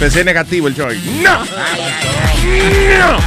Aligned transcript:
Empecé 0.00 0.24
negativo 0.24 0.68
el 0.68 0.74
show. 0.74 0.88
No. 1.22 1.44
No. 2.98 3.18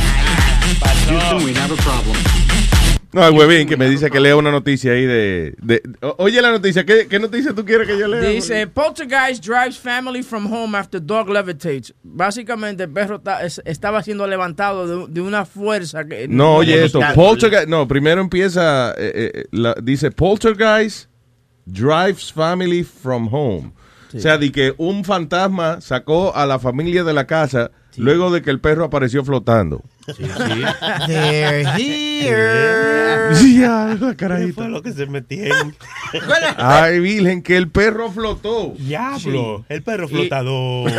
No, 3.14 3.28
el 3.28 3.34
huevín 3.36 3.68
que 3.68 3.76
me 3.76 3.90
dice 3.90 4.10
que 4.10 4.22
lea 4.22 4.38
una 4.38 4.52
noticia 4.52 4.94
ahí 4.94 5.06
de... 5.06 5.54
oye 6.18 6.42
la 6.42 6.50
noticia, 6.52 6.86
¿qué, 6.86 7.08
qué 7.10 7.20
noticia 7.20 7.54
tú 7.54 7.66
quieres 7.66 7.86
que 7.86 8.00
yo 8.00 8.08
lea? 8.08 8.22
Dice, 8.22 8.68
poltergeist 8.68 9.44
drives 9.46 9.78
family 9.78 10.24
from 10.24 10.46
home 10.52 10.78
after 10.78 11.02
dog 11.06 11.28
levitates. 11.30 11.94
Básicamente 12.04 12.84
el 12.84 12.90
perro 12.90 13.20
ta- 13.20 13.44
es- 13.44 13.62
estaba 13.66 14.02
siendo 14.02 14.26
levantado 14.28 15.08
de, 15.08 15.14
de 15.14 15.20
una 15.20 15.44
fuerza 15.44 16.06
que... 16.06 16.30
No, 16.30 16.56
oye 16.56 16.86
esto, 16.86 17.02
poltergeist, 17.14 17.68
no, 17.68 17.86
primero 17.86 18.22
empieza, 18.22 18.92
eh, 18.98 19.32
eh, 19.34 19.44
la- 19.52 19.76
dice 19.84 20.10
poltergeist 20.12 21.10
drives 21.66 22.32
family 22.32 22.82
from 22.86 23.28
home. 23.30 23.74
O 24.16 24.20
sea, 24.20 24.38
de 24.38 24.52
que 24.52 24.74
un 24.78 25.04
fantasma 25.06 25.80
sacó 25.82 26.36
a 26.36 26.46
la 26.46 26.60
familia 26.60 27.04
de 27.04 27.14
la 27.14 27.28
casa 27.28 27.72
luego 27.98 28.32
de 28.32 28.42
que 28.42 28.50
el 28.50 28.60
perro 28.60 28.86
apareció 28.86 29.24
flotando. 29.24 29.84
They're 31.08 31.66
here. 31.78 33.36
Ya, 33.60 33.96
la 34.00 34.16
carajita. 34.16 34.54
fue 34.54 34.70
lo 34.70 34.82
que 34.82 34.92
se 34.94 35.06
metieron? 35.06 35.76
Ay, 36.58 37.00
virgen, 37.00 37.42
que 37.42 37.56
el 37.58 37.70
perro 37.70 38.12
flotó. 38.12 38.74
Diablo, 38.78 39.66
el 39.70 39.84
perro 39.84 40.06
Y- 40.06 40.10
flotador. 40.10 40.92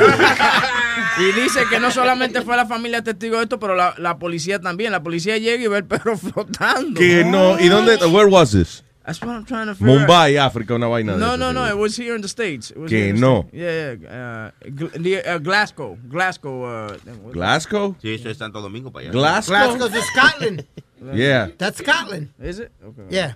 Y 1.20 1.41
dice 1.41 1.60
que 1.69 1.80
no 1.80 1.91
solamente 1.91 2.42
fue 2.42 2.56
la 2.56 2.66
familia 2.66 3.02
testigo 3.02 3.36
de 3.38 3.42
esto, 3.44 3.58
pero 3.58 3.74
la, 3.74 3.94
la 3.98 4.19
policía 4.19 4.60
también. 4.60 4.92
La 4.92 5.02
policía 5.02 5.36
llega 5.38 5.62
y 5.62 5.66
ve 5.69 5.78
el 5.78 5.84
perro 5.84 6.16
flotando. 6.16 6.98
Que 6.98 7.24
no, 7.24 7.58
¿y 7.60 7.69
dónde? 7.69 7.97
Where 8.06 8.28
was 8.30 8.52
this? 8.52 8.82
That's 9.05 9.20
what 9.20 9.31
I'm 9.31 9.45
trying 9.45 9.67
to 9.67 9.75
figure 9.75 9.98
out. 9.98 10.08
Mumbai, 10.08 10.36
África, 10.39 10.75
una 10.75 10.86
vaina 10.86 11.14
de 11.14 11.19
No, 11.19 11.34
no, 11.36 11.50
no, 11.53 11.64
it 11.67 11.77
was 11.77 11.97
here 11.97 12.14
in 12.14 12.22
the 12.22 12.28
States. 12.28 12.70
It 12.70 12.78
was 12.78 12.89
Que 12.89 12.98
here 12.98 13.09
in 13.11 13.17
the 13.17 13.20
no. 13.20 13.41
States. 13.48 13.55
Yeah, 13.55 13.92
yeah. 14.00 14.50
Uh, 14.64 14.70
Gl- 14.70 15.00
near, 15.00 15.22
uh, 15.27 15.39
Glasgow. 15.39 15.98
Glasgow. 16.09 16.64
Uh, 16.64 16.97
Glasgow? 17.33 17.97
Sí, 18.00 18.14
eso 18.14 18.28
es 18.31 18.39
Santo 18.39 18.61
Domingo 18.61 18.91
para 18.92 19.06
allá. 19.06 19.12
Glasgow? 19.12 19.55
Glasgow's 19.56 19.94
in 19.94 20.03
Scotland. 20.03 20.67
Yeah. 21.14 21.48
That's 21.59 21.78
Scotland. 21.78 22.28
Is 22.41 22.61
it? 22.61 22.70
Okay. 22.81 23.03
Yeah. 23.11 23.33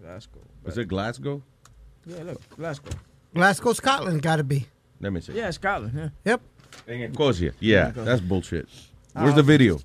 Glasgow. 0.00 0.40
Is 0.64 0.78
it 0.78 0.88
Glasgow? 0.88 1.42
Yeah, 2.06 2.22
look, 2.22 2.40
Glasgow. 2.56 2.90
Glasgow, 3.34 3.74
Scotland, 3.74 4.22
gotta 4.22 4.42
be. 4.44 4.66
Let 5.00 5.12
me 5.12 5.20
see. 5.20 5.34
Yeah, 5.34 5.50
Scotland. 5.50 5.92
Yeah. 5.94 6.08
Yep. 6.24 6.40
En 6.88 7.00
Escocia. 7.12 7.52
Yeah, 7.60 7.90
that's 7.90 8.22
bullshit. 8.22 8.66
Ah, 9.14 9.24
Where's 9.24 9.34
the 9.34 9.42
video? 9.42 9.78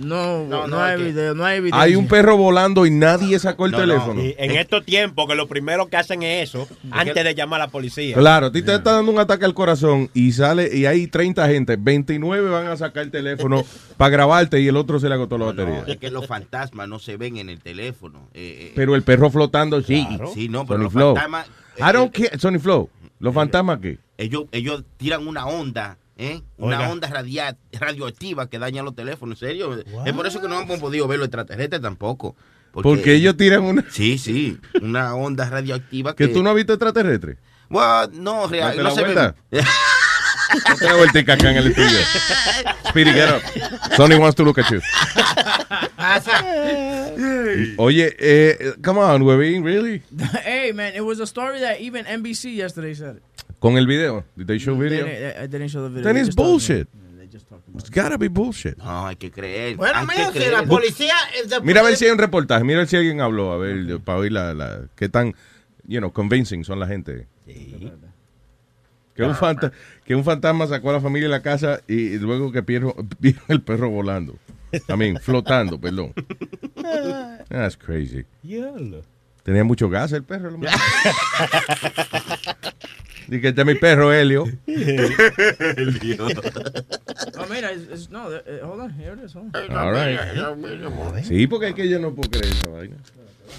No, 0.00 0.44
no, 0.46 0.66
no, 0.66 0.80
hay 0.82 0.96
que- 0.98 1.04
video, 1.04 1.34
no 1.34 1.44
hay 1.44 1.58
evidencia. 1.58 1.80
Hay 1.82 1.94
un 1.96 2.06
perro 2.08 2.36
volando 2.36 2.86
y 2.86 2.90
nadie 2.90 3.38
sacó 3.38 3.66
el 3.66 3.72
No, 3.72 3.78
no. 3.78 3.84
teléfono. 3.84 4.22
Y 4.22 4.34
en 4.38 4.52
estos 4.52 4.84
tiempos 4.84 5.26
que 5.28 5.34
lo 5.34 5.46
primero 5.48 5.88
que 5.88 5.96
hacen 5.96 6.22
es 6.22 6.48
eso, 6.48 6.68
antes 6.90 7.22
de 7.22 7.34
llamar 7.34 7.60
a 7.60 7.66
la 7.66 7.70
policía. 7.70 8.16
Claro, 8.16 8.46
a 8.46 8.52
ti 8.52 8.62
te 8.62 8.74
está 8.74 8.92
dando 8.92 9.12
un 9.12 9.18
ataque 9.18 9.44
al 9.44 9.54
corazón 9.54 10.10
y 10.14 10.32
sale 10.32 10.70
y 10.76 10.86
hay 10.86 11.06
30 11.06 11.46
gente, 11.48 11.76
29 11.78 12.48
van 12.50 12.66
a 12.66 12.76
sacar 12.76 13.02
el 13.04 13.10
teléfono 13.10 13.64
para 13.96 14.10
grabarte 14.10 14.60
y 14.60 14.68
el 14.68 14.76
otro 14.76 14.98
se 15.00 15.08
le 15.08 15.14
agotó 15.14 15.38
la 15.38 15.46
No, 15.46 15.52
batería. 15.52 15.84
es 15.86 15.96
que 15.98 16.10
los 16.10 16.26
fantasmas 16.26 16.88
no 16.88 16.98
se 16.98 17.16
ven 17.16 17.36
en 17.36 17.48
el 17.48 17.60
teléfono. 17.60 18.28
Eh, 18.34 18.68
eh, 18.68 18.72
Pero 18.74 18.94
el 18.94 19.02
perro 19.02 19.30
flotando 19.30 19.80
sí. 19.82 20.06
Sí, 20.34 20.48
no, 20.48 20.66
pero 20.66 20.78
Sony 20.78 20.82
los 20.84 20.92
Flow. 20.92 21.14
fantasmas. 21.14 21.46
eh, 21.76 21.82
I 21.88 21.92
don't 21.92 22.12
care. 22.12 22.38
Sony 22.38 22.58
Flow. 22.58 22.88
¿Los 23.18 23.34
fantasmas 23.34 23.78
qué? 23.80 23.98
ellos, 24.16 24.44
ellos 24.52 24.84
tiran 24.96 25.26
una 25.26 25.46
onda, 25.46 25.96
¿eh? 26.20 26.42
Una 26.58 26.78
Oiga. 26.78 26.90
onda 26.90 27.08
radia- 27.08 27.56
radioactiva 27.72 28.48
que 28.48 28.58
daña 28.58 28.82
los 28.82 28.94
teléfonos. 28.94 29.42
En 29.42 29.48
serio. 29.48 29.82
Es 30.06 30.12
por 30.12 30.26
eso 30.26 30.40
que 30.40 30.48
no 30.48 30.60
hemos 30.60 30.78
podido 30.78 31.08
ver 31.08 31.18
los 31.18 31.26
extraterrestres 31.26 31.80
tampoco. 31.80 32.36
Porque 32.72 33.14
ellos 33.14 33.36
tiran 33.36 33.62
una... 33.64 33.84
Sí, 33.90 34.16
sí. 34.18 34.58
Una 34.80 35.14
onda 35.16 35.48
radioactiva 35.50 36.14
Que 36.16 36.28
que. 36.28 36.34
tú 36.34 36.42
no 36.42 36.50
has 36.50 36.56
visto 36.56 36.72
extraterrestre. 36.74 37.38
Well, 37.68 38.10
no, 38.12 38.46
real, 38.46 38.76
no 38.76 38.82
la 38.84 38.90
se 38.92 39.00
vuelta. 39.00 39.34
Date 39.50 40.84
la 40.84 40.94
vueltica 40.96 41.34
acá 41.34 41.50
en 41.52 41.58
el 41.58 41.66
estudio. 41.68 41.98
Speedy, 42.88 43.12
get 43.12 43.28
up. 43.30 43.40
Sonny 43.96 44.16
wants 44.16 44.34
to 44.36 44.42
look 44.42 44.58
at 44.58 44.68
you. 44.70 44.80
Oye, 47.78 48.14
eh, 48.18 48.72
come 48.82 48.98
on, 48.98 49.22
Webin, 49.22 49.64
really? 49.64 50.02
hey, 50.44 50.72
man, 50.72 50.94
it 50.94 51.04
was 51.04 51.20
a 51.20 51.26
story 51.26 51.60
that 51.60 51.80
even 51.80 52.04
NBC 52.04 52.54
yesterday 52.56 52.94
said. 52.94 53.16
it. 53.16 53.22
Con 53.60 53.76
el 53.78 53.86
video. 53.86 54.24
Did 54.36 54.46
they 54.46 54.58
show 54.58 54.76
video? 54.76 55.06
I 55.06 55.46
didn't 55.46 55.68
show 55.68 55.82
the 55.84 55.90
video. 55.90 56.02
Then 56.02 56.16
it's 56.16 56.34
bullshit. 56.34 56.88
It's 57.76 57.90
gotta 57.90 58.18
be 58.18 58.28
bullshit. 58.28 58.76
No, 58.78 59.06
hay 59.06 59.14
que 59.16 59.30
creer. 59.30 59.76
Bueno, 59.76 59.98
hay 60.00 60.06
mira, 60.06 60.26
que 60.32 60.32
si 60.32 60.38
creer. 60.38 60.52
la 60.52 60.64
policía. 60.64 61.14
Mira 61.62 61.80
a 61.80 61.84
ver 61.84 61.96
si 61.96 62.06
hay 62.06 62.10
un 62.10 62.18
reportaje. 62.18 62.64
Mira 62.64 62.78
a 62.78 62.80
ver 62.80 62.88
si 62.88 62.96
alguien 62.96 63.20
habló. 63.20 63.52
A 63.52 63.58
ver, 63.58 64.00
para 64.00 64.18
oír 64.18 64.32
la, 64.32 64.52
la, 64.54 64.88
qué 64.96 65.08
tan, 65.08 65.34
you 65.86 65.98
know, 66.00 66.10
convincing 66.12 66.64
son 66.64 66.80
la 66.80 66.86
gente. 66.88 67.28
Que 69.14 69.22
un, 69.24 69.34
fanta- 69.34 69.70
que 70.04 70.14
un 70.14 70.24
fantasma 70.24 70.66
sacó 70.66 70.90
a 70.90 70.94
la 70.94 71.00
familia 71.00 71.28
de 71.28 71.32
la 71.32 71.42
casa 71.42 71.82
y, 71.86 71.94
y 72.14 72.18
luego 72.18 72.50
que 72.52 72.62
pierdo, 72.62 72.96
vieron 73.20 73.42
el 73.48 73.60
perro 73.62 73.90
volando. 73.90 74.36
I 74.72 74.96
mean, 74.96 75.18
flotando, 75.20 75.78
perdón. 75.80 76.14
That's 77.48 77.76
crazy. 77.76 78.24
Tenía 79.42 79.64
mucho 79.64 79.88
gas 79.90 80.12
el 80.12 80.24
perro. 80.24 80.56
Dice 83.30 83.40
que 83.42 83.48
este 83.48 83.60
es 83.60 83.66
mi 83.66 83.74
perro, 83.76 84.12
Helio. 84.12 84.44
Oh, 87.38 87.46
mira, 87.48 87.72
it's, 87.72 88.10
no, 88.10 88.28
uh, 88.28 88.40
hold 88.62 88.80
on, 88.80 88.90
here 88.90 89.12
it 89.14 89.20
is. 89.24 89.34
Hold 89.34 89.54
on. 89.56 89.76
All 89.76 89.92
right. 89.92 91.24
Sí, 91.24 91.46
porque 91.46 91.68
es 91.68 91.74
que 91.74 91.88
yo 91.88 91.98
no 91.98 92.12
puedo 92.14 92.28
creer 92.30 92.52
esa 92.52 92.68
vaina. 92.68 92.96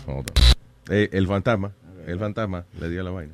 Hold 0.07 0.29
on. 0.29 0.93
Eh, 0.95 1.09
el 1.13 1.25
fantasma. 1.27 1.71
El 2.05 2.19
fantasma 2.19 2.65
le 2.79 2.89
dio 2.89 3.01
la 3.03 3.11
vaina. 3.11 3.33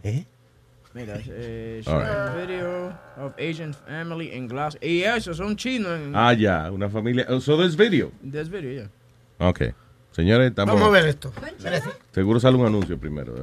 Mira, 0.94 1.20
eh, 1.28 1.82
All 1.86 2.04
showing 2.04 2.48
video 2.48 2.94
of 3.18 3.34
Asian 3.40 3.74
family 3.74 4.32
in 4.34 4.48
Glasgow. 4.48 4.80
Y 4.82 5.04
eso, 5.04 5.34
son 5.34 5.56
chinos 5.56 6.00
en 6.00 6.16
Ah, 6.16 6.34
ya, 6.34 6.72
una 6.72 6.90
familia. 6.90 7.26
oh, 7.30 7.40
So 7.40 7.58
there's 7.58 7.76
video. 7.76 8.12
this 8.24 8.50
video, 8.50 8.72
yeah. 9.40 9.48
Ok. 9.50 9.74
Señores, 10.12 10.50
estamos. 10.50 10.74
Vamos 10.76 10.90
a 10.90 10.92
ver 10.92 11.08
esto. 11.08 11.32
Seguro 12.12 12.40
sale 12.40 12.58
un 12.58 12.66
anuncio 12.68 12.98
primero. 12.98 13.34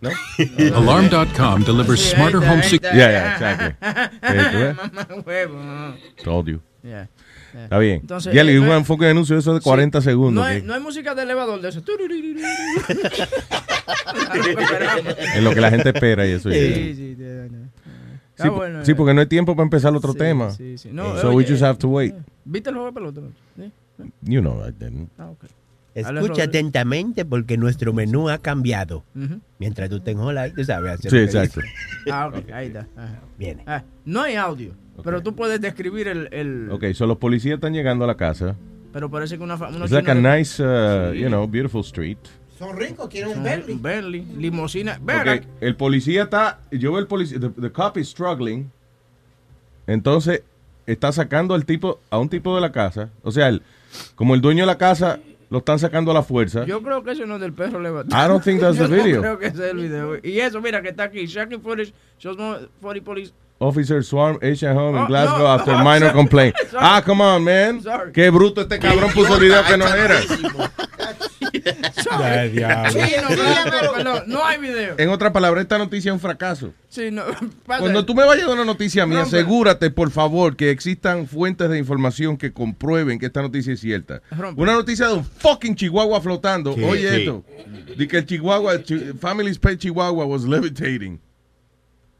¿No? 0.00 0.10
Alarm.com 0.76 1.64
delivers 1.64 2.00
Sí, 2.00 2.14
smarter 2.14 2.38
home 2.40 2.62
security. 2.62 2.96
Yeah, 2.96 3.10
yeah, 3.10 3.32
exactly. 3.34 3.76
Sí, 4.22 5.22
huevo. 5.26 5.58
Told 6.24 6.46
you. 6.48 6.60
Yeah. 6.82 6.90
yeah. 6.90 7.64
Está 7.64 7.78
bien. 7.78 8.00
Entonces, 8.00 8.32
ya 8.32 8.44
le 8.44 8.54
eh, 8.54 8.60
un 8.60 8.66
no 8.66 8.76
enfoque 8.76 9.04
de 9.04 9.10
anuncio 9.10 9.34
de 9.34 9.40
eso 9.40 9.52
de 9.54 9.60
40 9.60 10.00
segundos. 10.00 10.42
No 10.42 10.48
hay, 10.48 10.62
no 10.62 10.72
hay 10.72 10.80
música 10.80 11.14
de 11.14 11.22
elevador 11.22 11.60
de 11.60 11.68
eso. 11.68 11.82
En 15.34 15.44
lo 15.44 15.52
que 15.54 15.60
la 15.60 15.70
gente 15.70 15.90
espera 15.90 16.26
y 16.26 16.32
eso. 16.32 16.48
ya. 16.50 16.56
Sí, 16.56 16.94
sí, 16.94 16.94
sí, 16.94 17.16
no, 17.18 17.48
no. 17.48 17.70
Está 18.30 18.44
Sí, 18.44 18.48
bueno, 18.48 18.84
sí, 18.84 18.92
eh. 18.92 18.94
porque 18.94 19.14
no 19.14 19.20
hay 19.20 19.26
tiempo 19.26 19.54
para 19.54 19.64
empezar 19.64 19.94
otro 19.94 20.12
Sí, 20.12 20.18
tema. 20.18 20.50
sí, 20.52 20.78
sí. 20.78 20.88
No, 20.92 21.18
so 21.18 21.30
we 21.30 21.36
oye, 21.36 21.48
just 21.50 21.62
have 21.62 21.78
to 21.78 21.88
wait. 21.88 22.14
¿Viste 22.44 22.70
el 22.70 22.76
juego 22.76 22.88
de 22.88 22.94
pelota? 22.94 23.20
¿Sí? 23.56 23.72
You 24.22 24.40
know 24.40 24.66
I 24.66 24.72
didn't. 24.72 25.10
Ah, 25.18 25.28
ok. 25.30 25.44
Escucha 25.94 26.44
atentamente 26.44 27.24
porque 27.24 27.56
nuestro 27.56 27.92
menú 27.92 28.28
ha 28.28 28.38
cambiado. 28.38 29.04
Mientras 29.58 29.88
tú 29.88 29.96
estés 29.96 30.14
en 30.14 30.20
hola, 30.20 30.52
tú 30.54 30.64
sabes 30.64 30.92
hacer 30.92 31.10
Sí, 31.10 31.18
exacto. 31.18 31.60
Ah, 32.10 32.28
ok, 32.28 32.50
ahí 32.52 32.68
está. 32.68 32.86
Ajá. 32.96 33.20
Viene. 33.38 33.64
Ah, 33.66 33.82
no 34.04 34.22
hay 34.22 34.36
audio, 34.36 34.72
pero 35.02 35.22
tú 35.22 35.34
puedes 35.34 35.60
describir 35.60 36.08
el... 36.08 36.28
el 36.32 36.70
Ok, 36.70 36.84
so 36.94 37.06
los 37.06 37.18
policías 37.18 37.54
están 37.54 37.72
llegando 37.72 38.04
a 38.04 38.06
la 38.06 38.16
casa. 38.16 38.56
Pero 38.92 39.10
parece 39.10 39.36
que 39.36 39.44
una... 39.44 39.54
It's 39.54 39.90
like 39.90 40.10
a 40.10 40.14
nice, 40.14 40.62
uh, 40.62 41.12
you 41.12 41.28
know, 41.28 41.46
beautiful 41.46 41.82
street. 41.82 42.18
Son 42.58 42.76
ricos, 42.76 43.08
quieren 43.08 43.30
un 43.30 43.38
Un 43.38 43.44
Bentley. 43.44 43.78
Bentley, 43.80 44.26
limosina. 44.36 44.98
Ven 45.02 45.16
Ok, 45.20 45.26
acá. 45.28 45.46
el 45.60 45.76
policía 45.76 46.24
está, 46.24 46.60
yo 46.70 46.92
veo 46.92 47.00
el 47.00 47.06
policía, 47.06 47.40
the, 47.40 47.48
the 47.48 47.70
cop 47.70 47.96
is 47.96 48.08
struggling. 48.08 48.70
Entonces, 49.86 50.42
está 50.86 51.10
sacando 51.12 51.54
al 51.54 51.64
tipo, 51.64 52.00
a 52.10 52.18
un 52.18 52.28
tipo 52.28 52.54
de 52.54 52.60
la 52.60 52.70
casa. 52.72 53.10
O 53.22 53.30
sea, 53.32 53.48
el, 53.48 53.62
como 54.14 54.34
el 54.34 54.40
dueño 54.40 54.62
de 54.64 54.66
la 54.66 54.78
casa 54.78 55.20
lo 55.50 55.58
están 55.58 55.78
sacando 55.78 56.10
a 56.12 56.14
la 56.14 56.22
fuerza. 56.22 56.64
Yo 56.64 56.80
creo 56.82 57.02
que 57.02 57.10
eso 57.10 57.26
no 57.26 57.34
es 57.34 57.40
del 57.40 57.52
perro 57.52 57.80
levantado. 57.80 58.24
I 58.24 58.28
don't 58.28 58.42
think 58.42 58.60
that's 58.60 58.78
the 58.78 58.84
Yo 58.84 58.88
no 58.96 59.02
video. 59.02 59.20
creo 59.20 59.38
que 59.38 59.46
ese 59.46 59.64
es 59.66 59.70
el 59.72 59.76
video. 59.78 60.16
Y 60.22 60.38
eso, 60.40 60.60
mira, 60.60 60.80
que 60.80 60.90
está 60.90 61.04
aquí. 61.04 61.26
Shocking 61.26 61.60
footage 61.60 61.92
Shows 62.18 62.38
more 62.38 62.68
40 62.80 63.04
police. 63.04 63.32
Officer 63.62 64.02
swarm 64.02 64.38
Asian 64.42 64.74
home 64.74 64.96
in 64.96 65.02
Oh, 65.04 65.06
Glasgow 65.06 65.38
no. 65.40 65.46
after 65.48 65.72
minor 65.84 66.12
complaint. 66.12 66.54
Sorry. 66.70 66.78
Ah, 66.80 67.02
come 67.04 67.20
on, 67.22 67.44
man. 67.44 67.82
Sorry. 67.82 68.10
Qué 68.12 68.30
bruto 68.30 68.62
este 68.62 68.78
cabrón 68.78 69.10
puso 69.12 69.34
el 69.34 69.40
video 69.40 69.62
que 69.64 69.76
no 69.76 69.86
era. 69.86 70.18
Sorry. 72.02 72.48
diablo. 72.50 72.90
Sí, 72.92 73.12
no, 73.22 73.28
perdón, 73.94 74.22
no 74.26 74.44
hay 74.44 74.58
video. 74.58 74.94
En 74.98 75.08
otra 75.10 75.32
palabra, 75.32 75.60
esta 75.60 75.78
noticia 75.78 76.10
es 76.10 76.14
un 76.14 76.20
fracaso. 76.20 76.72
Sí, 76.88 77.10
no. 77.10 77.22
Cuando 77.66 78.04
tú 78.04 78.14
me 78.14 78.24
vayas 78.24 78.44
a 78.44 78.48
dar 78.48 78.56
una 78.56 78.64
noticia 78.64 79.06
mía, 79.06 79.18
No, 79.18 79.22
asegúrate, 79.24 79.90
por 79.90 80.10
favor, 80.10 80.56
que 80.56 80.70
existan 80.70 81.26
fuentes 81.26 81.68
de 81.68 81.78
información 81.78 82.36
que 82.36 82.52
comprueben 82.52 83.18
que 83.18 83.26
esta 83.26 83.42
noticia 83.42 83.72
es 83.74 83.80
cierta. 83.80 84.22
Rompe. 84.30 84.60
Una 84.60 84.72
noticia 84.72 85.06
de 85.08 85.14
un 85.14 85.24
fucking 85.24 85.74
chihuahua 85.76 86.20
flotando. 86.20 86.74
Sí, 86.74 86.82
Oye 86.84 87.10
sí. 87.10 87.16
esto. 87.20 87.44
De 87.96 88.08
que 88.08 88.18
el 88.18 88.26
chihuahua, 88.26 88.82
chi- 88.82 89.12
Family's 89.20 89.58
Pet 89.58 89.78
Chihuahua 89.78 90.24
was 90.24 90.44
levitating. 90.44 91.20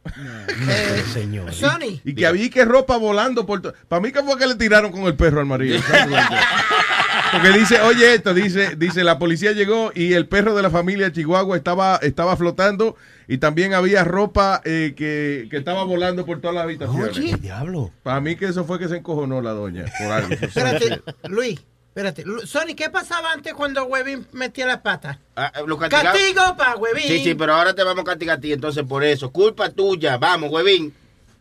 Eh, 0.04 1.04
Señor. 1.12 1.52
Sonny, 1.52 2.00
Y 2.04 2.14
que 2.14 2.26
había 2.26 2.48
que 2.50 2.64
ropa 2.64 2.96
volando 2.96 3.46
por 3.46 3.60
todo. 3.62 3.74
Para 3.88 4.00
mí 4.00 4.12
que 4.12 4.22
fue 4.22 4.38
que 4.38 4.46
le 4.46 4.54
tiraron 4.54 4.90
con 4.92 5.02
el 5.02 5.14
perro 5.14 5.40
al 5.40 5.46
marido. 5.46 5.80
Porque 7.32 7.50
dice, 7.50 7.80
oye 7.80 8.14
esto, 8.14 8.34
dice, 8.34 8.74
dice, 8.76 9.04
la 9.04 9.18
policía 9.18 9.52
llegó 9.52 9.92
y 9.94 10.14
el 10.14 10.26
perro 10.26 10.54
de 10.54 10.62
la 10.62 10.70
familia 10.70 11.12
Chihuahua 11.12 11.56
estaba, 11.56 11.96
estaba 12.02 12.36
flotando 12.36 12.96
y 13.28 13.38
también 13.38 13.74
había 13.74 14.02
ropa 14.02 14.60
eh, 14.64 14.94
que, 14.96 15.46
que 15.50 15.56
estaba 15.56 15.84
volando 15.84 16.26
por 16.26 16.40
todas 16.40 16.54
las 16.56 16.64
habitaciones. 16.64 17.16
Oye, 17.16 17.36
diablo. 17.36 17.92
Para 18.02 18.20
mí 18.20 18.36
que 18.36 18.46
eso 18.46 18.64
fue 18.64 18.78
que 18.78 18.88
se 18.88 18.96
encojonó 18.96 19.40
la 19.40 19.52
doña 19.52 19.84
por 19.98 20.12
algo. 20.12 20.32
espérate, 20.40 21.00
Luis, 21.28 21.60
espérate. 21.94 22.24
Sonny, 22.46 22.74
¿qué 22.74 22.88
pasaba 22.90 23.32
antes 23.32 23.52
cuando 23.54 23.84
Webin 23.84 24.26
metía 24.32 24.66
las 24.66 24.78
patas? 24.80 25.18
Ah, 25.36 25.52
eh, 25.54 25.60
lo 25.66 25.76
castigaba- 25.78 26.12
Castigo 26.12 26.56
para 26.56 26.76
Webin. 26.76 27.02
Sí, 27.06 27.22
sí, 27.24 27.34
pero 27.34 27.54
ahora 27.54 27.74
te 27.74 27.82
vamos 27.82 28.02
a 28.02 28.04
castigar 28.04 28.38
a 28.38 28.40
ti, 28.40 28.52
entonces 28.52 28.84
por 28.84 29.04
eso. 29.04 29.30
Culpa 29.30 29.68
tuya. 29.70 30.16
Vamos, 30.18 30.50
huevín. 30.50 30.94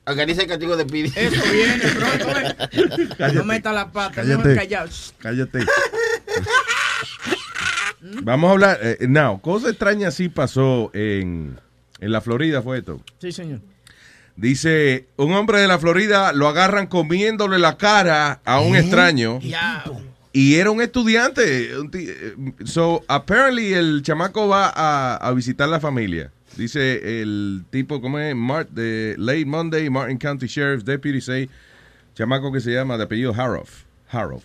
Organiza 0.05 0.41
el 0.41 0.47
castigo 0.47 0.75
de 0.75 0.85
Pidi. 0.85 1.11
Eso 1.15 1.41
viene 1.51 1.77
pronto. 1.77 2.39
eh. 2.39 3.33
No 3.33 3.43
meta 3.43 3.71
la 3.71 3.91
pata, 3.91 4.15
Cállate. 4.23 4.49
no 4.49 4.55
callado. 4.55 4.87
Shh. 4.87 5.11
Cállate. 5.19 5.59
Vamos 8.01 8.49
a 8.49 8.51
hablar. 8.53 8.79
Eh, 8.81 8.97
now, 9.07 9.39
cosa 9.41 9.69
extraña 9.69 10.07
así 10.07 10.29
pasó 10.29 10.89
en, 10.93 11.59
en 11.99 12.11
la 12.11 12.21
Florida, 12.21 12.61
fue 12.61 12.79
esto. 12.79 13.01
Sí, 13.19 13.31
señor. 13.31 13.59
Dice, 14.35 15.07
un 15.17 15.33
hombre 15.33 15.59
de 15.59 15.67
la 15.67 15.77
Florida 15.79 16.31
lo 16.31 16.47
agarran 16.47 16.87
comiéndole 16.87 17.59
la 17.59 17.77
cara 17.77 18.39
a 18.45 18.61
un 18.61 18.75
extraño 18.77 19.39
Ya. 19.41 19.83
Y 20.39 20.55
era 20.55 20.71
un 20.71 20.81
estudiante. 20.81 21.71
eh, 21.93 22.33
So, 22.63 23.03
apparently 23.09 23.73
el 23.73 24.01
chamaco 24.03 24.47
va 24.47 24.71
a, 24.73 25.17
a 25.17 25.33
visitar 25.33 25.67
la 25.67 25.79
familia. 25.81 26.31
Dice 26.55 27.21
el 27.21 27.65
tipo, 27.69 27.99
¿cómo 27.99 28.19
es? 28.19 28.33
Mart, 28.35 28.69
de 28.69 29.15
Late 29.17 29.45
Monday, 29.45 29.89
Martin 29.89 30.17
County 30.17 30.47
Sheriff's 30.47 30.85
Deputy 30.85 31.19
say, 31.19 31.49
chamaco 32.15 32.51
que 32.53 32.61
se 32.61 32.71
llama 32.71 32.97
de 32.97 33.03
apellido 33.03 33.33
Haroff. 33.33 33.83
Haroff. 34.09 34.43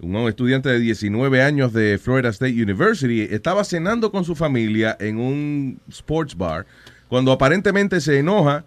Un 0.00 0.16
estudiante 0.28 0.70
de 0.70 0.78
19 0.78 1.42
años 1.42 1.74
de 1.74 1.98
Florida 1.98 2.30
State 2.30 2.54
University 2.62 3.20
estaba 3.20 3.64
cenando 3.64 4.10
con 4.10 4.24
su 4.24 4.34
familia 4.34 4.96
en 4.98 5.18
un 5.18 5.78
sports 5.90 6.34
bar 6.34 6.64
cuando 7.08 7.32
aparentemente 7.32 8.00
se 8.00 8.18
enoja 8.18 8.64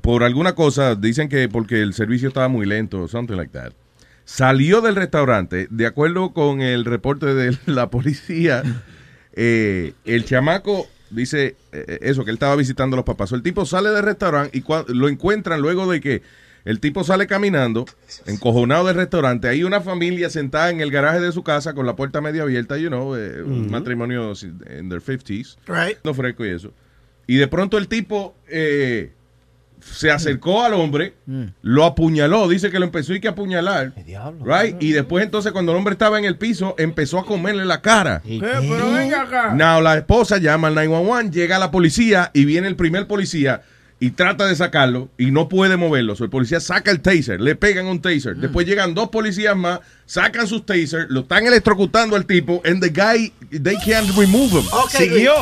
por 0.00 0.24
alguna 0.24 0.54
cosa, 0.54 0.94
dicen 0.94 1.28
que 1.28 1.46
porque 1.50 1.82
el 1.82 1.92
servicio 1.92 2.28
estaba 2.28 2.48
muy 2.48 2.64
lento 2.64 3.02
o 3.02 3.08
something 3.08 3.36
like 3.36 3.52
that. 3.52 3.72
Salió 4.34 4.80
del 4.80 4.96
restaurante, 4.96 5.66
de 5.68 5.84
acuerdo 5.84 6.32
con 6.32 6.62
el 6.62 6.86
reporte 6.86 7.34
de 7.34 7.54
la 7.66 7.90
policía, 7.90 8.62
eh, 9.34 9.92
el 10.06 10.24
chamaco 10.24 10.88
dice 11.10 11.56
eh, 11.72 11.98
eso, 12.00 12.24
que 12.24 12.30
él 12.30 12.36
estaba 12.36 12.56
visitando 12.56 12.94
a 12.94 12.96
los 12.96 13.04
papás. 13.04 13.30
El 13.32 13.42
tipo 13.42 13.66
sale 13.66 13.90
del 13.90 14.02
restaurante 14.02 14.56
y 14.56 14.64
lo 14.94 15.10
encuentran 15.10 15.60
luego 15.60 15.86
de 15.86 16.00
que 16.00 16.22
el 16.64 16.80
tipo 16.80 17.04
sale 17.04 17.26
caminando, 17.26 17.84
encojonado 18.24 18.86
del 18.86 18.96
restaurante. 18.96 19.48
Hay 19.48 19.64
una 19.64 19.82
familia 19.82 20.30
sentada 20.30 20.70
en 20.70 20.80
el 20.80 20.90
garaje 20.90 21.20
de 21.20 21.30
su 21.32 21.42
casa 21.42 21.74
con 21.74 21.84
la 21.84 21.94
puerta 21.94 22.22
medio 22.22 22.44
abierta, 22.44 22.78
you 22.78 22.88
know, 22.88 23.14
eh, 23.14 23.42
un 23.42 23.70
matrimonio 23.70 24.32
en 24.66 24.88
their 24.88 25.02
50s 25.02 25.58
Right. 25.66 25.98
no 26.04 26.14
fresco 26.14 26.46
y 26.46 26.48
eso. 26.48 26.72
Y 27.26 27.36
de 27.36 27.48
pronto 27.48 27.76
el 27.76 27.86
tipo 27.86 28.34
eh, 28.48 29.12
se 29.82 30.10
acercó 30.10 30.62
al 30.62 30.74
hombre, 30.74 31.14
lo 31.62 31.84
apuñaló, 31.84 32.48
dice 32.48 32.70
que 32.70 32.78
lo 32.78 32.84
empezó 32.84 33.14
y 33.14 33.20
que 33.20 33.28
apuñalar. 33.28 33.92
diablo. 34.04 34.44
Right? 34.44 34.76
Y 34.80 34.92
después 34.92 35.24
entonces 35.24 35.52
cuando 35.52 35.72
el 35.72 35.78
hombre 35.78 35.92
estaba 35.92 36.18
en 36.18 36.24
el 36.24 36.36
piso, 36.36 36.74
empezó 36.78 37.18
a 37.18 37.26
comerle 37.26 37.64
la 37.64 37.80
cara. 37.80 38.22
¿Qué? 38.24 38.40
Pero 38.40 38.92
venga 38.92 39.22
acá. 39.22 39.54
Now, 39.54 39.80
la 39.80 39.98
esposa 39.98 40.38
llama 40.38 40.68
al 40.68 40.74
911, 40.74 41.30
llega 41.30 41.58
la 41.58 41.70
policía 41.70 42.30
y 42.32 42.44
viene 42.44 42.68
el 42.68 42.76
primer 42.76 43.06
policía 43.06 43.62
y 44.02 44.10
trata 44.10 44.46
de 44.46 44.56
sacarlo 44.56 45.10
y 45.16 45.30
no 45.30 45.48
puede 45.48 45.76
moverlo. 45.76 46.16
So, 46.16 46.24
el 46.24 46.30
policía 46.30 46.58
saca 46.58 46.90
el 46.90 47.00
taser, 47.00 47.40
le 47.40 47.54
pegan 47.54 47.86
un 47.86 48.02
taser. 48.02 48.36
Después 48.36 48.66
llegan 48.66 48.94
dos 48.94 49.10
policías 49.10 49.54
más, 49.54 49.78
sacan 50.06 50.46
sus 50.46 50.64
tasers, 50.66 51.06
lo 51.10 51.20
están 51.20 51.46
electrocutando 51.46 52.16
al 52.16 52.26
tipo, 52.26 52.60
and 52.64 52.82
the 52.82 52.88
guy, 52.90 53.32
they 53.62 53.76
can't 53.84 54.08
remove 54.16 54.52
him. 54.52 54.64
Siguió. 54.90 55.32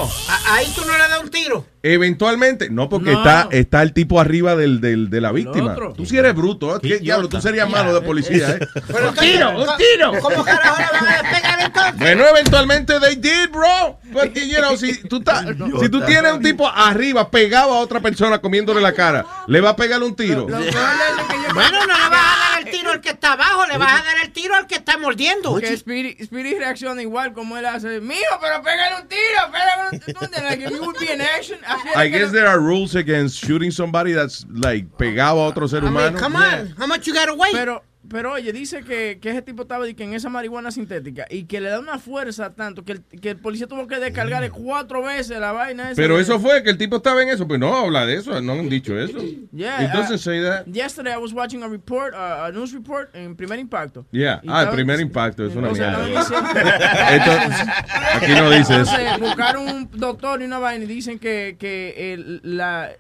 Ahí 0.48 0.70
tú 0.74 0.82
no 0.84 0.92
le 0.92 1.08
das 1.08 1.20
un 1.22 1.30
tiro. 1.30 1.66
Eventualmente, 1.82 2.68
no, 2.68 2.90
porque 2.90 3.10
No. 3.12 3.18
está, 3.20 3.48
está 3.52 3.80
el 3.82 3.94
tipo 3.94 4.20
arriba 4.20 4.54
del, 4.54 4.82
del- 4.82 5.08
de 5.08 5.20
la 5.22 5.32
víctima. 5.32 5.74
Tú 5.96 6.04
sí 6.04 6.18
eres 6.18 6.34
bruto, 6.34 6.76
¿eh? 6.76 6.80
¿Qué 6.82 6.98
diablo? 6.98 7.26
Tú 7.28 7.40
serías 7.40 7.70
malo 7.70 7.94
de 7.94 8.02
policía, 8.02 8.50
¿eh? 8.50 8.58
Pero 8.86 9.08
un 9.08 9.14
tiro, 9.14 9.50
un 9.62 9.76
tiro. 9.78 10.12
¿Cómo 10.20 10.44
carajo 10.44 10.76
le 10.78 11.00
van 11.00 11.08
a 11.08 11.22
despegar 11.22 11.60
entonces? 11.62 11.96
Bueno, 11.96 12.24
eventualmente 12.28 13.00
they 13.00 13.16
did, 13.16 13.48
bro. 13.50 13.98
Porque, 14.12 14.46
you 14.46 14.58
know, 14.58 14.76
si 14.76 14.94
tú, 15.04 15.22
si 15.80 15.88
tienes 16.06 16.32
un 16.34 16.42
tipo 16.42 16.68
arriba 16.68 17.30
pegado 17.30 17.72
a 17.72 17.78
otra 17.78 18.00
persona 18.00 18.38
comiéndole 18.40 18.82
la 18.82 18.92
cara, 18.92 19.24
le 19.46 19.60
va 19.62 19.70
a 19.70 19.76
pegar 19.76 20.02
un 20.02 20.14
tiro. 20.14 20.46
Lo 20.48 20.58
Bueno, 20.58 21.78
no 21.80 21.86
le 21.86 21.92
vas 22.10 22.10
a 22.10 22.10
dar 22.10 22.62
el 22.66 22.70
tiro 22.70 22.90
al 22.92 23.00
que 23.00 23.08
está 23.10 23.32
abajo, 23.32 23.66
le 23.66 23.78
vas 23.78 23.92
a 24.00 24.04
dar 24.04 24.16
el 24.22 24.30
tiro 24.32 24.49
al 24.54 24.66
que 24.66 24.76
está 24.76 24.96
mordiendo. 24.98 25.54
que 25.60 25.76
Speedy, 25.76 26.16
Speedy 26.24 26.54
reacciona 26.58 27.02
igual 27.02 27.32
como 27.32 27.56
él 27.56 27.66
hace. 27.66 28.00
Mijo, 28.00 28.38
pero 28.40 28.62
pégale 28.62 29.02
un 29.02 29.08
tiro, 29.08 29.52
pégale 29.52 29.82
un 29.92 29.98
tiro. 30.00 30.18
¿Tú 30.18 30.24
entiendes? 30.24 30.50
Like, 30.50 30.64
if 30.64 30.70
you 30.70 30.82
would 30.84 30.98
be 30.98 31.12
in 31.12 31.20
action, 31.20 31.58
así 31.66 31.88
es 31.88 31.96
I 31.96 32.08
guess 32.08 32.32
there 32.32 32.46
are 32.46 32.58
rules 32.60 32.94
against 32.94 33.36
shooting 33.44 33.70
somebody 33.70 34.12
that's 34.12 34.44
like 34.50 34.86
pegado 34.96 35.38
a 35.38 35.46
otro 35.48 35.66
ser 35.66 35.78
I 35.78 35.80
mean, 35.82 35.92
humano. 35.92 36.18
come 36.18 36.36
on. 36.36 36.74
How 36.78 36.86
much 36.86 37.06
you 37.06 37.14
gotta 37.14 37.34
wait? 37.34 37.52
Pero, 37.52 37.82
pero 38.10 38.32
oye, 38.32 38.52
dice 38.52 38.82
que, 38.82 39.18
que 39.22 39.30
ese 39.30 39.42
tipo 39.42 39.62
estaba 39.62 39.86
que 39.92 40.04
en 40.04 40.14
esa 40.14 40.28
marihuana 40.28 40.70
sintética 40.70 41.26
y 41.30 41.44
que 41.44 41.60
le 41.60 41.70
da 41.70 41.78
una 41.78 41.98
fuerza 41.98 42.52
tanto 42.54 42.84
que 42.84 42.92
el, 42.92 43.02
que 43.20 43.30
el 43.30 43.36
policía 43.38 43.66
tuvo 43.66 43.86
que 43.86 43.98
descargarle 44.00 44.50
cuatro 44.50 45.02
veces 45.02 45.38
la 45.38 45.52
vaina 45.52 45.92
esa. 45.92 46.00
Pero 46.02 46.18
eso 46.18 46.38
fue 46.40 46.62
que 46.62 46.70
el 46.70 46.78
tipo 46.78 46.96
estaba 46.96 47.22
en 47.22 47.28
eso. 47.30 47.46
Pues 47.46 47.60
no 47.60 47.74
habla 47.74 48.04
de 48.04 48.16
eso, 48.16 48.40
no 48.40 48.52
han 48.52 48.68
dicho 48.68 48.98
eso. 48.98 49.18
Yeah, 49.52 49.84
It 49.84 49.90
doesn't 49.92 50.16
uh, 50.16 50.18
say 50.18 50.42
that. 50.42 50.66
Yesterday 50.66 51.12
I 51.14 51.18
was 51.18 51.32
watching 51.32 51.62
a 51.62 51.68
report, 51.68 52.14
uh, 52.14 52.44
a 52.46 52.52
news 52.52 52.72
report 52.72 53.14
en 53.14 53.36
Primer 53.36 53.58
Impacto. 53.58 54.04
Yeah. 54.10 54.40
Y 54.42 54.48
Ah, 54.48 54.62
el 54.62 54.68
estaba- 54.68 54.72
primer 54.72 55.00
impacto 55.00 55.46
es 55.46 55.54
una 55.54 55.70
mierda. 55.70 56.04
aquí 58.14 58.32
no 58.32 58.50
dice 58.50 58.80
eso. 58.80 58.96
Entonces, 58.98 59.18
buscaron 59.20 59.68
un 59.68 59.88
doctor 59.92 60.42
y 60.42 60.44
una 60.44 60.58
vaina 60.58 60.84
y 60.84 60.88
dicen 60.88 61.18
que, 61.18 61.56
que 61.58 62.12
el, 62.14 62.40
la 62.42 62.90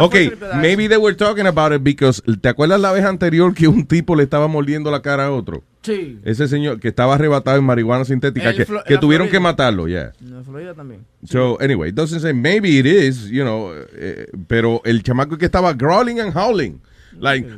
Ok, 0.00 0.14
maybe 0.56 0.88
they 0.88 0.96
were 0.96 1.14
talking 1.16 1.46
about 1.46 1.72
it 1.72 1.82
because 1.82 2.22
¿te 2.40 2.48
acuerdas 2.48 2.80
la 2.80 2.92
vez 2.92 3.04
anterior 3.04 3.54
que 3.54 3.68
un 3.68 3.86
tipo 3.86 4.14
le 4.16 4.22
estaba 4.24 4.48
mordiendo 4.48 4.90
la 4.90 5.02
cara 5.02 5.26
a 5.26 5.30
otro? 5.32 5.62
Sí, 5.82 6.18
Ese 6.24 6.48
señor 6.48 6.80
que 6.80 6.88
estaba 6.88 7.14
arrebatado 7.14 7.56
en 7.56 7.64
marihuana 7.64 8.04
sintética 8.04 8.50
En 8.50 8.56
que, 8.56 8.64
que 8.64 8.98
tuvieron 8.98 9.28
Florida. 9.28 9.30
que 9.30 9.40
matarlo, 9.40 9.88
yeah. 9.88 10.12
en 10.20 10.44
Florida 10.44 10.74
también. 10.74 11.04
So 11.24 11.56
anyway, 11.60 11.90
entonces 11.90 12.20
say 12.20 12.32
maybe 12.34 12.78
it 12.78 12.86
is, 12.86 13.28
you 13.30 13.42
know, 13.42 13.72
eh, 13.94 14.26
pero 14.48 14.82
el 14.84 15.02
chamaco 15.02 15.38
que 15.38 15.46
estaba 15.46 15.72
growling 15.72 16.20
and 16.20 16.36
howling, 16.36 16.80
like 17.18 17.48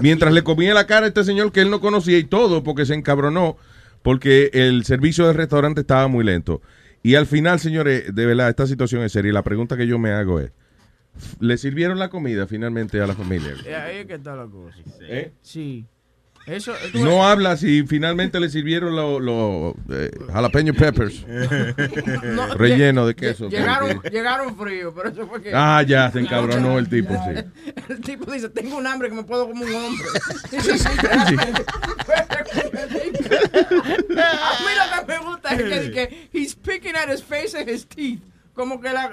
mientras 0.00 0.32
le 0.32 0.42
comía 0.42 0.74
la 0.74 0.86
cara 0.86 1.06
a 1.06 1.08
este 1.08 1.24
señor 1.24 1.52
que 1.52 1.60
él 1.60 1.70
no 1.70 1.80
conocía 1.80 2.18
y 2.18 2.24
todo 2.24 2.62
porque 2.62 2.86
se 2.86 2.94
encabronó 2.94 3.56
porque 4.02 4.50
el 4.52 4.84
servicio 4.84 5.26
del 5.26 5.34
restaurante 5.36 5.80
estaba 5.80 6.08
muy 6.08 6.24
lento. 6.24 6.62
Y 7.02 7.14
al 7.14 7.26
final, 7.26 7.58
señores, 7.60 8.14
de 8.14 8.26
verdad, 8.26 8.48
esta 8.48 8.66
situación 8.66 9.02
es 9.02 9.12
seria. 9.12 9.30
y 9.30 9.32
La 9.32 9.44
pregunta 9.44 9.76
que 9.76 9.86
yo 9.86 9.98
me 9.98 10.10
hago 10.10 10.40
es, 10.40 10.52
¿le 11.40 11.56
sirvieron 11.56 11.98
la 11.98 12.08
comida 12.10 12.46
finalmente 12.46 13.00
a 13.00 13.06
la 13.06 13.14
familia? 13.14 13.54
Eh, 13.64 13.74
Ahí 13.74 13.96
es 13.98 14.06
que 14.06 14.14
está 14.14 14.34
la 14.36 14.46
cosa. 14.46 14.76
¿Eh? 15.02 15.32
Sí. 15.42 15.86
Eso, 16.48 16.72
tú 16.92 17.04
No 17.04 17.26
habla 17.26 17.56
si 17.58 17.86
finalmente 17.86 18.40
le 18.40 18.48
sirvieron 18.48 18.96
los 18.96 19.20
lo, 19.20 19.74
eh, 19.90 20.10
jalapeño 20.32 20.72
peppers. 20.72 21.26
no, 22.24 22.54
Relleno 22.54 23.06
de 23.06 23.14
queso. 23.14 23.50
Llegaron, 23.50 24.00
llegaron 24.10 24.56
fríos, 24.56 24.94
pero 24.96 25.10
eso 25.10 25.26
fue 25.26 25.42
que. 25.42 25.52
Ah, 25.54 25.82
ya, 25.82 26.10
se 26.10 26.20
encabronó 26.20 26.78
el 26.78 26.88
tipo, 26.88 27.12
sí. 27.24 27.44
El 27.88 28.00
tipo 28.00 28.32
dice, 28.32 28.48
tengo 28.48 28.78
un 28.78 28.86
hambre 28.86 29.10
que 29.10 29.14
me 29.14 29.24
puedo 29.24 29.46
como 29.48 29.64
un 29.64 29.74
hombre. 29.74 30.06
Sí. 30.58 30.70
A 34.18 34.58
mí 34.60 34.72
lo 34.76 35.06
que 35.06 35.06
me 35.06 35.18
gusta 35.18 35.54
es 35.54 35.62
que, 35.62 35.90
que 35.90 36.28
he's 36.32 36.54
picking 36.54 36.96
at 36.96 37.08
his 37.12 37.22
face 37.22 37.54
and 37.54 37.68
his 37.68 37.86
teeth. 37.86 38.20
Como 38.54 38.80
que 38.80 38.92
la... 38.92 39.10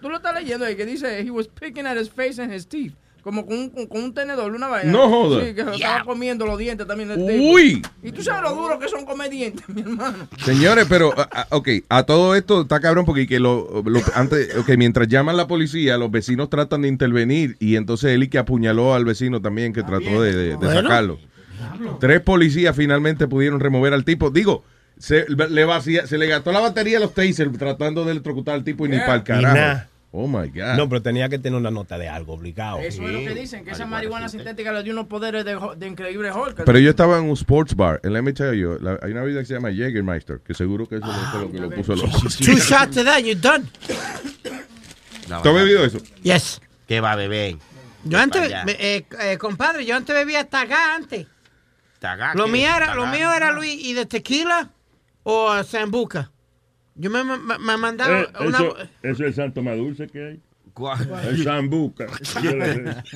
Tú 0.00 0.08
lo 0.08 0.16
estás 0.16 0.34
leyendo 0.34 0.64
ahí, 0.64 0.76
que 0.76 0.86
dice, 0.86 1.20
he 1.20 1.30
was 1.30 1.46
picking 1.46 1.86
at 1.86 1.96
his 1.96 2.08
face 2.08 2.40
and 2.40 2.52
his 2.52 2.66
teeth. 2.66 2.94
Como 3.22 3.44
con 3.46 3.56
un, 3.58 3.70
con 3.86 4.02
un 4.02 4.14
tenedor, 4.14 4.52
una 4.54 4.68
vaina. 4.68 4.90
No 4.90 5.08
joda. 5.08 5.44
Sí, 5.44 5.54
que 5.54 5.60
se 5.60 5.66
lo 5.66 5.72
estaba 5.74 6.04
comiendo 6.04 6.46
los 6.46 6.58
dientes 6.58 6.86
también 6.86 7.08
del 7.10 7.18
tipo. 7.26 7.52
Uy. 7.52 7.82
Y 8.02 8.12
tú 8.12 8.22
sabes 8.22 8.42
lo 8.42 8.54
duro 8.54 8.78
que 8.78 8.88
son 8.88 9.04
comer 9.04 9.30
dientes, 9.30 9.68
mi 9.68 9.82
hermano. 9.82 10.28
Señores, 10.44 10.86
pero, 10.88 11.12
a- 11.18 11.28
a- 11.42 11.46
ok, 11.56 11.68
a 11.88 12.02
todo 12.04 12.34
esto 12.34 12.62
está 12.62 12.80
cabrón 12.80 13.04
porque 13.04 13.26
que 13.26 13.38
lo, 13.40 13.82
lo- 13.84 14.00
antes, 14.14 14.56
ok, 14.56 14.70
mientras 14.78 15.08
llaman 15.08 15.36
la 15.36 15.46
policía, 15.46 15.98
los 15.98 16.10
vecinos 16.10 16.48
tratan 16.50 16.82
de 16.82 16.88
intervenir 16.88 17.56
y 17.60 17.76
entonces 17.76 18.12
él 18.12 18.22
y 18.22 18.28
que 18.28 18.38
apuñaló 18.38 18.94
al 18.94 19.04
vecino 19.04 19.40
también 19.42 19.72
que 19.72 19.82
trató 19.82 20.22
de, 20.22 20.32
de- 20.34 20.48
de 20.50 20.56
Bueno. 20.56 20.82
sacarlo. 20.82 21.18
Tres 21.98 22.20
policías 22.20 22.74
finalmente 22.74 23.28
pudieron 23.28 23.60
remover 23.60 23.92
al 23.92 24.04
tipo. 24.04 24.30
Digo, 24.30 24.64
se 24.98 25.26
le, 25.28 25.64
vacía, 25.64 26.06
se 26.06 26.18
le 26.18 26.26
gastó 26.26 26.52
la 26.52 26.60
batería 26.60 26.98
a 26.98 27.00
los 27.00 27.14
tasers 27.14 27.56
tratando 27.58 28.04
de 28.04 28.12
electrocutar 28.12 28.54
al 28.54 28.64
tipo 28.64 28.86
y 28.86 28.90
ni 28.90 28.98
para 28.98 29.14
el 29.16 29.20
Y 29.20 29.24
carajo. 29.24 29.54
nada. 29.54 29.88
Oh 30.12 30.26
my 30.26 30.48
God. 30.48 30.74
No, 30.76 30.88
pero 30.88 31.02
tenía 31.02 31.28
que 31.28 31.38
tener 31.38 31.56
una 31.58 31.70
nota 31.70 31.96
de 31.96 32.08
algo 32.08 32.32
obligado. 32.34 32.78
Eso 32.78 33.02
es 33.06 33.12
lo 33.12 33.18
que 33.20 33.34
dicen, 33.34 33.64
que 33.64 33.70
esa 33.70 33.86
marihuana 33.86 34.28
sintética 34.28 34.72
le 34.72 34.82
dio 34.82 34.92
unos 34.92 35.06
poderes 35.06 35.44
de, 35.44 35.56
de 35.76 35.86
increíble 35.86 36.32
Hulk. 36.32 36.64
Pero 36.64 36.78
yo 36.80 36.90
estaba 36.90 37.18
en 37.18 37.24
un 37.24 37.32
sports 37.32 37.76
bar, 37.76 38.00
en 38.02 38.12
la 38.14 38.20
MH 38.22 38.54
yo, 38.58 38.76
la- 38.80 38.98
hay 39.02 39.12
una 39.12 39.22
vida 39.22 39.38
que 39.40 39.46
se 39.46 39.54
llama 39.54 39.70
Jägermeister, 39.70 40.40
que 40.40 40.52
seguro 40.52 40.88
que 40.88 40.96
eso 40.96 41.06
fue 41.30 41.40
lo 41.42 41.52
que 41.52 41.58
lo 41.58 41.70
puso 41.70 41.94
loco. 41.94 42.18
Two 42.44 42.56
shots 42.56 42.96
of 42.96 43.04
that, 43.04 43.18
you're 43.20 43.34
done. 43.40 43.68
No, 45.28 45.42
¿Tú 45.42 45.48
has 45.50 45.54
bebido 45.54 45.84
eso? 45.84 45.98
Yes. 46.22 46.60
¿Qué 46.88 47.00
va 47.00 47.12
a 47.12 47.16
beber? 47.16 47.56
Yo 48.02 48.18
antes, 48.18 48.50
eh, 48.66 49.06
eh, 49.20 49.38
compadre, 49.38 49.84
yo 49.86 49.94
antes 49.94 50.12
bebía 50.14 50.44
tagada 50.48 50.96
antes. 50.96 51.26
Tagada, 52.00 52.34
Lo 52.34 52.48
mío 52.48 52.68
era, 52.74 52.94
lo 52.94 53.06
mío 53.06 53.32
era 53.32 53.52
Luis 53.52 53.78
y 53.84 53.92
de 53.92 54.06
tequila 54.06 54.70
o 55.22 55.52
uh, 55.56 55.62
sambuca. 55.62 56.30
Yo 57.00 57.10
me, 57.10 57.24
me, 57.24 57.58
me 57.58 57.76
mandaba 57.76 58.20
Eh, 58.20 58.26
una. 58.40 58.58
eso, 58.58 58.76
eso 58.78 58.88
es 59.12 59.20
el 59.20 59.34
santo 59.34 59.62
más 59.62 59.76
dulce 59.76 60.06
que 60.06 60.24
hay. 60.26 60.40
¿Cuál? 60.74 61.08
El 61.28 61.42
sambuca. 61.42 62.06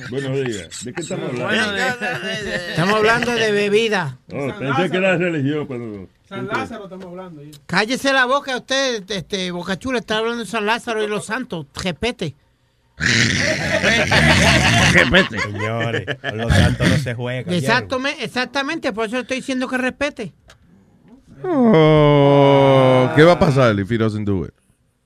Buenos 0.09 0.45
días. 0.45 0.83
¿De 0.83 0.91
qué 0.93 1.01
estamos 1.01 1.29
hablando? 1.29 1.45
Bueno, 1.45 1.71
de- 1.71 2.69
Estamos 2.71 2.95
hablando 2.95 3.31
de 3.31 3.51
bebida. 3.51 4.17
Oh, 4.33 4.51
pensé 4.59 4.89
que 4.89 4.97
era 4.97 5.17
religión. 5.17 6.09
San 6.27 6.47
Lázaro 6.47 6.83
estamos 6.85 7.05
hablando. 7.05 7.41
Cállese 7.67 8.11
la 8.11 8.25
boca 8.25 8.57
usted, 8.57 9.03
este, 9.09 9.51
Boca 9.51 9.77
Chula, 9.77 9.99
está 9.99 10.17
hablando 10.17 10.43
de 10.43 10.49
San 10.49 10.65
Lázaro 10.65 11.03
y 11.03 11.07
los 11.07 11.25
santos. 11.27 11.67
Repete. 11.81 12.35
Señores, 15.41 16.05
con 16.21 16.37
los 16.37 16.53
santos 16.53 16.89
no 16.89 16.97
se 16.97 17.13
juega. 17.13 17.51
Exactamente, 17.53 18.23
exactamente, 18.23 18.93
por 18.93 19.05
eso 19.07 19.15
le 19.15 19.21
estoy 19.21 19.37
diciendo 19.37 19.67
que 19.67 19.77
respete. 19.77 20.33
Oh, 21.43 23.11
¿Qué 23.15 23.23
va 23.23 23.33
a 23.33 23.39
pasar 23.39 23.77
if 23.79 23.89
he 23.91 23.97
doesn't 23.97 24.25
do 24.25 24.45
it? 24.45 24.53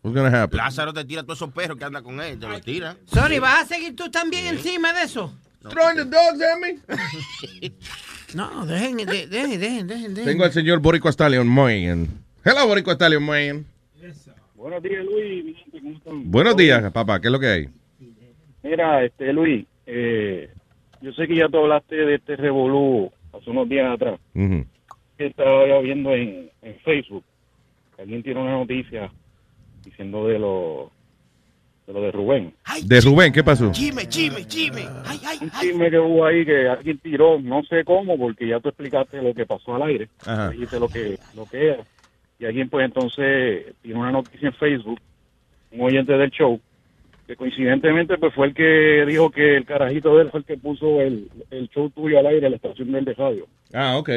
What's 0.01 0.15
gonna 0.15 0.29
happen? 0.43 0.57
Lázaro 0.57 0.93
te 0.93 1.03
tira 1.05 1.23
todos 1.23 1.39
esos 1.39 1.51
perros 1.53 1.77
que 1.77 1.83
anda 1.85 2.01
con 2.01 2.21
él, 2.21 2.39
te 2.39 2.47
los 2.47 2.61
tira. 2.61 2.95
Sorry, 3.05 3.39
¿vas 3.39 3.63
a 3.63 3.65
seguir 3.65 3.95
tú 3.95 4.09
también 4.09 4.45
encima 4.47 4.93
de 4.93 5.03
eso? 5.03 5.33
Throwing 5.69 5.97
the 5.97 6.05
dogs 6.05 6.41
at 6.41 6.59
me? 6.59 7.71
No, 8.35 8.63
dejen, 8.63 8.95
de- 8.97 9.25
dejen, 9.25 9.59
dejen, 9.59 9.87
dejen, 9.87 10.13
dejen. 10.13 10.25
Tengo 10.25 10.43
al 10.43 10.51
señor 10.51 10.79
Borico 10.81 11.11
Stallion 11.11 11.47
Moyen. 11.47 12.07
Hello, 12.45 12.67
Borico 12.67 12.91
Stallion 12.91 13.23
Moyen. 13.23 13.65
Buenos 14.53 14.83
días, 14.83 15.03
Luis. 15.03 15.55
Buenos 16.05 16.55
días, 16.55 16.91
papá. 16.91 17.19
¿Qué 17.19 17.27
es 17.27 17.31
lo 17.31 17.39
que 17.39 17.47
hay? 17.47 17.69
Mira, 18.61 19.03
este, 19.03 19.33
Luis, 19.33 19.65
eh, 19.87 20.47
yo 21.01 21.11
sé 21.13 21.27
que 21.27 21.37
ya 21.37 21.49
tú 21.49 21.57
hablaste 21.57 21.95
de 21.95 22.15
este 22.15 22.35
revolú 22.35 23.11
hace 23.33 23.49
unos 23.49 23.67
días 23.67 23.91
atrás. 23.95 24.19
Que 25.19 25.25
estaba 25.27 25.67
ya 25.67 25.79
viendo 25.79 26.13
en, 26.13 26.49
en 26.61 26.75
Facebook. 26.79 27.25
Alguien 27.99 28.23
tiene 28.23 28.39
una 28.41 28.53
noticia 28.53 29.11
diciendo 29.83 30.25
de 30.25 30.39
lo 30.39 30.91
de, 31.85 31.91
lo 31.91 32.01
de 32.01 32.11
Rubén. 32.11 32.53
De 32.85 33.01
Rubén, 33.01 33.33
¿qué 33.33 33.43
pasó? 33.43 33.69
Chime, 33.73 34.07
chime, 34.07 34.45
chime. 34.47 34.85
Ay, 35.05 35.19
ay, 35.27 35.37
Un 35.41 35.51
ay. 35.53 35.59
chisme 35.67 35.91
que 35.91 35.99
hubo 35.99 36.25
ahí 36.25 36.45
que 36.45 36.69
alguien 36.69 36.97
tiró, 36.99 37.37
no 37.37 37.61
sé 37.63 37.83
cómo, 37.83 38.17
porque 38.17 38.47
ya 38.47 38.61
tú 38.61 38.69
explicaste 38.69 39.21
lo 39.21 39.33
que 39.33 39.45
pasó 39.45 39.75
al 39.75 39.81
aire. 39.83 40.07
Ajá. 40.25 40.51
Dijiste 40.51 40.79
lo 40.79 40.87
que, 40.87 41.17
lo 41.35 41.45
que 41.45 41.67
era. 41.67 41.83
Y 42.39 42.45
alguien 42.45 42.69
pues 42.69 42.85
entonces 42.85 43.75
tiene 43.81 43.99
una 43.99 44.13
noticia 44.13 44.47
en 44.47 44.53
Facebook, 44.53 45.01
un 45.73 45.81
oyente 45.81 46.13
del 46.13 46.31
show, 46.31 46.61
que 47.27 47.35
coincidentemente 47.35 48.17
pues 48.17 48.33
fue 48.33 48.47
el 48.47 48.53
que 48.53 49.03
dijo 49.05 49.29
que 49.31 49.57
el 49.57 49.65
carajito 49.65 50.15
de 50.15 50.23
él 50.23 50.29
fue 50.31 50.39
el 50.39 50.45
que 50.45 50.55
puso 50.55 51.01
el, 51.01 51.29
el 51.51 51.67
show 51.71 51.89
tuyo 51.89 52.19
al 52.19 52.27
aire, 52.27 52.49
la 52.49 52.55
estación 52.55 52.93
del 52.93 53.03
de 53.03 53.13
radio. 53.15 53.45
Ah, 53.73 53.97
ok. 53.97 54.09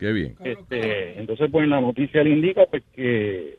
Qué 0.00 0.12
bien. 0.12 0.34
Este, 0.42 1.18
entonces 1.20 1.48
pues 1.52 1.62
en 1.64 1.70
la 1.70 1.80
noticia 1.80 2.24
le 2.24 2.30
indica 2.30 2.62
pues 2.70 2.82
que, 2.94 3.58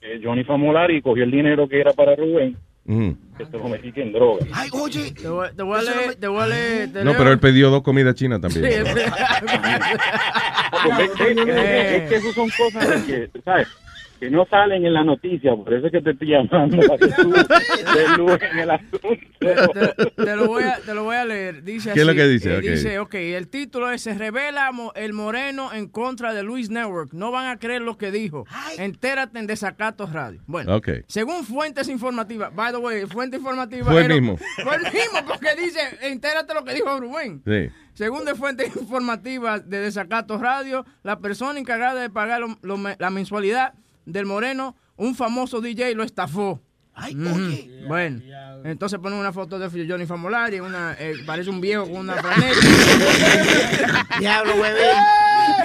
que 0.00 0.20
Johnny 0.22 0.44
Famolari 0.44 1.02
cogió 1.02 1.24
el 1.24 1.30
dinero 1.32 1.68
que 1.68 1.80
era 1.80 1.92
para 1.92 2.14
Rubén, 2.14 2.56
Ujú. 2.86 3.16
que 3.36 3.44
se 3.46 3.52
lo 3.58 3.68
metí 3.68 3.92
en 4.00 4.12
droga. 4.12 4.46
Ay, 4.52 4.68
oye. 4.72 5.12
Te 5.20 5.28
voy, 5.28 5.48
te 5.56 5.62
voy 5.64 5.78
a 5.78 5.82
leer, 5.82 6.14
te 6.14 6.28
voy 6.28 6.42
a 6.42 6.46
leer. 6.46 6.92
te 6.92 7.04
No, 7.04 7.12
pero 7.18 7.32
él 7.32 7.40
pidió 7.40 7.70
dos 7.70 7.82
comidas 7.82 8.14
chinas 8.14 8.40
también. 8.40 8.64
Sí, 8.64 8.70
es, 8.70 8.80
es- 8.88 8.96
es- 8.96 9.12
es 11.38 12.08
que 12.08 12.14
esas 12.16 12.34
son 12.34 12.48
cosas 12.50 13.02
que, 13.04 13.28
¿sabes? 13.44 13.68
Que 14.24 14.30
no 14.30 14.46
salen 14.46 14.86
en 14.86 14.94
la 14.94 15.04
noticia, 15.04 15.54
por 15.54 15.74
eso 15.74 15.86
es 15.86 15.92
que 15.92 16.00
te 16.00 16.12
estoy 16.12 16.28
llamando 16.28 16.78
para 16.86 16.98
que 16.98 17.08
tú 17.08 17.30
te 17.32 18.46
en 18.52 18.58
el 18.58 18.70
asunto. 18.70 19.08
te, 19.38 20.24
te 20.24 20.36
lo 20.36 20.46
voy 20.46 20.62
a, 20.62 20.78
te 20.78 20.94
lo 20.94 21.04
voy 21.04 21.16
a 21.16 21.24
leer. 21.26 21.62
Dice 21.62 21.92
¿Qué 21.92 22.00
es 22.00 22.06
lo 22.06 22.14
que 22.14 22.26
dice? 22.26 22.54
eh, 22.54 22.56
Ok. 22.58 22.62
Dice, 22.64 22.98
ok, 23.00 23.14
el 23.16 23.48
título 23.48 23.90
es 23.90 24.00
Se 24.00 24.14
revela 24.14 24.70
el 24.94 25.12
moreno 25.12 25.72
en 25.74 25.88
contra 25.88 26.32
de 26.32 26.42
Luis 26.42 26.70
Network. 26.70 27.12
No 27.12 27.32
van 27.32 27.48
a 27.48 27.58
creer 27.58 27.82
lo 27.82 27.98
que 27.98 28.10
dijo. 28.10 28.46
Entérate 28.78 29.38
en 29.38 29.46
Desacatos 29.46 30.12
Radio. 30.12 30.40
Bueno, 30.46 30.80
según 31.06 31.44
fuentes 31.44 31.88
informativas, 31.90 32.54
by 32.54 32.72
the 32.72 32.78
way, 32.78 33.04
fuente 33.06 33.36
informativa. 33.36 33.90
Fue 33.92 34.02
el 34.06 34.08
mismo. 34.08 34.38
Fue 34.62 34.76
el 34.76 34.82
mismo, 34.84 35.18
porque 35.26 35.48
dice, 35.60 35.80
entérate 36.00 36.54
lo 36.54 36.64
que 36.64 36.72
dijo 36.72 36.98
Rubén. 36.98 37.42
Sí. 37.46 37.68
Según 37.92 38.24
de 38.24 38.34
fuentes 38.34 38.74
informativas 38.74 39.68
de 39.68 39.78
Desacatos 39.80 40.40
Radio, 40.40 40.84
la 41.02 41.18
persona 41.20 41.58
encargada 41.60 42.00
de 42.00 42.10
pagar 42.10 42.40
lo- 42.40 42.58
lo 42.62 42.76
me- 42.76 42.96
la 42.98 43.10
mensualidad 43.10 43.74
del 44.06 44.26
Moreno, 44.26 44.76
un 44.96 45.14
famoso 45.14 45.60
DJ, 45.60 45.94
lo 45.94 46.02
estafó. 46.02 46.60
Ay, 46.96 47.16
Ujú. 47.16 47.34
oye. 47.34 47.84
Bueno, 47.88 48.22
entonces 48.64 48.98
ponen 49.00 49.18
una 49.18 49.32
foto 49.32 49.58
de 49.58 49.86
Johnny 49.88 50.06
Famolari, 50.06 50.60
una, 50.60 50.94
eh, 50.98 51.14
parece 51.26 51.50
un 51.50 51.60
viejo 51.60 51.84
con 51.84 51.96
una 51.96 52.14
franela. 52.14 52.54
Diablo, 54.20 54.54
huevín. 54.54 54.84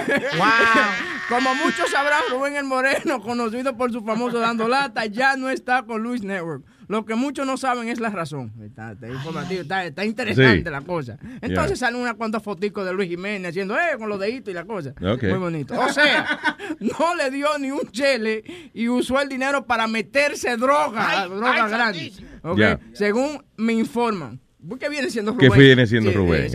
wow. 0.38 0.48
Como 1.28 1.54
muchos 1.54 1.88
sabrán, 1.90 2.22
Rubén 2.30 2.56
el 2.56 2.64
Moreno, 2.64 3.22
conocido 3.22 3.76
por 3.76 3.92
su 3.92 4.02
famoso 4.02 4.40
Dando 4.40 4.66
Lata, 4.66 5.06
ya 5.06 5.36
no 5.36 5.48
está 5.48 5.84
con 5.84 6.02
Luis 6.02 6.22
Network. 6.22 6.64
Lo 6.90 7.04
que 7.04 7.14
muchos 7.14 7.46
no 7.46 7.56
saben 7.56 7.86
es 7.88 8.00
la 8.00 8.10
razón. 8.10 8.52
Está, 8.64 8.90
está 8.92 9.06
informativo, 9.08 9.62
está, 9.62 9.84
está 9.84 10.04
interesante 10.04 10.64
Sí. 10.64 10.70
la 10.70 10.80
cosa. 10.80 11.18
Entonces 11.40 11.78
Yeah. 11.78 11.86
salen 11.86 12.00
unas 12.00 12.14
cuantas 12.14 12.42
foticos 12.42 12.84
de 12.84 12.92
Luis 12.92 13.08
Jiménez 13.08 13.50
haciendo, 13.50 13.76
eh, 13.78 13.96
con 13.96 14.08
los 14.08 14.18
deditos 14.18 14.50
y 14.50 14.54
la 14.54 14.64
cosa. 14.64 14.92
Muy 15.00 15.38
bonito. 15.38 15.78
O 15.80 15.88
sea, 15.90 16.26
no 16.80 17.14
le 17.14 17.30
dio 17.30 17.46
ni 17.60 17.70
un 17.70 17.88
chele 17.92 18.42
y 18.74 18.88
usó 18.88 19.20
el 19.20 19.28
dinero 19.28 19.64
para 19.64 19.86
meterse 19.86 20.56
droga, 20.56 21.22
Ay, 21.22 21.28
droga 21.28 21.64
ay, 21.66 21.70
grande. 21.70 22.12
Según 22.92 23.40
me 23.56 23.72
informan. 23.72 24.40
¿Qué 24.78 24.88
viene 24.88 25.10
siendo 25.10 25.36
¿Qué 25.36 25.46
Rubén? 25.46 25.60
viene 25.60 25.86
siendo 25.86 26.10
Rubén. 26.12 26.50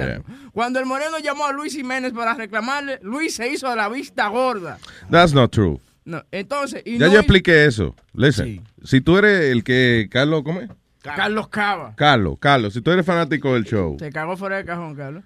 Cuando 0.51 0.79
el 0.79 0.85
Moreno 0.85 1.17
llamó 1.19 1.45
a 1.45 1.53
Luis 1.53 1.73
Jiménez 1.73 2.11
para 2.11 2.33
reclamarle, 2.33 2.99
Luis 3.01 3.35
se 3.35 3.49
hizo 3.49 3.69
de 3.69 3.75
la 3.77 3.87
vista 3.89 4.27
gorda. 4.27 4.77
That's 5.09 5.33
not 5.33 5.51
true. 5.51 5.79
No, 6.05 6.23
entonces, 6.31 6.81
y 6.85 6.97
Ya 6.99 7.07
no 7.07 7.13
yo 7.13 7.19
expliqué 7.19 7.65
eso. 7.65 7.95
Listen, 8.13 8.61
si 8.83 9.01
tú 9.01 9.17
eres 9.17 9.51
el 9.51 9.63
que, 9.63 10.07
Carlos, 10.11 10.43
¿cómo 10.43 10.61
es? 10.61 10.69
Carlos 11.01 11.47
Cava. 11.49 11.95
Carlos, 11.95 12.37
Carlos, 12.39 12.73
si 12.73 12.81
tú 12.81 12.91
eres 12.91 13.05
fanático 13.05 13.53
del 13.55 13.63
show, 13.65 13.97
Se 13.99 14.11
cagó 14.11 14.37
fuera 14.37 14.57
del 14.57 14.65
cajón, 14.65 14.95
Carlos. 14.95 15.23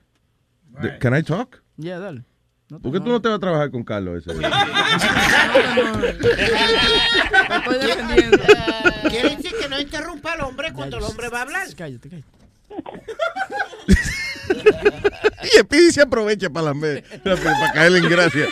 de- 0.81 0.98
can 1.00 1.15
I 1.17 1.24
talk? 1.24 1.62
Ya, 1.77 2.00
dale. 2.00 2.24
No 2.69 2.77
te 2.77 2.83
¿Por 2.83 2.91
qué 2.93 3.00
tú 3.00 3.07
no 3.09 3.21
te 3.21 3.27
vas 3.29 3.38
a 3.38 3.39
trabajar 3.39 3.71
con 3.71 3.83
Carlos 3.83 4.24
ese? 4.25 4.38
día? 4.38 4.50
No, 4.50 5.83
no, 5.83 5.91
no. 5.91 6.01
Te 6.01 6.17
estoy 7.55 7.77
defendiendo. 7.88 8.38
Quiere 9.09 9.36
decir 9.36 9.51
que 9.59 9.69
no 9.69 9.79
interrumpa 9.79 10.33
al 10.33 10.41
hombre 10.41 10.71
cuando 10.74 10.98
el 10.98 11.03
hombre 11.03 11.29
va 11.29 11.39
a 11.39 11.41
hablar. 11.43 11.67
Cállate, 11.75 12.09
cállate. 12.09 12.27
y 15.53 15.57
el 15.57 15.65
Pidi 15.65 15.91
se 15.91 16.01
aprovecha 16.01 16.50
para, 16.50 16.74
la, 16.74 17.01
para 17.24 17.74
caerle 17.74 18.00
en 18.00 18.09
gracia. 18.09 18.45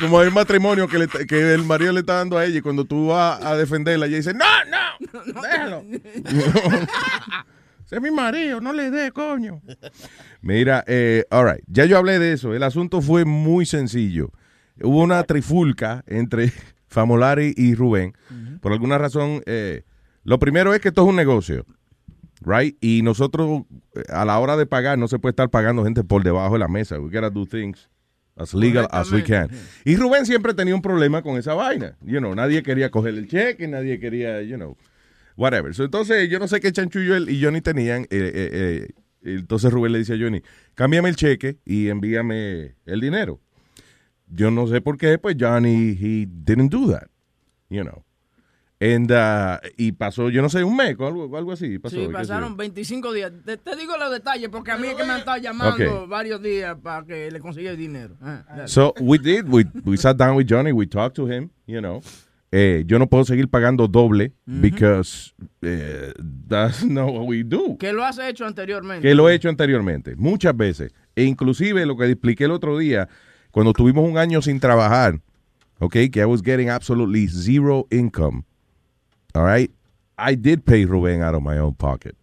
Como 0.00 0.18
hay 0.20 0.30
matrimonio 0.30 0.86
que, 0.88 0.98
le- 0.98 1.08
que 1.26 1.54
el 1.54 1.64
marido 1.64 1.92
le 1.92 2.00
está 2.00 2.14
dando 2.14 2.38
a 2.38 2.44
ella 2.44 2.58
y 2.58 2.62
cuando 2.62 2.84
tú 2.84 3.08
vas 3.08 3.42
a 3.44 3.56
defenderla, 3.56 4.06
ella 4.06 4.16
dice, 4.16 4.32
no, 4.34 4.44
no, 4.70 5.42
déjalo. 5.42 5.84
Ese 7.84 7.96
es 7.96 8.02
mi 8.02 8.10
marido, 8.10 8.60
no 8.60 8.72
le 8.74 8.90
dé, 8.90 9.12
coño. 9.12 9.62
Mira, 10.42 10.84
eh, 10.86 11.24
all 11.30 11.46
right, 11.50 11.64
ya 11.66 11.86
yo 11.86 11.96
hablé 11.96 12.18
de 12.18 12.34
eso. 12.34 12.54
El 12.54 12.62
asunto 12.62 13.00
fue 13.00 13.24
muy 13.24 13.64
sencillo. 13.64 14.30
Hubo 14.82 15.02
una 15.02 15.22
trifulca 15.24 16.04
entre 16.06 16.52
Famolari 16.86 17.54
y 17.56 17.74
Rubén. 17.74 18.14
Por 18.60 18.72
alguna 18.72 18.98
razón, 18.98 19.42
eh, 19.46 19.84
lo 20.24 20.38
primero 20.38 20.74
es 20.74 20.80
que 20.80 20.88
esto 20.88 21.02
es 21.02 21.08
un 21.08 21.16
negocio. 21.16 21.64
Right? 22.42 22.76
Y 22.80 23.02
nosotros, 23.02 23.62
eh, 23.94 24.02
a 24.12 24.24
la 24.26 24.38
hora 24.38 24.56
de 24.56 24.66
pagar, 24.66 24.98
no 24.98 25.08
se 25.08 25.18
puede 25.18 25.30
estar 25.30 25.48
pagando 25.48 25.82
gente 25.82 26.04
por 26.04 26.22
debajo 26.22 26.52
de 26.52 26.58
la 26.60 26.68
mesa. 26.68 27.00
We 27.00 27.10
gotta 27.10 27.30
do 27.30 27.46
things 27.46 27.88
as 28.38 28.54
legal 28.54 28.88
as 28.90 29.10
we 29.10 29.22
can. 29.22 29.50
Y 29.84 29.96
Rubén 29.96 30.24
siempre 30.26 30.54
tenía 30.54 30.74
un 30.74 30.82
problema 30.82 31.22
con 31.22 31.36
esa 31.36 31.54
vaina. 31.54 31.96
You 32.04 32.18
know, 32.18 32.34
nadie 32.34 32.62
quería 32.62 32.90
coger 32.90 33.14
el 33.14 33.28
cheque, 33.28 33.68
nadie 33.68 33.98
quería, 33.98 34.42
you 34.42 34.56
know. 34.56 34.76
Whatever. 35.36 35.74
So, 35.74 35.84
entonces, 35.84 36.28
yo 36.28 36.38
no 36.38 36.48
sé 36.48 36.60
qué 36.60 36.72
chanchullo 36.72 37.14
él 37.14 37.28
y 37.30 37.42
Johnny 37.42 37.60
tenían. 37.60 38.02
eh, 38.02 38.06
eh, 38.10 38.50
eh, 38.52 38.88
entonces 39.22 39.72
Rubén 39.72 39.92
le 39.92 39.98
dice 39.98 40.14
a 40.14 40.18
Johnny, 40.18 40.42
cámbiame 40.74 41.08
el 41.08 41.16
cheque 41.16 41.58
y 41.64 41.88
envíame 41.88 42.74
el 42.86 43.00
dinero. 43.00 43.40
Yo 44.28 44.50
no 44.50 44.66
sé 44.66 44.80
por 44.80 44.98
qué, 44.98 45.18
pues 45.18 45.36
Johnny, 45.38 45.96
he 45.98 46.26
didn't 46.26 46.70
do 46.70 46.90
that, 46.92 47.08
you 47.68 47.82
know. 47.82 48.04
And, 48.80 49.10
uh, 49.10 49.58
y 49.76 49.90
pasó, 49.90 50.30
yo 50.30 50.40
no 50.40 50.48
sé, 50.48 50.62
un 50.62 50.76
mes 50.76 50.94
o 51.00 51.06
algo, 51.08 51.36
algo 51.36 51.50
así. 51.52 51.80
Pasó, 51.80 51.96
Sí, 51.96 52.08
pasaron 52.12 52.56
25 52.56 53.12
días. 53.12 53.32
Te, 53.44 53.56
te 53.56 53.74
digo 53.74 53.96
los 53.96 54.10
detalles 54.12 54.48
porque 54.50 54.70
a 54.70 54.76
mí 54.78 54.86
es 54.86 54.94
que 54.94 55.02
me 55.04 55.12
han 55.14 55.18
estado 55.18 55.36
llamando 55.38 56.02
Ok. 56.04 56.08
varios 56.08 56.40
días 56.40 56.76
para 56.80 57.04
que 57.04 57.28
le 57.30 57.40
consiga 57.40 57.72
el 57.72 57.76
dinero. 57.76 58.14
Ah. 58.22 58.44
So 58.66 58.94
we 59.00 59.18
did. 59.18 59.46
We, 59.48 59.64
we 59.84 59.96
sat 59.96 60.16
down 60.16 60.36
with 60.36 60.46
Johnny. 60.48 60.70
We 60.70 60.86
talked 60.86 61.16
to 61.16 61.26
him. 61.26 61.50
You 61.66 61.80
know, 61.80 62.00
eh, 62.52 62.84
yo 62.86 63.00
no 63.00 63.08
puedo 63.08 63.24
seguir 63.24 63.48
pagando 63.48 63.88
doble 63.88 64.32
because 64.46 65.34
eh, 65.60 66.12
that's 66.48 66.84
not 66.84 67.12
what 67.12 67.26
we 67.26 67.42
do. 67.42 67.76
que 67.78 67.92
lo 67.92 68.04
has 68.04 68.18
hecho 68.20 68.46
anteriormente. 68.46 69.02
Que 69.06 69.14
lo 69.14 69.28
he 69.28 69.34
hecho 69.34 69.48
anteriormente, 69.48 70.14
muchas 70.16 70.56
veces. 70.56 70.92
E 71.16 71.24
inclusive 71.24 71.84
lo 71.84 71.96
que 71.96 72.06
expliqué 72.06 72.44
el 72.44 72.52
otro 72.52 72.78
día, 72.78 73.08
cuando 73.50 73.72
tuvimos 73.72 74.08
un 74.08 74.18
año 74.18 74.40
sin 74.40 74.60
trabajar, 74.60 75.20
ok, 75.80 75.96
que 76.12 76.20
I 76.20 76.24
was 76.26 76.42
getting 76.42 76.70
absolutely 76.70 77.26
zero 77.26 77.88
income. 77.90 78.44
All 79.34 79.44
right, 79.44 79.70
I 80.16 80.34
did 80.34 80.64
pay 80.64 80.86
Rubén 80.86 81.22
out 81.22 81.34
of 81.34 81.42
my 81.42 81.58
own 81.58 81.74
pocket. 81.74 82.16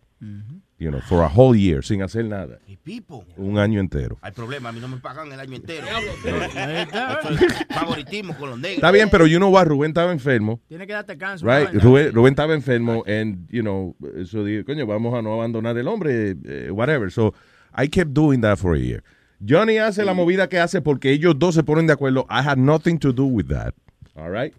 You 0.78 0.92
know, 0.92 1.00
for 1.02 1.24
a 1.24 1.30
whole 1.30 1.56
year, 1.56 1.82
sin 1.82 2.02
hacer 2.02 2.26
nada. 2.26 2.60
Y 2.68 2.76
Pipo. 2.76 3.24
Un 3.38 3.58
año 3.58 3.80
entero. 3.80 4.18
Hay 4.22 4.34
problema, 4.34 4.70
a 4.70 4.72
mí 4.74 4.82
no 4.82 4.90
me 4.90 4.98
pagan 4.98 5.32
el 5.32 5.40
año 5.40 5.56
entero. 5.56 5.88
Favoritismo 7.70 8.36
con 8.36 8.50
los 8.50 8.60
negros. 8.60 8.78
Está 8.78 8.92
bien, 8.92 9.10
pero 9.10 9.26
you 9.26 9.38
know 9.38 9.50
what, 9.50 9.68
Rubén 9.68 9.92
estaba 9.92 10.12
enfermo. 10.12 10.60
Tiene 10.68 10.86
que 10.86 10.92
darte 10.94 11.18
canso. 11.18 11.46
Right. 11.46 11.70
Rubén, 11.82 12.14
Rubén 12.14 12.34
estaba 12.34 12.54
enfermo 12.54 13.04
and, 13.08 13.48
you 13.50 13.62
know, 13.62 13.96
so 14.26 14.44
dije, 14.44 14.66
coño, 14.66 14.86
vamos 14.86 15.14
a 15.14 15.22
no 15.22 15.34
abandonar 15.34 15.78
el 15.78 15.88
hombre, 15.88 16.36
eh, 16.44 16.72
whatever. 16.72 17.10
So, 17.10 17.34
I 17.74 17.88
kept 17.88 18.12
doing 18.14 18.42
that 18.42 18.58
for 18.58 18.76
a 18.76 18.80
year. 18.80 19.02
Johnny 19.40 19.78
hace 19.78 20.04
la 20.04 20.14
movida 20.14 20.50
que 20.50 20.60
hace 20.60 20.82
porque 20.82 21.12
ellos 21.12 21.40
dos 21.40 21.56
se 21.56 21.64
ponen 21.64 21.88
de 21.88 21.94
acuerdo. 21.94 22.26
I 22.30 22.42
had 22.42 22.58
nothing 22.58 22.98
to 23.00 23.14
do 23.14 23.26
with 23.26 23.48
that. 23.48 23.74
All 24.18 24.30
right? 24.30 24.54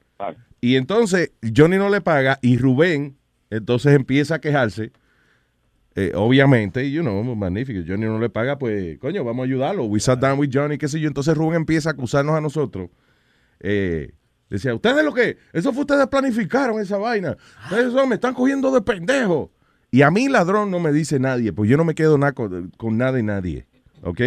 Y 0.66 0.74
entonces, 0.74 1.30
Johnny 1.56 1.76
no 1.76 1.88
le 1.88 2.00
paga 2.00 2.40
y 2.42 2.58
Rubén, 2.58 3.16
entonces 3.50 3.94
empieza 3.94 4.34
a 4.34 4.40
quejarse. 4.40 4.90
Eh, 5.94 6.10
obviamente, 6.16 6.90
you 6.90 7.02
know, 7.02 7.22
magnífico. 7.36 7.84
Johnny 7.86 8.06
no 8.06 8.18
le 8.18 8.30
paga, 8.30 8.58
pues, 8.58 8.98
coño, 8.98 9.22
vamos 9.22 9.44
a 9.44 9.46
ayudarlo. 9.46 9.84
We 9.84 10.00
sat 10.00 10.18
down 10.18 10.40
with 10.40 10.50
Johnny, 10.52 10.76
qué 10.76 10.88
sé 10.88 10.98
yo. 10.98 11.06
Entonces 11.06 11.36
Rubén 11.36 11.58
empieza 11.58 11.90
a 11.90 11.92
acusarnos 11.92 12.34
a 12.34 12.40
nosotros. 12.40 12.90
Eh, 13.60 14.10
decía, 14.50 14.74
¿ustedes 14.74 15.04
lo 15.04 15.14
que? 15.14 15.36
Eso 15.52 15.72
fue 15.72 15.82
ustedes 15.82 16.08
planificaron 16.08 16.80
esa 16.80 16.98
vaina. 16.98 17.36
Ustedes 17.70 17.94
me 18.08 18.16
están 18.16 18.34
cogiendo 18.34 18.72
de 18.72 18.82
pendejo. 18.82 19.52
Y 19.92 20.02
a 20.02 20.10
mí, 20.10 20.28
ladrón, 20.28 20.72
no 20.72 20.80
me 20.80 20.90
dice 20.90 21.20
nadie, 21.20 21.52
pues 21.52 21.70
yo 21.70 21.76
no 21.76 21.84
me 21.84 21.94
quedo 21.94 22.18
nada 22.18 22.32
con, 22.32 22.72
con 22.76 22.98
nada 22.98 23.20
y 23.20 23.22
nadie. 23.22 23.68
¿Ok? 24.02 24.20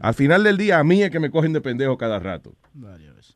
Al 0.00 0.14
final 0.14 0.44
del 0.44 0.56
día, 0.56 0.78
a 0.78 0.84
mí 0.84 1.02
es 1.02 1.10
que 1.10 1.20
me 1.20 1.30
cogen 1.30 1.52
de 1.52 1.60
pendejo 1.60 1.96
cada 1.96 2.18
rato. 2.18 2.54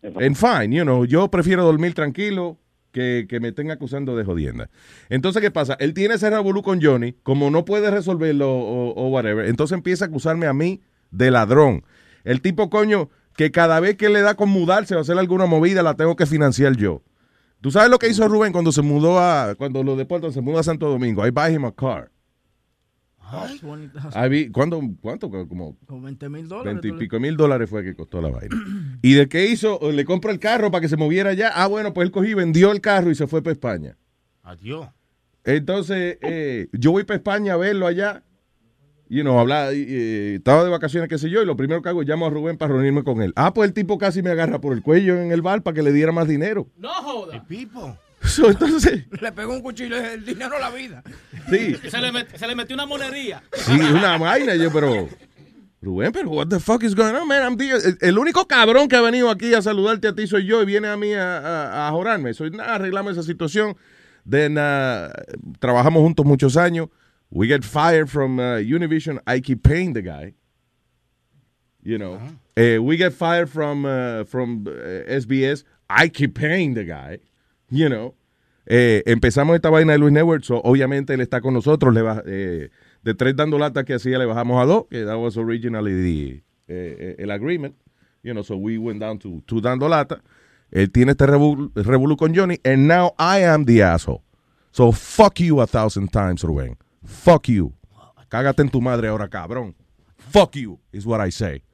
And 0.03 0.37
fine, 0.37 0.75
you 0.75 0.83
know, 0.83 1.05
yo 1.05 1.29
prefiero 1.29 1.65
dormir 1.65 1.95
tranquilo 1.95 2.59
que, 2.93 3.27
que 3.29 3.41
me 3.41 3.49
estén 3.49 3.71
acusando 3.71 4.17
de 4.17 4.25
jodienda. 4.25 4.71
Entonces, 5.09 5.43
¿qué 5.43 5.51
pasa? 5.51 5.77
Él 5.79 5.95
tiene 5.95 6.15
ese 6.15 6.31
revolú 6.31 6.63
con 6.63 6.83
Johnny, 6.83 7.15
como 7.23 7.51
no 7.51 7.65
puede 7.65 7.91
resolverlo 7.91 8.51
o, 8.51 8.95
o 8.95 9.09
whatever, 9.09 9.47
entonces 9.47 9.77
empieza 9.77 10.05
a 10.05 10.09
acusarme 10.09 10.47
a 10.47 10.53
mí 10.53 10.81
de 11.11 11.31
ladrón. 11.31 11.85
El 12.25 12.41
tipo, 12.41 12.71
coño, 12.71 13.11
que 13.37 13.51
cada 13.51 13.81
vez 13.81 13.97
que 13.97 14.09
le 14.09 14.21
da 14.21 14.35
con 14.35 14.49
mudarse 14.49 14.95
o 14.95 15.01
hacer 15.01 15.19
alguna 15.19 15.47
movida, 15.47 15.83
la 15.83 15.95
tengo 15.95 16.17
que 16.17 16.27
financiar 16.27 16.77
yo. 16.77 17.03
¿Tú 17.61 17.71
sabes 17.71 17.91
lo 17.91 17.99
que 17.99 18.09
hizo 18.09 18.27
Rubén 18.27 18.53
cuando 18.53 18.73
se 18.73 18.83
mudó 18.83 19.19
a, 19.19 19.55
cuando 19.55 19.83
lo 19.83 19.97
deportan, 19.97 20.33
se 20.33 20.41
mudó 20.41 20.59
a 20.59 20.63
Santo 20.63 20.89
Domingo? 20.89 21.27
I 21.27 21.31
buy 21.31 21.55
him 21.55 21.65
a 21.67 21.73
car. 21.75 22.11
I 24.15 24.29
vi- 24.29 24.51
¿cuándo- 24.51 24.81
¿Cuánto? 25.01 25.31
Como 25.31 25.77
Con 25.87 26.03
20 26.03 26.29
mil 26.29 26.49
dólares. 26.49 26.73
Veinte 26.73 26.89
y 26.89 26.91
tú 26.91 26.97
le- 26.97 27.01
pico 27.01 27.21
mil 27.21 27.37
dólares 27.37 27.69
fue 27.71 27.83
que 27.85 27.95
costó 27.95 28.21
la 28.21 28.29
vaina. 28.31 28.57
¿Y 29.03 29.15
de 29.15 29.29
qué 29.29 29.47
hizo? 29.47 29.79
Le 29.93 30.05
compró 30.05 30.31
el 30.31 30.39
carro 30.39 30.71
para 30.71 30.81
que 30.83 30.89
se 30.89 30.97
moviera 30.97 31.31
allá. 31.31 31.51
Ah, 31.55 31.67
bueno, 31.67 31.93
pues 31.95 32.07
él 32.07 32.13
cogí, 32.13 32.35
vendió 32.35 32.73
el 32.73 32.81
carro 32.81 33.11
y 33.11 33.15
se 33.15 33.27
fue 33.27 33.43
para 33.43 33.53
España. 33.53 33.97
Adiós. 34.43 34.89
Entonces, 35.45 36.19
eh, 36.23 36.69
yo 36.73 36.93
voy 36.93 37.05
para 37.05 37.17
España 37.17 37.55
a 37.55 37.57
verlo 37.57 37.87
allá. 37.87 38.23
Y 39.09 39.25
no, 39.25 39.41
hablar, 39.41 39.73
eh, 39.75 40.37
estaba 40.37 40.63
de 40.63 40.71
vacaciones, 40.71 41.09
qué 41.09 41.19
sé 41.19 41.29
yo, 41.31 41.43
y 41.43 41.47
lo 41.47 41.57
primero 41.57 41.83
que 41.83 41.89
hago 41.89 42.03
es 42.03 42.09
llamo 42.09 42.27
a 42.27 42.31
Rubén 42.31 42.57
para 42.57 42.75
reunirme 42.75 43.03
con 43.03 43.21
él. 43.23 43.33
Ah, 43.35 43.53
pues 43.53 43.67
el 43.69 43.75
tipo 43.75 43.99
casi 43.99 44.23
me 44.23 44.31
agarra 44.31 44.61
por 44.61 44.73
el 44.73 44.83
cuello 44.83 45.21
en 45.21 45.33
el 45.33 45.43
bar 45.43 45.63
para 45.65 45.75
que 45.75 45.83
le 45.83 45.93
diera 45.93 46.13
más 46.13 46.29
dinero. 46.29 46.69
No 46.77 46.91
joda. 46.95 47.45
Pipo. 47.49 47.99
So, 48.23 48.51
entonces, 48.51 49.07
Le 49.21 49.33
pegó 49.33 49.53
un 49.55 49.63
cuchillo 49.63 49.97
el 49.97 50.25
dinero 50.25 50.57
a 50.57 50.61
la 50.61 50.71
vida. 50.71 51.03
sí, 51.49 51.75
Se 51.89 51.99
le, 52.01 52.13
met- 52.13 52.35
se 52.37 52.47
le 52.47 52.55
metió 52.55 52.75
una 52.75 52.87
monería. 52.87 53.43
sí, 53.53 53.73
una 53.73 54.19
vaina, 54.19 54.55
yo, 54.57 54.71
pero... 54.73 55.09
Rubén, 55.83 56.13
pero 56.13 56.29
what 56.29 56.49
the 56.49 56.61
fuck 56.61 56.83
is 56.83 56.95
going 56.95 57.15
on, 57.15 57.27
man? 57.27 57.43
I'm 57.43 57.57
the- 57.57 57.97
el, 58.07 58.19
único 58.19 58.47
cabrón 58.47 58.87
que 58.89 58.97
ha 58.97 59.01
venido 59.01 59.31
aquí 59.31 59.55
a 59.55 59.63
saludarte 59.63 60.09
a 60.09 60.15
ti 60.15 60.27
soy 60.27 60.45
yo 60.45 60.61
y 60.63 60.67
viene 60.67 60.89
a 60.89 60.97
mí 60.99 61.15
a, 61.15 61.39
a, 61.39 61.89
a 61.89 61.91
jorarme. 61.91 62.35
Soy 62.35 62.51
nada, 62.51 62.75
arreglamos 62.75 63.13
esa 63.13 63.23
situación. 63.23 63.75
Then, 64.29 64.59
uh, 64.59 65.09
trabajamos 65.59 66.03
juntos 66.03 66.27
muchos 66.27 66.59
años. 66.59 66.89
We 67.31 67.47
get 67.47 67.65
fired 67.65 68.11
from 68.11 68.39
uh, 68.39 68.59
Univision. 68.59 69.21
I 69.27 69.41
keep 69.41 69.63
paying 69.63 69.95
the 69.95 70.03
guy. 70.03 70.35
You 71.83 71.97
know. 71.97 72.21
Eh, 72.59 72.77
we 72.77 72.99
get 72.99 73.15
fired 73.15 73.49
from, 73.49 73.87
uh, 73.87 74.25
from 74.25 74.67
uh, 74.67 74.71
SBS. 75.09 75.65
I 75.89 76.09
keep 76.11 76.35
paying 76.35 76.75
the 76.75 76.85
guy. 76.85 77.21
You 77.71 77.89
know. 77.89 78.15
Eh, 78.73 79.03
empezamos 79.07 79.57
esta 79.57 79.69
vaina 79.69 79.93
de 79.95 79.99
Luis 79.99 80.13
Network, 80.13 80.45
so 80.45 80.61
obviamente 80.63 81.13
él 81.15 81.21
está 81.21 81.41
con 81.41 81.55
nosotros. 81.55 81.93
Le 81.93 82.03
ba- 82.03 82.23
eh, 82.25 82.71
de 83.03 83.15
tres 83.15 83.35
dando 83.35 83.59
lata 83.59 83.83
que 83.85 83.95
hacía, 83.95 84.17
le 84.17 84.27
bajamos 84.27 84.63
a 84.63 84.65
dos, 84.67 84.85
que 84.89 85.05
that 85.05 85.17
was 85.17 85.37
originally 85.37 85.93
the, 85.93 86.35
eh, 86.37 86.43
eh, 86.69 87.17
el 87.19 87.31
agreement. 87.33 87.75
You 88.23 88.33
know, 88.33 88.45
so 88.45 88.57
we 88.57 88.79
went 88.79 89.01
down 89.01 89.19
to 89.19 89.43
two 89.47 89.61
dando 89.61 89.89
lata. 89.89 90.23
Él 90.71 90.93
tiene 90.93 91.13
este 91.13 91.27
revolú 91.27 92.17
con 92.17 92.33
Johnny, 92.33 92.61
and 92.65 92.87
now 92.87 93.13
I 93.19 93.43
am 93.43 93.65
the 93.65 93.83
asshole. 93.83 94.23
So 94.71 94.93
fuck 94.93 95.41
you 95.41 95.61
a 95.61 95.67
thousand 95.67 96.11
times, 96.13 96.45
Rubén. 96.45 96.77
Fuck 97.05 97.49
you. 97.49 97.73
Cágate 98.29 98.63
en 98.63 98.69
tu 98.69 98.81
madre 98.81 99.09
ahora, 99.09 99.29
cabrón. 99.29 99.75
Fuck 100.17 100.55
you, 100.55 100.79
is 100.93 101.05
what 101.05 101.21
I 101.27 101.33
say. 101.33 101.65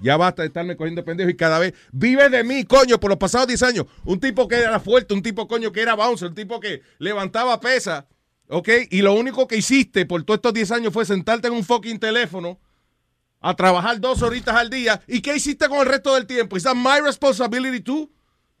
Ya 0.00 0.16
basta 0.16 0.42
de 0.42 0.48
estarme 0.48 0.76
cogiendo 0.76 1.04
pendejo 1.04 1.30
y 1.30 1.36
cada 1.36 1.58
vez 1.58 1.74
vive 1.92 2.28
de 2.28 2.42
mí, 2.44 2.64
coño, 2.64 2.98
por 2.98 3.10
los 3.10 3.18
pasados 3.18 3.46
10 3.46 3.62
años. 3.62 3.86
Un 4.04 4.20
tipo 4.20 4.48
que 4.48 4.56
era 4.56 4.80
fuerte, 4.80 5.14
un 5.14 5.22
tipo, 5.22 5.46
coño, 5.46 5.72
que 5.72 5.80
era 5.80 5.94
bouncer, 5.94 6.28
un 6.28 6.34
tipo 6.34 6.60
que 6.60 6.82
levantaba 6.98 7.60
pesa, 7.60 8.06
¿ok? 8.48 8.68
Y 8.90 9.02
lo 9.02 9.14
único 9.14 9.46
que 9.46 9.56
hiciste 9.56 10.04
por 10.06 10.22
todos 10.24 10.38
estos 10.38 10.54
10 10.54 10.70
años 10.72 10.92
fue 10.92 11.04
sentarte 11.04 11.48
en 11.48 11.54
un 11.54 11.64
fucking 11.64 11.98
teléfono 11.98 12.58
a 13.40 13.54
trabajar 13.54 14.00
dos 14.00 14.22
horitas 14.22 14.54
al 14.54 14.70
día. 14.70 15.02
¿Y 15.06 15.20
qué 15.20 15.36
hiciste 15.36 15.68
con 15.68 15.80
el 15.80 15.86
resto 15.86 16.14
del 16.14 16.26
tiempo? 16.26 16.56
¿Es 16.56 16.64
my 16.74 17.00
responsibility 17.02 17.80
tú? 17.80 18.10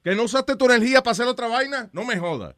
¿Que 0.02 0.14
no 0.14 0.24
usaste 0.24 0.56
tu 0.56 0.66
energía 0.66 1.02
para 1.02 1.12
hacer 1.12 1.26
otra 1.26 1.48
vaina? 1.48 1.88
No 1.92 2.04
me 2.04 2.18
jodas. 2.18 2.54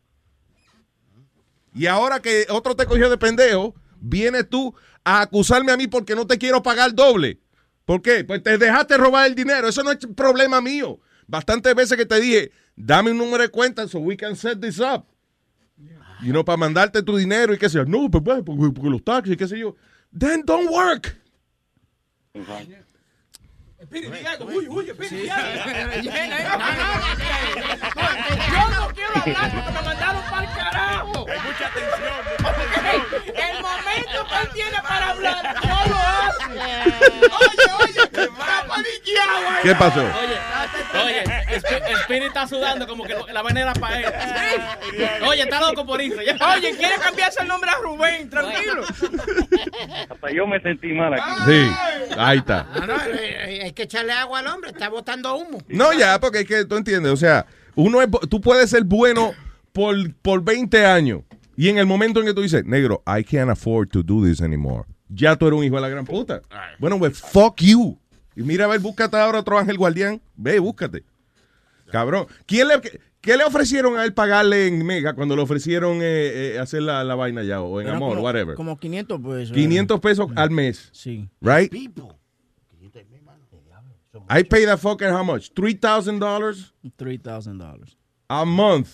Y 1.72 1.86
ahora 1.86 2.20
que 2.20 2.46
otro 2.50 2.74
te 2.74 2.86
cogió 2.86 3.08
de 3.08 3.18
pendejo, 3.18 3.74
vienes 4.00 4.48
tú 4.48 4.74
a 5.04 5.20
acusarme 5.20 5.70
a 5.70 5.76
mí 5.76 5.86
porque 5.86 6.16
no 6.16 6.26
te 6.26 6.36
quiero 6.38 6.62
pagar 6.62 6.94
doble. 6.94 7.38
¿Por 7.87 8.03
qué? 8.03 8.25
Pues 8.25 8.42
te 8.42 8.59
dejaste 8.59 8.99
robar 8.99 9.27
el 9.27 9.35
dinero. 9.35 9.68
Eso 9.68 9.83
no 9.83 9.92
es 9.92 9.99
problema 10.14 10.61
mío. 10.61 11.01
Bastantes 11.29 11.75
veces 11.75 11.96
que 11.96 12.05
te 12.05 12.20
dije, 12.20 12.51
dame 12.75 13.12
un 13.12 13.18
número 13.18 13.42
de 13.42 13.49
cuenta 13.49 13.88
so 13.88 14.01
we 14.01 14.16
can 14.16 14.37
set 14.37 14.61
this 14.61 14.81
up. 14.81 15.07
Y 16.22 16.29
no 16.29 16.44
para 16.44 16.57
mandarte 16.57 17.03
tu 17.03 17.16
dinero 17.16 17.55
y 17.55 17.59
qué 17.59 17.68
sé 17.68 17.79
yo. 17.79 17.85
No, 17.85 18.11
pues, 18.11 18.22
pues, 18.25 18.42
porque, 18.44 18.72
porque 18.72 18.90
los 18.90 19.05
taxis 19.05 19.37
qué 19.37 19.46
sé 19.46 19.59
yo. 19.59 19.77
Then 20.18 20.42
don't 20.44 20.68
work. 20.68 21.16
Uy, 23.90 24.68
uy, 24.68 24.87
Yo 24.87 24.94
no 28.70 28.88
quiero 28.94 29.12
hablar 29.14 29.51
porque 29.55 29.72
me 29.72 29.83
mandaron 29.83 30.22
para 30.31 30.42
el 30.42 30.55
carajo. 30.57 31.27
Mucha 31.27 31.66
atención. 31.66 32.20
El 33.27 33.62
momento 33.62 34.27
que 34.29 34.37
él 34.42 34.49
tiene 34.55 34.79
para 34.83 35.11
hablar, 35.11 35.55
no 35.64 35.87
lo 35.87 35.96
hace. 35.96 36.44
Oye, 37.27 37.66
oye, 37.85 38.03
paniqueado 38.68 39.49
ahí. 39.49 39.62
¿Qué 39.62 39.75
pasó? 39.75 40.01
Oye, 40.01 40.38
oye, 41.05 41.22
Sp- 41.62 41.85
Spirit 42.03 42.25
está 42.29 42.46
sudando 42.46 42.87
como 42.87 43.05
que 43.05 43.14
la 43.33 43.42
vaina 43.42 43.61
era 43.61 43.72
para 43.75 44.01
él. 44.01 44.07
Oye, 45.27 45.42
está 45.42 45.61
loco 45.61 45.85
por 45.87 46.01
irse. 46.01 46.25
ya. 46.25 46.37
Oye, 46.55 46.77
quiere 46.77 46.96
cambiarse 46.96 47.42
el 47.42 47.49
nombre 47.49 47.70
a 47.70 47.75
Rubén, 47.77 48.29
tranquilo. 48.31 48.83
Hasta 50.11 50.31
yo 50.33 50.46
me 50.46 50.61
sentí 50.61 50.88
mal 50.92 51.14
aquí. 51.14 51.31
Sí, 51.46 51.70
ahí 52.18 52.38
está. 52.38 52.66
No, 52.75 52.87
no, 52.87 52.94
eh, 52.96 53.11
eh, 53.12 53.61
hay 53.64 53.72
que 53.76 53.84
echarle 53.84 54.12
agua 54.12 54.40
al 54.40 54.48
hombre, 54.48 54.70
está 54.70 54.88
botando 54.88 55.36
humo. 55.36 55.58
No, 55.68 55.92
ya, 55.92 56.18
porque 56.18 56.40
es 56.40 56.46
que 56.46 56.64
tú 56.64 56.76
entiendes, 56.76 57.12
o 57.12 57.16
sea, 57.16 57.46
uno 57.76 58.02
es, 58.02 58.08
tú 58.28 58.40
puedes 58.40 58.70
ser 58.70 58.82
bueno 58.82 59.32
por, 59.72 59.94
por 60.22 60.42
20 60.42 60.84
años 60.84 61.22
y 61.56 61.68
en 61.68 61.78
el 61.78 61.86
momento 61.86 62.18
en 62.20 62.26
que 62.26 62.34
tú 62.34 62.42
dices, 62.42 62.64
negro, 62.64 63.02
I 63.06 63.22
can't 63.22 63.50
afford 63.50 63.88
to 63.90 64.02
do 64.02 64.24
this 64.24 64.40
anymore, 64.40 64.84
ya 65.08 65.36
tú 65.36 65.46
eres 65.46 65.58
un 65.58 65.64
hijo 65.64 65.76
de 65.76 65.82
la 65.82 65.88
gran 65.88 66.04
puta. 66.04 66.42
Bueno, 66.78 66.98
pues 66.98 67.20
fuck 67.20 67.60
you. 67.60 67.98
Y 68.34 68.42
mira, 68.42 68.64
a 68.64 68.68
ver, 68.68 68.80
búscate 68.80 69.16
ahora 69.16 69.40
otro 69.40 69.58
ángel 69.58 69.78
guardián. 69.78 70.20
Ve, 70.36 70.58
búscate. 70.58 71.04
Cabrón. 71.90 72.26
¿Quién 72.44 72.68
le, 72.68 72.74
¿Qué 73.20 73.36
le 73.36 73.44
ofrecieron 73.44 73.98
a 73.98 74.04
él 74.04 74.12
pagarle 74.12 74.66
en 74.66 74.84
Mega 74.84 75.14
cuando 75.14 75.34
le 75.34 75.42
ofrecieron 75.42 75.98
eh, 76.02 76.54
eh, 76.54 76.58
hacer 76.60 76.82
la, 76.82 77.02
la 77.02 77.14
vaina 77.14 77.42
ya 77.42 77.60
o 77.60 77.80
en 77.80 77.88
Amor, 77.88 78.10
como, 78.10 78.22
whatever? 78.22 78.54
Como 78.54 78.78
500 78.78 79.20
pesos. 79.20 79.52
500 79.52 80.00
pesos 80.00 80.26
al 80.36 80.50
mes. 80.50 80.90
Sí. 80.92 81.28
Right? 81.40 81.72
I 84.28 84.42
pay 84.42 84.64
that 84.66 84.80
fucker 84.80 85.10
how 85.10 85.24
much? 85.24 85.52
$3,000 85.54 86.72
$3,000. 86.98 87.96
a 88.28 88.44
month. 88.44 88.88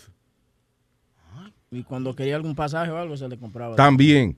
Y 1.71 1.83
cuando 1.85 2.15
quería 2.15 2.37
algún 2.37 2.55
pasaje 2.55 2.91
o 2.91 2.99
algo, 2.99 3.17
se 3.17 3.27
le 3.29 3.39
compraba. 3.39 3.77
También. 3.77 4.37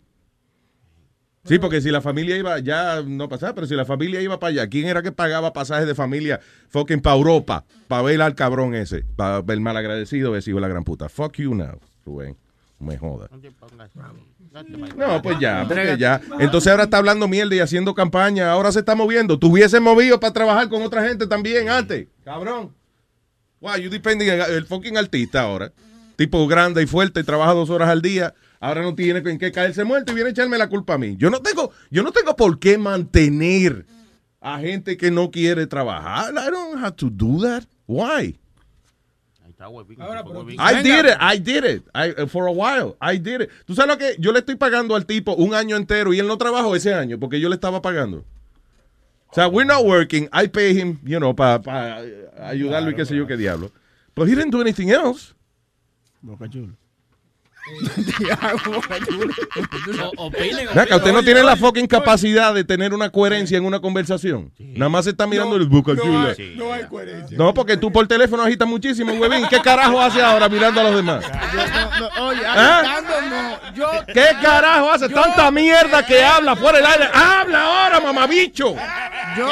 Sí, 1.45 1.59
porque 1.59 1.83
si 1.83 1.91
la 1.91 2.01
familia 2.01 2.39
iba, 2.39 2.59
ya 2.61 3.03
no 3.03 3.29
pasaba, 3.29 3.55
pero 3.55 3.67
si 3.67 3.75
la 3.75 3.85
familia 3.85 4.23
iba 4.23 4.39
para 4.39 4.51
allá, 4.51 4.69
¿quién 4.69 4.87
era 4.87 5.03
que 5.03 5.13
pagaba 5.13 5.53
pasajes 5.53 5.87
de 5.87 5.95
familia 5.95 6.41
fucking 6.69 7.01
para 7.01 7.17
Europa? 7.17 7.65
Para 7.87 8.03
ver 8.03 8.23
al 8.23 8.35
cabrón 8.35 8.75
ese, 8.75 9.05
para 9.17 9.43
ver 9.43 9.57
el 9.57 9.61
malagradecido 9.61 10.35
ese 10.37 10.51
hijo 10.51 10.57
de 10.59 10.63
la 10.63 10.69
gran 10.69 10.85
puta. 10.85 11.09
Fuck 11.11 11.37
you 11.39 11.55
now, 11.55 11.79
Rubén. 12.07 12.37
No 12.79 12.87
Me 12.87 12.97
joda. 12.97 13.29
No, 14.97 15.21
pues 15.21 15.39
ya, 15.41 15.65
porque 15.67 15.97
ya. 15.99 16.21
Entonces 16.39 16.71
ahora 16.71 16.85
está 16.85 16.99
hablando 16.99 17.27
mierda 17.27 17.57
y 17.57 17.61
haciendo 17.61 17.95
campaña. 17.95 18.53
Ahora 18.53 18.71
se 18.71 18.81
está 18.81 18.95
moviendo. 18.95 19.39
Tú 19.39 19.49
hubieses 19.49 19.81
movido 19.81 20.21
para 20.21 20.33
trabajar 20.33 20.69
con 20.69 20.83
otra 20.83 21.07
gente 21.07 21.27
también 21.27 21.69
antes. 21.69 22.07
Cabrón. 22.25 22.73
Wow, 23.61 23.77
you 23.77 23.91
depending 23.91 24.29
en 24.29 24.41
el 24.41 24.67
fucking 24.67 24.97
artista 24.97 25.41
ahora. 25.41 25.73
Tipo 26.17 26.47
grande 26.47 26.83
y 26.83 26.87
fuerte, 26.87 27.25
trabaja 27.25 27.53
dos 27.53 27.71
horas 27.71 27.89
al 27.89 28.01
día. 28.01 28.35
Ahora 28.61 28.83
no 28.83 28.95
tiene 28.95 29.19
en 29.29 29.39
qué 29.39 29.51
caerse 29.51 29.85
muerto 29.85 30.13
y 30.13 30.15
viene 30.15 30.29
a 30.29 30.33
echarme 30.33 30.57
la 30.57 30.69
culpa 30.69 30.95
a 30.95 30.99
mí. 30.99 31.17
Yo 31.19 31.31
no 31.31 31.41
tengo, 31.41 31.73
yo 31.91 32.03
no 32.03 32.13
tengo 32.13 32.37
por 32.37 32.59
qué 32.59 32.79
mantener 32.79 33.85
a 34.41 34.59
gente 34.61 34.97
que 34.97 35.11
no 35.11 35.31
quiere 35.31 35.67
trabajar. 35.67 36.33
I 36.33 36.51
don't 36.51 36.79
have 36.79 36.97
to 36.97 37.11
do 37.11 37.41
that. 37.43 37.65
Why? 37.87 38.39
I 40.59 40.83
did 40.83 41.05
it, 41.07 41.17
I 41.21 41.39
did 41.39 41.65
it. 41.65 41.83
I- 41.95 42.27
for 42.27 42.47
a 42.47 42.53
while, 42.53 42.97
I 43.01 43.19
did 43.19 43.43
it. 43.43 43.51
¿Tú 43.67 43.75
sabes 43.75 43.89
lo 43.91 43.99
que? 43.99 44.17
Yo 44.19 44.33
le 44.33 44.41
estoy 44.41 44.57
pagando 44.57 44.95
al 44.97 45.07
tipo 45.07 45.35
un 45.35 45.55
año 45.55 45.77
entero 45.77 46.13
y 46.13 46.19
él 46.19 46.27
no 46.27 46.37
trabajó 46.39 46.75
ese 46.77 46.93
año 46.95 47.19
porque 47.19 47.41
yo 47.41 47.49
le 47.49 47.55
estaba 47.57 47.81
pagando. 47.83 48.25
O 49.31 49.35
sea, 49.35 49.49
we're 49.49 49.67
not 49.67 49.85
working. 49.85 50.29
I 50.33 50.47
pay 50.47 50.79
him, 50.79 50.99
you 51.05 51.19
know, 51.19 51.35
para 51.35 51.99
ayudarlo 52.41 52.91
y 52.91 52.95
qué 52.95 53.05
sé 53.05 53.17
yo 53.17 53.27
qué 53.27 53.37
diablo. 53.37 53.71
But 54.15 54.29
he 54.29 54.35
didn't 54.37 54.53
do 54.53 54.61
anything 54.61 54.91
else. 54.91 55.35
Boca 56.23 56.49
Chula. 56.49 56.73
O- 60.17 60.27
opinen, 60.27 60.69
acá, 60.69 60.97
usted 60.97 61.13
no 61.13 61.19
opinen. 61.21 61.25
tiene 61.25 61.43
la 61.43 61.57
fucking 61.57 61.87
capacidad 61.87 62.53
de 62.55 62.65
tener 62.65 62.93
una 62.93 63.11
coherencia 63.11 63.57
en 63.59 63.65
una 63.65 63.81
conversación. 63.81 64.53
Nada 64.59 64.89
más 64.89 65.05
se 65.05 65.11
está 65.11 65.27
mirando 65.27 65.57
el 65.57 65.67
boca 65.67 65.93
chula. 65.97 66.35
No 66.57 66.73
hay 66.73 66.85
coherencia. 66.85 67.37
No, 67.39 67.55
porque 67.55 67.77
tú 67.77 67.91
por 67.91 68.07
teléfono 68.07 68.43
agitas 68.43 68.69
muchísimo, 68.69 69.13
huevín. 69.15 69.47
¿Qué 69.49 69.61
carajo 69.61 70.01
hace 70.01 70.23
ahora 70.23 70.49
mirando 70.49 70.81
a 70.81 70.85
los? 70.85 71.05
No, 71.05 71.21
no, 71.21 72.27
oye, 72.29 72.43
¿Ah? 72.47 73.01
no. 73.31 73.75
Yo, 73.75 73.91
¿Qué 74.13 74.27
carajo 74.43 74.91
hace? 74.91 75.09
Tanta 75.09 75.51
mierda 75.51 76.05
que 76.05 76.23
habla 76.23 76.55
fuera 76.57 76.79
del 76.79 76.87
aire. 76.87 77.09
¡Habla 77.13 77.63
ahora, 77.63 78.01
mamabicho! 78.01 78.77
yo. 79.37 79.49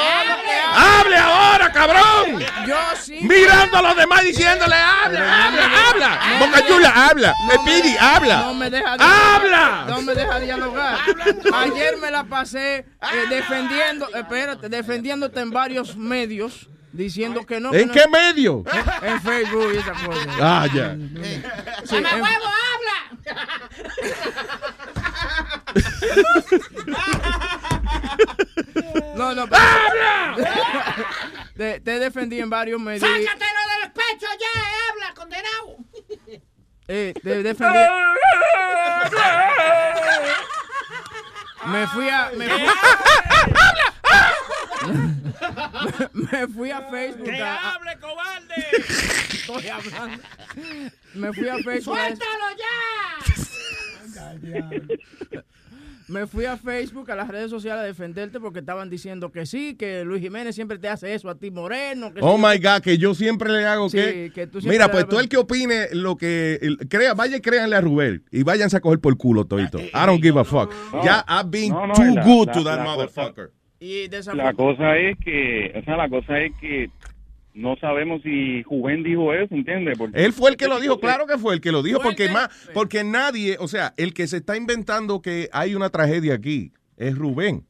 ¡Hable 0.75 1.17
ahora, 1.17 1.71
cabrón! 1.71 2.39
Yo 2.67 2.75
sí. 3.01 3.19
Mirando 3.21 3.77
a 3.77 3.81
los 3.81 3.95
demás 3.97 4.23
diciéndole, 4.23 4.75
habla, 4.75 5.45
habla, 5.47 5.69
habla. 5.89 6.19
No 6.39 6.45
Boca 6.45 6.65
chula, 6.67 7.07
habla. 7.09 7.33
no 7.47 7.63
me- 7.63 7.73
Pidi, 7.73 7.95
habla. 8.03 8.37
No 8.43 8.53
me 8.53 8.69
deja 8.69 8.95
¡Habla! 8.99 9.85
No 9.89 10.01
me 10.01 10.13
deja 10.15 10.39
dialogar. 10.39 10.97
Ayer 11.53 11.97
me 11.97 12.11
la 12.11 12.23
pasé 12.25 12.77
eh, 12.77 12.85
defendiendo, 13.29 14.07
espérate, 14.13 14.69
defendiéndote 14.69 15.39
en 15.39 15.51
varios 15.51 15.95
medios, 15.95 16.69
diciendo 16.91 17.45
que 17.45 17.59
no. 17.59 17.71
que 17.71 17.81
¿En 17.81 17.87
no- 17.89 17.93
qué 17.93 18.07
medio? 18.07 18.63
En 19.01 19.21
Facebook 19.21 19.71
y 19.73 19.77
esa 19.77 19.93
cosa. 19.93 20.29
Ah, 20.41 20.67
ya. 20.73 20.95
Sí, 21.85 21.95
en- 21.97 22.05
No, 29.15 29.33
no, 29.33 29.47
pero- 29.47 29.63
te, 31.57 31.79
te 31.79 31.99
defendí 31.99 32.39
en 32.39 32.49
varios 32.49 32.79
medios. 32.81 33.01
¡Sácatelo 33.01 33.59
del 33.81 33.91
pecho 33.91 34.27
ya! 34.39 34.61
¡Habla, 34.91 35.13
condenado! 35.13 35.77
Eh, 36.87 37.13
te 37.23 37.43
defendí. 37.43 37.79
Me 41.67 41.87
fui 41.87 42.09
a. 42.09 42.31
Me 42.35 42.49
fui, 42.49 42.67
me 46.13 46.47
fui 46.47 46.71
a 46.71 46.81
Facebook. 46.89 47.23
¡Que 47.25 47.41
a- 47.41 47.55
a- 47.55 47.71
hable, 47.75 47.97
cobarde! 47.99 48.67
Estoy 49.31 49.67
hablando. 49.69 50.23
Me 51.13 51.33
fui 51.33 51.47
a 51.49 51.57
Facebook. 51.59 51.97
a- 51.97 52.05
¡Suéltalo 52.07 52.45
ya! 52.57 52.65
Me 56.13 56.27
fui 56.27 56.45
a 56.45 56.57
Facebook, 56.57 57.09
a 57.11 57.15
las 57.15 57.27
redes 57.27 57.49
sociales 57.49 57.81
a 57.81 57.85
defenderte 57.85 58.39
porque 58.39 58.59
estaban 58.59 58.89
diciendo 58.89 59.31
que 59.31 59.45
sí, 59.47 59.75
que 59.75 60.03
Luis 60.03 60.21
Jiménez 60.21 60.53
siempre 60.53 60.77
te 60.77 60.87
hace 60.87 61.13
eso 61.13 61.27
a 61.29 61.35
ti, 61.35 61.49
Moreno. 61.49 62.13
Que 62.13 62.19
Oh 62.21 62.35
sí, 62.37 62.43
my 62.45 62.57
God, 62.59 62.81
que 62.83 62.97
yo 62.99 63.15
siempre 63.15 63.51
le 63.51 63.65
hago 63.65 63.89
Sí, 63.89 63.97
que. 63.97 64.31
que 64.33 64.47
tú 64.47 64.59
Mira, 64.63 64.89
pues 64.91 65.07
tú 65.07 65.17
el 65.19 65.27
que 65.27 65.37
opine 65.37 65.87
lo 65.93 66.15
que. 66.15 66.59
el- 66.61 66.77
crea, 66.87 67.15
vaya 67.15 67.37
y 67.37 67.41
créanle 67.41 67.75
a 67.75 67.81
Rubén 67.81 68.23
y 68.31 68.43
váyanse 68.43 68.77
a 68.77 68.79
coger 68.79 68.99
por 68.99 69.17
culo 69.17 69.45
todito. 69.45 69.79
I 69.79 69.89
don't 70.05 70.21
give 70.21 70.39
a 70.39 70.43
fuck. 70.43 70.71
No, 70.93 71.03
ya, 71.03 71.25
I've 71.27 71.49
been 71.49 71.71
no, 71.71 71.87
no, 71.87 71.93
too 71.95 72.03
la- 72.13 72.23
good 72.23 72.47
la- 72.47 72.53
to 72.53 72.63
that 72.63 72.77
la 72.77 72.83
cosa- 72.85 72.95
motherfucker. 72.95 73.51
Y 73.79 74.07
La 74.35 74.53
cosa 74.53 74.97
es 74.97 75.17
que, 75.25 75.73
o 75.77 75.83
sea, 75.83 75.97
la 75.97 76.07
cosa 76.07 76.39
es 76.39 76.53
que 76.61 76.89
no 77.53 77.75
sabemos 77.77 78.21
si 78.23 78.63
Juven 78.63 79.03
dijo 79.03 79.33
eso, 79.33 79.53
¿entiendes? 79.55 79.97
Porque 79.97 80.23
Él 80.23 80.33
fue 80.33 80.49
el 80.51 80.57
que 80.57 80.67
lo 80.67 80.79
dijo, 80.79 80.99
claro 80.99 81.25
que 81.27 81.37
fue 81.37 81.53
el 81.53 81.61
que 81.61 81.71
lo 81.71 81.83
dijo, 81.83 81.99
porque 82.01 82.29
más, 82.29 82.49
porque 82.73 83.03
nadie, 83.03 83.57
o 83.59 83.67
sea, 83.67 83.93
el 83.97 84.13
que 84.13 84.27
se 84.27 84.37
está 84.37 84.57
inventando 84.57 85.21
que 85.21 85.49
hay 85.51 85.75
una 85.75 85.89
tragedia 85.89 86.33
aquí 86.35 86.71
es 86.97 87.17
Rubén. 87.17 87.65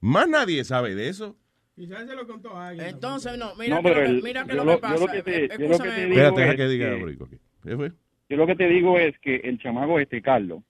Más 0.00 0.28
nadie 0.28 0.64
sabe 0.64 0.94
de 0.94 1.08
eso. 1.08 1.36
Quizás 1.76 2.06
se 2.06 2.14
lo 2.14 2.26
contó 2.26 2.56
a 2.56 2.68
alguien. 2.68 2.88
Entonces, 2.88 3.38
no, 3.38 3.54
mira 3.56 3.76
No, 3.76 3.82
que 3.82 3.88
pero 3.88 4.00
lo 4.00 4.06
que, 4.06 4.12
el- 4.16 4.22
mira 4.22 4.44
que 4.44 4.52
lo 4.54 4.64
lo- 4.64 4.80
que 4.80 4.86
yo 4.88 4.92
lo 4.94 5.00
pasa. 5.06 5.12
que 5.12 5.22
te- 5.22 5.44
eh, 5.46 5.48
yo 5.58 5.68
lo 5.68 5.78
que 5.78 5.88
te 5.88 6.00
digo 6.06 6.12
Espérate, 6.12 6.40
deja 6.40 6.50
es 6.52 6.56
que 6.56 6.68
diga, 6.68 6.90
que- 6.90 7.92
yo 8.28 8.36
lo 8.36 8.46
que 8.46 8.56
te 8.56 8.68
digo 8.68 8.98
es 8.98 9.18
que 9.20 9.36
el 9.36 9.58
chamaco 9.58 9.98
este, 9.98 10.20
Carlos, 10.20 10.62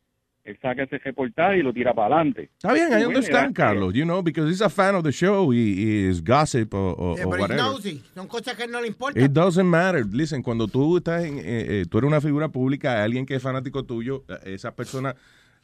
él 0.45 0.59
saca 0.61 0.83
ese 0.83 0.99
reportaje 0.99 1.59
y 1.59 1.63
lo 1.63 1.73
tira 1.73 1.95
para 1.95 2.17
adelante. 2.17 2.51
Está 2.59 2.73
bien, 2.73 2.89
I 2.93 3.05
understand, 3.05 3.55
Carlos, 3.55 3.95
you 3.95 4.05
know, 4.05 4.23
because 4.23 4.51
he's 4.51 4.61
a 4.61 4.69
fan 4.69 4.95
of 4.97 5.05
the 5.05 5.13
show 5.13 5.53
y 5.53 6.09
is 6.09 6.21
gossip 6.23 6.75
o, 6.75 6.95
o- 6.99 7.17
Yeah, 7.17 7.27
o 7.27 7.31
but 7.31 7.39
he's 7.39 7.49
whatever. 7.49 7.63
nosy. 7.73 8.03
Son 8.15 8.27
cosas 8.27 8.57
que 8.57 8.67
no 8.67 8.81
le 8.81 8.89
importan. 8.89 9.23
It 9.23 9.31
doesn't 9.33 9.67
matter. 9.69 10.05
Listen, 10.05 10.43
cuando 10.43 10.67
tú 10.67 10.97
estás 10.97 11.25
en, 11.25 11.39
eh, 11.39 11.43
eh, 11.45 11.85
tú 11.89 11.99
eres 11.99 12.09
una 12.09 12.21
figura 12.21 12.49
pública, 12.49 13.03
alguien 13.05 13.25
que 13.25 13.37
es 13.37 13.43
fanático 13.43 13.85
tuyo, 13.85 14.25
eh, 14.29 14.55
esa 14.55 14.75
persona, 14.75 15.15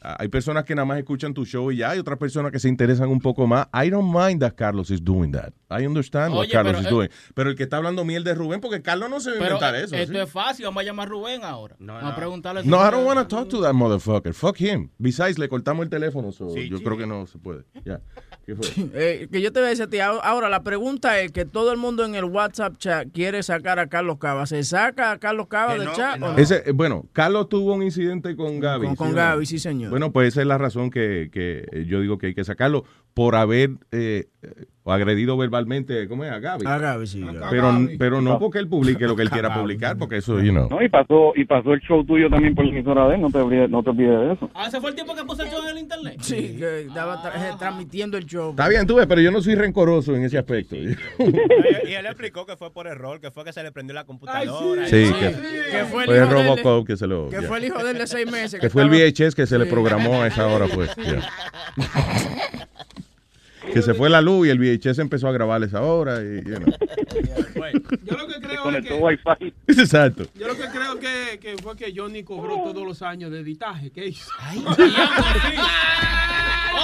hay 0.01 0.29
personas 0.29 0.65
que 0.65 0.75
nada 0.75 0.87
más 0.87 0.99
escuchan 0.99 1.35
tu 1.35 1.45
show 1.45 1.73
y 1.73 1.79
ya 1.79 1.91
hay 1.91 1.99
otras 1.99 2.19
personas 2.19 2.53
que 2.53 2.59
se 2.59 2.69
interesan 2.69 3.09
un 3.09 3.19
poco 3.19 3.47
más. 3.47 3.67
I 3.75 3.91
don't 3.91 4.15
mind 4.15 4.41
that 4.41 4.55
Carlos 4.55 4.91
is 4.91 5.03
doing 5.03 5.33
that. 5.33 5.53
I 5.71 5.87
understand 5.87 6.33
what 6.35 6.43
Oye, 6.43 6.53
Carlos 6.53 6.77
pero, 6.77 6.81
is 6.81 6.87
eh, 6.87 6.91
doing. 6.91 7.09
Pero 7.35 7.51
el 7.51 7.57
que 7.57 7.65
está 7.65 7.79
hablando 7.79 8.05
miel 8.05 8.23
de 8.23 8.35
Rubén, 8.35 8.61
porque 8.61 8.81
Carlos 8.81 9.11
no 9.11 9.21
se 9.21 9.31
va 9.31 9.37
a 9.37 9.41
inventar 9.41 9.75
eso. 9.75 9.97
esto 9.97 10.13
¿sí? 10.13 10.19
es 10.19 10.31
fácil, 10.31 10.67
vamos 10.67 10.83
a 10.83 10.85
llamar 10.85 11.09
a 11.09 11.11
Rubén 11.11 11.45
ahora. 11.45 11.77
Vamos 11.81 12.13
a 12.13 12.17
preguntarle. 12.17 12.63
No, 12.65 12.77
I 12.77 12.91
don't 12.91 13.07
want 13.07 13.19
to 13.19 13.27
talk 13.27 13.49
to 13.49 13.61
that 13.63 13.75
motherfucker. 13.75 14.33
Fuck 14.33 14.61
him. 14.61 14.91
Besides, 14.99 15.39
le 15.39 15.49
cortamos 15.49 15.85
el 15.85 15.91
teléfono, 15.91 16.31
so 16.33 16.55
yo 16.55 16.79
creo 16.79 16.97
que 16.97 17.07
no 17.07 17.27
se 17.27 17.39
puede. 17.39 17.65
Ya. 17.85 18.01
¿Qué 18.49 18.57
fue? 18.57 18.89
Eh, 18.95 19.29
que 19.31 19.43
yo 19.43 19.53
te 19.53 19.61
voy 19.61 19.67
a 19.67 19.71
decir 19.71 19.85
a 19.85 19.89
ti, 19.89 19.99
ahora 20.01 20.49
la 20.49 20.63
pregunta 20.63 21.21
es 21.21 21.33
que 21.33 21.45
todo 21.45 21.71
el 21.71 21.77
mundo 21.77 22.07
en 22.07 22.15
el 22.15 22.25
WhatsApp 22.25 22.79
chat 22.79 23.09
quiere 23.13 23.43
sacar 23.43 23.79
a 23.79 23.89
Carlos 23.89 24.17
Cava. 24.19 24.47
¿Se 24.47 24.65
saca 24.65 25.11
a 25.13 25.19
Carlos 25.19 25.49
Cava 25.49 25.75
Que 25.75 25.81
del 25.81 25.89
no, 25.89 25.95
chat? 25.95 26.19
no. 26.19 26.35
Ese, 26.39 26.63
eh, 26.65 26.73
bueno, 26.73 27.05
Carlos 27.13 27.51
tuvo 27.51 27.75
un 27.75 27.83
incidente 27.83 28.35
con 28.37 28.59
Gaby. 28.59 28.87
Con, 28.87 28.97
¿sí 28.97 28.97
con? 28.97 29.15
Gaby, 29.15 29.45
sí, 29.45 29.59
señor. 29.59 29.91
Bueno, 29.91 30.13
pues 30.13 30.29
esa 30.29 30.41
es 30.41 30.47
la 30.47 30.57
razón 30.57 30.91
que, 30.91 31.29
que 31.31 31.85
yo 31.87 32.01
digo 32.01 32.17
que 32.17 32.29
hay 32.29 32.35
que 32.35 32.45
sacarlo 32.45 32.85
por 33.19 33.35
haber 33.35 33.71
eh, 33.91 34.27
eh, 34.43 34.67
agredido 34.85 35.37
verbalmente, 35.37 36.07
¿cómo 36.09 36.25
es? 36.25 36.31
A 36.31 36.39
Gaby. 36.39 36.65
a 36.67 36.79
Gaby, 36.79 37.07
sí. 37.09 37.27
Pero, 37.51 37.77
pero 37.99 38.21
no 38.23 38.39
porque 38.39 38.59
él 38.61 38.69
publique 38.69 39.07
lo 39.07 39.17
que 39.17 39.23
él 39.23 39.31
quiera 39.33 39.53
publicar, 39.53 39.99
porque 39.99 40.19
eso, 40.19 40.41
you 40.41 40.53
know. 40.53 40.69
No, 40.71 40.81
y 40.81 40.89
pasó, 40.89 41.33
y 41.35 41.45
pasó 41.45 41.73
el 41.75 41.81
show 41.81 42.05
tuyo 42.05 42.31
también 42.31 42.55
por 42.55 42.65
la 42.65 42.71
emisora 42.71 43.09
de 43.09 43.17
él, 43.17 43.21
no 43.21 43.29
te 43.31 43.39
olvides, 43.39 43.69
no 43.69 43.83
te 43.83 43.91
olvides 43.91 44.21
de 44.21 44.33
eso. 44.35 44.49
Ah, 44.55 44.67
ese 44.69 44.81
fue 44.81 44.91
el 44.91 44.95
tiempo 44.97 45.17
que 45.17 45.25
puse 45.25 45.43
el 45.43 45.49
show 45.51 45.61
en 45.65 45.69
el 45.71 45.79
internet. 45.79 46.17
Sí, 46.21 46.57
que 46.57 46.83
estaba 46.83 47.21
tra- 47.23 47.35
eh, 47.37 47.57
transmitiendo 47.59 48.17
el 48.17 48.25
show. 48.25 48.51
Está 48.51 48.69
bien, 48.69 48.87
tú 48.87 48.95
ves, 48.95 49.07
pero 49.09 49.21
yo 49.21 49.33
no 49.33 49.43
soy 49.43 49.57
rencoroso 49.57 50.15
en 50.15 50.25
ese 50.25 50.39
aspecto. 50.39 50.77
Y 50.77 50.97
y 51.89 51.93
él 51.95 52.07
explicó 52.07 52.47
que 52.47 52.57
fue 52.57 52.73
por 52.73 52.87
error, 52.87 53.21
que 53.21 53.33
fue 53.33 53.45
que 53.45 53.53
se 53.53 53.65
le 53.65 53.73
prendió 53.73 53.95
la 53.95 54.05
computadora. 54.05 54.87
Sí, 54.87 54.97
Y- 55.11 55.13
que, 55.13 55.31
Que 55.73 55.85
fue 55.91 56.05
el 56.05 56.07
fue 56.09 56.19
el 56.19 56.31
Robocop 56.31 56.87
que 56.87 56.97
se 56.97 57.07
lo... 57.09 57.29
Que 57.29 57.43
ya. 57.43 57.49
fue 57.49 57.59
el 57.59 57.65
hijo 57.65 57.83
de 57.85 57.91
él 57.91 57.99
de 57.99 58.07
seis 58.07 58.31
meses. 58.31 58.61
Que 58.61 58.71
fue 58.71 58.83
el 58.85 58.91
VHS 58.91 59.35
que 59.35 59.47
se 59.47 59.59
le 59.59 59.65
Sí. 59.65 59.71
programó 59.73 60.23
a 60.23 60.29
esa 60.29 60.47
hora, 60.47 60.67
pues. 60.73 60.91
que 63.73 63.83
se 63.83 63.95
fue 63.95 64.09
la 64.11 64.21
luz 64.21 64.47
y 64.47 64.51
el 64.51 64.59
VHS 64.59 64.99
empezó 64.99 65.29
a 65.29 65.33
grabar 65.33 65.63
esa 65.63 65.83
hora. 65.83 66.21
Y, 66.23 66.43
you 66.43 66.57
know. 66.57 66.75
Yo 68.05 68.17
lo 68.17 68.27
que 68.27 68.41
creo 68.41 68.71
es 68.71 68.87
que, 68.87 68.95
Wi-Fi. 68.95 69.55
Exacto. 69.69 70.25
yo 70.35 70.49
lo 70.49 70.55
que 70.57 70.65
creo 70.69 70.99
que, 70.99 71.39
que 71.41 71.57
fue 71.63 71.77
que 71.77 71.93
Johnny 71.95 72.23
cobró 72.23 72.57
todos 72.65 72.87
los 72.87 73.03
años 73.03 73.31
de 73.31 73.41
editaje 73.41 73.91
que 73.91 74.09
hizo. 74.09 74.31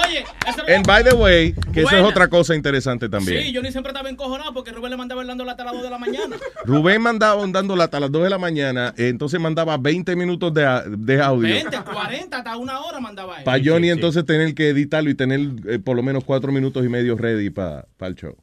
Oye, 0.07 0.25
eso 0.47 0.61
And 0.67 0.85
by 0.85 1.03
the 1.03 1.13
way, 1.15 1.53
que 1.73 1.81
eso 1.81 1.89
es 1.89 1.91
Buena. 1.91 2.07
otra 2.07 2.27
cosa 2.27 2.55
interesante 2.55 3.07
también. 3.07 3.43
Sí, 3.43 3.53
ni 3.61 3.71
siempre 3.71 3.91
estaba 3.91 4.09
encojonado 4.09 4.53
porque 4.53 4.71
Rubén 4.71 4.91
le 4.91 4.97
mandaba 4.97 5.23
dando 5.23 5.45
lata 5.45 5.63
a 5.63 5.67
las 5.67 5.75
2 5.75 5.83
de 5.83 5.89
la 5.89 5.97
mañana. 5.97 6.35
Rubén 6.65 7.01
mandaba 7.01 7.45
dando 7.47 7.75
lata 7.75 7.97
a 7.97 7.99
las 8.01 8.11
2 8.11 8.23
de 8.23 8.29
la 8.29 8.37
mañana, 8.37 8.93
eh, 8.97 9.07
entonces 9.09 9.39
mandaba 9.39 9.77
20 9.77 10.15
minutos 10.15 10.53
de, 10.53 10.65
de 10.97 11.21
audio. 11.21 11.53
20, 11.53 11.77
40, 11.81 12.37
hasta 12.37 12.57
una 12.57 12.81
hora 12.81 12.99
mandaba 12.99 13.37
él. 13.37 13.43
Para 13.43 13.61
Johnny 13.63 13.89
entonces 13.89 14.25
tener 14.25 14.53
que 14.53 14.69
editarlo 14.69 15.09
y 15.09 15.15
tener 15.15 15.39
eh, 15.67 15.79
por 15.79 15.95
lo 15.95 16.03
menos 16.03 16.23
cuatro 16.23 16.51
minutos 16.51 16.74
y 16.83 16.89
medio 16.89 17.15
ready 17.15 17.49
para 17.49 17.87
el 18.01 18.15
show. 18.15 18.35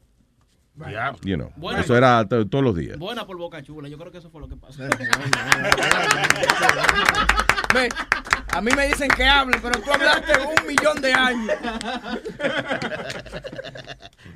You 1.23 1.35
know, 1.35 1.51
Bueno. 1.55 1.81
eso 1.81 1.95
era 1.95 2.27
to- 2.27 2.47
todos 2.47 2.63
los 2.63 2.75
días. 2.75 2.97
Buena 2.97 3.27
por 3.27 3.37
boca 3.37 3.61
chula, 3.61 3.87
yo 3.89 3.97
creo 3.99 4.11
que 4.11 4.17
eso 4.17 4.31
fue 4.31 4.41
lo 4.41 4.49
que 4.49 4.55
pasó. 4.55 4.81
Ve, 7.73 7.89
a 8.51 8.61
mí 8.61 8.71
me 8.75 8.87
dicen 8.87 9.09
que 9.09 9.25
hable, 9.25 9.57
pero 9.61 9.79
tú 9.81 9.91
hablaste 9.93 10.33
un 10.39 10.67
millón 10.67 11.01
de 11.01 11.13
años. 11.13 11.55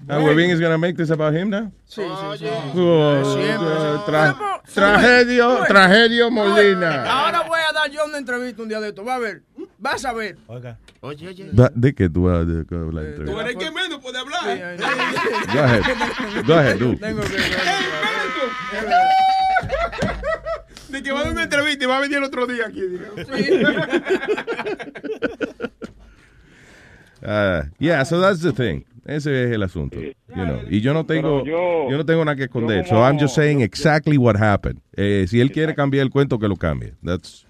Ah, 0.10 0.20
Webin 0.20 0.52
is 0.52 0.60
gonna 0.60 0.78
make 0.78 0.96
this 0.96 1.12
about 1.12 1.34
him 1.36 1.50
now? 1.50 1.72
Sí, 1.86 2.02
sí, 2.04 2.38
sí. 2.40 2.46
Oh, 2.76 4.04
tra- 4.08 4.62
tragedio, 4.74 5.64
tragedio 5.68 6.32
Molina. 6.32 7.04
Ahora 7.04 7.42
voy 7.42 7.60
a 7.68 7.74
dar 7.74 7.90
yo 7.92 8.06
una 8.06 8.18
entrevista 8.18 8.62
un 8.64 8.70
día 8.70 8.80
de 8.80 8.90
esto. 8.90 9.04
Va 9.04 9.16
a 9.16 9.20
ver. 9.20 9.44
Vas 9.80 10.04
a 10.06 10.14
ver. 10.14 10.38
Oye, 11.02 11.28
oye. 11.28 11.52
Va- 11.52 11.72
¿De 11.74 11.94
qué 11.94 12.10
tú 12.10 12.24
vas 12.24 12.36
a 12.42 12.44
la 12.46 12.52
entrevista? 12.54 13.26
Tú 13.26 13.40
eres 13.40 13.54
el 13.54 13.58
que 13.60 13.72
menos 13.72 14.00
puede 14.02 14.18
hablar. 14.18 14.78
Go 15.54 15.60
ahead. 15.60 15.82
Go 16.48 16.54
ahead, 16.56 16.78
do. 16.80 16.96
Tengo 16.98 17.22
que 17.22 17.38
De 20.90 21.04
que 21.04 21.12
va 21.12 21.20
a 21.20 21.24
dar 21.24 21.32
una 21.32 21.44
entrevista 21.44 21.84
y 21.84 21.88
va 21.88 21.98
a 21.98 22.02
venir 22.02 22.18
el 22.18 22.24
otro 22.24 22.48
día 22.48 22.66
aquí. 22.68 22.82
Ah, 27.24 27.64
yeah, 27.80 28.04
so 28.06 28.20
that's 28.22 28.42
the 28.42 28.52
thing. 28.54 28.84
Ese 29.06 29.46
es 29.46 29.52
el 29.52 29.64
asunto. 29.64 30.00
You 30.00 30.14
know. 30.46 30.62
Y 30.70 30.82
yo 30.82 30.94
no 30.94 31.06
tengo, 31.06 31.44
yo- 31.46 31.90
yo 31.90 31.98
no 31.98 32.06
tengo 32.06 32.24
nada 32.26 32.36
que 32.36 32.44
esconder. 32.44 32.80
yo 32.84 32.90
So 32.90 32.96
como- 32.96 33.06
I'm 33.08 33.18
just 33.20 33.36
saying 33.36 33.62
exactly 33.62 34.18
what 34.18 34.36
happened. 34.36 34.82
Eh, 34.96 35.26
si 35.28 35.40
él 35.40 35.52
quiere 35.52 35.74
cambiar 35.76 36.04
el 36.04 36.10
cuento, 36.12 36.38
que 36.38 36.48
lo 36.48 36.56
cambie. 36.56 36.94
That's. 37.04 37.47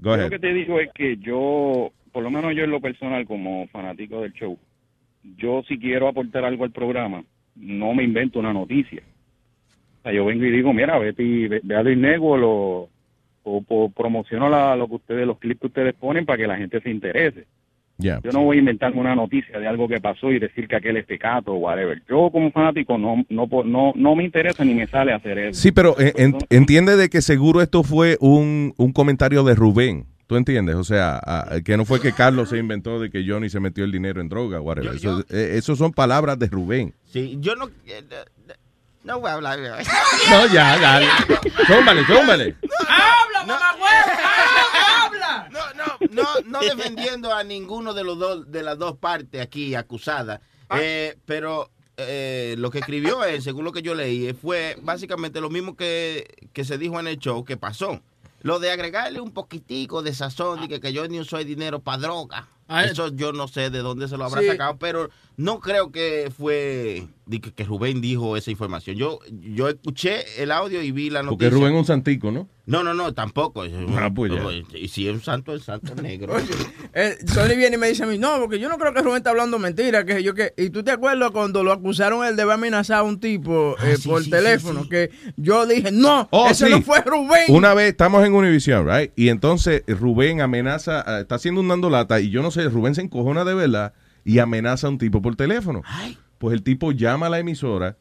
Go 0.00 0.12
ahead. 0.12 0.24
Lo 0.24 0.30
que 0.30 0.38
te 0.38 0.52
digo 0.52 0.78
es 0.80 0.90
que 0.92 1.16
yo, 1.18 1.90
por 2.12 2.22
lo 2.22 2.30
menos 2.30 2.54
yo 2.54 2.64
en 2.64 2.70
lo 2.70 2.80
personal, 2.80 3.26
como 3.26 3.66
fanático 3.68 4.20
del 4.20 4.32
show, 4.32 4.58
yo 5.36 5.62
si 5.66 5.78
quiero 5.78 6.08
aportar 6.08 6.44
algo 6.44 6.64
al 6.64 6.70
programa, 6.70 7.24
no 7.56 7.94
me 7.94 8.04
invento 8.04 8.38
una 8.38 8.52
noticia. 8.52 9.02
O 10.00 10.02
sea, 10.02 10.12
yo 10.12 10.24
vengo 10.24 10.44
y 10.44 10.50
digo, 10.50 10.72
mira, 10.72 10.98
vete 10.98 11.22
y 11.22 11.48
ve, 11.48 11.60
ve 11.62 11.76
a 11.76 11.82
Luis 11.82 11.98
o, 12.20 12.88
o 13.44 13.90
promociono 13.90 14.48
la- 14.48 14.76
lo 14.76 14.88
que 14.88 14.94
ustedes, 14.96 15.26
los 15.26 15.38
clips 15.38 15.60
que 15.60 15.66
ustedes 15.68 15.94
ponen 15.94 16.26
para 16.26 16.36
que 16.38 16.46
la 16.46 16.56
gente 16.56 16.80
se 16.80 16.90
interese. 16.90 17.46
Yeah. 17.98 18.20
Yo 18.22 18.30
no 18.30 18.42
voy 18.42 18.56
a 18.56 18.60
inventarme 18.60 19.00
una 19.00 19.14
noticia 19.14 19.58
de 19.58 19.66
algo 19.66 19.88
que 19.88 20.00
pasó 20.00 20.30
y 20.30 20.38
decir 20.38 20.68
que 20.68 20.76
aquel 20.76 20.98
es 20.98 21.06
pecado 21.06 21.52
o 21.52 21.56
whatever. 21.56 22.02
Yo 22.08 22.30
como 22.30 22.50
fanático 22.52 22.98
no, 22.98 23.24
no, 23.30 23.48
no, 23.64 23.92
no 23.94 24.14
me 24.14 24.24
interesa 24.24 24.64
ni 24.64 24.74
me 24.74 24.86
sale 24.86 25.12
hacer 25.14 25.38
eso. 25.38 25.60
Sí, 25.60 25.72
pero 25.72 25.98
eh, 25.98 26.12
en- 26.16 26.36
entiende 26.50 26.96
de 26.96 27.08
que 27.08 27.22
seguro 27.22 27.62
esto 27.62 27.82
fue 27.82 28.18
un, 28.20 28.74
un 28.76 28.92
comentario 28.92 29.44
de 29.44 29.54
Rubén. 29.54 30.06
¿Tú 30.26 30.36
entiendes? 30.36 30.74
O 30.74 30.82
sea, 30.84 31.20
que 31.64 31.76
no 31.76 31.84
fue 31.84 32.00
que 32.00 32.12
Carlos 32.12 32.48
se 32.50 32.58
inventó 32.58 32.98
de 33.00 33.10
que 33.10 33.24
Johnny 33.26 33.48
se 33.48 33.60
metió 33.60 33.84
el 33.84 33.92
dinero 33.92 34.20
en 34.20 34.28
droga, 34.28 34.60
whatever. 34.60 34.96
Eso, 34.96 35.20
eh, 35.30 35.52
eso 35.54 35.76
son 35.76 35.92
palabras 35.92 36.36
de 36.38 36.48
Rubén. 36.48 36.92
Sí, 37.04 37.36
yo 37.40 37.54
no. 37.54 37.68
eh, 37.86 38.02
No 39.04 39.20
voy 39.20 39.30
a 39.30 39.34
hablar. 39.34 39.58
No, 39.60 40.46
ya, 40.52 40.76
dale. 40.80 41.06
Zómbale, 41.68 42.04
zómbale. 42.06 42.56
¡Habla, 42.88 43.40
mamá 43.46 43.70
¡Habla! 43.70 44.65
No, 46.10 46.24
no, 46.44 46.60
defendiendo 46.60 47.32
a 47.32 47.44
ninguno 47.44 47.94
de 47.94 48.04
los 48.04 48.18
dos, 48.18 48.50
de 48.50 48.62
las 48.62 48.78
dos 48.78 48.96
partes 48.96 49.40
aquí 49.40 49.74
acusadas. 49.74 50.40
Eh, 50.78 51.16
pero 51.24 51.70
eh, 51.96 52.54
lo 52.58 52.70
que 52.70 52.80
escribió 52.80 53.24
él, 53.24 53.40
según 53.42 53.64
lo 53.64 53.72
que 53.72 53.82
yo 53.82 53.94
leí, 53.94 54.32
fue 54.34 54.76
básicamente 54.82 55.40
lo 55.40 55.50
mismo 55.50 55.76
que, 55.76 56.48
que 56.52 56.64
se 56.64 56.78
dijo 56.78 56.98
en 57.00 57.06
el 57.06 57.18
show 57.18 57.44
que 57.44 57.56
pasó. 57.56 58.00
Lo 58.42 58.58
de 58.58 58.70
agregarle 58.70 59.20
un 59.20 59.32
poquitico 59.32 60.02
de 60.02 60.14
sazón 60.14 60.62
y 60.64 60.68
que, 60.68 60.80
que 60.80 60.92
yo 60.92 61.06
ni 61.08 61.18
uso 61.18 61.38
dinero 61.38 61.80
para 61.80 61.98
droga. 61.98 62.48
Ah, 62.68 62.84
eh. 62.84 62.88
Eso 62.92 63.08
yo 63.14 63.32
no 63.32 63.48
sé 63.48 63.70
de 63.70 63.78
dónde 63.78 64.08
se 64.08 64.16
lo 64.16 64.24
habrá 64.24 64.40
Sí. 64.40 64.48
sacado, 64.48 64.76
pero 64.78 65.08
no 65.36 65.60
creo 65.60 65.92
que 65.92 66.32
fue 66.36 67.06
de 67.26 67.40
que, 67.40 67.64
Rubén 67.64 68.00
dijo 68.00 68.36
esa 68.36 68.50
información. 68.50 68.96
Yo, 68.96 69.18
yo 69.40 69.68
escuché 69.68 70.42
el 70.42 70.52
audio 70.52 70.80
y 70.82 70.92
vi 70.92 71.10
la 71.10 71.20
Porque 71.22 71.46
noticia. 71.46 71.50
Rubén 71.50 71.74
es 71.74 71.78
un 71.80 71.84
santico, 71.84 72.30
¿no? 72.30 72.48
No, 72.66 72.82
no, 72.82 72.94
no, 72.94 73.14
tampoco. 73.14 73.62
Ah, 73.96 74.10
pues 74.14 74.32
ya. 74.32 74.78
Y 74.78 74.88
si 74.88 75.06
es 75.08 75.14
un 75.14 75.22
santo, 75.22 75.54
es 75.54 75.62
santo 75.62 75.94
negro. 76.02 76.34
Eh, 76.94 77.16
Sony 77.26 77.56
viene 77.56 77.76
y 77.76 77.78
me 77.78 77.88
dice 77.88 78.04
a 78.04 78.06
mí, 78.06 78.16
no, 78.18 78.38
porque 78.40 78.58
yo 78.58 78.68
no 78.68 78.78
creo 78.78 78.92
que 78.94 79.02
Rubén 79.02 79.18
está 79.18 79.30
hablando 79.30 79.58
mentira, 79.58 80.04
que 80.04 80.22
yo 80.22 80.34
que... 80.34 80.52
Y 80.56 80.70
tú 80.70 80.82
te 80.82 80.90
acuerdas 80.92 81.30
cuando 81.30 81.62
lo 81.62 81.72
acusaron 81.72 82.24
él 82.26 82.34
de 82.36 82.42
haber 82.42 82.54
amenazado 82.54 83.02
a 83.04 83.08
un 83.08 83.20
tipo 83.20 83.76
eh, 83.84 83.96
sí, 83.98 84.08
por 84.08 84.24
sí, 84.24 84.30
teléfono, 84.30 84.80
sí, 84.80 84.84
sí. 84.84 84.90
que 84.90 85.10
yo 85.36 85.66
dije, 85.66 85.90
no, 85.92 86.26
Oh, 86.30 86.48
ese 86.48 86.66
sí. 86.66 86.70
no 86.72 86.82
fue 86.82 87.02
Rubén. 87.02 87.44
Una 87.48 87.74
vez 87.74 87.90
estamos 87.90 88.24
en 88.24 88.32
Univision, 88.34 88.86
right? 88.88 89.12
Y 89.16 89.28
entonces 89.28 89.82
Rubén 89.86 90.40
amenaza, 90.40 91.04
ah, 91.06 91.20
está 91.20 91.34
haciendo 91.36 91.60
un 91.60 91.68
dando 91.68 91.90
lata 91.90 92.18
y 92.20 92.30
yo 92.30 92.40
no 92.42 92.50
sé, 92.50 92.55
Rubén 92.64 92.94
se 92.94 93.02
encojona 93.02 93.44
de 93.44 93.54
verdad 93.54 93.94
y 94.24 94.38
amenaza 94.38 94.86
a 94.86 94.90
un 94.90 94.98
tipo 94.98 95.22
por 95.22 95.36
teléfono. 95.36 95.82
Pues 96.38 96.54
el 96.54 96.62
tipo 96.62 96.92
llama 96.92 97.26
a 97.26 97.30
la 97.30 97.38
emisora, 97.38 97.96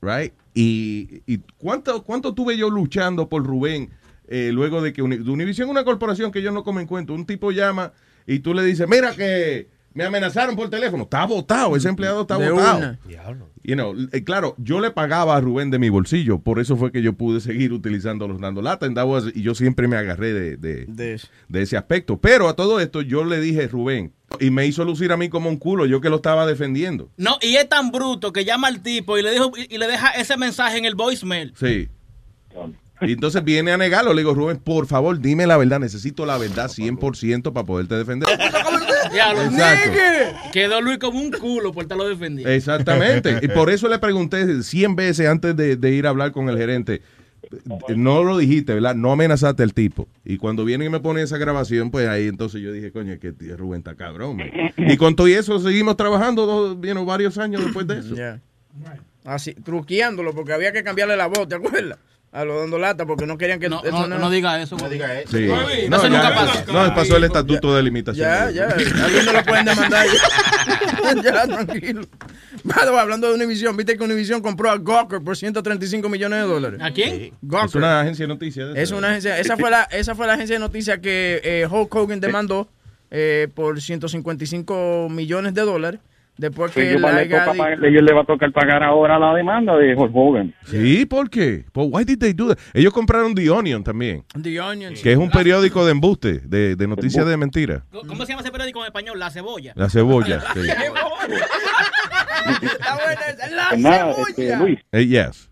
right? 0.00 0.32
Y, 0.54 1.22
y 1.26 1.38
¿cuánto, 1.56 2.02
¿cuánto 2.04 2.34
tuve 2.34 2.56
yo 2.56 2.70
luchando 2.70 3.28
por 3.28 3.44
Rubén 3.44 3.90
eh, 4.28 4.50
luego 4.52 4.82
de 4.82 4.92
que 4.92 5.02
Univision 5.02 5.68
es 5.68 5.70
una 5.70 5.84
corporación 5.84 6.30
que 6.32 6.42
yo 6.42 6.52
no 6.52 6.64
comen 6.64 6.86
cuento? 6.86 7.14
Un 7.14 7.26
tipo 7.26 7.50
llama 7.52 7.92
y 8.26 8.40
tú 8.40 8.54
le 8.54 8.62
dices, 8.64 8.88
mira 8.88 9.14
que 9.14 9.68
me 9.96 10.04
amenazaron 10.04 10.54
por 10.56 10.68
teléfono. 10.68 11.04
Está 11.04 11.24
votado, 11.24 11.74
ese 11.74 11.88
empleado 11.88 12.20
está 12.20 12.36
votado. 12.36 12.98
You 13.64 13.74
know, 13.74 13.96
eh, 14.12 14.22
claro, 14.22 14.54
yo 14.58 14.78
le 14.78 14.90
pagaba 14.90 15.34
a 15.34 15.40
Rubén 15.40 15.70
de 15.70 15.78
mi 15.78 15.88
bolsillo, 15.88 16.38
por 16.38 16.60
eso 16.60 16.76
fue 16.76 16.92
que 16.92 17.00
yo 17.00 17.14
pude 17.14 17.40
seguir 17.40 17.72
utilizando 17.72 18.28
los 18.28 18.38
dando 18.38 18.60
lata 18.60 18.84
en 18.84 18.92
Davos, 18.92 19.32
y 19.34 19.42
yo 19.42 19.54
siempre 19.54 19.88
me 19.88 19.96
agarré 19.96 20.34
de, 20.34 20.56
de, 20.58 21.20
De 21.48 21.62
ese 21.62 21.76
aspecto. 21.78 22.20
Pero 22.20 22.48
a 22.48 22.54
todo 22.54 22.78
esto 22.78 23.00
yo 23.00 23.24
le 23.24 23.40
dije 23.40 23.66
Rubén, 23.68 24.12
y 24.38 24.50
me 24.50 24.66
hizo 24.66 24.84
lucir 24.84 25.10
a 25.12 25.16
mí 25.16 25.30
como 25.30 25.48
un 25.48 25.56
culo, 25.56 25.86
yo 25.86 26.02
que 26.02 26.10
lo 26.10 26.16
estaba 26.16 26.46
defendiendo. 26.46 27.10
No, 27.16 27.38
y 27.40 27.56
es 27.56 27.68
tan 27.68 27.90
bruto 27.90 28.34
que 28.34 28.44
llama 28.44 28.68
al 28.68 28.82
tipo 28.82 29.16
y 29.16 29.22
le 29.22 29.30
dijo 29.30 29.50
y, 29.56 29.74
y 29.74 29.78
le 29.78 29.86
deja 29.86 30.10
ese 30.10 30.36
mensaje 30.36 30.76
en 30.76 30.84
el 30.84 30.94
voicemail. 30.94 31.54
Sí. 31.58 31.88
Y 33.02 33.12
entonces 33.12 33.44
viene 33.44 33.72
a 33.72 33.76
negarlo, 33.76 34.14
le 34.14 34.22
digo, 34.22 34.32
Rubén, 34.32 34.56
por 34.56 34.86
favor, 34.86 35.20
dime 35.20 35.46
la 35.46 35.58
verdad, 35.58 35.78
necesito 35.78 36.24
la 36.24 36.38
verdad 36.38 36.70
100% 36.70 37.52
para 37.52 37.66
poderte 37.66 37.94
defender. 37.94 38.28
Diablo, 39.12 39.42
Exacto. 39.42 39.90
Quedó 40.52 40.80
Luis 40.80 40.98
como 40.98 41.20
un 41.20 41.30
culo 41.30 41.72
por 41.72 41.84
estarlo 41.84 42.08
defendiendo. 42.08 42.50
Exactamente. 42.52 43.38
Y 43.42 43.48
por 43.48 43.70
eso 43.70 43.88
le 43.88 43.98
pregunté 43.98 44.62
100 44.62 44.96
veces 44.96 45.28
antes 45.28 45.56
de, 45.56 45.76
de 45.76 45.90
ir 45.92 46.06
a 46.06 46.10
hablar 46.10 46.32
con 46.32 46.48
el 46.48 46.56
gerente. 46.56 47.02
No 47.94 48.24
lo 48.24 48.38
dijiste, 48.38 48.74
¿verdad? 48.74 48.94
No 48.94 49.12
amenazaste 49.12 49.62
al 49.62 49.72
tipo. 49.72 50.08
Y 50.24 50.36
cuando 50.38 50.64
viene 50.64 50.84
y 50.84 50.88
me 50.88 51.00
pone 51.00 51.22
esa 51.22 51.38
grabación, 51.38 51.90
pues 51.90 52.08
ahí 52.08 52.26
entonces 52.26 52.60
yo 52.60 52.72
dije, 52.72 52.90
coño, 52.90 53.12
es 53.12 53.18
que 53.20 53.32
Rubén 53.56 53.78
está 53.78 53.94
cabrón. 53.94 54.38
man". 54.38 54.50
Y 54.76 54.96
con 54.96 55.14
todo 55.14 55.28
y 55.28 55.34
eso 55.34 55.58
seguimos 55.60 55.96
trabajando 55.96 56.46
dos, 56.46 56.76
you 56.82 56.92
know, 56.92 57.04
varios 57.04 57.38
años 57.38 57.64
después 57.64 57.86
de 57.86 57.98
eso. 57.98 58.14
Ya. 58.14 58.40
Así, 59.24 59.54
truqueándolo, 59.54 60.34
porque 60.34 60.52
había 60.52 60.72
que 60.72 60.82
cambiarle 60.84 61.16
la 61.16 61.26
voz, 61.26 61.48
¿te 61.48 61.56
acuerdas? 61.56 61.98
A 62.36 62.44
los 62.44 62.60
dando 62.60 62.78
lata, 62.78 63.06
porque 63.06 63.24
no 63.24 63.38
querían 63.38 63.58
que... 63.58 63.70
No, 63.70 63.82
eso 63.82 64.06
no, 64.06 64.18
no 64.18 64.28
diga 64.28 64.60
eso. 64.60 64.76
No 64.76 64.90
diga 64.90 65.18
eso. 65.20 65.30
Sí. 65.36 65.46
No, 65.46 65.96
eso 65.96 66.02
ya- 66.02 66.08
nunca 66.10 66.34
pasa. 66.34 66.64
no, 66.70 66.94
pasó 66.94 67.16
el 67.16 67.24
estatuto 67.24 67.74
de 67.74 67.82
limitación. 67.82 68.28
Ya, 68.28 68.50
ya, 68.50 68.64
alguien 68.66 69.24
no 69.24 69.32
lo 69.32 69.42
pueden 69.42 69.64
demandar. 69.64 70.06
Ya, 70.06 71.22
ya 71.22 71.46
tranquilo. 71.46 72.02
Hablando 72.98 73.28
de 73.28 73.34
Univision, 73.34 73.76
viste 73.76 73.96
que 73.96 74.04
Univision 74.04 74.42
compró 74.42 74.70
a 74.70 74.76
Gawker 74.76 75.22
por 75.22 75.36
135 75.36 76.08
millones 76.10 76.42
de 76.42 76.46
dólares. 76.46 76.80
¿A 76.82 76.90
quién? 76.90 77.32
Gawker. 77.40 77.68
Es 77.68 77.74
una 77.74 78.00
agencia 78.00 78.24
de 78.24 78.28
noticias. 78.28 78.68
Es 78.76 78.90
una 78.90 79.08
agencia, 79.08 79.38
esa 79.38 79.56
fue 79.56 79.70
la, 79.70 79.84
esa 79.84 80.14
fue 80.14 80.26
la 80.26 80.34
agencia 80.34 80.56
de 80.56 80.60
noticias 80.60 80.98
que 80.98 81.40
eh, 81.42 81.66
Hulk 81.70 81.94
Hogan 81.94 82.20
demandó 82.20 82.68
eh, 83.10 83.48
por 83.54 83.80
155 83.80 85.08
millones 85.10 85.54
de 85.54 85.62
dólares. 85.62 86.00
Después 86.38 86.70
que 86.72 86.90
Ellos, 86.90 87.00
la 87.00 87.12
le 87.12 87.20
haya 87.20 87.44
toca 87.46 87.56
pagar- 87.56 87.84
ellos 87.84 88.02
le 88.02 88.12
va 88.12 88.20
a 88.20 88.24
tocar 88.24 88.52
pagar 88.52 88.82
ahora 88.82 89.18
la 89.18 89.32
demanda 89.34 89.74
de 89.76 89.94
Hulk 89.94 90.12
Hogan. 90.14 90.54
Sí, 90.66 91.06
¿por 91.06 91.30
qué? 91.30 91.64
Pues, 91.72 91.88
why 91.90 92.04
did 92.04 92.18
they 92.18 92.32
do 92.34 92.48
that? 92.48 92.58
Ellos 92.74 92.92
compraron 92.92 93.34
The 93.34 93.48
Onion 93.50 93.82
también, 93.82 94.22
The 94.42 94.60
Onion. 94.60 94.94
que 95.02 95.12
es 95.12 95.18
un 95.18 95.30
periódico 95.30 95.84
de 95.86 95.92
embuste, 95.92 96.40
de, 96.40 96.76
de 96.76 96.86
noticias 96.86 97.26
de 97.26 97.36
mentira. 97.38 97.84
¿Cómo 98.06 98.26
se 98.26 98.32
llama 98.32 98.42
ese 98.42 98.50
periódico 98.52 98.80
en 98.80 98.86
español? 98.86 99.18
La 99.18 99.30
cebolla. 99.30 99.72
La 99.76 99.88
cebolla. 99.88 100.42
sí. 100.54 100.60
Está 102.62 102.94
buena 102.96 103.20
esa, 103.28 103.46
la 103.50 103.68
Pues 103.70 103.80
nada, 103.80 104.12
cebolla. 104.14 104.28
este, 104.28 104.56
Luis, 104.56 104.78
Eh, 104.92 105.06
yes. 105.06 105.50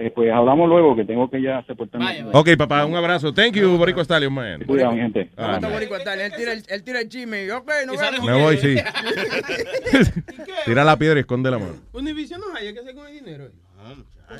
Eh, 0.00 0.10
pues 0.14 0.32
hablamos 0.32 0.68
luego 0.68 0.96
que 0.96 1.04
tengo 1.04 1.28
que 1.30 1.42
ya 1.42 1.60
reportarme. 1.62 2.06
Vaya, 2.06 2.24
vaya. 2.26 2.38
Ok, 2.38 2.48
papá, 2.56 2.84
un 2.86 2.94
abrazo. 2.96 3.32
Thank 3.34 3.54
you, 3.54 3.76
Borico 3.76 4.00
Stallion, 4.02 4.32
man. 4.32 4.62
Cuidado, 4.66 4.92
mi 4.92 5.00
gente. 5.00 5.30
Ah, 5.36 5.58
man. 5.60 5.72
Él 5.72 6.32
tira 6.36 6.52
el, 6.52 6.64
él 6.68 6.82
tira 6.82 7.00
el 7.00 7.08
chisme 7.08 7.44
y, 7.44 7.50
ok, 7.50 7.70
no 7.86 7.94
Y 7.94 7.98
sale 7.98 8.18
vemos. 8.18 8.26
Me 8.30 8.42
voy, 8.42 8.56
sí. 8.58 8.76
Tira 10.64 10.84
la 10.84 10.96
piedra 10.96 11.18
y 11.18 11.20
esconde 11.20 11.50
la 11.50 11.58
mano. 11.58 11.74
Univision 11.92 12.40
no 12.40 12.54
hay 12.56 12.72
que 12.72 12.80
hacer 12.80 12.94
con 12.94 13.06
el 13.06 13.14
dinero. 13.14 13.44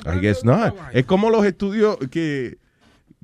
I 0.05 0.19
guess 0.19 0.43
not. 0.45 0.73
Es 0.93 1.05
como 1.05 1.29
los 1.29 1.45
estudios 1.45 1.97
que, 2.11 2.57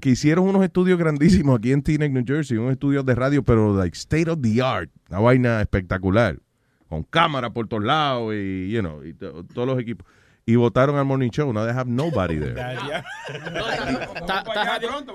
que 0.01 0.09
hicieron 0.09 0.45
unos 0.47 0.63
estudios 0.63 0.97
grandísimos 0.99 1.57
aquí 1.59 1.71
en 1.71 1.81
Teaneck, 1.81 2.11
New 2.11 2.23
Jersey, 2.25 2.57
unos 2.57 2.73
estudios 2.73 3.05
de 3.05 3.15
radio, 3.15 3.43
pero 3.43 3.75
like 3.75 3.95
state 3.97 4.29
of 4.29 4.39
the 4.41 4.61
art, 4.61 4.89
una 5.09 5.19
vaina 5.19 5.61
espectacular, 5.61 6.37
con 6.89 7.03
cámara 7.03 7.49
por 7.51 7.67
todos 7.67 7.83
lados 7.83 8.33
y, 8.35 8.69
you 8.71 8.81
know, 8.81 9.03
y 9.03 9.13
to- 9.13 9.43
todos 9.53 9.67
los 9.67 9.79
equipos. 9.79 10.05
Y 10.49 10.55
votaron 10.55 10.95
al 10.97 11.03
morning 11.03 11.29
show, 11.29 11.51
now 11.51 11.65
they 11.65 11.73
have 11.75 11.89
nobody 11.89 12.37
there. 12.39 12.55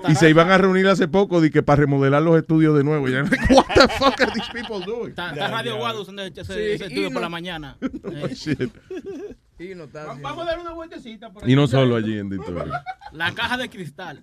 Y 0.07 0.13
se 0.13 0.29
iban 0.29 0.51
a 0.51 0.59
reunir 0.59 0.87
hace 0.87 1.07
poco 1.07 1.41
de 1.41 1.49
que 1.49 1.63
para 1.63 1.81
remodelar 1.81 2.21
los 2.21 2.37
estudios 2.37 2.77
de 2.77 2.83
nuevo. 2.83 3.09
Y 3.09 3.13
ya, 3.13 3.23
what 3.49 3.65
the 3.73 3.87
fuck 3.97 4.21
are 4.21 4.31
these 4.31 4.47
people 4.53 4.79
doing? 4.85 5.15
ta 5.15 5.33
Radio 5.33 5.77
Guado 5.77 6.03
usando 6.03 6.21
ese, 6.21 6.41
estudio 6.75 7.07
y 7.07 7.09
por 7.09 7.13
no- 7.13 7.19
la 7.21 7.29
mañana. 7.29 7.77
Oh, 8.03 8.27
shit. 8.27 8.71
Y 9.57 9.73
no 9.73 9.85
está 9.85 10.05
Vamos 10.05 10.43
a 10.43 10.45
dar 10.45 10.59
una 10.59 10.71
vueltecita. 10.73 11.31
por 11.31 11.49
Y 11.49 11.55
no 11.55 11.63
aquí. 11.63 11.71
solo 11.71 11.95
allí 11.95 12.19
en 12.19 12.29
Detroit. 12.29 12.71
La 13.11 13.33
caja 13.33 13.57
de 13.57 13.69
cristal. 13.69 14.19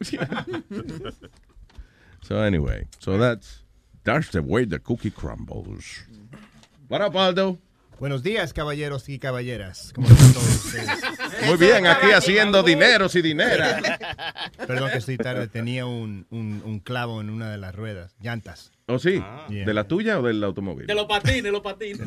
So 2.23 2.40
anyway, 2.40 2.87
so 3.01 3.18
that's 3.18 3.64
that's 4.05 4.31
the 4.31 4.40
way 4.42 4.64
the 4.64 4.79
cookie 4.79 5.11
crumbles. 5.11 6.05
What 6.88 7.01
up, 7.03 7.16
Aldo? 7.16 7.59
Buenos 8.01 8.23
días, 8.23 8.55
caballeros 8.55 9.09
y 9.11 9.19
caballeras. 9.19 9.93
¿Cómo 9.95 10.09
están 10.09 10.33
todos 10.33 10.49
ustedes? 10.65 10.89
Muy 11.47 11.59
bien, 11.59 11.87
aquí 11.87 12.11
haciendo 12.13 12.63
dineros 12.63 13.15
y 13.15 13.21
dineras. 13.21 13.83
Perdón 14.67 14.91
que 14.91 14.99
estoy 14.99 15.19
tarde. 15.19 15.49
Tenía 15.49 15.85
un, 15.85 16.27
un, 16.31 16.63
un 16.65 16.81
clavo 16.81 17.21
en 17.21 17.29
una 17.29 17.51
de 17.51 17.59
las 17.59 17.75
ruedas, 17.75 18.17
llantas. 18.19 18.73
¿Oh, 18.87 18.99
sí? 18.99 19.23
Yeah. 19.51 19.67
¿De 19.67 19.75
la 19.75 19.85
tuya 19.85 20.19
o 20.19 20.23
del 20.23 20.43
automóvil? 20.43 20.87
De 20.87 20.95
los 20.95 21.05
patines, 21.05 21.53
los 21.53 21.61
patines. 21.61 22.01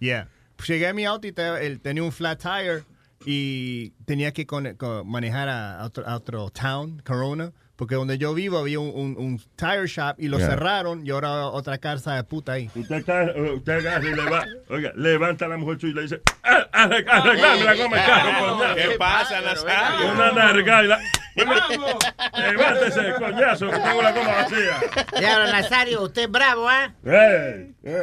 Yeah. 0.00 0.28
Pues 0.56 0.68
llegué 0.68 0.88
a 0.88 0.92
mi 0.92 1.04
auto 1.04 1.28
y 1.28 1.32
te- 1.32 1.66
él 1.66 1.80
tenía 1.80 2.02
un 2.02 2.10
flat 2.12 2.42
tire 2.42 2.82
y 3.24 3.90
tenía 4.06 4.32
que 4.32 4.44
con- 4.44 4.74
con- 4.74 5.08
manejar 5.08 5.48
a, 5.50 5.80
a 5.80 5.84
otro, 5.86 6.04
a 6.06 6.16
otro 6.16 6.50
town, 6.50 7.00
Corona, 7.06 7.52
porque 7.76 7.96
donde 7.96 8.18
yo 8.18 8.34
vivo 8.34 8.58
había 8.58 8.78
un, 8.78 8.92
un- 8.94 9.16
un 9.18 9.38
tire 9.56 9.86
shop 9.86 10.14
y 10.18 10.28
lo 10.28 10.38
Yeah. 10.38 10.48
cerraron 10.50 11.04
y 11.06 11.10
ahora 11.10 11.46
otra 11.48 11.78
casa 11.78 12.14
de 12.14 12.24
puta 12.24 12.52
ahí. 12.52 12.70
Usted, 12.74 13.04
ca- 13.04 13.32
usted 13.56 13.72
agarra 13.86 14.08
y 14.08 14.14
le 14.14 14.30
va, 14.30 14.44
oiga, 14.68 14.92
levanta 14.94 15.46
a 15.46 15.48
la 15.48 15.56
mujer 15.56 15.80
suya 15.80 15.90
y 15.92 15.94
le 15.94 16.02
dice, 16.02 16.20
"Ah, 16.44 16.66
arreg- 16.72 17.06
arreglame 17.08 17.64
la 17.64 17.74
goma 17.74 17.96
del 17.96 18.06
carro, 18.06 18.56
coñazo". 18.58 18.74
¿Qué 18.76 18.90
pasa, 18.98 19.40
Nazario? 19.40 20.12
Una 20.12 20.32
narga 20.32 20.84
y 20.84 20.86
la... 20.86 21.00
Levántese, 21.36 23.14
coñazo, 23.18 23.70
que 23.70 23.78
tengo 23.78 24.02
la 24.02 24.12
goma 24.12 24.28
vacía. 24.34 24.80
Diablo, 25.18 25.52
Nazario, 25.52 26.02
usted 26.02 26.22
es 26.22 26.30
bravo, 26.30 26.68
¿ah? 26.68 26.92
¡Ey! 27.04 27.74
De 27.82 28.00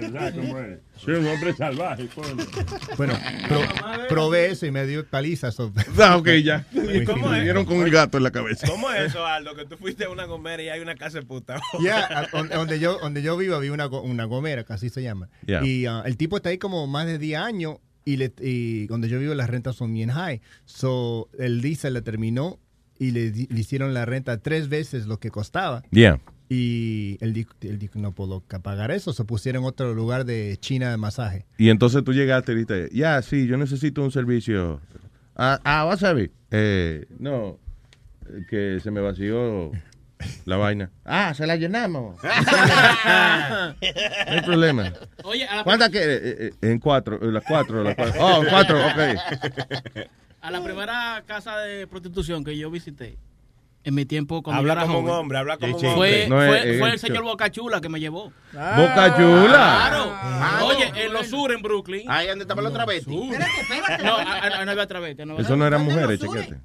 verdad, 0.00 0.32
¿cómo 0.34 0.58
es? 0.60 0.78
Soy 1.04 1.14
un 1.14 1.26
hombre 1.26 1.52
salvaje, 1.54 2.06
coño. 2.14 2.36
Bueno, 2.96 3.14
pro- 3.48 4.06
probé 4.08 4.50
eso 4.52 4.66
y 4.66 4.70
me 4.70 4.86
dio 4.86 5.04
paliza. 5.04 5.50
so- 5.50 5.72
Ah, 6.00 6.16
ok, 6.16 6.28
ya. 6.44 6.64
Muy 6.72 7.04
¿Cómo 7.04 7.24
fino. 7.24 7.32
es? 7.32 7.38
Vinieron 7.40 7.64
con 7.64 7.82
el 7.82 7.90
gato 7.90 8.18
en 8.18 8.22
la 8.24 8.30
cabeza. 8.30 8.68
¿Cómo 8.68 8.88
es 8.92 9.08
eso, 9.10 9.26
Aldo? 9.26 9.54
Que 9.56 9.64
tú 9.66 9.76
fuiste 9.76 10.04
a 10.04 10.10
una 10.10 10.26
gomera 10.26 10.62
y 10.62 10.68
hay 10.68 10.80
una 10.80 10.94
casa 10.94 11.18
de 11.18 11.26
puta. 11.26 11.60
Ya, 11.82 12.06
a- 12.32 12.42
donde, 12.56 12.78
yo, 12.78 12.98
donde 13.00 13.20
yo 13.22 13.36
vivo 13.36 13.56
había 13.56 13.72
una, 13.72 13.88
una 13.88 14.24
gomera, 14.24 14.62
que 14.64 14.72
así 14.74 14.90
se 14.90 15.02
llama. 15.02 15.28
Yeah. 15.46 15.64
Y 15.64 15.86
ah, 15.86 16.02
el 16.06 16.16
tipo 16.16 16.36
está 16.36 16.50
ahí 16.50 16.58
como 16.58 16.86
más 16.86 17.06
de 17.06 17.18
10 17.18 17.40
años 17.40 17.76
y, 18.04 18.16
le, 18.16 18.32
y 18.40 18.86
donde 18.86 19.08
yo 19.08 19.18
vivo 19.18 19.34
las 19.34 19.50
rentas 19.50 19.74
son 19.76 19.92
bien 19.92 20.10
high. 20.10 20.40
So, 20.66 21.28
el 21.38 21.60
lease 21.62 21.90
le 21.90 22.02
terminó 22.02 22.60
y 22.98 23.10
le, 23.10 23.30
le 23.32 23.60
hicieron 23.60 23.92
la 23.94 24.04
renta 24.04 24.38
tres 24.38 24.68
veces 24.68 25.06
lo 25.06 25.18
que 25.18 25.30
costaba. 25.32 25.82
Yeah. 25.90 26.20
Y 26.54 27.16
él 27.22 27.32
dijo, 27.32 27.54
él 27.62 27.78
dijo, 27.78 27.98
no 27.98 28.12
puedo 28.12 28.42
ca- 28.46 28.58
pagar 28.58 28.90
eso. 28.90 29.14
Se 29.14 29.24
pusieron 29.24 29.62
en 29.62 29.68
otro 29.68 29.94
lugar 29.94 30.26
de 30.26 30.58
China 30.60 30.90
de 30.90 30.98
masaje. 30.98 31.46
Y 31.56 31.70
entonces 31.70 32.04
tú 32.04 32.12
llegaste 32.12 32.52
y 32.52 32.56
dijiste, 32.56 32.90
ya, 32.92 33.22
sí, 33.22 33.46
yo 33.46 33.56
necesito 33.56 34.02
un 34.02 34.12
servicio. 34.12 34.78
Ah, 35.34 35.58
ah 35.64 35.86
wasabi. 35.86 36.30
Eh, 36.50 37.06
no, 37.18 37.58
que 38.50 38.80
se 38.82 38.90
me 38.90 39.00
vació 39.00 39.72
la 40.44 40.58
vaina. 40.58 40.90
Ah, 41.06 41.32
se 41.34 41.46
la 41.46 41.56
llenamos. 41.56 42.22
no 42.22 42.28
hay 44.26 44.42
problema. 44.44 44.92
Oye, 45.24 45.46
a 45.48 45.56
la, 45.56 45.64
¿Cuántas 45.64 45.88
que 45.88 46.00
eh, 46.02 46.20
eh, 46.38 46.52
En 46.60 46.78
cuatro, 46.80 47.18
en 47.22 47.32
las 47.32 47.44
cuatro, 47.48 47.82
las 47.82 47.96
cuatro. 47.96 48.22
Oh, 48.22 48.42
en 48.42 48.48
cuatro, 48.50 48.78
ok. 48.78 48.98
a 50.42 50.50
la 50.50 50.62
primera 50.62 51.24
casa 51.26 51.60
de 51.60 51.86
prostitución 51.86 52.44
que 52.44 52.58
yo 52.58 52.70
visité, 52.70 53.16
en 53.84 53.94
mi 53.94 54.04
tiempo 54.06 54.42
cuando 54.42 54.60
Habla 54.60 54.74
yo 54.74 54.80
era 54.80 54.86
como 54.86 54.98
un 55.00 55.10
hombre, 55.10 55.38
habla 55.38 55.56
como 55.56 55.74
un 55.74 55.80
Sí, 55.80 55.86
hombre. 55.86 56.26
Fue, 56.26 56.28
No, 56.28 56.36
fue, 56.36 56.74
eh, 56.76 56.78
fue 56.78 56.88
eh, 56.88 56.92
el 56.92 56.98
señor 56.98 57.18
cho- 57.18 57.24
Bocachula 57.24 57.80
que 57.80 57.88
me 57.88 57.98
llevó. 58.00 58.32
Boca 58.52 59.16
Chula. 59.16 59.48
Claro. 59.48 60.66
Oye, 60.66 60.92
en 61.04 61.12
los 61.12 61.26
sur, 61.26 61.50
en 61.52 61.62
Brooklyn. 61.62 62.08
Ahí 62.10 62.28
donde 62.28 62.42
estaba 62.44 62.62
la 62.62 62.68
otra 62.68 62.84
vez. 62.86 63.06
No, 63.08 63.22
a- 63.32 64.64
no 64.64 64.70
había 64.70 64.84
otra 64.84 65.00
vez. 65.00 65.16
No 65.26 65.38
Eso 65.38 65.56
no 65.56 65.66
eran 65.66 65.84
mujeres, 65.84 66.20
chequete. 66.20 66.58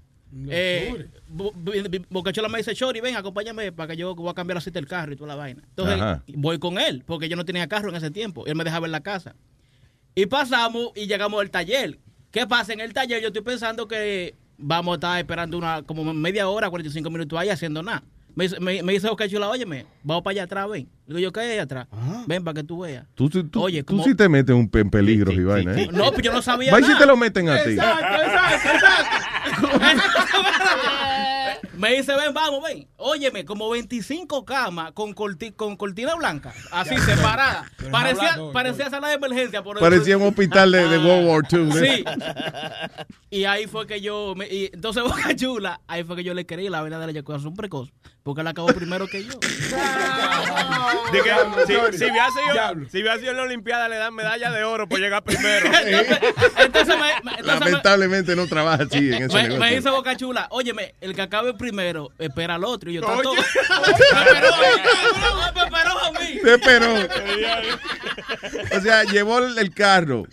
Eh, 0.49 1.08
Bo- 1.30 1.51
Bo- 1.56 1.71
Bocachula 2.10 2.49
me 2.49 2.60
dice, 2.60 2.75
Chori, 2.75 3.01
ven, 3.01 3.15
acompáñame 3.15 3.71
para 3.71 3.88
que 3.89 3.97
yo 3.97 4.13
voy 4.13 4.30
a 4.30 4.34
cambiar 4.34 4.56
la 4.56 4.62
cita 4.62 4.77
del 4.80 4.88
carro 4.88 5.13
y 5.13 5.15
toda 5.15 5.30
la 5.30 5.36
vaina. 5.36 5.63
Entonces, 5.69 5.95
Ajá. 5.95 6.23
voy 6.27 6.60
con 6.60 6.77
él, 6.77 7.03
porque 7.06 7.27
yo 7.30 7.36
no 7.36 7.45
tenía 7.45 7.67
carro 7.67 7.89
en 7.89 7.95
ese 7.95 8.12
tiempo. 8.12 8.45
Él 8.45 8.56
me 8.56 8.63
dejaba 8.63 8.86
en 8.86 8.91
la 8.91 9.01
casa. 9.01 9.36
Y 10.13 10.25
pasamos 10.27 10.91
y 10.95 11.08
llegamos 11.08 11.41
al 11.41 11.49
taller. 11.49 11.97
¿Qué 12.32 12.45
pasa? 12.45 12.73
En 12.73 12.82
el 12.82 12.93
taller 12.93 13.21
yo 13.21 13.27
estoy 13.27 13.41
pensando 13.41 13.88
que 13.88 14.36
vamos 14.58 14.93
a 14.93 14.96
estar 14.96 15.17
esperando 15.20 15.58
una 15.58 15.82
como 15.84 16.13
media 16.13 16.48
hora, 16.48 16.70
45 16.70 17.10
minutos 17.10 17.38
ahí 17.39 17.50
haciendo 17.50 17.82
nada. 17.84 18.04
Me, 18.36 18.43
dice- 18.43 18.60
me, 18.60 18.84
me 18.84 18.93
dice 18.93 19.10
Bocachula, 19.10 19.50
óyeme, 19.50 19.86
vamos 20.04 20.24
para 20.24 20.32
allá 20.34 20.43
atrás, 20.43 20.70
ven. 20.70 20.88
Digo 21.08 21.17
yo, 21.20 21.32
¿qué 21.32 21.39
hay 21.39 21.52
allá 21.54 21.63
atrás? 21.63 21.88
Ven 22.28 22.43
para 22.43 22.54
que 22.56 22.63
tú 22.63 22.80
veas. 22.82 23.06
Tú, 23.15 23.30
tú, 23.30 23.43
tú- 23.48 23.63
Oye, 23.63 23.82
tú 23.82 23.93
como- 23.93 24.04
sí 24.04 24.13
te 24.13 24.30
metes 24.30 24.56
un, 24.56 24.70
en 24.74 24.89
peligro 24.91 25.32
y 25.32 25.43
vaina, 25.43 25.76
¿eh? 25.76 25.89
No, 25.91 26.12
pues 26.12 26.22
yo 26.24 26.32
no 26.32 26.41
sabía 26.43 26.72
Va 26.72 26.80
y 26.80 26.84
si 26.84 26.96
te 26.98 27.06
lo 27.08 27.17
meten 27.17 27.50
a 27.50 27.63
ti. 27.63 27.72
Exacto, 27.72 28.24
exacto, 28.24 28.70
exacto. 28.70 29.80
Me 31.77 31.93
dice, 31.95 32.15
ven, 32.15 32.33
vamos, 32.33 32.61
ven. 32.63 32.87
Óyeme, 32.97 33.45
como 33.45 33.69
25 33.69 34.43
camas 34.45 34.91
con, 34.93 35.13
corti- 35.15 35.55
con 35.55 35.75
cortina 35.77 36.15
blanca, 36.15 36.53
así 36.71 36.97
separadas. 36.97 37.67
Parecía, 37.91 38.37
parecía 38.53 38.89
sala 38.89 39.09
de 39.09 39.15
emergencia. 39.15 39.63
Por 39.63 39.77
el- 39.77 39.81
Parecía 39.81 40.17
un 40.17 40.27
hospital 40.27 40.71
de, 40.71 40.87
de 40.87 40.97
World 40.97 41.27
War 41.27 41.43
II. 41.51 41.69
¿eh? 41.87 42.03
Sí. 42.05 42.05
Y 43.29 43.45
ahí 43.45 43.67
fue 43.67 43.85
que 43.87 44.01
yo, 44.01 44.33
me- 44.35 44.47
y 44.47 44.69
entonces 44.73 45.03
Boca 45.07 45.35
Chula, 45.35 45.81
ahí 45.87 46.03
fue 46.03 46.15
que 46.15 46.23
yo 46.23 46.33
le 46.33 46.45
creí 46.45 46.69
la 46.69 46.81
verdad 46.81 46.99
de 46.99 47.05
la 47.07 47.11
eyaculación 47.11 47.53
precoz, 47.55 47.91
porque 48.27 48.41
él 48.41 48.47
acabó 48.47 48.67
primero 48.67 49.07
que 49.07 49.23
yo. 49.23 49.39
De 49.39 51.21
que, 51.23 51.31
si, 51.65 51.97
si 51.97 52.03
hubiera 52.03 52.27
sido, 52.29 52.89
si 52.91 52.97
hubiera 53.01 53.17
sido 53.19 53.31
en 53.31 53.37
la 53.37 53.43
Olimpiada, 53.43 53.87
le 53.87 53.95
dan 53.95 54.13
medalla 54.13 54.51
de 54.51 54.65
oro 54.65 54.85
por 54.89 54.99
llegar 54.99 55.23
primero. 55.23 55.65
Entonces 56.57 56.95
me, 56.97 57.03
me- 57.23 57.37
entonces 57.37 57.43
me- 57.43 57.43
Lamentablemente 57.43 58.35
no 58.35 58.45
trabaja 58.47 58.83
así 58.83 59.13
en 59.13 59.23
ese 59.23 59.33
me, 59.47 59.57
me 59.57 59.75
dice 59.77 59.89
Boca 59.89 60.17
Chula, 60.17 60.47
óyeme, 60.51 60.93
el 60.99 61.15
que 61.15 61.21
acabe 61.21 61.53
primero, 61.53 62.09
espera 62.19 62.55
al 62.55 62.65
otro. 62.65 62.89
Y 62.91 62.95
yo, 62.95 63.01
tanto. 63.01 63.31
O 68.75 68.81
sea, 68.81 69.03
llevó 69.05 69.39
el, 69.39 69.57
el 69.57 69.73
carro. 69.73 70.23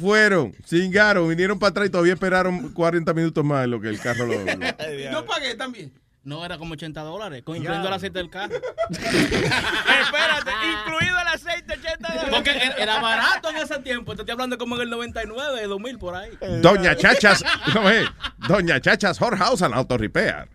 Fueron, 0.00 0.54
cingaron, 0.66 1.28
vinieron 1.28 1.58
para 1.60 1.70
atrás 1.70 1.86
y 1.86 1.90
todavía 1.90 2.14
esperaron 2.14 2.72
40 2.72 3.14
minutos 3.14 3.44
más 3.44 3.64
en 3.64 3.70
lo 3.70 3.80
que 3.80 3.88
el 3.88 4.00
carro 4.00 4.26
lo. 4.26 4.34
lo- 4.44 5.12
Yo 5.12 5.24
pagué 5.26 5.54
también. 5.54 5.92
No, 6.28 6.44
era 6.44 6.58
como 6.58 6.74
80 6.74 7.00
dólares, 7.00 7.42
con 7.42 7.56
incluyendo 7.56 7.88
el 7.88 7.94
aceite 7.94 8.18
del 8.18 8.28
carro. 8.28 8.54
Espérate, 8.90 10.50
incluido 10.84 11.18
el 11.22 11.28
aceite 11.28 11.72
80 11.72 12.06
dólares. 12.08 12.30
Porque 12.34 12.50
era 12.50 12.74
era 12.76 13.00
barato 13.00 13.48
en 13.48 13.56
ese 13.56 13.78
tiempo. 13.78 14.14
Te 14.14 14.20
estoy 14.20 14.34
hablando 14.34 14.58
como 14.58 14.76
en 14.76 14.82
el 14.82 14.90
99, 14.90 15.66
2000 15.66 15.98
por 15.98 16.14
ahí. 16.14 16.28
Doña 16.60 16.94
Chachas, 16.96 17.42
¿cómo 17.72 17.88
es? 17.88 18.06
Doña 18.46 18.78
Chachas 18.78 19.18
Whorehouse 19.18 19.62
and 19.62 19.72
Auto 19.74 19.96
Repair. 19.96 20.48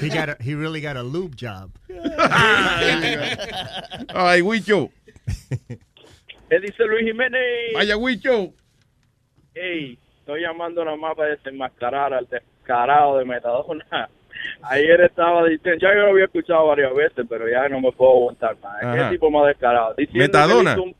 He, 0.00 0.08
got 0.08 0.28
a- 0.28 0.36
he 0.38 0.54
really 0.54 0.80
got 0.80 0.96
a 0.96 1.02
lube 1.02 1.34
job. 1.36 1.72
Ay, 4.14 4.40
Huicho. 4.42 4.90
¿Qué 6.48 6.60
dice 6.60 6.84
Luis 6.84 7.06
Jiménez? 7.06 7.40
Vaya, 7.74 7.96
Huicho. 7.96 8.52
Ey, 9.52 9.98
estoy 10.20 10.42
llamando 10.42 10.84
nada 10.84 10.96
más 10.96 11.16
para 11.16 11.30
desenmascarar 11.30 12.14
al 12.14 12.28
descarado 12.28 13.18
de 13.18 13.24
Metadona. 13.24 14.08
Ayer 14.62 15.00
estaba 15.02 15.44
diciendo, 15.46 15.78
ya 15.80 15.94
yo 15.94 16.00
lo 16.02 16.10
había 16.10 16.24
escuchado 16.24 16.66
varias 16.66 16.94
veces, 16.94 17.24
pero 17.28 17.48
ya 17.48 17.68
no 17.68 17.80
me 17.80 17.92
puedo 17.92 18.12
aguantar 18.12 18.56
más. 18.62 18.82
Ajá. 18.82 19.08
¿Qué 19.08 19.14
tipo 19.14 19.30
más 19.30 19.46
descarado? 19.46 19.94
Diciendo 19.96 20.24
Metadona. 20.24 20.74
Que 20.74 20.80
él, 20.80 20.82
hizo 20.82 20.82
un, 20.84 20.92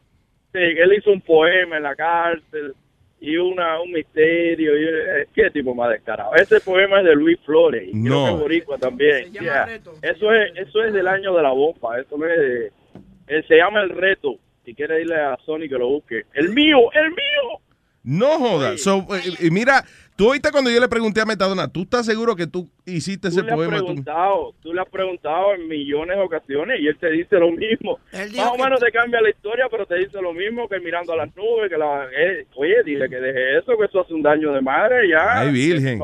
sí, 0.52 0.74
que 0.74 0.82
él 0.82 0.92
hizo 0.98 1.10
un 1.12 1.20
poema 1.20 1.76
en 1.78 1.82
la 1.82 1.94
cárcel 1.96 2.74
y 3.20 3.36
una 3.36 3.80
un 3.80 3.92
misterio. 3.92 4.78
Y, 4.78 4.84
eh, 4.84 5.26
¿Qué 5.34 5.50
tipo 5.50 5.74
más 5.74 5.90
descarado? 5.90 6.34
Ese 6.34 6.60
poema 6.60 6.98
es 7.00 7.06
de 7.06 7.14
Luis 7.14 7.38
Flores 7.44 7.88
y 7.88 7.92
creo 7.92 8.02
No. 8.14 8.24
que 8.26 8.32
es 8.34 8.38
boricua 8.40 8.78
también. 8.78 9.24
Se 9.24 9.30
llama 9.32 9.44
Yeah. 9.46 9.64
Reto. 9.66 9.92
Eso 10.02 10.32
es 10.32 10.52
eso 10.56 10.82
es 10.84 10.92
del 10.92 11.08
año 11.08 11.34
de 11.34 11.42
la 11.42 11.50
bomba. 11.50 11.98
Eso 12.00 12.16
no 12.18 12.26
es 12.26 12.38
de- 12.38 13.42
se 13.48 13.56
llama 13.56 13.80
El 13.82 13.90
Reto. 13.90 14.36
Si 14.64 14.74
quiere 14.74 15.00
irle 15.00 15.16
a 15.16 15.36
Sony 15.46 15.60
que 15.68 15.78
lo 15.78 15.88
busque. 15.88 16.22
El 16.34 16.50
mío, 16.50 16.90
el 16.92 17.10
mío. 17.10 17.60
No 18.02 18.38
joda. 18.38 18.76
So, 18.78 19.06
eh, 19.16 19.46
y 19.46 19.50
mira, 19.50 19.84
Tú 20.16 20.30
oíste 20.30 20.50
cuando 20.50 20.70
yo 20.70 20.80
le 20.80 20.88
pregunté 20.88 21.20
a 21.20 21.26
Metadona, 21.26 21.68
¿tú 21.68 21.82
estás 21.82 22.06
seguro 22.06 22.34
que 22.34 22.46
tú 22.46 22.70
hiciste 22.86 23.28
ese 23.28 23.40
Tú 23.40 23.44
le 23.46 23.52
has 23.52 23.56
poema? 23.56 23.76
preguntado, 23.76 24.54
tú 24.62 24.72
le 24.72 24.80
has 24.80 24.88
preguntado 24.88 25.52
en 25.54 25.68
millones 25.68 26.16
de 26.16 26.22
ocasiones 26.22 26.80
y 26.80 26.86
él 26.88 26.96
te 26.98 27.10
dice 27.10 27.38
lo 27.38 27.50
mismo. 27.52 27.98
Más 28.12 28.48
o 28.50 28.56
menos 28.56 28.80
te 28.80 28.90
cambia 28.90 29.20
la 29.20 29.28
historia, 29.28 29.66
pero 29.70 29.84
te 29.84 29.96
dice 29.96 30.20
lo 30.22 30.32
mismo 30.32 30.68
que 30.70 30.80
mirando 30.80 31.12
a 31.12 31.16
las 31.16 31.36
nubes, 31.36 31.68
que 31.70 31.76
la... 31.76 32.06
eh, 32.16 32.46
oye, 32.54 32.82
dile 32.84 33.10
que 33.10 33.16
deje 33.16 33.58
eso, 33.58 33.76
que 33.78 33.84
eso 33.84 34.00
hace 34.00 34.14
un 34.14 34.22
daño 34.22 34.52
de 34.52 34.62
madre, 34.62 35.06
ya. 35.08 35.40
Ay, 35.40 35.52
virgen. 35.52 36.00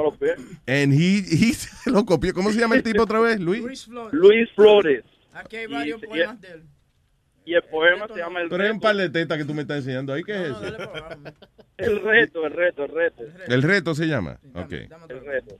And 0.67 0.93
he, 0.93 1.19
he 1.19 1.53
se 1.55 1.91
lo 1.91 2.05
copió. 2.05 2.35
¿Cómo 2.35 2.51
se 2.53 2.61
llama 2.61 2.75
el 2.77 2.83
tipo 2.83 3.03
otra 3.05 3.19
vez? 3.21 3.41
Luis. 3.41 3.63
Luis 3.63 3.85
Flores. 3.87 4.13
Luis 4.13 4.51
Flores. 4.55 5.05
Aquí 5.33 5.57
hay 5.57 5.67
varios 5.69 6.03
y- 6.03 6.07
poemas 6.07 6.39
de 6.41 6.49
él. 6.49 6.63
Y 7.45 7.55
el 7.55 7.63
poema 7.63 8.07
se 8.09 8.17
llama 8.17 8.41
El 8.41 8.49
Pero 8.49 8.63
hay 8.63 8.71
un 8.71 8.77
Reto. 8.77 8.83
par 8.83 8.97
de 8.97 9.11
tetas 9.11 9.39
que 9.39 9.45
tú 9.45 9.53
me 9.55 9.63
estás 9.63 9.79
enseñando 9.79 10.13
ahí. 10.13 10.23
¿Qué 10.23 10.33
es 10.33 10.41
eso? 10.51 10.63
El 11.79 12.01
reto, 12.03 12.47
el 12.47 12.53
reto, 12.53 12.85
el 12.85 12.91
reto. 12.93 13.25
El 13.49 13.63
reto 13.63 13.95
se 13.95 14.07
llama. 14.07 14.39
Ok. 14.55 14.73
El 14.73 15.25
reto. 15.25 15.57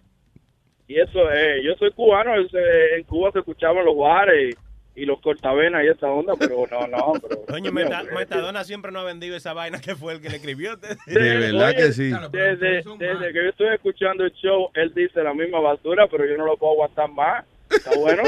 Y 0.87 1.01
eso, 1.01 1.33
eh, 1.33 1.63
yo 1.65 1.75
soy 1.77 1.91
cubano, 1.93 2.35
es, 2.37 2.53
eh, 2.55 2.97
en 2.99 3.05
Cuba 3.05 3.31
se 3.33 3.41
escuchaban 3.41 3.85
los 3.85 3.97
bares 3.97 4.55
y, 4.95 5.03
y 5.03 5.05
los 5.07 5.21
cortavenas 5.21 5.83
y 5.85 5.89
esa 5.89 6.07
onda, 6.09 6.35
pero 6.39 6.65
no, 6.71 6.87
no, 6.87 7.13
pero... 7.21 7.63
Meta- 7.73 8.05
Metadona 8.05 8.63
siempre 8.63 8.93
no 8.93 9.01
ha 9.01 9.05
vendido 9.05 9.35
esa 9.37 9.53
vaina 9.53 9.81
que 9.81 9.97
fue 9.97 10.13
el 10.13 10.21
que 10.21 10.29
le 10.29 10.37
escribió. 10.37 10.77
De 11.07 11.37
verdad 11.39 11.69
Oye, 11.71 11.77
que 11.77 11.93
sí. 11.93 12.13
Desde, 12.31 12.83
desde 12.99 13.33
que 13.33 13.43
yo 13.43 13.49
estoy 13.51 13.69
escuchando 13.75 14.25
el 14.25 14.33
show, 14.35 14.69
él 14.75 14.93
dice 14.95 15.23
la 15.25 15.35
misma 15.35 15.59
basura, 15.61 16.07
pero 16.09 16.25
yo 16.27 16.37
no 16.37 16.45
lo 16.47 16.57
puedo 16.57 16.73
aguantar 16.75 17.11
más. 17.11 17.45
Está 17.75 17.97
bueno. 17.99 18.23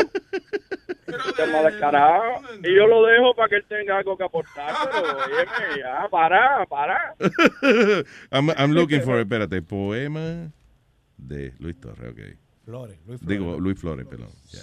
Está 1.07 1.47
mal 1.47 1.65
descarado. 1.71 2.23
Y 2.63 2.75
yo 2.75 2.87
lo 2.87 3.05
dejo 3.07 3.35
para 3.35 3.49
que 3.49 3.57
él 3.57 3.65
tenga 3.69 3.99
algo 3.99 4.17
que 4.17 4.25
aportar, 4.25 4.75
pero 4.93 5.17
óyeme, 5.27 5.81
ya, 5.81 6.09
para, 6.11 6.65
para. 6.67 7.15
I'm, 8.33 8.51
I'm 8.57 8.73
looking 8.73 9.03
for, 9.03 9.19
espérate, 9.19 9.63
poema 9.63 10.51
de 11.17 11.53
Luis 11.59 11.79
Torres, 11.81 12.11
ok. 12.13 12.19
Flores, 12.65 12.97
Luis 13.07 13.21
Flores. 13.21 13.39
Digo, 13.39 13.61
Luis 13.61 13.79
Flores, 13.79 14.07
perdón. 14.09 14.31
ya. 14.51 14.61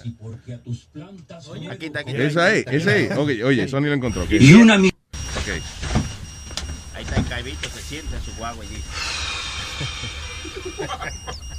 Aquí 1.72 1.86
está, 1.86 2.00
aquí 2.00 2.12
está. 2.12 2.24
Esa 2.24 2.54
es, 2.56 2.66
esa 2.68 2.96
es. 2.96 3.12
Ok, 3.18 3.30
oye, 3.46 3.68
Sony 3.68 3.82
lo 3.82 3.94
encontró. 3.94 4.24
ok. 4.24 4.32
Y 4.32 4.54
una 4.56 4.78
mi- 4.78 4.90
Ok. 4.90 5.48
Ahí 6.96 7.04
está 7.04 7.16
el 7.18 7.28
caibito, 7.28 7.70
se 7.70 7.80
siente 7.82 8.16
en 8.16 8.22
su 8.22 8.34
guagua 8.38 8.66
y 8.66 8.68
dice. 8.70 8.90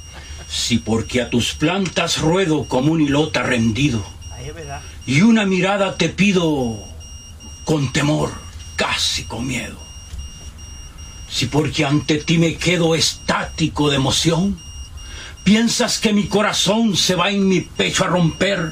Si 0.49 0.77
porque 0.77 1.21
a 1.21 1.29
tus 1.29 1.53
plantas 1.53 2.19
ruedo 2.19 2.65
como 2.65 2.91
un 2.91 3.01
hilota 3.01 3.43
rendido, 3.43 4.05
y 5.05 5.21
una 5.21 5.45
mirada 5.45 5.97
te 5.97 6.09
pido 6.09 6.79
con 7.65 7.91
temor, 7.91 8.31
casi 8.75 9.23
con 9.23 9.47
miedo. 9.47 9.77
Si 11.29 11.47
porque 11.47 11.85
ante 11.85 12.17
ti 12.17 12.37
me 12.37 12.55
quedo 12.55 12.95
estático 12.95 13.89
de 13.89 13.95
emoción, 13.95 14.59
piensas 15.43 15.97
que 15.97 16.13
mi 16.13 16.27
corazón 16.27 16.95
se 16.95 17.15
va 17.15 17.31
en 17.31 17.47
mi 17.47 17.61
pecho 17.61 18.03
a 18.03 18.07
romper 18.07 18.71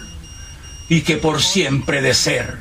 y 0.90 1.02
que 1.02 1.18
por 1.18 1.42
siempre 1.42 2.02
de 2.02 2.14
ser 2.14 2.60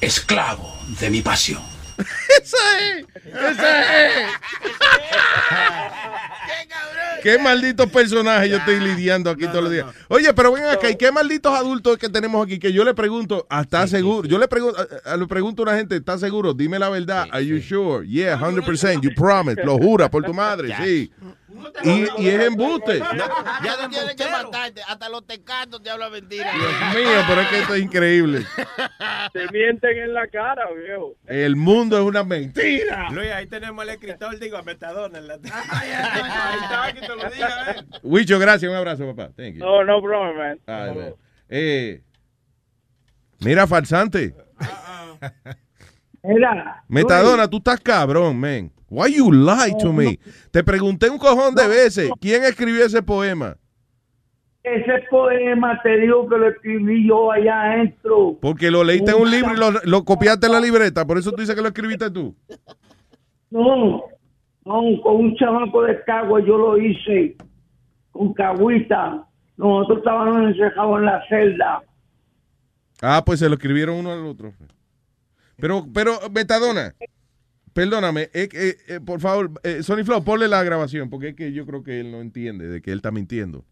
esclavo 0.00 0.76
de 1.00 1.10
mi 1.10 1.22
pasión. 1.22 1.73
¡Esa 2.42 2.56
es! 2.80 3.06
¡Esa 3.26 4.06
es! 4.06 4.30
¿Qué 7.22 7.38
malditos 7.38 7.90
personajes 7.90 8.50
yo 8.50 8.58
estoy 8.58 8.80
lidiando 8.80 9.30
aquí 9.30 9.46
todos 9.46 9.62
los 9.64 9.72
días? 9.72 9.86
Oye, 10.08 10.32
pero 10.34 10.52
ven 10.52 10.64
acá, 10.66 10.90
¿y 10.90 10.96
qué 10.96 11.10
malditos 11.10 11.56
adultos 11.56 11.96
que 11.96 12.08
tenemos 12.10 12.44
aquí? 12.44 12.58
Que 12.58 12.70
yo 12.72 12.84
le 12.84 12.92
pregunto, 12.92 13.46
¿estás 13.50 13.88
seguro? 13.90 14.28
Yo 14.28 14.38
le 14.38 14.46
pregunto, 14.46 14.78
a- 15.06 15.12
a- 15.12 15.16
le 15.16 15.26
pregunto 15.26 15.62
a 15.62 15.64
una 15.70 15.76
gente, 15.76 15.96
¿estás 15.96 16.20
seguro? 16.20 16.52
Dime 16.52 16.78
la 16.78 16.90
verdad. 16.90 17.26
Are 17.30 17.44
you 17.44 17.62
sure? 17.62 18.06
Yeah, 18.06 18.36
100%. 18.38 19.00
You 19.02 19.14
promise. 19.14 19.62
Lo 19.64 19.78
jura 19.78 20.10
por 20.10 20.22
tu 20.24 20.34
madre, 20.34 20.68
sí. 20.84 21.10
Y, 21.82 22.22
y 22.22 22.28
es 22.28 22.40
embuste. 22.46 22.98
Ya 22.98 23.76
no 23.82 23.88
tienes 23.88 24.14
que 24.14 24.24
matarte. 24.24 24.82
Hasta 24.86 25.08
los 25.08 25.26
tecatos 25.26 25.82
te 25.82 25.90
hablan 25.90 26.12
mentira. 26.12 26.50
Dios 26.52 26.94
mío, 26.94 27.20
pero 27.28 27.40
es 27.40 27.48
que 27.48 27.58
esto 27.60 27.74
es 27.74 27.82
increíble. 27.82 28.46
Te 29.32 29.46
mienten 29.52 29.98
en 29.98 30.14
la 30.14 30.26
cara, 30.28 30.64
viejo. 30.72 31.14
El 31.26 31.56
mundo 31.56 31.98
es 31.98 32.04
una 32.04 32.24
mentira. 32.24 33.10
Luis, 33.10 33.30
ahí 33.30 33.46
tenemos 33.46 33.82
al 33.82 33.90
escritor, 33.90 34.38
digo, 34.38 34.56
a 34.56 34.62
Metadona. 34.62 35.18
En 35.18 35.28
la... 35.28 35.34
ahí 35.34 35.90
está, 36.62 36.92
que 36.92 37.00
te 37.00 37.08
lo 37.08 37.30
diga, 37.30 37.70
eh. 37.70 37.84
Wicho, 38.02 38.38
gracias. 38.38 38.70
Un 38.70 38.76
abrazo, 38.76 39.06
papá. 39.14 39.30
Thank 39.36 39.54
you. 39.54 39.60
No, 39.60 39.84
no 39.84 40.00
problem, 40.02 40.36
man. 40.36 40.60
Ay, 40.66 40.94
man. 40.94 41.14
Eh, 41.48 42.02
mira, 43.40 43.66
farsante. 43.66 44.34
Mira, 46.22 46.82
Metadona, 46.88 47.48
tú 47.48 47.58
estás 47.58 47.80
cabrón, 47.80 48.38
man. 48.38 48.72
Why 48.94 49.12
you 49.12 49.32
lie 49.32 49.74
to 49.80 49.92
me? 49.92 50.20
Te 50.52 50.62
pregunté 50.62 51.10
un 51.10 51.18
cojón 51.18 51.52
de 51.56 51.66
veces 51.66 52.10
quién 52.20 52.44
escribió 52.44 52.86
ese 52.86 53.02
poema. 53.02 53.56
ese 54.62 55.04
poema 55.10 55.80
te 55.82 55.98
digo 55.98 56.28
que 56.28 56.38
lo 56.38 56.48
escribí 56.48 57.08
yo 57.08 57.32
allá 57.32 57.72
adentro. 57.72 58.38
Porque 58.40 58.70
lo 58.70 58.84
leíste 58.84 59.10
en 59.10 59.20
un 59.20 59.30
libro 59.30 59.52
y 59.52 59.56
lo, 59.56 59.72
lo 59.82 60.04
copiaste 60.04 60.46
en 60.46 60.52
la 60.52 60.60
libreta. 60.60 61.04
Por 61.04 61.18
eso 61.18 61.32
tú 61.32 61.40
dices 61.40 61.56
que 61.56 61.60
lo 61.60 61.68
escribiste 61.68 62.08
tú. 62.10 62.36
No, 63.50 64.04
no, 64.64 65.02
con 65.02 65.16
un 65.16 65.36
chamaco 65.36 65.82
de 65.82 66.00
Cagua 66.04 66.40
yo 66.40 66.56
lo 66.56 66.78
hice, 66.78 67.36
con 68.12 68.32
Cagüita. 68.32 69.26
Nosotros 69.56 69.98
estábamos 69.98 70.50
encerrados 70.50 70.98
en 71.00 71.04
la 71.04 71.28
celda. 71.28 71.82
Ah, 73.02 73.22
pues 73.26 73.40
se 73.40 73.48
lo 73.48 73.56
escribieron 73.56 73.96
uno 73.96 74.12
al 74.12 74.24
otro. 74.24 74.52
Pero, 75.56 75.84
pero, 75.92 76.12
Metadona, 76.32 76.94
perdóname, 77.74 78.30
eh, 78.32 78.48
eh, 78.52 78.76
eh, 78.86 79.00
por 79.04 79.20
favor, 79.20 79.50
Sony 79.82 80.04
Flow, 80.04 80.24
ponle 80.24 80.48
la 80.48 80.62
grabación, 80.62 81.10
porque 81.10 81.30
es 81.30 81.34
que 81.34 81.52
yo 81.52 81.66
creo 81.66 81.82
que 81.82 82.00
él 82.00 82.10
no 82.10 82.20
entiende 82.20 82.68
de 82.68 82.80
que 82.80 82.92
él 82.92 82.98
está 82.98 83.10
mintiendo. 83.10 83.64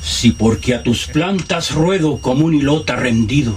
Si 0.00 0.32
porque 0.32 0.74
a 0.74 0.82
tus 0.82 1.06
plantas 1.06 1.74
ruedo 1.74 2.18
como 2.20 2.46
un 2.46 2.54
hilota 2.54 2.96
rendido, 2.96 3.56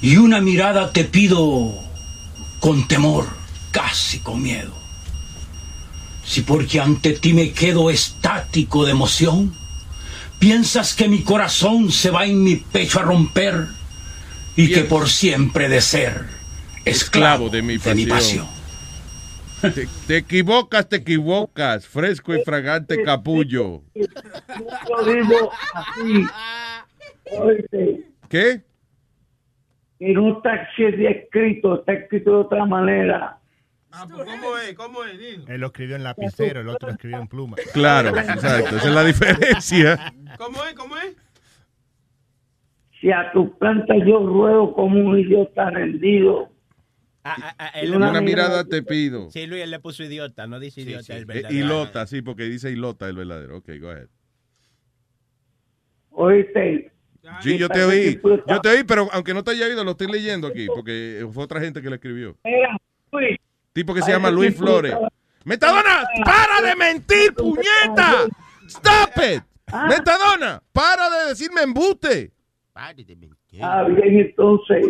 y 0.00 0.16
una 0.16 0.40
mirada 0.40 0.92
te 0.92 1.04
pido 1.04 1.74
con 2.60 2.86
temor, 2.86 3.26
casi 3.72 4.20
con 4.20 4.40
miedo. 4.40 4.72
Si 6.24 6.42
porque 6.42 6.80
ante 6.80 7.12
ti 7.12 7.32
me 7.32 7.52
quedo 7.52 7.90
estático 7.90 8.84
de 8.84 8.92
emoción, 8.92 9.52
piensas 10.38 10.94
que 10.94 11.08
mi 11.08 11.22
corazón 11.22 11.90
se 11.90 12.10
va 12.10 12.24
en 12.24 12.42
mi 12.42 12.56
pecho 12.56 13.00
a 13.00 13.02
romper 13.02 13.66
y 14.54 14.72
que 14.72 14.82
por 14.82 15.08
siempre 15.08 15.68
de 15.68 15.80
ser 15.80 16.35
esclavo 16.86 17.50
de 17.50 17.62
mi 17.62 17.78
pasión. 17.78 18.08
pasión. 18.08 18.46
Te, 19.60 19.86
te 20.06 20.16
equivocas, 20.18 20.88
te 20.88 20.96
equivocas. 20.96 21.86
Fresco 21.86 22.34
y 22.34 22.42
fragante 22.42 23.02
capullo. 23.02 23.82
Yo 23.94 25.04
digo 25.04 25.50
así. 25.74 26.24
Oíste, 27.38 28.10
¿Qué? 28.28 28.62
que 29.98 30.12
no 30.12 30.36
está 30.36 30.52
así 30.52 30.84
escrito, 30.84 31.80
está 31.80 31.94
escrito 31.94 32.30
de 32.30 32.36
otra 32.36 32.64
manera. 32.66 33.38
¿Cómo 33.90 34.58
es? 34.58 34.74
¿Cómo 34.74 35.04
es? 35.04 35.18
Dilo. 35.18 35.44
Él 35.48 35.60
lo 35.60 35.66
escribió 35.68 35.96
en 35.96 36.04
lapicero, 36.04 36.60
el 36.60 36.68
otro 36.68 36.88
lo 36.88 36.94
escribió 36.94 37.18
en 37.18 37.28
pluma. 37.28 37.56
Claro, 37.72 38.10
exacto. 38.10 38.76
Esa 38.76 38.88
es 38.88 38.94
la 38.94 39.04
diferencia. 39.04 40.12
¿Cómo 40.36 40.62
es? 40.64 40.74
¿Cómo 40.74 40.96
es? 40.98 41.16
Si 43.00 43.10
a 43.10 43.32
tus 43.32 43.50
plantas 43.56 43.96
yo 44.06 44.18
ruedo 44.26 44.72
como 44.74 44.98
un 45.00 45.18
idiota 45.18 45.70
rendido. 45.70 46.50
Él 47.74 47.94
Una, 47.94 48.10
una 48.10 48.20
mirada 48.20 48.64
te 48.64 48.82
pido. 48.82 49.30
Sí, 49.30 49.46
Luis, 49.46 49.62
él 49.62 49.70
le 49.70 49.80
puso 49.80 50.02
idiota, 50.04 50.46
no 50.46 50.58
dice 50.60 50.82
idiota. 50.82 51.14
el 51.16 51.22
Eh, 51.22 51.24
verdadero. 51.26 51.64
Ilota, 51.64 52.06
sí, 52.06 52.22
porque 52.22 52.44
dice 52.44 52.70
Ilota 52.70 53.08
el 53.08 53.16
verdadero. 53.16 53.58
Ok, 53.58 53.70
go 53.80 53.90
ahead. 53.90 54.08
Oíste. 56.10 56.92
Sí, 57.42 57.58
yo 57.58 57.68
te 57.68 57.82
oí. 57.82 58.20
Yo 58.46 58.60
te 58.60 58.68
oí, 58.68 58.84
pero 58.84 59.08
aunque 59.12 59.34
no 59.34 59.42
te 59.42 59.50
haya 59.50 59.66
oído, 59.66 59.82
lo 59.84 59.92
estoy 59.92 60.06
leyendo 60.10 60.46
aquí, 60.46 60.66
porque 60.66 61.26
fue 61.32 61.44
otra 61.44 61.60
gente 61.60 61.82
que 61.82 61.88
lo 61.88 61.96
escribió. 61.96 62.36
Mira, 62.44 62.76
Luis. 63.12 63.36
Tipo 63.72 63.92
que 63.94 64.02
se 64.02 64.12
llama 64.12 64.30
Luis 64.30 64.56
Flores. 64.56 64.94
Metadona, 65.44 66.04
para 66.24 66.60
de 66.68 66.76
mentir, 66.76 67.34
puñeta. 67.34 68.26
Stop 68.68 69.10
it. 69.34 69.42
Metadona, 69.88 70.62
para 70.72 71.10
de 71.10 71.28
decirme 71.30 71.62
embuste. 71.62 72.32
Ah, 72.74 72.92
bien, 72.94 74.20
entonces. 74.20 74.86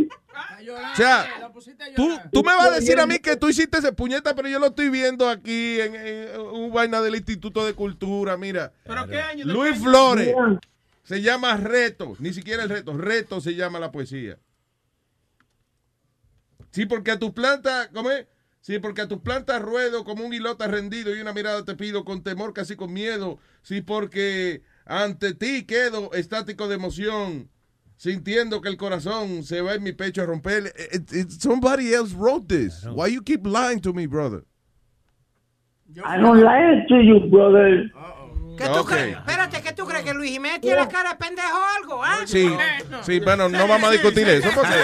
O 0.68 0.96
sea, 0.96 1.50
tú, 1.94 2.18
tú 2.32 2.42
me 2.42 2.54
vas 2.54 2.66
a 2.66 2.70
decir 2.70 2.98
a 2.98 3.06
mí 3.06 3.18
que 3.18 3.36
tú 3.36 3.48
hiciste 3.48 3.78
ese 3.78 3.92
puñeta, 3.92 4.34
pero 4.34 4.48
yo 4.48 4.58
lo 4.58 4.66
estoy 4.66 4.88
viendo 4.88 5.28
aquí 5.28 5.80
en, 5.80 5.94
en 5.94 6.40
un 6.40 6.72
vaina 6.72 7.00
del 7.00 7.16
Instituto 7.16 7.64
de 7.64 7.74
Cultura, 7.74 8.36
mira. 8.36 8.72
¿Pero 8.84 9.06
qué 9.06 9.20
año? 9.20 9.44
Luis 9.44 9.78
Flores. 9.78 10.34
Se 11.04 11.22
llama 11.22 11.56
Reto, 11.56 12.16
ni 12.18 12.32
siquiera 12.32 12.64
el 12.64 12.68
reto, 12.68 12.96
Reto 12.96 13.40
se 13.40 13.54
llama 13.54 13.78
la 13.78 13.92
poesía. 13.92 14.40
Sí, 16.72 16.84
porque 16.84 17.12
a 17.12 17.18
tus 17.18 17.30
plantas, 17.30 17.88
¿cómo 17.94 18.10
es? 18.10 18.26
Sí, 18.60 18.80
porque 18.80 19.02
a 19.02 19.08
tus 19.08 19.20
plantas 19.20 19.62
ruedo 19.62 20.02
como 20.02 20.26
un 20.26 20.34
hilota 20.34 20.66
rendido 20.66 21.14
y 21.14 21.20
una 21.20 21.32
mirada 21.32 21.64
te 21.64 21.76
pido 21.76 22.04
con 22.04 22.24
temor, 22.24 22.52
casi 22.52 22.74
con 22.74 22.92
miedo. 22.92 23.38
Sí, 23.62 23.80
porque 23.80 24.62
ante 24.84 25.32
ti 25.34 25.64
quedo 25.64 26.12
estático 26.12 26.66
de 26.66 26.74
emoción, 26.74 27.48
sintiendo 27.96 28.60
que 28.60 28.68
el 28.68 28.76
corazón 28.76 29.42
se 29.42 29.60
va 29.62 29.74
en 29.74 29.82
mi 29.82 29.92
pecho 29.92 30.22
a 30.22 30.26
romper. 30.26 30.72
It- 30.92 31.12
it- 31.12 31.30
somebody 31.30 31.92
else 31.94 32.14
wrote 32.14 32.46
this. 32.48 32.84
Why 32.94 33.08
you 33.12 33.22
keep 33.22 33.46
lying 33.46 33.80
to 33.80 33.92
me, 33.92 34.06
brother? 34.06 34.44
I 36.04 36.18
don't 36.20 36.42
lie 36.42 36.84
to 36.88 37.00
you, 37.02 37.20
brother. 37.30 37.90
¿Qué 38.58 38.64
tú 38.68 38.84
crees? 38.86 39.16
Espérate, 39.18 39.62
¿qué 39.62 39.72
tú 39.72 39.84
crees? 39.86 40.02
¿Que 40.02 40.14
Luis 40.14 40.30
Jiménez 40.30 40.60
tiene 40.62 40.76
la 40.76 40.88
cara 40.88 41.10
de 41.10 41.16
pendejo 41.16 41.48
o 41.58 41.64
algo? 41.82 42.02
¿ah? 42.02 42.20
Sí, 42.24 42.48
sí, 43.02 43.20
bueno, 43.20 43.48
no 43.50 43.68
vamos 43.68 43.88
a 43.88 43.92
discutir 43.92 44.26
eso 44.28 44.48
porque... 44.54 44.70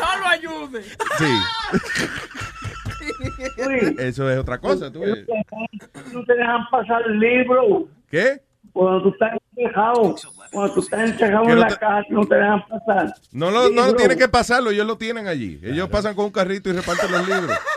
No 0.00 0.18
lo 0.20 0.26
ayude. 0.26 0.82
Sí, 1.18 1.32
eso 3.98 4.30
es 4.30 4.38
otra 4.38 4.58
cosa. 4.58 4.90
tú 4.92 5.00
no 5.00 6.24
te 6.24 6.34
dejan 6.34 6.66
pasar 6.70 7.02
el 7.06 7.18
libro. 7.18 7.88
¿Qué? 8.10 8.40
Cuando 8.72 9.02
tú 9.04 9.08
estás 9.10 9.32
encejado, 9.56 10.14
cuando 10.52 10.74
tú 10.74 10.80
estás 10.80 11.10
encejado 11.10 11.44
Que 11.44 11.52
en 11.52 11.56
no 11.58 11.62
la 11.62 11.68
te- 11.68 11.76
caja, 11.76 12.02
no 12.10 12.26
te 12.26 12.34
dejan 12.34 12.62
pasar. 12.68 13.14
No 13.32 13.50
lo, 13.50 13.70
no 13.70 13.82
Libro. 13.86 13.96
tienen 13.96 14.18
que 14.18 14.28
pasarlo, 14.28 14.70
ellos 14.70 14.86
lo 14.86 14.96
tienen 14.98 15.26
allí. 15.28 15.60
Ellos 15.62 15.88
pasan 15.88 16.14
con 16.14 16.26
un 16.26 16.30
carrito 16.32 16.68
y 16.70 16.72
reparten 16.72 17.10
los 17.12 17.28
libros. 17.28 17.58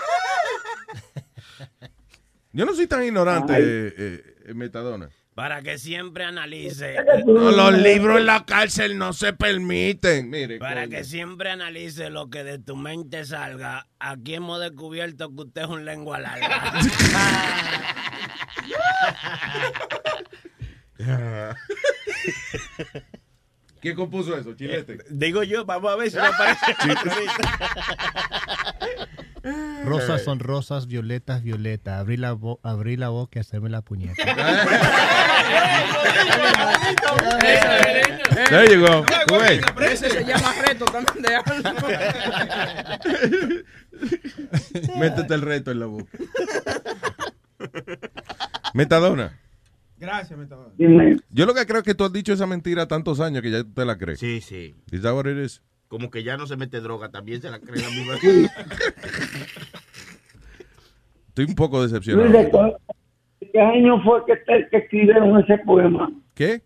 Yo 2.52 2.66
no 2.66 2.74
soy 2.74 2.88
tan 2.88 3.04
ignorante, 3.04 3.54
eh, 3.58 3.94
eh, 4.48 4.54
Metadona. 4.56 5.10
Para 5.36 5.62
que 5.62 5.78
siempre 5.78 6.26
analice. 6.26 6.98
No, 7.26 7.52
los 7.52 7.72
libros 7.78 8.18
en 8.20 8.26
la 8.26 8.44
cárcel 8.46 8.98
no 8.98 9.14
se 9.14 9.32
permiten. 9.32 10.30
Mire, 10.30 10.58
Para 10.60 10.82
coño. 10.84 10.98
que 10.98 11.04
siempre 11.06 11.50
analice 11.52 12.10
lo 12.10 12.30
que 12.30 12.44
de 12.44 12.60
tu 12.60 12.76
mente 12.76 13.24
salga. 13.24 13.88
Aquí 14.00 14.34
hemos 14.34 14.60
descubierto 14.60 15.30
que 15.34 15.42
usted 15.44 15.62
es 15.62 15.68
un 15.70 15.86
lengua 15.86 16.20
larga. 16.20 16.74
¿Quién 23.82 23.96
compuso 23.96 24.36
eso, 24.38 24.54
Chilete? 24.56 24.98
Digo 25.10 25.42
yo, 25.44 25.64
vamos 25.66 25.92
a 25.92 25.96
ver 25.96 26.12
si 26.12 26.18
me 26.18 26.24
aparece. 26.28 26.60
Rosas 29.86 30.22
son 30.24 30.40
rosas, 30.40 30.86
violetas, 30.88 31.42
violeta. 31.44 31.98
Abrí 32.00 32.18
la, 32.18 32.34
bo- 32.34 32.60
abrí 32.62 32.98
la 32.98 33.08
boca 33.10 33.40
y 33.40 33.42
hacerme 33.42 33.70
la 33.70 33.82
puñeta. 33.82 34.22
There 38.50 38.68
you 38.74 38.82
go. 38.86 39.06
Ese 39.82 40.10
se 40.10 40.26
llama 40.26 40.54
reto 40.68 40.86
también 40.86 41.22
de 41.24 41.36
algo. 41.36 41.88
Métete 44.98 45.34
el 45.34 45.42
reto 45.42 45.72
en 45.72 45.80
la 45.80 45.86
boca. 45.86 46.18
Metadona. 48.74 49.38
Gracias, 50.00 50.40
Metadona. 50.40 50.72
Yo 51.30 51.46
lo 51.46 51.54
que 51.54 51.66
creo 51.66 51.80
es 51.80 51.84
que 51.84 51.94
tú 51.94 52.06
has 52.06 52.14
dicho 52.14 52.32
esa 52.34 52.48
mentira 52.48 52.88
tantos 52.88 53.20
años 53.20 53.42
que 53.42 53.52
ya 53.52 53.64
tú 53.64 53.74
te 53.74 53.86
la 53.86 53.98
crees. 53.98 54.20
Sí, 54.20 54.40
sí. 54.42 54.76
¿Is 54.92 55.02
that 55.02 55.14
what 55.14 55.26
it 55.26 55.38
is? 55.38 55.62
Como 55.90 56.10
que 56.10 56.24
ya 56.24 56.38
no 56.38 56.48
se 56.48 56.56
mete 56.56 56.80
droga, 56.82 57.10
también 57.10 57.42
se 57.42 57.50
la 57.50 57.60
cree 57.60 57.82
la 57.82 57.90
misma. 57.90 58.14
Estoy 61.30 61.46
un 61.46 61.56
poco 61.56 61.80
Luis, 61.80 61.92
decepcionado. 61.92 62.30
¿de 62.30 62.50
cu- 62.50 62.78
qué 63.52 63.60
año 63.62 64.02
fue 64.04 64.26
que, 64.26 64.36
te- 64.38 64.68
que 64.70 64.78
escribieron 64.78 65.40
ese 65.44 65.58
poema? 65.60 66.12
¿Qué? 66.34 66.62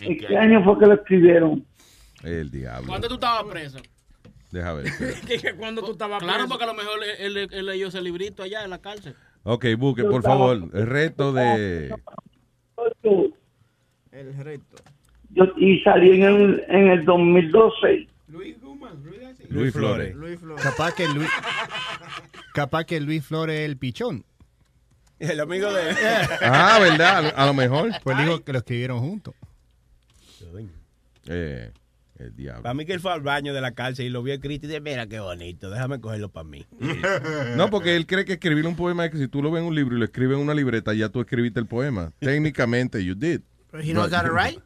¿En 0.00 0.16
qué 0.18 0.36
año 0.36 0.64
fue 0.64 0.78
que 0.78 0.86
lo 0.86 0.94
escribieron? 0.94 1.64
El 2.22 2.50
diablo. 2.50 2.88
¿Cuándo 2.88 3.08
tú 3.08 3.14
estabas 3.14 3.44
preso? 3.44 3.78
Deja 4.50 4.72
ver. 4.72 4.86
Que- 5.26 5.38
que 5.38 5.54
cuando 5.54 5.82
tú 5.82 5.92
estabas 5.92 6.18
Claro, 6.20 6.34
preso. 6.38 6.48
porque 6.48 6.64
a 6.64 6.66
lo 6.68 6.74
mejor 6.74 6.98
él, 7.18 7.36
él- 7.36 7.48
él 7.52 7.66
leyó 7.66 7.88
ese 7.88 8.00
librito 8.00 8.42
allá 8.42 8.64
en 8.64 8.70
la 8.70 8.78
cárcel. 8.78 9.14
Ok, 9.42 9.66
busque, 9.78 10.04
por 10.04 10.22
favor, 10.22 10.68
el 10.72 10.86
reto 10.86 11.32
de... 11.32 11.94
El 14.12 14.34
reto. 14.38 14.76
Yo, 15.30 15.44
y 15.56 15.78
salí 15.80 16.16
en 16.20 16.22
el, 16.24 16.64
en 16.68 16.88
el 16.88 17.04
2012. 17.04 18.08
Luis 19.48 19.72
Flores. 19.72 20.14
Capaz 20.62 20.94
que 20.94 21.06
Luis, 21.08 21.28
capaz 22.54 22.84
que 22.84 23.00
Luis 23.00 23.24
Flores 23.24 23.60
es 23.60 23.66
el 23.68 23.76
pichón. 23.76 24.24
El 25.18 25.40
amigo 25.40 25.72
de. 25.72 25.82
Ah, 26.42 26.78
¿verdad? 26.80 27.16
A 27.18 27.22
lo- 27.22 27.36
A 27.36 27.46
lo 27.46 27.54
mejor. 27.54 27.90
Pues 28.02 28.16
dijo 28.18 28.42
que 28.44 28.52
lo 28.52 28.58
escribieron 28.58 29.00
juntos. 29.00 29.34
Eh, 31.26 31.70
el 32.20 32.34
diablo. 32.34 32.62
Para 32.62 32.74
mí 32.74 32.84
que 32.84 32.92
él 32.92 33.00
fue 33.00 33.12
al 33.12 33.20
baño 33.20 33.54
de 33.54 33.60
la 33.60 33.72
cárcel 33.72 34.06
y 34.06 34.10
lo 34.10 34.22
vio 34.22 34.34
escrito 34.34 34.66
y 34.66 34.68
dice, 34.68 34.80
mira 34.80 35.06
qué 35.06 35.20
bonito, 35.20 35.70
déjame 35.70 36.00
cogerlo 36.00 36.28
para 36.30 36.44
mí. 36.44 36.66
No, 37.56 37.70
porque 37.70 37.96
él 37.96 38.06
cree 38.06 38.24
que 38.24 38.34
escribir 38.34 38.66
un 38.66 38.76
poema 38.76 39.04
es 39.04 39.10
que 39.10 39.18
si 39.18 39.28
tú 39.28 39.42
lo 39.42 39.50
ves 39.50 39.62
en 39.62 39.68
un 39.68 39.74
libro 39.74 39.96
y 39.96 39.98
lo 39.98 40.04
escribes 40.04 40.36
en 40.36 40.42
una 40.42 40.54
libreta, 40.54 40.94
ya 40.94 41.08
tú 41.08 41.20
escribiste 41.20 41.60
el 41.60 41.66
poema. 41.66 42.12
Técnicamente, 42.20 43.04
you 43.04 43.14
did. 43.14 43.40
But 43.72 43.82
he 43.82 43.92
knows 43.92 44.12
how 44.12 44.22
to 44.22 44.32
write. 44.32 44.60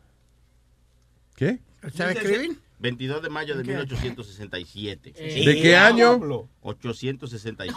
¿Qué? 1.37 1.61
¿Él 1.83 1.93
¿Sabe 1.93 2.13
escribir? 2.13 2.59
22 2.85 3.23
de 3.23 3.31
mayo 3.31 3.57
de 3.57 3.65
1867. 3.65 5.15
¿De 5.17 5.63
qué 5.63 5.75
año? 5.75 6.21
867. 6.61 7.73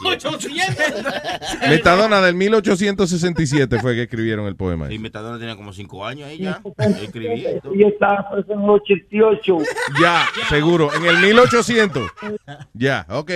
Metadona 1.70 2.22
del 2.22 2.36
1867 2.36 3.80
fue 3.80 3.96
que 3.96 4.02
escribieron 4.02 4.48
el 4.48 4.58
poema. 4.58 4.92
Y 4.92 5.00
Metadona 5.00 5.40
tenía 5.40 5.56
como 5.56 5.72
5 5.72 6.06
años 6.06 6.28
ahí 6.28 6.40
ya. 6.40 6.62
Todo. 6.62 6.76
Yo 7.74 7.88
estaba 7.88 8.28
en 8.50 8.62
el 8.62 8.70
88. 8.70 9.58
Ya, 10.02 10.26
seguro. 10.50 10.94
En 10.94 11.06
el 11.06 11.22
1800. 11.22 12.12
Ya, 12.74 13.06
ok. 13.10 13.32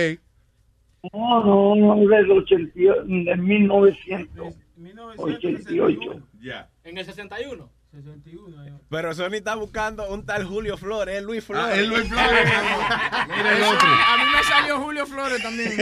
No, 1.14 1.42
no, 1.42 1.74
no, 1.74 1.96
del 2.06 2.30
88, 2.32 3.04
del 3.06 3.38
1988. 3.38 6.22
Ya. 6.38 6.68
En 6.84 6.98
el 6.98 7.06
61. 7.06 7.70
Pero 8.88 9.14
Sony 9.14 9.34
está 9.34 9.54
buscando 9.54 10.08
un 10.08 10.24
tal 10.24 10.44
Julio 10.44 10.76
Flores, 10.78 11.16
es 11.18 11.22
Luis 11.24 11.44
Flores. 11.44 11.66
Ah, 11.76 11.80
es 11.80 11.86
Luis 11.88 12.08
Flores. 12.08 12.44
Mira 13.28 13.56
el 13.56 13.62
otro. 13.64 13.88
A 13.88 14.16
mí 14.16 14.22
me 14.34 14.42
salió 14.44 14.80
Julio 14.80 15.06
Flores 15.06 15.42
también. 15.42 15.72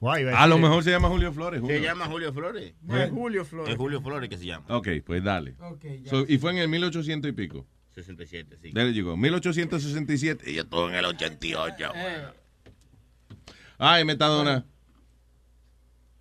A 0.36 0.46
lo 0.46 0.58
mejor 0.58 0.84
se 0.84 0.90
llama 0.90 1.08
Julio 1.08 1.32
Flores. 1.32 1.60
Se 1.60 1.66
Julio. 1.66 1.80
llama 1.80 2.04
Julio 2.06 2.32
Flores. 2.32 2.74
Es 2.90 3.10
Julio 3.10 3.44
Flores. 3.44 3.72
Es 3.72 3.76
Julio 3.76 4.00
Flores 4.02 4.28
que 4.28 4.36
se 4.38 4.46
llama. 4.46 4.66
Ok, 4.68 4.88
pues 5.04 5.24
dale. 5.24 5.56
Ok, 5.60 5.84
ya. 6.02 6.10
So, 6.10 6.24
y 6.28 6.38
fue 6.38 6.52
en 6.52 6.58
el 6.58 6.68
1800 6.68 7.28
y 7.28 7.32
pico. 7.32 7.66
67, 7.94 8.58
sí. 8.60 8.72
You 8.94 9.04
go. 9.06 9.16
1867. 9.16 10.50
Y 10.50 10.54
yo 10.54 10.62
estuve 10.62 10.88
en 10.90 10.94
el 10.96 11.04
88. 11.06 11.92
Eh, 11.94 12.24
Ay, 13.78 14.04
Metadona. 14.04 14.64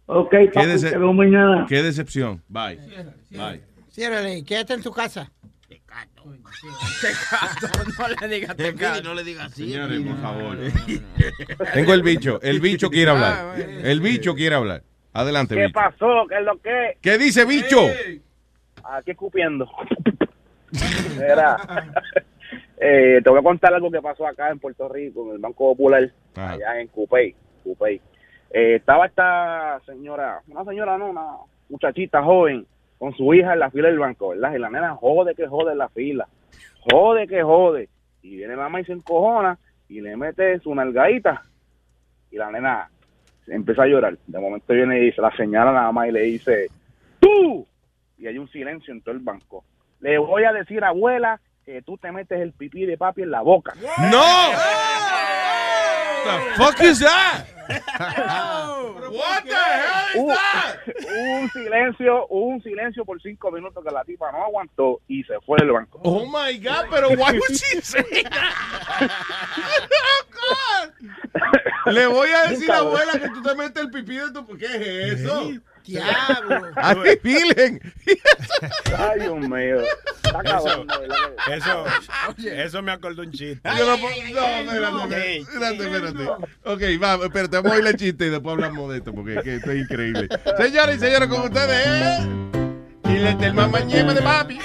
Ok, 0.07 0.31
Qué, 0.31 0.51
papi, 0.53 0.67
dece- 0.67 0.91
te 0.91 0.97
veo 0.97 1.13
mañana. 1.13 1.65
qué 1.67 1.83
decepción. 1.83 2.41
Bye. 2.47 2.77
Bye. 3.31 3.61
Ciérrale, 3.95 4.43
quédate 4.43 4.73
en 4.73 4.81
tu 4.83 4.91
casa. 4.91 5.31
Tecato, 7.01 7.77
no 7.97 8.07
le 8.09 8.27
digas 8.27 8.55
tecato. 8.57 9.03
no 9.03 9.13
le 9.13 9.23
digas 9.23 9.45
así. 9.53 9.71
Señores, 9.71 10.01
por 10.01 10.17
favor. 10.21 10.57
Tengo 11.73 11.93
el 11.93 12.03
bicho. 12.03 12.41
El 12.41 12.59
bicho 12.59 12.89
quiere 12.89 13.11
Ah, 13.11 13.13
hablar. 13.13 13.59
El 13.59 14.01
bicho 14.01 14.35
quiere 14.35 14.55
hablar. 14.55 14.83
Adelante, 15.13 15.55
¿Qué 15.55 15.61
bicho. 15.67 15.73
pasó? 15.73 16.25
¿Qué 16.27 16.35
es 16.39 16.43
lo 16.43 16.57
que? 16.61 16.97
¿Qué 17.01 17.17
dice 17.17 17.45
bicho? 17.45 17.79
Aquí 18.83 19.11
escupiendo. 19.11 19.69
Mira, 21.17 21.55
eh, 22.77 23.21
te 23.23 23.29
voy 23.29 23.39
a 23.39 23.43
contar 23.43 23.73
algo 23.73 23.89
que 23.89 24.01
pasó 24.01 24.27
acá 24.27 24.49
en 24.49 24.59
Puerto 24.59 24.89
Rico, 24.89 25.27
en 25.29 25.35
el 25.35 25.39
Banco 25.41 25.69
Popular, 25.71 26.11
Ajá. 26.35 26.51
allá 26.51 26.81
en 26.81 26.87
Cupey. 26.89 27.33
Cupey. 27.63 28.01
Eh, 28.51 28.75
estaba 28.75 29.05
esta 29.05 29.79
señora, 29.85 30.41
una 30.47 30.65
señora, 30.65 30.97
no, 30.97 31.09
una 31.11 31.25
muchachita 31.69 32.21
joven, 32.21 32.67
con 32.97 33.13
su 33.13 33.33
hija 33.33 33.53
en 33.53 33.59
la 33.59 33.71
fila 33.71 33.87
del 33.87 33.99
banco, 33.99 34.29
¿verdad? 34.29 34.53
Y 34.55 34.59
la 34.59 34.69
nena 34.69 34.95
jode 34.95 35.35
que 35.35 35.47
jode 35.47 35.73
en 35.73 35.77
la 35.77 35.89
fila, 35.89 36.27
jode 36.91 37.27
que 37.27 37.43
jode. 37.43 37.89
Y 38.21 38.37
viene 38.37 38.55
mamá 38.55 38.81
y 38.81 38.85
se 38.85 38.93
encojona 38.93 39.57
y 39.87 40.01
le 40.01 40.17
mete 40.17 40.59
su 40.59 40.73
nalgadita. 40.73 41.43
Y 42.31 42.37
la 42.37 42.51
nena 42.51 42.89
empieza 43.47 43.83
a 43.83 43.87
llorar. 43.87 44.17
De 44.25 44.39
momento 44.39 44.73
viene 44.73 45.05
y 45.05 45.11
se 45.11 45.21
la 45.21 45.35
señala 45.35 45.71
a 45.71 45.73
la 45.73 45.81
mamá 45.83 46.07
y 46.07 46.11
le 46.11 46.21
dice, 46.21 46.67
¡tú! 47.19 47.65
Y 48.17 48.27
hay 48.27 48.37
un 48.37 48.49
silencio 48.49 48.93
en 48.93 49.01
todo 49.01 49.13
el 49.13 49.21
banco. 49.21 49.63
Le 49.99 50.17
voy 50.17 50.43
a 50.43 50.53
decir, 50.53 50.83
abuela, 50.83 51.39
que 51.65 51.81
tú 51.81 51.97
te 51.97 52.11
metes 52.11 52.39
el 52.39 52.53
pipí 52.53 52.85
de 52.85 52.97
papi 52.97 53.23
en 53.23 53.31
la 53.31 53.41
boca. 53.41 53.73
¡No! 54.11 54.94
The 56.25 56.53
fuck 56.57 56.81
is 56.81 56.99
that? 56.99 57.45
What 57.67 59.43
the 59.45 59.55
hell 59.55 60.31
is 60.31 60.37
Hubo 61.05 61.39
un 61.41 61.49
silencio, 61.51 62.27
un 62.27 62.61
silencio 62.61 63.05
por 63.05 63.21
cinco 63.21 63.51
minutos 63.51 63.83
que 63.83 63.91
la 63.91 64.03
tipa 64.03 64.31
no 64.31 64.43
aguantó 64.43 65.01
y 65.07 65.23
se 65.23 65.39
fue 65.45 65.57
del 65.59 65.71
banco. 65.71 65.99
Oh 66.03 66.25
my 66.25 66.57
God, 66.57 66.87
pero 66.91 67.09
why 67.09 67.31
would 67.31 67.55
she 67.55 67.81
say 67.81 68.23
that? 68.23 69.11
Le 71.91 72.07
voy 72.07 72.29
a 72.29 72.49
decir 72.49 72.71
a 72.71 72.75
la 72.75 72.79
abuela 72.79 73.13
que 73.13 73.29
tú 73.29 73.41
te 73.41 73.55
metes 73.55 73.83
el 73.83 73.91
pipí 73.91 74.17
de 74.17 74.31
tu. 74.31 74.45
¿Qué 74.57 74.65
es 74.65 75.19
eso? 75.21 75.51
Diablo. 75.85 76.67
Ay, 76.75 77.19
Vilen. 77.23 77.79
Ay, 78.97 79.19
Dios 79.21 79.37
mío. 79.39 79.81
Está 80.23 80.41
que- 80.41 81.53
Eso, 81.53 81.85
eso 82.45 82.81
me 82.81 82.91
acordó 82.91 83.21
un 83.21 83.31
chiste. 83.31 83.61
Yo 83.77 83.85
no, 83.85 85.07
no, 85.07 85.15
espérate, 85.15 85.83
espérate. 85.83 86.23
Ok, 86.63 86.81
va, 87.01 87.25
espérate, 87.25 87.55
vamos 87.57 87.71
a 87.71 87.75
oír 87.75 87.87
el 87.87 87.95
chiste 87.95 88.25
y 88.25 88.29
después 88.29 88.53
hablamos 88.53 88.91
de 88.91 88.97
esto 88.97 89.13
porque 89.13 89.35
es 89.35 89.43
que 89.43 89.55
esto 89.55 89.71
es 89.71 89.81
increíble. 89.83 90.27
Señores 90.57 90.97
y 90.97 90.99
señores, 90.99 91.27
con 91.29 91.41
ustedes, 91.41 91.87
¿eh? 91.87 92.27
Filete 93.03 93.45
el 93.45 93.53
mamañema 93.53 94.13
de 94.13 94.21
papi. 94.21 94.59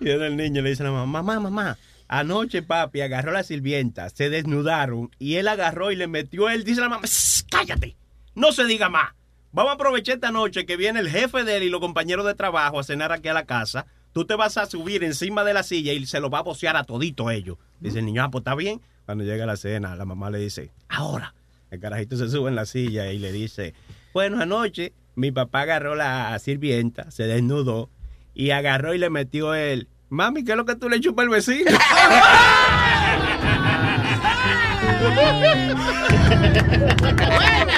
Y 0.00 0.08
era 0.10 0.26
el 0.26 0.36
niño 0.36 0.62
le 0.62 0.70
dice 0.70 0.82
a 0.82 0.86
la 0.86 0.92
mamá, 0.92 1.22
mamá, 1.22 1.40
mamá, 1.40 1.78
anoche 2.08 2.62
papi 2.62 3.00
agarró 3.02 3.32
la 3.32 3.42
sirvienta, 3.42 4.08
se 4.10 4.30
desnudaron 4.30 5.10
y 5.18 5.36
él 5.36 5.48
agarró 5.48 5.90
y 5.92 5.96
le 5.96 6.06
metió 6.06 6.48
él, 6.48 6.64
dice 6.64 6.80
la 6.80 6.88
mamá, 6.88 7.06
"Shh, 7.06 7.42
cállate, 7.50 7.96
no 8.34 8.52
se 8.52 8.64
diga 8.64 8.88
más. 8.88 9.12
Vamos 9.52 9.70
a 9.70 9.74
aprovechar 9.74 10.16
esta 10.16 10.30
noche 10.30 10.64
que 10.64 10.76
viene 10.76 11.00
el 11.00 11.10
jefe 11.10 11.44
de 11.44 11.56
él 11.56 11.64
y 11.64 11.70
los 11.70 11.80
compañeros 11.80 12.24
de 12.24 12.34
trabajo 12.34 12.78
a 12.78 12.84
cenar 12.84 13.12
aquí 13.12 13.28
a 13.28 13.34
la 13.34 13.46
casa. 13.46 13.86
Tú 14.12 14.24
te 14.24 14.34
vas 14.34 14.56
a 14.56 14.66
subir 14.66 15.04
encima 15.04 15.44
de 15.44 15.54
la 15.54 15.62
silla 15.62 15.92
y 15.92 16.06
se 16.06 16.20
lo 16.20 16.30
va 16.30 16.38
a 16.38 16.42
bocear 16.42 16.76
a 16.76 16.84
todito 16.84 17.30
ellos. 17.30 17.58
Dice 17.80 17.98
el 17.98 18.06
niño, 18.06 18.22
ah, 18.22 18.30
pues 18.30 18.42
está 18.42 18.54
bien. 18.54 18.80
Cuando 19.06 19.24
llega 19.24 19.46
la 19.46 19.56
cena, 19.56 19.96
la 19.96 20.04
mamá 20.04 20.30
le 20.30 20.38
dice, 20.38 20.72
ahora. 20.88 21.34
El 21.70 21.80
carajito 21.80 22.16
se 22.16 22.28
sube 22.28 22.48
en 22.48 22.56
la 22.56 22.66
silla 22.66 23.12
y 23.12 23.18
le 23.18 23.30
dice, 23.30 23.74
bueno, 24.12 24.40
anoche 24.40 24.92
mi 25.14 25.30
papá 25.30 25.62
agarró 25.62 25.94
la 25.94 26.36
sirvienta, 26.38 27.10
se 27.12 27.24
desnudó 27.24 27.90
y 28.34 28.50
agarró 28.50 28.94
y 28.94 28.98
le 28.98 29.10
metió 29.10 29.54
él. 29.54 29.88
Mami, 30.08 30.44
¿qué 30.44 30.52
es 30.52 30.56
lo 30.56 30.64
que 30.64 30.74
tú 30.74 30.88
le 30.88 31.00
chupas 31.00 31.24
al 31.24 31.30
vecino? 31.30 31.70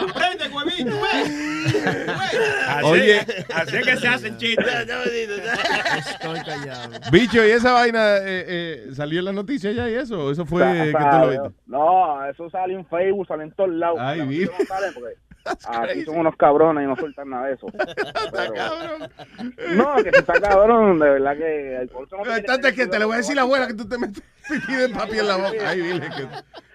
Aprende, 0.00 0.48
huevito, 0.52 1.00
Así, 2.68 2.84
Oye. 2.84 3.20
así 3.54 3.76
es 3.76 3.86
que 3.86 3.96
se 3.96 4.08
hacen 4.08 4.36
chistes. 4.36 4.66
Estoy 6.10 6.40
callado. 6.40 6.90
Bicho, 7.10 7.44
¿y 7.46 7.50
esa 7.50 7.72
vaina 7.72 8.16
eh, 8.18 8.44
eh, 8.46 8.88
salió 8.94 9.20
en 9.20 9.24
la 9.26 9.32
noticia 9.32 9.72
ya 9.72 9.88
y 9.88 9.94
eso? 9.94 10.30
¿Eso 10.30 10.44
fue 10.44 10.62
que 10.62 10.92
tú 10.92 11.18
lo 11.18 11.28
viste? 11.30 11.50
No, 11.66 12.24
eso 12.26 12.50
sale 12.50 12.74
en 12.74 12.86
Facebook, 12.86 13.26
sale 13.26 13.44
en 13.44 13.52
todos 13.52 13.70
lados. 13.70 13.98
Ay, 14.00 14.18
Las 14.18 14.26
noticias 14.26 14.50
no 14.58 14.66
salen 14.66 14.94
porque 14.94 15.14
Aquí 15.66 16.04
son 16.04 16.18
unos 16.18 16.36
cabrones 16.36 16.84
y 16.84 16.86
no 16.86 16.96
sueltan 16.96 17.30
nada 17.30 17.46
de 17.46 17.54
eso. 17.54 17.66
Pero- 18.32 19.74
no, 19.74 19.96
que 20.02 20.08
está 20.10 20.40
cabrón, 20.40 20.98
de 20.98 21.10
verdad 21.10 21.36
que 21.36 21.76
el 21.76 21.90
corto 21.90 22.16
no 22.16 22.34
es 22.34 22.74
que 22.74 22.86
te 22.86 22.98
le 22.98 23.04
voy 23.04 23.14
a 23.14 23.16
decir 23.18 23.32
a 23.32 23.36
la 23.36 23.42
abuela 23.42 23.66
que 23.66 23.74
tú 23.74 23.86
te 23.86 23.98
metes 23.98 24.22
pipí 24.48 24.74
de 24.74 24.88
papi 24.88 25.18
en 25.18 25.28
la 25.28 25.36
boca. 25.36 25.68
Ay, 25.68 25.80
dile 25.80 26.08
que... 26.08 26.28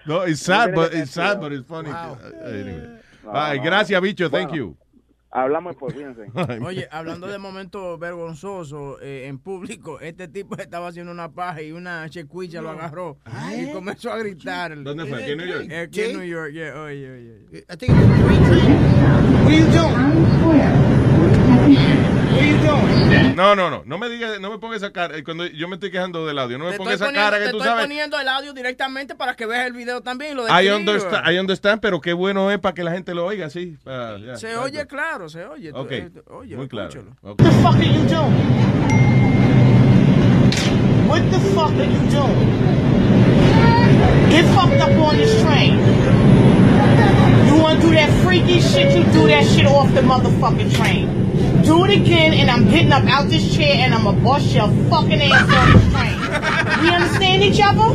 No, 0.06 0.26
it's 0.26 0.40
sad, 0.40 0.74
but 0.74 0.94
it's 0.94 1.10
sad, 1.10 1.40
but 1.40 1.52
it's 1.52 1.66
funny. 1.66 1.90
Anyway. 2.44 3.00
Ay, 3.32 3.58
no. 3.58 3.64
gracias, 3.64 4.00
bicho. 4.00 4.30
Thank 4.30 4.50
Bueno. 4.50 4.56
you. 4.56 4.79
Hablamos 5.32 5.76
pues, 5.76 5.94
fíjense. 5.94 6.26
Oye, 6.64 6.88
hablando 6.92 7.28
de 7.28 7.38
momentos 7.38 7.98
vergonzosos 7.98 8.98
eh, 9.00 9.26
en 9.28 9.38
público, 9.38 10.00
este 10.00 10.26
tipo 10.28 10.56
estaba 10.56 10.88
haciendo 10.88 11.12
una 11.12 11.30
paja 11.30 11.62
y 11.62 11.70
una 11.72 12.08
checuilla 12.10 12.60
lo 12.60 12.70
agarró 12.70 13.18
y 13.56 13.72
comenzó 13.72 14.12
a 14.12 14.18
gritar. 14.18 14.82
¿Dónde 14.82 15.06
fue? 15.06 15.22
¿Aquí 15.22 15.32
en 15.32 15.38
New 15.38 15.46
York? 15.46 15.66
Eh, 15.70 15.78
Aquí 15.80 16.00
en 16.02 16.16
New 16.18 16.26
York, 16.26 16.52
yeah, 16.52 16.80
oye, 16.82 17.10
oye. 17.10 17.46
oye. 17.48 17.64
I 17.68 17.76
think 17.76 17.92
What 19.40 19.46
are 19.46 19.56
you 19.56 19.66
doing? 19.66 20.79
No, 23.36 23.54
no, 23.54 23.70
no. 23.70 23.82
No 23.86 23.98
me 23.98 24.08
digas, 24.08 24.40
no 24.40 24.50
me 24.50 24.58
pongas 24.58 24.78
esa 24.78 24.92
cara. 24.92 25.16
eh, 25.16 25.24
Cuando 25.24 25.46
yo 25.46 25.66
me 25.68 25.76
estoy 25.76 25.90
quejando 25.90 26.26
del 26.26 26.38
audio, 26.38 26.58
no 26.58 26.66
me 26.66 26.72
pongas 26.76 26.94
estoy 26.94 26.94
esa 26.94 27.04
poniendo, 27.06 27.30
cara 27.30 27.38
que 27.38 27.44
te 27.46 27.50
tú 27.50 27.56
estoy 27.58 27.68
sabes. 27.70 27.84
poniendo 27.86 28.20
el 28.20 28.28
audio 28.28 28.52
directamente 28.52 29.14
para 29.14 29.34
que 29.34 29.46
veas 29.46 29.66
el 29.66 29.72
video 29.72 30.00
también 30.02 30.36
lo 30.36 30.42
understand, 30.44 31.28
I 31.30 31.38
understand, 31.38 31.80
pero 31.80 32.00
qué 32.00 32.12
bueno 32.12 32.50
es 32.50 32.58
para 32.58 32.74
que 32.74 32.84
la 32.84 32.92
gente 32.92 33.14
lo 33.14 33.24
oiga, 33.26 33.48
sí. 33.50 33.76
Ah, 33.86 34.16
ya, 34.24 34.36
Se 34.36 34.56
oye 34.56 34.86
claro, 34.86 35.28
se 35.28 35.44
oye. 35.44 35.72
Tú- 35.72 35.78
Ok, 35.78 35.92
eh, 35.92 36.10
oye, 36.30 36.56
muy 36.56 36.68
claro. 36.68 36.88
escúchalo. 36.88 37.16
Ok. 37.22 37.40
What 37.40 37.50
the 37.50 37.56
fuck 37.62 37.74
are 37.76 37.86
you 37.86 38.04
doing? 38.04 38.36
What 41.08 41.22
the 41.30 41.38
fuck 41.54 41.72
are 41.72 41.86
you 41.86 42.00
doing? 42.10 42.50
Get 44.30 44.44
fucked 44.54 44.80
up 44.80 44.98
on 45.02 45.16
this 45.16 45.40
train. 45.42 45.78
You 47.48 47.56
wanna 47.62 47.80
do 47.80 47.90
that 47.94 48.10
freaky 48.22 48.60
shit, 48.60 48.92
you 48.96 49.02
do 49.12 49.26
that 49.28 49.44
shit 49.44 49.66
off 49.66 49.92
the 49.94 50.02
motherfucking 50.02 50.72
train. 50.76 51.19
Do 51.70 51.84
it 51.84 51.92
again 51.92 52.32
and 52.34 52.50
I'm 52.50 52.68
getting 52.68 52.90
up 52.90 53.04
out 53.04 53.28
this 53.28 53.54
chair 53.54 53.76
and 53.84 53.94
I'm 53.94 54.02
gonna 54.02 54.20
bust 54.24 54.52
your 54.52 54.66
fucking 54.90 55.22
ass 55.22 55.46
on 55.54 55.70
this 55.70 55.92
train. 55.92 56.82
We 56.82 56.90
understand 56.90 57.44
each 57.44 57.60
other? 57.62 57.94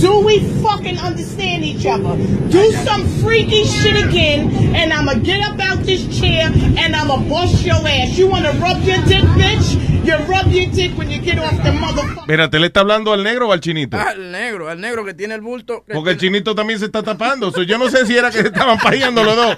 Do 0.00 0.18
we 0.26 0.40
fucking 0.64 0.98
understand 0.98 1.62
each 1.62 1.86
other? 1.86 2.16
Do 2.50 2.72
some 2.82 3.06
freaky 3.22 3.62
shit 3.66 4.04
again, 4.04 4.74
and 4.74 4.92
I'ma 4.92 5.14
get 5.14 5.40
up 5.48 5.60
out 5.60 5.84
this 5.84 6.02
chair 6.18 6.50
and 6.50 6.96
I'ma 6.96 7.18
bust 7.28 7.64
your 7.64 7.76
ass. 7.86 8.18
You 8.18 8.26
wanna 8.26 8.50
rub 8.54 8.82
your 8.82 8.98
dick, 9.06 9.22
bitch? 9.38 9.88
You 10.04 10.16
rub 10.26 10.50
your 10.50 10.66
dick 10.72 10.98
when 10.98 11.08
you 11.08 11.20
get 11.20 11.38
off 11.38 11.56
the 11.62 11.70
motherfucker. 11.70 12.26
Mira, 12.26 12.50
¿te 12.50 12.58
le 12.58 12.66
está 12.66 12.80
hablando 12.80 13.12
al 13.12 13.22
negro 13.22 13.48
o 13.48 13.52
al 13.52 13.60
chinito? 13.60 13.96
Al 13.96 14.32
negro, 14.32 14.68
al 14.68 14.80
negro 14.80 15.04
que 15.04 15.14
tiene 15.14 15.34
el 15.34 15.40
bulto. 15.40 15.84
que 15.86 15.94
Porque 15.94 16.10
el 16.10 16.16
chinito 16.18 16.54
también 16.54 16.80
se 16.80 16.86
está 16.86 17.02
tapando. 17.02 17.52
So, 17.52 17.62
yo 17.62 17.78
no 17.78 17.90
sé 17.90 18.06
si 18.06 18.16
era 18.16 18.30
que 18.30 18.40
se 18.40 18.48
estaban 18.48 18.78
pajeando 18.78 19.22
los 19.22 19.36
dos. 19.36 19.56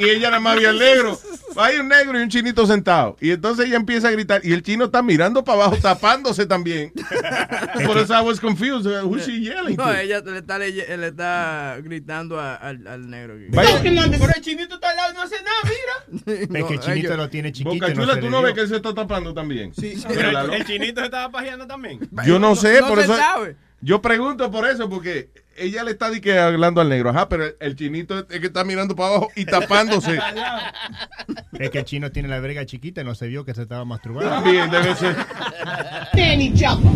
Y 0.00 0.10
ella 0.10 0.28
nada 0.28 0.40
más 0.40 0.58
vio 0.58 0.70
al 0.70 0.78
negro. 0.78 1.18
Hay 1.56 1.76
un 1.78 1.88
negro 1.88 2.18
y 2.18 2.22
un 2.22 2.28
chinito 2.28 2.66
sentado. 2.66 3.16
Y 3.20 3.30
entonces 3.30 3.66
ella 3.66 3.76
empieza 3.76 4.08
a 4.08 4.10
gritar. 4.10 4.40
Y 4.44 4.52
el 4.52 4.62
chino 4.62 4.86
está 4.86 5.02
mirando 5.02 5.44
para 5.44 5.64
abajo, 5.64 5.76
tapándose 5.80 6.46
también. 6.46 6.92
Por 7.86 7.98
eso 7.98 8.14
I 8.14 8.22
was 8.24 8.40
confused. 8.40 8.86
Who's 9.04 9.26
she 9.26 9.40
yelling 9.40 9.76
No, 9.76 9.84
to? 9.84 9.94
ella 9.94 10.20
le 10.20 10.38
está, 10.38 10.58
leye- 10.58 10.96
le 10.96 11.06
está 11.08 11.78
gritando 11.82 12.38
a- 12.40 12.54
al, 12.56 12.86
al 12.86 13.08
negro. 13.10 13.34
Pero 13.50 14.32
el 14.34 14.42
chinito 14.42 14.74
está 14.76 14.90
al 14.90 14.96
lado 14.96 15.12
y 15.12 15.14
no 15.14 15.22
hace 15.22 15.36
nada, 15.36 15.62
mira. 15.64 16.58
Es 16.60 16.64
que 16.66 16.74
el 16.74 16.80
chinito 16.80 17.08
ellos- 17.08 17.16
lo 17.16 17.28
tiene 17.28 17.52
chiquito. 17.52 17.74
Boca 17.74 17.88
no 17.88 17.94
Chula, 18.02 18.14
tú 18.16 18.26
le 18.26 18.30
no 18.30 18.42
ves 18.42 18.54
que 18.54 18.60
él 18.60 18.68
se 18.68 18.76
está 18.76 18.94
tapando 18.94 19.32
también. 19.34 19.72
Sí, 19.74 19.96
sí. 19.96 20.04
Pero 20.08 20.28
el, 20.40 20.52
el 20.52 20.64
chinito 20.66 21.00
se 21.00 21.06
estaba 21.06 21.30
pajeando 21.30 21.66
también. 21.66 22.00
Yo 22.26 22.38
no 22.38 22.54
sé, 22.56 22.80
no 22.80 22.88
por 22.88 22.98
se 22.98 23.04
eso. 23.04 23.16
sabe. 23.16 23.56
Yo 23.80 24.00
pregunto 24.00 24.50
por 24.50 24.68
eso, 24.68 24.88
porque 24.88 25.30
ella 25.56 25.84
le 25.84 25.92
está 25.92 26.10
di 26.10 26.20
que 26.20 26.38
hablando 26.38 26.80
al 26.80 26.88
negro. 26.88 27.10
Ajá, 27.10 27.28
pero 27.28 27.44
el, 27.58 27.76
chinito 27.76 28.18
es 28.18 28.40
que 28.40 28.46
está 28.46 28.64
mirando 28.64 28.96
para 28.96 29.10
abajo 29.10 29.30
y 29.36 29.44
tapándose. 29.44 30.18
Es 31.58 31.70
que 31.70 31.80
el 31.80 31.84
chino 31.84 32.10
tiene 32.10 32.28
la 32.28 32.40
verga 32.40 32.66
chiquita 32.66 33.02
y 33.02 33.04
no 33.04 33.14
se 33.14 33.28
vio 33.28 33.44
que 33.44 33.54
se 33.54 33.62
estaba 33.62 33.84
masturbando. 33.84 34.30
También 34.30 34.70
debe 34.70 34.96
ser. 34.96 35.14
each 36.40 36.62
other. 36.64 36.88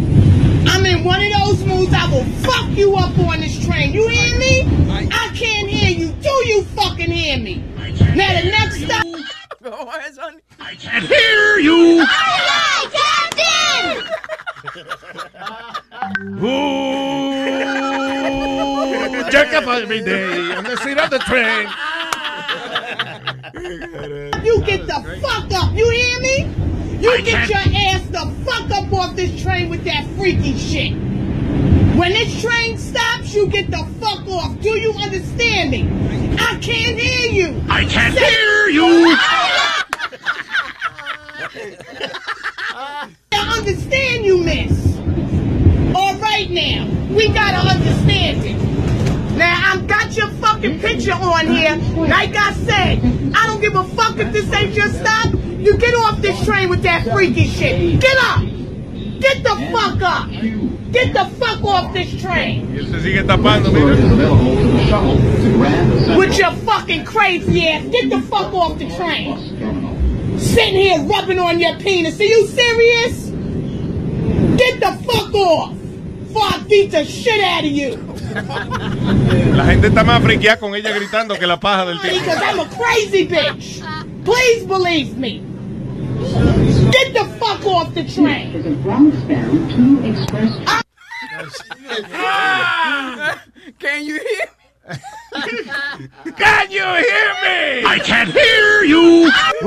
I'm 0.68 0.84
in 0.84 1.04
one 1.04 1.20
of 1.22 1.32
those 1.40 1.64
moods. 1.64 1.92
I 1.92 2.11
will 2.11 2.24
fuck 2.42 2.68
you 2.76 2.96
up 2.96 3.16
on 3.18 3.40
this 3.40 3.64
train. 3.64 3.92
You 3.92 4.09
hear 4.09 4.36
me? 4.38 4.62
I 4.90 5.30
can't 5.34 5.68
hear 5.68 5.90
you. 5.90 6.12
Do 6.20 6.30
you 6.48 6.64
fucking 6.74 7.11
hear 7.11 7.38
me? 7.38 7.59
Now 8.16 8.40
the 8.40 8.50
next 8.50 8.82
stop. 8.82 9.04
¿Cómo 9.62 9.92
es, 9.98 10.14
Sonny? 10.16 10.38
Hear 11.07 11.59
you. 11.61 12.04
Captain! 12.92 14.07
Ooh, 18.66 19.30
jerk 19.30 19.52
up 19.54 19.66
every 19.68 20.00
day 20.00 20.52
on 20.54 20.64
the 20.64 20.76
seat 20.78 20.98
of 20.98 21.10
the 21.10 21.18
train. 21.20 21.68
You 24.44 24.62
get 24.62 24.86
the 24.86 25.20
fuck 25.22 25.52
up. 25.54 25.72
You 25.74 25.88
hear 25.90 26.20
me? 26.20 26.50
You 27.00 27.22
get 27.22 27.48
your 27.48 27.58
ass 27.58 28.02
the 28.08 28.32
fuck 28.44 28.70
up 28.70 28.92
off 28.92 29.16
this 29.16 29.40
train 29.42 29.68
with 29.68 29.84
that 29.84 30.06
freaky 30.16 30.56
shit. 30.58 30.92
When 31.96 32.12
this 32.12 32.42
train 32.42 32.76
stops, 32.76 33.34
you 33.34 33.48
get 33.48 33.70
the 33.70 33.86
fuck 34.00 34.26
off. 34.28 34.60
Do 34.60 34.78
you 34.78 34.92
understand 34.92 35.70
me? 35.70 35.88
I 36.38 36.58
can't 36.60 36.98
hear 36.98 37.30
you. 37.30 37.62
I 37.68 37.84
can't 37.84 38.18
hear 38.18 38.68
you. 38.68 39.16
I 43.32 43.58
understand 43.58 44.24
you, 44.24 44.38
miss. 44.38 44.96
Right 46.29 46.51
now, 46.51 46.87
we 47.09 47.29
gotta 47.29 47.66
understand 47.68 48.45
it. 48.45 48.57
Now 49.39 49.72
I've 49.72 49.87
got 49.87 50.16
your 50.16 50.29
fucking 50.29 50.81
picture 50.81 51.12
on 51.12 51.47
here. 51.47 51.77
Like 51.97 52.35
I 52.37 52.53
said, 52.53 52.99
I 53.35 53.47
don't 53.47 53.61
give 53.61 53.77
a 53.77 53.85
fuck 53.85 54.18
if 54.18 54.33
this 54.33 54.53
ain't 54.53 54.74
your 54.74 54.89
stop. 54.89 55.33
You 55.33 55.79
get 55.79 55.95
off 55.95 56.20
this 56.20 56.45
train 56.45 56.68
with 56.68 56.83
that 56.83 57.05
freaky 57.05 57.47
shit. 57.47 58.01
Get 58.01 58.18
up. 58.18 58.41
Get 59.20 59.45
the 59.45 59.55
fuck 59.72 60.03
up. 60.03 60.29
Get 60.91 61.14
the 61.14 61.27
fuck 61.39 61.62
off 61.64 61.95
this 61.95 62.20
train. 62.20 62.74
With 66.18 66.39
your 66.39 66.53
fucking 66.53 67.05
crazy 67.05 67.68
ass. 67.68 67.87
Get 67.87 68.11
the 68.11 68.20
fuck 68.22 68.53
off 68.53 68.79
the 68.79 68.95
train. 68.97 70.39
Sitting 70.39 70.74
here 70.74 71.01
rubbing 71.05 71.39
on 71.39 71.61
your 71.61 71.77
penis. 71.79 72.18
Are 72.20 72.24
you 72.24 72.47
serious? 72.49 73.27
Get 74.59 74.81
the 74.81 74.93
fuck 75.05 75.33
off. 75.33 75.77
I 76.35 76.59
beat 76.68 76.91
the 76.91 77.05
shit 77.05 77.41
out 77.43 77.64
of 77.64 77.70
you. 77.70 77.97
La 79.55 79.64
gente 79.66 79.87
está 79.89 80.05
más 80.05 80.22
friqueada 80.22 80.59
con 80.59 80.74
ella 80.74 80.93
gritando 80.93 81.39
que 81.39 81.47
la 81.47 81.59
paja 81.59 81.87
del 81.87 81.99
tipo. 82.01 82.14
Because 82.14 82.43
I'm 82.43 82.61
a 82.61 82.68
crazy 82.77 83.27
bitch. 83.27 83.83
Please 84.24 84.66
believe 84.66 85.16
me. 85.16 85.41
Get 86.91 87.14
the 87.14 87.24
fuck 87.39 87.64
off 87.66 87.95
the 87.95 88.05
train. 88.05 88.53
Can 93.79 94.05
you 94.05 94.18
hear 94.18 94.47
me? 94.47 94.53
Can 96.37 96.70
you 96.70 96.83
hear 96.83 97.35
me? 97.43 97.85
I 97.85 97.99
can't 98.03 98.31
hear 98.31 98.85
you. 98.85 99.31
Uh, 99.62 99.66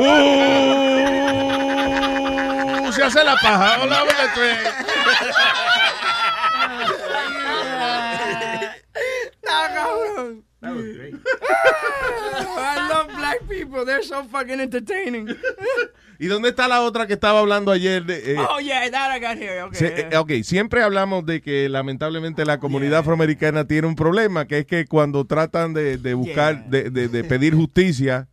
se 2.99 3.03
hace 3.03 3.24
la 3.24 3.36
paja. 3.36 3.78
Hola, 3.82 4.01
hola, 4.01 4.34
train. 6.78 8.70
Está 9.34 9.74
cabrón. 9.74 10.43
people. 13.47 13.86
They're 13.86 14.03
so 14.03 14.24
fucking 14.26 14.59
entertaining. 14.59 15.36
¿Y 16.20 16.28
dónde 16.28 16.49
está 16.49 16.67
la 16.67 16.82
otra 16.82 17.07
que 17.07 17.13
estaba 17.13 17.39
hablando 17.39 17.72
ayer? 17.72 18.03
De, 18.05 18.34
eh, 18.34 18.38
oh, 18.38 18.59
yeah, 18.59 18.89
that 18.91 19.15
I 19.15 19.20
got 19.20 19.38
here. 19.38 19.63
Okay. 19.63 19.80
se- 19.80 20.01
eh, 20.11 20.17
ok, 20.17 20.32
siempre 20.43 20.84
hablamos 20.84 21.26
de 21.26 21.41
que 21.41 21.70
lamentablemente 21.70 22.45
la 22.45 22.59
comunidad 22.59 22.99
afroamericana 22.99 23.65
tiene 23.65 23.88
un 23.88 23.95
problema, 23.95 24.45
que 24.45 24.59
es 24.59 24.65
que 24.65 24.86
cuando 24.86 25.26
tratan 25.26 25.74
de, 25.74 25.97
de 25.97 26.13
buscar, 26.13 26.70
de, 26.70 26.89
de- 26.89 27.07
de 27.07 27.24
pedir 27.24 27.55
justicia, 27.55 28.28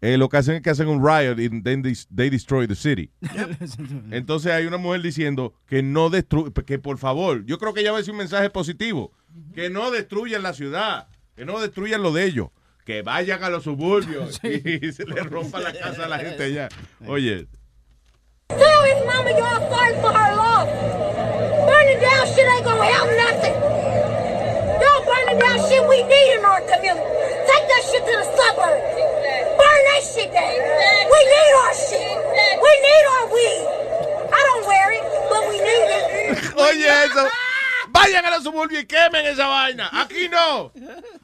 eh, 0.00 0.16
lo 0.16 0.28
que 0.28 0.36
hacen 0.36 0.56
es 0.56 0.62
que 0.62 0.70
hacen 0.70 0.88
un 0.88 1.04
riot 1.04 1.38
y 1.38 1.48
then 1.62 1.82
they, 1.82 1.94
they 2.14 2.30
destroy 2.30 2.66
the 2.66 2.74
city. 2.74 3.10
Entonces 4.10 4.52
hay 4.52 4.66
una 4.66 4.76
mujer 4.76 5.02
diciendo 5.02 5.54
que 5.66 5.82
no 5.82 6.10
destruye, 6.10 6.52
que 6.64 6.78
por 6.78 6.98
favor, 6.98 7.44
yo 7.44 7.58
creo 7.58 7.74
que 7.74 7.80
ella 7.80 7.92
va 7.92 7.98
a 7.98 8.00
decir 8.00 8.12
un 8.12 8.18
mensaje 8.18 8.50
positivo, 8.50 9.12
que 9.54 9.70
no 9.70 9.90
destruyan 9.90 10.42
la 10.42 10.52
ciudad, 10.52 11.08
que 11.34 11.44
no 11.44 11.60
destruyan 11.60 12.02
lo 12.02 12.12
de 12.12 12.24
ellos, 12.24 12.48
que 12.84 13.02
vayan 13.02 13.42
a 13.42 13.50
los 13.50 13.64
suburbios 13.64 14.40
y 14.44 14.92
se 14.92 15.04
le 15.04 15.22
rompa 15.22 15.60
la 15.60 15.72
casa 15.72 16.04
a 16.04 16.08
la 16.08 16.18
gente 16.18 16.44
allá. 16.44 16.68
Oye, 17.06 17.48
mama 19.08 19.30
for 20.00 20.12
her 20.12 20.36
loss. 20.36 20.68
Burning 21.66 22.00
down 22.00 22.26
shit 22.26 22.46
ain't 22.46 22.64
gonna 22.64 22.84
help 22.84 23.10
nothing. 23.16 23.54
Y'all 24.80 25.04
burning 25.04 25.38
down 25.38 25.58
shit 25.68 25.82
we 25.88 26.02
need 26.02 26.38
in 26.38 26.44
our 26.44 26.60
community. 26.60 27.08
Take 27.48 27.64
that 27.72 27.82
shit 27.90 28.02
to 28.04 28.12
the 28.20 28.26
suburbs. 28.36 29.07
Burn 29.58 29.80
that 29.90 30.02
shit 30.02 30.32
down. 30.32 30.54
We 31.12 31.20
need 31.34 31.52
our 31.62 31.74
shit. 31.74 32.16
We 32.62 32.72
need 32.86 33.04
our 33.14 33.26
weed. 33.34 33.62
I 34.32 34.40
don't 34.48 34.64
wear 34.66 34.88
it, 34.92 35.04
but 35.30 35.42
we 35.50 35.56
need 35.58 35.88
it. 35.98 36.54
Oye, 36.56 36.86
eso. 37.04 37.28
Vayan 37.90 38.24
a 38.26 38.30
los 38.30 38.44
suburbios 38.44 38.82
y 38.82 38.86
quemen 38.86 39.26
esa 39.26 39.46
vaina. 39.46 39.90
Aquí 39.92 40.28
no. 40.28 40.72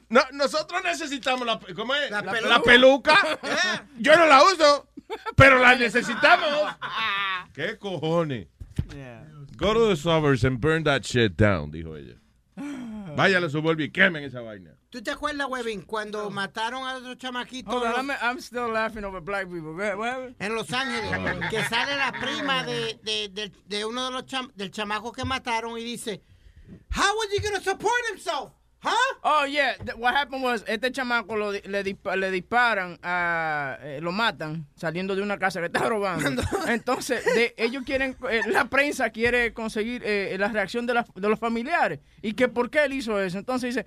No, 0.08 0.20
nosotros 0.32 0.82
necesitamos 0.82 1.46
la, 1.46 1.60
¿cómo 1.74 1.94
es? 1.94 2.10
la, 2.10 2.22
peluca. 2.62 2.62
peluca. 2.64 3.38
Yo 3.98 4.16
no 4.16 4.26
la 4.26 4.42
uso, 4.42 4.88
pero 5.36 5.58
la 5.58 5.76
necesitamos. 5.76 6.74
¿Qué 7.54 7.78
cojones? 7.78 8.48
Go 9.56 9.72
to 9.72 9.88
the 9.88 9.96
suburbs 9.96 10.44
and 10.44 10.60
burn 10.60 10.82
that 10.84 11.04
shit 11.04 11.36
down, 11.36 11.70
dijo 11.70 11.96
ella. 11.96 12.16
Vayan 13.16 13.38
a 13.38 13.40
los 13.40 13.52
suburbios 13.52 13.88
y 13.88 13.92
quemen 13.92 14.24
esa 14.24 14.40
vaina. 14.40 14.73
¿Tú 14.94 15.02
te 15.02 15.10
acuerdas, 15.10 15.48
Webin, 15.50 15.82
cuando 15.82 16.30
mataron 16.30 16.86
a 16.86 17.00
los 17.00 17.18
chamaquitos? 17.18 17.74
Hold 17.74 17.84
on, 17.84 18.06
los- 18.06 18.16
I'm, 18.16 18.30
I'm 18.30 18.38
still 18.38 18.68
laughing 18.72 19.02
over 19.02 19.20
black 19.20 19.48
people. 19.50 19.72
Ahead, 19.82 20.36
en 20.38 20.54
Los 20.54 20.72
Ángeles, 20.72 21.50
que 21.50 21.64
sale 21.64 21.96
la 21.96 22.12
prima 22.12 22.62
de, 22.62 22.96
de, 23.02 23.28
de, 23.28 23.52
de 23.66 23.84
uno 23.84 24.04
de 24.04 24.12
los 24.12 24.24
cham 24.26 24.52
del 24.54 24.70
chamaco 24.70 25.10
que 25.10 25.24
mataron 25.24 25.76
y 25.80 25.82
dice, 25.82 26.22
How 26.96 27.12
was 27.18 27.26
he 27.36 27.40
gonna 27.42 27.60
support 27.60 28.00
himself? 28.12 28.52
Huh? 28.86 28.90
Oh, 29.24 29.46
yeah. 29.46 29.72
What 29.96 30.14
happened 30.14 30.44
was, 30.44 30.62
este 30.68 30.92
chamaco 30.92 31.34
lo 31.36 31.50
le, 31.52 31.62
le 31.82 32.30
disparan, 32.30 32.96
a, 33.02 33.78
eh, 33.80 33.98
lo 34.00 34.12
matan 34.12 34.66
saliendo 34.76 35.16
de 35.16 35.22
una 35.22 35.38
casa 35.38 35.58
que 35.58 35.66
está 35.66 35.88
robando. 35.88 36.40
Entonces, 36.68 37.24
de- 37.24 37.54
ellos 37.56 37.82
quieren, 37.84 38.14
eh, 38.30 38.42
la 38.46 38.66
prensa 38.66 39.08
quiere 39.10 39.54
conseguir 39.54 40.02
eh, 40.04 40.36
la 40.38 40.48
reacción 40.48 40.86
de, 40.86 40.94
las- 40.94 41.06
de 41.14 41.28
los 41.28 41.40
familiares. 41.40 41.98
Y 42.22 42.34
que 42.34 42.46
por 42.46 42.68
qué 42.70 42.84
él 42.84 42.92
hizo 42.92 43.18
eso. 43.20 43.38
Entonces 43.38 43.74
dice, 43.74 43.86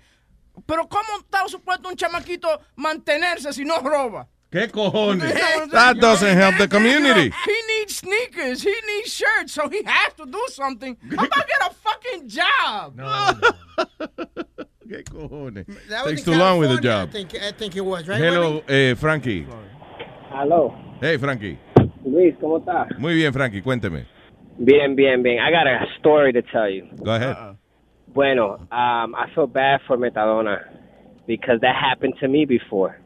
pero 0.65 0.87
¿cómo 0.87 1.19
está 1.19 1.47
supuesto 1.47 1.89
un 1.89 1.95
chamaquito 1.95 2.47
mantenerse 2.75 3.53
si 3.53 3.63
no 3.63 3.79
roba? 3.79 4.27
¿Qué 4.49 4.69
cojones? 4.69 5.33
That 5.71 5.97
doesn't 5.97 6.37
help 6.37 6.57
the 6.57 6.67
community. 6.69 7.33
He 7.45 7.77
needs 7.79 7.97
sneakers. 7.97 8.63
He 8.63 8.73
needs 8.87 9.11
shirts. 9.13 9.53
So 9.53 9.67
he 9.67 9.83
has 9.85 10.13
to 10.15 10.25
do 10.25 10.39
something. 10.49 10.95
How 11.17 11.25
about 11.25 11.47
get 11.47 11.61
a 11.61 11.73
fucking 11.73 12.29
job? 12.29 12.95
¿Qué 14.87 15.03
cojones? 15.03 15.65
Takes 16.05 16.23
too 16.23 16.35
long 16.35 16.59
with 16.59 16.69
the 16.69 16.79
job. 16.81 17.09
I 17.09 17.11
think, 17.11 17.35
I 17.35 17.51
think 17.51 17.75
it 17.75 17.81
was, 17.81 18.07
right? 18.07 18.21
Hello, 18.21 18.63
eh, 18.69 18.95
Frankie. 18.95 19.45
Aló, 20.31 20.73
Hey, 21.01 21.17
Frankie. 21.17 21.59
Luis, 22.05 22.33
¿cómo 22.39 22.59
estás? 22.59 22.87
Muy 22.97 23.15
bien, 23.15 23.33
Frankie, 23.33 23.61
cuénteme. 23.61 24.05
Bien, 24.57 24.95
bien, 24.95 25.21
bien. 25.21 25.39
I 25.39 25.51
got 25.51 25.67
a 25.67 25.85
story 25.99 26.31
to 26.33 26.41
tell 26.41 26.69
you. 26.69 26.87
Go 27.03 27.11
ahead. 27.11 27.56
Bueno, 28.17 28.57
um, 28.71 29.13
I 29.13 29.27
feel 29.35 29.45
bad 29.45 29.79
for 29.85 29.95
Metadona 29.95 30.57
because 31.27 31.59
that 31.61 31.75
happened 31.75 32.15
to 32.19 32.27
me 32.27 32.45
before. 32.45 32.99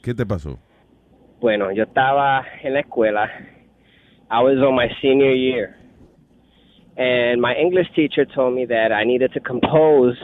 ¿Qué 0.00 0.14
te 0.14 0.24
pasó? 0.24 0.60
Bueno, 1.40 1.72
yo 1.72 1.82
estaba 1.82 2.44
en 2.62 2.74
la 2.74 2.82
escuela. 2.82 3.26
I 4.30 4.40
was 4.44 4.58
on 4.58 4.76
my 4.76 4.86
senior 5.02 5.32
year. 5.32 5.74
And 6.96 7.40
my 7.40 7.56
English 7.56 7.88
teacher 7.96 8.24
told 8.24 8.54
me 8.54 8.64
that 8.66 8.92
I 8.92 9.02
needed 9.02 9.32
to 9.32 9.40
compose 9.40 10.16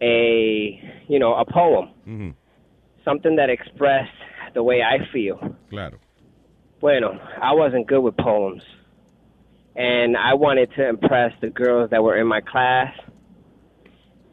a, 0.00 0.80
you 1.06 1.18
know, 1.18 1.34
a 1.34 1.44
poem, 1.44 1.90
Ujú, 2.06 2.34
something 3.04 3.36
that 3.36 3.50
expressed 3.50 4.16
the 4.54 4.62
way 4.62 4.80
I 4.80 5.06
feel. 5.12 5.38
Claro. 5.68 5.98
Bueno, 6.80 7.20
I 7.38 7.52
wasn't 7.52 7.86
good 7.86 8.00
with 8.00 8.16
poems. 8.16 8.62
And 9.76 10.16
I 10.16 10.32
wanted 10.32 10.70
to 10.76 10.88
impress 10.88 11.32
the 11.42 11.50
girls 11.50 11.90
that 11.90 12.02
were 12.02 12.16
in 12.16 12.26
my 12.26 12.40
class. 12.40 12.94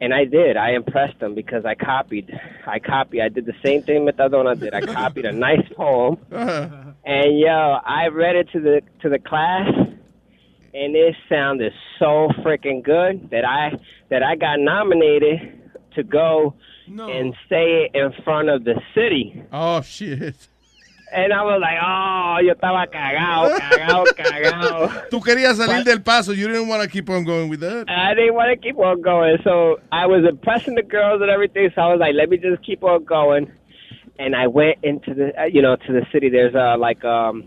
And 0.00 0.14
I 0.14 0.24
did. 0.24 0.56
I 0.56 0.72
impressed 0.72 1.18
them 1.20 1.34
because 1.34 1.64
I 1.66 1.74
copied. 1.74 2.32
I 2.66 2.78
copied. 2.78 3.20
I 3.20 3.28
did 3.28 3.44
the 3.44 3.54
same 3.62 3.82
thing 3.82 4.06
Metadona 4.06 4.58
did. 4.58 4.72
I 4.72 4.80
copied 4.80 5.26
a 5.26 5.32
nice 5.32 5.66
poem. 5.76 6.18
And 7.02 7.38
yo, 7.40 7.78
I 7.84 8.08
read 8.08 8.36
it 8.36 8.50
to 8.52 8.60
the 8.60 8.82
to 9.00 9.08
the 9.08 9.18
class 9.18 9.66
and 10.72 10.94
it 10.94 11.14
sounded 11.28 11.72
so 11.98 12.28
freaking 12.44 12.82
good 12.82 13.30
that 13.30 13.44
I 13.44 13.72
that 14.10 14.22
I 14.22 14.36
got 14.36 14.60
nominated 14.60 15.60
to 15.94 16.02
go 16.02 16.54
and 17.10 17.34
say 17.48 17.84
it 17.84 17.94
in 17.94 18.12
front 18.22 18.48
of 18.48 18.64
the 18.64 18.80
city. 18.94 19.42
Oh, 19.52 19.80
shit. 19.82 20.48
And 21.12 21.32
I 21.32 21.42
was 21.42 21.60
like, 21.60 21.78
oh, 21.82 22.38
yo 22.40 22.54
estaba 22.54 22.86
cagado, 22.86 23.58
cagado, 23.58 24.04
cagado. 24.16 25.08
Tú 25.10 25.20
querías 25.20 25.56
salir 25.56 25.84
del 25.84 26.02
paso. 26.02 26.32
You 26.32 26.46
didn't 26.46 26.68
want 26.68 26.82
to 26.82 26.88
keep 26.88 27.10
on 27.10 27.24
going 27.24 27.48
with 27.48 27.60
that. 27.60 27.88
I 27.88 28.14
didn't 28.14 28.34
want 28.34 28.50
to 28.50 28.56
keep 28.56 28.78
on 28.78 29.00
going. 29.02 29.38
So 29.42 29.80
I 29.90 30.06
was 30.06 30.24
impressing 30.28 30.76
the 30.76 30.82
girls 30.82 31.20
and 31.20 31.30
everything. 31.30 31.70
So 31.74 31.82
I 31.82 31.88
was 31.88 31.98
like, 31.98 32.14
let 32.14 32.28
me 32.28 32.36
just 32.36 32.64
keep 32.64 32.84
on 32.84 33.04
going. 33.04 33.50
And 34.18 34.36
I 34.36 34.46
went 34.46 34.78
into 34.84 35.14
the, 35.14 35.40
uh, 35.40 35.44
you 35.46 35.62
know, 35.62 35.76
to 35.76 35.92
the 35.92 36.06
city. 36.12 36.28
There's 36.28 36.54
a, 36.54 36.76
like, 36.78 37.04
um, 37.04 37.44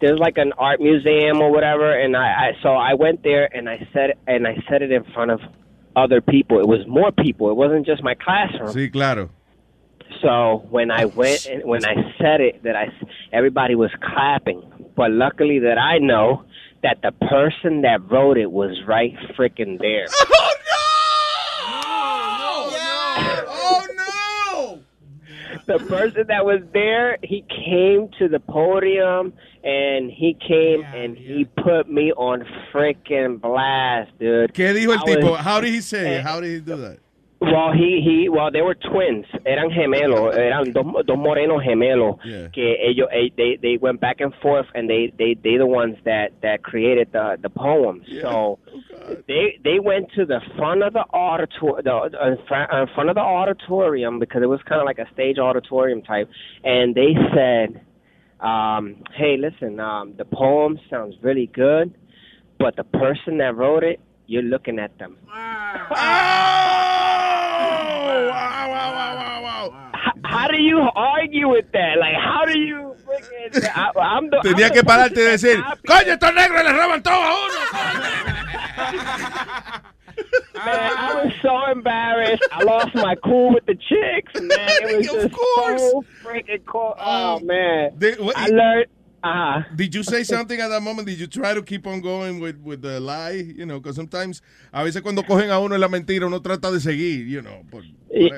there's 0.00 0.18
like 0.18 0.38
an 0.38 0.52
art 0.56 0.80
museum 0.80 1.40
or 1.40 1.50
whatever. 1.50 1.92
And 1.92 2.16
I, 2.16 2.26
I, 2.26 2.52
so 2.62 2.70
I 2.70 2.94
went 2.94 3.22
there 3.22 3.54
and 3.54 3.68
I 3.68 3.86
said, 3.92 4.12
and 4.26 4.46
I 4.46 4.62
said 4.68 4.82
it 4.82 4.92
in 4.92 5.04
front 5.12 5.30
of 5.30 5.40
other 5.96 6.20
people. 6.20 6.60
It 6.60 6.68
was 6.68 6.86
more 6.86 7.10
people. 7.12 7.50
It 7.50 7.56
wasn't 7.56 7.84
just 7.84 8.02
my 8.02 8.14
classroom. 8.14 8.72
Sí, 8.72 8.90
claro. 8.90 9.30
So 10.22 10.66
when 10.70 10.90
I 10.90 11.04
went 11.04 11.46
and 11.46 11.64
when 11.64 11.84
I 11.84 11.94
said 12.18 12.40
it, 12.40 12.62
that 12.64 12.76
I 12.76 12.86
everybody 13.32 13.74
was 13.74 13.90
clapping. 14.02 14.62
But 14.96 15.10
luckily 15.12 15.60
that 15.60 15.78
I 15.78 15.98
know 15.98 16.44
that 16.82 16.98
the 17.02 17.12
person 17.12 17.82
that 17.82 18.00
wrote 18.10 18.38
it 18.38 18.50
was 18.50 18.76
right 18.86 19.14
freaking 19.36 19.78
there. 19.80 20.06
Oh, 21.70 22.70
no! 22.72 23.44
Oh 23.48 23.86
no 23.96 24.80
The 25.66 25.84
person 25.86 26.26
that 26.28 26.44
was 26.44 26.60
there, 26.72 27.18
he 27.22 27.44
came 27.48 28.08
to 28.18 28.28
the 28.28 28.40
podium 28.40 29.32
and 29.64 30.10
he 30.10 30.34
came 30.34 30.82
and 30.82 31.16
he 31.16 31.44
put 31.44 31.90
me 31.90 32.12
on 32.12 32.44
freaking 32.72 33.40
blast, 33.40 34.10
dude. 34.18 34.52
¿Qué 34.54 34.72
dijo 34.72 34.92
el 34.92 35.00
I 35.00 35.16
tipo? 35.16 35.36
How 35.36 35.60
did 35.60 35.74
he 35.74 35.80
say? 35.80 36.16
It? 36.16 36.22
How 36.22 36.40
did 36.40 36.50
he 36.52 36.60
do 36.60 36.76
that? 36.76 36.98
Well, 37.40 37.72
he, 37.72 38.00
he, 38.04 38.28
well, 38.28 38.50
they 38.50 38.62
were 38.62 38.74
twins. 38.74 39.24
Eran 39.46 39.70
gemelos. 39.70 40.36
Eran 40.36 40.72
dos, 40.72 41.06
dos 41.06 41.16
morenos 41.16 41.64
gemelos. 41.64 42.18
Yeah. 42.24 42.48
Que 42.48 42.76
ellos, 42.82 43.08
eh, 43.12 43.28
they, 43.36 43.58
they 43.62 43.76
went 43.76 44.00
back 44.00 44.20
and 44.20 44.34
forth, 44.42 44.66
and 44.74 44.90
they, 44.90 45.12
they, 45.16 45.34
they 45.34 45.56
the 45.56 45.66
ones 45.66 45.96
that, 46.04 46.32
that 46.42 46.64
created 46.64 47.12
the, 47.12 47.38
the 47.40 47.48
poem. 47.48 48.02
So 48.20 48.58
they, 49.26 49.58
they 49.62 49.78
went 49.78 50.10
to 50.16 50.26
the 50.26 50.40
front 50.56 50.82
of 50.82 50.92
the 50.92 51.04
auditor, 51.12 51.80
the 51.82 52.10
in 52.26 52.38
front, 52.46 52.72
in 52.72 52.86
front 52.94 53.08
of 53.08 53.14
the 53.14 53.22
auditorium 53.22 54.18
because 54.18 54.42
it 54.42 54.48
was 54.48 54.60
kind 54.68 54.80
of 54.80 54.86
like 54.86 54.98
a 54.98 55.06
stage 55.12 55.38
auditorium 55.38 56.02
type, 56.02 56.28
and 56.64 56.94
they 56.94 57.14
said, 57.34 57.80
um, 58.40 58.96
"Hey, 59.14 59.36
listen, 59.38 59.80
um, 59.80 60.14
the 60.16 60.24
poem 60.24 60.78
sounds 60.90 61.14
really 61.22 61.46
good, 61.46 61.94
but 62.58 62.76
the 62.76 62.84
person 62.84 63.38
that 63.38 63.56
wrote 63.56 63.84
it, 63.84 64.00
you're 64.26 64.42
looking 64.42 64.78
at 64.78 64.98
them." 64.98 65.16
How 70.24 70.46
do 70.48 70.60
you 70.60 70.78
argue 70.94 71.48
with 71.48 71.72
that? 71.72 71.98
Like, 71.98 72.14
how 72.14 72.44
do 72.44 72.58
you 72.58 72.94
freaking? 73.04 73.64
I, 73.74 73.90
I'm 73.98 74.30
the, 74.30 74.40
Tenía 74.42 74.66
I'm 74.66 74.72
que 74.72 74.82
pararte 74.82 75.20
y 75.20 75.24
decir, 75.24 75.62
coño, 75.86 76.12
estos 76.12 76.34
negros 76.34 76.64
le 76.64 76.72
roban 76.72 77.02
todo 77.02 77.14
a 77.14 77.34
uno. 77.44 77.58
Man, 80.54 80.92
I 80.98 81.24
was 81.24 81.32
so 81.40 81.70
embarrassed. 81.70 82.42
I 82.52 82.64
lost 82.64 82.94
my 82.94 83.14
cool 83.24 83.54
with 83.54 83.64
the 83.66 83.74
chicks, 83.74 84.34
man. 84.34 84.58
It 84.58 84.96
was 84.96 85.06
just 85.30 85.34
so 85.34 86.04
freaking 86.22 86.64
cool. 86.66 86.94
Oh, 86.98 87.38
man. 87.40 87.92
I 88.36 88.46
learned. 88.48 88.86
Uh, 89.22 89.62
Did 89.74 89.94
you 89.94 90.02
say 90.02 90.22
something 90.24 90.60
at 90.60 90.68
that 90.68 90.82
moment? 90.82 91.08
Did 91.08 91.18
you 91.18 91.26
try 91.26 91.54
to 91.54 91.62
keep 91.62 91.86
on 91.86 92.00
going 92.00 92.40
with, 92.40 92.60
with 92.62 92.82
the 92.82 93.00
lie? 93.00 93.30
You 93.56 93.66
know, 93.66 93.80
because 93.80 93.96
sometimes, 93.96 94.42
a 94.72 94.84
veces 94.84 95.02
cuando 95.02 95.22
cogen 95.22 95.50
a 95.50 95.58
uno 95.58 95.74
en 95.74 95.80
la 95.80 95.88
mentira, 95.88 96.26
uno 96.26 96.40
trata 96.40 96.70
de 96.70 96.78
seguir, 96.80 97.26
you 97.26 97.42
know. 97.42 97.64
Por, 97.70 97.82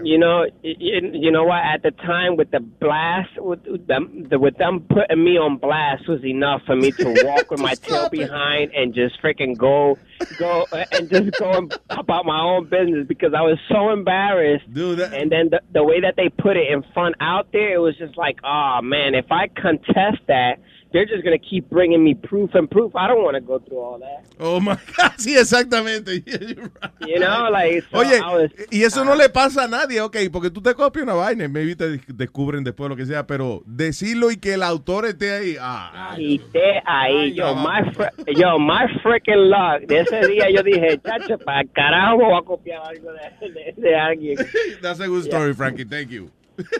You 0.02 0.18
know, 0.18 0.46
you 0.62 1.30
know 1.30 1.44
what? 1.44 1.62
At 1.64 1.82
the 1.82 1.92
time, 1.92 2.36
with 2.36 2.50
the 2.50 2.60
blast, 2.60 3.30
with 3.38 3.86
them, 3.86 4.26
the, 4.28 4.38
with 4.38 4.56
them 4.58 4.80
putting 4.88 5.22
me 5.24 5.38
on 5.38 5.58
blast 5.58 6.08
was 6.08 6.24
enough 6.24 6.62
for 6.66 6.76
me 6.76 6.90
to 6.92 7.04
walk 7.24 7.50
with 7.50 7.60
my 7.60 7.74
tail 7.74 8.08
behind 8.10 8.72
and 8.74 8.92
just 8.94 9.20
freaking 9.22 9.56
go, 9.56 9.96
go 10.38 10.66
and 10.72 11.08
just 11.08 11.38
go 11.38 11.68
about 11.90 12.26
my 12.26 12.40
own 12.40 12.64
business 12.68 13.06
because 13.06 13.32
I 13.32 13.42
was 13.42 13.58
so 13.70 13.90
embarrassed. 13.90 14.64
and 14.66 15.30
then 15.30 15.50
the, 15.50 15.60
the 15.72 15.84
way 15.84 16.00
that 16.00 16.14
they 16.16 16.28
put 16.30 16.56
it 16.56 16.70
in 16.70 16.82
front 16.92 17.14
out 17.20 17.52
there, 17.52 17.74
it 17.74 17.78
was 17.78 17.96
just 17.96 18.16
like, 18.16 18.38
oh 18.44 18.80
man, 18.82 19.14
if 19.14 19.30
I 19.30 19.46
contest 19.48 20.18
that, 20.26 20.58
they're 20.92 21.06
just 21.06 21.22
gonna 21.24 21.38
keep 21.38 21.68
bringing 21.70 22.02
me 22.02 22.14
proof 22.14 22.54
and 22.54 22.68
proof. 22.70 22.94
I 22.96 23.06
don't 23.08 23.22
want 23.22 23.34
to 23.36 23.40
go 23.40 23.58
through 23.60 23.78
all 23.78 23.98
that. 24.00 24.24
Oh 24.38 24.60
my 24.60 24.74
God, 24.96 25.12
sí, 25.18 25.36
exactamente. 25.36 26.22
You 27.06 27.18
know, 27.18 27.48
like 27.50 27.82
so 27.90 27.98
Oye, 27.98 28.20
was, 28.20 28.50
y 28.70 28.82
eso 28.82 29.04
no 29.04 29.14
le 29.14 29.28
pasa 29.30 29.64
a 29.64 29.68
nadie, 29.68 30.00
ok, 30.00 30.16
porque 30.30 30.50
tú 30.50 30.60
te 30.62 30.74
copias 30.74 31.02
una 31.02 31.14
vaina 31.14 31.44
y 31.44 31.48
maybe 31.48 31.74
te 31.74 31.88
de- 31.90 32.00
descubren 32.08 32.62
después 32.62 32.88
lo 32.90 32.96
que 32.96 33.06
sea, 33.06 33.26
pero 33.26 33.62
decirlo 33.66 34.30
y 34.30 34.36
que 34.36 34.54
el 34.54 34.62
autor 34.62 35.06
esté 35.06 35.32
ahí, 35.32 35.56
ah, 35.60 36.14
Y 36.18 36.36
esté 36.36 36.82
ahí, 36.84 37.32
yo, 37.34 37.54
my, 37.54 37.90
fr- 37.92 38.12
yo, 38.36 38.58
my 38.58 38.86
freaking 39.02 39.48
luck. 39.50 39.80
De 39.88 40.00
ese 40.00 40.26
día 40.28 40.50
yo 40.50 40.62
dije, 40.62 41.00
chacho, 41.04 41.38
para 41.38 41.64
carajo 41.64 42.16
voy 42.18 42.38
a 42.38 42.42
copiar 42.42 42.82
algo 42.84 43.10
de, 43.12 43.48
de, 43.50 43.74
de 43.76 43.96
alguien. 43.96 44.36
That's 44.82 45.00
a 45.00 45.06
good 45.06 45.24
story, 45.26 45.54
Frankie. 45.54 45.84
Thank 45.84 46.10
you. 46.10 46.30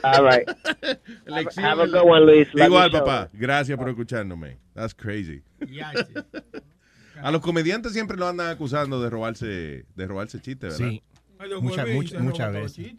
All 0.02 0.24
right. 0.24 0.48
Have 1.58 1.80
a 1.80 1.86
good 1.86 2.04
one, 2.06 2.24
Luis. 2.26 2.48
Love 2.54 2.66
Igual, 2.68 2.90
papá. 2.90 3.28
Gracias 3.32 3.76
por 3.78 3.88
escucharnos, 3.88 4.38
That's 4.74 4.94
crazy. 4.94 5.42
A 7.22 7.30
los 7.30 7.40
comediantes 7.42 7.92
siempre 7.92 8.16
lo 8.16 8.26
andan 8.26 8.48
acusando 8.48 9.00
de 9.02 9.10
robarse, 9.10 9.84
de 9.94 10.06
robarse 10.06 10.40
chistes, 10.40 10.78
¿verdad? 10.78 10.92
Sí. 10.94 11.02
Muchas, 11.60 11.88
muchas, 11.88 12.22
muchas 12.22 12.52
veces. 12.52 12.92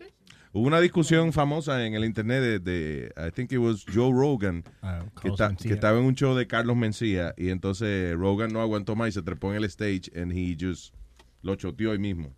Hubo 0.53 0.67
una 0.67 0.81
discusión 0.81 1.31
famosa 1.31 1.85
en 1.85 1.93
el 1.93 2.03
internet 2.03 2.41
de, 2.41 2.59
de- 2.59 3.13
I 3.15 3.31
think 3.31 3.51
it 3.53 3.57
was 3.59 3.85
Joe 3.85 4.11
Rogan, 4.11 4.63
que, 4.63 4.69
Carlos 4.81 5.39
está- 5.39 5.55
que 5.55 5.73
estaba 5.73 5.97
en 5.97 6.03
un 6.05 6.13
show 6.15 6.35
de 6.35 6.45
Carlos 6.45 6.75
Mencía 6.75 7.33
y 7.37 7.49
entonces 7.49 8.13
Rogan 8.15 8.51
no 8.51 8.61
aguantó 8.61 8.95
más 8.95 9.09
y 9.09 9.11
se 9.13 9.21
trepó 9.21 9.51
en 9.51 9.57
el 9.57 9.63
stage 9.65 10.11
and 10.15 10.31
he 10.33 10.57
just 10.59 10.93
lo 11.41 11.55
choteó 11.55 11.93
ahí 11.93 11.99
mismo. 11.99 12.35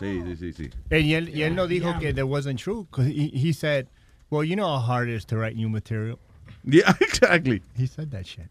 Sí, 0.00 0.22
sí, 0.22 0.36
sí, 0.36 0.52
sí. 0.54 0.70
Y 0.90 1.14
él, 1.14 1.28
y 1.28 1.42
él 1.42 1.54
no 1.54 1.66
dijo 1.66 1.98
que 2.00 2.12
that 2.12 2.26
wasn't 2.26 2.58
true. 2.58 2.86
'cause 2.90 3.06
he, 3.06 3.28
he 3.28 3.52
said, 3.52 3.86
well, 4.30 4.42
you 4.42 4.56
know 4.56 4.66
how 4.66 4.78
hard 4.80 5.08
it 5.08 5.14
is 5.14 5.24
to 5.26 5.36
write 5.36 5.54
new 5.56 5.68
material. 5.68 6.18
Yeah, 6.64 6.92
exactly. 7.00 7.62
He 7.76 7.86
said 7.86 8.10
that 8.12 8.26
shit. 8.26 8.48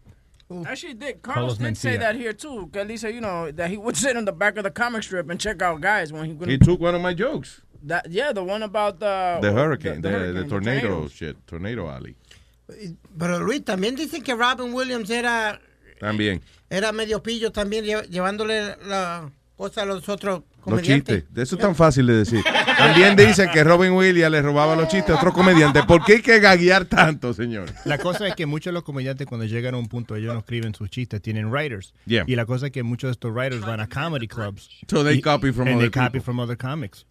Actually, 0.66 0.94
did 0.94 1.22
Carlos 1.22 1.56
Carlos, 1.56 1.58
did 1.58 1.76
say 1.76 1.96
Mencia. 1.96 2.00
that 2.00 2.16
here 2.16 2.32
too. 2.32 2.68
Que 2.72 2.80
él 2.82 2.88
dice, 2.88 3.04
you 3.04 3.20
know, 3.20 3.50
that 3.52 3.70
he 3.70 3.76
would 3.76 3.96
sit 4.04 4.16
on 4.16 4.24
the 4.24 4.32
back 4.32 4.56
of 4.56 4.64
the 4.64 4.70
comic 4.70 5.02
strip 5.04 5.30
and 5.30 5.38
check 5.40 5.62
out 5.62 5.80
guys 5.80 6.12
when 6.12 6.24
he. 6.38 6.46
He 6.52 6.58
took 6.58 6.80
one 6.80 6.94
of 6.94 7.00
my 7.00 7.14
jokes. 7.14 7.60
That 7.84 8.10
yeah, 8.10 8.32
the 8.32 8.42
one 8.44 8.62
about 8.62 8.98
the 9.00 9.38
The 9.40 9.52
hurricane, 9.52 10.00
the, 10.02 10.08
the, 10.10 10.18
hurricane, 10.18 10.48
tornado 10.50 10.80
tornadoes. 10.88 11.12
shit, 11.12 11.36
tornado 11.46 11.88
alley. 11.88 12.14
Pero 13.18 13.38
Luis, 13.38 13.60
también 13.62 13.96
dicen 13.96 14.22
que 14.22 14.34
Robin 14.34 14.72
Williams 14.72 15.08
era, 15.10 15.58
También. 16.00 16.40
era 16.70 16.92
medio 16.92 17.20
pillo 17.22 17.50
también, 17.50 17.84
lle- 17.84 18.08
llevándole 18.08 18.76
la 18.86 19.30
cosa 19.60 19.82
a 19.82 19.84
los 19.84 20.08
otros 20.08 20.40
Los 20.40 20.64
comediantes. 20.64 21.24
chistes. 21.24 21.42
Eso 21.42 21.56
es 21.56 21.60
tan 21.60 21.74
fácil 21.74 22.06
de 22.06 22.14
decir. 22.14 22.42
También 22.78 23.14
dicen 23.14 23.50
que 23.52 23.62
Robin 23.62 23.92
Williams 23.92 24.32
le 24.32 24.40
robaba 24.42 24.74
los 24.74 24.88
chistes 24.88 25.10
a 25.14 25.18
otro 25.18 25.32
comediante. 25.32 25.82
¿Por 25.82 26.02
qué 26.04 26.14
hay 26.14 26.22
que 26.22 26.40
gaguear 26.40 26.86
tanto, 26.86 27.34
señor? 27.34 27.66
La 27.84 27.98
cosa 27.98 28.26
es 28.26 28.34
que 28.34 28.46
muchos 28.46 28.70
de 28.70 28.74
los 28.74 28.82
comediantes 28.84 29.26
cuando 29.26 29.44
llegan 29.46 29.74
a 29.74 29.76
un 29.78 29.88
punto 29.88 30.16
ellos 30.16 30.32
no 30.32 30.40
escriben 30.40 30.74
sus 30.74 30.88
chistes, 30.88 31.20
tienen 31.20 31.50
writers. 31.52 31.92
Yeah. 32.06 32.24
Y 32.26 32.36
la 32.36 32.46
cosa 32.46 32.66
es 32.66 32.72
que 32.72 32.82
muchos 32.82 33.08
de 33.08 33.12
estos 33.12 33.32
writers 33.34 33.60
van 33.60 33.80
a 33.80 33.86
comedy 33.88 34.26
clubs. 34.26 34.68
So 34.88 35.04
they 35.04 35.18
Y- 35.18 35.20
copy 35.20 35.52
from 35.52 35.68
and 35.68 35.76
other 35.76 35.90
they 35.90 36.00
copy 36.00 36.18
people. 36.18 36.22
from 36.22 36.40
other 36.40 36.56
comics. 36.56 37.06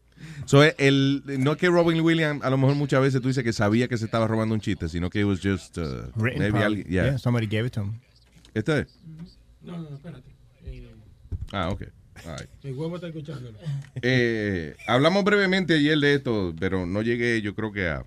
So, 0.46 0.64
el, 0.64 1.24
no 1.38 1.52
es 1.54 1.58
que 1.60 1.70
Robin 1.70 2.02
Williams, 2.02 2.44
a 2.44 2.50
lo 2.50 2.58
mejor 2.58 2.76
muchas 2.76 3.00
veces 3.02 3.22
tú 3.22 3.30
dices 3.30 3.44
que 3.44 3.54
sabía 3.54 3.88
que 3.88 3.98
se 3.98 4.04
estaba 4.06 4.28
robando 4.28 4.54
un 4.54 4.60
chiste, 4.60 4.90
sino 4.90 5.10
que 5.10 5.20
it 5.22 5.26
was 5.26 5.40
just 5.42 5.78
uh, 5.78 6.08
Written 6.16 6.40
maybe 6.40 6.50
probably. 6.52 6.64
alguien. 6.66 6.88
Yeah. 6.90 7.06
Yeah, 7.12 7.18
somebody 7.20 7.48
gave 7.48 7.68
it 7.68 7.74
to 7.74 7.84
him. 7.84 8.00
¿Este 8.54 8.80
es? 8.80 8.88
No, 9.62 9.78
no, 9.78 9.90
espérate. 9.96 10.28
Ah, 11.54 11.70
ok. 11.70 11.84
All 12.26 12.38
right. 12.38 12.50
el 12.64 12.74
huevo 12.76 12.96
está 12.96 13.08
escuchándolo. 13.08 13.58
Eh, 14.02 14.76
hablamos 14.88 15.24
brevemente 15.24 15.76
ayer 15.76 15.98
de 16.00 16.16
esto, 16.16 16.54
pero 16.60 16.86
no 16.86 17.02
llegué, 17.02 17.42
yo 17.42 17.56
creo 17.56 17.72
que 17.72 17.88
a 17.88 18.04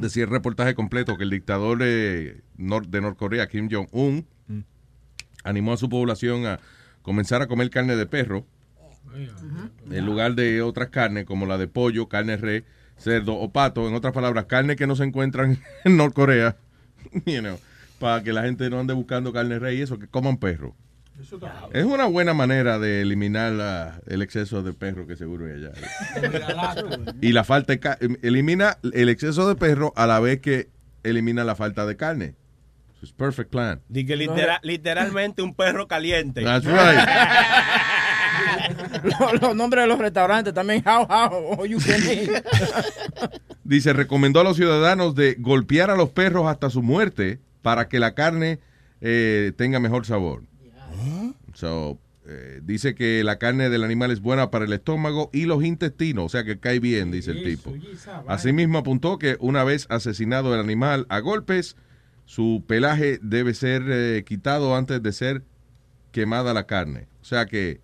decir 0.00 0.24
el 0.24 0.30
reportaje 0.30 0.74
completo 0.74 1.16
que 1.16 1.24
el 1.24 1.30
dictador 1.30 1.78
eh, 1.82 2.40
nor- 2.58 2.86
de 2.88 3.00
Norcorea, 3.00 3.46
Kim 3.48 3.68
Jong-un, 3.70 4.26
animó 5.44 5.72
a 5.72 5.76
su 5.76 5.88
población 5.88 6.44
a 6.46 6.58
comenzar 7.02 7.40
a 7.42 7.46
comer 7.46 7.70
carne 7.70 7.94
de 7.96 8.06
perro 8.06 8.44
en 9.96 10.04
lugar 10.04 10.34
de 10.34 10.60
otras 10.62 10.88
carnes 10.88 11.24
como 11.24 11.46
la 11.46 11.56
de 11.58 11.68
pollo, 11.68 12.08
carne 12.08 12.36
res, 12.36 12.64
cerdo 12.98 13.34
o 13.34 13.52
pato. 13.52 13.86
En 13.88 13.94
otras 13.94 14.12
palabras, 14.12 14.46
carne 14.46 14.74
que 14.74 14.86
no 14.88 14.96
se 14.96 15.04
encuentran 15.04 15.58
en 15.84 15.96
Norcorea, 15.96 16.56
you 17.24 17.38
know, 17.40 17.58
para 18.00 18.22
que 18.24 18.32
la 18.32 18.42
gente 18.42 18.68
no 18.68 18.80
ande 18.80 18.92
buscando 18.94 19.32
carne 19.32 19.58
res 19.60 19.78
y 19.78 19.82
eso, 19.82 19.98
que 20.00 20.08
coman 20.08 20.36
perro. 20.38 20.74
Es 21.72 21.84
una 21.84 22.04
buena 22.06 22.34
manera 22.34 22.78
de 22.78 23.00
eliminar 23.02 23.52
la- 23.52 24.00
el 24.06 24.22
exceso 24.22 24.62
de 24.62 24.72
perro 24.72 25.06
que 25.06 25.16
seguro 25.16 25.46
hay 25.46 25.52
allá. 25.52 25.72
Y 27.20 27.32
la 27.32 27.44
falta 27.44 27.72
de 27.74 28.18
elimina 28.22 28.78
el 28.92 29.08
exceso 29.08 29.48
de 29.48 29.54
perro 29.56 29.92
a 29.96 30.06
la 30.06 30.20
vez 30.20 30.40
que 30.40 30.68
elimina 31.02 31.44
la 31.44 31.54
falta 31.54 31.86
de 31.86 31.96
carne. 31.96 32.34
Es 33.02 33.12
perfect 33.12 33.50
plan. 33.50 33.80
Dice 33.88 34.16
literalmente 34.62 35.42
un 35.42 35.54
perro 35.54 35.86
caliente. 35.86 36.42
That's 36.42 36.64
right. 36.66 37.08
los, 39.20 39.40
los 39.40 39.54
nombres 39.54 39.84
de 39.84 39.88
los 39.88 39.98
restaurantes 39.98 40.52
también. 40.54 40.82
How, 40.86 41.02
how, 41.08 41.60
all 41.60 41.68
you 41.68 41.78
can 41.78 42.00
eat. 42.10 42.30
Dice, 43.64 43.92
recomendó 43.92 44.40
a 44.40 44.44
los 44.44 44.56
ciudadanos 44.56 45.14
de 45.14 45.36
golpear 45.38 45.90
a 45.90 45.96
los 45.96 46.10
perros 46.10 46.46
hasta 46.48 46.70
su 46.70 46.82
muerte 46.82 47.38
para 47.62 47.88
que 47.88 47.98
la 47.98 48.14
carne 48.14 48.60
eh, 49.00 49.52
tenga 49.56 49.78
mejor 49.80 50.06
sabor. 50.06 50.42
So, 51.56 51.98
eh, 52.26 52.60
dice 52.62 52.94
que 52.94 53.24
la 53.24 53.38
carne 53.38 53.70
del 53.70 53.82
animal 53.82 54.10
es 54.10 54.20
buena 54.20 54.50
para 54.50 54.66
el 54.66 54.72
estómago 54.74 55.30
y 55.32 55.46
los 55.46 55.64
intestinos, 55.64 56.26
o 56.26 56.28
sea 56.28 56.44
que 56.44 56.58
cae 56.58 56.80
bien, 56.80 57.10
dice 57.10 57.30
el 57.30 57.44
tipo. 57.44 57.72
Asimismo 58.28 58.76
apuntó 58.76 59.18
que 59.18 59.38
una 59.40 59.64
vez 59.64 59.86
asesinado 59.88 60.52
el 60.52 60.60
animal 60.60 61.06
a 61.08 61.20
golpes, 61.20 61.76
su 62.26 62.62
pelaje 62.66 63.18
debe 63.22 63.54
ser 63.54 63.84
eh, 63.88 64.22
quitado 64.26 64.76
antes 64.76 65.02
de 65.02 65.12
ser 65.12 65.44
quemada 66.12 66.52
la 66.52 66.66
carne. 66.66 67.08
O 67.22 67.24
sea 67.24 67.46
que, 67.46 67.80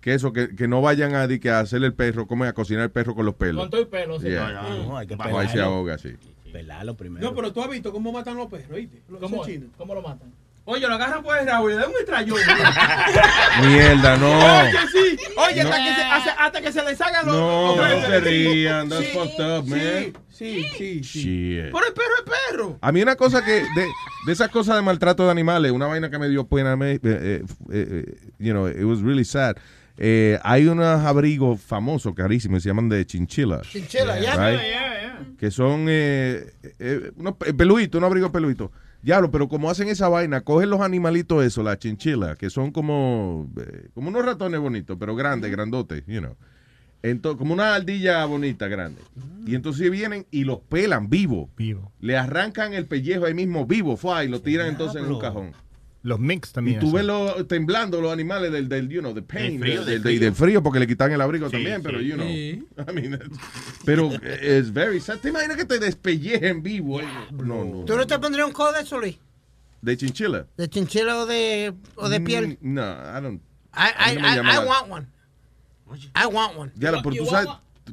que 0.00 0.14
eso, 0.14 0.32
que, 0.32 0.54
que 0.54 0.68
no 0.68 0.80
vayan 0.80 1.16
a, 1.16 1.26
di 1.26 1.40
que 1.40 1.50
a 1.50 1.58
hacer 1.58 1.82
el 1.82 1.94
perro, 1.94 2.28
como 2.28 2.44
a 2.44 2.52
cocinar 2.52 2.84
el 2.84 2.92
perro 2.92 3.16
con 3.16 3.26
los 3.26 3.34
pelos. 3.34 3.62
Con 3.62 3.70
todo 3.70 3.80
el 3.80 3.88
pelo, 3.88 4.20
sí. 4.20 4.28
Yeah. 4.28 4.52
No, 4.52 4.62
no, 4.68 4.84
no, 4.84 4.96
hay 4.96 5.08
que 5.08 5.16
ahí 5.18 5.48
se 5.48 5.60
ahoga, 5.60 5.98
sí. 5.98 6.10
Pelarlo 6.52 6.96
primero. 6.96 7.28
No, 7.28 7.34
pero 7.34 7.52
tú 7.52 7.60
has 7.62 7.70
visto 7.70 7.90
cómo 7.90 8.12
matan 8.12 8.36
los 8.36 8.46
perros, 8.48 8.76
¿viste? 8.76 9.02
Los 9.08 9.18
¿Cómo. 9.18 9.42
¿Cómo 9.76 9.94
lo 9.96 10.02
matan? 10.02 10.30
Oye, 10.64 10.86
lo 10.86 10.94
agarran 10.94 11.22
por 11.24 11.36
el 11.36 11.46
rabo 11.46 11.68
y 11.68 11.72
le 11.72 11.78
dan 11.80 11.88
un 11.90 11.96
estrellón. 11.98 12.38
Mierda, 13.66 14.16
no. 14.16 14.60
Oye, 14.60 14.72
sí. 14.92 15.18
Oye, 15.36 15.64
No. 15.64 15.70
hasta, 15.70 15.82
que 15.84 15.94
se, 15.94 16.02
hasta, 16.02 16.30
hasta 16.44 16.60
que 16.62 16.72
se 16.72 16.82
le 16.84 16.96
salgan 16.96 17.26
los... 17.26 17.34
No, 17.34 17.76
los 17.76 18.00
no 18.02 18.06
se 18.06 18.20
rían, 18.20 18.88
that's 18.88 19.06
Sí, 19.06 19.10
fucked 19.12 19.58
up, 19.58 19.66
man. 19.68 19.80
Sí, 19.80 20.12
sí, 20.30 20.64
sí. 20.78 21.00
Shit. 21.02 21.72
Pero 21.72 21.86
el 21.86 21.92
perro 21.92 22.14
es 22.24 22.32
perro. 22.50 22.78
A 22.80 22.92
mí 22.92 23.02
una 23.02 23.16
cosa 23.16 23.44
que, 23.44 23.52
de, 23.52 23.86
de 24.26 24.32
esas 24.32 24.48
cosas 24.50 24.76
de 24.76 24.82
maltrato 24.82 25.24
de 25.24 25.30
animales, 25.30 25.72
una 25.72 25.86
vaina 25.86 26.10
que 26.10 26.18
me 26.18 26.28
dio 26.28 26.46
pena, 26.46 26.76
me- 26.76 26.92
eh, 26.92 27.00
eh, 27.02 27.42
eh, 27.72 28.16
you 28.38 28.52
know, 28.52 28.68
it 28.68 28.84
was 28.84 29.00
really 29.02 29.24
sad. 29.24 29.56
Eh, 29.98 30.38
hay 30.42 30.66
unos 30.66 31.04
abrigos 31.04 31.60
famosos, 31.60 32.14
carísimos, 32.14 32.62
se 32.62 32.68
llaman 32.70 32.88
de 32.88 33.04
chinchilla. 33.04 33.60
Chinchilla, 33.62 34.18
ya. 34.20 34.36
Right? 34.50 35.36
Que 35.38 35.50
son 35.50 35.86
eh, 35.88 36.52
eh, 36.78 37.10
unos 37.16 37.34
pe- 37.36 37.52
peluditos, 37.52 37.98
unos 37.98 38.08
abrigos 38.08 38.30
peluditos. 38.30 38.70
Diablo, 39.02 39.32
pero 39.32 39.48
como 39.48 39.68
hacen 39.68 39.88
esa 39.88 40.08
vaina, 40.08 40.42
cogen 40.42 40.70
los 40.70 40.80
animalitos 40.80 41.44
esos, 41.44 41.64
las 41.64 41.78
chinchillas, 41.78 42.38
que 42.38 42.50
son 42.50 42.70
como, 42.70 43.50
eh, 43.60 43.88
como 43.94 44.08
unos 44.08 44.24
ratones 44.24 44.60
bonitos, 44.60 44.96
pero 44.98 45.16
grandes, 45.16 45.50
grandotes, 45.50 46.04
you 46.06 46.20
know. 46.20 46.36
Entonces, 47.02 47.36
como 47.36 47.52
una 47.52 47.74
ardilla 47.74 48.24
bonita, 48.26 48.68
grande. 48.68 49.02
Y 49.44 49.56
entonces 49.56 49.90
vienen 49.90 50.24
y 50.30 50.44
los 50.44 50.60
pelan 50.60 51.10
vivo. 51.10 51.50
Vivo. 51.56 51.90
Le 51.98 52.16
arrancan 52.16 52.74
el 52.74 52.86
pellejo 52.86 53.24
ahí 53.24 53.34
mismo 53.34 53.66
vivo, 53.66 53.96
fue, 53.96 54.24
y 54.24 54.28
lo 54.28 54.40
tiran 54.40 54.68
entonces 54.68 55.02
en 55.02 55.10
un 55.10 55.18
cajón. 55.18 55.52
Los 56.04 56.18
minks 56.18 56.50
Y 56.50 56.52
también. 56.52 56.80
tú 56.80 56.86
hacen. 56.86 56.96
ves 56.96 57.04
los, 57.06 57.46
temblando 57.48 58.00
los 58.00 58.12
animales 58.12 58.50
del, 58.50 58.68
del, 58.68 58.88
you 58.88 59.00
know, 59.00 59.14
the 59.14 59.22
pain, 59.22 59.52
Del 59.52 59.60
frío, 59.60 59.84
del, 59.84 59.86
del 59.86 60.02
frío. 60.02 60.20
del 60.20 60.34
frío, 60.34 60.62
porque 60.62 60.80
le 60.80 60.86
quitan 60.88 61.12
el 61.12 61.20
abrigo 61.20 61.46
Sí, 61.46 61.52
también, 61.52 61.76
sí. 61.76 61.82
pero 61.84 62.00
you 62.00 62.14
know. 62.14 62.26
Sí. 62.26 62.66
I 62.88 62.92
mean, 62.92 63.18
pero 63.84 64.10
es 64.22 64.72
very 64.72 65.00
sad. 65.00 65.18
¿Te 65.18 65.28
imaginas 65.28 65.56
que 65.56 65.64
te 65.64 65.78
despellejen 65.78 66.62
vivo? 66.62 67.00
eh? 67.00 67.04
No, 67.30 67.64
no. 67.64 67.84
¿Tú 67.84 67.96
no 67.96 68.06
te 68.06 68.18
pondrías 68.18 68.46
un 68.48 68.52
codo 68.52 68.72
de 68.72 68.80
eso, 68.80 68.98
Luis? 68.98 69.16
¿De 69.80 69.96
chinchilla? 69.96 70.46
¿De 70.56 70.68
chinchilla 70.68 71.18
o 71.18 71.26
de, 71.26 71.72
o 71.96 72.08
de 72.08 72.20
piel? 72.20 72.58
Mm, 72.60 72.74
No, 72.74 72.82
I 72.82 73.20
don't. 73.22 73.42
I, 73.74 74.12
I, 74.12 74.14
no 74.16 74.28
I, 74.28 74.54
I 74.56 74.58
want 74.66 74.90
one. 74.90 75.06
I 76.14 76.26
want 76.26 76.56
one. 76.56 76.72
Ya, 76.76 76.90
pero 77.02 77.14
tú 77.16 77.26
sabes, 77.26 77.48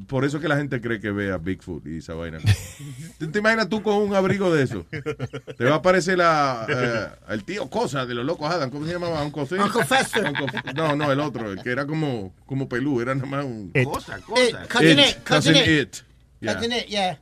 por 0.08 0.26
eso 0.26 0.38
es 0.38 0.42
que 0.42 0.48
la 0.48 0.58
gente 0.58 0.82
cree 0.82 1.00
que 1.00 1.12
ve 1.12 1.32
a 1.32 1.38
Bigfoot 1.38 1.86
y 1.88 1.98
esa 1.98 2.14
vaina. 2.14 2.40
¿Tú 3.18 3.30
¿Te 3.32 3.40
imaginas 3.40 3.70
tú 3.70 3.82
con 3.82 3.96
un 3.96 4.16
abrigo 4.16 4.54
de 4.54 4.64
eso? 4.64 4.86
Te 5.58 5.64
va 5.66 5.72
a 5.72 5.76
aparecer 5.76 6.18
la, 6.18 6.66
eh, 6.70 7.08
el 7.34 7.44
tío 7.44 7.70
Cosa 7.70 8.06
de 8.06 8.14
los 8.14 8.26
locos 8.26 8.50
Adam. 8.52 8.70
¿Cómo 8.70 8.86
se 8.86 8.94
llamaba? 8.94 9.28
Fester. 9.86 10.26
Uncle- 10.26 10.74
no, 10.76 10.96
no, 10.96 11.12
el 11.12 11.20
otro, 11.20 11.52
el 11.52 11.62
que 11.64 11.72
era 11.72 11.86
como, 11.88 12.34
como 12.46 12.70
pelú, 12.70 13.02
era 13.02 13.16
nada 13.16 13.28
más 13.28 13.46
un... 13.46 13.72
It. 13.74 13.84
Cosa, 13.86 14.20
cosa. 14.20 14.68
cousin 14.68 15.00
It, 15.00 15.10
it, 15.10 15.24
cousin 15.24 15.54
cousin 15.54 15.56
it. 15.56 15.68
it. 15.68 16.04
Yeah. 16.42 16.54
Cousin 16.54 16.72
it, 16.72 16.88
yeah. 16.88 17.18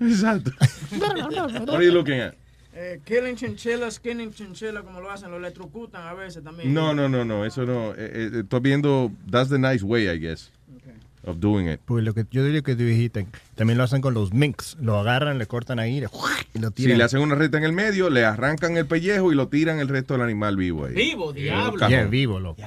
Exacto. 0.00 0.50
What 0.98 1.70
are 1.76 1.84
you 1.84 1.92
looking 1.92 2.20
at? 2.20 2.34
Eh, 2.80 3.00
killing 3.04 3.34
chinchilla, 3.34 3.90
skinning 3.90 4.32
chinchilla, 4.32 4.82
como 4.82 5.00
lo 5.00 5.10
hacen, 5.10 5.32
lo 5.32 5.36
electrocutan 5.38 6.06
a 6.06 6.14
veces 6.14 6.44
también. 6.44 6.72
No, 6.72 6.94
no, 6.94 7.08
no, 7.08 7.24
no, 7.24 7.44
eso 7.44 7.66
no. 7.66 7.90
Eh, 7.90 7.94
eh, 7.98 8.30
estoy 8.42 8.60
viendo, 8.60 9.10
that's 9.28 9.50
the 9.50 9.58
nice 9.58 9.82
way, 9.84 10.08
I 10.08 10.16
guess, 10.16 10.52
of 11.24 11.38
doing 11.40 11.68
it. 11.68 11.80
Pues 11.84 12.04
lo 12.04 12.14
que 12.14 12.24
yo 12.30 12.44
diría 12.44 12.62
que 12.62 12.76
tú 12.76 12.84
dijiste, 12.84 13.26
también 13.56 13.78
lo 13.78 13.82
hacen 13.82 14.00
con 14.00 14.14
los 14.14 14.32
minks. 14.32 14.76
Lo 14.80 14.96
agarran, 14.96 15.38
le 15.38 15.46
cortan 15.46 15.80
ahí 15.80 15.96
y 16.54 16.58
lo 16.60 16.68
Si 16.68 16.74
tiran. 16.74 16.98
le 16.98 17.02
hacen 17.04 17.18
una 17.20 17.34
recta 17.34 17.58
en 17.58 17.64
el 17.64 17.72
medio, 17.72 18.10
le 18.10 18.24
arrancan 18.24 18.76
el 18.76 18.86
pellejo 18.86 19.32
y 19.32 19.34
lo 19.34 19.48
tiran 19.48 19.80
el 19.80 19.88
resto 19.88 20.14
del 20.14 20.22
animal 20.22 20.56
vivo 20.56 20.84
ahí. 20.86 20.94
Vivo, 20.94 21.32
diablo. 21.32 21.80
Cajón. 21.80 21.90
Yeah, 21.90 22.04
vivo, 22.06 22.38
loco. 22.38 22.62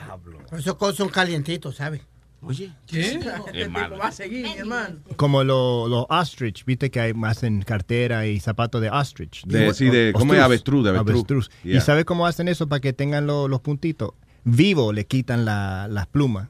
Esos 0.51 0.75
cosas 0.75 0.97
son 0.97 1.07
calientitos, 1.07 1.77
¿sabes? 1.77 2.01
Oye. 2.43 2.71
¿Qué? 2.87 3.01
Este 3.01 3.67
tipo 3.67 3.97
va 3.99 4.07
a 4.07 4.11
seguir, 4.11 4.43
mi 4.47 4.53
hermano. 4.57 4.97
Como 5.15 5.43
los 5.43 5.89
los 5.89 6.05
ostrich, 6.09 6.65
viste 6.65 6.89
que 6.89 6.99
hay 6.99 7.13
más 7.13 7.43
en 7.43 7.61
cartera 7.61 8.25
y 8.25 8.39
zapatos 8.39 8.81
de 8.81 8.89
ostrich. 8.89 9.43
De- 9.45 9.73
sí, 9.73 9.89
de- 9.89 10.11
¿cómo 10.13 10.33
es? 10.33 10.39
Avestruz, 10.39 10.83
de 10.83 10.97
avestruz. 10.97 11.49
Yeah. 11.63 11.77
¿Y 11.77 11.81
sabe 11.81 12.03
cómo 12.03 12.25
hacen 12.25 12.47
eso 12.47 12.67
para 12.67 12.79
que 12.79 12.93
tengan 12.93 13.27
lo- 13.27 13.47
los 13.47 13.61
puntitos? 13.61 14.11
Vivo 14.43 14.91
le 14.91 15.05
quitan 15.05 15.45
la- 15.45 15.87
las 15.87 16.07
plumas. 16.07 16.49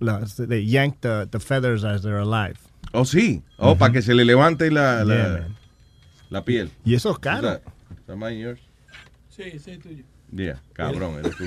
Las- 0.00 0.36
they 0.36 0.66
yank 0.66 0.96
the, 1.00 1.26
the 1.30 1.38
feathers 1.38 1.84
as 1.84 2.00
they're 2.02 2.18
alive. 2.20 2.58
Oh, 2.92 3.04
sí. 3.04 3.42
Oh, 3.58 3.76
para 3.76 3.92
que 3.92 4.02
se 4.02 4.14
le 4.14 4.24
levante 4.24 4.70
la, 4.70 5.04
la, 5.04 5.14
Yeah, 5.14 5.48
la 6.30 6.44
piel. 6.44 6.70
Y 6.84 6.94
eso 6.94 7.10
es 7.12 7.18
caro. 7.18 7.52
Is 7.52 7.60
that- 7.60 7.72
is 8.00 8.06
that 8.06 8.16
mine 8.16 8.38
yours? 8.40 8.60
Sí, 9.28 9.58
sí, 9.58 9.76
tuyo. 9.78 10.04
Yeah, 10.34 10.56
cabrón, 10.72 11.18
eres 11.18 11.36
tú. 11.36 11.44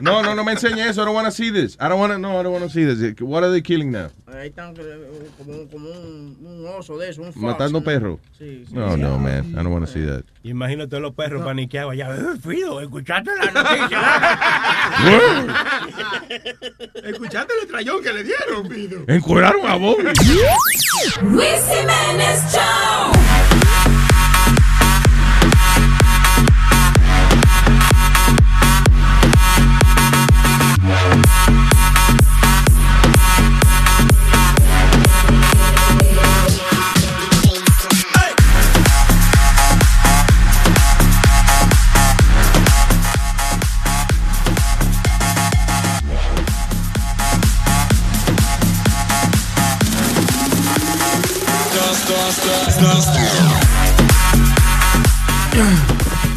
No, 0.00 0.22
no, 0.22 0.36
no 0.36 0.44
me 0.44 0.52
enseñes 0.52 0.86
eso. 0.90 1.02
I 1.02 1.04
don't 1.06 1.14
want 1.16 1.26
to 1.26 1.32
see 1.32 1.50
this. 1.50 1.76
I 1.80 1.88
don't 1.88 1.98
want 1.98 2.12
to, 2.12 2.18
no, 2.18 2.38
I 2.38 2.44
don't 2.44 2.52
want 2.52 2.62
to 2.64 2.70
see 2.70 2.84
this. 2.84 3.20
What 3.20 3.42
are 3.42 3.50
they 3.50 3.60
killing 3.60 3.90
now? 3.90 4.08
Ahí 4.32 4.48
están 4.50 4.72
eh, 4.78 5.28
como, 5.36 5.52
un- 5.52 5.66
como 5.68 5.88
un, 5.90 6.36
un 6.40 6.66
oso 6.78 6.96
de 6.96 7.08
eso, 7.10 7.22
un 7.22 7.32
fox, 7.32 7.42
Matando 7.44 7.80
¿no? 7.80 7.84
perros. 7.84 8.20
Sí, 8.38 8.64
sí. 8.68 8.72
No, 8.74 8.96
no, 8.96 9.18
man. 9.18 9.46
I 9.50 9.54
don't 9.56 9.72
want 9.72 9.84
to 9.84 9.92
see 9.92 10.06
that. 10.06 10.22
Imagínate 10.44 11.00
los 11.00 11.12
perros 11.14 11.42
paniqueados 11.44 11.92
allá. 11.92 12.14
Eh, 12.14 12.38
Fido, 12.48 12.80
¿escuchaste 12.80 13.30
la 13.36 13.50
noticia? 13.62 14.00
¿Escuchaste 17.10 17.52
el 17.62 17.68
trayón 17.68 18.02
que 18.02 18.12
le 18.12 18.22
dieron, 18.22 18.68
Pido? 18.68 19.00
Encueraron 19.08 19.66
a 19.66 19.74
Bobby. 19.74 20.04
Luis 21.22 21.60
Jiménez 21.68 22.44
Show. 22.52 23.99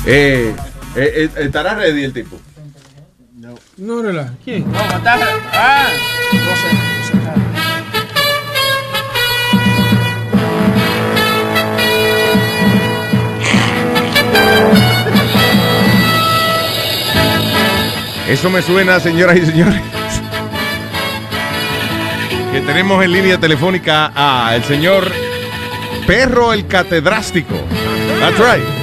Eh, 0.05 0.53
eh, 0.55 0.55
eh, 0.97 1.29
¿Estará 1.37 1.75
ready 1.75 2.03
el 2.03 2.11
tipo? 2.11 2.37
No, 3.77 4.01
relaja. 4.01 4.33
¿Quién? 4.43 4.69
No, 4.69 4.85
matar. 4.85 5.19
Ah, 5.53 5.87
no 6.33 6.39
sé, 6.39 6.73
no 6.73 7.03
sé. 18.27 18.33
Eso 18.33 18.49
me 18.49 18.61
suena, 18.61 18.99
señoras 18.99 19.37
y 19.37 19.45
señores. 19.45 19.81
Que 22.51 22.59
tenemos 22.61 23.01
en 23.03 23.13
línea 23.13 23.39
telefónica 23.39 24.11
a 24.13 24.55
el 24.55 24.63
señor 24.65 25.22
Perro 26.06 26.54
el 26.54 26.68
Catedrástico. 26.68 27.56
That's 28.20 28.39
right. 28.39 28.82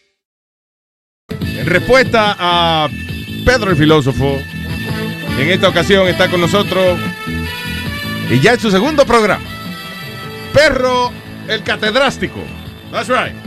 En 1.61 1.67
respuesta 1.67 2.35
a 2.39 2.89
Pedro 3.45 3.69
el 3.69 3.77
filósofo, 3.77 4.41
en 5.37 5.49
esta 5.51 5.69
ocasión 5.69 6.07
está 6.07 6.27
con 6.27 6.41
nosotros 6.41 6.99
y 8.31 8.39
ya 8.39 8.53
en 8.53 8.59
su 8.59 8.71
segundo 8.71 9.05
programa, 9.05 9.45
Perro 10.55 11.11
el 11.47 11.61
Catedrástico. 11.61 12.39
That's 12.91 13.09
right. 13.09 13.40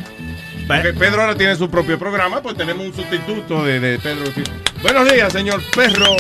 Porque 0.67 0.93
Pedro 0.95 1.21
ahora 1.23 1.35
tiene 1.37 1.57
su 1.57 1.69
propio 1.71 1.99
programa, 1.99 2.41
pues 2.43 2.57
tenemos 2.57 2.87
un 2.87 2.95
sustituto 2.95 3.65
de, 3.65 3.81
de 3.81 3.99
Pedro. 3.99 4.25
Buenos 4.83 5.11
días, 5.13 5.33
señor 5.33 5.61
Perro 5.75 6.17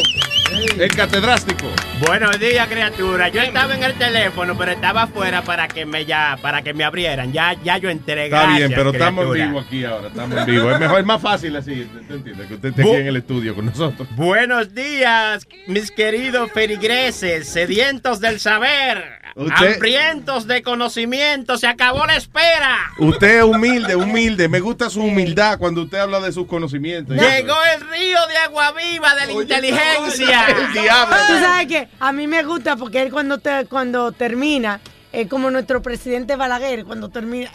el 0.78 0.88
Catedrástico. 0.94 1.66
Buenos 2.06 2.38
días, 2.38 2.68
criatura. 2.68 3.28
Yo 3.28 3.40
estaba 3.40 3.74
en 3.74 3.82
el 3.82 3.94
teléfono, 3.94 4.56
pero 4.56 4.72
estaba 4.72 5.04
afuera 5.04 5.42
para 5.42 5.66
que 5.66 5.84
me 5.86 6.04
ya, 6.04 6.38
para 6.40 6.62
que 6.62 6.74
me 6.74 6.84
abrieran. 6.84 7.32
Ya, 7.32 7.54
ya 7.64 7.78
yo 7.78 7.88
entré. 7.90 8.26
Está 8.26 8.48
bien, 8.56 8.70
pero 8.74 8.90
estamos 8.90 9.36
en 9.36 9.48
vivo 9.48 9.60
aquí 9.60 9.84
ahora, 9.84 10.08
estamos 10.08 10.38
en 10.38 10.46
vivo. 10.46 10.70
Es 10.70 10.78
mejor, 10.78 11.00
es 11.00 11.06
más 11.06 11.20
fácil 11.22 11.56
así, 11.56 11.88
¿te 12.06 12.14
entiendes? 12.14 12.46
Que 12.46 12.54
usted 12.54 12.68
esté 12.68 12.82
aquí 12.82 12.90
Bu- 12.90 13.00
en 13.00 13.06
el 13.06 13.16
estudio 13.16 13.54
con 13.54 13.66
nosotros. 13.66 14.06
Buenos 14.16 14.74
días, 14.74 15.46
mis 15.66 15.90
queridos 15.90 16.52
feligreses, 16.52 17.48
sedientos 17.48 18.20
del 18.20 18.38
saber, 18.38 19.22
Usted- 19.36 19.74
hambrientos 19.74 20.46
de 20.46 20.62
conocimiento. 20.62 21.58
Se 21.58 21.66
acabó 21.66 22.06
la 22.06 22.16
espera. 22.16 22.92
Usted 22.98 23.38
es 23.38 23.44
humilde, 23.44 23.96
humilde. 23.96 24.48
Me 24.48 24.60
gusta 24.60 24.88
su 24.90 25.00
humildad 25.02 25.58
cuando 25.58 25.82
usted 25.82 25.98
habla 25.98 26.20
de 26.20 26.32
sus 26.32 26.46
conocimientos. 26.46 27.16
Llegó 27.16 27.56
el 27.74 27.88
río 27.90 28.26
de 28.28 28.36
agua 28.36 28.72
viva 28.72 29.14
de 29.16 29.26
la 29.26 29.32
inteligencia. 29.32 30.46
El 30.46 30.72
diablo. 30.72 31.16
Tú 31.26 31.32
sabes 31.34 31.66
que 31.66 31.88
a 31.98 32.12
mí 32.12 32.26
me 32.26 32.42
gusta 32.44 32.76
porque 32.76 33.02
él 33.02 33.10
cuando, 33.10 33.38
te, 33.38 33.66
cuando 33.66 34.12
termina, 34.12 34.80
es 35.12 35.28
como 35.28 35.50
nuestro 35.50 35.82
presidente 35.82 36.36
Balaguer, 36.36 36.84
cuando 36.84 37.08
termina. 37.08 37.50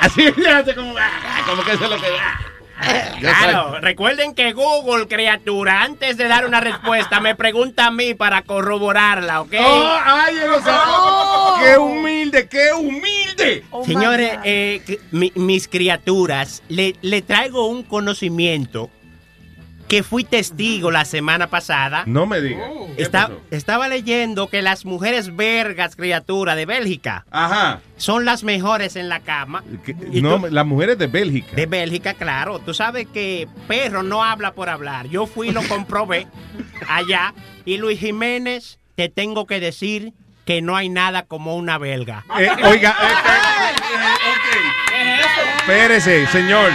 Así 0.00 0.26
hace 0.48 0.74
como, 0.74 0.94
ah, 0.96 1.42
como 1.46 1.62
que 1.64 1.72
eso 1.72 1.84
es 1.84 1.90
lo 1.90 1.96
que. 2.00 2.06
ah. 2.20 2.40
Claro, 3.20 3.80
recuerden 3.80 4.34
que 4.34 4.52
Google, 4.52 5.08
criatura, 5.08 5.82
antes 5.82 6.16
de 6.16 6.28
dar 6.28 6.46
una 6.46 6.60
respuesta, 6.60 7.18
me 7.20 7.34
pregunta 7.34 7.86
a 7.86 7.90
mí 7.90 8.14
para 8.14 8.42
corroborarla, 8.42 9.40
¿ok? 9.40 9.54
Oh, 9.60 9.96
ay, 10.04 10.36
yo 10.36 10.46
no 10.48 10.58
sé. 10.62 10.70
¡Qué 11.64 11.76
humilde, 11.78 12.48
qué 12.48 12.72
humilde! 12.72 13.64
Señores, 13.84 14.38
eh, 14.44 14.98
mi- 15.10 15.32
mis 15.34 15.66
criaturas, 15.66 16.62
le, 16.68 16.94
le 17.02 17.22
traigo 17.22 17.66
un 17.66 17.82
conocimiento 17.82 18.90
que 19.88 20.02
fui 20.02 20.22
testigo 20.22 20.90
la 20.90 21.04
semana 21.06 21.46
pasada. 21.48 22.02
No 22.06 22.26
me 22.26 22.40
diga. 22.42 22.62
¿Qué 22.96 23.02
Está- 23.02 23.28
pasó? 23.28 23.40
estaba 23.50 23.88
leyendo 23.88 24.48
que 24.48 24.60
las 24.60 24.84
mujeres 24.84 25.34
vergas, 25.34 25.96
criatura 25.96 26.54
de 26.54 26.66
Bélgica, 26.66 27.24
Ajá. 27.30 27.80
son 27.96 28.24
las 28.26 28.44
mejores 28.44 28.96
en 28.96 29.08
la 29.08 29.20
cama. 29.20 29.64
Y 30.12 30.20
No, 30.20 30.38
tú- 30.40 30.48
las 30.50 30.66
mujeres 30.66 30.98
de 30.98 31.06
Bélgica. 31.06 31.56
de 31.56 31.64
Bélgica, 31.66 32.14
claro. 32.14 32.58
Tú 32.58 32.74
sabes 32.74 33.06
que 33.06 33.48
perro 33.66 34.02
no 34.02 34.22
habla 34.22 34.52
por 34.52 34.68
hablar. 34.68 35.06
Yo 35.08 35.26
fui 35.26 35.48
y 35.48 35.52
lo 35.52 35.62
comprobé 35.66 36.26
allá. 36.88 37.32
Y 37.64 37.78
Luis 37.78 37.98
Jiménez, 37.98 38.78
te 38.94 39.08
tengo 39.08 39.46
que 39.46 39.58
decir 39.58 40.12
que 40.44 40.60
no 40.62 40.76
hay 40.76 40.88
nada 40.88 41.22
como 41.24 41.56
una 41.56 41.78
belga. 41.78 42.24
Eh, 42.38 42.50
oiga, 42.64 42.94
Espérese, 45.60 46.26
señor. 46.28 46.70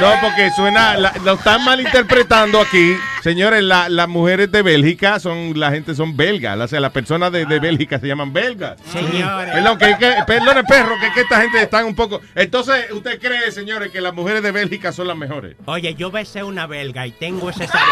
No, 0.00 0.20
porque 0.20 0.50
suena, 0.50 0.96
lo 0.96 1.34
están 1.34 1.64
malinterpretando 1.64 2.60
aquí. 2.60 2.96
Señores, 3.22 3.62
la- 3.62 3.88
las 3.88 4.08
mujeres 4.08 4.50
de 4.50 4.62
Bélgica 4.62 5.20
son, 5.20 5.58
la 5.58 5.70
gente 5.70 5.94
son 5.94 6.16
belgas. 6.16 6.58
O 6.58 6.66
sea, 6.68 6.80
las 6.80 6.90
personas 6.92 7.30
de, 7.30 7.46
de 7.46 7.60
Bélgica 7.60 8.00
se 8.00 8.06
llaman 8.08 8.32
belgas. 8.32 8.76
Señores. 8.92 9.52
Perdón, 9.54 9.78
que, 9.78 9.96
que, 9.98 10.12
perdone, 10.26 10.64
perro, 10.64 10.96
que, 11.00 11.12
que 11.12 11.20
esta 11.20 11.40
gente 11.40 11.62
está 11.62 11.84
un 11.84 11.94
poco. 11.94 12.20
Entonces, 12.34 12.90
¿usted 12.90 13.20
cree, 13.20 13.52
señores, 13.52 13.90
que 13.92 14.00
las 14.00 14.12
mujeres 14.12 14.42
de 14.42 14.50
Bélgica 14.50 14.90
son 14.92 15.06
las 15.06 15.16
mejores? 15.16 15.54
Oye, 15.66 15.94
yo 15.94 16.10
besé 16.10 16.42
una 16.42 16.66
belga 16.66 17.06
y 17.06 17.12
tengo 17.12 17.50
ese 17.50 17.66
sabor 17.68 17.86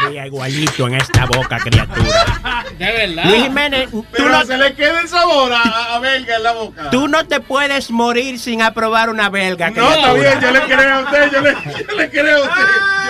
todavía 0.00 0.26
igualito 0.26 0.88
en 0.88 0.94
esta 0.94 1.26
boca, 1.26 1.58
criatura. 1.58 2.64
De 2.78 2.84
verdad. 2.86 3.24
Luis 3.26 3.42
Jiménez, 3.44 3.90
tú 3.90 4.04
Pero 4.10 4.28
no, 4.30 4.44
se 4.44 4.56
le 4.58 4.74
queda 4.74 5.00
el 5.00 5.08
sabor 5.08 5.52
a, 5.52 5.94
a 5.94 5.98
belga 6.00 6.36
en 6.36 6.42
la 6.42 6.52
boca. 6.52 6.90
tú 6.90 7.06
no 7.06 7.24
te 7.26 7.38
puedes 7.40 7.90
morir 7.90 8.38
sin 8.38 8.62
aprobar 8.62 9.10
una 9.10 9.28
belga, 9.28 9.70
No, 9.70 9.82
está 9.92 10.12
criatura. 10.12 10.30
bien, 10.30 10.40
yo 10.40 10.50
le 10.50 10.60
creo 10.76 10.94
a 10.94 11.00
usted, 11.00 11.30
yo 11.32 11.40
le, 11.40 11.52
yo 11.88 11.96
le 11.96 12.10
creo 12.10 12.36
a 12.44 12.48
usted, 12.48 12.62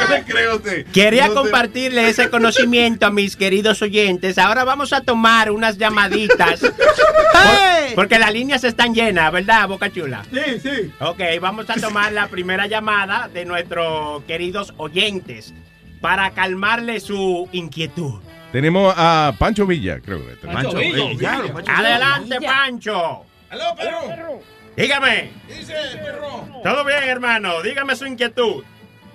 yo 0.03 0.15
le 0.15 0.23
creo 0.25 0.53
a 0.53 0.57
usted. 0.57 0.87
Quería 0.93 1.29
No 1.29 1.35
te- 1.35 1.51
compartirle 1.67 2.09
ese 2.09 2.29
conocimiento 2.29 3.07
a 3.07 3.11
mis 3.11 3.37
queridos 3.37 3.81
oyentes. 3.83 4.37
Ahora 4.39 4.65
vamos 4.65 4.93
a 4.93 5.03
tomar 5.03 5.51
unas 5.53 5.79
llamaditas. 5.79 6.61
Por- 6.61 7.95
porque 7.95 8.19
las 8.19 8.33
líneas 8.33 8.65
están 8.65 8.95
llenas, 8.95 9.31
¿verdad, 9.31 9.69
Boca 9.69 9.91
Chula? 9.93 10.25
Sí, 10.33 10.59
sí. 10.61 10.93
Ok, 11.01 11.21
vamos 11.41 11.69
a 11.71 11.75
tomar 11.75 12.13
la 12.13 12.27
primera 12.29 12.67
llamada 12.67 13.29
de 13.33 13.45
nuestros 13.45 14.23
queridos 14.25 14.75
oyentes 14.77 15.55
para 16.01 16.31
calmarle 16.31 16.99
su 17.01 17.49
inquietud. 17.53 18.21
Tenemos 18.51 18.93
a 18.97 19.35
Pancho 19.39 19.67
Villa, 19.67 20.01
creo 20.01 20.19
que. 20.27 20.35
Pancho 20.47 20.75
Villa. 20.77 21.07
Villa. 21.09 21.41
Adelante, 21.69 22.41
Pancho. 22.41 23.25
¡Aló, 23.51 23.75
perro! 23.77 24.41
Dígame. 24.77 25.31
Dice, 25.49 25.75
perro. 26.03 26.49
Todo 26.65 26.85
bien, 26.85 27.03
hermano. 27.05 27.63
Dígame 27.63 27.95
su 27.95 28.07
inquietud. 28.07 28.65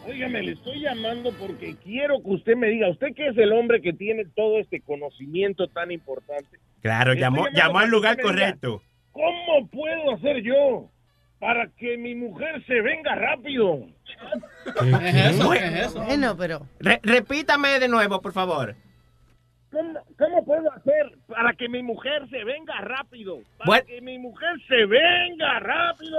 Óigame, 0.08 0.42
le 0.42 0.52
estoy 0.54 0.80
llamando 0.80 1.32
porque 1.34 1.76
quiero 1.84 2.22
que 2.24 2.30
usted 2.30 2.56
me 2.56 2.68
diga, 2.68 2.90
usted 2.90 3.14
que 3.14 3.28
es 3.28 3.38
el 3.38 3.52
hombre 3.52 3.82
que 3.82 3.92
tiene 3.94 4.24
todo 4.36 4.58
este 4.60 4.80
conocimiento 4.82 5.68
tan 5.68 5.92
importante, 5.92 6.58
Claro, 6.82 7.14
llamó, 7.14 7.46
al 7.80 7.90
lugar 7.90 8.16
diga, 8.16 8.30
correcto. 8.30 8.82
¿cómo 9.12 9.68
puedo 9.68 10.14
hacer 10.14 10.42
yo 10.44 10.90
para 11.40 11.68
que 11.78 11.98
mi 11.98 12.16
mujer 12.16 12.64
se 12.66 12.82
venga 12.82 13.16
rápido? 13.16 13.82
Bueno, 16.08 16.38
pero. 16.38 16.62
Re- 16.80 17.00
repítame 17.04 17.80
de 17.80 17.88
nuevo, 17.88 18.22
por 18.22 18.32
favor. 18.34 18.76
¿Cómo, 19.72 20.00
cómo 20.18 20.46
puedo 20.46 20.72
hacer 20.72 21.18
para 21.28 21.54
que 21.54 21.68
mi 21.68 21.84
mujer 21.84 22.28
se 22.30 22.44
venga 22.44 22.80
rápido? 22.82 23.40
Para 23.58 23.66
Bueno. 23.68 23.86
que 23.86 24.02
mi 24.02 24.18
mujer 24.18 24.50
se 24.68 24.86
venga 24.86 25.60
rápido. 25.60 26.18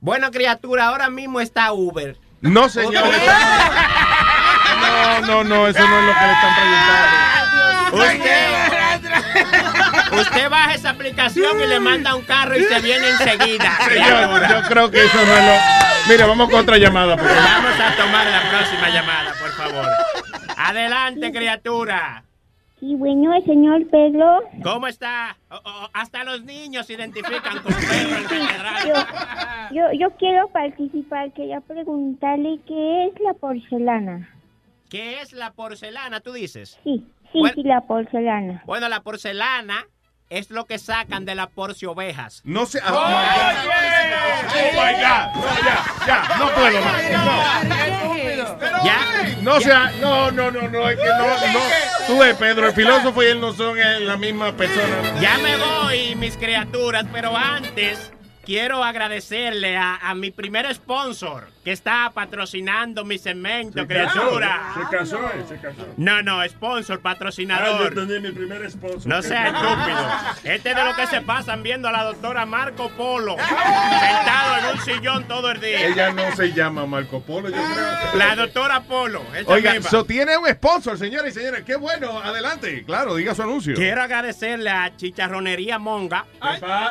Bueno, 0.00 0.30
criatura, 0.30 0.86
ahora 0.88 1.10
mismo 1.10 1.40
está 1.40 1.72
Uber. 1.72 2.16
No, 2.52 2.68
señor. 2.68 3.04
No, 4.80 5.20
no, 5.20 5.44
no, 5.44 5.68
eso 5.68 5.86
no 5.86 5.98
es 5.98 6.04
lo 6.04 6.14
que 6.14 6.26
le 6.26 6.32
están 6.32 6.54
preguntando. 6.54 7.16
Usted, 7.96 8.48
usted 10.20 10.50
baja 10.50 10.74
esa 10.74 10.90
aplicación 10.90 11.60
y 11.60 11.66
le 11.66 11.80
manda 11.80 12.14
un 12.14 12.22
carro 12.24 12.56
y 12.56 12.64
se 12.64 12.80
viene 12.80 13.08
enseguida. 13.08 13.76
Señor, 13.88 14.48
yo 14.48 14.62
creo 14.68 14.90
que 14.90 15.04
eso 15.04 15.16
no 15.16 15.36
es 15.36 15.44
lo. 15.44 15.52
Mira, 16.08 16.26
vamos 16.26 16.50
con 16.50 16.60
otra 16.60 16.76
llamada. 16.78 17.16
por 17.16 17.26
favor. 17.26 17.42
Vamos 17.42 17.80
a 17.80 17.96
tomar 17.96 18.26
la 18.26 18.42
próxima 18.50 18.88
llamada, 18.90 19.32
por 19.40 19.50
favor. 19.52 19.86
Adelante, 20.56 21.32
criatura. 21.32 22.22
Sí, 22.80 22.94
bueno, 22.94 23.32
el 23.34 23.42
señor 23.44 23.86
Pedro. 23.88 24.40
¿Cómo 24.62 24.86
está? 24.86 25.38
Hasta 25.94 26.24
los 26.24 26.44
niños 26.44 26.86
se 26.86 26.92
identifican 26.94 27.62
con 27.62 27.72
Pedro 27.90 28.16
el 28.18 28.24
catedrático. 28.24 28.98
Yo, 29.72 29.92
yo 29.98 30.10
quiero 30.18 30.48
participar, 30.48 31.32
quería 31.32 31.60
preguntarle 31.62 32.60
qué 32.66 33.06
es 33.06 33.20
la 33.20 33.32
porcelana. 33.34 34.28
¿Qué 34.90 35.20
es 35.20 35.32
la 35.32 35.52
porcelana, 35.52 36.20
tú 36.20 36.32
dices? 36.32 36.78
Sí, 36.84 37.02
sí, 37.32 37.38
Bueno. 37.40 37.54
sí, 37.54 37.62
la 37.62 37.80
porcelana. 37.80 38.62
Bueno, 38.66 38.88
la 38.90 39.00
porcelana 39.00 39.86
es 40.28 40.50
lo 40.50 40.64
que 40.66 40.78
sacan 40.78 41.24
de 41.24 41.34
la 41.34 41.48
porcia 41.48 41.88
ovejas. 41.90 42.40
No 42.44 42.66
sé. 42.66 42.80
Oh, 42.86 42.90
my 42.90 43.22
God. 44.94 45.26
No, 45.34 45.42
ya, 45.62 45.84
ya, 46.06 46.36
no 46.38 46.50
puedo 46.52 46.80
más. 46.80 47.02
¿Ya? 48.84 48.98
No 49.42 49.60
sea, 49.60 49.92
no, 50.00 50.30
no, 50.30 50.50
no, 50.50 50.68
no, 50.68 50.88
es 50.88 50.98
que 50.98 51.06
no, 51.06 51.28
no. 51.52 51.60
Tú 52.06 52.18
Pedro, 52.38 52.66
el 52.66 52.72
filósofo 52.74 53.22
y 53.22 53.26
él 53.26 53.40
no 53.40 53.52
son 53.52 53.78
eh, 53.78 54.00
la 54.00 54.16
misma 54.16 54.52
persona. 54.52 55.20
Ya 55.20 55.38
me 55.38 55.56
voy, 55.56 56.16
mis 56.16 56.36
criaturas, 56.36 57.06
pero 57.12 57.36
antes 57.36 58.12
quiero 58.46 58.82
agradecerle 58.84 59.76
a, 59.76 59.96
a 59.96 60.14
mi 60.14 60.30
primer 60.30 60.72
sponsor 60.74 61.48
que 61.64 61.72
está 61.72 62.12
patrocinando 62.14 63.04
mi 63.04 63.18
segmento, 63.18 63.84
criatura. 63.88 64.72
Se 64.74 64.96
casó, 64.96 65.18
se 65.48 65.56
casó. 65.56 65.84
No, 65.96 66.22
no, 66.22 66.42
sponsor, 66.48 66.94
Ah, 66.96 66.98
yo 66.98 67.02
patrocinador. 67.02 67.94
tenía 67.94 68.20
mi 68.20 68.30
primer 68.30 68.70
sponsor. 68.70 69.06
No 69.06 69.20
sea 69.20 69.48
estúpido. 69.48 70.54
Este 70.54 70.70
es 70.70 70.76
de 70.76 70.84
lo 70.84 70.94
que 70.94 71.06
se 71.08 71.20
pasan 71.22 71.64
viendo 71.64 71.88
a 71.88 71.92
la 71.92 72.04
doctora 72.04 72.46
Marco 72.46 72.88
Polo 72.90 73.36
sentado 73.36 74.56
en 74.58 74.76
un 74.76 74.84
sillón 74.84 75.24
todo 75.26 75.50
el 75.50 75.60
día. 75.60 75.88
Ella 75.88 76.12
no 76.12 76.34
se 76.36 76.52
llama 76.52 76.86
Marco 76.86 77.20
Polo, 77.20 77.48
yo 77.48 77.56
creo. 77.56 78.14
La 78.14 78.36
doctora 78.36 78.82
Polo. 78.82 79.22
Oiga, 79.46 79.82
so 79.82 80.04
tiene 80.04 80.36
un 80.36 80.48
sponsor, 80.48 80.96
señores 80.96 81.36
y 81.36 81.40
señores. 81.40 81.64
Qué 81.64 81.74
bueno, 81.74 82.18
adelante. 82.20 82.84
Claro, 82.84 83.16
diga 83.16 83.34
su 83.34 83.42
anuncio. 83.42 83.74
Quiero 83.74 84.02
agradecerle 84.02 84.70
a 84.70 84.96
Chicharronería 84.96 85.78
Monga 85.80 86.26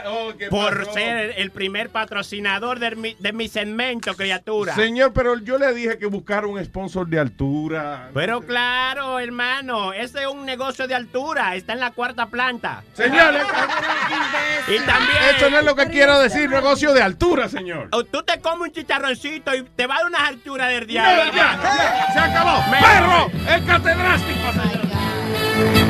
oh, 0.05 0.33
¿qué 0.37 0.47
por 0.49 0.85
ser 0.93 1.33
el 1.37 1.44
primer 1.51 1.89
patrocinador 1.89 2.79
de 2.79 2.95
mi, 2.95 3.15
de 3.19 3.33
mi 3.33 3.47
segmento, 3.47 4.15
criatura. 4.15 4.75
Señor, 4.75 5.13
pero 5.13 5.37
yo 5.39 5.57
le 5.57 5.73
dije 5.73 5.97
que 5.97 6.05
buscara 6.07 6.47
un 6.47 6.63
sponsor 6.63 7.07
de 7.07 7.19
altura. 7.19 8.09
Pero 8.13 8.41
claro, 8.41 9.19
hermano, 9.19 9.93
este 9.93 10.21
es 10.21 10.27
un 10.27 10.45
negocio 10.45 10.87
de 10.87 10.95
altura, 10.95 11.55
está 11.55 11.73
en 11.73 11.79
la 11.79 11.91
cuarta 11.91 12.27
planta. 12.27 12.83
Señores, 12.93 13.43
y 14.67 14.77
también... 14.85 15.17
Eso 15.35 15.49
no 15.49 15.59
es 15.59 15.65
lo 15.65 15.75
que 15.75 15.87
quiero 15.87 16.19
decir, 16.19 16.49
negocio 16.49 16.93
de 16.93 17.01
altura, 17.01 17.49
señor. 17.49 17.89
O 17.91 18.03
Tú 18.03 18.23
te 18.23 18.39
comes 18.39 18.69
un 18.69 18.71
chicharroncito 18.71 19.53
y 19.55 19.63
te 19.63 19.87
va 19.87 19.95
a 19.95 19.97
dar 19.99 20.07
unas 20.07 20.21
alturas 20.21 20.69
del 20.69 20.87
diablo. 20.87 21.23
Ya, 21.33 21.59
ya, 21.61 22.13
se 22.13 22.19
acabó. 22.19 22.61
Me- 22.71 22.81
¡Perro! 22.81 23.31
¡El 23.53 23.65
catedrástico! 23.65 25.84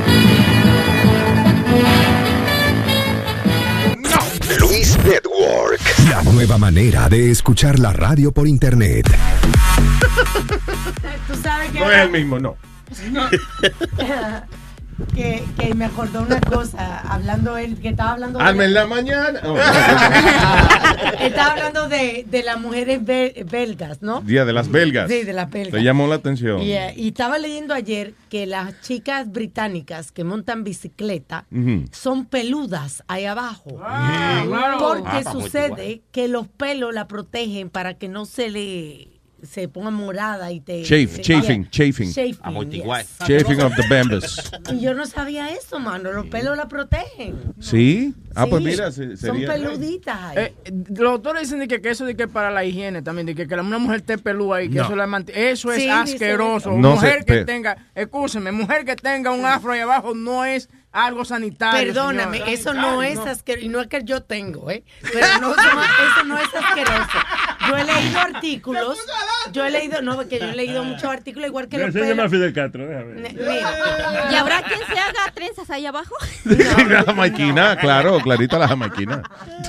Luis 4.59 4.97
Network. 5.03 5.81
La 6.09 6.21
nueva 6.23 6.57
manera 6.57 7.09
de 7.09 7.31
escuchar 7.31 7.79
la 7.79 7.91
radio 7.93 8.31
por 8.31 8.47
internet. 8.47 9.05
Tú 11.27 11.35
sabes 11.41 11.71
que. 11.71 11.79
No 11.79 11.91
es 11.91 11.97
el 12.03 12.11
mismo, 12.11 12.39
no. 12.39 12.55
que, 15.13 15.43
que 15.59 15.73
me 15.75 15.85
acordó 15.85 16.21
una 16.21 16.39
cosa, 16.39 16.99
hablando 16.99 17.57
él, 17.57 17.77
que 17.79 17.89
estaba 17.89 18.13
hablando 18.13 18.39
de, 18.39 18.45
Alma 18.45 18.65
en 18.65 18.73
la 18.73 18.85
mañana. 18.87 19.41
Oh. 19.45 19.57
estaba 21.19 21.51
hablando 21.51 21.87
de, 21.89 22.25
de 22.29 22.43
las 22.43 22.59
mujeres 22.59 23.01
bel- 23.01 23.49
belgas, 23.49 24.01
¿no? 24.01 24.21
Día 24.21 24.45
de 24.45 24.53
las 24.53 24.69
belgas. 24.69 25.09
Sí, 25.09 25.23
de 25.23 25.33
las 25.33 25.49
belgas. 25.49 25.73
Te 25.73 25.83
llamó 25.83 26.07
la 26.07 26.15
atención. 26.15 26.61
Y, 26.61 26.73
eh, 26.73 26.93
y 26.95 27.09
estaba 27.09 27.37
leyendo 27.37 27.73
ayer 27.73 28.13
que 28.29 28.45
las 28.45 28.79
chicas 28.81 29.31
británicas 29.31 30.11
que 30.11 30.23
montan 30.23 30.63
bicicleta 30.63 31.45
son 31.91 32.25
peludas 32.25 33.03
ahí 33.07 33.25
abajo. 33.25 33.75
claro. 33.77 34.77
Porque 34.79 35.23
Ah, 35.25 35.31
sucede 35.31 36.01
que 36.11 36.27
los 36.27 36.47
pelos 36.47 36.93
la 36.93 37.07
protegen 37.07 37.69
para 37.69 37.93
que 37.95 38.07
no 38.07 38.25
se 38.25 38.49
le 38.49 39.14
se 39.45 39.67
ponga 39.67 39.89
morada 39.91 40.51
y 40.51 40.59
te 40.59 40.83
chafing, 40.83 41.21
chafing. 41.69 42.11
Chafing, 42.11 42.37
Amortiguar. 42.41 43.01
yes. 43.01 43.17
Chafing 43.19 43.61
of 43.61 43.73
the 43.75 43.83
bambas. 43.89 44.51
Y 44.73 44.79
yo 44.79 44.93
no 44.93 45.05
sabía 45.05 45.49
eso, 45.51 45.79
mano. 45.79 46.11
Los 46.11 46.25
pelos 46.27 46.55
la 46.57 46.67
protegen. 46.67 47.35
¿Sí? 47.59 48.13
Ah, 48.35 48.47
pues 48.49 48.63
mira, 48.63 48.91
se- 48.91 49.15
Son 49.15 49.35
sería... 49.35 49.47
peluditas 49.53 50.17
ahí. 50.21 50.37
Eh, 50.37 50.53
los 50.89 51.13
doctores 51.13 51.43
dicen 51.43 51.59
de 51.59 51.67
que, 51.67 51.81
que 51.81 51.89
eso 51.91 52.05
de 52.05 52.15
que 52.15 52.27
para 52.27 52.51
la 52.51 52.65
higiene 52.65 53.01
también, 53.01 53.25
de 53.27 53.35
que, 53.35 53.47
que 53.47 53.55
una 53.55 53.77
mujer 53.77 53.97
esté 53.97 54.17
pelúa 54.17 54.61
y 54.63 54.69
que 54.69 54.75
No. 54.79 54.85
eso 54.85 54.95
la 54.95 55.07
mantiene. 55.07 55.51
Eso 55.51 55.71
es 55.71 55.83
Sí, 55.83 55.89
asqueroso. 55.89 56.71
eso. 56.71 56.77
No 56.79 56.91
mujer 56.95 57.19
sé, 57.19 57.25
que 57.25 57.45
tenga, 57.45 57.77
escúcheme, 57.95 58.51
mujer 58.51 58.83
que 58.85 58.95
tenga 58.95 59.31
un 59.31 59.45
afro 59.45 59.71
ahí 59.71 59.79
abajo 59.79 60.13
no 60.13 60.43
es 60.43 60.67
algo 60.95 61.25
sanitario. 61.25 61.93
Perdóname, 61.93 62.37
señora. 62.37 62.51
eso 62.51 62.73
no 62.73 63.03
es 63.03 63.19
asqueroso. 63.19 63.65
Y 63.65 63.69
no 63.69 63.81
es 63.81 63.87
que 63.87 64.01
yo 64.03 64.23
tengo, 64.23 64.71
¿eh? 64.71 64.83
Pero 65.01 65.27
no, 65.41 65.51
eso, 65.51 66.23
no, 66.23 66.35
no 66.35 66.37
es 66.39 66.55
asqueroso. 66.55 67.17
Yo 67.67 67.77
he 67.77 67.83
leído 67.83 68.19
artículos. 68.19 68.97
Yo 69.51 69.65
he 69.65 69.71
leído, 69.71 70.01
no, 70.01 70.15
porque 70.15 70.39
yo 70.39 70.45
he 70.45 70.55
leído 70.55 70.83
muchos 70.83 71.05
artículos 71.05 71.49
igual 71.49 71.67
que 71.67 71.77
los 71.77 71.87
Enséñame 71.87 72.13
a 72.13 72.15
pelos. 72.15 72.31
Fidel 72.31 72.53
Castro, 72.53 72.87
déjame. 72.87 73.29
Mira. 73.33 74.31
¿Y 74.31 74.35
habrá 74.35 74.63
quien 74.63 74.79
se 74.79 74.99
haga 74.99 75.31
trenzas 75.33 75.69
ahí 75.69 75.85
abajo? 75.85 76.15
la 76.45 77.03
jamaiquina, 77.03 77.77
claro, 77.77 78.19
clarita 78.21 78.57
la 78.57 78.69
jamaiquina. 78.69 79.21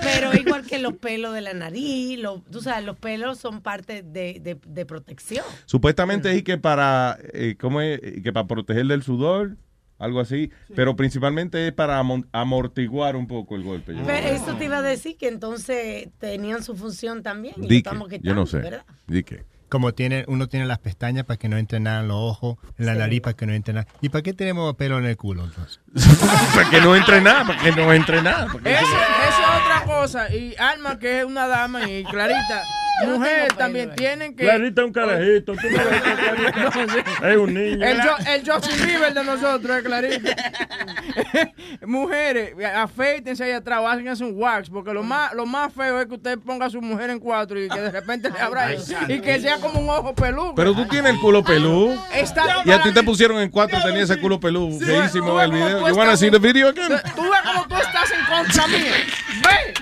Pero 0.02 0.32
igual 0.34 0.64
que 0.64 0.78
los 0.78 0.94
pelos 0.94 1.34
de 1.34 1.40
la 1.40 1.55
nariz, 1.55 2.18
los, 2.20 2.44
tú 2.44 2.62
sabes, 2.62 2.84
los 2.84 2.96
pelos 2.96 3.38
son 3.38 3.62
parte 3.62 4.02
de, 4.02 4.38
de, 4.40 4.59
de 4.64 4.86
protección. 4.86 5.44
Supuestamente 5.64 6.30
es 6.32 6.44
que 6.44 6.56
para, 6.56 7.18
eh, 7.32 7.56
¿cómo 7.59 7.80
es? 7.80 8.00
Que 8.22 8.32
para 8.32 8.46
proteger 8.46 8.86
del 8.86 9.02
sudor, 9.02 9.56
algo 9.98 10.20
así, 10.20 10.51
pero 10.74 10.94
principalmente 10.97 11.68
es 11.68 11.73
para 11.73 12.01
amon- 12.02 12.27
amortiguar 12.32 13.16
un 13.16 13.27
poco 13.27 13.56
el 13.56 13.62
golpe. 13.62 13.94
yo 13.94 14.02
Pero 14.05 14.28
eso 14.28 14.55
te 14.56 14.66
iba 14.66 14.78
a 14.78 14.82
decir 14.82 15.16
que 15.16 15.28
entonces 15.28 16.09
tenían 16.18 16.62
su 16.62 16.77
función 16.77 17.23
también. 17.23 17.55
Y 17.59 17.62
lo 17.62 17.68
Di 17.68 17.82
que, 17.82 17.89
estamos 17.89 18.09
yo 18.10 18.18
quitando, 18.18 18.35
no 18.35 18.47
sé. 18.47 18.59
¿verdad? 18.59 18.85
Di 19.06 19.23
que. 19.23 19.44
Como 19.68 19.93
tiene, 19.94 20.24
uno 20.28 20.48
tiene 20.48 20.64
las 20.64 20.78
pestañas 20.78 21.24
para 21.24 21.39
que 21.39 21.48
no 21.48 21.56
entre 21.59 21.81
nada 21.81 22.01
en 22.02 22.06
los 22.09 22.16
ojos, 22.18 22.56
en 22.78 22.86
la 22.86 22.94
nariz 22.94 23.20
para 23.20 23.35
que 23.35 23.47
no 23.47 23.52
entre 23.52 23.74
nada. 23.74 23.89
¿Y 24.01 24.10
para 24.10 24.23
qué 24.23 24.32
tenemos 24.32 24.77
pelo 24.77 24.97
en 24.98 25.06
el 25.06 25.16
culo 25.16 25.43
entonces? 25.44 25.81
para 26.55 26.70
que 26.70 26.81
no 26.81 26.94
entre 26.94 27.20
nada, 27.20 27.44
para 27.44 27.60
que 27.60 27.73
no 27.73 27.93
entre 27.93 28.23
nada. 28.23 28.47
Esa 28.64 28.81
esa 28.81 29.28
es 29.28 29.60
otra 29.62 29.85
cosa. 29.85 30.32
Y 30.32 30.55
Alma, 30.56 31.01
que 31.01 31.18
es 31.18 31.24
una 31.24 31.48
dama, 31.48 31.90
y 31.90 32.05
Clarita, 32.05 32.62
mujer, 33.05 33.52
también 33.55 33.94
tienen 33.94 34.35
que. 34.35 34.44
Clarita 34.44 34.81
es 34.81 34.86
un 34.86 34.93
carajito. 34.93 35.52
tú 35.55 35.68
no 35.70 35.78
ves 35.78 37.05
es 37.31 37.36
un 37.36 37.55
niño. 37.55 37.85
El, 37.86 38.01
Jo- 38.01 38.16
el 38.28 38.51
Justin 38.51 38.86
Bieber 38.86 39.12
de 39.14 39.24
nosotros, 39.24 39.77
es 39.78 39.82
Clarita. 39.82 40.36
Mujeres, 41.86 42.55
afeítense 42.74 43.44
ahí 43.44 43.52
atrás, 43.52 43.81
háganse 43.86 44.24
un 44.24 44.40
wax, 44.40 44.70
porque 44.70 44.93
lo 44.93 45.02
más, 45.02 45.32
lo 45.35 45.47
más 45.47 45.73
feo 45.73 46.01
es 46.01 46.06
que 46.06 46.14
usted 46.14 46.39
ponga 46.39 46.66
a 46.66 46.70
su 46.70 46.81
mujer 46.81 47.10
en 47.10 47.18
cuatro 47.20 47.60
y 47.62 47.68
que 47.68 47.81
de 47.81 47.90
repente 47.90 48.31
le 48.31 48.39
abra 48.40 48.66
ahí, 48.66 48.78
y 49.09 49.20
que 49.20 49.40
sea 49.40 49.59
como 49.59 49.81
un 49.81 49.89
ojo 49.90 50.14
peludo. 50.14 50.55
Pero 50.55 50.74
tú 50.74 50.86
tienes 50.86 51.12
el 51.14 51.20
culo 51.20 51.43
pelú. 51.44 51.98
Está- 52.14 52.62
Y 52.64 52.70
a 52.70 52.82
ti 52.82 52.93
te 52.93 53.02
pusieron 53.02 53.39
en 53.40 53.51
cuatro, 53.51 53.78
tenía 53.85 54.02
ese 54.02 54.18
culo 54.18 54.40
pelú. 54.40 54.78
Feísimo 54.81 55.32
Tú 55.32 55.40
el 55.40 55.51
ves 55.52 55.60
cómo 55.60 55.66
video. 55.66 55.78
tú 55.81 55.89
You 55.89 55.94
wanna 55.97 56.12
estás- 56.12 56.20
see 56.20 56.31
the 56.31 56.39
video 56.39 56.68
again? 56.68 56.89
Tú 56.89 57.23
ves 57.23 57.40
como 57.44 57.66
tú 57.68 57.77
estás 57.77 58.10
en 58.12 58.24
contra 58.27 58.66
mía. 58.68 58.93
Ve. 59.43 59.74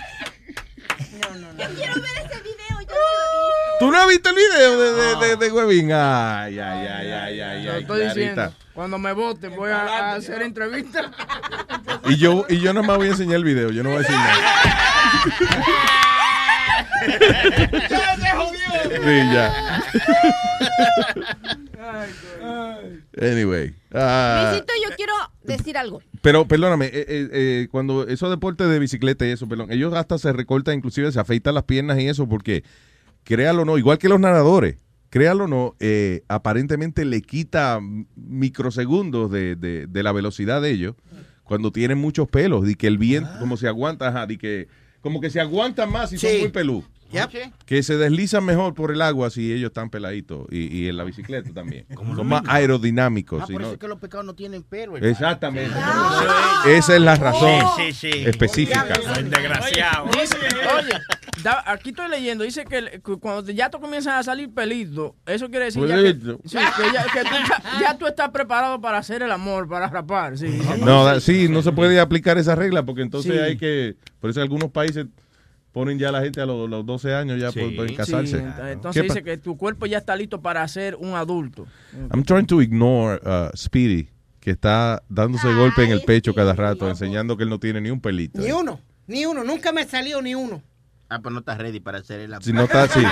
Quiero 1.76 1.94
ver 1.94 2.04
ese 2.18 2.40
video, 2.42 2.56
yo 2.58 2.63
¿Tú 3.78 3.90
no 3.90 3.98
has 3.98 4.08
visto 4.08 4.30
el 4.30 4.36
video 4.36 4.80
de, 4.80 4.92
de, 4.92 5.26
de, 5.26 5.36
de 5.36 5.52
Huevín? 5.52 5.92
Ay, 5.92 6.58
ay, 6.58 6.86
ay, 6.86 7.10
ay, 7.10 7.40
ay, 7.40 7.64
Lo 7.64 7.72
ay, 7.72 7.80
estoy 7.82 8.04
diciendo. 8.04 8.52
Cuando 8.72 8.98
me 8.98 9.12
vote 9.12 9.48
voy 9.48 9.70
a, 9.70 9.82
a 9.82 10.14
hacer 10.14 10.42
entrevistas. 10.42 11.06
Y 12.06 12.16
yo, 12.16 12.44
y 12.48 12.60
yo 12.60 12.72
no 12.72 12.82
me 12.82 12.96
voy 12.96 13.08
a 13.08 13.10
enseñar 13.10 13.36
el 13.36 13.44
video, 13.44 13.70
yo 13.70 13.82
no 13.82 13.90
voy 13.90 13.96
a 13.96 14.00
decir 14.00 14.16
nada. 14.16 14.34
Sí, 18.84 19.16
ya. 19.32 19.82
Anyway. 23.20 23.74
ah, 23.92 24.48
Luisito, 24.50 24.72
yo 24.82 24.94
quiero 24.96 25.12
decir 25.44 25.76
algo. 25.78 26.02
pero 26.22 26.46
perdóname, 26.46 26.86
eh, 26.86 27.04
eh, 27.08 27.28
eh, 27.32 27.68
cuando 27.70 28.06
esos 28.06 28.30
deportes 28.30 28.68
de 28.68 28.78
bicicleta 28.78 29.26
y 29.26 29.30
eso, 29.30 29.48
perdón, 29.48 29.70
ellos 29.70 29.94
hasta 29.94 30.18
se 30.18 30.32
recortan, 30.32 30.76
inclusive 30.76 31.10
se 31.12 31.20
afeitan 31.20 31.54
las 31.54 31.64
piernas 31.64 31.98
y 32.00 32.08
eso, 32.08 32.28
porque 32.28 32.64
créalo 33.24 33.62
o 33.62 33.64
no, 33.64 33.78
igual 33.78 33.98
que 33.98 34.08
los 34.08 34.20
nadadores, 34.20 34.76
créalo 35.10 35.44
o 35.44 35.48
no, 35.48 35.74
eh, 35.80 36.22
aparentemente 36.28 37.04
le 37.04 37.22
quita 37.22 37.80
microsegundos 38.16 39.30
de, 39.30 39.56
de- 39.56 39.86
de 39.86 40.02
la 40.02 40.12
velocidad 40.12 40.60
de 40.62 40.70
ellos 40.70 40.94
cuando 41.44 41.70
tienen 41.72 41.98
muchos 41.98 42.26
pelos, 42.28 42.68
y 42.68 42.74
que 42.74 42.86
el 42.86 42.96
viento, 42.98 43.30
como 43.38 43.56
se 43.58 43.68
aguanta, 43.68 44.08
ajá, 44.08 44.26
y 44.28 44.38
que 44.38 44.66
como 45.04 45.20
que 45.20 45.28
se 45.28 45.38
aguantan 45.38 45.92
más 45.92 46.14
y 46.14 46.18
son 46.18 46.30
muy 46.38 46.48
pelú. 46.48 46.82
Que 47.66 47.82
se 47.82 47.96
deslizan 47.96 48.44
mejor 48.44 48.74
por 48.74 48.90
el 48.90 49.00
agua 49.02 49.30
si 49.30 49.52
ellos 49.52 49.68
están 49.68 49.90
peladitos. 49.90 50.46
Y, 50.50 50.74
y 50.84 50.88
en 50.88 50.96
la 50.96 51.04
bicicleta 51.04 51.50
también. 51.52 51.86
Son 52.16 52.26
más 52.26 52.42
aerodinámicos. 52.48 53.42
Ah, 53.42 53.46
si 53.46 53.52
por 53.52 53.62
no- 53.62 53.66
eso 53.68 53.74
es 53.74 53.80
que 53.80 53.88
los 53.88 53.98
pecados 53.98 54.24
no 54.26 54.34
tienen 54.34 54.62
pelo. 54.62 54.96
hermano. 54.96 55.06
Exactamente. 55.06 55.74
Esa 56.66 56.94
es 56.96 57.00
la 57.02 57.14
razón 57.16 57.60
Sí, 57.76 57.92
sí, 57.92 58.12
sí. 58.12 58.24
específica. 58.26 58.84
Desgraciado. 59.22 60.06
Dice, 60.06 60.36
oye, 60.76 60.92
da- 61.42 61.62
aquí 61.66 61.90
estoy 61.90 62.08
leyendo, 62.08 62.44
dice 62.44 62.64
que, 62.64 62.78
el- 62.78 62.90
que 62.90 63.16
cuando 63.20 63.50
ya 63.52 63.70
tú 63.70 63.80
comienzas 63.80 64.14
a 64.14 64.22
salir 64.22 64.52
pelito, 64.52 65.14
eso 65.26 65.48
quiere 65.50 65.66
decir 65.66 65.86
ya 65.86 65.96
que, 65.96 66.02
Pelito. 66.02 66.40
sí, 66.44 66.56
que 66.58 66.92
ya, 66.92 67.04
que 67.12 67.20
tú, 67.22 67.34
ya, 67.48 67.80
ya 67.80 67.98
tú 67.98 68.06
estás 68.06 68.30
preparado 68.30 68.80
para 68.80 68.98
hacer 68.98 69.22
el 69.22 69.30
amor, 69.30 69.68
para 69.68 69.88
rapar. 69.88 70.38
Sí. 70.38 70.58
No, 70.80 71.20
sí, 71.20 71.48
no 71.48 71.62
se 71.62 71.72
puede 71.72 72.00
aplicar 72.00 72.38
esa 72.38 72.54
regla 72.54 72.84
porque 72.84 73.02
entonces 73.02 73.32
Sí. 73.32 73.38
hay 73.38 73.56
que. 73.56 73.96
Por 74.20 74.30
eso 74.30 74.40
algunos 74.40 74.70
países 74.70 75.06
ponen 75.74 75.98
ya 75.98 76.08
a 76.08 76.12
la 76.12 76.22
gente 76.22 76.40
a 76.40 76.46
los, 76.46 76.70
los 76.70 76.86
12 76.86 77.14
años 77.14 77.38
ya 77.38 77.52
por- 77.52 77.74
pueden 77.76 77.94
casarse. 77.96 78.38
Sí, 78.38 78.42
ent- 78.44 78.72
entonces 78.72 79.02
¿Qué 79.02 79.06
pa- 79.08 79.12
dice 79.14 79.24
que 79.24 79.36
tu 79.36 79.58
cuerpo 79.58 79.84
ya 79.84 79.98
está 79.98 80.16
listo 80.16 80.40
para 80.40 80.66
ser 80.68 80.94
un 80.94 81.14
adulto. 81.14 81.66
I'm 82.14 82.22
trying 82.24 82.46
to 82.46 82.62
ignore 82.62 83.20
uh, 83.26 83.54
Speedy, 83.56 84.08
que 84.40 84.52
está 84.52 85.02
dándose 85.08 85.52
golpe 85.52 85.82
en 85.84 85.90
el 85.90 86.00
pecho 86.02 86.32
cada 86.34 86.54
rato, 86.54 86.88
enseñando 86.88 87.36
que 87.36 87.42
él 87.42 87.50
no 87.50 87.58
tiene 87.58 87.80
ni 87.80 87.90
un 87.90 88.00
pelito. 88.00 88.40
Ni 88.40 88.52
uno, 88.52 88.80
ni 89.08 89.26
uno, 89.26 89.42
nunca 89.44 89.72
me 89.72 89.84
salió 89.84 90.22
ni 90.22 90.34
uno. 90.34 90.62
Ah, 91.10 91.18
pues 91.20 91.32
no 91.32 91.40
estás 91.40 91.58
ready 91.58 91.80
para 91.80 91.98
hacer 91.98 92.20
el 92.20 92.34
Si 92.40 92.52
no 92.52 92.62
está 92.62 92.84
así. 92.84 93.02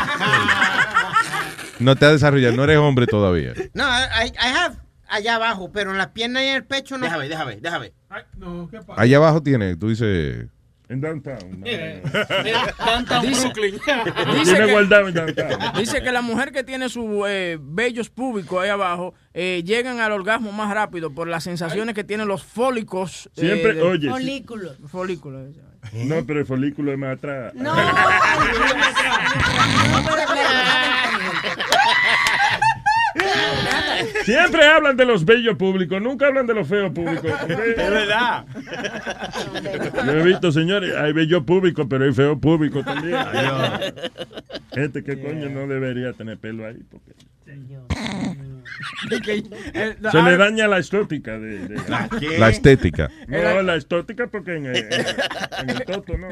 No 1.79 1.97
te 1.97 2.07
ha 2.07 2.13
desarrollado, 2.13 2.55
no 2.57 2.65
eres 2.65 2.79
hombre 2.79 3.07
todavía. 3.07 3.55
No, 3.75 3.85
I, 3.85 4.29
I 4.29 4.55
have 4.57 4.77
allá 5.09 5.35
abajo, 5.35 5.71
pero 5.73 5.91
en 5.91 5.99
las 5.99 6.09
piernas 6.09 6.43
y 6.43 6.47
en 6.47 6.55
el 6.57 6.65
pecho 6.65 6.97
no. 6.97 7.05
Déjame, 7.05 7.29
déjame, 7.29 7.57
déjame. 7.61 7.93
No, 8.39 8.69
¿qué 8.71 8.79
pasa? 8.79 9.01
Allá 9.01 9.17
abajo 9.17 9.43
tiene, 9.43 9.77
tú 9.77 9.89
dices. 9.89 10.47
En 10.89 11.01
downtown. 11.01 11.63
Downtown 12.85 13.23
Brooklyn. 13.33 13.75
Dice 14.35 14.57
que-. 14.57 15.79
Dice 15.79 16.03
la 16.13 16.21
mujer 16.23 16.53
que 16.53 16.63
tiene 16.65 16.89
sus 16.91 17.07
eh, 17.29 17.57
vellos 17.61 18.11
públicos 18.11 18.63
ahí 18.63 18.69
abajo 18.69 19.15
eh, 19.33 19.63
llegan 19.65 20.01
al 20.01 20.13
orgasmo 20.13 20.53
más 20.53 20.75
rápido 20.75 21.15
por 21.15 21.29
las 21.29 21.45
sensaciones 21.45 21.95
que 21.95 22.05
tienen 22.05 22.29
los 22.29 22.43
fólicos. 22.43 23.31
eh, 23.37 23.41
Siempre, 23.41 23.75
de- 23.75 23.83
oye. 23.83 24.11
Folículos. 24.11 24.77
Folículos. 24.91 25.49
No, 25.93 26.25
pero 26.27 26.41
el 26.41 26.47
folículo 26.47 26.93
es 26.93 26.99
más 26.99 27.17
atrás. 27.17 27.55
No. 27.55 27.75
Siempre 34.25 34.65
hablan 34.67 34.97
de 34.97 35.05
los 35.05 35.25
bellos 35.25 35.57
públicos, 35.57 36.01
nunca 36.01 36.27
hablan 36.27 36.47
de 36.47 36.55
los 36.55 36.69
feos 36.69 36.93
públicos. 36.93 37.33
Es 37.49 37.77
verdad. 37.77 38.45
Yo 40.07 40.13
he 40.13 40.23
visto, 40.23 40.53
señores, 40.53 40.95
hay 40.97 41.13
bellos 41.13 41.45
públicos, 41.45 41.87
pero 41.89 42.05
hay 42.05 42.13
feos 42.13 42.39
públicos 42.39 42.85
también. 42.85 43.19
Gente 44.73 45.03
que 45.05 45.21
coño 45.21 45.49
no 45.49 45.67
debería 45.67 46.13
tener 46.13 46.39
pelo 46.39 46.67
ahí. 46.67 46.83
Porque 46.91 47.13
se 50.13 50.23
le 50.23 50.37
daña 50.37 50.69
la 50.69 50.79
estética 50.79 51.39
de, 51.39 51.69
de- 51.69 52.39
La 52.39 52.49
estética. 52.49 53.11
No, 53.29 53.63
la 53.63 53.77
estética 53.77 54.27
porque 54.27 54.57
en, 54.57 54.67
el- 54.67 54.77
en 54.77 55.71
el 55.71 55.85
toto 55.85 56.17
no. 56.19 56.29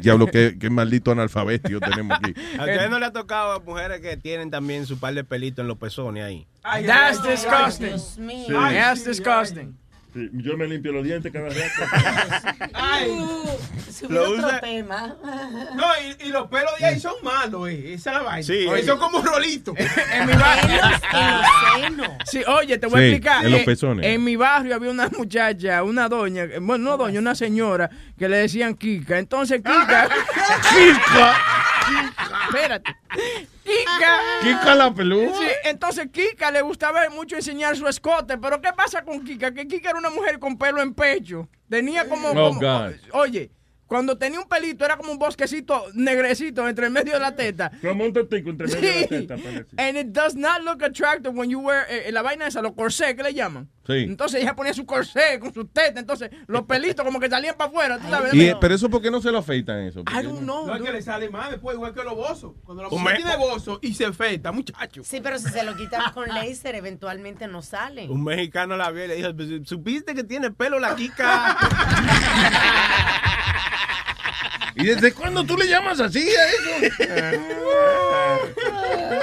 Diablo, 0.00 0.26
qué, 0.26 0.56
qué 0.58 0.70
maldito 0.70 1.12
analfabetio 1.12 1.80
tenemos 1.80 2.18
aquí. 2.18 2.34
¿A 2.58 2.62
ustedes 2.62 2.90
no 2.90 2.98
le 2.98 3.06
ha 3.06 3.12
tocado 3.12 3.52
a 3.52 3.60
mujeres 3.60 4.00
que 4.00 4.16
tienen 4.16 4.50
también 4.50 4.86
su 4.86 4.98
par 4.98 5.14
de 5.14 5.24
pelitos 5.24 5.62
en 5.62 5.68
los 5.68 5.78
pezones 5.78 6.24
ahí? 6.24 6.46
That's 6.62 7.22
disgusting. 7.22 7.98
Sí. 7.98 8.46
That's 8.52 9.04
disgusting. 9.04 9.76
Sí, 10.14 10.30
yo 10.32 10.56
me 10.56 10.66
limpio 10.68 10.92
los 10.92 11.02
dientes 11.04 11.32
cada 11.32 11.48
rato. 11.48 12.70
Ay. 12.72 13.10
Subió 13.92 14.10
Lo 14.26 14.30
otro 14.30 14.46
usa- 14.46 14.60
tema. 14.60 15.16
No, 15.74 15.84
y, 16.20 16.26
y 16.28 16.28
los 16.30 16.46
pelos 16.48 16.70
de 16.78 16.86
ahí 16.86 17.00
son 17.00 17.14
malos, 17.22 17.68
eh. 17.68 17.94
Esa 17.94 18.10
es 18.12 18.16
la 18.18 18.22
vaina. 18.22 18.42
Sí. 18.46 18.66
Oye, 18.66 18.82
son 18.84 18.98
como 18.98 19.20
rolitos. 19.22 19.74
En 20.12 20.26
mi 20.28 20.32
barrio. 20.34 20.80
Sí, 22.26 22.42
oye, 22.46 22.78
te 22.78 22.86
voy 22.86 23.00
a 23.00 23.04
explicar. 23.06 23.44
en 23.44 23.50
los 23.52 23.60
Eh, 23.60 23.64
pezones. 23.64 24.06
en 24.06 24.22
mi 24.24 24.36
barrio 24.36 24.76
había 24.76 24.90
una 24.90 25.08
muchacha, 25.08 25.82
una 25.82 26.08
doña, 26.08 26.44
eh, 26.44 26.58
bueno, 26.60 26.90
no 26.90 26.96
doña, 26.96 27.18
una 27.20 27.34
señora 27.34 27.90
que 28.18 28.28
le 28.28 28.36
decían 28.38 28.74
Kika. 28.76 29.18
Entonces 29.18 29.58
Kika. 29.62 30.08
Kika. 30.70 31.34
Espérate. 32.54 32.94
Kika. 33.64 34.18
Kika 34.42 34.74
la 34.74 34.94
peluda. 34.94 35.34
Sí, 35.34 35.46
entonces 35.64 36.08
Kika 36.12 36.50
le 36.50 36.62
gustaba 36.62 37.08
mucho 37.10 37.36
enseñar 37.36 37.76
su 37.76 37.86
escote. 37.88 38.38
Pero 38.38 38.60
¿qué 38.60 38.72
pasa 38.72 39.02
con 39.04 39.24
Kika? 39.24 39.52
Que 39.52 39.66
Kika 39.66 39.90
era 39.90 39.98
una 39.98 40.10
mujer 40.10 40.38
con 40.38 40.56
pelo 40.58 40.82
en 40.82 40.94
pecho. 40.94 41.48
Tenía 41.68 42.08
como. 42.08 42.28
Oh, 42.30 42.34
como- 42.50 42.60
God. 42.60 42.92
Oye. 43.12 43.50
Cuando 43.86 44.16
tenía 44.16 44.40
un 44.40 44.48
pelito 44.48 44.82
era 44.84 44.96
como 44.96 45.12
un 45.12 45.18
bosquecito 45.18 45.84
negrecito 45.92 46.66
entre 46.66 46.86
el 46.86 46.90
medio 46.90 47.12
de 47.12 47.20
la 47.20 47.36
teta. 47.36 47.70
Como 47.82 48.04
un 48.04 48.14
totico 48.14 48.48
entre 48.48 48.66
medio 48.66 48.80
de 48.80 49.00
la 49.02 49.06
teta, 49.08 49.36
parece. 49.36 49.66
And 49.76 49.98
it 49.98 50.06
does 50.06 50.34
not 50.34 50.62
look 50.62 50.82
attractive 50.82 51.34
when 51.34 51.50
you 51.50 51.60
wear 51.60 51.86
eh, 51.90 52.10
la 52.10 52.22
vaina 52.22 52.46
esa, 52.46 52.62
los 52.62 52.72
corsés 52.72 53.14
que 53.14 53.22
le 53.22 53.34
llaman. 53.34 53.68
Sí. 53.86 53.92
Entonces 54.04 54.40
ella 54.42 54.54
ponía 54.56 54.72
su 54.72 54.86
corsé 54.86 55.38
con 55.38 55.52
su 55.52 55.66
teta, 55.66 56.00
entonces 56.00 56.30
los 56.46 56.62
pelitos 56.62 57.04
como 57.04 57.20
que 57.20 57.28
salían 57.28 57.54
para 57.56 57.68
afuera, 57.68 57.98
¿tú 57.98 58.08
sabes? 58.08 58.32
Y, 58.32 58.46
eh, 58.46 58.56
pero 58.60 58.74
eso, 58.74 58.88
¿por 58.88 59.02
qué 59.02 59.10
no 59.10 59.20
se 59.20 59.30
lo 59.30 59.38
afeitan 59.38 59.80
eso? 59.80 60.02
¿Por 60.04 60.14
I 60.14 60.24
don't 60.24 60.40
no? 60.40 60.62
know. 60.62 60.66
No 60.68 60.76
es 60.76 60.82
que 60.82 60.92
le 60.92 61.02
sale 61.02 61.28
más 61.28 61.50
después, 61.50 61.74
igual 61.76 61.92
que 61.92 62.02
los 62.02 62.14
bozos. 62.14 62.52
Cuando 62.64 62.82
la 62.82 62.88
Un 62.88 63.02
mujer 63.02 63.16
tiene 63.18 63.36
bozo 63.36 63.78
y 63.82 63.92
se 63.94 64.06
afeita, 64.06 64.52
muchacho. 64.52 65.02
Sí, 65.04 65.20
pero 65.22 65.38
si 65.38 65.48
se 65.50 65.62
lo 65.64 65.76
quitan 65.76 66.12
con 66.12 66.28
láser, 66.28 66.74
eventualmente 66.76 67.46
no 67.46 67.60
sale. 67.62 68.08
Un 68.08 68.24
mexicano 68.24 68.76
la 68.76 68.90
vio 68.90 69.04
y 69.04 69.08
le 69.08 69.16
dijo, 69.16 69.34
"Pues, 69.36 69.48
¿supiste 69.68 70.14
que 70.14 70.24
tiene 70.24 70.50
pelo 70.50 70.78
la 70.78 70.96
Kika? 70.96 71.56
¿Y 74.76 74.86
desde 74.86 75.12
cuándo 75.12 75.44
tú 75.44 75.56
le 75.56 75.68
llamas 75.68 76.00
así 76.00 76.20
a 76.20 76.48
eso? 76.48 76.94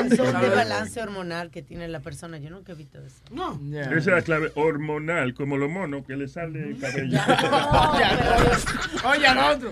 Es 0.06 0.20
un 0.20 0.42
desbalance 0.42 1.02
hormonal 1.02 1.52
que 1.52 1.62
tiene 1.62 1.88
la 1.88 2.00
persona. 2.00 2.38
Yo 2.38 2.50
nunca 2.50 2.72
he 2.72 2.76
visto 2.76 3.00
eso. 3.00 3.18
No. 3.32 3.60
Esa 3.72 3.98
es 3.98 4.06
la 4.06 4.22
clave 4.22 4.52
hormonal, 4.56 5.34
como 5.34 5.58
los 5.58 5.70
monos 5.70 6.06
que 6.06 6.16
le 6.16 6.28
sale 6.28 6.70
el 6.70 6.80
cabello. 6.80 7.20
Oye, 9.10 9.28
al 9.28 9.56
otro. 9.56 9.72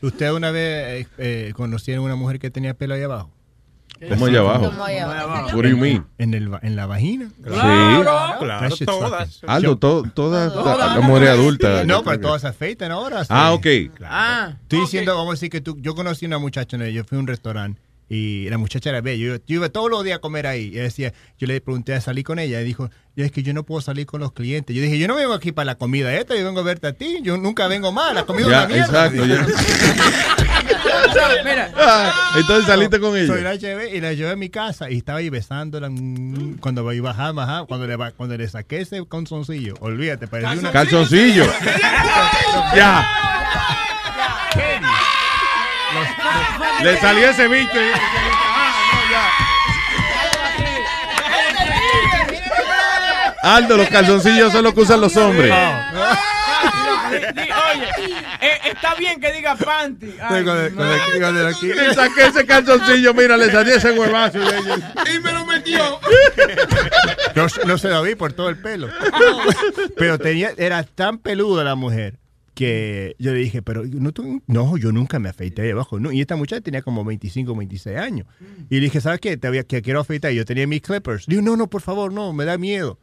¿Usted 0.00 0.30
una 0.32 0.50
vez 0.50 1.06
eh, 1.06 1.08
eh, 1.18 1.52
conocieron 1.54 2.04
una 2.04 2.16
mujer 2.16 2.38
que 2.38 2.50
tenía 2.50 2.74
pelo 2.74 2.94
ahí 2.94 3.02
abajo? 3.02 3.30
¿Cómo 4.08 4.26
allá 4.26 4.38
abajo? 4.40 4.70
¿Cómo 4.70 4.84
allá 4.84 5.20
abajo? 5.22 5.56
What 5.56 5.62
do 5.62 5.68
you 5.68 5.76
mean? 5.76 6.06
En, 6.18 6.34
el, 6.34 6.52
va- 6.52 6.60
en 6.62 6.76
la 6.76 6.86
vagina. 6.86 7.28
Claro, 7.42 8.04
That 8.40 8.70
shit's 8.70 8.86
todas. 8.86 9.40
Aldo, 9.46 9.76
to- 9.78 10.04
todas 10.14 10.54
las 10.54 11.02
mujeres 11.04 11.30
adultas. 11.30 11.86
No, 11.86 12.02
pero 12.02 12.20
todas 12.20 12.42
se 12.42 12.48
afeitan 12.48 12.90
ahora. 12.92 13.22
Ah, 13.28 13.56
sí. 13.62 13.88
ok. 13.90 14.00
Ah. 14.04 14.52
Estoy 14.62 14.80
diciendo, 14.80 15.14
vamos 15.16 15.30
a 15.30 15.34
decir 15.34 15.50
que 15.50 15.60
tú, 15.60 15.76
yo 15.80 15.94
conocí 15.94 16.26
una 16.26 16.38
muchacha, 16.38 16.76
¿no? 16.76 16.86
yo 16.86 17.04
fui 17.04 17.16
a 17.18 17.20
un 17.20 17.26
restaurante 17.26 17.80
y 18.14 18.50
la 18.50 18.58
muchacha 18.58 18.90
era 18.90 19.00
bella. 19.00 19.24
Yo, 19.24 19.36
yo 19.36 19.54
iba 19.56 19.68
todos 19.70 19.90
los 19.90 20.04
días 20.04 20.18
a 20.18 20.20
comer 20.20 20.46
ahí. 20.46 20.64
Y 20.66 20.70
decía, 20.72 21.14
yo 21.38 21.46
le 21.46 21.60
pregunté 21.62 21.94
a 21.94 22.00
salir 22.02 22.24
con 22.24 22.38
ella 22.38 22.60
y 22.60 22.64
dijo, 22.64 22.90
"Ya 23.16 23.24
es 23.24 23.32
que 23.32 23.42
yo 23.42 23.54
no 23.54 23.64
puedo 23.64 23.80
salir 23.80 24.04
con 24.04 24.20
los 24.20 24.32
clientes. 24.32 24.76
Yo 24.76 24.82
dije, 24.82 24.98
yo 24.98 25.08
no 25.08 25.14
vengo 25.16 25.32
aquí 25.32 25.50
para 25.52 25.64
la 25.64 25.74
comida 25.76 26.14
esta, 26.14 26.36
yo 26.36 26.44
vengo 26.44 26.60
a 26.60 26.62
verte 26.62 26.88
a 26.88 26.92
ti. 26.92 27.20
Yo 27.22 27.38
nunca 27.38 27.68
vengo 27.68 27.90
más, 27.90 28.12
la 28.14 28.24
comida 28.24 28.48
Ya, 28.68 28.76
es 28.76 28.88
una 28.90 29.08
mierda. 29.08 29.16
exacto, 29.16 29.24
ya. 29.26 29.46
Mira, 31.44 31.72
Ah, 31.76 32.32
entonces 32.36 32.66
saliste 32.66 33.00
con 33.00 33.16
ella. 33.16 33.26
Soy 33.26 33.42
la 33.42 33.54
llevé 33.54 33.96
y 33.96 34.00
la 34.00 34.12
llevé 34.12 34.30
a 34.30 34.36
mi 34.36 34.48
casa 34.50 34.90
y 34.90 34.98
estaba 34.98 35.18
ahí 35.20 35.30
besándola. 35.30 35.88
mm, 35.90 36.58
Cuando 36.60 36.90
iba 36.92 37.10
a 37.10 37.12
bajar, 37.12 37.34
bajar, 37.34 37.66
cuando 37.66 37.86
le, 37.86 37.96
cuando 38.12 38.36
le 38.36 38.48
saqué 38.48 38.80
ese 38.82 39.02
calzoncillo, 39.08 39.74
olvídate, 39.80 40.26
parecía 40.26 40.58
una... 40.58 40.70
Calzoncillo. 40.70 41.44
ya. 42.76 43.06
Le 46.82 46.96
salió 46.98 47.28
ese 47.30 47.48
bicho. 47.48 47.80
y- 47.80 47.92
Aldo, 53.42 53.76
los 53.76 53.88
calzoncillos 53.88 54.52
son 54.52 54.62
los 54.64 54.72
que 54.74 54.80
usan 54.80 55.00
los 55.00 55.16
hombres. 55.16 55.52
Oye, 57.12 57.88
eh, 58.40 58.58
está 58.66 58.94
bien 58.94 59.20
que 59.20 59.32
diga 59.32 59.56
panty. 59.56 60.14
Ay, 60.22 60.44
Con 60.44 60.56
el- 60.58 60.74
con 60.74 60.86
el- 60.88 61.20
con 61.20 61.36
el 61.36 61.46
aquí. 61.48 61.66
Le 61.66 61.92
saqué 61.92 62.26
ese 62.26 62.46
calzoncillo, 62.46 63.12
mira, 63.14 63.36
le 63.36 63.50
salió 63.50 63.74
ese 63.74 63.90
huevazo. 63.92 64.38
y 64.38 64.42
le- 64.44 65.12
Y 65.14 65.18
me 65.20 65.32
lo 65.32 65.44
metió. 65.44 65.98
No, 67.34 67.46
no 67.66 67.78
se 67.78 67.88
lo 67.88 68.02
vi 68.02 68.14
por 68.14 68.32
todo 68.32 68.48
el 68.48 68.56
pelo. 68.58 68.88
Pero 69.98 70.18
tenía, 70.18 70.52
era 70.56 70.84
tan 70.84 71.18
peluda 71.18 71.64
la 71.64 71.74
mujer 71.74 72.14
que 72.54 73.16
yo 73.18 73.32
le 73.32 73.38
dije, 73.38 73.62
pero 73.62 73.84
no, 73.84 74.12
tú- 74.12 74.42
no 74.46 74.76
yo 74.76 74.92
nunca 74.92 75.18
me 75.18 75.28
afeité 75.28 75.62
ahí 75.62 75.70
abajo. 75.70 75.98
No. 75.98 76.12
Y 76.12 76.20
esta 76.20 76.36
muchacha 76.36 76.60
tenía 76.60 76.82
como 76.82 77.04
25, 77.04 77.54
26 77.56 77.96
años. 77.98 78.26
Y 78.68 78.76
le 78.76 78.80
dije, 78.82 79.00
¿sabes 79.00 79.20
qué? 79.20 79.36
Te 79.36 79.64
que 79.64 79.82
quiero 79.82 80.00
afeitar. 80.00 80.32
Y 80.32 80.36
yo 80.36 80.44
tenía 80.44 80.66
mis 80.66 80.82
clippers. 80.82 81.26
Digo, 81.26 81.42
no, 81.42 81.56
no, 81.56 81.68
por 81.68 81.82
favor, 81.82 82.12
no, 82.12 82.32
me 82.32 82.44
da 82.44 82.58
miedo. 82.58 82.98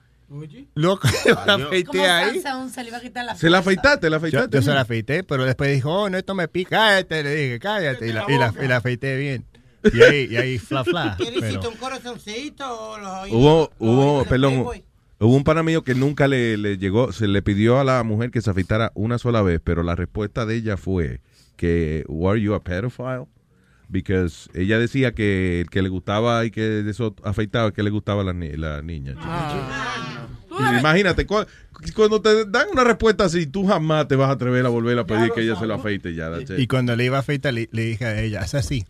Loco, 0.76 1.08
yo 1.26 1.34
la 1.48 1.54
¿Cómo 1.54 1.66
afeité 1.66 2.02
ahí. 2.08 2.42
Se 2.72 2.84
le 2.84 2.90
iba 2.90 2.98
a 2.98 3.02
quitar 3.02 3.26
la 3.26 3.36
Se 3.36 3.50
la 3.50 3.58
afeitaste, 3.60 4.10
la 4.12 4.18
Yo, 4.18 4.18
afeitaste. 4.18 4.58
yo 4.58 4.62
se 4.62 4.72
la 4.74 4.82
afeité, 4.82 5.24
pero 5.24 5.44
después 5.46 5.74
dijo, 5.74 5.92
oh, 6.04 6.10
no, 6.10 6.18
esto 6.20 6.36
me 6.36 6.48
pica. 6.48 6.70
Cállate, 6.78 7.24
le 7.24 7.36
dije, 7.36 7.60
cállate. 7.60 8.08
Y 8.08 8.12
la, 8.14 8.26
y 8.28 8.38
la, 8.38 8.54
y 8.64 8.68
la 8.68 8.78
afeité 8.78 9.18
bien. 9.18 9.46
Y 9.92 10.04
ahí, 10.04 10.28
y 10.30 10.36
ahí, 10.38 10.60
fla, 10.60 10.84
fla. 10.84 11.16
¿Qué 11.18 11.32
Pero- 11.34 11.48
hiciste? 11.48 11.68
¿Un 11.68 11.76
corazoncito? 11.78 12.92
o 12.92 12.98
los 13.00 13.12
oídos? 13.24 13.32
Hubo, 13.40 13.60
los 13.60 13.70
hubo, 13.80 14.02
oídos 14.12 14.24
de 14.26 14.30
perdón, 14.30 14.52
Playboy? 14.54 14.84
Hubo 15.20 15.36
un 15.36 15.44
pana 15.44 15.64
mío 15.64 15.84
que 15.84 15.96
nunca 15.96 16.28
le, 16.28 16.58
le 16.58 16.78
llegó, 16.78 17.12
se 17.12 17.28
le 17.28 17.42
pidió 17.42 17.80
a 17.80 17.84
la 17.84 18.04
mujer 18.04 18.32
que 18.32 18.42
se 18.42 18.50
afeitara 18.50 18.92
una 18.96 19.18
sola 19.18 19.42
vez, 19.42 19.60
pero 19.64 19.84
la 19.84 19.96
respuesta 19.96 20.46
de 20.46 20.56
ella 20.56 20.78
fue 20.78 21.22
que, 21.58 22.04
were 22.08 22.42
you 22.42 22.54
a 22.54 22.64
pedophile? 22.64 23.26
Because 23.92 24.50
ella 24.54 24.78
decía 24.78 25.14
que 25.14 25.62
el 25.62 25.70
que 25.70 25.82
le 25.82 25.90
gustaba 25.90 26.46
y 26.46 26.52
que 26.52 26.62
de 26.62 26.92
eso 26.92 27.16
afeitaba, 27.24 27.72
que 27.74 27.82
le 27.82 27.90
gustaba 27.90 28.22
a 28.22 28.26
la, 28.26 28.34
ni- 28.34 28.56
la 28.56 28.82
niña. 28.84 29.16
Y 30.60 30.78
Imagínate, 30.80 31.26
cu- 31.26 31.46
cuando 31.96 32.22
te 32.22 32.46
dan 32.46 32.68
una 32.72 32.84
respuesta 32.84 33.24
así, 33.26 33.48
tú 33.48 33.66
jamás 33.66 34.08
te 34.08 34.16
vas 34.16 34.30
a 34.30 34.34
atrever 34.34 34.66
a 34.66 34.70
volver 34.70 35.00
a 35.00 35.06
pedir 35.06 35.32
que 35.32 35.42
ella 35.42 35.56
se 35.56 35.66
lo 35.66 35.74
afeite 35.76 36.14
ya. 36.14 36.30
Y 36.58 36.68
cuando 36.68 36.96
le 36.96 37.06
iba 37.06 37.18
a 37.18 37.22
afeitar, 37.22 37.54
le, 37.54 37.68
le 37.72 37.86
dije 37.86 38.06
a 38.06 38.22
ella, 38.22 38.42
haz 38.42 38.54
así. 38.56 38.86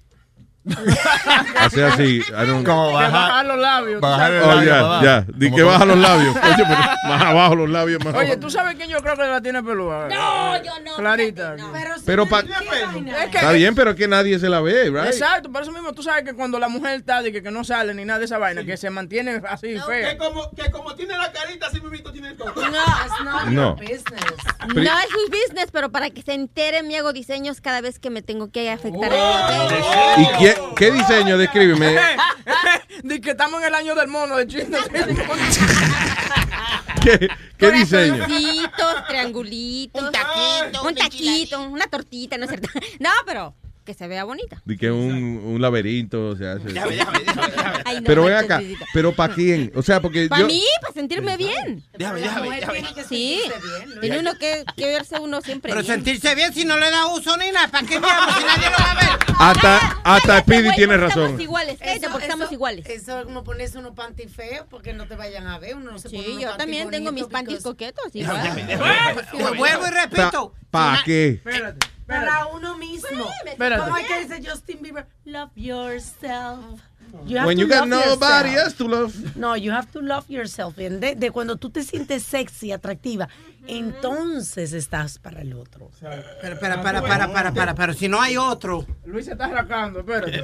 Hace 1.56 1.84
así. 1.86 2.22
Como 2.66 2.90
Que 2.90 2.94
bajar, 2.94 3.12
bajar 3.12 3.46
los 3.46 3.60
labios. 3.60 4.02
bajar 4.02 4.34
el 4.34 4.44
Oh, 4.44 4.48
labio 4.48 4.70
ya, 4.70 5.02
ya. 5.04 5.26
Di 5.34 5.52
que 5.52 5.64
baja 5.64 5.86
los 5.86 5.98
labios. 6.00 6.36
Oye, 6.36 6.56
pero 6.68 6.80
más 7.08 7.22
abajo 7.24 7.56
los 7.56 7.70
labios, 7.70 8.04
más 8.06 8.14
Oye. 8.16 8.38
¿tú 8.38 8.50
sabes 8.50 8.76
quién 8.76 8.90
yo 8.90 9.02
creo 9.02 9.16
que 9.16 9.24
la 9.26 9.42
tiene 9.42 9.64
peluda? 9.64 10.08
No, 10.10 10.62
yo 10.64 10.72
no. 10.86 10.96
Clarita. 10.98 11.56
Pero, 11.74 11.96
Pero 12.06 12.26
pa- 12.28 12.40
Es 12.42 12.46
que- 13.30 13.38
Está 13.38 13.52
bien, 13.52 13.74
pero 13.76 13.96
que 13.96 14.08
nadie 14.08 14.38
se 14.40 14.50
la 14.50 14.60
ve, 14.62 14.86
right? 14.90 15.06
Exacto, 15.14 15.52
por 15.52 15.62
eso 15.64 15.72
mismo 15.72 15.94
tú 15.94 16.04
sabes 16.04 16.24
que 16.24 16.34
cuando 16.34 16.60
la 16.60 16.68
mujer 16.70 17.00
está 17.00 17.22
de 17.22 17.32
que, 17.32 17.42
que 17.42 17.52
no 17.52 17.64
sale 17.64 17.94
ni 17.94 18.06
nada 18.06 18.20
de 18.20 18.26
esa 18.26 18.38
vaina, 18.38 18.64
que 18.64 18.78
se 18.78 18.90
mantiene 18.90 19.42
así 19.50 19.78
fea. 19.80 20.12
Que 20.12 20.18
como, 20.18 20.52
que 20.52 20.70
como 20.72 20.94
tiene 20.96 21.18
la 21.18 21.32
carita, 21.32 21.68
así 21.68 21.80
mismo 21.82 22.12
tiene 22.12 22.30
el 22.30 22.38
toque. 22.38 22.60
No, 22.60 22.68
it's 22.68 23.24
not 23.24 23.46
No. 23.48 23.76
your 23.78 23.80
business. 23.80 24.24
Pri- 24.68 24.84
No 24.86 25.00
es 25.00 25.10
su 25.10 25.32
business, 25.32 25.70
pero 25.72 25.90
para 25.92 26.10
que 26.10 26.22
se 26.22 26.34
enteren, 26.34 26.88
me 26.88 26.98
hago 26.98 27.14
diseños 27.14 27.62
cada 27.62 27.82
vez 27.82 27.98
que 28.00 28.10
me 28.10 28.22
tengo 28.22 28.52
que 28.52 28.70
afectar 28.70 29.12
a 29.12 29.16
ella. 29.16 29.66
¿ok? 29.66 29.72
¿Y 30.18 30.40
qué, 30.56 30.62
qué 30.76 30.92
diseño? 30.92 31.38
Descríbeme. 31.38 31.96
de 33.04 33.22
que 33.22 33.32
estamos 33.32 33.62
en 33.62 33.68
el 33.68 33.76
año 33.76 33.96
del 33.96 34.08
mono 34.08 34.38
de 34.38 34.48
chino. 34.48 34.78
¿Qué, 37.04 37.30
qué 37.58 37.72
diseño? 37.72 38.26
Corazoncitos, 38.26 39.08
triangulitos. 39.08 40.04
Un 40.04 40.12
taquito. 40.12 40.84
Un 40.84 40.96
taquito, 40.96 41.62
una 41.62 41.88
tortita, 41.88 42.38
¿no 42.38 42.44
es 42.46 42.50
cierto? 42.50 42.70
No, 43.00 43.10
pero 43.26 43.56
que 43.90 43.96
se 43.96 44.08
vea 44.08 44.24
bonita. 44.24 44.62
De 44.66 44.78
que 44.78 44.92
un, 44.92 45.42
un 45.44 45.60
laberinto 45.60 46.36
se 46.36 46.48
hace. 46.48 46.80
Ay, 47.86 47.96
no, 47.96 48.04
Pero 48.06 48.26
ven 48.26 48.36
acá, 48.36 48.62
pero 48.94 49.16
¿para 49.16 49.34
quién? 49.34 49.72
O 49.74 49.82
sea, 49.82 50.00
porque 50.00 50.28
Para 50.28 50.42
yo... 50.42 50.48
mí, 50.48 50.62
para 50.80 50.94
sentirme 50.94 51.38
bien. 51.38 51.84
Déjame, 51.98 52.20
déjame, 52.22 52.56
déjame. 52.60 52.84
Sí, 53.08 53.42
tiene 54.00 54.20
uno 54.20 54.36
que, 54.38 54.64
que 54.78 54.86
verse 54.86 55.18
uno 55.20 55.42
siempre 55.42 55.72
Pero 55.72 55.82
bien. 55.82 55.96
sentirse 55.96 56.36
bien 56.36 56.54
si 56.54 56.66
no 56.66 56.78
le 56.78 56.92
da 56.92 57.08
uso 57.08 57.36
ni 57.38 57.50
nada. 57.50 57.68
¿Para 57.70 57.88
qué 57.88 58.00
diablos? 58.00 58.36
Si 58.38 58.44
nadie 58.44 58.70
lo 58.70 58.78
va 58.78 58.92
a 58.92 58.96
ver. 58.96 59.10
Hasta, 59.40 59.78
hasta 60.04 60.40
Speedy 60.42 60.70
tiene 60.76 60.96
razón. 60.98 61.24
Estamos 61.24 61.42
iguales, 61.42 61.78
cállate, 61.80 62.10
porque 62.10 62.26
estamos 62.26 62.52
iguales. 62.52 62.86
Eso 62.88 63.20
es 63.22 63.26
como 63.26 63.44
ponerse 63.44 63.80
unos 63.80 63.96
panties 63.96 64.32
feos 64.32 64.68
porque 64.70 64.94
no 64.94 65.08
te 65.08 65.16
vayan 65.16 65.48
a 65.48 65.58
ver. 65.58 65.76
Uno 65.78 65.94
no 65.94 65.98
se 65.98 66.10
pone 66.12 66.22
Sí, 66.24 66.30
unos 66.30 66.44
yo 66.44 66.58
también 66.58 66.92
tengo 66.92 67.12
mis 67.12 67.26
panties 67.26 67.64
coquetos. 67.64 68.06
Igual. 68.14 68.68
Vuelvo 69.58 69.88
y 69.88 69.90
repito. 69.90 70.54
¿Para 70.70 71.02
qué? 71.04 71.42
Espérate. 71.44 71.99
Para 72.10 72.48
uno 72.48 72.78
mismo. 72.78 73.26
Como 73.58 73.96
hay 73.96 74.06
que 74.06 74.20
dice 74.26 74.42
Justin 74.50 74.82
Bieber, 74.82 75.08
love 75.26 75.52
yourself. 75.56 76.82
You 77.26 77.38
have 77.38 77.48
When 77.48 77.58
to 77.58 77.64
you 77.64 77.68
got 77.68 77.88
nobody 77.88 78.50
yourself. 78.50 78.66
else 78.66 78.78
to 78.78 78.88
love. 78.88 79.36
No, 79.36 79.56
you 79.56 79.72
have 79.72 79.92
to 79.94 80.02
love 80.02 80.26
yourself. 80.30 80.78
And 80.78 81.00
De, 81.00 81.16
de 81.16 81.32
cuando 81.32 81.56
tú 81.58 81.72
te 81.72 81.82
sientes 81.84 82.22
sexy, 82.24 82.72
atractiva, 82.72 83.30
entonces 83.70 84.74
estás 84.74 85.20
para 85.20 85.42
el 85.42 85.54
otro. 85.54 85.92
Pero, 86.42 86.60
para, 86.60 86.82
para, 86.82 87.02
para, 87.02 87.32
para, 87.32 87.54
para, 87.54 87.76
pero 87.76 87.94
si 87.94 88.08
no 88.08 88.20
hay 88.22 88.36
otro. 88.38 88.86
Luis 89.06 89.26
se 89.26 89.34
está 89.34 89.46
arrancando, 89.46 90.00
espérate. 90.00 90.42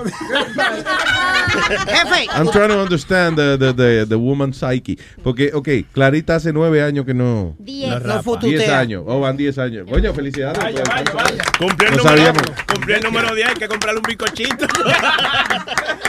Jefe. 1.87 2.27
I'm 2.31 2.49
trying 2.51 2.69
to 2.69 2.81
understand 2.81 3.37
the, 3.37 3.57
the, 3.57 3.73
the, 3.73 4.05
the 4.07 4.15
woman 4.15 4.53
psyche. 4.53 4.97
Porque, 5.23 5.51
ok, 5.53 5.69
Clarita 5.91 6.35
hace 6.35 6.53
nueve 6.53 6.83
años 6.83 7.05
que 7.05 7.13
no... 7.13 7.55
Diez. 7.59 8.01
no. 8.03 8.35
Diez 8.37 8.69
años. 8.69 9.03
Oh, 9.07 9.19
van 9.19 9.37
diez 9.37 9.57
años. 9.57 9.87
Coño, 9.89 10.13
felicidades. 10.13 10.59
Vaya, 10.59 10.83
vaya, 10.87 11.11
vaya. 11.13 11.43
Cumplió 11.57 11.89
el, 11.89 11.97
No 11.97 12.03
número, 12.03 12.17
sabíamos. 12.17 12.43
cumplió 12.71 12.95
el 12.97 13.03
número 13.03 13.35
10, 13.35 13.47
hay 13.47 13.55
que 13.55 13.67
comprarle 13.67 13.99
un 13.99 14.05
bizcochito. 14.07 14.65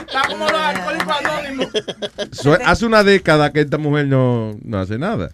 Está 0.06 0.22
como 0.28 0.44
los 0.48 0.60
alcohólicos 0.60 1.14
anónimos. 1.24 1.66
So, 2.32 2.56
hace 2.64 2.86
una 2.86 3.02
década 3.02 3.52
que 3.52 3.60
esta 3.60 3.78
mujer 3.78 4.06
no, 4.06 4.56
no 4.62 4.78
hace 4.78 4.98
nada. 4.98 5.30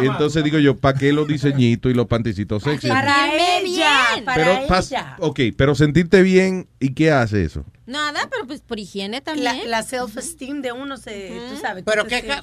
Y 0.00 0.06
entonces 0.06 0.44
digo 0.44 0.58
yo, 0.58 0.76
¿para 0.76 0.97
que 0.98 1.12
los 1.12 1.26
diseñitos 1.28 1.90
y 1.90 1.94
los 1.94 2.06
panticitos 2.06 2.62
sexy. 2.62 2.88
Para 2.88 3.32
ella, 3.60 3.92
para 4.24 4.44
Pero, 4.44 4.66
pas- 4.68 4.86
ella. 4.90 5.16
ok, 5.18 5.40
pero 5.56 5.74
sentirte 5.74 6.22
bien, 6.22 6.68
¿y 6.80 6.90
qué 6.94 7.10
hace 7.10 7.44
eso? 7.44 7.64
Nada, 7.88 8.28
pero 8.30 8.46
pues 8.46 8.60
por 8.60 8.78
higiene 8.78 9.16
La, 9.16 9.22
también. 9.24 9.70
la 9.70 9.82
self-esteem 9.82 10.60
de 10.60 10.72
uno 10.72 10.98
se, 10.98 11.32
tú 11.48 11.56
sabes. 11.58 11.84
Pero 11.86 12.02
tú 12.02 12.10
qué 12.10 12.22
La 12.22 12.42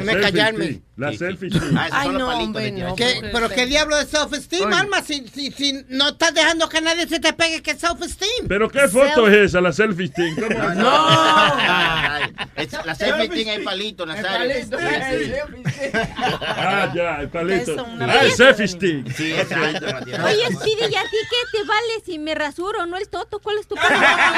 Déjame 0.00 0.20
callarme. 0.22 0.80
La 0.96 1.12
selfie. 1.12 1.50
Ah, 1.76 1.88
Ay, 1.92 2.08
no, 2.08 2.28
hombre, 2.30 2.72
no. 2.72 2.96
¿Qué- 2.96 3.28
¿Pero 3.30 3.50
qué 3.50 3.66
diablo 3.66 3.96
de 3.98 4.06
self-esteem, 4.06 4.72
Alma? 4.72 5.02
Si, 5.02 5.28
si, 5.28 5.50
si 5.52 5.84
no 5.90 6.08
estás 6.08 6.32
dejando 6.32 6.66
que 6.68 6.80
nadie 6.80 7.06
se 7.06 7.20
te 7.20 7.34
pegue, 7.34 7.62
¿qué 7.62 7.76
self-esteem? 7.76 8.48
¿Pero 8.48 8.70
qué 8.70 8.88
foto 8.88 9.28
es 9.28 9.50
esa, 9.50 9.60
la 9.60 9.70
selfie 9.72 10.06
stick? 10.08 10.34
¿Cómo? 10.42 10.58
Ay, 10.58 12.32
es- 12.56 12.72
La 12.86 12.94
selfie 12.94 13.28
tiene 13.28 13.54
el 13.56 13.64
palito, 13.64 14.06
Nazario. 14.06 14.48
palito, 14.48 14.78
Sí, 14.78 14.86
sí. 15.26 15.90
Ah, 16.40 16.90
ya, 16.94 17.16
el 17.20 17.28
palito. 17.28 17.86
Ah, 18.00 18.20
el 18.24 18.32
selfie 18.32 18.66
stick. 18.68 19.12
Sí, 19.14 19.32
exacto. 19.32 19.86
Matías. 19.92 20.24
Oye, 20.24 20.46
Speedy, 20.56 20.90
¿y 20.90 20.96
a 20.96 21.02
ti 21.02 21.16
qué 21.30 21.58
te 21.58 21.64
vale 21.64 22.02
si 22.04 22.18
me 22.18 22.34
rasuro 22.34 22.86
no 22.86 22.96
el 22.96 23.08
toto? 23.10 23.38
¿Cuál 23.40 23.58
es 23.58 23.68
tu 23.68 23.74
problema? 23.74 24.34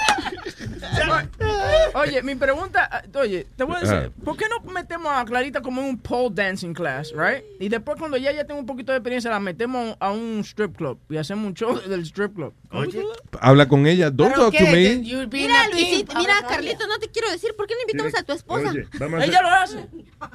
Oye, 1.93 2.23
mi 2.23 2.35
pregunta, 2.35 2.87
ah, 2.91 3.01
oye, 3.19 3.45
te 3.55 3.63
voy 3.63 3.75
a 3.75 3.79
decir. 3.81 4.11
¿por 4.23 4.37
qué 4.37 4.45
no 4.49 4.61
metemos 4.71 5.11
a 5.13 5.25
Clarita 5.25 5.61
como 5.61 5.81
en 5.81 5.87
un 5.89 5.97
pole 5.99 6.29
dancing 6.33 6.73
class, 6.73 7.11
right? 7.15 7.43
Y 7.59 7.67
después 7.69 7.97
cuando 7.99 8.17
ya 8.17 8.31
ya 8.31 8.45
tengo 8.45 8.59
un 8.59 8.65
poquito 8.65 8.91
de 8.91 8.97
experiencia, 8.99 9.29
la 9.29 9.39
metemos 9.39 9.95
a 9.99 10.11
un 10.11 10.39
strip 10.43 10.75
club 10.75 10.97
y 11.09 11.17
hacemos 11.17 11.45
un 11.45 11.53
show 11.53 11.79
del 11.87 12.01
strip 12.05 12.33
club. 12.35 12.53
Oye, 12.71 13.03
Habla 13.41 13.67
con 13.67 13.85
ella. 13.85 14.09
Don't 14.09 14.31
¿Pero 14.33 14.49
talk 14.49 14.57
to 14.57 14.65
me. 14.71 15.27
Mira. 15.31 15.67
Luisito, 15.71 16.17
mira, 16.17 16.35
Carlito, 16.47 16.87
no 16.87 16.97
te 16.99 17.09
quiero 17.09 17.29
decir, 17.29 17.53
¿por 17.57 17.67
qué 17.67 17.75
no 17.75 17.81
invitamos 17.81 18.15
a 18.15 18.23
tu 18.23 18.31
esposa? 18.33 18.69
Oye, 18.69 18.87
vamos 18.97 19.15
a 19.19 19.23
hacer- 19.23 19.29
Ella 19.29 19.41
lo 19.41 19.49
hace. 19.49 19.87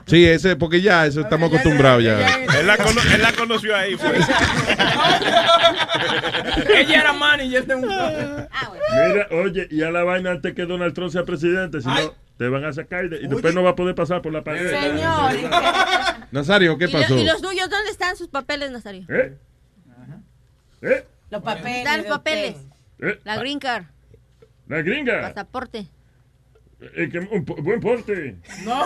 Sí, 0.06 0.24
ese, 0.26 0.56
porque 0.56 0.82
ya, 0.82 1.06
eso 1.06 1.20
estamos 1.22 1.48
acostumbrados 1.48 2.02
ya. 2.04 2.18
Él 2.58 2.66
la, 2.66 2.76
cono- 2.76 3.00
él 3.14 3.22
la 3.22 3.32
conoció 3.32 3.74
ahí. 3.74 3.96
Ella 6.74 7.00
era 7.00 7.12
manager 7.12 7.66
de 7.66 7.74
un 7.74 7.90
Ah, 7.90 8.48
bueno. 8.68 8.84
Mira, 9.08 9.28
oye, 9.42 9.68
y 9.70 9.82
a 9.82 9.90
la 9.90 10.04
vaina 10.04 10.35
antes 10.36 10.54
que 10.54 10.64
Donald 10.66 10.94
Trump 10.94 11.10
sea 11.10 11.24
presidente, 11.24 11.80
si 11.80 11.88
no, 11.88 12.14
te 12.38 12.48
van 12.48 12.64
a 12.64 12.72
sacar 12.72 13.04
y, 13.06 13.08
de- 13.08 13.16
y 13.22 13.26
después 13.26 13.54
no 13.54 13.62
va 13.62 13.70
a 13.70 13.76
poder 13.76 13.94
pasar 13.94 14.22
por 14.22 14.32
la 14.32 14.42
pared. 14.44 14.68
Señor. 14.70 15.32
Nazario, 16.32 16.78
¿qué 16.78 16.84
¿Y, 16.86 16.92
lo- 16.92 17.00
pasó? 17.00 17.18
y 17.18 17.24
los 17.24 17.40
tuyos 17.42 17.68
dónde 17.70 17.90
están 17.90 18.16
sus 18.16 18.28
papeles, 18.28 18.70
Nazario? 18.70 19.04
¿Eh? 19.08 19.36
¿Eh? 20.82 21.04
Los 21.30 21.42
papeles. 21.42 21.78
Están 21.78 21.98
los 21.98 22.06
papeles. 22.08 22.56
¿Eh? 23.00 23.20
La 23.24 23.36
green 23.38 23.58
card, 23.58 23.84
La 24.68 24.82
gringa. 24.82 25.20
pasaporte. 25.22 25.86
Eh, 26.78 27.08
que 27.10 27.18
un 27.20 27.42
buen 27.44 27.80
porte. 27.80 28.36
No, 28.64 28.82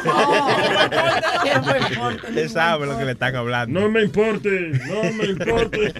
Qué 1.42 1.58
buen 1.58 1.94
porte, 1.98 2.40
Él 2.40 2.48
sabe 2.48 2.86
lo 2.86 2.96
que 2.96 3.04
le 3.04 3.12
están 3.12 3.34
hablando. 3.34 3.80
No 3.80 3.88
me 3.90 4.02
importe, 4.04 4.70
no 4.86 5.12
me 5.12 5.26
importe. 5.26 5.92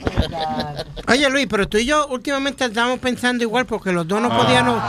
Oye, 1.09 1.29
Luis, 1.31 1.49
pero 1.51 1.69
tú 1.69 1.79
y 1.79 1.87
yo 1.87 2.07
últimamente 2.07 2.65
estamos 2.65 3.01
pensando 3.01 3.43
igual 3.43 3.67
porque 3.67 3.91
los 3.91 4.07
dos 4.07 4.23
no 4.23 4.29
podíamos, 4.29 4.81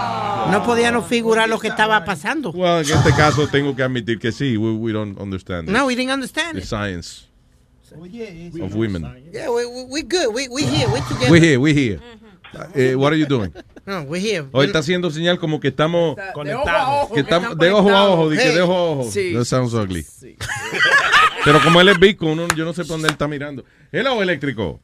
no 0.51 0.63
podíamos 0.63 1.07
figurar 1.07 1.49
lo 1.49 1.57
que 1.57 1.69
estaba 1.69 2.05
pasando. 2.05 2.51
Well, 2.51 2.85
en 2.87 2.95
este 2.95 3.11
caso 3.15 3.47
tengo 3.47 3.75
que 3.75 3.81
admitir 3.81 4.19
que 4.19 4.31
sí, 4.31 4.55
we, 4.55 4.71
we 4.73 4.91
don't 4.91 5.19
understand 5.19 5.69
it. 5.69 5.73
No, 5.73 5.87
we 5.87 5.95
didn't 5.95 6.13
understand 6.13 6.53
the 6.53 6.59
it. 6.59 6.65
science 6.65 7.27
of 8.61 8.75
women. 8.75 9.03
Yeah, 9.33 9.49
we, 9.49 9.65
we, 9.65 9.83
we 9.89 10.01
good. 10.03 10.27
We, 10.35 10.47
we 10.49 10.63
here. 10.63 10.87
We 10.87 11.01
together. 11.01 11.31
We 11.31 11.39
here, 11.39 11.59
we 11.59 11.73
here. 11.73 11.99
Eh, 12.75 12.93
what 12.95 13.11
are 13.11 13.15
you 13.17 13.25
doing? 13.25 13.51
No, 13.91 14.03
we 14.03 14.19
here. 14.21 14.45
Hoy 14.53 14.67
está 14.67 14.79
haciendo 14.79 15.09
señal 15.11 15.37
como 15.37 15.59
que 15.59 15.67
estamos, 15.67 16.15
De 16.15 16.53
ojo 16.55 16.69
a 16.69 17.01
ojo. 17.03 17.13
que 17.13 17.19
estamos 17.19 17.57
de 17.57 17.71
ojo 17.71 17.89
a 17.89 18.09
ojo, 18.09 18.31
Hey. 18.31 18.55
de 18.55 18.61
ojo 18.61 18.73
a 18.73 18.83
ojo. 18.91 19.03
Sí. 19.03 19.33
That 19.33 19.43
sounds 19.43 19.73
ugly. 19.73 20.03
Pero 21.43 21.59
como 21.61 21.81
él 21.81 21.89
es 21.89 21.99
bico, 21.99 22.27
uno, 22.27 22.47
yo 22.55 22.63
no 22.63 22.71
sé 22.71 22.83
por 22.83 22.91
dónde 22.91 23.07
él 23.07 23.13
está 23.13 23.27
mirando. 23.27 23.65
Hello, 23.91 24.21
eléctrico. 24.21 24.79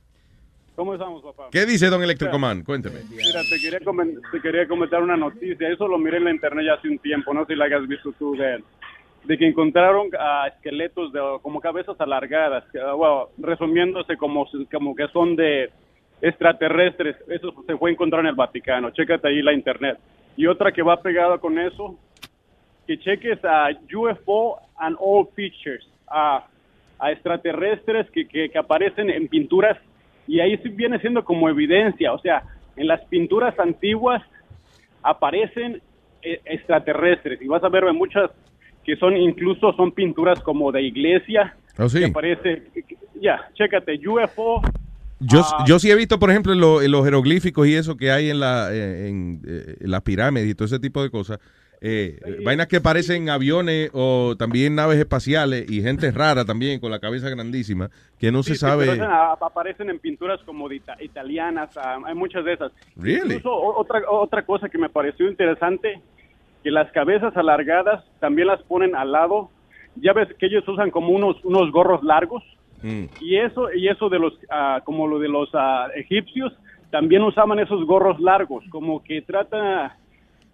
¿Cómo 0.75 0.93
estamos, 0.93 1.23
papá? 1.23 1.47
¿Qué 1.51 1.65
dice 1.65 1.87
don 1.89 2.03
Eléctrico 2.03 2.37
Man? 2.37 2.63
Cuénteme. 2.63 2.99
Mira, 3.09 3.41
te 3.49 3.59
quería, 3.59 3.79
comen- 3.79 4.19
te 4.31 4.41
quería 4.41 4.67
comentar 4.67 5.01
una 5.01 5.15
noticia. 5.17 5.69
Eso 5.69 5.87
lo 5.87 5.97
miré 5.97 6.17
en 6.17 6.25
la 6.25 6.31
internet 6.31 6.65
ya 6.67 6.73
hace 6.73 6.89
un 6.89 6.99
tiempo. 6.99 7.33
No 7.33 7.45
sé 7.45 7.53
si 7.53 7.55
la 7.59 7.65
hayas 7.65 7.87
visto 7.87 8.11
tú 8.19 8.35
de, 8.35 8.61
de 9.23 9.37
que 9.37 9.47
encontraron 9.47 10.09
ah, 10.19 10.47
esqueletos 10.53 11.13
de 11.13 11.19
como 11.41 11.61
cabezas 11.61 11.95
alargadas. 11.99 12.63
ah, 12.85 12.93
bueno, 12.93 13.29
resumiéndose 13.39 14.17
como, 14.17 14.45
como 14.71 14.95
que 14.95 15.07
son 15.13 15.35
de 15.35 15.71
extraterrestres. 16.21 17.15
Eso 17.27 17.53
se 17.65 17.77
fue 17.77 17.89
a 17.89 17.93
encontrar 17.93 18.21
en 18.21 18.27
el 18.27 18.35
Vaticano. 18.35 18.91
Chécate 18.91 19.27
ahí 19.27 19.41
la 19.41 19.53
internet. 19.53 19.97
Y 20.35 20.47
otra 20.47 20.71
que 20.71 20.81
va 20.81 21.01
pegada 21.01 21.37
con 21.39 21.57
eso, 21.57 21.97
que 22.85 22.99
cheques 22.99 23.43
a 23.43 23.69
UFO 23.93 24.59
and 24.77 24.95
all 24.99 25.27
features, 25.35 25.87
a, 26.07 26.45
a 26.99 27.11
extraterrestres 27.11 28.09
que, 28.11 28.27
que, 28.27 28.49
que 28.49 28.57
aparecen 28.57 29.09
en 29.09 29.27
pinturas 29.27 29.77
y 30.27 30.39
ahí 30.39 30.57
sí 30.57 30.69
viene 30.69 30.99
siendo 30.99 31.23
como 31.23 31.49
evidencia, 31.49 32.13
o 32.13 32.19
sea, 32.19 32.43
en 32.75 32.87
las 32.87 33.03
pinturas 33.05 33.57
antiguas 33.59 34.21
aparecen 35.01 35.81
eh, 36.21 36.41
extraterrestres 36.45 37.41
y 37.41 37.47
vas 37.47 37.63
a 37.63 37.69
ver 37.69 37.91
muchas 37.93 38.29
que 38.83 38.95
son 38.97 39.17
incluso 39.17 39.73
son 39.73 39.91
pinturas 39.91 40.39
como 40.41 40.71
de 40.71 40.81
iglesia. 40.81 41.55
Oh, 41.77 41.89
sí. 41.89 41.99
que 41.99 42.05
aparece, 42.05 42.63
ya, 43.21 43.49
chécate, 43.53 43.99
UFO. 44.07 44.61
Yo, 45.19 45.41
ah, 45.43 45.63
yo 45.67 45.79
sí 45.79 45.89
he 45.89 45.95
visto, 45.95 46.19
por 46.19 46.29
ejemplo, 46.29 46.53
en, 46.53 46.59
lo- 46.59 46.81
en 46.81 46.91
los 46.91 47.03
jeroglíficos 47.03 47.67
y 47.67 47.73
eso 47.75 47.97
que 47.97 48.11
hay 48.11 48.29
en, 48.29 48.39
la, 48.39 48.69
eh, 48.71 49.07
en, 49.09 49.41
eh, 49.47 49.77
en 49.79 49.91
las 49.91 50.01
pirámides 50.03 50.47
y 50.49 50.53
todo 50.55 50.65
ese 50.65 50.79
tipo 50.79 51.01
de 51.01 51.09
cosas. 51.09 51.39
eh, 51.81 52.19
vainas 52.43 52.65
que 52.67 52.81
parecen 52.81 53.29
aviones 53.29 53.89
o 53.93 54.35
también 54.37 54.73
naves 54.75 54.97
espaciales 54.97 55.69
y 55.69 55.81
gente 55.81 56.09
rara 56.11 56.43
también 56.45 56.79
con 56.79 56.89
la 56.91 56.99
cabeza 56.99 57.29
grandísima 57.29 57.89
que 58.19 58.31
no 58.31 58.41
sí, 58.43 58.53
se 58.53 58.59
sabe. 58.59 58.89
aparecen 59.41 59.89
en 59.89 59.99
pinturas 59.99 60.39
como 60.45 60.67
de 60.69 60.77
ita- 60.77 60.97
italianas, 61.01 61.69
ah, 61.77 61.99
hay 62.05 62.15
muchas 62.15 62.45
de 62.45 62.53
esas. 62.53 62.71
Really? 62.95 63.35
Incluso 63.35 63.53
otra, 63.53 64.01
otra 64.09 64.45
cosa 64.45 64.69
que 64.69 64.77
me 64.77 64.89
pareció 64.89 65.27
interesante, 65.29 66.01
que 66.63 66.71
las 66.71 66.91
cabezas 66.91 67.35
alargadas 67.37 68.03
también 68.19 68.47
las 68.47 68.61
ponen 68.63 68.95
al 68.95 69.11
lado. 69.11 69.49
Ya 69.95 70.13
ves 70.13 70.27
que 70.39 70.45
ellos 70.47 70.67
usan 70.67 70.91
como 70.91 71.09
unos, 71.09 71.37
unos 71.43 71.71
gorros 71.71 72.03
largos. 72.03 72.43
Mm. 72.81 73.05
Y 73.21 73.37
eso, 73.37 73.71
y 73.73 73.87
eso 73.87 74.09
de 74.09 74.19
los, 74.19 74.33
ah, 74.49 74.81
como 74.85 75.07
lo 75.07 75.19
de 75.19 75.29
los 75.29 75.49
ah, 75.53 75.87
egipcios, 75.95 76.53
también 76.91 77.23
usaban 77.23 77.59
esos 77.59 77.85
gorros 77.85 78.19
largos, 78.19 78.63
como 78.69 79.03
que 79.03 79.21
trata... 79.21 79.97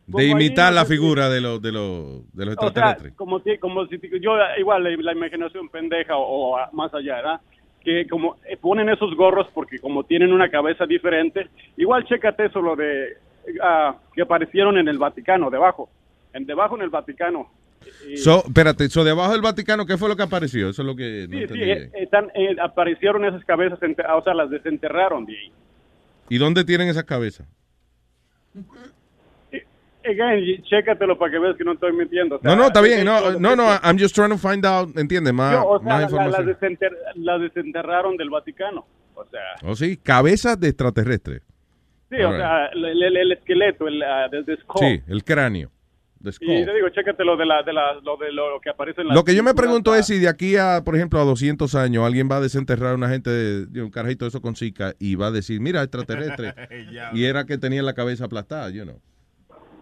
De 0.06 0.28
imitar 0.28 0.74
la 0.74 0.84
figura 0.84 1.30
de 1.30 1.40
los 1.40 1.62
de 1.62 1.72
los 1.72 2.30
de 2.34 2.45
los 2.45 2.58
o 2.58 2.60
sea, 2.60 2.68
extraterrestres. 2.68 3.14
como, 3.16 3.40
si- 3.40 3.58
como 3.58 3.86
si 3.88 3.98
yo 4.20 4.34
igual 4.58 4.84
la, 4.84 5.14
imaginación 5.14 5.70
pendeja 5.70 6.18
o, 6.18 6.58
o 6.58 6.60
más 6.74 6.94
allá, 6.94 7.16
¿verdad? 7.16 7.41
Que 7.82 8.06
como 8.10 8.36
eh, 8.50 8.58
ponen 8.58 8.90
esos 8.90 9.16
gorros 9.16 9.48
porque 9.54 9.80
como 9.80 10.04
tienen 10.04 10.34
una 10.34 10.50
cabeza 10.50 10.86
diferente, 10.86 11.48
igual 11.78 12.04
chécate 12.04 12.48
eso 12.48 12.62
lo 12.62 12.76
de 12.76 13.14
ah, 13.62 13.95
que 14.14 14.24
aparecieron 14.24 14.78
en 14.78 14.90
el 14.90 14.98
Vaticano 14.98 15.50
debajo, 15.50 15.90
en 16.34 16.45
debajo 16.45 16.76
en 16.76 16.82
el 16.82 16.90
Vaticano. 16.90 17.48
So, 18.18 18.43
espérate, 18.45 18.89
so 18.89 19.03
debajo 19.03 19.31
del 19.31 19.41
Vaticano, 19.41 19.85
¿qué 19.85 19.97
fue 19.97 20.10
lo 20.10 20.15
que 20.15 20.23
apareció? 20.23 20.69
Eso 20.69 20.81
es 20.81 20.85
lo 20.85 20.95
que 20.95 21.27
no 21.30 21.34
sí, 21.34 21.38
sí, 21.38 21.41
entendí 21.43 21.61
eh, 21.72 21.76
bien. 21.76 21.91
están, 21.95 22.26
eh, 22.35 22.55
aparecieron 22.61 23.26
esas 23.26 23.43
cabezas, 23.45 23.80
ente- 23.81 24.03
o 24.05 24.23
sea, 24.23 24.34
las 24.34 24.49
desenterraron 24.49 25.26
de 25.26 25.34
ahí. 25.38 25.51
¿Y 26.30 26.38
dónde 26.38 26.64
tienen 26.64 26.88
esas 26.89 27.03
cabezas? 27.05 27.47
Again, 30.05 30.61
chécatelo 30.64 31.18
para 31.18 31.31
que 31.31 31.39
veas 31.39 31.55
que 31.55 31.64
no 31.64 31.72
estoy 31.73 31.93
mintiendo. 31.93 32.35
o 32.35 32.39
sea, 32.39 32.51
No, 32.51 32.57
no, 32.57 32.68
está 32.68 32.81
bien. 32.81 32.99
eh, 32.99 33.03
No, 33.05 33.39
no, 33.39 33.55
no, 33.55 33.64
I'm 33.84 33.97
just 33.97 34.14
trying 34.14 34.31
to 34.31 34.38
find 34.38 34.65
out, 34.65 34.97
¿entiendes? 34.97 35.34
Más, 35.34 35.53
yo, 35.53 35.65
o 35.65 35.80
sea, 35.80 35.85
más 35.85 35.93
la- 35.93 35.97
la- 35.99 36.03
información. 36.03 36.45
las, 36.47 36.60
desenter- 36.60 36.97
las 37.15 37.41
desenterraron 37.41 38.18
del 38.18 38.30
Vaticano. 38.30 38.85
O 39.15 39.23
sea, 39.26 39.39
Oh, 39.64 39.76
sí, 39.76 39.95
cabezas 39.95 40.60
de 40.60 40.68
extraterrestres. 40.69 41.41
sí, 42.10 42.18
o 42.18 42.27
Alright. 42.27 42.41
sea, 42.41 42.65
el, 42.68 43.03
el- 43.03 43.18
el 43.18 43.31
esqueleto, 43.31 43.88
el, 43.88 44.03
ah, 44.03 44.27
de, 44.30 44.43
de 44.43 44.57
skull. 44.57 44.81
Sí, 44.85 45.01
el 45.07 45.23
cráneo. 45.23 45.72
The 46.24 46.32
skull. 46.32 46.50
Y 46.50 46.66
te 46.66 46.74
digo, 46.74 46.88
chécate 46.90 47.24
lo 47.26 47.36
de, 47.36 47.45
la, 47.45 47.64
de, 47.64 47.74
la, 47.74 47.95
lo, 48.02 48.16
de 48.18 48.32
lo 48.32 48.60
que 48.62 48.70
aparece 48.70 49.02
en 49.02 49.10
la 49.10 49.14
Lo 49.14 49.24
que 49.26 49.36
yo 49.36 49.44
me 49.44 49.54
pregunto 49.54 49.94
es 49.94 50.06
si 50.08 50.20
de 50.20 50.30
aquí 50.30 50.56
a, 50.56 50.82
por 50.86 50.95
ejemplo, 50.95 51.20
a 51.20 51.26
200 51.26 51.76
años 51.76 52.06
alguien 52.06 52.30
va 52.32 52.38
a 52.38 52.41
desenterrar 52.41 52.94
a 52.94 52.95
una 52.95 53.10
gente 53.10 53.30
de, 53.30 53.66
de 53.66 53.82
un 53.84 53.90
carajito 53.91 54.24
de 54.26 54.30
eso 54.30 54.41
con 54.41 54.56
Zika 54.56 54.94
y 55.00 55.16
va 55.16 55.28
a 55.28 55.32
decir, 55.32 55.60
mira, 55.60 55.82
extraterrestre. 55.84 56.54
y 57.14 57.26
era 57.26 57.45
que 57.45 57.58
tenía 57.58 57.84
la 57.84 57.94
cabeza 57.94 58.26
aplastada, 58.26 58.70
you 58.70 58.84
know. 58.84 59.00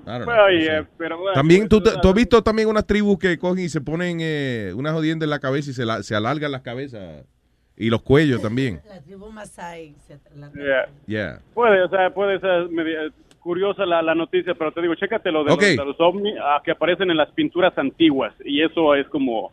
Know, 0.03 0.25
Bueno, 0.25 0.45
no 0.49 0.49
sé. 0.59 0.77
eh, 0.77 0.83
pero, 0.97 1.17
bueno, 1.19 1.33
También 1.33 1.69
tú, 1.69 1.79
tú 1.79 2.07
has 2.09 2.15
visto 2.15 2.41
también 2.41 2.67
unas 2.67 2.87
tribus 2.87 3.19
que 3.19 3.37
cogen 3.37 3.65
y 3.65 3.69
se 3.69 3.81
ponen 3.81 4.17
eh, 4.19 4.73
una 4.75 4.93
jodienda 4.93 5.25
en 5.25 5.29
la 5.29 5.37
cabeza 5.39 5.69
y 5.69 5.73
se, 5.73 5.85
la- 5.85 6.01
se 6.01 6.15
alargan 6.15 6.51
las 6.51 6.61
cabezas 6.61 7.23
y 7.77 7.91
los 7.91 8.01
cuellos 8.01 8.41
también. 8.41 8.81
La 8.89 8.99
tribu 9.01 9.29
Masai. 9.31 9.93
se- 10.07 10.17
la- 10.35 10.51
yeah. 10.53 10.89
Yeah. 11.05 11.41
Puede, 11.53 11.83
o 11.83 11.89
sea, 11.89 12.11
puede 12.11 12.39
ser 12.39 12.67
curiosa 13.41 13.85
la, 13.85 14.01
la 14.01 14.15
noticia, 14.15 14.53
pero 14.55 14.71
te 14.71 14.81
digo, 14.81 14.95
chécate 14.95 15.31
lo 15.31 15.43
de, 15.43 15.49
los, 15.49 15.59
de 15.59 15.75
los 15.77 15.99
ovnis 15.99 16.35
ah, 16.41 16.61
que 16.63 16.71
aparecen 16.71 17.09
en 17.11 17.17
las 17.17 17.29
pinturas 17.31 17.77
antiguas. 17.77 18.33
Y 18.45 18.61
eso 18.63 18.95
es 18.95 19.07
como 19.09 19.51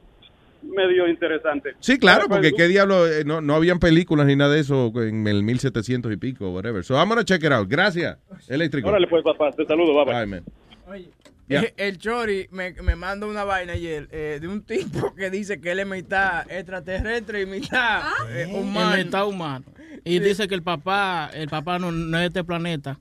medio 0.62 1.09
interesante. 1.09 1.74
Sí, 1.81 1.98
claro, 1.98 2.24
Ah, 2.24 2.28
pues, 2.28 2.40
porque 2.40 2.52
qué 2.56 2.69
diablo, 2.69 3.06
eh, 3.06 3.24
no, 3.24 3.40
no 3.40 3.55
habían 3.55 3.78
películas 3.78 4.27
ni 4.27 4.36
nada 4.36 4.55
de 4.55 4.60
eso 4.60 4.93
en 5.02 5.27
el 5.27 5.43
1700 5.43 6.12
y 6.12 6.16
pico, 6.16 6.51
whatever. 6.51 6.85
So 6.85 6.94
I'm 6.94 7.09
gonna 7.09 7.24
check 7.24 7.43
it 7.44 7.52
out. 7.52 7.69
Gracias, 7.69 8.19
eléctrico. 8.48 8.89
Órale, 8.89 9.06
pues, 9.06 9.23
papá, 9.24 9.51
te 9.52 9.65
saludo, 9.66 9.94
bye, 9.94 10.05
bye. 10.05 10.15
Bye, 10.15 10.27
man. 10.27 10.44
Oye, 10.89 11.10
Ya. 11.48 11.60
Eh, 11.62 11.74
El 11.78 11.98
Chori 11.98 12.48
me, 12.51 12.74
me 12.82 12.94
manda 12.97 13.27
una 13.27 13.44
vaina 13.44 13.73
ayer 13.73 14.09
eh, 14.10 14.39
de 14.40 14.48
un 14.48 14.62
tipo 14.66 15.15
que 15.15 15.31
dice 15.31 15.60
que 15.60 15.70
él 15.73 15.78
es 15.81 15.86
mitad 15.86 16.51
extraterrestre 16.51 17.43
y 17.43 17.47
mitad 17.47 18.02
eh, 18.31 18.48
humano. 18.52 18.94
En 18.97 19.05
mitad 19.06 19.27
humano. 19.27 19.65
Y 20.05 20.19
dice 20.19 20.47
que 20.48 20.55
el 20.55 20.62
papá, 20.62 21.31
el 21.32 21.48
papá 21.48 21.78
no, 21.78 21.90
no 21.93 22.16
es 22.19 22.23
de 22.23 22.27
este 22.27 22.44
planeta. 22.44 22.98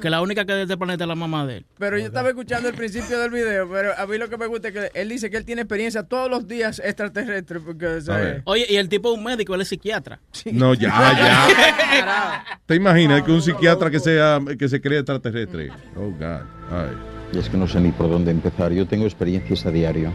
Que 0.00 0.08
la 0.08 0.22
única 0.22 0.46
que 0.46 0.52
es 0.52 0.56
de 0.56 0.62
este 0.62 0.76
planeta 0.78 1.04
es 1.04 1.08
la 1.08 1.14
mamá 1.14 1.46
de 1.46 1.58
él. 1.58 1.66
Pero 1.78 1.98
yo 1.98 2.06
estaba 2.06 2.30
escuchando 2.30 2.68
el 2.70 2.74
principio 2.74 3.18
del 3.18 3.30
video, 3.30 3.68
pero 3.70 3.92
a 3.98 4.06
mí 4.06 4.16
lo 4.16 4.30
que 4.30 4.38
me 4.38 4.46
gusta 4.46 4.68
es 4.68 4.74
que 4.74 4.90
él 4.94 5.08
dice 5.10 5.28
que 5.30 5.36
él 5.36 5.44
tiene 5.44 5.60
experiencia 5.62 6.02
todos 6.04 6.30
los 6.30 6.48
días 6.48 6.80
extraterrestre. 6.82 7.60
Porque, 7.60 7.86
o 7.86 8.00
sea, 8.00 8.14
A 8.14 8.18
ver. 8.18 8.42
Oye, 8.46 8.66
y 8.68 8.76
el 8.76 8.88
tipo 8.88 9.12
es 9.12 9.18
un 9.18 9.24
médico, 9.24 9.54
él 9.54 9.60
es 9.60 9.68
psiquiatra. 9.68 10.20
No, 10.52 10.72
ya, 10.72 10.88
ya. 10.88 12.44
¿Te 12.66 12.74
imaginas 12.76 13.22
que 13.22 13.32
un 13.32 13.42
psiquiatra 13.42 13.90
que 13.90 14.00
sea 14.00 14.40
que 14.58 14.68
se 14.68 14.80
cree 14.80 15.00
extraterrestre? 15.00 15.70
Oh, 15.96 16.10
God. 16.10 16.42
Ay. 16.72 16.96
Y 17.32 17.38
es 17.38 17.48
que 17.50 17.56
no 17.58 17.68
sé 17.68 17.78
ni 17.80 17.92
por 17.92 18.08
dónde 18.08 18.30
empezar. 18.30 18.72
Yo 18.72 18.86
tengo 18.86 19.04
experiencias 19.04 19.66
a 19.66 19.70
diario. 19.70 20.12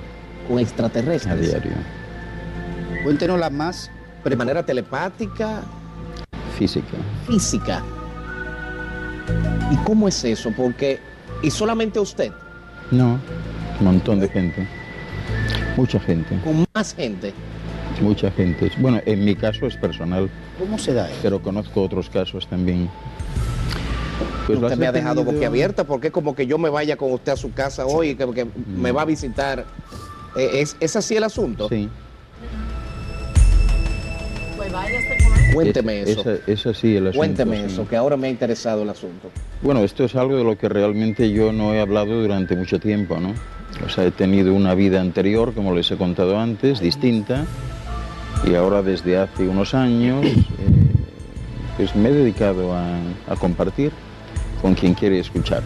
Con 0.48 0.58
extraterrestres. 0.60 1.32
A 1.32 1.36
diario. 1.36 1.74
Cuéntenos 3.04 3.40
las 3.40 3.52
más. 3.52 3.92
De 4.26 4.36
manera 4.36 4.64
telepática, 4.66 5.62
Física. 6.58 6.98
física. 7.26 7.84
¿Y 9.72 9.76
cómo 9.86 10.08
es 10.08 10.24
eso? 10.24 10.52
Porque. 10.56 11.00
¿Y 11.42 11.52
solamente 11.52 12.00
usted? 12.00 12.32
No. 12.92 13.20
Un 13.80 13.86
montón 13.86 14.20
de 14.20 14.28
gente. 14.30 14.68
Mucha 15.78 16.00
gente. 16.00 16.38
Con 16.44 16.66
más 16.74 16.94
gente. 16.94 17.34
Mucha 18.02 18.32
gente. 18.32 18.72
Bueno, 18.78 19.00
en 19.06 19.24
mi 19.24 19.36
caso 19.36 19.66
es 19.68 19.76
personal. 19.78 20.30
¿Cómo 20.58 20.78
se 20.78 20.94
da 20.94 21.08
eso? 21.10 21.20
Pero 21.22 21.42
conozco 21.42 21.82
otros 21.84 22.10
casos 22.10 22.48
también. 22.48 22.90
Pues 24.48 24.60
usted 24.60 24.78
me 24.78 24.88
ha 24.88 24.92
dejado 24.92 25.16
tenido- 25.22 25.34
boquiabierta 25.34 25.84
porque 25.84 26.08
es 26.08 26.14
como 26.14 26.36
que 26.36 26.48
yo 26.48 26.58
me 26.58 26.70
vaya 26.70 26.98
con 26.98 27.12
usted 27.12 27.34
a 27.34 27.38
su 27.38 27.54
casa 27.54 27.86
hoy 27.86 28.10
y 28.10 28.16
que, 28.16 28.30
que 28.34 28.48
me 28.68 28.92
va 28.92 29.04
a 29.04 29.06
visitar. 29.06 29.66
Eh, 30.36 30.50
¿Es, 30.62 30.76
¿Es 30.80 30.96
así 30.96 31.16
el 31.16 31.24
asunto? 31.24 31.70
Sí. 31.70 31.88
Pues 34.58 34.72
con 34.72 34.84
él. 34.86 35.29
Cuénteme 35.54 36.02
Es- 36.02 36.10
eso. 36.10 36.30
El 36.30 37.08
asunto. 37.08 37.18
Cuénteme 37.18 37.66
eso, 37.66 37.88
que 37.88 37.96
ahora 37.96 38.18
me 38.18 38.28
ha 38.28 38.30
interesado 38.30 38.84
el 38.84 38.90
asunto. 38.90 39.30
Bueno, 39.62 39.84
esto 39.84 40.04
es 40.04 40.16
algo 40.16 40.38
de 40.38 40.44
lo 40.44 40.58
que 40.58 40.70
realmente 40.70 41.32
yo 41.32 41.52
no 41.52 41.74
he 41.74 41.80
hablado 41.80 42.22
durante 42.22 42.56
mucho 42.56 42.80
tiempo, 42.80 43.20
¿no? 43.20 43.34
O 43.86 43.90
sea, 43.90 44.06
he 44.06 44.12
tenido 44.12 44.54
una 44.54 44.74
vida 44.76 45.00
anterior, 45.02 45.54
como 45.54 45.74
les 45.74 45.90
he 45.92 45.98
contado 45.98 46.40
antes, 46.40 46.80
distinta, 46.80 47.46
y 48.50 48.56
ahora 48.56 48.82
desde 48.82 49.18
hace 49.18 49.48
unos 49.48 49.74
años, 49.74 50.26
eh, 50.26 50.38
pues 51.78 51.96
me 51.96 52.10
he 52.10 52.14
dedicado 52.14 52.74
a, 52.74 52.86
a 53.28 53.36
compartir 53.36 53.92
con 54.62 54.76
quien 54.76 54.94
quiere 54.94 55.20
escuchar. 55.20 55.62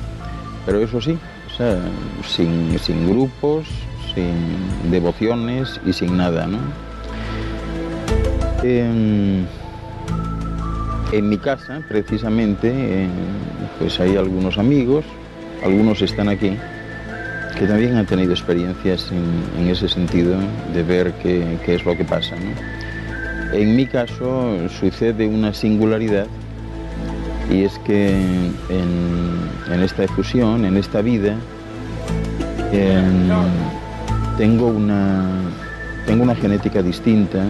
Pero 0.65 0.81
eso 0.81 1.01
sí, 1.01 1.17
o 1.51 1.57
sea, 1.57 1.79
sin, 2.27 2.77
sin 2.79 3.09
grupos, 3.09 3.65
sin 4.13 4.91
devociones 4.91 5.79
y 5.85 5.93
sin 5.93 6.17
nada, 6.17 6.45
¿no? 6.47 6.59
Em, 8.63 9.45
en 11.13 11.29
mi 11.29 11.37
casa, 11.37 11.81
precisamente, 11.87 12.69
eh, 12.73 13.07
pues 13.77 13.99
hay 13.99 14.17
algunos 14.17 14.57
amigos, 14.57 15.05
algunos 15.63 16.01
están 16.01 16.27
aquí, 16.27 16.57
que 17.57 17.67
también 17.67 17.95
han 17.95 18.07
tenido 18.07 18.31
experiencias 18.31 19.11
en, 19.11 19.67
ese 19.67 19.87
sentido 19.87 20.35
de 20.73 20.83
ver 20.83 21.13
qué, 21.21 21.59
es 21.67 21.85
lo 21.85 21.95
que 21.95 22.03
pasa. 22.03 22.35
En 23.53 23.75
mi 23.75 23.85
caso 23.85 24.57
sucede 24.69 25.27
una 25.27 25.53
singularidad 25.53 26.25
y 27.51 27.63
es 27.63 27.77
que 27.79 28.09
en, 28.69 29.83
esta 29.83 30.05
efusión, 30.05 30.65
en 30.65 30.77
esta 30.77 31.01
vida, 31.01 31.35
em, 32.71 33.29
tengo 34.37 34.67
una 34.67 36.35
genética 36.35 36.81
distinta, 36.81 37.45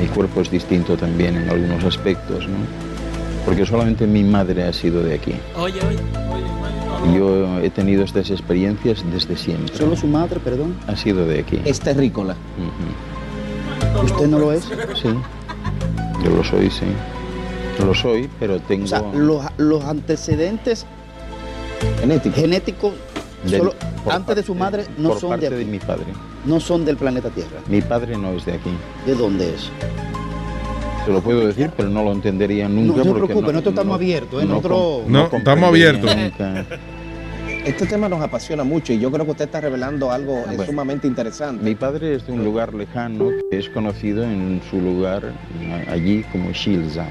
mi 0.00 0.06
cuerpo 0.08 0.40
es 0.40 0.50
distinto 0.50 0.96
también 0.96 1.36
en 1.36 1.48
algunos 1.50 1.84
aspectos, 1.84 2.46
¿no? 2.48 2.56
porque 3.44 3.64
solamente 3.64 4.06
mi 4.06 4.24
madre 4.24 4.64
ha 4.64 4.72
sido 4.72 5.02
de 5.04 5.14
aquí. 5.14 5.34
Oye, 5.56 5.78
oye. 5.86 5.98
Yo 7.16 7.60
he 7.60 7.70
tenido 7.70 8.02
estas 8.02 8.30
experiencias 8.30 9.04
desde 9.12 9.36
siempre. 9.36 9.76
¿Solo 9.76 9.94
su 9.96 10.08
madre, 10.08 10.40
perdón? 10.40 10.74
Ha 10.88 10.96
sido 10.96 11.24
de 11.26 11.38
aquí. 11.40 11.60
Es 11.64 11.78
terrícola. 11.78 12.34
¿Usted 14.02 14.26
no 14.26 14.38
lo 14.40 14.52
es? 14.52 14.64
Sí, 14.64 15.08
yo 16.24 16.30
lo 16.30 16.42
soy, 16.42 16.70
sí. 16.70 16.86
Lo 17.84 17.94
soy, 17.94 18.28
pero 18.40 18.58
tengo... 18.60 18.84
O 18.84 18.88
sea, 18.88 19.02
los, 19.14 19.44
los 19.58 19.84
antecedentes 19.84 20.84
genéticos, 22.34 22.94
Del- 23.44 23.58
solo 23.58 23.74
antes 24.10 24.34
de 24.36 24.42
su 24.42 24.54
madre 24.56 24.86
no 24.98 25.10
por 25.10 25.20
son 25.20 25.30
parte 25.30 25.50
de 25.50 25.56
de 25.56 25.62
aquí. 25.62 25.70
mi 25.70 25.78
padre. 25.78 26.06
No 26.46 26.60
son 26.60 26.84
del 26.84 26.96
planeta 26.96 27.28
Tierra. 27.30 27.58
Mi 27.68 27.80
padre 27.82 28.16
no 28.16 28.30
es 28.32 28.44
de 28.46 28.52
aquí. 28.54 28.70
¿De 29.04 29.14
dónde 29.14 29.54
es? 29.54 29.70
Se 31.04 31.12
lo 31.12 31.20
puedo 31.20 31.46
decir, 31.46 31.70
pero 31.76 31.88
no 31.88 32.02
lo 32.02 32.12
entendería 32.12 32.68
nunca. 32.68 32.98
No 32.98 33.02
se 33.04 33.08
porque 33.10 33.26
preocupe, 33.26 33.52
nosotros 33.52 33.72
estamos 33.74 33.94
abiertos, 33.94 34.42
¿eh? 34.42 34.46
no 34.46 34.54
Nosotros- 34.54 35.02
com- 35.02 35.12
No, 35.12 35.24
estamos 35.24 35.30
comprendería 35.44 35.88
abiertos. 35.90 36.16
nunca. 36.16 36.64
Este 37.64 37.86
tema 37.86 38.08
nos 38.08 38.20
apasiona 38.20 38.62
mucho 38.62 38.92
y 38.92 38.98
yo 39.00 39.10
creo 39.10 39.24
que 39.24 39.32
usted 39.32 39.44
está 39.46 39.60
revelando 39.60 40.12
algo 40.12 40.38
eh, 40.38 40.42
Bueno. 40.46 40.64
sumamente 40.66 41.08
interesante. 41.08 41.64
Mi 41.64 41.74
padre 41.74 42.14
es 42.14 42.26
de 42.26 42.32
un 42.32 42.44
lugar 42.44 42.72
lejano 42.74 43.28
que 43.50 43.58
es 43.58 43.68
conocido 43.70 44.22
en 44.22 44.60
su 44.70 44.80
lugar 44.80 45.32
allí 45.90 46.24
como 46.30 46.50
Shilzak. 46.52 47.10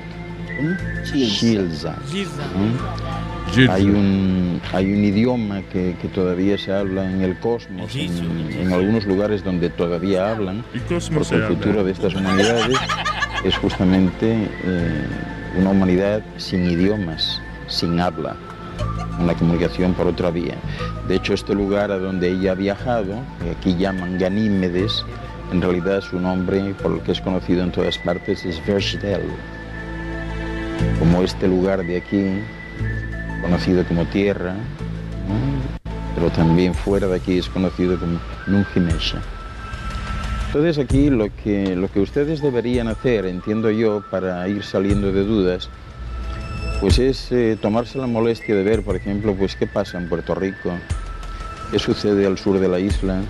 Shilzak. 1.14 1.99
¿no? 1.99 3.44
Hay 3.69 3.84
un, 3.86 4.61
hay 4.73 4.86
un 4.91 5.03
idioma 5.03 5.61
que, 5.72 5.95
que 6.02 6.07
todavía 6.10 6.57
se 6.57 6.73
habla 6.73 7.10
en 7.10 7.22
el 7.22 7.40
cosmos, 7.40 7.95
en, 7.95 8.52
en 8.60 8.73
algunos 8.73 9.06
lugares 9.06 9.44
donde 9.44 9.69
todavía 9.69 10.32
hablan, 10.32 10.64
porque 11.14 11.36
el 11.36 11.44
futuro 11.44 11.84
de 11.84 11.91
estas 11.91 12.14
humanidades 12.15 12.77
es 13.44 13.56
justamente 13.57 14.49
eh, 14.65 15.07
una 15.57 15.69
humanidad 15.69 16.22
sin 16.38 16.69
idiomas, 16.69 17.41
sin 17.68 17.99
habla, 17.99 18.36
una 19.19 19.34
comunicación 19.36 19.94
por 19.94 20.07
otra 20.07 20.32
vía. 20.32 20.56
De 21.07 21.15
hecho, 21.15 21.34
este 21.34 21.53
lugar 21.53 21.91
a 21.91 21.98
donde 21.99 22.32
ella 22.32 22.52
ha 22.52 22.56
viajado, 22.56 23.22
que 23.41 23.52
aquí 23.52 23.76
llaman 23.77 24.18
Ganímedes, 24.18 25.06
en 25.53 25.61
realidad 25.61 26.02
su 26.02 26.19
nombre, 26.19 26.73
por 26.82 26.94
el 26.94 27.02
que 27.02 27.11
es 27.11 27.22
conocido 27.22 27.64
en 27.64 27.72
todas 27.72 27.98
partes, 27.99 28.44
es 28.45 28.60
Vershdel. 28.65 29.22
Como 30.99 31.22
este 31.22 31.48
lugar 31.48 31.86
de 31.86 31.98
aquí, 31.98 32.41
conocido 33.41 33.84
como 33.86 34.06
Tierra, 34.06 34.53
¿no? 34.53 35.86
pero 36.16 36.30
también 36.32 36.74
fuera 36.74 37.07
de 37.07 37.18
aquí 37.18 37.38
es 37.38 37.49
conocido 37.49 37.99
como 37.99 38.20
Nunjimesha. 38.48 39.22
Entonces 40.48 40.78
aquí 40.78 41.10
lo 41.10 41.28
que, 41.44 41.76
lo 41.76 41.91
que 41.91 41.99
ustedes 41.99 42.41
deberían 42.41 42.88
hacer, 42.88 43.26
entiendo 43.26 43.70
yo, 43.70 44.03
para 44.10 44.48
ir 44.48 44.64
saliendo 44.64 45.12
de 45.12 45.26
dudas, 45.26 45.70
pues 46.80 46.98
es 46.98 47.30
eh, 47.32 47.57
tomarse 47.62 47.98
la 47.98 48.07
molestia 48.07 48.56
de 48.56 48.64
ver, 48.64 48.82
por 48.82 48.95
ejemplo, 48.95 49.36
pues 49.36 49.56
qué 49.57 49.68
pasa 49.68 49.98
en 49.98 50.07
Puerto 50.07 50.34
Rico, 50.34 50.72
qué 51.72 51.80
sucede 51.80 52.26
al 52.26 52.38
sur 52.38 52.60
de 52.60 52.70
la 52.70 52.80
isla. 52.80 53.22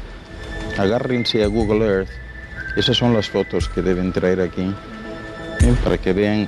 Agárrense 0.77 1.43
a 1.43 1.47
Google 1.47 1.85
Earth, 1.85 2.09
esas 2.75 2.97
son 2.97 3.13
las 3.13 3.27
fotos 3.27 3.69
que 3.69 3.81
deben 3.81 4.11
traer 4.11 4.41
aquí, 4.41 4.71
¿eh? 5.61 5.75
para 5.83 5.97
que 5.97 6.13
vean 6.13 6.47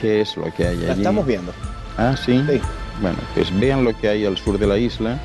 qué 0.00 0.20
es 0.20 0.36
lo 0.36 0.52
que 0.54 0.66
hay 0.66 0.76
allí. 0.76 0.86
La 0.86 0.92
estamos 0.92 1.26
viendo. 1.26 1.52
Ah, 1.96 2.14
¿sí? 2.16 2.44
Bueno, 3.00 3.18
pues 3.34 3.56
vean 3.58 3.84
lo 3.84 3.96
que 3.96 4.08
hay 4.08 4.24
al 4.24 4.36
sur 4.36 4.58
de 4.58 4.66
la 4.66 4.76
isla 4.78 5.18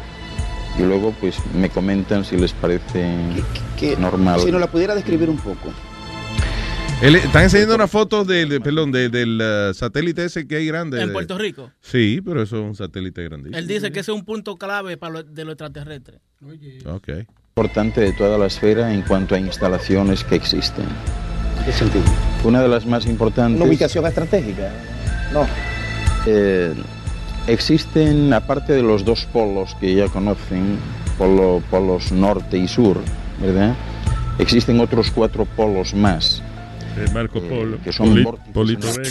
y 0.77 0.83
luego 0.83 1.13
pues 1.19 1.37
me 1.55 1.69
comentan 1.69 2.23
si 2.25 2.37
les 2.37 2.53
parece 2.53 3.17
normal. 3.99 4.39
Si 4.39 4.51
nos 4.51 4.61
la 4.61 4.67
pudiera 4.67 4.95
describir 4.95 5.29
un 5.29 5.37
poco. 5.37 5.71
Están 7.01 7.43
enseñando 7.43 7.75
una 7.75 7.87
foto 7.87 8.23
del, 8.23 8.47
de- 8.47 8.61
perdón, 8.61 8.91
de- 8.91 9.09
del 9.09 9.41
uh, 9.41 9.73
satélite 9.73 10.23
ese 10.25 10.47
que 10.47 10.55
hay 10.57 10.67
grande. 10.67 11.01
En 11.01 11.07
de- 11.07 11.13
Puerto 11.13 11.37
Rico. 11.37 11.69
Sí, 11.81 12.21
pero 12.23 12.41
eso 12.43 12.57
es 12.57 12.63
un 12.63 12.75
satélite 12.75 13.23
grandísimo. 13.23 13.57
Él 13.57 13.67
dice 13.67 13.91
que 13.91 13.99
ese 13.99 14.11
es 14.11 14.17
un 14.17 14.23
punto 14.23 14.55
clave 14.55 14.95
para 14.95 15.11
lo, 15.13 15.23
de 15.23 15.43
lo 15.43 15.51
extraterrestre. 15.51 16.19
Ok. 16.85 17.25
importante 17.55 17.99
de 18.01 18.13
toda 18.13 18.37
la 18.37 18.45
esfera 18.47 18.93
en 18.93 19.01
cuanto 19.01 19.35
a 19.35 19.39
instalaciones 19.39 20.23
que 20.23 20.35
existen. 20.35 20.85
¿Qué 21.65 21.71
sentido? 21.73 22.03
Una 22.45 22.61
de 22.61 22.67
las 22.69 22.85
más 22.85 23.05
importantes... 23.05 23.59
Una 23.59 23.69
ubicación 23.69 24.05
estratégica. 24.05 24.71
No. 25.33 25.45
Eh, 26.25 26.73
existen, 27.47 28.33
aparte 28.33 28.73
de 28.73 28.81
los 28.83 29.03
dos 29.05 29.25
polos 29.31 29.75
que 29.79 29.95
ya 29.95 30.07
conocen, 30.07 30.77
polo- 31.17 31.61
polos 31.69 32.11
norte 32.11 32.57
y 32.57 32.67
sur, 32.67 32.97
¿verdad? 33.41 33.75
Existen 34.39 34.79
otros 34.79 35.11
cuatro 35.11 35.45
polos 35.45 35.93
más. 35.93 36.41
Eh, 36.97 37.05
Marco 37.13 37.41
Polo. 37.41 37.77
que 37.83 37.91
son 37.91 38.09
Poli- 38.09 38.27
Polito. 38.53 38.87
Vega. 38.87 39.09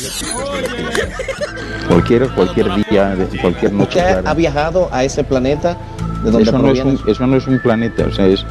Cualquier, 1.88 2.28
cualquier 2.30 2.66
día, 2.88 3.16
de 3.16 3.26
cualquier 3.40 3.72
noche. 3.72 3.98
¿Usted 3.98 4.24
ha 4.26 4.34
viajado 4.34 4.88
a 4.92 5.02
ese 5.04 5.24
planeta 5.24 5.76
de 6.24 6.30
donde 6.30 6.42
eso, 6.48 6.52
no 6.59 6.59
es 6.70 6.78
proviene? 6.80 7.00
un, 7.04 7.10
eso 7.10 7.26
no 7.26 7.36
es 7.36 7.46
un 7.46 7.59
planeta, 7.59 8.04
o 8.06 8.12
sea, 8.12 8.26
es 8.26 8.44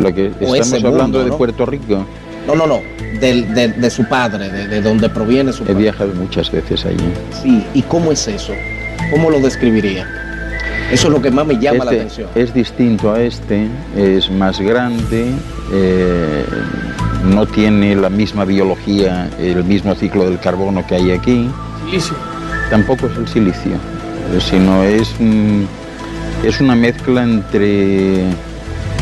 lo 0.00 0.12
que 0.12 0.32
O 0.40 0.54
estamos 0.54 0.84
hablando 0.84 1.22
de 1.22 1.30
¿no? 1.30 1.38
Puerto 1.38 1.64
Rico. 1.64 2.04
No, 2.46 2.56
no, 2.56 2.66
no. 2.66 2.80
De, 3.20 3.42
de 3.76 3.90
su 3.90 4.04
padre, 4.08 4.48
de, 4.48 4.66
de 4.66 4.80
donde 4.82 5.08
proviene 5.08 5.52
su 5.52 5.62
He 5.62 5.66
padre. 5.66 5.78
viajado 5.82 6.12
muchas 6.14 6.50
veces 6.50 6.84
allí. 6.84 7.12
Sí, 7.40 7.64
¿y 7.72 7.82
cómo 7.82 8.10
es 8.10 8.26
eso? 8.26 8.52
¿Cómo 9.12 9.28
lo 9.30 9.40
describiría? 9.40 10.08
Eso 10.90 11.08
es 11.08 11.12
lo 11.12 11.20
que 11.20 11.30
más 11.30 11.46
me 11.46 11.58
llama 11.58 11.84
la 11.84 11.90
Este 11.92 11.96
atención. 11.96 12.30
Es 12.34 12.54
distinto 12.54 13.12
a 13.12 13.22
este, 13.22 13.68
es 13.94 14.30
más 14.30 14.58
grande, 14.58 15.26
eh, 15.70 16.44
no 17.26 17.46
tiene 17.46 17.94
la 17.94 18.08
misma 18.08 18.46
biología, 18.46 19.28
el 19.38 19.64
mismo 19.64 19.94
ciclo 19.94 20.24
del 20.24 20.40
carbono 20.40 20.86
que 20.86 20.94
hay 20.94 21.10
aquí. 21.10 21.50
Silicio. 21.84 22.16
Tampoco 22.70 23.06
es 23.06 23.18
el 23.18 23.28
silicio, 23.28 23.72
eh, 23.72 24.40
sino 24.40 24.82
es, 24.82 25.14
es 26.42 26.60
una 26.62 26.74
mezcla 26.74 27.22
entre, 27.22 28.24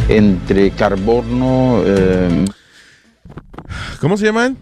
entre 0.09 0.73
carbono. 0.73 1.83
eh, 1.87 2.47
¿Cómo 4.01 4.17
se 4.17 4.27
llama 4.27 4.47
él? 4.47 4.57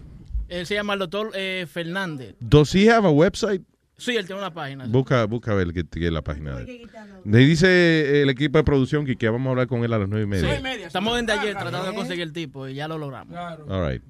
Él 0.47 0.65
se 0.67 0.75
llama 0.75 0.93
el 0.93 0.99
doctor 0.99 1.31
eh, 1.33 1.65
Fernández. 1.71 2.35
Does 2.39 2.75
he 2.75 2.87
have 2.87 3.07
a 3.07 3.11
website? 3.11 3.63
Sí, 3.99 4.15
él 4.15 4.25
tiene 4.25 4.41
una 4.41 4.53
página. 4.53 4.85
Busca, 4.87 5.25
busca 5.25 5.53
ver 5.53 5.71
que 5.73 5.83
tiene 5.83 6.09
la 6.11 6.21
página 6.23 6.55
de 6.55 6.61
él. 6.63 6.89
Dice 7.25 8.21
el 8.21 8.29
equipo 8.29 8.57
de 8.57 8.63
producción 8.63 9.05
que, 9.05 9.15
que 9.15 9.29
vamos 9.29 9.47
a 9.47 9.49
hablar 9.51 9.67
con 9.67 9.83
él 9.83 9.93
a 9.93 9.99
las 9.99 10.09
nueve 10.09 10.23
y 10.23 10.27
media. 10.27 10.87
Estamos 10.87 11.15
desde 11.19 11.31
ayer 11.39 11.53
tratando 11.57 11.87
de 11.89 11.95
conseguir 11.95 12.23
el 12.23 12.33
tipo 12.33 12.67
y 12.67 12.73
ya 12.75 12.87
lo 12.87 12.97
logramos. 12.97 13.35
All 13.69 13.91
right. 13.91 14.03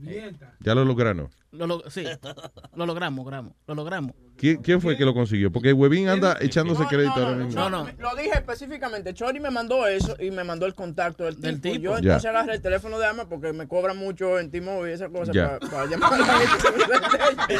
Ya 0.61 0.75
lo 0.75 0.85
lograron. 0.85 1.29
Lo, 1.51 1.65
lo- 1.65 1.89
sí, 1.89 2.03
lo 2.75 2.85
logramos, 2.85 3.17
logramos, 3.25 3.53
lo 3.67 3.75
logramos. 3.75 4.13
¿Quién, 4.39 4.57
quién 4.61 4.79
fue 4.79 4.95
que 4.95 5.03
lo 5.03 5.13
consiguió? 5.13 5.51
Porque 5.51 5.73
Webin 5.73 6.07
anda 6.07 6.37
echándose 6.39 6.85
crédito 6.85 7.13
ahora 7.15 7.31
mismo. 7.35 7.59
No, 7.59 7.69
no. 7.69 7.89
Lo 7.97 8.15
dije 8.15 8.31
específicamente. 8.35 9.13
Chori 9.13 9.39
me 9.41 9.49
mandó 9.51 9.85
eso 9.85 10.15
y 10.19 10.31
me 10.31 10.43
mandó 10.45 10.65
el 10.65 10.73
contacto 10.73 11.25
del, 11.25 11.39
Del 11.39 11.59
tipo. 11.59 11.75
tipo. 11.75 11.83
Yo 11.83 11.91
Ya. 11.95 11.97
entonces 11.99 12.25
agarré 12.29 12.53
el 12.55 12.61
teléfono 12.61 12.97
de 12.97 13.05
Ama 13.07 13.27
porque 13.27 13.51
me 13.51 13.67
cobran 13.67 13.97
mucho 13.97 14.39
en 14.39 14.49
T-Mobile 14.49 14.91
y 14.91 14.93
esas 14.93 15.09
cosas 15.09 15.35
Ya. 15.35 15.59
para 15.59 15.85
llamar 15.87 16.13
a 16.13 16.17
la 16.17 16.25
gente. 16.25 17.57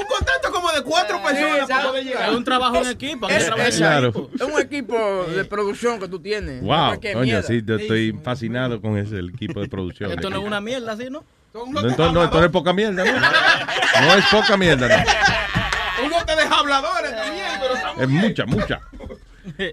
Un 0.00 0.06
contacto 0.06 0.50
como 0.52 0.70
de 0.72 0.82
cuatro 0.82 1.22
personas 1.22 1.68
para 1.68 1.88
poder 1.88 2.04
llegar. 2.04 2.30
Es 2.30 2.36
un 2.36 2.44
trabajo 2.44 2.76
en 2.76 2.86
equipo. 2.88 3.28
Es, 3.28 3.50
Claro. 3.76 4.30
es 4.34 4.40
un 4.42 4.60
equipo 4.60 5.24
de 5.34 5.44
producción 5.44 5.98
que 6.00 6.08
tú 6.08 6.20
tienes. 6.20 6.62
Wow, 6.62 7.00
coño, 7.14 7.42
sí, 7.42 7.62
yo 7.64 7.76
estoy 7.76 8.12
fascinado 8.22 8.80
con 8.80 8.96
ese 8.98 9.16
el 9.18 9.30
equipo 9.30 9.60
de 9.60 9.68
producción. 9.68 10.10
Esto 10.12 10.30
no 10.30 10.40
es 10.40 10.44
una 10.46 10.60
mierda, 10.60 10.96
¿sí, 10.96 11.08
no? 11.10 11.24
No, 11.52 11.64
entonces, 11.66 11.98
no, 12.12 12.24
entonces 12.24 12.46
es 12.46 12.50
poca 12.52 12.72
mierda, 12.72 13.04
¿no? 13.04 13.12
No 14.06 14.14
es 14.14 14.24
poca 14.26 14.56
mierda, 14.56 14.88
no. 14.88 16.06
Uno 16.06 16.24
te 16.24 16.36
deja 16.36 16.58
habladores 16.58 17.14
también, 17.14 17.46
pero 17.60 18.02
Es 18.02 18.08
mucha, 18.08 18.46
mucha. 18.46 18.80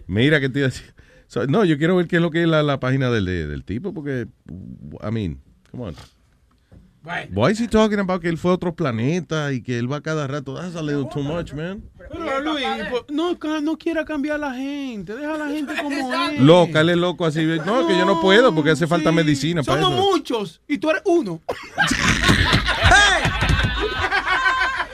Mira 0.07 0.39
que 0.39 0.49
te 0.49 0.59
iba 0.59 0.67
a 0.67 0.71
decir. 0.71 0.93
So, 1.27 1.45
no, 1.45 1.65
yo 1.65 1.77
quiero 1.77 1.95
ver 1.95 2.07
qué 2.07 2.17
es 2.17 2.21
lo 2.21 2.31
que 2.31 2.41
es 2.41 2.47
la, 2.47 2.63
la 2.63 2.79
página 2.79 3.09
del, 3.09 3.25
del 3.25 3.63
tipo, 3.63 3.93
porque, 3.93 4.27
I 4.49 5.11
mean, 5.11 5.41
come 5.71 5.83
on. 5.85 5.95
Why 7.33 7.51
is 7.51 7.59
he 7.59 7.67
talking 7.67 7.99
about 7.99 8.21
que 8.21 8.27
él 8.29 8.37
fue 8.37 8.51
a 8.51 8.55
otro 8.55 8.75
planeta 8.75 9.53
y 9.53 9.61
que 9.61 9.77
él 9.79 9.91
va 9.91 10.01
cada 10.01 10.27
rato? 10.27 10.55
That's 10.55 10.75
a 10.75 10.81
little 10.81 11.07
too 11.09 11.23
much, 11.23 11.53
man. 11.53 11.83
Pero 12.09 12.41
Luis, 12.41 12.65
pues, 12.89 13.03
no, 13.09 13.37
no 13.61 13.77
quiera 13.77 14.03
cambiar 14.05 14.35
a 14.35 14.39
la 14.49 14.53
gente, 14.53 15.15
deja 15.15 15.35
a 15.35 15.37
la 15.37 15.47
gente 15.47 15.73
como 15.81 16.13
es. 16.13 16.39
Loca, 16.39 16.81
él 16.81 16.89
es 16.89 16.97
loco 16.97 17.25
así. 17.25 17.45
No, 17.65 17.87
que 17.87 17.97
yo 17.97 18.05
no 18.05 18.21
puedo 18.21 18.53
porque 18.53 18.71
hace 18.71 18.87
falta 18.87 19.11
medicina 19.11 19.63
para 19.63 19.81
Somos 19.81 19.99
eso. 19.99 20.11
muchos 20.11 20.61
y 20.67 20.77
tú 20.77 20.89
eres 20.89 21.01
uno. 21.05 21.41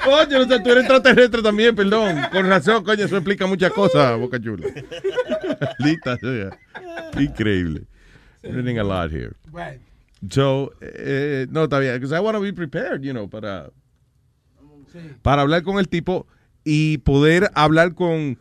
Oye, 0.05 0.35
o 0.35 0.45
sea, 0.47 0.61
tú 0.61 0.69
eres 0.69 0.83
extraterrestre 0.83 1.41
también, 1.41 1.73
perdón. 1.75 2.21
Con 2.31 2.47
razón, 2.47 2.83
coño, 2.83 3.05
eso 3.05 3.15
explica 3.15 3.47
muchas 3.47 3.71
cosas, 3.71 4.19
Boca 4.19 4.39
Chula. 4.41 4.67
Lita 5.79 6.17
sea. 6.17 6.49
Increíble. 7.17 7.83
Learning 8.41 8.79
a 8.79 8.83
lot 8.83 9.11
here. 9.11 9.31
So, 10.29 10.71
eh, 10.81 11.47
no, 11.49 11.63
está 11.63 11.79
bien. 11.79 11.95
Because 11.95 12.15
I 12.15 12.19
want 12.19 12.35
to 12.35 12.41
be 12.41 12.53
prepared, 12.53 13.01
you 13.01 13.11
know, 13.11 13.29
para, 13.29 13.71
para 15.21 15.41
hablar 15.41 15.63
con 15.63 15.79
el 15.79 15.87
tipo 15.87 16.27
y 16.63 16.99
poder 16.99 17.51
hablar 17.55 17.93
con, 17.93 18.37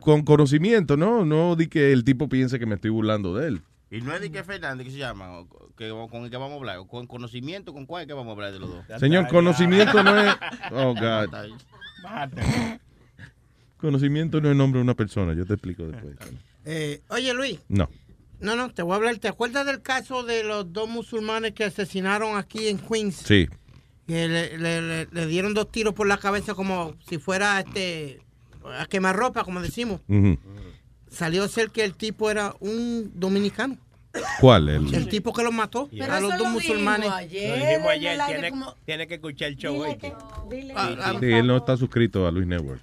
con 0.00 0.22
conocimiento, 0.22 0.96
¿no? 0.96 1.24
No 1.24 1.56
di 1.56 1.68
que 1.68 1.92
el 1.92 2.04
tipo 2.04 2.28
piense 2.28 2.58
que 2.58 2.66
me 2.66 2.74
estoy 2.74 2.90
burlando 2.90 3.34
de 3.34 3.48
él. 3.48 3.62
Y 3.90 4.00
no 4.00 4.14
es 4.14 4.22
de 4.22 4.32
que 4.32 4.42
Fernández, 4.42 4.86
que 4.86 4.92
se 4.92 4.98
llama, 4.98 5.40
o 5.40 5.46
que, 5.76 5.90
con 6.10 6.24
el 6.24 6.30
que 6.30 6.36
vamos 6.38 6.52
a 6.52 6.56
hablar, 6.56 6.78
o 6.78 6.86
con 6.86 7.06
conocimiento, 7.06 7.74
¿con 7.74 7.84
cuál 7.84 8.02
es 8.02 8.08
que 8.08 8.14
vamos 8.14 8.30
a 8.30 8.32
hablar 8.32 8.52
de 8.52 8.58
los 8.58 8.70
dos? 8.70 8.84
Señor, 8.98 9.28
conocimiento 9.28 10.02
no 10.02 10.18
es... 10.18 10.34
Oh, 10.70 10.94
God. 10.98 11.28
Conocimiento 13.76 14.40
no 14.40 14.50
es 14.50 14.56
nombre 14.56 14.78
de 14.78 14.84
una 14.84 14.94
persona. 14.94 15.34
Yo 15.34 15.44
te 15.44 15.54
explico 15.54 15.86
después. 15.86 16.16
Eh, 16.64 17.02
oye, 17.08 17.34
Luis. 17.34 17.60
No. 17.68 17.90
No, 18.42 18.56
no, 18.56 18.70
te 18.74 18.82
voy 18.82 18.92
a 18.92 18.96
hablar. 18.96 19.16
¿Te 19.18 19.28
acuerdas 19.28 19.64
del 19.66 19.80
caso 19.82 20.22
de 20.24 20.44
los 20.44 20.72
dos 20.72 20.88
musulmanes 20.88 21.52
que 21.52 21.64
asesinaron 21.64 22.36
aquí 22.36 22.68
en 22.68 22.78
Queens? 22.78 23.16
Sí. 23.16 23.48
Que 24.06 24.28
le, 24.28 24.58
le- 24.58 24.82
le- 24.82 25.06
le 25.10 25.26
dieron 25.26 25.54
dos 25.54 25.70
tiros 25.70 25.94
por 25.94 26.06
la 26.08 26.18
cabeza 26.18 26.54
como 26.54 26.94
si 27.08 27.18
fuera 27.18 27.60
este 27.60 28.20
a 28.78 28.86
quemar 28.86 29.16
ropa, 29.16 29.44
como 29.44 29.60
decimos. 29.62 30.00
Salió 31.08 31.44
a 31.44 31.48
ser 31.48 31.70
que 31.70 31.84
el 31.84 31.94
tipo 31.94 32.30
era 32.30 32.54
un 32.60 33.12
dominicano. 33.14 33.78
¿Cuál? 34.40 34.68
El, 34.68 34.94
El 34.94 35.08
tipo 35.08 35.32
que 35.32 35.42
los 35.42 35.52
mató 35.54 35.88
Pero 35.90 36.12
a 36.12 36.20
los 36.20 36.30
dos 36.32 36.40
lo 36.40 36.48
musulmanes. 36.50 37.00
dijimos 37.06 37.18
ayer. 37.18 37.48
Lo 37.58 37.64
dijimos 37.66 37.90
ayer, 37.92 38.18
tiene, 38.26 38.50
como- 38.50 38.74
tiene 38.84 39.06
que 39.06 39.14
escuchar 39.14 39.48
el 39.48 39.56
show 39.56 39.74
hoy. 39.80 39.96
Dile. 40.50 40.74
Ah, 40.76 41.14
Sí, 41.18 41.26
él 41.32 41.46
no 41.46 41.56
está 41.56 41.76
suscrito 41.78 42.26
a 42.26 42.30
Luis 42.30 42.46
Network. 42.46 42.82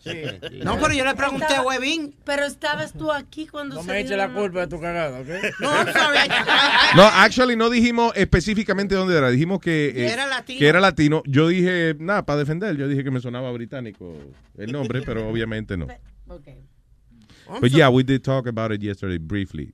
No, 0.63 0.79
pero 0.79 0.93
yo 0.93 1.05
le 1.05 1.13
pregunté 1.13 1.53
a 1.53 1.61
Webin. 1.61 2.15
Pero 2.23 2.45
estabas 2.45 2.93
tú 2.93 3.11
aquí 3.11 3.45
cuando 3.45 3.75
No 3.75 3.83
se 3.83 3.91
me 3.91 3.99
eches 3.99 4.17
la 4.17 4.33
culpa 4.33 4.61
de 4.61 4.67
tu 4.67 4.79
cagada, 4.81 5.19
¿ok? 5.19 5.27
No, 5.59 5.69
¿sabes? 5.93 6.21
No, 6.95 7.03
actually 7.03 7.55
no 7.55 7.69
dijimos 7.69 8.11
específicamente 8.15 8.95
dónde 8.95 9.15
era. 9.15 9.29
Dijimos 9.29 9.59
que, 9.59 9.89
eh, 9.89 10.11
Era 10.11 10.25
latino. 10.25 10.59
que 10.59 10.67
era 10.67 10.79
latino. 10.79 11.21
Yo 11.25 11.47
dije, 11.47 11.95
nada, 11.99 12.25
para 12.25 12.39
defender. 12.39 12.75
Yo 12.75 12.87
dije 12.87 13.03
que 13.03 13.11
me 13.11 13.19
sonaba 13.21 13.51
británico 13.51 14.15
el 14.57 14.71
nombre, 14.71 15.03
pero 15.03 15.29
obviamente 15.29 15.77
no. 15.77 15.85
But 17.61 17.71
yeah, 17.71 17.89
we 17.89 18.03
did 18.03 18.21
talk 18.23 18.47
about 18.47 18.71
it 18.71 18.81
yesterday 18.81 19.17
briefly. 19.17 19.73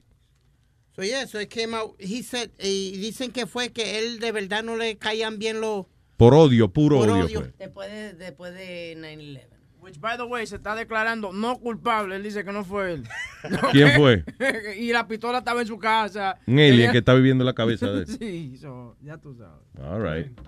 So 0.96 1.04
yeah, 1.04 1.26
so 1.28 1.40
it 1.40 1.50
came 1.50 1.74
out. 1.76 1.96
He 2.00 2.24
said, 2.24 2.52
y 2.58 2.98
dicen 2.98 3.32
que 3.32 3.46
fue 3.48 3.74
que 3.74 4.00
él 4.00 4.20
de 4.20 4.32
verdad 4.32 4.64
no 4.64 4.78
le 4.78 4.98
caían 4.98 5.40
bien 5.40 5.60
los. 5.60 5.86
Por 6.16 6.34
odio, 6.34 6.70
puro 6.72 7.00
Por 7.00 7.10
odio, 7.10 7.26
odio. 7.26 7.40
fue. 7.42 7.54
Después 7.60 7.92
de, 7.92 8.14
después 8.14 8.54
de 8.54 8.96
9-11. 8.98 9.42
Which, 9.82 10.00
by 10.00 10.18
the 10.18 10.24
way, 10.24 10.48
se 10.48 10.56
está 10.56 10.74
declarando 10.74 11.34
no 11.34 11.60
culpable. 11.60 12.16
Él 12.16 12.24
dice 12.24 12.46
que 12.46 12.52
no 12.54 12.64
fue 12.64 12.94
él. 12.94 13.04
¿Quién 13.72 13.92
fue? 13.92 14.24
y 14.80 14.94
la 14.94 15.06
pistola 15.08 15.40
estaba 15.40 15.62
en 15.62 15.68
su 15.68 15.78
casa. 15.78 16.40
Un 16.48 16.60
alien 16.60 16.92
que 16.94 17.00
está 17.00 17.14
viviendo 17.14 17.44
en 17.44 17.48
la 17.48 17.54
cabeza 17.54 17.88
de 17.92 18.04
él. 18.04 18.08
sí, 18.20 18.58
so, 18.58 18.96
ya 19.02 19.18
tú 19.18 19.36
sabes. 19.36 19.62
All 19.78 20.02
right. 20.02 20.40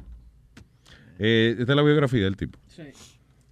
Eh, 1.19 1.55
esta 1.59 1.73
es 1.73 1.75
la 1.75 1.83
biografía 1.83 2.23
del 2.23 2.37
tipo. 2.37 2.57
Sí. 2.67 2.83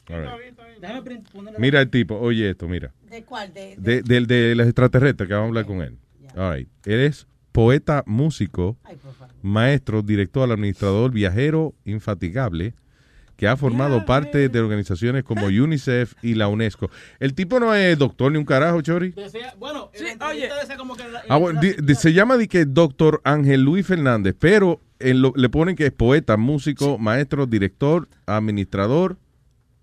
All 0.09 0.21
right. 0.21 0.57
Déjame 0.79 1.23
Mira 1.57 1.81
el 1.81 1.89
tipo, 1.89 2.17
oye 2.17 2.51
esto, 2.51 2.67
mira. 2.67 2.93
¿De 3.09 3.23
cuál? 3.23 3.53
De, 3.53 3.75
De, 3.77 4.01
del 4.01 4.27
de 4.27 4.55
los 4.55 4.67
extraterrestres 4.67 5.27
que 5.27 5.33
vamos 5.33 5.47
a 5.47 5.49
hablar 5.49 5.65
con 5.65 5.81
él. 5.81 5.97
All 6.35 6.53
right. 6.55 6.67
Eres 6.85 7.27
poeta, 7.51 8.03
músico, 8.05 8.77
maestro, 9.41 10.01
director, 10.01 10.51
administrador, 10.51 11.11
viajero 11.11 11.73
infatigable, 11.85 12.73
que 13.37 13.47
ha 13.47 13.55
formado 13.57 14.05
parte 14.05 14.49
de 14.49 14.59
organizaciones 14.59 15.23
como 15.23 15.45
UNICEF 15.47 16.13
y 16.21 16.35
la 16.35 16.47
UNESCO. 16.47 16.89
El 17.19 17.33
tipo 17.33 17.59
no 17.59 17.73
es 17.73 17.97
doctor 17.97 18.31
ni 18.31 18.37
un 18.37 18.45
carajo, 18.45 18.81
Chori. 18.81 19.11
Decía- 19.11 19.53
bueno, 19.57 19.89
como 20.77 20.95
que... 20.95 21.07
la- 21.09 21.23
Ah, 21.29 21.37
bueno, 21.37 21.59
di- 21.61 21.75
di- 21.81 21.95
se 21.95 22.13
llama 22.13 22.37
de 22.37 22.47
que 22.47 22.65
doctor 22.65 23.21
Ángel 23.23 23.61
Luis 23.61 23.85
Fernández, 23.87 24.35
pero 24.37 24.81
en 24.99 25.21
lo- 25.21 25.33
le 25.35 25.49
ponen 25.49 25.75
que 25.75 25.85
es 25.85 25.91
poeta, 25.91 26.37
músico, 26.37 26.97
maestro, 26.97 27.45
director, 27.45 28.07
administrador 28.25 29.17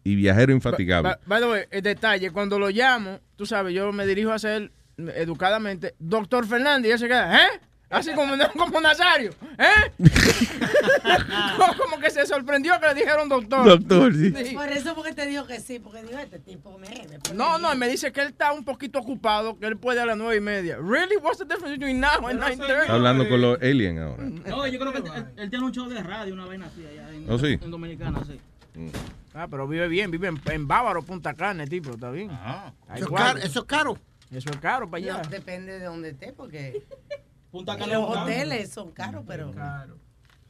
y 0.04 0.14
viajero 0.16 0.52
infatigable. 0.52 1.16
By, 1.26 1.40
by 1.40 1.40
the 1.40 1.48
way, 1.50 1.62
el 1.70 1.82
detalle, 1.82 2.30
cuando 2.30 2.58
lo 2.58 2.70
llamo, 2.70 3.20
tú 3.36 3.46
sabes, 3.46 3.74
yo 3.74 3.92
me 3.92 4.06
dirijo 4.06 4.30
a 4.30 4.34
hacer 4.36 4.72
educadamente, 4.96 5.94
doctor 5.98 6.46
Fernández, 6.46 6.88
y 6.88 6.92
él 6.92 6.98
se 6.98 7.08
queda, 7.08 7.46
¿eh? 7.46 7.60
Así 7.90 8.10
como, 8.14 8.32
como 8.58 8.80
Nazario, 8.80 9.32
¿eh? 9.58 9.92
como 11.78 11.98
que 12.00 12.10
se 12.10 12.24
sorprendió 12.26 12.80
que 12.80 12.86
le 12.88 12.94
dijeron 12.94 13.28
doctor. 13.28 13.66
Doctor, 13.66 14.14
sí. 14.14 14.30
Por 14.54 14.68
eso 14.68 14.94
porque 14.94 15.12
te 15.12 15.26
dijo 15.26 15.46
que 15.46 15.60
sí, 15.60 15.78
porque 15.78 16.02
dijo 16.02 16.18
este 16.18 16.38
tipo 16.38 16.78
me, 16.78 16.88
No, 17.34 17.58
no, 17.58 17.68
bien. 17.68 17.78
me 17.78 17.88
dice 17.88 18.10
que 18.10 18.22
él 18.22 18.28
está 18.28 18.52
un 18.52 18.64
poquito 18.64 18.98
ocupado, 18.98 19.58
que 19.58 19.66
él 19.66 19.76
puede 19.76 20.00
a 20.00 20.06
las 20.06 20.16
nueve 20.16 20.36
y 20.36 20.40
media. 20.40 20.78
Really? 20.78 21.16
What's 21.16 21.38
the 21.38 21.44
difference 21.44 21.76
between 21.78 22.00
now 22.00 22.26
and 22.26 22.40
9:30? 22.40 22.88
Hablando 22.88 23.28
con 23.28 23.42
los 23.42 23.60
aliens 23.60 24.00
ahora. 24.00 24.24
No, 24.24 24.66
yo 24.66 24.78
creo 24.78 24.92
que 24.92 25.02
él, 25.36 25.50
tiene 25.50 25.64
un 25.64 25.72
show 25.72 25.86
de 25.88 26.02
radio, 26.02 26.32
una 26.32 26.46
vaina 26.46 26.66
así 26.66 26.86
allá 26.86 27.12
en, 27.12 27.30
¿Oh, 27.30 27.38
sí? 27.38 27.58
en 27.60 27.70
Dominicana, 27.70 28.22
sí. 28.24 28.40
Ah, 29.34 29.48
pero 29.50 29.68
vive 29.68 29.88
bien, 29.88 30.10
vive 30.10 30.28
en, 30.28 30.40
en 30.50 30.66
Bávaro, 30.66 31.02
Punta 31.02 31.34
Cana, 31.34 31.66
tipo, 31.66 31.90
está 31.90 32.10
bien. 32.10 32.30
Hay 32.30 32.96
Eso 32.96 33.04
es 33.04 33.06
cuarto. 33.06 33.34
caro. 33.34 33.38
Eso 33.46 33.60
es 33.60 33.64
caro. 33.66 33.98
Eso 34.32 34.50
es 34.50 34.56
caro 34.58 34.88
para 34.90 35.02
allá. 35.02 35.22
No, 35.22 35.28
depende 35.30 35.78
de 35.78 35.84
dónde 35.84 36.10
esté, 36.10 36.32
porque 36.32 36.82
Punta 37.50 37.76
Cana 37.76 37.94
los 37.94 38.16
hoteles 38.16 38.70
son 38.70 38.92
caros, 38.92 39.24
pero... 39.26 39.50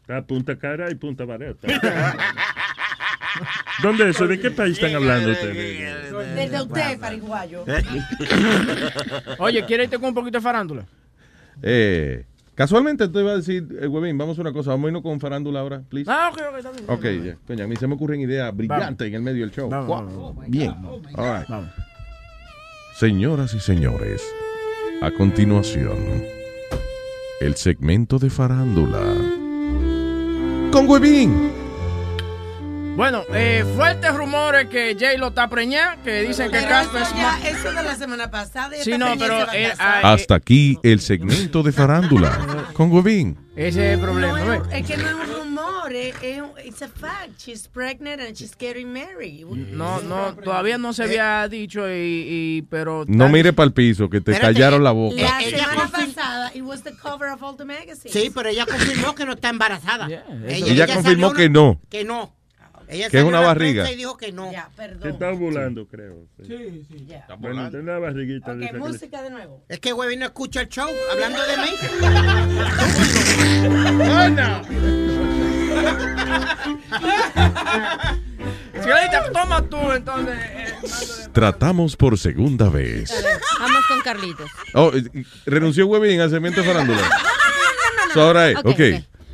Está 0.02 0.22
Punta 0.26 0.58
Cara 0.58 0.90
y 0.90 0.94
Punta 0.96 1.24
Barata. 1.24 1.66
¿Dónde 3.82 4.10
es 4.10 4.16
eso? 4.16 4.26
¿De 4.26 4.38
qué 4.38 4.50
país 4.50 4.76
están 4.76 4.94
hablando 4.94 5.30
ustedes? 5.30 6.12
Desde 6.34 6.62
usted, 6.62 6.98
pariguayo. 7.00 7.64
Oye, 9.38 9.64
¿quiere 9.64 9.84
irte 9.84 9.98
con 9.98 10.08
un 10.08 10.14
poquito 10.14 10.38
de 10.38 10.42
farándula? 10.42 10.84
Eh, 11.62 12.24
casualmente 12.54 13.08
te 13.08 13.20
iba 13.20 13.32
a 13.32 13.36
decir, 13.36 13.66
eh, 13.80 13.86
Huevín, 13.86 14.18
vamos 14.18 14.36
a 14.38 14.40
una 14.40 14.52
cosa, 14.52 14.70
vamos 14.70 14.86
a 14.86 14.88
irnos 14.88 15.02
con 15.02 15.20
farándula 15.20 15.60
ahora, 15.60 15.82
please. 15.88 16.10
Ah, 16.10 16.30
ok, 16.32 16.40
ok, 16.50 16.56
está 16.58 16.70
bien. 16.72 16.84
Ok, 16.88 17.04
ya. 17.24 17.36
Coño, 17.46 17.64
a 17.64 17.68
mí 17.68 17.76
se 17.76 17.86
me 17.86 17.94
ocurren 17.94 18.20
ideas 18.20 18.54
brillantes 18.54 19.08
en 19.08 19.14
el 19.14 19.22
medio 19.22 19.46
del 19.46 19.54
show. 19.54 19.68
Vamos, 19.68 19.86
Wow. 19.86 19.96
vamos, 19.96 20.14
vamos. 20.36 20.50
Bien. 20.50 20.74
All 21.14 21.38
right. 21.40 21.48
Señoras 22.94 23.54
y 23.54 23.60
señores, 23.60 24.22
a 25.00 25.10
continuación, 25.10 26.24
el 27.40 27.56
segmento 27.56 28.18
de 28.18 28.28
farándula. 28.28 29.00
Con 30.70 30.86
Huevín. 30.86 31.50
Bueno, 32.94 33.22
eh, 33.32 33.64
fuertes 33.74 34.14
rumores 34.14 34.68
que 34.68 34.94
Jay 35.00 35.16
lo 35.16 35.28
está 35.28 35.48
preñada, 35.48 35.96
que 36.04 36.20
dicen 36.20 36.50
que 36.50 36.60
Casper 36.66 37.02
eso, 37.02 37.14
ya, 37.16 37.40
eso 37.48 37.72
de 37.72 37.82
la 37.82 37.96
semana 37.96 38.30
pasada. 38.30 38.76
Sí, 38.82 38.98
no, 38.98 39.14
pero, 39.18 39.40
se 39.40 39.46
va 39.46 39.52
a 39.52 39.56
eh, 39.56 39.68
casar. 39.70 40.06
Hasta 40.06 40.34
aquí 40.34 40.78
el 40.82 41.00
segmento 41.00 41.62
de 41.62 41.72
farándula. 41.72 42.68
Con 42.74 42.92
Huevín. 42.92 43.38
Ese 43.56 43.88
es 43.88 43.94
el 43.94 44.00
problema. 44.00 44.38
No, 44.38 44.52
es, 44.52 44.62
es 44.70 44.86
que 44.86 44.96
no 44.98 45.08
es 45.08 45.14
un 45.14 45.41
rumor, 45.82 45.94
es, 45.94 46.14
es 46.22 46.40
un- 46.40 46.52
it's 46.64 46.82
a 46.82 46.88
fact. 46.88 47.38
She's 47.38 47.66
pregnant 47.68 48.20
and 48.20 48.34
she's 48.36 48.54
getting 48.58 48.92
married. 48.92 49.44
No, 49.46 50.00
no, 50.02 50.34
todavía 50.34 50.78
no 50.78 50.92
se 50.92 51.04
había 51.04 51.48
dicho, 51.48 51.88
y, 51.88 52.58
y- 52.58 52.62
pero... 52.70 53.04
No 53.08 53.28
mire 53.28 53.52
para 53.52 53.66
el 53.66 53.72
piso, 53.72 54.08
que 54.08 54.20
te 54.20 54.32
Espérate, 54.32 54.54
callaron 54.54 54.84
la 54.84 54.92
boca. 54.92 55.16
La 55.16 55.42
Ella 55.42 55.58
semana 55.58 55.88
pasada, 55.88 56.50
it 56.54 56.62
was 56.62 56.82
the 56.82 56.92
cover 56.96 57.28
of 57.30 57.42
all 57.42 57.56
the 57.56 57.64
magazines. 57.64 58.12
Sí, 58.12 58.30
pero 58.34 58.48
ella 58.48 58.66
confirmó 58.66 59.14
que 59.14 59.24
no 59.24 59.32
está 59.32 59.48
embarazada. 59.48 60.08
Ella 60.46 60.86
confirmó 60.94 61.32
que 61.32 61.48
no. 61.48 61.80
Que 61.90 62.04
no. 62.04 62.32
Ella 62.92 63.08
Que 63.10 63.18
es 63.18 63.24
una 63.24 63.40
barriga. 63.40 63.90
Y 63.90 63.96
dijo 63.96 64.16
que 64.16 64.30
no. 64.32 64.50
Se 65.02 65.08
está 65.08 65.30
ovulando, 65.30 65.86
creo. 65.88 66.26
Sí, 66.46 66.84
sí, 66.90 67.04
ya. 67.06 67.26
Bueno, 67.38 67.68
tiene 67.70 67.84
una 67.90 67.98
barriguita. 67.98 68.54
de 68.54 68.64
esa 68.66 68.76
Ok, 68.76 68.82
que 68.82 68.82
le- 68.86 68.92
música 68.92 69.22
de 69.22 69.30
nuevo. 69.30 69.64
Es 69.68 69.80
que 69.80 69.92
Webby 69.92 70.16
no 70.16 70.26
escucha 70.26 70.60
el 70.62 70.68
show 70.68 70.88
hablando 71.12 71.40
de 71.42 71.56
mí. 71.56 71.70
Cielita, 78.82 79.30
toma 79.32 79.62
tú, 79.68 79.92
entonces. 79.92 80.36
eh, 80.38 80.74
Tratamos 81.32 81.96
por 81.96 82.18
segunda 82.18 82.68
vez. 82.68 83.12
Vamos 83.60 83.86
con 83.86 84.00
Carlitos. 84.00 84.50
Oh, 84.74 84.90
renunció 85.46 85.86
Huevín 85.86 86.20
al 86.20 86.30
segmento 86.30 86.60
de 86.62 86.66
farándula. 86.66 87.00
So, 88.12 88.22
ahora 88.22 88.50
es, 88.50 88.56
Ok, 88.58 88.66
ok. 88.66 88.72
ok. 88.72 88.80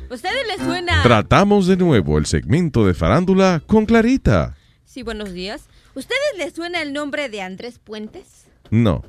¿Ustedes 0.09 0.47
les 0.47 0.65
suena? 0.65 1.03
Tratamos 1.03 1.67
de 1.67 1.77
nuevo 1.77 2.17
el 2.17 2.25
segmento 2.25 2.85
de 2.85 2.93
farándula 2.93 3.61
con 3.67 3.85
Clarita. 3.85 4.55
Sí, 4.85 5.03
buenos 5.03 5.31
días. 5.33 5.63
¿Ustedes 5.93 6.19
les 6.37 6.53
suena 6.53 6.81
el 6.81 6.93
nombre 6.93 7.29
de 7.29 7.41
Andrés 7.41 7.79
Puentes? 7.79 8.45
No. 8.71 9.03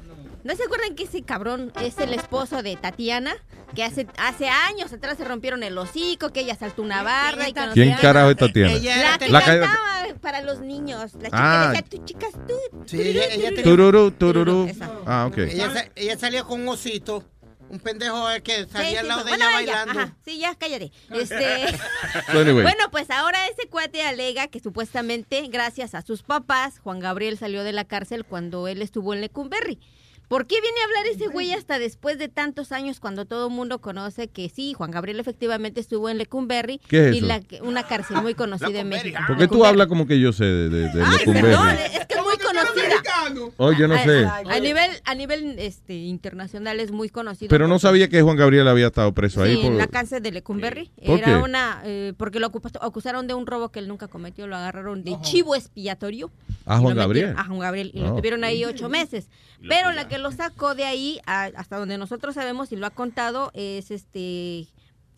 ¿No 0.44 0.56
se 0.56 0.64
acuerdan 0.64 0.94
que 0.94 1.04
ese 1.04 1.22
cabrón 1.22 1.72
es 1.82 1.98
el 1.98 2.12
esposo 2.14 2.62
de 2.62 2.76
Tatiana? 2.76 3.32
Que 3.74 3.84
hace, 3.84 4.06
hace 4.18 4.48
años 4.48 4.92
atrás 4.92 5.16
se 5.18 5.24
rompieron 5.24 5.62
el 5.62 5.76
hocico, 5.78 6.30
que 6.30 6.40
ella 6.40 6.54
saltó 6.56 6.82
una 6.82 7.02
barra 7.02 7.48
y 7.48 7.52
que 7.52 7.60
no 7.66 7.72
¿Quién 7.72 7.94
carajo 8.00 8.30
es 8.30 8.36
Tatiana? 8.36 8.74
La 8.74 9.18
que 9.18 9.28
La 9.28 9.42
cantaba 9.44 9.76
para 10.20 10.42
los 10.42 10.60
niños. 10.60 11.12
La 11.14 11.24
chica 11.30 11.30
Ah. 11.32 11.68
decía, 11.72 11.86
tú 11.88 12.04
chicas, 12.04 12.30
tú. 12.48 12.54
Sí, 12.86 13.00
ella, 13.00 13.24
ella 13.26 13.48
tenía- 13.50 13.62
Tururú, 13.64 14.10
tururú. 14.10 14.68
Ah, 15.06 15.26
ok. 15.30 15.38
Ella, 15.38 15.90
ella 15.94 16.18
salió 16.18 16.46
con 16.46 16.62
un 16.62 16.68
osito. 16.68 17.24
Un 17.70 17.78
pendejo 17.78 18.26
que 18.42 18.66
salía 18.66 18.90
sí, 18.90 18.96
al 18.96 19.08
lado 19.08 19.20
sí. 19.20 19.24
de 19.26 19.30
Bueno, 19.30 19.44
ella 19.44 19.54
bailando. 19.54 20.00
ajá. 20.00 20.16
Sí, 20.24 20.38
ya, 20.38 20.54
cállate. 20.56 20.92
Este... 21.10 21.66
Bueno, 22.32 22.90
pues 22.90 23.10
ahora 23.10 23.38
ese 23.46 23.68
cuate 23.68 24.02
alega 24.02 24.48
que 24.48 24.60
supuestamente, 24.60 25.46
gracias 25.48 25.94
a 25.94 26.02
sus 26.02 26.22
papás, 26.22 26.80
Juan 26.80 26.98
Gabriel 26.98 27.38
salió 27.38 27.62
de 27.62 27.72
la 27.72 27.84
cárcel 27.84 28.24
cuando 28.24 28.66
él 28.68 28.82
estuvo 28.82 29.14
en 29.14 29.20
Lecumberri. 29.20 29.78
¿Por 30.28 30.46
qué 30.46 30.60
viene 30.60 30.76
a 30.80 30.84
hablar 30.84 31.06
ese 31.12 31.26
güey 31.26 31.52
hasta 31.52 31.80
después 31.80 32.16
de 32.16 32.28
tantos 32.28 32.70
años 32.70 33.00
cuando 33.00 33.24
todo 33.24 33.48
el 33.48 33.52
mundo 33.52 33.80
conoce 33.80 34.28
que 34.28 34.48
sí, 34.48 34.74
Juan 34.74 34.92
Gabriel 34.92 35.18
efectivamente 35.18 35.80
estuvo 35.80 36.08
en 36.08 36.18
Lecumberri 36.18 36.80
¿Qué 36.86 37.08
es 37.08 37.16
y 37.16 37.20
la, 37.20 37.40
una 37.62 37.82
cárcel 37.82 38.18
muy 38.22 38.34
conocida 38.34 38.78
en 38.78 38.88
México? 38.90 39.18
¿Por 39.26 39.36
qué 39.38 39.48
tú 39.48 39.64
hablas 39.64 39.88
como 39.88 40.06
que 40.06 40.20
yo 40.20 40.32
sé 40.32 40.44
de, 40.44 40.68
de, 40.68 40.88
de 40.88 41.02
Ay, 41.04 41.18
Lecumberri? 41.18 41.48
perdón, 41.48 41.68
es 41.70 42.06
que 42.06 42.14
es 42.14 42.22
muy 42.22 42.29
conocida. 42.66 43.52
Oh, 43.56 43.72
yo 43.72 43.88
no 43.88 43.94
A- 43.94 44.04
sé. 44.04 44.24
A, 44.26 44.58
nivel, 44.60 44.90
a 45.04 45.14
nivel 45.14 45.58
este, 45.58 45.94
internacional 45.94 46.80
es 46.80 46.90
muy 46.92 47.08
conocido. 47.08 47.48
Pero 47.50 47.68
no 47.68 47.78
sabía 47.78 48.08
que 48.08 48.22
Juan 48.22 48.36
Gabriel 48.36 48.66
había 48.68 48.88
estado 48.88 49.12
preso 49.12 49.42
ahí. 49.42 49.56
Por- 49.56 49.66
en 49.66 49.78
la 49.78 49.86
cárcel 49.86 50.22
de 50.22 50.32
Lecumberri. 50.32 50.90
¿Por 51.04 51.18
Era 51.18 51.26
qué? 51.26 51.36
una. 51.36 51.80
eh, 51.84 52.12
porque 52.16 52.40
lo 52.40 52.50
acusaron 52.80 53.26
de 53.26 53.34
un 53.34 53.46
robo 53.46 53.70
que 53.70 53.78
él 53.80 53.88
nunca 53.88 54.08
cometió. 54.08 54.46
Lo 54.46 54.56
agarraron 54.56 55.04
de 55.04 55.16
chivo 55.22 55.54
expiatorio. 55.54 56.30
¿A 56.66 56.78
Juan 56.78 56.94
metieron- 56.94 56.96
Gabriel? 56.96 57.34
A 57.36 57.44
Juan 57.44 57.58
Gabriel. 57.58 57.90
Y 57.94 58.00
Oh. 58.02 58.08
lo 58.10 58.16
tuvieron 58.16 58.44
ahí 58.44 58.64
ocho 58.64 58.88
meses. 58.88 59.28
Pero 59.68 59.92
la 59.92 60.08
que 60.08 60.18
lo 60.18 60.32
sacó 60.32 60.74
de 60.74 60.84
ahí, 60.84 61.20
a- 61.26 61.50
hasta 61.56 61.76
donde 61.76 61.98
nosotros 61.98 62.34
sabemos 62.34 62.72
y 62.72 62.76
lo 62.76 62.86
ha 62.86 62.90
contado, 62.90 63.50
es 63.54 63.90
este. 63.90 64.66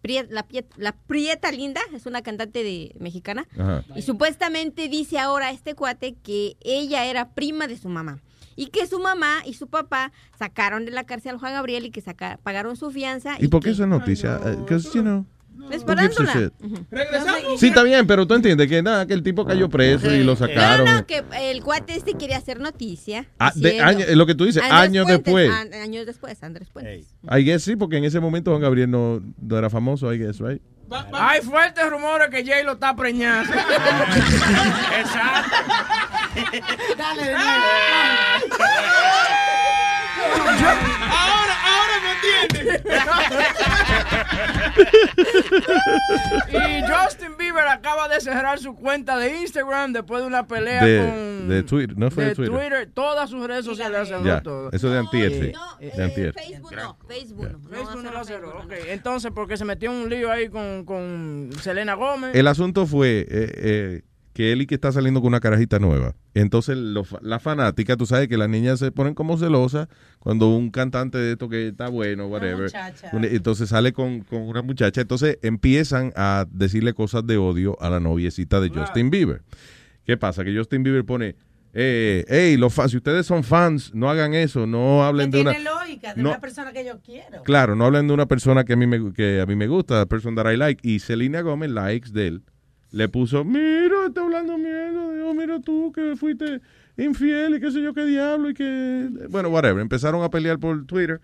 Prie- 0.02 0.26
la, 0.30 0.44
la 0.76 0.92
Prieta 0.92 1.50
Linda, 1.52 1.80
es 1.94 2.06
una 2.06 2.22
cantante 2.22 2.62
de 2.64 2.94
mexicana. 2.98 3.46
Ajá. 3.58 3.84
Y 3.94 4.02
supuestamente 4.02 4.88
dice 4.88 5.18
ahora 5.18 5.50
este 5.50 5.74
cuate 5.74 6.14
que 6.22 6.56
ella 6.60 7.04
era 7.06 7.30
prima 7.34 7.66
de 7.66 7.76
su 7.78 7.88
mamá. 7.88 8.20
Y 8.54 8.66
que 8.66 8.86
su 8.86 9.00
mamá 9.00 9.38
y 9.46 9.54
su 9.54 9.68
papá 9.68 10.12
sacaron 10.38 10.84
de 10.84 10.90
la 10.90 11.04
cárcel 11.04 11.36
a 11.36 11.38
Juan 11.38 11.54
Gabriel 11.54 11.86
y 11.86 11.90
que 11.90 12.02
saca- 12.02 12.38
pagaron 12.42 12.76
su 12.76 12.90
fianza. 12.90 13.36
¿Y 13.38 13.48
por 13.48 13.62
qué 13.62 13.70
esa 13.70 13.86
noticia? 13.86 14.36
Because, 14.38 14.90
you 14.92 15.00
know, 15.02 15.24
Es 15.70 15.84
shit? 15.84 16.52
Ujú. 16.60 16.86
Sí, 17.58 17.68
está 17.68 17.82
bien, 17.82 18.06
pero 18.06 18.26
tú 18.26 18.34
entiendes 18.34 18.68
que 18.68 18.82
nada, 18.82 19.06
que 19.06 19.14
el 19.14 19.22
tipo 19.22 19.44
cayó 19.46 19.68
preso 19.68 20.12
y 20.14 20.22
lo 20.24 20.36
sacaron. 20.36 20.86
No, 20.86 20.94
no, 20.96 21.06
que 21.06 21.22
el 21.40 21.62
cuate 21.62 21.94
este 21.96 22.14
quería 22.14 22.38
hacer 22.38 22.60
noticia. 22.60 23.26
Ah, 23.38 23.52
de 23.54 23.80
año- 23.80 24.04
lo 24.14 24.26
que 24.26 24.34
tú 24.34 24.44
dices, 24.44 24.62
Andrés 24.62 24.80
años 24.80 25.04
Puentes, 25.06 25.24
después. 25.24 25.50
an- 25.50 25.74
años 25.74 26.06
después, 26.06 26.42
Andrés 26.42 26.68
Puentes. 26.70 27.06
I 27.30 27.44
guess 27.44 27.62
sí, 27.62 27.76
porque 27.76 27.96
en 27.98 28.04
ese 28.04 28.20
momento 28.20 28.50
Juan 28.50 28.62
Gabriel 28.62 28.90
no, 28.90 29.22
no 29.40 29.58
era 29.58 29.70
famoso, 29.70 30.12
I 30.12 30.18
guess, 30.18 30.38
right? 30.40 30.60
Hay 31.14 31.40
fuertes 31.40 31.88
rumores 31.88 32.28
que 32.28 32.44
Jay 32.44 32.64
lo 32.64 32.72
está 32.72 32.94
preñando. 32.94 33.50
Exacto. 35.00 35.56
Dale, 36.98 37.24
de 37.24 37.34
Ahora, 37.34 37.62
y 46.48 46.82
Justin 46.90 47.36
Bieber 47.38 47.66
acaba 47.68 48.08
de 48.08 48.20
cerrar 48.20 48.58
su 48.58 48.74
cuenta 48.74 49.16
de 49.18 49.40
Instagram 49.40 49.92
después 49.92 50.20
de 50.22 50.26
una 50.26 50.46
pelea 50.46 50.84
De, 50.84 50.98
con 50.98 51.48
de 51.48 51.62
Twitter, 51.62 51.96
no 51.98 52.10
fue 52.10 52.24
de, 52.24 52.30
de 52.30 52.36
Twitter. 52.36 52.54
Twitter. 52.54 52.90
Todas 52.94 53.30
sus 53.30 53.46
redes 53.46 53.64
sociales 53.64 54.08
cerró 54.08 54.24
Ya, 54.24 54.40
todo. 54.42 54.70
eso 54.72 54.90
de 54.90 54.98
antier, 54.98 55.32
sí. 55.32 55.52
Eh, 55.80 55.92
de 55.96 56.04
antier. 56.04 56.32
Facebook 56.34 56.74
no, 56.76 56.96
Facebook 57.08 57.48
no. 57.52 57.60
Facebook 57.70 58.02
no 58.02 58.12
lo 58.12 58.24
cerró. 58.24 58.58
Ok, 58.60 58.72
entonces 58.88 59.30
porque 59.34 59.56
se 59.56 59.64
metió 59.64 59.90
en 59.90 59.96
un 60.04 60.10
lío 60.10 60.30
ahí 60.30 60.48
con, 60.48 60.84
con 60.84 61.50
Selena 61.60 61.94
Gómez. 61.94 62.34
El 62.34 62.46
asunto 62.46 62.86
fue 62.86 63.20
eh, 63.20 63.26
eh, 63.30 64.02
que 64.32 64.52
Eli 64.52 64.66
que 64.66 64.74
está 64.74 64.90
saliendo 64.92 65.20
con 65.20 65.28
una 65.28 65.40
carajita 65.40 65.78
nueva. 65.78 66.14
Entonces 66.34 66.76
la 66.76 67.38
fanática, 67.38 67.96
tú 67.96 68.06
sabes 68.06 68.28
que 68.28 68.36
las 68.38 68.48
niñas 68.48 68.78
se 68.78 68.90
ponen 68.90 69.14
como 69.14 69.36
celosas 69.36 69.88
cuando 70.18 70.48
un 70.48 70.70
cantante 70.70 71.18
de 71.18 71.32
esto 71.32 71.48
que 71.48 71.68
está 71.68 71.88
bueno, 71.88 72.26
whatever. 72.28 72.62
muchacha. 72.64 73.10
un- 73.12 73.24
entonces 73.24 73.68
sale 73.68 73.92
con, 73.92 74.20
con 74.20 74.42
una 74.42 74.62
muchacha. 74.62 75.02
Entonces 75.02 75.38
empiezan 75.42 76.12
a 76.16 76.46
decirle 76.50 76.94
cosas 76.94 77.26
de 77.26 77.36
odio 77.36 77.76
a 77.80 77.90
la 77.90 78.00
noviecita 78.00 78.60
de 78.60 78.70
Justin 78.70 79.10
Bieber. 79.10 79.42
¿Qué 80.06 80.16
pasa? 80.16 80.44
Que 80.44 80.56
Justin 80.56 80.82
Bieber 80.82 81.04
pone... 81.04 81.36
Eh, 81.74 82.26
hey, 82.28 82.58
los 82.58 82.74
fans, 82.74 82.90
si 82.90 82.98
ustedes 82.98 83.24
son 83.24 83.42
fans, 83.44 83.94
no 83.94 84.10
hagan 84.10 84.34
eso, 84.34 84.66
no 84.66 85.04
hablen 85.04 85.30
de 85.30 85.40
una... 85.40 85.52
Tiene 85.52 85.64
lógica, 85.70 86.12
de 86.14 86.22
no- 86.22 86.28
una 86.30 86.38
persona 86.40 86.70
que 86.70 86.84
yo 86.84 87.00
quiero. 87.00 87.42
Claro, 87.44 87.74
no 87.76 87.86
hablen 87.86 88.08
de 88.08 88.12
una 88.12 88.26
persona 88.26 88.64
que 88.64 88.74
a 88.74 88.76
mí 88.76 88.86
me, 88.86 89.12
que 89.14 89.40
a 89.40 89.46
mí 89.46 89.56
me 89.56 89.66
gusta, 89.68 89.98
the 90.00 90.06
person 90.06 90.34
that 90.34 90.50
I 90.52 90.56
like. 90.58 90.86
Y 90.86 90.98
Selena 90.98 91.40
Gómez, 91.40 91.70
la 91.70 91.92
ex 91.92 92.12
de 92.12 92.26
él, 92.26 92.42
le 92.92 93.08
puso, 93.08 93.44
mira, 93.44 94.06
está 94.06 94.20
hablando 94.22 94.56
mierda, 94.58 95.12
Dios, 95.12 95.34
mira 95.34 95.60
tú 95.60 95.90
que 95.92 96.14
fuiste 96.16 96.60
infiel 96.96 97.56
y 97.56 97.60
qué 97.60 97.70
sé 97.70 97.82
yo 97.82 97.92
qué 97.94 98.04
diablo 98.04 98.50
y 98.50 98.54
que... 98.54 99.08
Bueno, 99.30 99.48
whatever. 99.48 99.80
Empezaron 99.80 100.22
a 100.22 100.30
pelear 100.30 100.58
por 100.58 100.86
Twitter. 100.86 101.20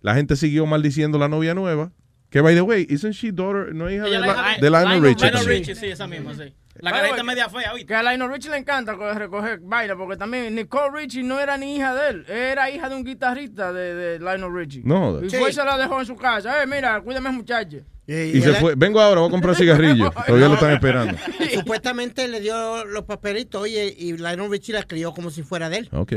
La 0.00 0.14
gente 0.14 0.36
siguió 0.36 0.64
maldiciendo 0.64 1.16
a 1.18 1.20
la 1.20 1.28
novia 1.28 1.54
nueva. 1.54 1.90
Que, 2.30 2.40
by 2.40 2.54
the 2.54 2.60
way, 2.60 2.86
isn't 2.90 3.14
she 3.14 3.32
daughter, 3.32 3.74
no 3.74 3.90
hija 3.90 4.04
de, 4.04 4.18
la- 4.18 4.26
la- 4.26 4.56
de 4.60 4.70
Lionel 4.70 5.02
Richie. 5.02 5.30
Lionel? 5.30 5.46
Richie, 5.46 5.74
sí, 5.74 5.86
esa 5.86 6.06
misma, 6.06 6.34
sí. 6.34 6.54
La 6.80 6.92
carita 6.92 7.14
way, 7.16 7.24
media 7.24 7.48
fea, 7.48 7.72
¿oíste? 7.72 7.86
Que 7.86 7.94
a 7.94 8.02
Lionel 8.02 8.30
Richie 8.30 8.50
le 8.50 8.58
encanta 8.58 8.96
co- 8.96 9.12
recoger 9.14 9.58
vaina, 9.62 9.96
porque 9.96 10.16
también 10.18 10.54
Nicole 10.54 10.90
Richie 10.94 11.22
no 11.24 11.40
era 11.40 11.56
ni 11.56 11.74
hija 11.76 11.94
de 11.94 12.10
él, 12.10 12.24
era 12.28 12.70
hija 12.70 12.88
de 12.90 12.94
un 12.96 13.02
guitarrista 13.02 13.72
de, 13.72 13.94
de 13.94 14.18
Lionel 14.20 14.52
Richie. 14.54 14.82
No. 14.84 15.24
Y 15.24 15.30
Sí. 15.30 15.36
fue 15.38 15.50
y 15.50 15.52
se 15.54 15.64
la 15.64 15.78
dejó 15.78 15.98
en 15.98 16.06
su 16.06 16.14
casa. 16.16 16.62
Eh, 16.62 16.66
mira, 16.66 17.00
cuídame 17.00 17.30
muchacha. 17.32 17.78
Y 18.08 18.40
se 18.40 18.54
fue. 18.54 18.74
Vengo 18.74 19.00
ahora, 19.00 19.20
voy 19.20 19.28
a 19.28 19.30
comprar 19.30 19.54
cigarrillos. 19.54 20.10
Todavía 20.26 20.48
lo 20.48 20.54
están 20.54 20.72
esperando. 20.72 21.18
Supuestamente 21.52 22.26
le 22.26 22.40
dio 22.40 22.84
los 22.86 23.04
papelitos 23.04 23.62
oye, 23.62 23.94
y 23.96 24.16
Lionel 24.16 24.50
Richie 24.50 24.72
la 24.72 24.82
crió 24.84 25.12
como 25.12 25.30
si 25.30 25.42
fuera 25.42 25.68
de 25.68 25.78
él. 25.78 25.88
Ok. 25.92 26.14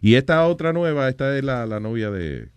Y 0.00 0.16
esta 0.16 0.44
otra 0.46 0.72
nueva, 0.72 1.08
esta 1.08 1.36
es 1.36 1.44
la, 1.44 1.64
la 1.66 1.78
novia 1.78 2.10
de, 2.10 2.48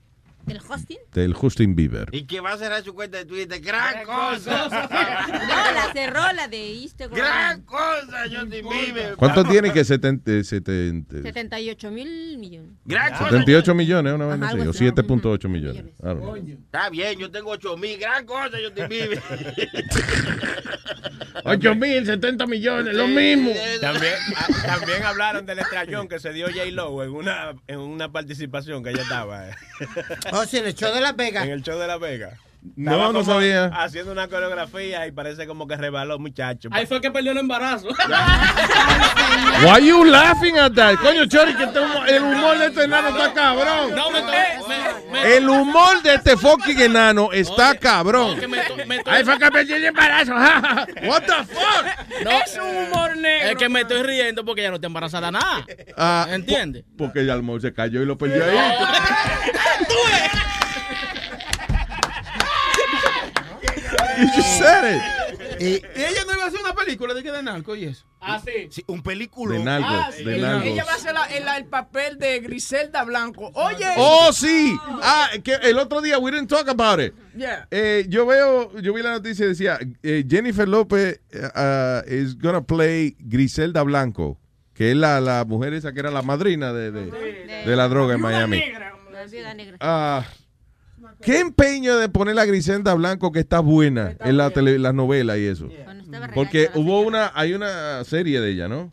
¿Del 0.48 0.60
hosting? 0.68 0.98
del 1.14 1.34
Justin 1.34 1.76
Bieber. 1.76 2.08
Y 2.14 2.24
que 2.24 2.40
va 2.40 2.54
a 2.54 2.58
cerrar 2.58 2.82
su 2.84 2.94
cuenta 2.94 3.18
de 3.18 3.26
Twitter. 3.26 3.60
¡Gran 3.62 4.06
cosa! 4.06 4.70
No, 5.48 5.72
la 5.74 5.92
cerró, 5.94 6.34
la 6.34 6.48
de 6.48 6.74
Instagram. 6.74 7.18
¡Gran 7.18 7.62
cosa, 7.62 8.24
Justin 8.24 8.66
Bieber! 8.70 9.16
¿Cuánto 9.18 9.44
tiene 9.44 9.72
que 9.74 9.84
70, 9.84 10.44
70, 10.44 11.22
78 11.22 11.92
mil 11.92 12.38
millones. 12.38 12.72
¡Gran 12.86 13.12
cosa! 13.12 13.30
78 13.30 13.76
millones, 13.76 14.14
una 14.14 14.34
Ajá, 14.34 14.48
así, 14.48 14.60
o 14.60 14.70
así. 14.70 14.86
7.8 14.86 15.50
millones? 15.50 15.84
Know. 16.00 16.36
Está 16.36 16.90
bien, 16.90 17.20
yo 17.20 17.30
tengo 17.30 17.52
8 17.52 17.78
mil. 17.78 18.00
¡Gran 18.00 18.26
cosa, 18.26 18.58
Justin 18.64 18.88
Bieber! 18.88 19.22
8 21.44 21.76
mil, 21.76 22.06
70 22.06 22.48
millones, 22.48 22.96
lo 22.96 23.08
mismo. 23.08 23.52
También, 23.80 24.14
ah, 24.36 24.48
también 24.66 25.04
hablaron 25.04 25.46
del 25.46 25.60
estrellón 25.60 26.08
que 26.08 26.20
se 26.20 26.34
dio 26.34 26.48
J-Lo 26.48 27.04
en 27.04 27.12
una, 27.12 27.56
en 27.68 27.80
una 27.80 28.12
participación 28.12 28.84
que 28.84 28.90
ella 28.92 29.04
estaba. 29.04 29.50
eh. 29.50 29.52
Oh, 30.40 30.46
sí, 30.46 30.58
en 30.58 30.68
el 30.68 30.76
show 30.76 30.94
de 30.94 31.02
Las 31.02 31.16
Vegas. 31.16 31.46
En 31.46 31.52
el 31.52 31.64
show 31.64 31.80
de 31.80 31.88
La 31.88 31.98
Vega. 31.98 32.38
No, 32.76 32.92
Estaba 32.92 33.14
no 33.14 33.24
sabía. 33.24 33.66
Haciendo 33.74 34.12
una 34.12 34.28
coreografía 34.28 35.08
y 35.08 35.12
parece 35.12 35.48
como 35.48 35.68
que 35.68 35.76
rebaló, 35.78 36.20
muchacho. 36.20 36.70
Ahí 36.72 36.86
fue 36.86 37.00
que 37.02 37.10
perdió 37.12 37.32
el 37.32 37.38
embarazo. 37.40 37.88
Why 39.64 39.88
you 39.88 40.04
laughing 40.06 40.58
at 40.58 40.72
that? 40.74 40.96
Coño, 40.98 41.26
Chori, 41.26 41.54
que 41.56 41.64
este 41.64 41.80
humo- 41.80 42.06
el 42.06 42.24
humor 42.24 42.58
de 42.60 42.66
este 42.68 42.84
enano 42.84 43.10
está 43.10 43.34
cabrón. 43.34 43.96
No, 43.96 44.12
me, 44.12 44.22
me, 44.22 44.32
me, 45.12 45.36
El 45.38 45.50
humor 45.50 46.02
de 46.04 46.16
este 46.16 46.38
fucking 46.38 46.80
enano 46.80 47.32
está 47.32 47.76
cabrón. 47.78 48.40
Ahí 49.06 49.24
fue 49.24 49.40
que 49.40 49.52
perdí 49.52 49.74
el 49.74 49.86
embarazo. 49.86 50.34
What 50.34 51.24
the 51.24 51.34
fuck? 51.54 52.24
No, 52.24 52.32
es 52.32 52.58
un 52.58 52.76
humor 52.88 53.18
negro. 53.18 53.50
Es 53.50 53.56
que 53.58 53.70
me 53.70 53.82
estoy 53.82 54.04
riendo 54.04 54.46
porque 54.46 54.62
ya 54.64 54.70
no 54.70 54.76
está 54.76 54.88
embarazada 54.88 55.32
nada. 55.32 55.66
Ah, 55.98 56.28
¿Entiendes? 56.30 56.84
po- 56.84 57.06
Porque 57.06 57.20
el 57.22 57.32
amor 57.32 57.62
se 57.62 57.74
cayó 57.74 58.02
y 58.02 58.06
lo 58.06 58.18
perdió 58.18 58.44
ahí. 58.44 58.58
You 64.20 64.28
just 64.36 64.58
said 64.60 64.96
it. 64.96 65.02
Y 65.62 65.66
ella 65.96 66.24
no 66.28 66.34
iba 66.34 66.44
a 66.44 66.48
hacer 66.48 66.60
una 66.62 66.74
película 66.74 67.14
de 67.14 67.24
que 67.24 67.32
de 67.32 67.42
narco 67.44 67.76
y 67.76 67.86
eso. 67.86 68.06
Ah, 68.20 68.42
sí. 68.70 68.84
un 68.88 69.02
película. 69.02 69.58
De 69.58 69.64
nalgos, 69.64 69.92
Ah, 69.92 70.12
de 70.12 70.36
ella, 70.36 70.84
va 70.86 70.92
a 70.92 70.96
hacer 70.96 71.14
la- 71.14 71.26
el, 71.26 71.48
el 71.48 71.66
papel 71.66 72.18
de 72.20 72.40
Griselda 72.40 73.04
Blanco. 73.04 73.52
Oye. 73.54 73.86
Oh, 73.98 74.32
sí. 74.34 74.78
Ah, 75.02 75.30
que 75.44 75.54
el 75.56 75.78
otro 75.80 76.02
día 76.02 76.18
we 76.20 76.32
didn't 76.32 76.50
talk 76.50 76.68
about 76.68 77.00
it. 77.00 77.14
Yeah. 77.36 77.68
Eh, 77.72 78.06
yo 78.10 78.26
veo, 78.26 78.76
yo 78.82 78.94
vi 78.94 79.02
la 79.04 79.12
noticia 79.12 79.46
y 79.46 79.50
decía, 79.50 79.80
eh, 80.04 80.24
Jennifer 80.28 80.68
López 80.68 81.22
uh, 81.34 82.08
is 82.12 82.38
gonna 82.38 82.62
play 82.66 83.16
Griselda 83.20 83.84
Blanco, 83.84 84.40
que 84.74 84.92
es 84.92 84.98
la, 84.98 85.20
la 85.22 85.46
mujer 85.46 85.74
esa 85.74 85.94
que 85.94 86.00
era 86.00 86.12
la 86.12 86.22
madrina 86.24 86.74
de, 86.74 86.92
de, 86.92 87.06
de 87.66 87.76
la 87.76 87.88
droga 87.88 88.16
en 88.16 88.22
Miami. 88.22 88.62
La 89.12 89.26
viuda 89.26 89.54
negra. 89.54 89.78
Ah, 89.80 90.26
qué 91.22 91.40
empeño 91.40 91.98
de 91.98 92.10
poner 92.10 92.38
a 92.40 92.46
Griselda 92.46 92.94
Blanco 92.94 93.32
que 93.32 93.40
está 93.40 93.60
buena 93.60 94.16
en 94.20 94.38
la 94.38 94.50
tele, 94.50 94.80
las 94.80 94.94
novelas 94.94 95.38
y 95.38 95.46
eso. 95.46 95.70
Porque 96.34 96.70
hubo 96.76 97.02
una, 97.02 97.32
hay 97.36 97.54
una 97.54 98.04
serie 98.04 98.40
de 98.40 98.52
ella, 98.52 98.68
¿no? 98.68 98.92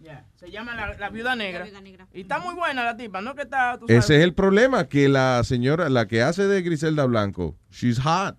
Yeah. 0.00 0.24
Se 0.36 0.50
llama 0.50 0.74
la, 0.74 0.94
la 0.94 1.10
viuda 1.10 1.36
negra. 1.36 1.66
Y 2.14 2.22
está 2.22 2.38
muy 2.38 2.54
buena 2.54 2.84
la 2.84 2.96
tipa, 2.96 3.20
¿no? 3.20 3.34
Que 3.34 3.42
está, 3.42 3.78
tú 3.78 3.86
sabes. 3.86 4.04
Ese 4.04 4.16
es 4.16 4.24
el 4.24 4.32
problema, 4.32 4.88
que 4.88 5.08
la 5.08 5.42
señora, 5.44 5.88
la 5.90 6.06
que 6.06 6.22
hace 6.22 6.46
de 6.48 6.62
Griselda 6.62 7.04
Blanco, 7.04 7.56
she's 7.70 7.98
hot. 8.00 8.36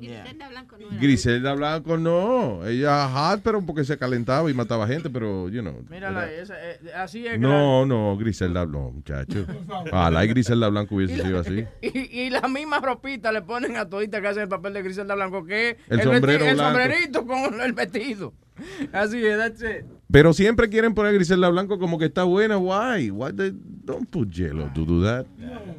Griselda 0.00 0.48
Blanco 0.48 0.76
no 0.78 0.86
era. 0.88 0.96
Griselda 1.00 1.54
Blanco 1.54 1.98
no, 1.98 2.66
ella 2.66 3.08
hot, 3.08 3.40
pero 3.42 3.60
porque 3.64 3.84
se 3.84 3.98
calentaba 3.98 4.50
y 4.50 4.54
mataba 4.54 4.86
gente, 4.86 5.10
pero, 5.10 5.48
you 5.48 5.60
know. 5.62 5.82
Mírala, 5.90 6.30
era- 6.30 6.42
esa, 6.42 6.54
eh, 6.70 6.78
así 6.96 7.26
es. 7.26 7.38
No, 7.38 7.84
no, 7.86 8.16
Griselda 8.16 8.64
no, 8.66 8.90
muchacho. 8.92 9.44
Ojalá 9.92 10.24
y 10.24 10.28
Griselda 10.28 10.68
Blanco 10.68 10.94
hubiese 10.94 11.22
sido 11.22 11.40
así. 11.40 11.64
Y, 11.82 12.20
y 12.22 12.30
la 12.30 12.46
misma 12.48 12.80
ropita 12.80 13.32
le 13.32 13.42
ponen 13.42 13.76
a 13.76 13.88
todita 13.88 14.20
que 14.20 14.28
hace 14.28 14.42
el 14.42 14.48
papel 14.48 14.72
de 14.74 14.82
Griselda 14.82 15.14
Blanco, 15.14 15.44
que 15.44 15.70
es 15.70 15.76
El 15.88 16.02
sombrero 16.02 16.44
el 16.44 16.54
blanco. 16.54 16.70
sombrerito 16.78 17.26
con 17.26 17.60
el 17.60 17.72
vestido. 17.72 18.32
Así 18.92 19.24
es, 19.24 19.36
that's 19.38 19.62
it. 19.62 19.84
Pero 20.10 20.32
siempre 20.32 20.68
quieren 20.70 20.94
poner 20.94 21.10
a 21.10 21.14
Griselda 21.14 21.48
Blanco 21.50 21.78
como 21.78 21.98
que 21.98 22.06
está 22.06 22.24
buena. 22.24 22.56
Why? 22.56 23.10
Why 23.10 23.32
they 23.32 23.52
don't 23.84 24.08
put 24.08 24.30
Jello 24.32 24.70
to 24.74 24.84
do 24.86 25.02
that? 25.04 25.26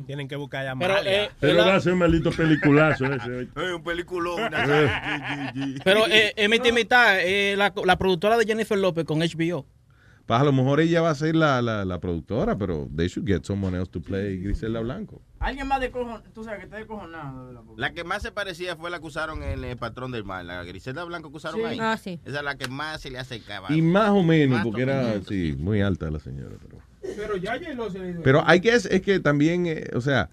Tienen 0.06 0.28
que 0.28 0.36
buscar 0.36 0.68
a 0.68 0.76
Pero, 0.76 0.94
Amalia. 0.94 1.26
eh, 1.26 1.30
Pero 1.40 1.54
la- 1.56 1.66
va 1.66 1.76
a 1.76 1.80
ser 1.80 1.94
un 1.94 2.00
maldito 2.00 2.30
peliculazo 2.32 3.06
ese. 3.12 3.48
un 3.76 3.84
peliculón. 3.84 4.40
Pero 5.84 6.06
eh, 6.08 6.34
eh, 6.36 7.56
la, 7.58 7.74
la 7.86 7.98
productora 7.98 8.38
de 8.38 8.46
Jennifer 8.46 8.78
López 8.78 9.06
con 9.06 9.20
HBO. 9.20 9.66
Pues 10.26 10.40
a 10.40 10.44
lo 10.44 10.52
mejor 10.52 10.80
ella 10.80 11.02
va 11.02 11.10
a 11.10 11.16
ser 11.16 11.36
la, 11.36 11.60
la, 11.64 11.86
la 11.86 12.00
productora, 12.00 12.56
pero 12.56 12.88
they 12.96 13.08
should 13.08 13.28
get 13.28 13.44
someone 13.46 13.76
else 13.76 13.90
to 13.92 14.00
play 14.00 14.38
Griselda 14.38 14.80
Blanco. 14.80 15.24
Alguien 15.40 15.68
más 15.68 15.80
de 15.80 15.90
cojon, 15.90 16.22
tú 16.34 16.44
sabes 16.44 16.60
que 16.60 16.66
está 16.66 16.78
descojonado. 16.78 17.48
de 17.48 17.54
la 17.54 17.62
La 17.78 17.94
que 17.94 18.04
más 18.04 18.22
se 18.22 18.32
parecía 18.32 18.76
fue 18.76 18.90
la 18.90 19.00
que 19.00 19.06
usaron 19.06 19.42
en 19.42 19.64
El 19.64 19.78
Patrón 19.78 20.12
del 20.12 20.24
Mal. 20.26 20.46
La 20.48 20.64
Griselda 20.64 21.04
Blanco 21.06 21.32
que 21.32 21.38
usaron 21.38 21.60
Sí. 21.62 21.66
ahí. 21.66 21.78
Ah, 21.82 21.98
sí. 21.98 22.20
Esa 22.26 22.40
es 22.40 22.44
la 22.44 22.58
que 22.58 22.68
más 22.68 23.02
se 23.02 23.10
le 23.10 23.20
acercaba. 23.20 23.72
Y 23.74 23.82
más 23.82 24.10
o 24.10 24.22
menos, 24.24 24.58
Más 24.58 24.66
porque 24.66 24.82
era, 24.82 25.22
sí, 25.28 25.56
muy 25.58 25.82
alta 25.82 26.12
la 26.12 26.20
señora. 26.20 26.56
Pero, 26.62 27.16
Pero 27.16 27.38
ya 27.38 27.54
J-Lo 27.58 27.90
se 27.90 28.00
le 28.00 28.14
dio. 28.14 28.22
pero 28.24 28.44
I 28.54 28.60
guess 28.60 28.86
es 28.86 29.02
que 29.02 29.20
también, 29.22 29.66
eh, 29.66 29.86
o 29.96 30.02
sea, 30.02 30.30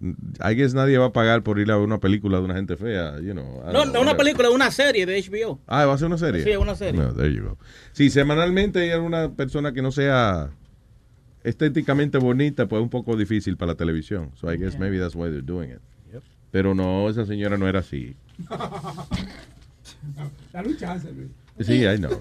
I 0.00 0.54
guess 0.54 0.72
nadie 0.74 0.96
va 0.96 1.06
a 1.06 1.12
pagar 1.12 1.42
por 1.42 1.58
ir 1.58 1.70
a 1.70 1.76
ver 1.76 1.84
una 1.84 1.98
película 1.98 2.38
de 2.38 2.44
una 2.44 2.54
gente 2.54 2.76
fea, 2.76 3.18
you 3.20 3.32
know. 3.32 3.44
No, 3.66 3.72
no 3.72 3.80
una 3.82 3.88
whatever. 4.12 4.16
película, 4.16 4.50
una 4.50 4.70
serie 4.70 5.04
de 5.04 5.18
HBO. 5.20 5.60
Ah, 5.66 5.84
¿va 5.84 5.92
a 5.94 5.98
ser 5.98 6.06
una 6.06 6.16
serie? 6.18 6.42
Sí, 6.44 6.56
una 6.56 6.74
serie. 6.74 6.98
No, 7.00 7.12
there 7.12 7.34
you 7.34 7.42
go. 7.44 7.58
Sí, 7.92 8.08
semanalmente 8.08 8.86
ir 8.86 8.92
a 8.94 9.00
una 9.00 9.32
persona 9.32 9.72
que 9.72 9.82
no 9.82 9.90
sea 9.92 10.50
estéticamente 11.48 12.18
bonita, 12.18 12.66
pues 12.66 12.80
es 12.80 12.84
un 12.84 12.90
poco 12.90 13.16
difícil 13.16 13.56
para 13.56 13.72
la 13.72 13.76
televisión. 13.76 14.30
So 14.34 14.52
I 14.52 14.56
guess 14.56 14.78
maybe 14.78 14.98
that's 14.98 15.14
why 15.14 15.28
they're 15.30 15.42
doing 15.42 15.70
it. 15.70 15.80
Pero 16.50 16.74
no, 16.74 17.08
esa 17.10 17.26
señora 17.26 17.58
no 17.58 17.68
era 17.68 17.80
así. 17.80 18.16
Dale 20.52 20.68
un 20.68 20.76
chance, 20.76 21.08
Luis. 21.12 21.28
Sí, 21.60 21.84
I 21.84 21.96
know. 21.98 22.20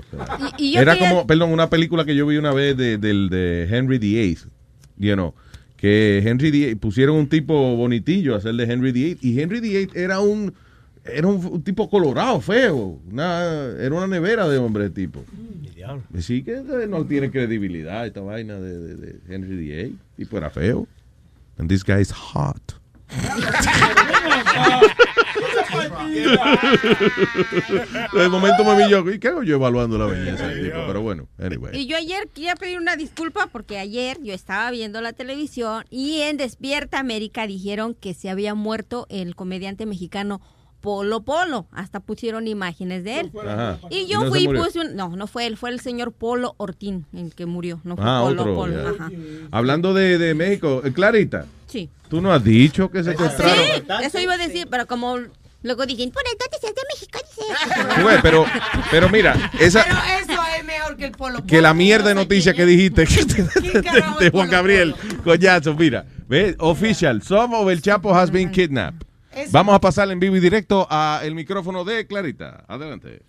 Y- 0.57 0.69
y 0.69 0.73
yo 0.73 0.81
Era 0.81 0.93
quería- 0.95 1.09
como, 1.09 1.27
perdón, 1.27 1.51
una 1.51 1.69
película 1.69 2.05
que 2.05 2.15
yo 2.15 2.25
vi 2.25 2.37
una 2.37 2.51
vez 2.53 2.75
de 2.75 3.67
Henry 3.69 3.99
VIII, 3.99 4.37
you 4.97 5.13
know, 5.13 5.33
que 5.75 6.23
Henry 6.25 6.49
VIII, 6.51 6.75
pusieron 6.75 7.17
un 7.17 7.29
tipo 7.29 7.75
bonitillo 7.75 8.33
a 8.33 8.37
hacer 8.39 8.55
de 8.55 8.63
Henry 8.63 8.91
VIII, 8.91 9.17
y 9.21 9.39
Henry 9.39 9.59
VIII 9.59 9.89
era 9.93 10.19
un, 10.19 10.53
era 11.13 11.27
un, 11.27 11.45
un 11.45 11.61
tipo 11.63 11.89
colorado, 11.89 12.39
feo, 12.41 12.99
una, 13.11 13.43
era 13.79 13.93
una 13.95 14.07
nevera 14.07 14.47
de 14.47 14.57
hombre 14.57 14.85
de 14.85 14.89
tipo. 14.91 15.23
Sí 16.19 16.43
que 16.43 16.61
no 16.89 17.05
tiene 17.05 17.31
credibilidad 17.31 18.05
esta 18.05 18.19
vaina 18.19 18.55
de, 18.59 18.77
de- 18.77 18.95
de 18.95 19.33
Henry 19.33 19.55
VIII, 19.57 19.95
tipo 20.17 20.37
era 20.37 20.49
feo. 20.49 20.85
And 21.57 21.69
this 21.69 21.83
guy 21.83 22.01
is 22.01 22.11
hot. 22.11 22.75
De 28.13 28.29
momento 28.29 28.63
me 28.63 28.75
vi 28.83 28.89
yo, 28.89 29.09
¿y 29.11 29.19
qué 29.19 29.27
hago 29.29 29.43
yo 29.43 29.55
evaluando 29.55 29.97
la 29.97 30.05
belleza 30.05 30.47
del 30.47 30.63
tipo? 30.65 30.77
Pero 30.87 31.01
bueno, 31.01 31.27
anyway. 31.37 31.77
Y 31.79 31.85
yo 31.87 31.97
ayer 31.97 32.27
quería 32.33 32.55
pedir 32.55 32.77
una 32.79 32.95
disculpa 32.95 33.47
porque 33.51 33.77
ayer 33.77 34.17
yo 34.21 34.33
estaba 34.33 34.69
viendo 34.71 35.01
la 35.01 35.13
televisión 35.13 35.85
y 35.89 36.21
en 36.21 36.37
Despierta 36.37 36.99
América 36.99 37.47
dijeron 37.47 37.93
que 37.93 38.13
se 38.13 38.29
había 38.29 38.55
muerto 38.55 39.05
el 39.09 39.35
comediante 39.35 39.85
mexicano 39.85 40.41
Polo 40.81 41.21
Polo. 41.21 41.67
Hasta 41.71 41.99
pusieron 41.99 42.47
imágenes 42.47 43.03
de 43.03 43.19
él. 43.21 43.31
Ajá. 43.47 43.79
Y 43.89 43.99
¿Y 43.99 44.07
yo 44.07 44.19
no 44.19 44.23
se 44.25 44.29
fui 44.29 44.43
y 44.43 44.47
puse 44.47 44.79
un... 44.79 44.95
No, 44.95 45.09
no 45.15 45.27
fue 45.27 45.45
él, 45.47 45.57
fue 45.57 45.69
el 45.71 45.79
señor 45.79 46.11
Polo 46.13 46.53
Ortín 46.57 47.05
el 47.13 47.33
que 47.35 47.45
murió. 47.45 47.79
No 47.83 47.95
fue 47.95 48.05
Ah, 48.07 48.21
Polo 48.23 48.41
otro. 48.41 48.55
Polo. 48.55 48.87
Ajá. 48.89 49.09
Hablando 49.51 49.93
de, 49.93 50.17
de 50.17 50.33
México, 50.33 50.81
eh, 50.85 50.93
Clarita, 50.93 51.45
Sí. 51.67 51.89
tú 52.09 52.21
no 52.21 52.31
has 52.31 52.43
dicho 52.43 52.89
que 52.89 53.03
secuestraron. 53.03 53.55
Sí, 53.55 53.83
eso 54.05 54.19
iba 54.19 54.33
a 54.35 54.37
decir, 54.37 54.67
pero 54.71 54.85
como 54.87 55.17
luego 55.63 55.85
dicen, 55.85 56.11
por 56.11 56.23
entonces 56.31 56.69
es 56.69 56.75
de 56.75 56.81
México, 56.93 57.19
dice. 57.27 58.01
Güey, 58.03 58.21
pero, 58.21 58.45
pero 58.89 59.09
mira, 59.09 59.51
esa, 59.59 59.83
Pero 59.83 59.97
eso 60.33 60.41
es 60.57 60.63
mejor 60.65 60.95
que 60.95 61.05
el 61.05 61.11
polo. 61.11 61.43
que 61.45 61.61
la 61.61 61.73
mierda 61.73 62.09
de 62.09 62.15
noticia 62.15 62.53
que 62.53 62.65
dijiste 62.65 63.05
de, 63.05 64.29
Juan 64.31 64.31
Polo 64.31 64.49
Gabriel 64.51 64.95
Collazo, 65.23 65.73
mira, 65.73 66.05
ve, 66.29 66.55
official, 66.59 67.21
some 67.21 67.55
of 67.55 67.67
el 67.69 67.81
Chapo 67.81 68.13
has 68.15 68.31
been 68.31 68.49
kidnapped. 68.51 69.05
Vamos 69.51 69.75
a 69.75 69.79
pasar 69.79 70.09
en 70.11 70.19
vivo 70.19 70.35
y 70.35 70.39
directo 70.39 70.87
a 70.89 71.21
el 71.23 71.35
micrófono 71.35 71.83
de 71.83 72.07
Clarita. 72.07 72.63
Adelante. 72.67 73.21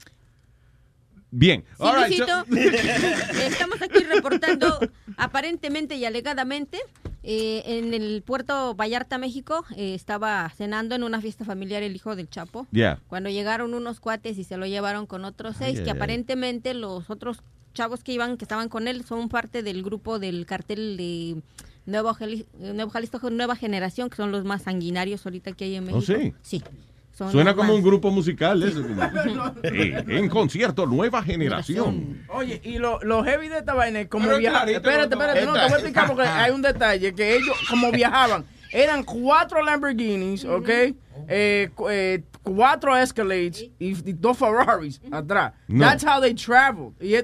Bien. 1.30 1.62
Sí, 1.66 1.74
All 1.78 1.94
right, 1.96 2.18
Luisito, 2.18 2.44
so- 2.44 2.56
estamos 3.42 3.82
aquí 3.82 3.98
reportando 4.04 4.78
aparentemente 5.18 5.96
y 5.96 6.04
alegadamente 6.06 6.78
eh, 7.22 7.62
en 7.66 7.92
el 7.92 8.22
puerto 8.22 8.74
Vallarta, 8.74 9.18
México, 9.18 9.64
eh, 9.76 9.94
estaba 9.94 10.48
cenando 10.56 10.94
en 10.94 11.02
una 11.02 11.20
fiesta 11.20 11.44
familiar 11.44 11.82
el 11.82 11.94
hijo 11.94 12.16
del 12.16 12.30
Chapo. 12.30 12.66
Yeah. 12.72 13.00
Cuando 13.08 13.28
llegaron 13.28 13.74
unos 13.74 14.00
cuates 14.00 14.38
y 14.38 14.44
se 14.44 14.56
lo 14.56 14.66
llevaron 14.66 15.06
con 15.06 15.26
otros 15.26 15.56
seis, 15.58 15.80
que 15.80 15.90
aparentemente 15.90 16.72
los 16.72 17.10
otros 17.10 17.42
chavos 17.74 18.02
que 18.02 18.12
iban, 18.12 18.38
que 18.38 18.44
estaban 18.46 18.70
con 18.70 18.88
él, 18.88 19.04
son 19.04 19.28
parte 19.28 19.62
del 19.62 19.82
grupo 19.82 20.18
del 20.18 20.46
cartel 20.46 20.96
de 20.96 21.42
Nuevo, 21.88 22.16
Nuevo 22.58 22.90
Jalisco 22.90 23.30
Nueva 23.30 23.56
Generación, 23.56 24.10
que 24.10 24.16
son 24.16 24.30
los 24.30 24.44
más 24.44 24.62
sanguinarios 24.62 25.24
ahorita 25.26 25.52
que 25.52 25.64
hay 25.64 25.74
en 25.76 25.84
¿Oh, 25.88 25.96
México. 25.96 26.18
sí? 26.20 26.34
Sí. 26.42 26.62
son 27.16 27.32
Suena 27.32 27.54
como 27.54 27.68
más- 27.72 27.76
un 27.78 27.82
grupo 27.82 28.10
musical 28.10 28.62
eso. 28.62 28.82
como- 28.82 29.54
Sí, 29.64 29.92
en 30.08 30.28
concierto, 30.28 30.86
nueva 30.86 31.22
generación. 31.22 32.22
Oye, 32.28 32.60
y 32.62 32.78
lo, 32.78 33.00
lo 33.02 33.24
heavy 33.24 33.48
de 33.48 33.58
esta 33.58 33.74
vaina 33.74 34.00
es 34.02 34.08
como 34.08 34.26
Pero 34.26 34.38
viajaban. 34.38 34.68
Espérate, 34.68 35.16
no, 35.16 35.16
no. 35.16 35.24
espérate, 35.26 35.46
no, 35.46 35.52
te 35.54 35.58
voy 35.60 35.68
a 35.70 35.74
explicar 35.74 36.06
porque 36.06 36.22
hay 36.28 36.50
un 36.52 36.62
detalle, 36.62 37.14
que 37.14 37.34
ellos 37.36 37.56
como 37.68 37.90
viajaban. 38.00 38.44
eran 38.70 39.02
cuatro 39.02 39.62
Lamborghinis, 39.64 40.44
¿ok? 40.44 40.68
Eh, 40.68 41.70
eh, 41.90 42.22
cuatro 42.44 42.96
Escalades 42.96 43.62
y, 43.62 43.88
y 44.08 44.12
dos 44.12 44.38
Ferraris 44.38 45.00
atrás. 45.10 45.54
No. 45.66 45.84
That's 45.84 46.04
how 46.04 46.20
they 46.20 46.34
traveled. 46.34 46.92
Y 47.00 47.14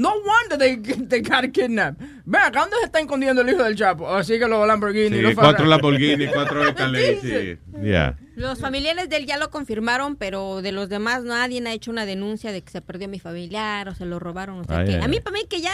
no 0.00 0.14
wonder 0.24 0.56
they, 0.56 0.76
they 0.76 1.20
got 1.20 1.52
kidnapped. 1.52 2.00
Ven 2.24 2.40
acá, 2.40 2.60
¿dónde 2.60 2.76
se 2.78 2.86
está 2.86 3.00
escondiendo 3.00 3.42
el 3.42 3.50
hijo 3.50 3.62
del 3.62 3.76
Chapo? 3.76 4.08
Así 4.08 4.38
que 4.38 4.48
los 4.48 4.66
Lamborghini. 4.66 5.16
Sí, 5.16 5.22
los 5.22 5.34
cuatro. 5.34 5.66
Lamborghini, 5.66 6.26
cuatro 6.28 6.62
Escalade, 6.68 7.20
sí. 7.20 7.58
Yeah. 7.82 8.16
Los 8.36 8.60
familiares 8.60 9.08
de 9.08 9.16
él 9.16 9.26
ya 9.26 9.36
lo 9.36 9.50
confirmaron, 9.50 10.16
pero 10.16 10.62
de 10.62 10.72
los 10.72 10.88
demás 10.88 11.24
nadie 11.24 11.62
ha 11.66 11.72
hecho 11.72 11.90
una 11.90 12.06
denuncia 12.06 12.52
de 12.52 12.62
que 12.62 12.70
se 12.70 12.80
perdió 12.80 13.08
mi 13.08 13.18
familiar 13.18 13.88
o 13.88 13.94
se 13.94 14.06
lo 14.06 14.18
robaron. 14.18 14.60
O 14.60 14.64
sea 14.64 14.78
Ay, 14.78 14.86
que 14.86 14.94
ay, 14.96 15.02
a 15.02 15.08
mí, 15.08 15.20
para 15.20 15.34
mí 15.34 15.40
que 15.48 15.60
ya, 15.60 15.72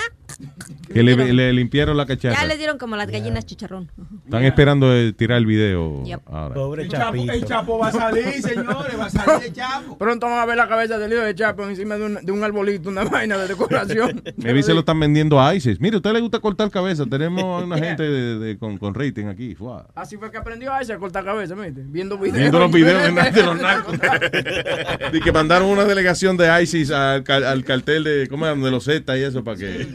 Que 0.93 1.03
le, 1.03 1.33
le 1.33 1.53
limpiaron 1.53 1.97
la 1.97 2.07
cacharra. 2.07 2.35
ya 2.41 2.47
les 2.47 2.59
dieron 2.59 2.79
como 2.79 2.97
las 2.97 3.09
gallinas 3.11 3.47
chicharrón. 3.47 3.91
Están 4.25 4.45
esperando 4.45 4.91
tirar 5.15 5.39
el 5.39 5.47
video 5.47 6.03
Yep. 6.05 6.21
ahora. 6.27 6.55
Pobre 6.55 6.83
El 6.85 6.89
Chapo, 6.91 7.15
el 7.31 7.45
Chapo 7.45 7.79
va 7.79 7.89
a 7.89 7.93
salir, 7.93 8.43
señores, 8.43 8.99
va 8.99 9.07
a 9.07 9.11
salir 9.11 9.47
el 9.49 9.53
Chapo. 9.53 9.97
Pronto 9.99 10.27
vamos 10.27 10.43
a 10.43 10.47
ver 10.47 10.57
la 10.57 10.69
cabeza 10.69 10.99
del 10.99 11.13
hijo 11.13 11.23
de 11.23 11.35
Chapo 11.35 11.65
encima 11.67 11.97
de 11.97 12.05
un, 12.05 12.15
de 12.25 12.33
un 12.33 12.43
arbolito, 12.43 12.89
una 12.89 13.05
vaina 13.09 13.37
de 13.39 13.49
decoración. 13.49 14.23
Maybe 14.39 14.63
se 14.63 14.73
lo 14.75 14.81
están 14.81 14.99
vendiendo 14.99 15.41
a 15.41 15.55
ISIS. 15.55 15.81
Mire, 15.81 15.97
a 15.97 15.99
usted 15.99 16.13
le 16.13 16.21
gusta 16.21 16.41
cortar 16.41 16.71
cabeza. 16.71 17.05
Tenemos 17.07 17.63
una 17.63 17.79
gente 17.85 18.03
de, 18.03 18.39
de- 18.39 18.59
con, 18.59 18.79
con 18.79 18.95
rating 18.95 19.27
aquí. 19.27 19.55
Fua. 19.55 19.87
Así 19.95 20.17
fue 20.17 20.31
que 20.31 20.39
aprendió 20.39 20.73
a 20.73 20.81
ese 20.81 20.93
a 20.93 20.99
cortar 20.99 21.25
cabeza, 21.25 21.55
¿viste? 21.55 21.83
Viendo 21.87 22.19
videos. 22.19 22.46
Viendo 22.51 22.59
los 22.61 22.73
videos 22.73 23.03
de, 23.15 23.31
de 23.33 23.43
los 23.43 23.61
narcos. 23.61 23.97
Y 25.13 25.21
que 25.21 25.33
mandaron 25.33 25.69
una 25.69 25.85
delegación 25.85 26.37
de 26.37 26.63
ISIS 26.63 26.91
al, 26.91 27.25
al 27.29 27.65
cartel 27.65 28.05
de, 28.05 28.27
¿cómo 28.29 28.47
de 28.47 28.71
los 28.71 28.85
Z 28.85 29.17
y 29.17 29.23
eso 29.23 29.45
para 29.45 29.57
que... 29.59 29.87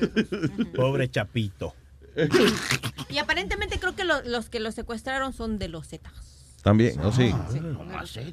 Pobre 0.76 1.10
Chapito. 1.10 1.74
Y 3.10 3.18
aparentemente 3.18 3.80
creo 3.80 3.96
que 3.96 4.04
lo- 4.04 4.22
los 4.24 4.50
que 4.50 4.60
lo 4.60 4.72
secuestraron 4.72 5.34
son 5.34 5.58
de 5.60 5.68
los 5.68 5.88
Zetas. 5.88 6.14
También, 6.64 6.96
¿no? 6.98 7.12
Sí. 7.12 7.34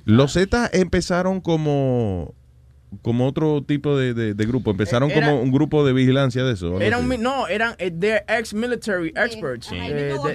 Los 0.04 0.32
Z 0.34 0.68
empezaron 0.72 1.40
como 1.40 2.34
como 3.02 3.26
otro 3.28 3.62
tipo 3.62 3.96
de, 3.96 4.14
de- 4.14 4.34
de 4.34 4.46
grupo. 4.46 4.70
Empezaron 4.70 5.10
Era- 5.10 5.26
como 5.26 5.40
un 5.42 5.52
grupo 5.52 5.84
de 5.86 5.92
vigilancia 5.92 6.42
de 6.44 6.54
eso. 6.54 6.80
Era 6.80 6.98
un, 6.98 7.08
no, 7.22 7.46
eran 7.48 7.74
eh, 7.78 7.90
they're 7.90 8.24
ex-military 8.28 9.12
experts 9.14 9.70
eh, 9.72 9.76
de, 9.76 9.92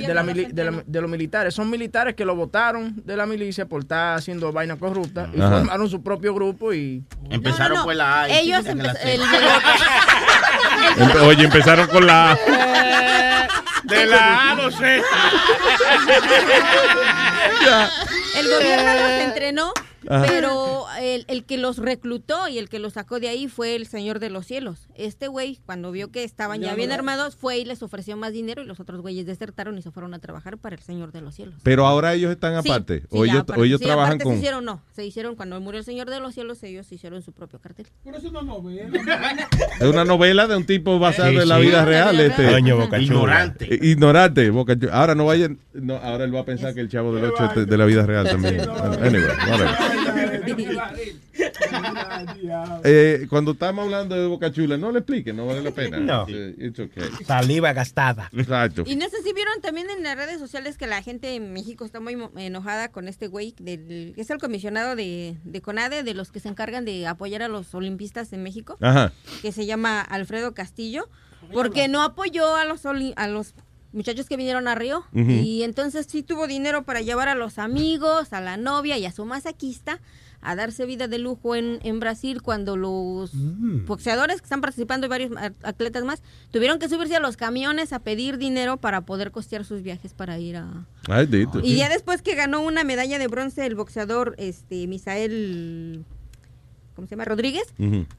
de 0.08 0.14
la 0.14 0.24
de, 0.24 0.64
la- 0.64 0.84
de 0.86 1.02
los 1.02 1.10
militares. 1.10 1.54
Son 1.54 1.70
militares 1.70 2.14
que 2.16 2.26
lo 2.26 2.36
votaron 2.36 3.02
de 3.06 3.18
la 3.18 3.26
milicia 3.26 3.66
por 3.68 3.82
estar 3.82 4.18
haciendo 4.18 4.52
vaina 4.52 4.78
corrupta 4.78 5.30
y 5.36 5.42
Ajá. 5.42 5.58
formaron 5.60 5.90
su 5.90 6.02
propio 6.04 6.34
grupo 6.34 6.74
y... 6.74 7.04
Empezaron 7.30 7.78
no. 7.80 7.84
por 7.86 7.96
la 7.96 8.22
A. 8.24 8.30
Ellos 8.30 8.60
siguen 8.60 8.80
en 8.82 8.86
la 8.88 8.94
empe- 8.94 9.00
C. 9.02 9.14
el- 9.16 9.22
Oye, 11.28 11.44
empezaron 11.46 11.88
con 11.88 12.06
la... 12.06 12.38
De 13.84 14.06
la 14.06 14.52
A 14.52 14.56
no 14.56 14.72
sé. 14.72 15.02
El 18.38 18.50
gobierno 18.50 18.94
los 18.94 19.12
entrenó, 19.28 19.74
Ajá. 20.10 20.26
pero 20.28 20.86
el, 21.00 21.26
el 21.28 21.44
que 21.46 21.58
los 21.58 21.78
reclutó 21.78 22.48
y 22.48 22.58
el 22.58 22.70
que 22.70 22.80
los 22.80 22.94
sacó 22.94 23.20
de 23.20 23.30
ahí 23.30 23.48
fue 23.48 23.76
el 23.76 23.88
Señor 23.88 24.20
de 24.20 24.30
los 24.30 24.46
Cielos. 24.46 24.88
Este 24.96 25.28
güey, 25.28 25.60
cuando 25.66 25.92
vio 25.92 26.12
que 26.12 26.24
estaban 26.24 26.62
ya 26.62 26.68
Ya, 26.70 26.76
bien 26.76 26.92
armados, 26.92 27.36
fue 27.36 27.58
y 27.60 27.66
les 27.66 27.82
ofreció 27.84 28.18
más 28.18 28.34
dinero 28.34 28.62
y 28.62 28.66
los 28.66 28.80
otros 28.80 29.02
güeyes 29.02 29.26
desertaron 29.26 29.78
y 29.78 29.82
se 29.82 29.92
fueron 29.92 30.14
a 30.14 30.20
trabajar 30.20 30.58
para 30.58 30.76
el 30.76 30.82
Señor 30.82 31.12
de 31.12 31.22
los 31.22 31.36
Cielos. 31.36 31.56
Pero 31.64 31.86
ahora 31.86 32.14
ellos 32.14 32.32
están 32.32 32.62
Sí, 32.64 32.70
aparte. 32.70 33.02
sí, 33.02 33.08
o 33.10 33.26
ya 33.26 33.32
ellos, 33.34 33.44
aparte. 33.44 33.62
o 33.62 33.66
ellos 33.66 33.80
Sí, 33.80 33.86
trabajan 33.86 34.08
aparte 34.14 34.24
con... 34.26 34.34
Se 34.34 34.40
hicieron, 34.40 34.66
no, 34.66 34.82
se 34.96 35.06
hicieron 35.06 35.36
cuando 35.36 35.60
murió 35.62 35.80
el 35.80 35.86
Señor 35.86 36.10
de 36.10 36.20
los 36.20 36.34
Cielos, 36.34 36.62
ellos 36.64 36.92
hicieron 36.92 37.22
su 37.22 37.32
propio 37.32 37.60
cartel. 37.60 37.88
Pero 38.04 38.18
es 38.18 38.24
una 38.24 38.42
novela. 38.42 39.00
Es 39.80 39.88
una 39.88 40.06
novela 40.06 40.48
de 40.48 40.56
un 40.58 40.66
tipo 40.66 41.00
basado 41.00 41.30
Sí, 41.32 41.38
en 41.38 41.48
la 41.50 41.58
sí. 41.58 41.62
vida 41.64 41.86
real. 41.86 42.20
Este. 42.20 42.60
Ignorante. 42.60 43.80
Ignorante, 43.82 44.50
Boca. 44.50 44.76
Ahora 44.92 45.16
no 45.16 45.26
vayan. 45.26 45.60
No, 45.74 45.96
ahora 45.98 46.26
él 46.26 46.36
va 46.36 46.42
a 46.42 46.46
pensar 46.46 46.74
que 46.74 46.80
el 46.82 46.90
chavo 46.90 47.14
del 47.16 47.26
8 47.26 47.52
es 47.62 47.68
de 47.68 47.78
la 47.78 47.86
vida 47.86 48.06
real 48.06 48.28
también. 48.28 48.62
Anyway. 49.04 49.24
Eh, 52.84 53.28
cuando 53.30 53.52
estamos 53.52 53.86
hablando 53.86 54.16
de 54.16 54.28
Boca 54.28 54.52
Chula, 54.52 54.78
no 54.78 54.92
le 54.92 55.00
explique, 55.00 55.34
no 55.34 55.46
vale 55.46 55.62
la 55.62 55.72
pena. 55.72 56.00
No. 56.00 56.26
It's 56.30 56.80
okay. 56.80 57.04
Saliva 57.26 57.74
gastada. 57.74 58.30
Exacto. 58.34 58.84
Y 58.86 58.96
no 58.96 59.10
sé 59.10 59.22
si 59.24 59.34
vieron 59.34 59.62
también 59.62 59.90
en 59.90 60.04
las 60.04 60.16
redes 60.16 60.40
sociales 60.40 60.78
que 60.78 60.88
la 60.88 61.02
gente 61.02 61.36
en 61.36 61.54
México 61.54 61.86
está 61.86 62.00
muy 62.00 62.18
enojada 62.38 62.92
con 62.92 63.08
este 63.08 63.28
güey, 63.28 63.56
del, 63.60 64.14
que 64.16 64.22
es 64.22 64.30
el 64.30 64.38
comisionado 64.38 64.96
de, 64.96 65.38
de 65.44 65.62
CONADE, 65.62 66.04
de 66.04 66.14
los 66.14 66.32
que 66.32 66.40
se 66.40 66.50
encargan 66.50 66.86
de 66.86 67.08
apoyar 67.08 67.42
a 67.42 67.48
los 67.48 67.74
olimpistas 67.74 68.34
en 68.34 68.44
México, 68.44 68.78
Ajá. 68.82 69.14
que 69.42 69.52
se 69.52 69.66
llama 69.66 70.02
Alfredo 70.02 70.54
Castillo, 70.54 71.10
porque 71.52 71.88
no 71.88 72.04
apoyó 72.04 72.56
a 72.56 72.66
los, 72.66 72.86
a 72.86 73.28
los 73.28 73.54
muchachos 73.94 74.28
que 74.28 74.36
vinieron 74.38 74.68
a 74.68 74.76
Río. 74.76 75.06
Y 75.14 75.64
entonces 75.64 76.08
sí 76.10 76.24
tuvo 76.24 76.48
dinero 76.48 76.84
para 76.84 77.02
llevar 77.02 77.30
a 77.30 77.36
los 77.36 77.60
amigos, 77.60 78.34
a 78.34 78.42
la 78.42 78.58
novia 78.58 78.98
y 78.98 79.06
a 79.06 79.12
su 79.12 79.26
masaquista 79.26 80.02
a 80.46 80.56
darse 80.56 80.86
vida 80.86 81.08
de 81.08 81.20
lujo 81.20 81.56
en, 81.56 81.80
en 81.84 82.02
Brasil 82.02 82.42
cuando 82.42 82.76
los 82.76 83.32
boxeadores 83.86 84.42
que 84.42 84.46
están 84.46 84.60
participando 84.60 85.08
y 85.08 85.10
varios 85.10 85.32
atletas 85.64 86.04
más 86.04 86.22
tuvieron 86.52 86.80
que 86.80 86.90
subirse 86.90 87.16
a 87.16 87.22
los 87.22 87.38
camiones 87.38 87.94
a 87.94 88.00
pedir 88.00 88.38
dinero 88.38 88.76
para 88.76 89.02
poder 89.06 89.32
costear 89.32 89.64
sus 89.64 89.84
viajes 89.84 90.14
para 90.14 90.38
ir 90.40 90.58
a... 90.58 90.86
Ay. 91.08 91.30
Y 91.64 91.78
ya 91.78 91.88
después 91.88 92.22
que 92.22 92.36
ganó 92.36 92.62
una 92.62 92.84
medalla 92.84 93.20
de 93.20 93.28
bronce 93.28 93.66
el 93.66 93.76
boxeador 93.76 94.36
este 94.38 94.86
Misael 94.88 96.04
¿cómo 96.96 97.08
se 97.08 97.12
llama? 97.16 97.26
Rodríguez. 97.26 97.64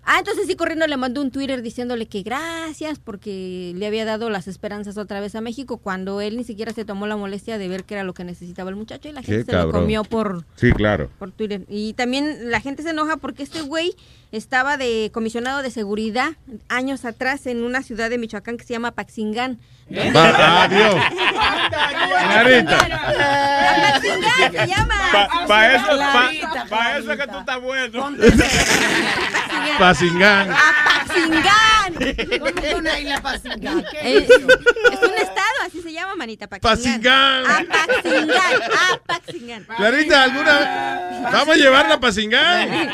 Ah, 0.05 0.19
entonces 0.19 0.47
sí 0.47 0.57
corriendo 0.57 0.87
le 0.87 0.97
mandó 0.97 1.21
un 1.21 1.31
Twitter 1.31 1.63
diciéndole 1.63 2.07
que 2.07 2.23
gracias 2.23 2.99
porque 2.99 3.73
le 3.77 3.87
había 3.87 4.05
dado 4.05 4.31
las 4.31 4.49
esperanzas 4.49 4.97
otra 4.99 5.21
vez 5.21 5.35
a 5.35 5.41
México 5.41 5.79
cuando 5.79 6.21
él 6.21 6.37
ni 6.37 6.45
siquiera 6.45 6.73
se 6.73 6.85
tomó 6.85 7.07
la 7.07 7.17
molestia 7.17 7.59
de 7.59 7.69
ver 7.69 7.85
qué 7.85 7.95
era 7.95 8.05
lo 8.05 8.15
que 8.15 8.25
necesitaba 8.25 8.71
el 8.71 8.77
muchacho 8.77 9.09
y 9.09 9.13
la 9.13 9.23
gente 9.23 9.45
Qué 9.45 9.51
se 9.51 9.53
lo 9.53 9.59
cabrón. 9.65 9.83
comió 9.83 10.05
por 10.05 10.45
Sí, 10.57 10.73
claro. 10.73 11.11
por 11.19 11.31
Twitter. 11.33 11.63
Y 11.69 11.93
también 11.95 12.51
la 12.51 12.61
gente 12.61 12.83
se 12.83 12.91
enoja 12.91 13.17
porque 13.17 13.43
este 13.43 13.63
güey 13.63 13.95
estaba 14.33 14.77
de 14.77 15.11
comisionado 15.15 15.63
de 15.63 15.71
seguridad 15.71 16.33
años 16.69 17.05
atrás 17.05 17.47
en 17.47 17.63
una 17.63 17.83
ciudad 17.83 18.11
de 18.11 18.19
Michoacán 18.19 18.57
que 18.57 18.65
se 18.65 18.73
llama 18.73 18.91
Paxingán. 18.91 19.59
Adiós. 19.91 20.95
Clarita. 22.29 22.79
Apaxingán 22.79 24.53
se 24.53 24.67
llama. 24.67 24.95
Para 25.47 25.77
eso, 25.77 25.87
Clarita, 25.87 26.53
pa, 26.53 26.67
pa 26.69 26.99
eso 26.99 27.13
es 27.13 27.19
que 27.21 27.27
tú 27.29 27.39
estás 27.39 27.61
bueno. 27.63 28.11
Pasingán. 29.79 30.51
Apaxingán. 30.53 31.95
¿Cómo 32.39 32.55
que 32.55 32.75
una 32.75 32.99
isla 33.01 33.21
Paxingán? 33.23 33.85
¿Qué 33.91 34.19
Es, 34.19 34.25
es 34.25 34.31
es 34.31 34.39
un 35.03 35.15
estado, 35.15 35.59
así 35.67 35.83
se 35.83 35.93
llama, 35.93 36.15
manita. 36.15 36.49
Paxingán. 36.49 37.45
Apaxingán. 37.47 38.63
Apaxingán. 38.93 39.67
Clarita, 39.77 40.23
¿alguna? 40.25 41.31
Vamos 41.33 41.55
a 41.55 41.59
llevarla 41.59 41.95
a 41.95 42.01
Pasingán. 42.01 42.91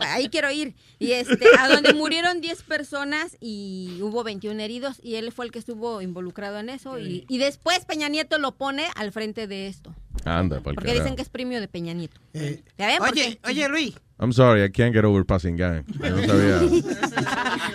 Ahí 0.00 0.28
quiero 0.28 0.50
ir. 0.50 0.74
Y 0.98 1.12
este, 1.12 1.46
a 1.58 1.68
donde 1.68 1.92
murieron 1.92 2.40
10 2.40 2.62
personas 2.62 3.36
y 3.40 3.98
hubo 4.00 4.24
21 4.24 4.60
heridos 4.60 5.00
y 5.02 5.16
él 5.16 5.32
fue 5.32 5.44
el 5.46 5.52
que 5.52 5.58
estuvo 5.58 6.00
involucrado 6.00 6.58
en 6.58 6.70
eso. 6.70 6.98
Y, 6.98 7.26
y 7.28 7.38
después 7.38 7.84
Peña 7.84 8.08
Nieto 8.08 8.38
lo 8.38 8.52
pone 8.52 8.86
al 8.94 9.12
frente 9.12 9.46
de 9.46 9.66
esto. 9.66 9.94
Anda, 10.24 10.60
por 10.60 10.74
Porque 10.74 10.94
dicen 10.94 11.16
que 11.16 11.22
es 11.22 11.28
premio 11.28 11.60
de 11.60 11.68
Peña 11.68 11.92
Nieto. 11.92 12.18
¿Ya 12.32 12.86
ven? 12.86 13.02
Oye, 13.02 13.38
oye, 13.44 13.68
Luis. 13.68 13.94
I'm 14.18 14.32
sorry, 14.32 14.62
I 14.62 14.68
can't 14.68 14.94
get 14.94 15.04
over 15.04 15.24
Pasingán. 15.24 15.84
No 15.98 16.22
sabía. 16.26 16.60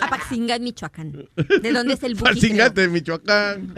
Apaxingán, 0.00 0.62
Michoacán. 0.62 1.12
¿De 1.62 1.72
dónde 1.72 1.94
es 1.94 2.02
el 2.02 2.14
buquitreo? 2.14 2.34
Pasingate, 2.34 2.88
Michoacán. 2.88 3.74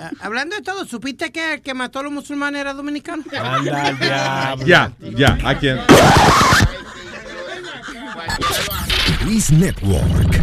Ah, 0.00 0.10
Hablando 0.20 0.56
de 0.56 0.62
todo, 0.62 0.84
¿supiste 0.84 1.30
que 1.30 1.54
el 1.54 1.62
que 1.62 1.74
mató 1.74 2.00
a 2.00 2.02
los 2.02 2.12
musulmanes 2.12 2.60
era 2.62 2.74
dominicano? 2.74 3.22
Anda. 3.32 4.56
Ya, 4.66 4.92
ya, 5.16 5.38
¿a 5.44 5.58
quién? 5.58 5.78
Luis 9.24 9.50
Network. 9.52 10.42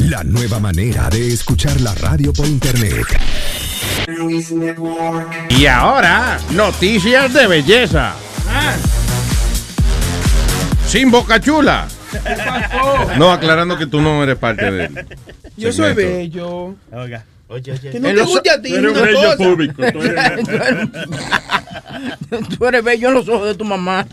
La 0.00 0.22
nueva 0.22 0.60
manera 0.60 1.08
de 1.08 1.32
escuchar 1.32 1.80
la 1.80 1.94
radio 1.94 2.32
por 2.32 2.46
internet. 2.46 3.06
Y 5.50 5.66
ahora, 5.66 6.38
noticias 6.52 7.32
de 7.32 7.46
belleza. 7.46 8.14
Sin 10.94 11.10
boca 11.10 11.40
chula. 11.40 11.88
¿Qué 12.12 12.18
pasó? 12.20 13.18
No, 13.18 13.32
aclarando 13.32 13.76
que 13.76 13.84
tú 13.84 14.00
no 14.00 14.22
eres 14.22 14.36
parte 14.36 14.70
de 14.70 14.84
él. 14.84 15.06
Yo 15.56 15.72
soy 15.72 15.92
bello. 15.92 16.76
Oiga. 16.92 17.24
Oye, 17.54 17.72
oye. 17.72 17.90
Que 17.90 18.00
no 18.00 18.08
te 18.12 18.22
guste 18.22 18.50
a 18.50 18.60
ti 18.60 18.70
tú 18.70 18.76
eres 18.76 18.90
una 18.92 19.00
bello 19.02 19.20
cosa. 19.22 19.36
público, 19.36 19.82
tú 19.92 20.02
eres- 20.02 20.40
tú, 22.58 22.84
bello 22.84 23.08
en 23.08 23.14
los 23.14 23.28
ojos 23.28 23.46
de 23.48 23.54
tu 23.54 23.64
mamá. 23.64 24.06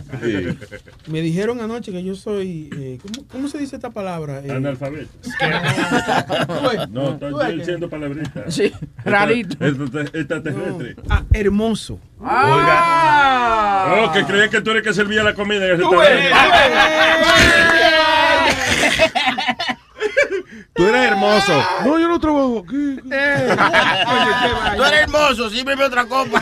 Me 1.07 1.21
dijeron 1.21 1.59
anoche 1.61 1.91
que 1.91 2.03
yo 2.03 2.13
soy. 2.15 2.69
eh, 2.77 2.99
¿cómo, 3.01 3.27
cómo 3.31 3.47
se 3.47 3.57
dice 3.57 3.75
esta 3.75 3.89
palabra? 3.89 4.41
Eh, 4.45 4.51
Analfabeto. 4.51 5.09
No, 6.91 7.17
tú 7.17 7.25
estoy 7.39 7.57
diciendo 7.59 7.89
palabritas. 7.89 8.53
Sí, 8.53 8.71
rarito. 9.03 9.55
Extra- 9.65 10.01
Extraterrestre. 10.13 10.95
Ah, 11.09 11.23
hermoso. 11.33 11.99
Ah. 12.23 14.05
Oh, 14.07 14.11
que 14.13 14.23
creían 14.25 14.49
que 14.49 14.61
tú 14.61 14.69
eres 14.71 14.83
que 14.83 14.93
servía 14.93 15.23
la 15.23 15.33
comida 15.33 15.65
en 15.65 15.73
ese 15.75 15.83
Tú 20.73 20.83
eres 20.87 21.11
hermoso. 21.11 21.63
No, 21.85 21.99
yo 21.99 22.07
no 22.07 22.19
trabajo 22.19 22.59
aquí. 22.59 22.97
Tú 23.01 24.83
eres 24.83 25.01
hermoso, 25.01 25.49
sírveme 25.49 25.83
otra 25.83 26.05
copa. 26.05 26.41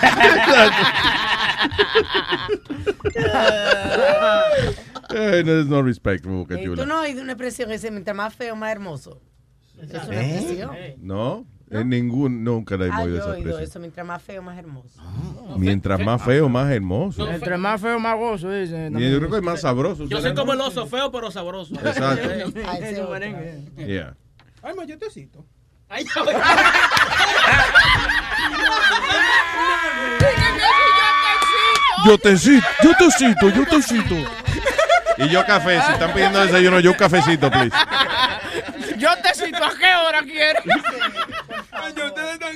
Eh, 5.12 5.44
no, 5.44 5.64
no 5.64 5.82
respect, 5.82 6.26
Boca 6.26 6.56
Chula. 6.62 6.84
Tú 6.84 6.88
no 6.88 7.00
has 7.00 7.06
oído 7.08 7.22
una 7.24 7.32
expresión 7.34 7.72
ese, 7.72 7.90
mientras 7.92 8.16
más 8.16 8.34
feo, 8.34 8.56
más 8.56 8.72
hermoso. 8.72 9.22
Eso 9.82 9.98
es 9.98 10.08
una 10.08 10.22
¿Eh? 10.22 10.36
expresión. 10.36 10.72
No, 11.00 11.46
en 11.72 11.90
ningún, 11.90 12.44
nunca 12.44 12.76
le 12.78 12.86
hemos 12.88 13.00
Ah, 13.00 13.04
oído 13.04 13.10
yo 13.10 13.16
he 13.16 13.20
esa 13.20 13.28
oído 13.30 13.38
expresión. 13.50 13.64
eso, 13.70 13.80
mientras 13.80 14.06
más 14.08 14.22
feo, 14.24 14.42
más 14.42 14.58
hermoso. 14.58 15.02
Mientras 15.58 16.00
más 16.00 16.22
feo, 16.24 16.50
más 16.50 16.72
hermoso. 16.72 17.30
Entre 17.30 17.58
más 17.58 17.82
feo, 17.82 18.00
más 18.00 18.18
gozo, 18.18 18.52
dice. 18.52 18.90
Y 18.98 19.12
yo 19.12 19.18
creo 19.20 19.30
que 19.30 19.38
es 19.38 19.44
más 19.44 19.62
sabroso. 19.62 20.06
Yo 20.06 20.22
soy 20.22 20.34
como 20.34 20.54
el 20.54 20.62
oso, 20.62 20.88
feo 20.88 21.12
pero 21.12 21.30
sabroso. 21.32 21.76
Exacto. 21.76 22.28
Ay, 22.68 22.80
ese. 22.84 23.86
Yeah. 23.88 24.16
Ay, 24.62 24.74
ma, 24.76 24.84
yo 24.86 24.98
te 24.98 25.10
cito. 25.10 25.46
Ay, 25.88 26.06
Yo 32.06 32.18
te 32.18 32.38
cito, 32.38 32.66
yo 32.84 32.94
te 32.98 33.12
cito, 33.12 33.50
yo 33.50 33.66
te 33.66 33.82
cito. 33.82 34.16
Y 35.18 35.28
yo 35.30 35.46
café, 35.46 35.82
si 35.86 35.92
están 35.92 36.14
pidiendo 36.14 36.40
desayuno, 36.40 36.80
yo 36.80 36.92
un 36.92 36.98
cafecito, 36.98 37.52
please. 37.52 37.76
Yo 38.98 39.10
te 39.22 39.34
cito 39.36 39.64
a 39.64 39.72
qué 39.78 39.96
hora 40.08 40.22
quieres. 40.22 40.64
Coño, 41.82 42.06
ustedes 42.08 42.34
están. 42.34 42.56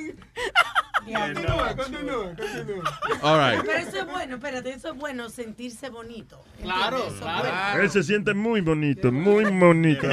Continúa, 1.06 1.76
continúa, 1.76 2.36
continúa. 2.36 3.00
All 3.22 3.40
right. 3.40 3.66
Pero 3.66 3.80
eso 3.80 3.98
es 4.00 4.06
bueno, 4.06 4.36
espérate, 4.36 4.70
eso 4.72 4.92
es 4.94 4.98
bueno, 4.98 5.30
sentirse 5.30 5.90
bonito. 5.90 6.44
Claro, 6.62 6.98
¿entiendes? 6.98 7.06
Eso 7.08 7.16
es 7.16 7.22
claro. 7.42 7.50
bueno. 7.74 7.84
Él 7.84 7.90
se 7.92 8.04
siente 8.04 8.34
muy 8.34 8.62
bonito, 8.62 9.12
muy 9.12 9.44
bonito. 9.46 10.08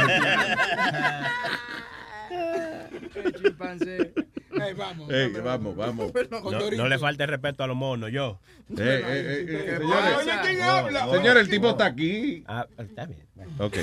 Ey, 4.52 4.74
vamos. 4.74 5.10
Ey, 5.10 5.32
vamos, 5.32 5.76
vamos. 5.76 6.12
No, 6.30 6.70
no 6.76 6.88
le 6.88 6.98
falte 6.98 7.26
respeto 7.26 7.64
a 7.64 7.66
los 7.66 7.76
monos, 7.76 8.10
yo. 8.10 8.40
Eh, 8.70 8.74
eh, 8.78 9.02
eh, 9.06 9.46
eh, 9.48 9.78
Oye, 9.82 10.18
señores, 10.20 10.40
¿quién 10.46 10.62
habla? 10.62 11.10
señores, 11.10 11.42
el 11.44 11.48
tipo 11.50 11.70
está 11.70 11.86
aquí. 11.86 12.44
Ah, 12.46 12.66
está 12.78 13.06
bien. 13.06 13.26
Ok. 13.58 13.76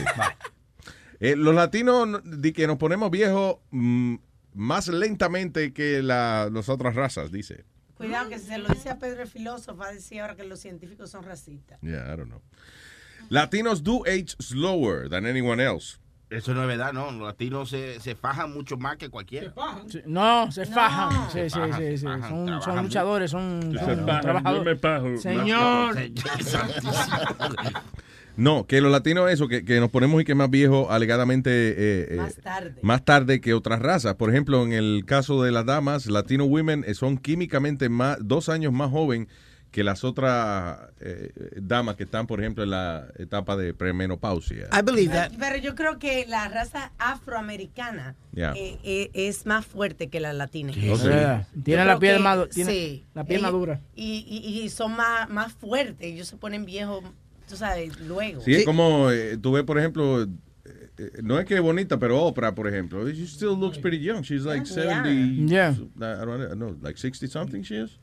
Eh, 1.19 1.35
los 1.35 1.55
latinos 1.55 2.07
no- 2.07 2.19
di 2.19 2.53
que 2.53 2.67
nos 2.67 2.77
ponemos 2.77 3.09
viejos 3.09 3.57
mm, 3.71 4.15
más 4.57 4.87
lentamente 4.89 5.71
que 5.73 6.01
la, 6.03 6.49
las 6.51 6.67
otras 6.69 6.95
razas, 6.95 7.31
dice. 7.31 7.63
Cuidado, 7.95 8.29
que 8.29 8.37
si 8.37 8.47
se 8.47 8.57
lo 8.57 8.67
dice 8.69 8.89
a 8.89 8.99
Pedro 8.99 9.21
el 9.23 9.27
filósofo, 9.27 9.77
va 9.77 9.87
a 9.87 9.93
decir 9.93 10.19
ahora 10.21 10.35
que 10.35 10.43
los 10.43 10.59
científicos 10.59 11.09
son 11.09 11.23
racistas. 11.23 11.79
Yeah, 11.81 12.13
I 12.13 12.17
don't 12.17 12.27
know. 12.29 12.41
Latinos 13.29 13.83
do 13.83 14.03
age 14.05 14.35
slower 14.39 15.09
than 15.09 15.25
anyone 15.25 15.63
else. 15.63 15.97
Eso 16.29 16.53
no 16.53 16.61
es 16.61 16.67
verdad, 16.67 16.91
no. 16.93 17.09
Los 17.11 17.21
latinos 17.27 17.69
se, 17.69 17.99
se 18.01 18.13
fajan 18.15 18.53
mucho 18.53 18.75
más 18.77 18.97
que 18.97 19.09
cualquiera. 19.09 19.53
Sí, 19.89 19.99
No, 20.05 20.51
se 20.51 20.65
No. 20.65 20.75
fajan. 20.75 21.29
Sí, 21.31 21.39
Se 21.39 21.49
sí, 21.49 21.59
fajan, 21.59 21.79
sí, 21.79 21.85
se 21.85 21.97
sí. 21.97 22.05
fajan, 22.05 22.29
Son, 22.29 22.61
son 22.61 22.83
luchadores, 22.83 23.31
son, 23.31 23.61
Se 23.71 23.79
son 23.79 24.05
fajan, 24.05 24.21
trabajadores. 24.21 24.63
yo 24.63 24.63
me 24.63 24.75
pajo. 24.75 25.17
Señor. 25.17 25.95
No, 27.67 28.06
que 28.67 28.81
los 28.81 28.91
latinos 28.91 29.29
eso, 29.31 29.47
que, 29.47 29.65
que 29.65 29.79
nos 29.79 29.89
ponemos 29.89 30.21
y 30.21 30.25
que 30.25 30.35
más 30.35 30.49
viejos 30.49 30.87
alegadamente 30.89 31.49
eh, 31.51 32.07
eh, 32.11 32.15
Más 32.17 32.35
tarde. 32.35 32.75
más 32.81 33.03
tarde 33.03 33.41
que 33.41 33.53
otras 33.53 33.79
razas. 33.79 34.15
Por 34.15 34.29
ejemplo, 34.29 34.63
en 34.63 34.73
el 34.73 35.03
caso 35.05 35.41
de 35.43 35.51
las 35.51 35.65
damas, 35.65 36.05
latino 36.05 36.45
women 36.45 36.83
eh, 36.87 36.93
son 36.93 37.17
químicamente 37.17 37.89
más, 37.89 38.17
dos 38.21 38.49
años 38.49 38.71
más 38.73 38.91
joven 38.91 39.27
que 39.71 39.83
las 39.83 40.03
otras 40.05 40.79
eh, 41.01 41.31
damas 41.61 41.97
que 41.97 42.03
están, 42.03 42.25
por 42.25 42.39
ejemplo, 42.39 42.63
en 42.63 42.69
la 42.71 43.07
etapa 43.17 43.57
de 43.57 43.73
premenopausia. 43.73 44.69
I 44.71 44.81
believe 44.83 45.13
that. 45.13 45.31
Pero 45.37 45.57
yo 45.57 45.75
creo 45.75 45.99
que 45.99 46.25
la 46.25 46.47
raza 46.47 46.91
afroamericana 46.97 48.15
Yeah. 48.33 48.53
eh, 48.55 48.77
eh, 48.83 49.09
es 49.13 49.45
más 49.47 49.65
fuerte 49.65 50.09
que 50.09 50.19
la 50.19 50.31
latina. 50.31 50.71
Sí. 50.73 50.89
Ok. 50.89 51.01
Yeah. 51.03 51.47
Yo 51.55 51.63
Tiene 51.63 51.85
la 51.85 51.97
piel 51.99 52.17
que- 52.23 52.49
tiene 52.53 52.71
sí. 52.71 53.05
la 53.15 53.23
piel 53.23 53.41
madura. 53.41 53.81
Y, 53.95 54.25
y, 54.27 54.61
y 54.61 54.69
son 54.69 54.95
más, 54.95 55.27
más 55.29 55.53
fuertes. 55.53 55.97
Ellos 56.07 56.27
se 56.27 56.37
ponen 56.37 56.63
viejos, 56.65 57.03
tú 57.47 57.55
sabes, 57.55 57.99
luego. 58.01 58.41
Sí, 58.41 58.55
es 58.55 58.65
como 58.65 59.09
eh, 59.11 59.37
tú 59.41 59.51
ves, 59.53 59.63
por 59.63 59.77
ejemplo, 59.79 60.23
eh, 60.23 60.27
eh, 60.97 61.11
no 61.23 61.39
es 61.39 61.45
que 61.45 61.55
es 61.55 61.61
bonita, 61.61 61.97
pero 61.97 62.21
Oprah, 62.23 62.53
por 62.55 62.67
ejemplo, 62.67 63.07
she 63.09 63.25
still 63.27 63.57
looks 63.59 63.77
pretty 63.77 63.99
young. 63.99 64.21
She's 64.23 64.43
like 64.43 64.65
Yeah. 64.65 65.03
70, 65.03 65.45
Yeah. 65.51 65.71
I 65.97 66.25
don't 66.25 66.51
know, 66.55 66.75
like 66.81 66.97
60 66.99 67.27
something 67.27 67.61
she 67.63 67.83
is. 67.83 67.99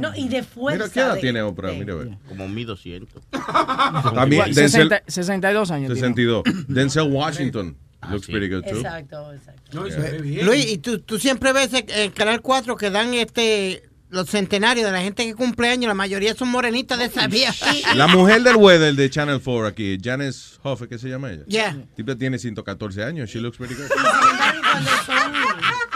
No, 0.00 0.16
y 0.16 0.28
de 0.28 0.42
fuerza. 0.42 0.78
Mira, 0.84 0.90
¿qué 0.92 1.00
edad 1.00 1.14
de- 1.16 1.20
tiene 1.20 1.42
Oprah? 1.42 1.70
de- 1.70 1.78
Mira, 1.78 1.92
a 1.92 1.96
ver. 1.96 2.18
Como 2.28 2.48
1200. 2.48 3.22
También 4.14 4.44
Denzel, 4.54 4.88
60 4.88 5.02
62 5.06 5.70
años. 5.70 5.92
tiene. 5.92 6.00
62. 6.00 6.42
Denzel 6.68 7.12
Washington 7.12 7.76
looks 8.10 8.24
sí. 8.26 8.32
pretty 8.32 8.48
good 8.52 8.62
too. 8.64 8.76
Exacto, 8.78 9.32
exacto. 9.34 9.62
No, 9.74 9.86
y 9.86 9.90
se 9.92 10.00
ve 10.00 10.22
bien. 10.22 10.46
Luis, 10.46 10.72
y 10.72 10.78
tú, 10.78 10.98
tú 11.00 11.18
siempre 11.18 11.52
ves 11.52 11.74
en 11.74 11.84
el 11.90 12.12
Canal 12.14 12.40
4 12.40 12.74
que 12.76 12.90
dan 12.90 13.12
este 13.12 13.82
los 14.12 14.28
centenarios 14.28 14.84
de 14.86 14.92
la 14.92 15.00
gente 15.00 15.24
que 15.24 15.34
cumple 15.34 15.68
años, 15.68 15.88
la 15.88 15.94
mayoría 15.94 16.34
son 16.34 16.48
morenitas 16.50 16.98
de 16.98 17.06
esa 17.06 17.26
vieja. 17.28 17.72
La 17.96 18.06
mujer 18.06 18.42
del 18.42 18.56
weather 18.56 18.94
de 18.94 19.08
Channel 19.10 19.40
4 19.42 19.66
aquí, 19.66 19.98
Janice 20.02 20.58
Hoff, 20.62 20.82
¿qué 20.88 20.98
se 20.98 21.08
llama 21.08 21.32
ella? 21.32 21.44
Yeah. 21.46 21.76
Tipo 21.96 22.16
tiene 22.16 22.38
114 22.38 23.02
años, 23.02 23.30
she 23.30 23.40
looks 23.40 23.56
pretty 23.56 23.74
good. 23.74 23.88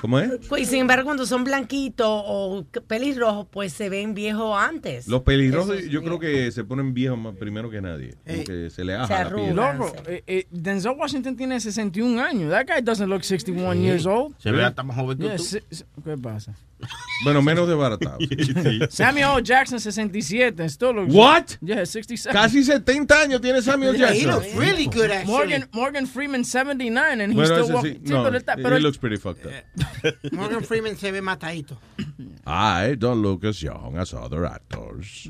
¿Cómo 0.00 0.18
es? 0.18 0.30
Y 0.58 0.64
sin 0.66 0.80
embargo, 0.80 1.04
cuando 1.04 1.26
son 1.26 1.44
blanquitos 1.44 2.06
o 2.08 2.64
pelirrojos, 2.86 3.46
pues 3.50 3.72
se 3.72 3.88
ven 3.88 4.14
viejos 4.14 4.56
antes. 4.56 5.08
Los 5.08 5.22
pelirrojos 5.22 5.78
sí. 5.78 5.88
yo 5.88 6.02
creo 6.02 6.18
que 6.18 6.50
se 6.52 6.64
ponen 6.64 6.92
viejos 6.94 7.18
más 7.18 7.34
primero 7.36 7.70
que 7.70 7.80
nadie. 7.80 8.14
Como 8.26 8.44
que 8.44 8.70
se 8.70 8.84
le 8.84 8.92
Se 8.92 8.98
aja 8.98 9.24
la 9.24 9.30
piel. 9.34 9.58
arrugan. 9.58 9.78
Loco, 9.78 9.92
eh, 10.06 10.22
eh, 10.26 10.46
Denzel 10.50 10.92
Washington 10.98 11.36
tiene 11.36 11.60
61 11.60 12.22
años. 12.22 12.50
That 12.50 12.66
guy 12.66 12.82
doesn't 12.82 13.08
look 13.08 13.24
61 13.24 13.80
years 13.82 14.06
old. 14.06 14.34
Se 14.38 14.50
ve 14.52 14.64
hasta 14.64 14.82
más 14.82 14.96
joven 14.96 15.18
que 15.18 15.24
Yeah, 15.24 15.36
tú. 15.36 16.02
¿Qué 16.04 16.16
pasa? 16.18 16.54
Bueno, 17.24 17.40
menos 17.40 17.66
desbaratado. 17.66 18.18
Samuel. 18.90 19.42
Jackson, 19.42 19.80
67. 19.80 20.60
and 20.60 20.70
Still 20.70 20.92
looks. 20.94 21.14
What? 21.14 21.56
Yeah, 21.62 21.84
67. 21.86 22.30
Casi 22.32 22.62
70 22.62 23.14
años 23.22 23.40
tiene 23.40 23.62
Samuel 23.62 23.94
He 23.94 23.98
Jackson. 24.00 24.30
looks 24.32 24.54
really 24.54 24.86
good, 24.86 25.10
actually. 25.10 25.32
Morgan, 25.32 25.68
Morgan 25.72 26.06
Freeman, 26.06 26.44
79, 26.44 27.20
and 27.22 27.32
he's 27.32 27.48
Bueno, 27.48 27.62
still 27.64 27.74
walking. 27.74 27.94
sí. 27.94 28.00
Sí, 28.06 28.10
No, 28.12 28.22
pero 28.24 28.36
está- 28.38 28.54
he 28.58 28.62
pero- 28.62 28.78
looks 28.78 28.98
pretty 28.98 29.16
fucked 29.16 29.46
up. 29.46 29.52
Morgan 30.32 30.62
Freeman 30.62 30.96
se 30.96 31.10
ve 31.10 31.22
matadito. 31.22 31.78
I 32.46 32.94
don't 32.98 33.22
look 33.22 33.44
as 33.44 33.62
young 33.62 33.96
as 33.96 34.12
other 34.12 34.44
actors. 34.44 35.28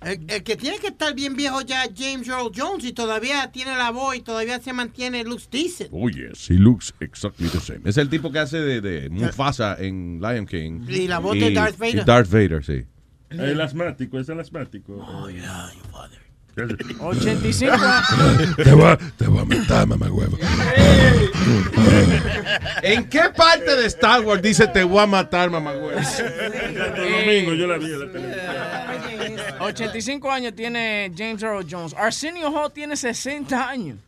El, 0.00 0.24
el 0.28 0.42
que 0.44 0.56
tiene 0.56 0.78
que 0.78 0.88
estar 0.88 1.12
bien 1.14 1.34
viejo 1.34 1.60
ya 1.62 1.84
es 1.84 1.90
James 1.96 2.28
Earl 2.28 2.52
Jones 2.54 2.84
y 2.84 2.92
todavía 2.92 3.50
tiene 3.50 3.76
la 3.76 3.90
voz 3.90 4.16
y 4.16 4.20
todavía 4.20 4.60
se 4.60 4.72
mantiene, 4.72 5.24
looks 5.24 5.50
decent. 5.50 5.90
Oh, 5.92 6.08
yes, 6.08 6.48
he 6.48 6.54
looks 6.54 6.94
exactly 7.00 7.48
the 7.48 7.58
same. 7.58 7.80
Es 7.84 7.96
el 7.96 8.08
tipo 8.08 8.30
que 8.30 8.38
hace 8.38 8.58
de, 8.58 8.80
de 8.80 9.10
Mufasa 9.10 9.76
en 9.78 10.20
Lion 10.20 10.46
King. 10.46 10.82
Y 10.88 11.08
la 11.08 11.18
voz 11.18 11.38
de 11.38 11.52
Darth 11.52 11.78
Vader. 11.78 12.02
y 12.02 12.04
Darth 12.04 12.30
Vader, 12.30 12.64
sí. 12.64 12.84
El 13.30 13.60
asmático, 13.60 14.18
es 14.18 14.28
el 14.28 14.40
asmático. 14.40 14.94
Oh, 14.94 15.28
yeah, 15.28 15.70
your 15.74 15.84
father. 15.90 16.27
85. 17.00 17.76
te, 18.56 18.72
voy 18.72 18.84
a, 18.84 18.96
te 19.16 19.26
voy 19.26 19.38
a 19.40 19.44
meter, 19.44 19.86
mamá 19.86 20.10
huevo. 20.10 20.36
¿En 22.82 23.08
qué 23.08 23.22
parte 23.36 23.76
de 23.76 23.86
Star 23.86 24.22
Wars 24.22 24.42
dice 24.42 24.66
te 24.68 24.84
voy 24.84 25.00
a 25.02 25.06
matar, 25.06 25.50
mamá 25.50 25.72
huevo? 25.72 25.90
Domingo, 25.90 27.54
yo 27.54 27.66
la 27.66 27.78
vi 27.78 27.86
en 27.92 28.00
la 28.00 28.12
televisión. 28.12 29.38
85 29.60 30.30
años 30.30 30.54
tiene 30.54 31.12
James 31.16 31.42
Earl 31.42 31.66
Jones. 31.68 31.94
Arsenio 31.96 32.48
Hall 32.50 32.72
tiene 32.72 32.96
60 32.96 33.68
años. 33.68 33.98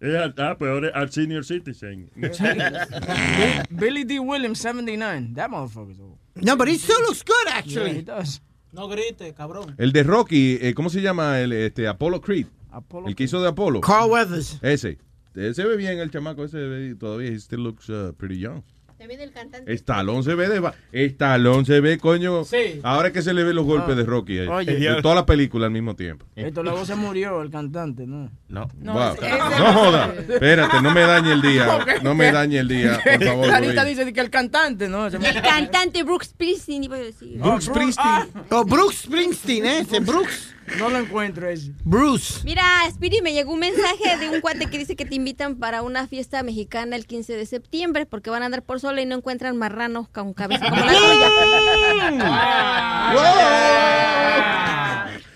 Es 0.00 0.14
al- 0.14 0.34
ah, 0.38 0.56
pues 0.58 0.70
ahora 0.70 0.88
es 0.88 0.94
al 0.94 1.10
senior 1.12 1.44
citizen. 1.44 2.10
Bill- 2.16 3.66
Billy 3.70 4.04
D. 4.04 4.18
Williams, 4.18 4.58
79. 4.60 5.30
That 5.34 5.50
motherfucker's 5.50 6.00
old. 6.00 6.16
No, 6.36 6.56
but 6.56 6.68
he 6.68 6.76
still 6.78 7.00
looks 7.06 7.22
good, 7.22 7.34
Yeah, 7.46 7.52
he 7.52 7.58
actually. 7.58 8.02
does. 8.02 8.40
No 8.72 8.88
grites, 8.88 9.32
cabrón. 9.34 9.74
El 9.78 9.92
de 9.92 10.02
Rocky, 10.02 10.58
eh, 10.60 10.74
¿cómo 10.74 10.90
se 10.90 11.02
llama? 11.02 11.40
El, 11.40 11.52
este, 11.52 11.88
Apollo 11.88 12.20
Creed. 12.20 12.46
Apollo 12.70 13.08
El 13.08 13.16
que 13.16 13.24
hizo 13.24 13.40
de 13.42 13.48
Apollo. 13.48 13.80
Carl 13.80 14.10
Weathers. 14.10 14.58
Ese. 14.62 14.98
Ese 15.34 15.54
se 15.54 15.64
ve 15.64 15.76
bien 15.76 15.98
el 15.98 16.10
chamaco, 16.10 16.44
ese 16.44 16.58
ve 16.58 16.94
todavía, 16.94 17.30
he 17.30 17.38
still 17.38 17.60
looks 17.60 17.88
uh, 17.88 18.12
pretty 18.16 18.38
young. 18.38 18.62
También 19.00 19.20
el 19.22 19.32
cantante. 19.32 19.72
Estalón 19.72 20.22
se 20.22 20.34
ve 20.34 20.48
de... 20.48 20.70
Estalón 20.92 21.64
se 21.64 21.80
ve, 21.80 21.98
coño. 21.98 22.44
Sí. 22.44 22.80
Ahora 22.82 23.08
es 23.08 23.14
que 23.14 23.22
se 23.22 23.32
le 23.32 23.42
ven 23.44 23.56
los 23.56 23.64
golpes 23.64 23.94
Ah. 23.94 23.94
de 23.96 24.04
Rocky 24.04 24.38
ahí. 24.40 24.46
Oye. 24.48 24.74
de 24.78 25.00
toda 25.02 25.14
la 25.14 25.24
película 25.26 25.64
al 25.66 25.72
mismo 25.72 25.96
tiempo. 25.96 26.26
Esto 26.36 26.62
luego 26.62 26.84
se 26.84 26.94
murió, 26.96 27.40
el 27.40 27.50
cantante, 27.50 28.06
¿no? 28.06 28.30
No. 28.48 28.68
Wow. 28.74 28.94
No 29.22 29.58
no 29.58 29.72
joda. 29.72 30.14
se- 30.14 30.34
Espérate, 30.34 30.82
no 30.82 30.90
me 30.92 31.00
dañe 31.00 31.32
el 31.32 31.40
día. 31.42 31.66
No 32.02 32.14
me 32.14 32.30
dañe 32.30 32.58
el 32.58 32.68
día, 32.68 33.00
por 33.02 33.24
favor. 33.26 33.46
Clarita 33.46 33.84
dice 33.84 34.12
que 34.12 34.20
el 34.20 34.30
cantante, 34.30 34.88
¿no? 34.88 35.10
Se 35.10 35.16
El 35.16 35.40
cantante 35.42 36.02
Brooks 36.02 36.28
Springsteen, 36.28 36.84
iba 36.84 36.96
a 36.96 37.00
decir. 37.00 37.38
Brooks 37.38 37.68
Oh, 37.68 37.72
Springsteen. 37.72 38.28
Oh, 38.50 38.64
Bruce 38.64 39.06
Springsteen, 39.06 39.64
¿eh? 39.66 39.78
Ese 39.80 40.00
Brooks. 40.00 40.54
No 40.78 40.88
lo 40.88 40.98
encuentro 40.98 41.48
ese. 41.48 41.72
Bruce. 41.84 42.40
Mira, 42.44 42.62
Spirit, 42.88 43.22
me 43.22 43.32
llegó 43.32 43.52
un 43.52 43.60
mensaje 43.60 44.16
de 44.18 44.28
un 44.28 44.40
cuate 44.40 44.66
que 44.66 44.78
dice 44.78 44.96
que 44.96 45.04
te 45.04 45.14
invitan 45.14 45.56
para 45.56 45.82
una 45.82 46.06
fiesta 46.06 46.42
mexicana 46.42 46.96
el 46.96 47.06
15 47.06 47.36
de 47.36 47.46
septiembre 47.46 48.06
porque 48.06 48.30
van 48.30 48.42
a 48.42 48.46
andar 48.46 48.62
por 48.62 48.80
sola 48.80 49.00
y 49.00 49.06
no 49.06 49.16
encuentran 49.16 49.56
marranos 49.56 50.08
con 50.08 50.32
cabeza 50.32 50.68
como 50.70 50.84
la 50.84 50.92
tuya. 50.92 51.28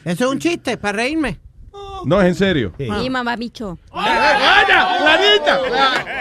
Eso 0.04 0.24
es 0.24 0.30
un 0.30 0.38
chiste, 0.38 0.76
para 0.76 0.98
reírme. 0.98 1.40
No, 2.04 2.20
es 2.20 2.28
en 2.28 2.34
serio. 2.34 2.74
Sí, 2.76 3.10
mamá 3.10 3.36
bicho. 3.36 3.78
¡Vaya! 3.90 4.98
¡Clarita! 4.98 5.60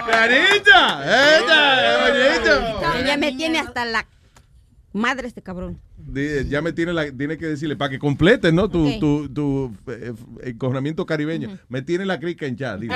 ¡Clarita! 0.06 1.38
¡Esta! 1.38 2.10
bonito! 2.10 2.98
Ella 3.00 3.18
me 3.18 3.34
tiene 3.34 3.60
hasta 3.60 3.84
la 3.86 4.08
madre 4.94 5.28
este 5.28 5.42
cabrón. 5.42 5.82
Ya 6.46 6.62
me 6.62 6.74
tiene, 6.74 6.94
la, 6.94 7.12
tiene 7.12 7.38
que 7.38 7.46
decirle, 7.48 7.76
para 7.76 7.90
que 7.90 8.00
complete, 8.00 8.52
¿no? 8.52 8.70
Tu, 8.70 8.88
Ok. 8.88 9.00
tu, 9.00 9.30
tu 9.30 9.76
eh, 9.88 10.14
encojonamiento 10.44 11.06
caribeño. 11.06 11.58
Me 11.70 11.82
tiene 11.82 12.06
la 12.06 12.20
crica 12.20 12.46
hinchada. 12.46 12.78
dile. 12.78 12.94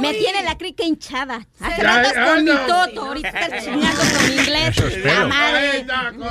Me 0.00 0.12
tiene 0.12 0.42
la 0.44 0.58
crica 0.58 0.84
hinchada. 0.84 1.46
Hace 1.60 1.82
rato 1.82 2.10
con 2.14 2.44
mi 2.44 2.50
no. 2.50 2.66
toto. 2.66 3.02
Ahorita 3.06 3.28
estás 3.28 3.64
chingando 3.64 4.00
con 4.00 4.32
inglés. 4.32 5.04
La 5.04 5.26
madre. 5.26 5.86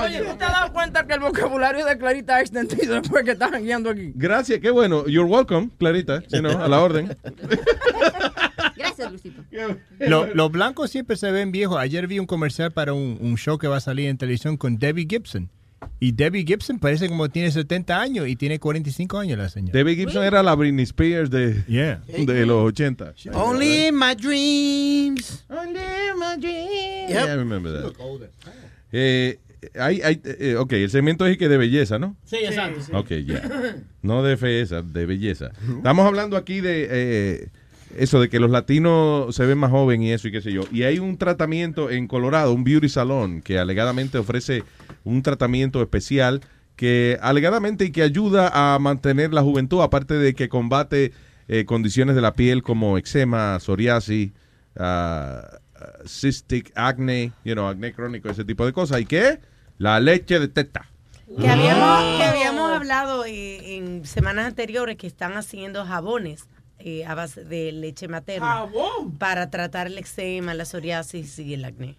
Oye, 0.05 0.19
¿tú 0.29 0.37
te 0.37 0.43
has 0.45 0.51
dado 0.51 0.73
cuenta 0.73 1.07
que 1.07 1.13
el 1.15 1.19
vocabulario 1.21 1.85
de 1.85 1.97
Clarita 1.97 2.35
ha 2.35 2.41
extendido 2.41 2.95
después 3.01 3.23
que 3.23 3.31
estaban 3.31 3.63
guiando 3.63 3.89
aquí? 3.89 4.11
Gracias, 4.13 4.59
qué 4.59 4.69
bueno. 4.69 5.07
You're 5.07 5.29
welcome, 5.29 5.69
Clarita. 5.79 6.21
You 6.29 6.39
know, 6.39 6.51
a 6.61 6.67
la 6.67 6.79
orden. 6.81 7.17
Gracias, 8.75 9.11
Lucito. 9.11 9.43
Lo- 9.99 10.27
los 10.33 10.51
blancos 10.51 10.91
siempre 10.91 11.15
se 11.15 11.31
ven 11.31 11.51
viejos. 11.51 11.77
Ayer 11.77 12.07
vi 12.07 12.19
un 12.19 12.25
comercial 12.25 12.71
para 12.71 12.93
un, 12.93 13.17
un 13.19 13.37
show 13.37 13.57
que 13.57 13.67
va 13.67 13.77
a 13.77 13.81
salir 13.81 14.07
en 14.09 14.17
televisión 14.17 14.57
con 14.57 14.77
Debbie 14.77 15.07
Gibson. 15.09 15.49
Y 15.99 16.11
Debbie 16.11 16.45
Gibson 16.45 16.79
parece 16.79 17.07
como 17.07 17.29
tiene 17.29 17.51
70 17.51 17.99
años 18.01 18.27
y 18.27 18.35
tiene 18.35 18.59
45 18.59 19.17
años 19.17 19.37
la 19.37 19.49
señora. 19.49 19.73
Debbie 19.73 19.95
Gibson 19.95 20.23
era 20.23 20.43
la 20.43 20.53
Britney 20.55 20.83
Spears 20.83 21.29
de, 21.29 21.53
de 21.63 22.45
los 22.45 22.67
80. 22.67 23.13
Only 23.33 23.87
in 23.87 23.95
my 23.95 24.13
dreams. 24.15 25.45
Only 25.49 25.79
in 25.79 26.19
my 26.19 26.37
dreams. 26.39 27.09
Yep. 27.09 27.25
Yeah, 27.25 27.33
I 27.33 27.37
remember 27.37 27.71
that. 27.71 27.93
Eh, 28.91 29.39
hay, 29.79 30.01
hay, 30.01 30.21
eh, 30.23 30.55
ok, 30.57 30.73
el 30.73 30.89
segmento 30.89 31.25
es 31.25 31.37
que 31.37 31.49
de 31.49 31.57
belleza, 31.57 31.97
¿no? 31.97 32.15
Sí, 32.25 32.37
exacto. 32.37 32.81
sí. 32.81 32.91
Ok, 32.93 33.09
ya. 33.25 33.41
No 34.01 34.21
de 34.21 34.37
feza, 34.37 34.81
de 34.81 35.05
belleza. 35.05 35.51
Estamos 35.77 36.05
hablando 36.05 36.37
aquí 36.37 36.61
de 36.61 36.87
eh, 36.89 37.49
eso, 37.97 38.19
de 38.19 38.29
que 38.29 38.39
los 38.39 38.51
latinos 38.51 39.35
se 39.35 39.45
ven 39.45 39.57
más 39.57 39.71
joven 39.71 40.01
y 40.01 40.11
eso 40.11 40.27
y 40.27 40.31
qué 40.31 40.41
sé 40.41 40.51
yo. 40.51 40.63
Y 40.71 40.83
hay 40.83 40.99
un 40.99 41.17
tratamiento 41.17 41.89
en 41.89 42.07
Colorado, 42.07 42.53
un 42.53 42.63
beauty 42.63 42.89
salon, 42.89 43.41
que 43.41 43.59
alegadamente 43.59 44.17
ofrece 44.17 44.63
un 45.03 45.21
tratamiento 45.21 45.81
especial 45.81 46.41
que 46.75 47.17
alegadamente 47.21 47.85
y 47.85 47.91
que 47.91 48.01
ayuda 48.01 48.51
a 48.53 48.77
mantener 48.79 49.33
la 49.33 49.41
juventud, 49.41 49.81
aparte 49.81 50.15
de 50.15 50.33
que 50.33 50.49
combate 50.49 51.13
eh, 51.47 51.65
condiciones 51.65 52.15
de 52.15 52.21
la 52.21 52.33
piel 52.33 52.63
como 52.63 52.97
eczema, 52.97 53.59
psoriasis, 53.59 54.31
ah, 54.77 55.59
cystic 56.05 56.71
acne, 56.75 57.31
you 57.43 57.53
know, 57.53 57.67
acné 57.67 57.93
crónico, 57.93 58.29
ese 58.29 58.43
tipo 58.43 58.65
de 58.65 58.73
cosas. 58.73 59.01
¿Y 59.01 59.05
qué? 59.05 59.39
La 59.77 59.99
leche 59.99 60.39
de 60.39 60.47
teta. 60.47 60.89
Que 61.39 61.49
habíamos, 61.49 62.17
que 62.17 62.23
habíamos 62.23 62.71
hablado 62.71 63.25
eh, 63.25 63.77
en 63.77 64.05
semanas 64.05 64.45
anteriores 64.45 64.95
que 64.97 65.07
están 65.07 65.33
haciendo 65.37 65.85
jabones 65.85 66.47
eh, 66.87 67.03
a 67.03 67.15
base 67.15 67.43
de 67.43 67.71
leche 67.71 68.07
materna. 68.07 68.67
Para 69.17 69.49
tratar 69.49 69.87
el 69.87 69.97
eczema, 69.97 70.53
la 70.53 70.65
psoriasis 70.65 71.39
y 71.39 71.55
el 71.55 71.65
acné. 71.65 71.95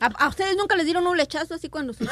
¿A, 0.00 0.06
a 0.06 0.28
ustedes 0.28 0.56
nunca 0.56 0.76
les 0.76 0.84
dieron 0.84 1.06
un 1.06 1.16
lechazo 1.16 1.54
así 1.54 1.68
cuando 1.70 1.92
sus 1.94 2.08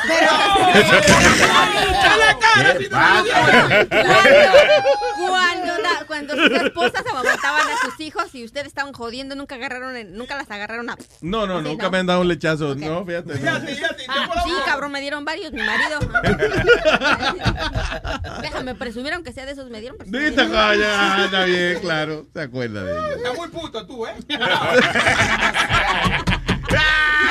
cuando, 5.28 5.78
la- 5.78 6.04
cuando 6.06 6.34
sus 6.36 6.50
esposas 6.50 7.04
amamantaban 7.10 7.62
a 7.68 7.78
sus 7.84 7.98
hijos 8.00 8.34
y 8.34 8.44
ustedes 8.44 8.66
estaban 8.68 8.92
jodiendo, 8.92 9.34
nunca 9.34 9.54
agarraron, 9.56 9.94
nunca 10.16 10.36
las 10.36 10.50
agarraron 10.50 10.90
a... 10.90 10.96
No, 11.20 11.46
no, 11.46 11.62
nunca 11.62 11.84
¿no? 11.84 11.90
me 11.90 11.98
han 11.98 12.06
dado 12.06 12.20
un 12.20 12.28
lechazo. 12.28 12.74
No, 12.74 13.04
fíjate. 13.04 13.38
no. 13.38 13.50
Ah, 14.08 14.42
sí, 14.44 14.52
cabrón, 14.64 14.92
me 14.92 15.00
dieron 15.00 15.24
varios, 15.24 15.52
mi 15.52 15.62
marido. 15.62 15.98
Déjame 18.42 18.74
presumir, 18.74 19.12
aunque 19.14 19.32
sea 19.32 19.46
de 19.46 19.52
esos, 19.52 19.70
me 19.70 19.80
dieron. 19.80 19.96
pues, 19.98 20.10
Dita, 20.10 20.44
coño, 20.46 21.24
está 21.24 21.44
bien, 21.44 21.80
claro. 21.80 22.26
Se 22.32 22.40
acuerda 22.42 22.82
de 22.84 22.92
ellos. 22.92 23.16
Está 23.16 23.32
muy 23.34 23.48
puto 23.48 23.86
tú, 23.86 24.06
¿eh? 24.06 24.14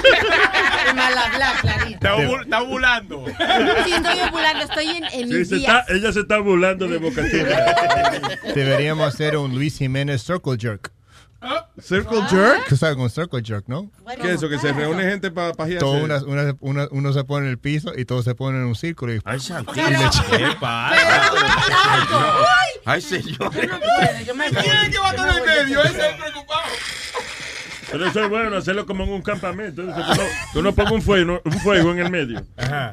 Mal 0.96 1.18
hablar, 1.18 1.56
Clarita. 1.62 1.92
Está, 1.94 2.16
bu- 2.18 2.42
está 2.44 2.60
burlando. 2.62 3.26
Sí, 3.86 3.94
estoy 3.94 4.20
ovulando, 4.30 4.64
estoy 4.64 4.88
en, 4.90 5.04
en 5.06 5.12
Sí, 5.12 5.26
mis 5.34 5.50
se 5.50 5.56
días. 5.56 5.80
está- 5.82 5.94
ella 5.94 6.12
se 6.14 6.20
está 6.22 6.38
burlando 6.40 6.88
de 6.88 6.98
Boca 6.98 7.24
Chica. 7.30 8.38
Deberíamos 8.56 9.08
hacer 9.08 9.38
un 9.38 9.54
Luis 9.56 9.78
Jiménez 9.78 10.22
Circle 10.24 10.58
Jerk. 10.60 10.92
¿Circle 11.82 12.22
jerk? 12.30 12.70
¿Tú 12.70 12.78
sabes 12.78 12.96
con 12.96 13.10
Circle 13.10 13.42
Jerk, 13.44 13.66
no? 13.68 13.92
¿Qué 14.22 14.30
es 14.30 14.36
eso? 14.36 14.48
Que 14.48 14.58
se 14.60 14.72
reúne 14.72 15.04
gente 15.04 15.30
para 15.30 15.52
pajearse. 15.54 15.80
Todo 15.80 16.02
una, 16.02 16.20
una- 16.24 16.56
una- 16.62 16.88
uno 16.92 17.12
se 17.12 17.24
pone 17.26 17.48
en 17.48 17.52
el 17.52 17.58
piso 17.58 17.92
y 17.98 18.06
todos 18.06 18.24
se 18.24 18.34
ponen 18.34 18.62
en 18.62 18.68
un 18.68 18.76
círculo. 18.76 19.14
Y, 19.14 19.20
Ay, 19.26 19.40
¿Qué 19.74 19.82
Ay, 22.86 23.02
señor. 23.02 23.52
Yo 24.26 24.36
me 24.36 24.50
¿Quién 24.50 24.92
lleva 24.92 25.14
todo 25.14 25.38
en 25.38 25.46
medio? 25.46 25.84
Ese 25.84 25.98
es 25.98 26.04
el 26.14 26.16
preocupado. 26.18 26.62
Pero 27.94 28.08
eso 28.08 28.24
es 28.24 28.30
bueno, 28.30 28.58
hacerlo 28.58 28.88
como 28.88 29.04
en 29.04 29.12
un 29.12 29.22
campamento. 29.22 29.84
Entonces, 29.84 30.04
que 30.04 30.12
uno, 30.12 30.30
que 30.52 30.60
uno 30.60 30.74
ponga 30.74 30.94
un 30.94 31.02
fuego, 31.04 31.42
un 31.46 31.52
fuego 31.60 31.92
en 31.92 32.00
el 32.00 32.10
medio. 32.10 32.44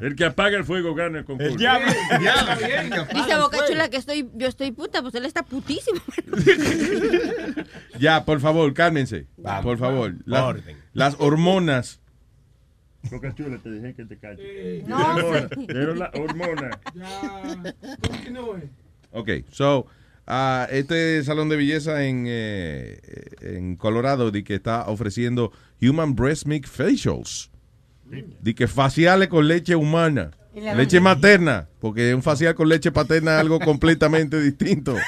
El 0.03 0.15
que 0.15 0.27
apaga 0.27 0.59
el 0.59 0.65
fuego 0.65 0.95
gana 0.95 1.21
el 1.21 1.25
concurso. 1.25 1.57
Dice 1.57 3.39
Boca 3.39 3.59
Chula 3.67 3.89
que 3.89 3.97
estoy, 3.97 4.29
yo 4.35 4.47
estoy 4.47 4.73
puta, 4.73 5.01
pues 5.01 5.15
él 5.15 5.25
está 5.25 5.43
putísimo. 5.43 6.01
Ya, 7.99 8.27
por 8.27 8.41
favor, 8.41 8.75
cálmense. 8.75 9.27
por 9.63 9.79
favor. 9.79 10.15
Las, 10.27 10.43
Orden. 10.43 10.77
las 10.93 11.17
hormonas. 11.19 12.01
Boca 13.11 13.35
Chula, 13.35 13.57
te 13.57 13.71
dije 13.71 13.95
que 13.95 14.05
te 14.05 14.19
calles. 14.19 14.87
No. 14.87 15.17
Pero 15.67 15.95
la 15.95 16.11
hormona. 16.13 16.79
Ok, 19.13 19.31
so, 19.51 19.87
ah, 20.31 20.67
este 20.71 21.23
salón 21.25 21.49
de 21.49 21.57
belleza 21.57 22.05
en, 22.05 22.25
eh, 22.27 22.99
en 23.43 23.77
Colorado 23.77 24.31
di 24.31 24.43
que 24.43 24.55
está 24.55 24.85
ofreciendo 24.89 25.53
Human 25.83 26.15
Breast 26.15 26.47
Milk 26.47 26.67
Facials. 26.67 27.51
Di 28.41 28.55
que 28.55 28.67
faciales 28.67 29.29
con 29.29 29.47
leche 29.47 29.75
humana. 29.77 30.31
Leche 30.77 30.99
materna, 31.01 31.69
porque 31.79 32.13
un 32.15 32.23
facial 32.25 32.55
con 32.57 32.69
leche 32.69 32.91
paterna 32.91 33.35
es 33.35 33.41
algo 33.41 33.59
completamente 33.71 34.41
distinto. 34.41 34.97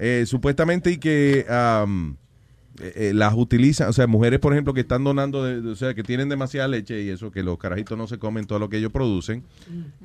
Eh, 0.00 0.24
supuestamente 0.26 0.92
y 0.92 0.98
que 0.98 1.44
eh, 1.48 1.84
eh, 2.80 3.12
las 3.14 3.34
utilizan, 3.34 3.88
o 3.88 3.92
sea, 3.92 4.06
mujeres, 4.06 4.38
por 4.38 4.52
ejemplo, 4.52 4.72
que 4.72 4.82
están 4.82 5.02
donando, 5.02 5.42
de- 5.44 5.60
de- 5.60 5.70
o 5.70 5.74
sea, 5.74 5.92
que 5.94 6.04
tienen 6.04 6.28
demasiada 6.28 6.68
leche 6.68 7.02
y 7.02 7.08
eso, 7.08 7.32
que 7.32 7.42
los 7.42 7.58
carajitos 7.58 7.98
no 7.98 8.06
se 8.06 8.18
comen 8.18 8.46
todo 8.46 8.60
lo 8.60 8.68
que 8.68 8.76
ellos 8.76 8.92
producen, 8.92 9.42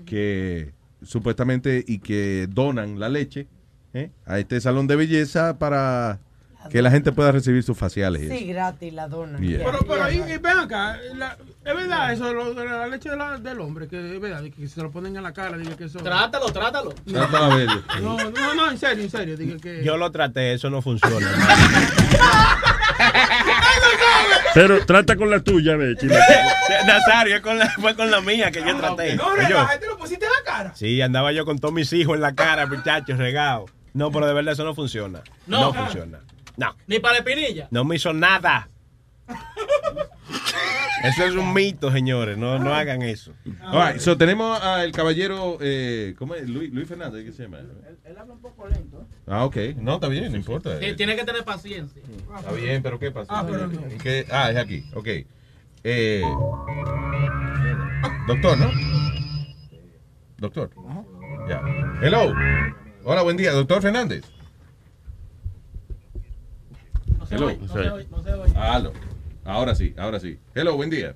que 0.07 0.71
supuestamente 1.05 1.83
y 1.87 1.99
que 1.99 2.47
donan 2.49 2.99
la 2.99 3.09
leche 3.09 3.47
¿eh? 3.93 4.11
a 4.25 4.39
este 4.39 4.59
salón 4.61 4.87
de 4.87 4.95
belleza 4.95 5.57
para 5.59 6.19
que 6.69 6.81
la 6.81 6.89
gente 6.89 7.11
pueda 7.11 7.31
recibir 7.33 7.61
sus 7.61 7.77
faciales. 7.77 8.29
Sí, 8.29 8.45
gratis 8.45 8.93
la 8.93 9.09
dona. 9.09 9.37
Yeah. 9.37 9.65
Pero, 9.65 9.79
pero 9.85 10.01
ahí, 10.05 10.19
y 10.19 10.37
ven 10.37 10.57
acá, 10.59 10.97
la- 11.13 11.37
es 11.65 11.75
verdad 11.75 12.13
eso 12.13 12.33
lo 12.33 12.53
de 12.53 12.63
la 12.63 12.87
leche 12.87 13.09
de 13.09 13.17
la- 13.17 13.37
del 13.37 13.59
hombre, 13.59 13.89
que 13.89 14.15
es 14.15 14.21
verdad, 14.21 14.41
que 14.49 14.67
se 14.69 14.81
lo 14.81 14.89
ponen 14.89 15.15
en 15.17 15.23
la 15.23 15.33
cara, 15.33 15.57
diga 15.57 15.75
que 15.75 15.83
eso... 15.85 15.99
Trátalo, 15.99 16.45
trátalo. 16.53 16.91
Trátalo 17.05 17.51
a 17.51 17.55
ver. 17.57 17.67
No, 18.01 18.15
no, 18.17 18.53
no, 18.55 18.71
en 18.71 18.77
serio, 18.77 19.03
en 19.03 19.09
serio, 19.09 19.35
diga 19.35 19.57
que... 19.57 19.83
Yo 19.83 19.97
lo 19.97 20.09
traté, 20.09 20.53
eso 20.53 20.69
no 20.69 20.81
funciona. 20.81 21.17
Pero 24.53 24.85
trata 24.85 25.15
con 25.15 25.29
la 25.29 25.39
tuya, 25.41 25.75
ve, 25.75 25.95
chile. 25.97 26.15
Nazario, 26.85 27.35
es 27.37 27.41
con 27.41 27.57
la- 27.57 27.69
fue 27.71 27.95
con 27.95 28.09
la 28.11 28.21
mía 28.21 28.51
que 28.51 28.59
yo 28.61 28.75
traté. 28.77 29.15
No, 29.15 29.25
te 29.79 29.87
lo 29.87 29.97
pusiste 29.97 30.25
en 30.25 30.31
la 30.31 30.43
cara. 30.51 30.75
Sí, 30.75 31.01
andaba 31.01 31.31
yo 31.31 31.45
con 31.45 31.59
todos 31.59 31.73
mis 31.73 31.91
hijos 31.93 32.15
en 32.15 32.21
la 32.21 32.35
cara, 32.35 32.65
muchachos, 32.67 33.17
regados. 33.17 33.71
No, 33.93 34.11
pero 34.11 34.27
de 34.27 34.33
verdad 34.33 34.53
eso 34.53 34.63
no 34.63 34.73
funciona. 34.75 35.21
No. 35.47 35.61
No, 35.61 35.73
funciona. 35.73 36.19
No, 36.57 36.75
Ni 36.87 36.99
para 36.99 37.13
la 37.13 37.19
espinilla. 37.19 37.67
no 37.71 37.83
me 37.83 37.95
hizo 37.95 38.13
nada. 38.13 38.69
Eso 41.03 41.25
es 41.25 41.35
un 41.35 41.53
mito, 41.53 41.91
señores. 41.91 42.37
No, 42.37 42.57
no 42.59 42.73
hagan 42.73 43.01
eso. 43.01 43.33
All 43.61 43.91
right, 43.91 43.99
so 43.99 44.17
tenemos 44.17 44.61
al 44.61 44.91
caballero, 44.93 45.57
eh, 45.59 46.15
¿cómo 46.17 46.33
es? 46.33 46.49
Luis, 46.49 46.71
Luis 46.71 46.87
Fernández, 46.87 47.25
¿qué 47.25 47.33
se 47.33 47.43
llama? 47.43 47.59
Él 47.59 48.17
habla 48.17 48.33
un 48.33 48.39
poco 48.39 48.67
lento. 48.67 49.05
Ah, 49.27 49.43
ok. 49.43 49.57
No, 49.75 49.95
está 49.95 50.07
bien, 50.07 50.31
no 50.31 50.37
importa. 50.37 50.79
Sí, 50.79 50.95
tiene 50.95 51.17
que 51.17 51.25
tener 51.25 51.43
paciencia. 51.43 52.01
Está 52.37 52.51
bien, 52.53 52.81
pero 52.81 52.97
¿qué 52.99 53.11
pasa? 53.11 53.37
Ah, 53.37 53.45
pero 53.45 53.67
no. 53.67 53.93
¿Y 53.93 53.97
qué? 53.97 54.25
Ah, 54.31 54.49
es 54.49 54.57
aquí, 54.57 54.85
ok. 54.93 55.07
Eh, 55.83 56.23
doctor, 58.25 58.57
¿no? 58.57 58.71
Doctor. 60.37 60.69
Ya. 61.49 61.61
Hello. 62.01 62.33
Hola, 63.03 63.23
buen 63.23 63.35
día, 63.35 63.51
doctor 63.51 63.81
Fernández. 63.81 64.23
Hello. 67.29 67.49
Aló. 68.55 68.93
Ahora 69.45 69.75
sí, 69.75 69.93
ahora 69.97 70.19
sí. 70.19 70.37
Hello, 70.55 70.75
buen 70.75 70.89
día. 70.89 71.15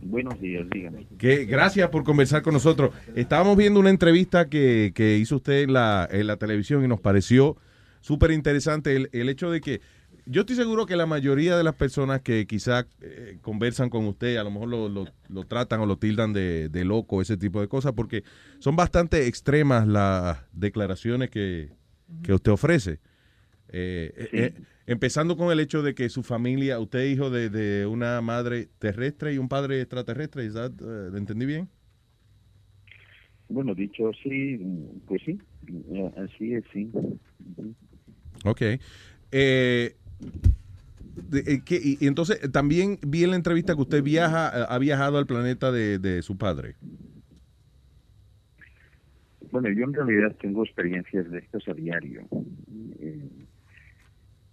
Buenos 0.00 0.40
días, 0.40 0.66
dígame. 0.70 1.06
Que, 1.18 1.44
gracias 1.44 1.88
por 1.90 2.02
conversar 2.04 2.42
con 2.42 2.54
nosotros. 2.54 2.92
Estábamos 3.14 3.56
viendo 3.56 3.78
una 3.80 3.90
entrevista 3.90 4.48
que, 4.48 4.92
que 4.94 5.16
hizo 5.16 5.36
usted 5.36 5.62
en 5.62 5.72
la, 5.72 6.08
en 6.10 6.26
la 6.26 6.36
televisión 6.36 6.84
y 6.84 6.88
nos 6.88 7.00
pareció 7.00 7.56
súper 8.00 8.32
interesante 8.32 8.96
el, 8.96 9.08
el 9.12 9.28
hecho 9.28 9.50
de 9.50 9.60
que 9.60 9.80
yo 10.26 10.40
estoy 10.42 10.56
seguro 10.56 10.86
que 10.86 10.96
la 10.96 11.06
mayoría 11.06 11.56
de 11.56 11.64
las 11.64 11.74
personas 11.74 12.20
que 12.20 12.46
quizá 12.46 12.86
eh, 13.00 13.38
conversan 13.42 13.90
con 13.90 14.06
usted, 14.06 14.36
a 14.36 14.44
lo 14.44 14.50
mejor 14.50 14.68
lo, 14.68 14.88
lo- 14.88 15.08
lo 15.28 15.44
tratan 15.44 15.80
o 15.80 15.86
lo 15.86 15.96
tildan 15.98 16.32
de, 16.32 16.68
de 16.68 16.84
loco, 16.84 17.20
ese 17.22 17.36
tipo 17.36 17.60
de 17.60 17.66
cosas, 17.68 17.92
porque 17.92 18.22
son 18.58 18.76
bastante 18.76 19.26
extremas 19.26 19.86
las 19.88 20.38
declaraciones 20.52 21.30
que, 21.30 21.70
que 22.22 22.32
usted 22.34 22.52
ofrece. 22.52 23.00
Eh, 23.72 24.12
eh, 24.16 24.28
Sí. 24.30 24.36
eh, 24.38 24.54
empezando 24.86 25.36
con 25.36 25.50
el 25.50 25.58
hecho 25.60 25.82
de 25.82 25.94
que 25.94 26.08
su 26.10 26.22
familia, 26.22 26.78
usted 26.78 27.00
es 27.00 27.14
hijo 27.14 27.30
de, 27.30 27.48
de 27.50 27.86
una 27.86 28.20
madre 28.20 28.68
terrestre 28.78 29.32
y 29.32 29.38
un 29.38 29.48
padre 29.48 29.80
extraterrestre, 29.80 30.44
¿is 30.44 30.54
that, 30.54 30.72
eh, 30.72 31.08
¿lo 31.10 31.16
entendí 31.16 31.46
bien? 31.46 31.68
Bueno, 33.48 33.74
dicho 33.74 34.08
así, 34.08 34.58
pues 35.06 35.22
sí, 35.24 35.38
eh, 35.92 36.10
así 36.16 36.54
es, 36.54 36.64
sí. 36.72 36.90
Ok. 38.44 38.62
Eh, 39.30 39.94
de- 41.30 41.62
¿qué- 41.64 41.80
y, 41.82 42.06
entonces 42.06 42.40
también 42.52 42.98
vi 43.06 43.24
en 43.24 43.30
la 43.30 43.36
entrevista 43.36 43.74
que 43.74 43.80
usted 43.82 44.02
viaja, 44.02 44.48
ha 44.48 44.78
viajado 44.78 45.18
al 45.18 45.26
planeta 45.26 45.70
de, 45.72 45.98
de 45.98 46.22
su 46.22 46.36
padre. 46.36 46.76
Bueno, 49.50 49.68
yo 49.68 49.84
en 49.84 49.92
realidad 49.92 50.34
tengo 50.40 50.64
experiencias 50.64 51.30
de 51.30 51.38
estas 51.40 51.68
a 51.68 51.74
diario. 51.74 52.26
Eh, 53.00 53.28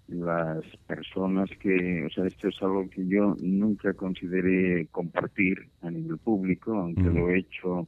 las 0.10 0.64
personas 0.88 1.50
que, 1.60 2.04
o 2.06 2.10
sea, 2.10 2.26
esto 2.26 2.48
es 2.48 2.62
algo 2.62 2.90
que 2.90 3.08
yo 3.08 3.36
nunca 3.42 3.94
consideré 3.94 4.88
compartir 4.88 5.58
a 5.82 5.92
nivel 5.92 6.18
público, 6.18 6.74
aunque 6.74 7.04
lo 7.04 7.30
he 7.30 7.40
hecho 7.40 7.88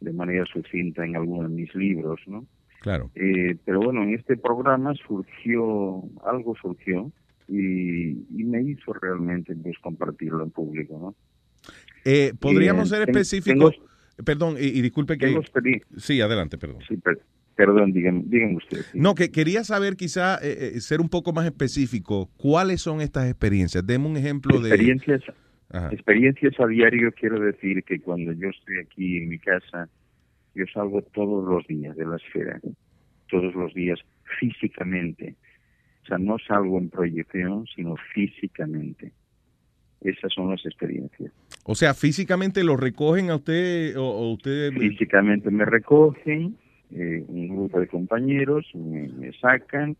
de 0.00 0.12
manera 0.12 0.44
sucinta 0.46 1.04
en 1.04 1.16
algunos 1.16 1.48
de 1.50 1.56
mis 1.56 1.74
libros, 1.74 2.20
¿no? 2.26 2.46
Claro. 2.80 3.10
Eh, 3.14 3.56
pero 3.64 3.80
bueno, 3.80 4.02
en 4.02 4.14
este 4.14 4.36
programa 4.36 4.94
surgió, 4.94 6.02
algo 6.24 6.54
surgió 6.60 7.10
y, 7.48 8.10
y 8.10 8.44
me 8.44 8.62
hizo 8.62 8.92
realmente 8.92 9.54
pues 9.56 9.78
compartirlo 9.78 10.42
en 10.42 10.50
público, 10.50 10.98
¿no? 10.98 11.14
Eh, 12.04 12.32
¿Podríamos 12.38 12.92
Eh, 12.92 12.96
ser 12.96 13.08
específicos? 13.08 13.76
Perdón, 14.24 14.56
y, 14.58 14.66
y 14.66 14.82
disculpe 14.82 15.16
que... 15.16 15.26
tengo 15.26 15.42
Sí, 15.96 16.20
adelante, 16.20 16.58
perdón. 16.58 16.82
Sí, 16.86 16.96
per- 16.98 17.20
perdón, 17.56 17.92
díganme, 17.92 18.22
díganme 18.26 18.56
usted. 18.56 18.78
sí. 18.92 18.98
No, 18.98 19.14
que 19.14 19.30
quería 19.30 19.64
saber 19.64 19.96
quizá 19.96 20.36
eh, 20.42 20.72
eh, 20.76 20.80
ser 20.80 21.00
un 21.00 21.08
poco 21.08 21.32
más 21.32 21.46
específico. 21.46 22.30
¿Cuáles 22.36 22.80
son 22.80 23.00
estas 23.00 23.26
experiencias? 23.28 23.86
Deme 23.86 24.06
un 24.06 24.16
ejemplo 24.16 24.60
de... 24.60 24.68
experiencias, 24.68 25.22
Ajá. 25.70 25.90
experiencias 25.92 26.58
a 26.58 26.66
diario 26.66 27.12
quiero 27.12 27.40
decir 27.40 27.82
que 27.84 28.00
cuando 28.00 28.32
yo 28.32 28.48
estoy 28.48 28.78
aquí 28.78 29.18
en 29.18 29.28
mi 29.28 29.38
casa, 29.38 29.88
yo 30.54 30.64
salgo 30.72 31.02
todos 31.02 31.48
los 31.48 31.66
días 31.66 31.96
de 31.96 32.06
la 32.06 32.16
esfera, 32.16 32.60
todos 33.28 33.54
los 33.54 33.72
días 33.74 33.98
físicamente. 34.38 35.34
O 36.02 36.06
sea, 36.06 36.18
no 36.18 36.36
salgo 36.46 36.78
en 36.78 36.90
proyección, 36.90 37.66
sino 37.74 37.96
físicamente. 38.14 39.12
Esas 40.02 40.32
son 40.34 40.50
las 40.50 40.64
experiencias. 40.66 41.32
O 41.64 41.74
sea, 41.74 41.94
físicamente 41.94 42.62
lo 42.62 42.76
recogen 42.76 43.30
a 43.30 43.36
usted 43.36 43.96
o, 43.96 44.04
o 44.04 44.32
usted... 44.34 44.70
Físicamente 44.72 45.50
me 45.50 45.64
recogen, 45.64 46.58
eh, 46.90 47.24
un 47.28 47.48
grupo 47.56 47.80
de 47.80 47.88
compañeros 47.88 48.66
me, 48.74 49.08
me 49.08 49.32
sacan 49.38 49.96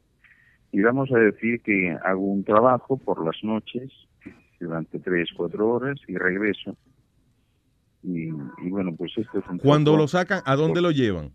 y 0.73 0.81
vamos 0.82 1.11
a 1.12 1.19
decir 1.19 1.61
que 1.62 1.97
hago 2.05 2.20
un 2.20 2.44
trabajo 2.44 2.97
por 2.97 3.24
las 3.24 3.36
noches 3.44 3.90
durante 4.61 4.98
tres, 4.98 5.28
cuatro 5.36 5.69
horas 5.69 5.98
y 6.09 6.16
regreso. 6.16 6.77
Y, 8.02 8.28
y 8.28 8.70
bueno, 8.70 8.94
pues 8.97 9.12
esto 9.16 9.39
es 9.39 9.44
un 9.48 9.59
Cuando 9.59 9.97
lo 9.97 10.09
sacan, 10.09 10.43
¿a 10.44 10.56
dónde 10.56 10.81
lo 10.81 10.90
llevan? 10.90 11.31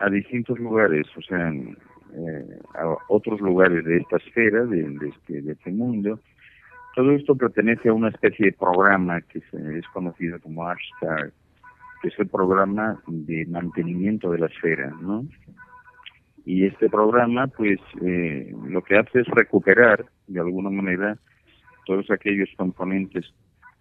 a 0.00 0.08
distintos 0.08 0.58
lugares, 0.58 1.06
o 1.14 1.20
sea, 1.20 1.52
eh, 1.52 2.58
a 2.74 2.96
otros 3.08 3.38
lugares 3.40 3.84
de 3.84 3.98
esta 3.98 4.16
esfera, 4.16 4.64
de, 4.64 4.82
de 4.82 5.08
este, 5.10 5.42
de 5.42 5.52
este 5.52 5.70
mundo. 5.70 6.18
Todo 6.96 7.12
esto 7.12 7.36
pertenece 7.36 7.90
a 7.90 7.92
una 7.92 8.08
especie 8.08 8.46
de 8.46 8.52
programa 8.52 9.20
que 9.20 9.40
se- 9.50 9.78
es 9.78 9.86
conocido 9.92 10.40
como 10.40 10.66
Ashtar, 10.66 11.32
que 12.00 12.08
es 12.08 12.18
el 12.18 12.28
programa 12.28 13.00
de 13.06 13.46
mantenimiento 13.46 14.30
de 14.30 14.38
la 14.38 14.46
esfera, 14.46 14.92
¿no? 15.00 15.26
Y 16.44 16.64
este 16.64 16.88
programa, 16.88 17.46
pues, 17.48 17.78
eh, 18.02 18.52
lo 18.68 18.82
que 18.82 18.96
hace 18.96 19.20
es 19.20 19.26
recuperar, 19.28 20.06
de 20.26 20.40
alguna 20.40 20.70
manera, 20.70 21.18
todos 21.84 22.10
aquellos 22.10 22.48
componentes. 22.56 23.26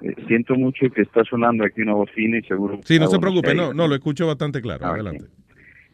Eh, 0.02 0.14
siento 0.28 0.56
mucho 0.56 0.90
que 0.90 1.02
está 1.02 1.24
sonando 1.24 1.64
aquí 1.64 1.82
una 1.82 1.94
bocina 1.94 2.38
y 2.38 2.44
seguro... 2.44 2.80
Sí, 2.84 3.00
no 3.00 3.08
se 3.08 3.20
preocupe, 3.20 3.56
no, 3.56 3.74
no, 3.74 3.88
lo 3.88 3.96
escucho 3.96 4.28
bastante 4.28 4.62
claro. 4.62 4.86
Ah. 4.86 4.94
Adelante. 4.94 5.26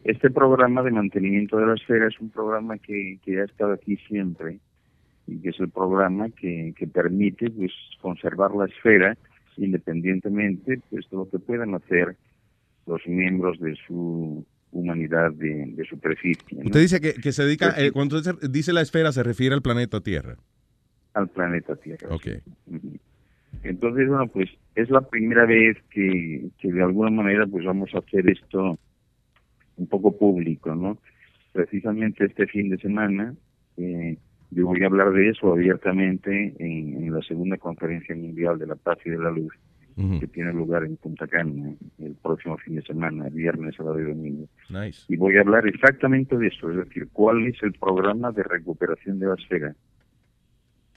Este 0.04 0.30
programa 0.30 0.82
de 0.82 0.92
mantenimiento 0.92 1.56
de 1.56 1.66
la 1.66 1.74
esfera 1.74 2.06
es 2.08 2.18
un 2.20 2.30
programa 2.30 2.78
que, 2.78 3.18
que 3.24 3.40
ha 3.40 3.44
estado 3.44 3.72
aquí 3.72 3.96
siempre 4.08 4.58
y 5.26 5.40
que 5.40 5.48
es 5.50 5.58
el 5.58 5.70
programa 5.70 6.28
que, 6.30 6.72
que 6.76 6.86
permite 6.86 7.50
pues 7.50 7.72
conservar 8.00 8.52
la 8.52 8.66
esfera 8.66 9.16
independientemente 9.58 10.80
pues 10.90 11.08
de 11.10 11.16
lo 11.16 11.28
que 11.28 11.38
puedan 11.38 11.74
hacer 11.74 12.16
los 12.86 13.06
miembros 13.06 13.58
de 13.60 13.74
su 13.86 14.44
humanidad 14.72 15.32
de, 15.32 15.72
de 15.74 15.84
superficie. 15.84 16.58
¿no? 16.58 16.64
Usted 16.66 16.80
dice 16.80 17.00
que, 17.00 17.14
que 17.14 17.32
se 17.32 17.44
dedica, 17.44 17.72
Pues 17.74 17.86
eh, 17.88 17.92
cuando 17.92 18.16
usted 18.18 18.34
dice 18.50 18.72
la 18.72 18.82
esfera, 18.82 19.12
se 19.12 19.22
refiere 19.22 19.54
al 19.54 19.62
planeta 19.62 20.00
Tierra. 20.00 20.36
al 21.14 21.28
planeta 21.28 21.76
Tierra. 21.76 22.08
Ok. 22.14 22.26
Entonces, 23.62 24.08
bueno, 24.08 24.26
pues 24.28 24.50
es 24.74 24.90
la 24.90 25.00
primera 25.00 25.46
vez 25.46 25.76
que, 25.90 26.48
que 26.58 26.72
de 26.72 26.82
alguna 26.82 27.10
manera 27.10 27.46
pues 27.46 27.64
vamos 27.64 27.90
a 27.94 27.98
hacer 27.98 28.28
esto 28.28 28.78
un 29.76 29.86
poco 29.88 30.16
público, 30.16 30.74
¿no? 30.74 30.98
Precisamente 31.52 32.24
este 32.26 32.46
fin 32.46 32.68
de 32.68 32.76
semana 32.78 33.34
eh, 33.78 34.18
yo 34.50 34.66
voy 34.66 34.82
a 34.82 34.86
hablar 34.86 35.12
de 35.12 35.30
eso 35.30 35.52
abiertamente 35.52 36.54
en, 36.58 37.02
en 37.02 37.12
la 37.12 37.22
segunda 37.22 37.56
conferencia 37.56 38.14
mundial 38.14 38.58
de 38.58 38.66
la 38.66 38.76
paz 38.76 38.98
y 39.04 39.10
de 39.10 39.18
la 39.18 39.30
luz 39.30 39.52
que 40.20 40.26
tiene 40.26 40.52
lugar 40.52 40.84
en 40.84 40.98
Punta 40.98 41.26
Cana 41.26 41.72
el 41.98 42.14
próximo 42.16 42.58
fin 42.58 42.76
de 42.76 42.82
semana, 42.82 43.30
viernes, 43.30 43.76
sábado 43.76 43.98
y 43.98 44.04
domingo. 44.04 44.46
Nice. 44.68 45.04
Y 45.08 45.16
voy 45.16 45.38
a 45.38 45.40
hablar 45.40 45.66
exactamente 45.66 46.36
de 46.36 46.48
eso, 46.48 46.70
es 46.70 46.76
decir, 46.76 47.08
cuál 47.14 47.46
es 47.46 47.56
el 47.62 47.72
programa 47.72 48.30
de 48.30 48.42
recuperación 48.42 49.18
de 49.18 49.26
la 49.26 49.34
esfera. 49.36 49.74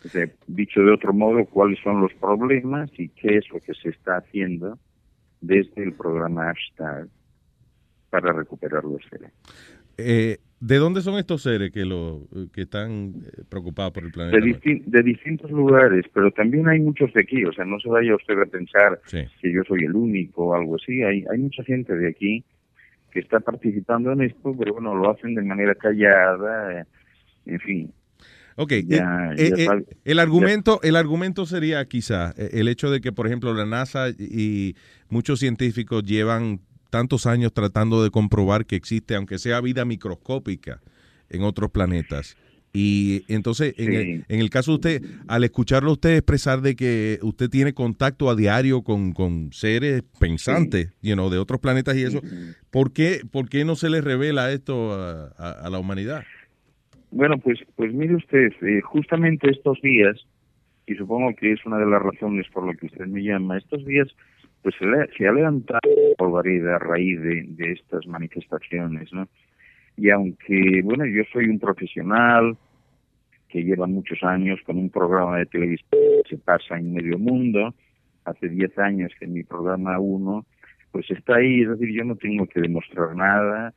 O 0.04 0.08
sea, 0.10 0.30
dicho 0.48 0.82
de 0.82 0.92
otro 0.92 1.14
modo, 1.14 1.46
cuáles 1.46 1.80
son 1.82 2.02
los 2.02 2.14
problemas 2.16 2.92
y 2.98 3.08
qué 3.10 3.38
es 3.38 3.50
lo 3.52 3.62
que 3.62 3.74
se 3.74 3.90
está 3.90 4.18
haciendo 4.18 4.78
desde 5.40 5.82
el 5.82 5.94
programa 5.94 6.54
hashtag 6.54 7.08
para 8.10 8.34
recuperar 8.34 8.84
la 8.84 8.98
esfera. 8.98 9.32
Eh, 9.98 10.40
¿De 10.62 10.76
dónde 10.78 11.02
son 11.02 11.18
estos 11.18 11.42
seres 11.44 11.72
que, 11.72 11.86
lo, 11.86 12.28
que 12.52 12.62
están 12.64 13.14
eh, 13.26 13.44
preocupados 13.48 13.94
por 13.94 14.04
el 14.04 14.12
planeta? 14.12 14.38
De, 14.38 14.44
distin- 14.44 14.84
de 14.86 15.02
distintos 15.04 15.50
lugares, 15.52 16.06
pero 16.14 16.32
también 16.32 16.68
hay 16.68 16.80
muchos 16.80 17.14
de 17.14 17.22
aquí, 17.22 17.46
o 17.46 17.54
sea, 17.54 17.64
no 17.66 17.80
se 17.80 17.88
vaya 17.88 18.14
usted 18.16 18.38
a 18.42 18.46
pensar 18.46 19.00
Sí. 19.06 19.24
que 19.42 19.54
yo 19.54 19.62
soy 19.68 19.86
el 19.86 19.96
único 19.96 20.48
o 20.48 20.56
algo 20.56 20.76
así, 20.76 21.02
hay, 21.02 21.24
hay 21.32 21.38
mucha 21.40 21.64
gente 21.64 21.96
de 21.96 22.10
aquí 22.10 22.44
que 23.12 23.22
está 23.22 23.40
participando 23.40 24.12
en 24.12 24.22
esto, 24.22 24.54
pero 24.58 24.74
bueno, 24.74 24.94
lo 24.96 25.10
hacen 25.12 25.34
de 25.34 25.42
manera 25.44 25.74
callada, 25.76 26.82
eh, 26.82 26.86
en 27.46 27.60
fin. 27.62 27.94
Ok, 28.58 28.74
Ya- 28.86 29.32
eh, 29.38 29.54
ya 29.56 29.74
eh, 29.74 29.84
el 30.04 30.20
argumento, 30.20 30.82
el 30.84 30.98
argumento 30.98 31.46
sería 31.46 31.86
quizá 31.86 32.32
el 32.38 32.68
hecho 32.68 32.92
de 32.92 33.00
que, 33.00 33.14
por 33.14 33.26
ejemplo, 33.26 33.54
la 33.54 33.66
NASA 33.66 34.10
y 34.10 34.76
muchos 35.08 35.40
científicos 35.40 36.04
llevan 36.04 36.60
tantos 36.90 37.26
años 37.26 37.54
tratando 37.54 38.04
de 38.04 38.10
comprobar 38.12 38.66
que 38.66 38.76
existe, 38.76 39.16
aunque 39.16 39.38
sea 39.38 39.62
vida 39.62 39.86
microscópica, 39.86 40.82
en 41.30 41.44
otros 41.44 41.70
planetas. 41.72 42.36
Y 42.72 43.24
entonces, 43.28 43.74
en, 43.78 43.94
el, 43.94 44.04
Sí. 44.04 44.24
en 44.30 44.40
el 44.42 44.50
caso 44.52 44.72
de 44.72 44.76
usted, 44.76 45.04
al 45.28 45.44
escucharlo 45.44 45.94
usted 45.94 46.16
expresar 46.18 46.62
de 46.62 46.76
que 46.76 47.18
usted 47.24 47.50
tiene 47.50 47.74
contacto 47.74 48.30
a 48.30 48.36
diario 48.36 48.84
con, 48.84 49.12
con 49.14 49.52
seres 49.52 50.04
pensantes, 50.20 50.94
you 51.02 51.14
know, 51.16 51.30
de 51.32 51.40
otros 51.40 51.60
planetas 51.60 51.98
y 51.98 52.04
eso, 52.04 52.22
¿por 52.70 52.94
qué, 52.94 53.22
por 53.32 53.50
qué 53.50 53.66
no 53.66 53.76
se 53.76 53.90
le 53.90 54.02
revela 54.02 54.52
esto 54.52 54.94
a- 54.94 55.34
a- 55.38 55.66
a 55.66 55.70
la 55.72 55.80
humanidad? 55.80 56.24
Bueno, 57.12 57.40
pues, 57.40 57.58
pues 57.76 57.92
mire 57.92 58.16
usted, 58.16 58.52
eh, 58.62 58.82
justamente 58.82 59.50
estos 59.50 59.82
días, 59.82 60.16
y 60.86 60.94
supongo 60.94 61.34
que 61.36 61.54
es 61.54 61.66
una 61.66 61.78
de 61.80 61.88
las 61.88 62.02
razones 62.04 62.46
por 62.54 62.68
lo 62.68 62.74
que 62.74 62.86
usted 62.86 63.08
me 63.08 63.24
llama, 63.24 63.58
estos 63.58 63.84
días 63.84 64.08
pues 64.62 64.76
se, 64.78 64.86
le- 64.86 65.08
se 65.18 65.28
ha 65.28 65.32
levantado 65.32 65.80
polvareda 66.18 66.76
a 66.76 66.80
raíz 66.80 67.20
de, 67.22 67.44
de 67.48 67.72
estas 67.74 68.06
manifestaciones, 68.08 69.12
¿no? 69.14 69.28
Y 69.98 70.10
aunque, 70.12 70.82
bueno, 70.84 71.06
yo 71.06 71.24
soy 71.32 71.46
un 71.50 71.60
profesional 71.60 72.56
que 73.50 73.64
lleva 73.64 73.88
muchos 73.88 74.22
años 74.24 74.60
con 74.66 74.78
un 74.78 74.90
programa 74.90 75.38
de 75.38 75.46
televisión 75.48 75.90
que 76.24 76.36
se 76.36 76.38
pasa 76.38 76.78
en 76.78 76.94
medio 76.94 77.18
mundo, 77.18 77.74
hace 78.26 78.48
10 78.48 78.78
años 78.80 79.12
que 79.20 79.28
mi 79.28 79.44
programa 79.44 80.00
1 80.00 80.46
pues 80.92 81.10
está 81.12 81.36
ahí, 81.36 81.62
es 81.62 81.70
decir, 81.70 81.92
yo 81.96 82.04
no 82.04 82.16
tengo 82.16 82.48
que 82.48 82.62
demostrar 82.62 83.16
nada, 83.16 83.74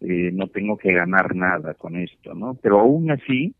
eh, 0.00 0.30
no 0.32 0.46
tengo 0.48 0.78
que 0.78 0.92
ganar 0.94 1.34
nada 1.36 1.74
con 1.74 1.94
esto, 1.96 2.34
¿no? 2.34 2.54
Pero 2.62 2.80
aún 2.80 3.10
así, 3.10 3.54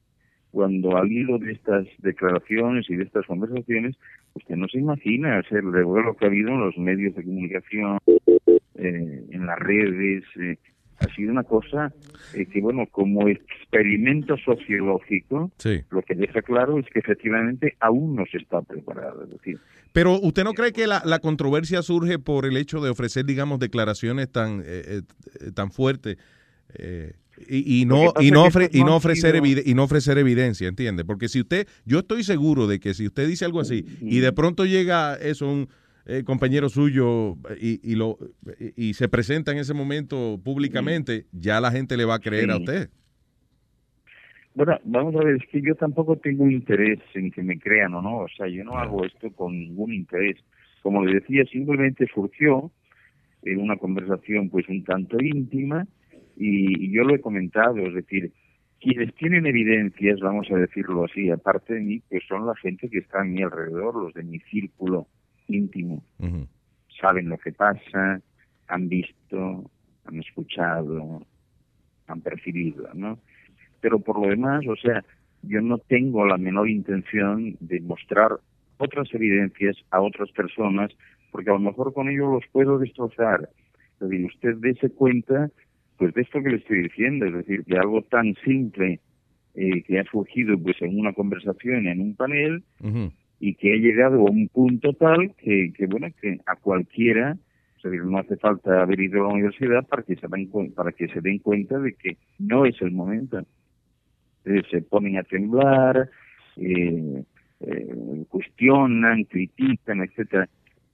cuando 0.54 0.96
al 0.96 1.10
hilo 1.10 1.38
de 1.38 1.50
estas 1.52 1.84
declaraciones 1.98 2.88
y 2.88 2.94
de 2.94 3.02
estas 3.02 3.26
conversaciones, 3.26 3.96
usted 4.34 4.54
no 4.54 4.68
se 4.68 4.78
imagina 4.78 5.38
hacer 5.38 5.58
el 5.58 5.72
revuelo 5.72 6.14
que 6.16 6.24
ha 6.24 6.28
habido 6.28 6.50
en 6.50 6.60
los 6.60 6.78
medios 6.78 7.12
de 7.16 7.24
comunicación, 7.24 7.98
eh, 8.06 9.24
en 9.30 9.46
las 9.46 9.58
redes, 9.58 10.22
eh, 10.40 10.56
ha 11.00 11.12
sido 11.16 11.32
una 11.32 11.42
cosa 11.42 11.92
eh, 12.34 12.46
que, 12.46 12.60
bueno, 12.60 12.86
como 12.92 13.28
experimento 13.28 14.36
sociológico, 14.36 15.50
Sí. 15.58 15.80
lo 15.90 16.02
que 16.02 16.14
deja 16.14 16.40
claro 16.42 16.78
es 16.78 16.86
que 16.86 17.00
efectivamente 17.00 17.76
aún 17.80 18.14
no 18.14 18.24
se 18.30 18.38
está 18.38 18.62
preparado. 18.62 19.24
Es 19.24 19.30
decir, 19.30 19.58
Pero 19.92 20.12
¿usted 20.20 20.44
no 20.44 20.52
cree 20.54 20.72
que 20.72 20.86
la, 20.86 21.02
la 21.04 21.18
controversia 21.18 21.82
surge 21.82 22.20
por 22.20 22.46
el 22.46 22.56
hecho 22.56 22.80
de 22.80 22.90
ofrecer, 22.90 23.24
digamos, 23.26 23.58
declaraciones 23.58 24.30
tan, 24.30 24.60
eh, 24.64 25.00
eh, 25.44 25.50
tan 25.52 25.72
fuertes? 25.72 26.16
eh, 26.78 27.12
Y, 27.48 27.84
no 27.84 28.12
y 28.20 28.30
no, 28.30 28.46
ofre- 28.46 28.70
y 28.72 28.84
no 28.84 28.96
ofrecer 28.96 29.34
evide- 29.34 29.62
y 29.66 29.74
no 29.74 29.84
ofrecer 29.84 30.18
evidencia, 30.18 30.68
¿entiende? 30.68 31.04
Porque 31.04 31.28
si 31.28 31.40
usted, 31.40 31.66
yo 31.84 31.98
estoy 32.00 32.22
seguro 32.22 32.66
de 32.66 32.78
que 32.78 32.94
si 32.94 33.06
usted 33.06 33.26
dice 33.26 33.44
algo 33.44 33.60
así 33.60 33.84
y 34.00 34.20
de 34.20 34.32
pronto 34.32 34.64
llega 34.64 35.14
eso 35.16 35.50
un 35.50 35.68
eh, 36.06 36.22
compañero 36.24 36.68
suyo 36.68 37.36
y, 37.60 37.80
y 37.82 37.96
lo 37.96 38.18
y, 38.76 38.94
se 38.94 39.08
presenta 39.08 39.52
en 39.52 39.58
ese 39.58 39.74
momento 39.74 40.38
públicamente, 40.44 41.26
ya 41.32 41.60
la 41.60 41.70
gente 41.72 41.96
le 41.96 42.04
va 42.04 42.16
a 42.16 42.20
creer 42.20 42.50
a 42.50 42.58
usted. 42.58 42.90
Bueno, 44.54 44.78
vamos 44.84 45.16
a 45.16 45.24
ver, 45.24 45.36
es 45.36 45.48
que 45.50 45.60
yo 45.60 45.74
tampoco 45.74 46.16
tengo 46.16 46.48
interés 46.48 47.00
en 47.14 47.32
que 47.32 47.42
me 47.42 47.58
crean 47.58 47.94
o 47.94 48.02
no, 48.02 48.18
o 48.18 48.28
sea, 48.36 48.46
yo 48.46 48.62
no 48.62 48.76
hago 48.78 49.04
esto 49.04 49.32
con 49.32 49.58
ningún 49.58 49.92
interés. 49.92 50.36
Como 50.82 51.04
le 51.04 51.14
decía, 51.14 51.44
simplemente 51.46 52.06
surgió 52.14 52.70
en 53.42 53.58
una 53.58 53.76
conversación 53.76 54.50
pues 54.50 54.68
un 54.68 54.84
tanto 54.84 55.18
íntima 55.20 55.86
y, 56.36 56.86
y 56.86 56.92
yo 56.92 57.04
lo 57.04 57.14
he 57.14 57.20
comentado, 57.20 57.78
es 57.78 57.94
decir, 57.94 58.32
quienes 58.80 59.14
tienen 59.14 59.46
evidencias, 59.46 60.20
vamos 60.20 60.50
a 60.50 60.56
decirlo 60.56 61.04
así, 61.04 61.30
aparte 61.30 61.74
de 61.74 61.80
mí, 61.80 62.02
pues 62.08 62.22
son 62.28 62.46
la 62.46 62.54
gente 62.56 62.88
que 62.88 62.98
está 62.98 63.22
a 63.22 63.24
mi 63.24 63.42
alrededor, 63.42 63.94
los 63.96 64.14
de 64.14 64.22
mi 64.22 64.38
círculo 64.40 65.06
íntimo. 65.48 66.02
Saben 67.00 67.28
lo 67.28 67.38
que 67.38 67.52
pasa, 67.52 68.20
han 68.68 68.88
visto, 68.88 69.70
han 70.04 70.18
escuchado, 70.20 71.26
han 72.06 72.20
percibido, 72.20 72.88
¿no? 72.94 73.18
pero 73.84 73.98
por 73.98 74.18
lo 74.18 74.30
demás, 74.30 74.64
o 74.66 74.76
sea, 74.76 75.04
yo 75.42 75.60
no 75.60 75.76
tengo 75.76 76.24
la 76.24 76.38
menor 76.38 76.70
intención 76.70 77.54
de 77.60 77.78
mostrar 77.80 78.30
otras 78.78 79.12
evidencias 79.12 79.76
a 79.90 80.00
otras 80.00 80.30
personas, 80.30 80.90
porque 81.30 81.50
a 81.50 81.52
lo 81.52 81.58
mejor 81.58 81.92
con 81.92 82.08
ello 82.08 82.32
los 82.32 82.44
puedo 82.50 82.78
destrozar. 82.78 83.50
Es 84.00 84.08
decir, 84.08 84.24
usted 84.24 84.54
dése 84.56 84.88
cuenta, 84.88 85.50
pues 85.96 86.14
de 86.14 86.22
esto 86.22 86.42
que 86.42 86.50
le 86.50 86.56
estoy 86.56 86.82
diciendo, 86.82 87.26
es 87.26 87.34
decir, 87.34 87.64
que 87.64 87.76
algo 87.76 88.02
tan 88.02 88.34
simple 88.44 89.00
eh, 89.54 89.82
que 89.82 89.98
ha 89.98 90.04
surgido 90.04 90.58
pues 90.58 90.80
en 90.82 90.98
una 90.98 91.12
conversación, 91.12 91.86
en 91.86 92.00
un 92.00 92.16
panel, 92.16 92.64
y 93.40 93.54
que 93.54 93.72
ha 93.72 93.76
llegado 93.76 94.20
a 94.20 94.30
un 94.30 94.48
punto 94.48 94.92
tal 94.94 95.34
que, 95.36 95.72
que 95.76 95.86
bueno, 95.86 96.08
que 96.20 96.38
a 96.46 96.56
cualquiera, 96.56 97.36
es 97.76 97.82
decir, 97.82 98.04
no 98.04 98.18
hace 98.18 98.36
falta 98.36 98.82
haber 98.82 99.00
ido 99.00 99.20
a 99.20 99.28
la 99.28 99.34
universidad 99.34 99.86
para 99.86 100.02
que 100.02 100.16
se 100.16 100.26
den, 100.28 100.50
para 100.74 100.92
que 100.92 101.08
se 101.08 101.20
den 101.20 101.38
cuenta 101.38 101.78
de 101.78 101.94
que 101.94 102.16
no 102.38 102.64
es 102.64 102.80
el 102.80 102.92
momento. 102.92 103.44
Eh, 104.44 104.62
se 104.70 104.82
ponen 104.82 105.18
a 105.18 105.22
temblar, 105.22 106.08
eh, 106.56 107.22
eh, 107.60 108.24
cuestionan, 108.28 109.24
critican, 109.24 110.02
etcétera. 110.02 110.48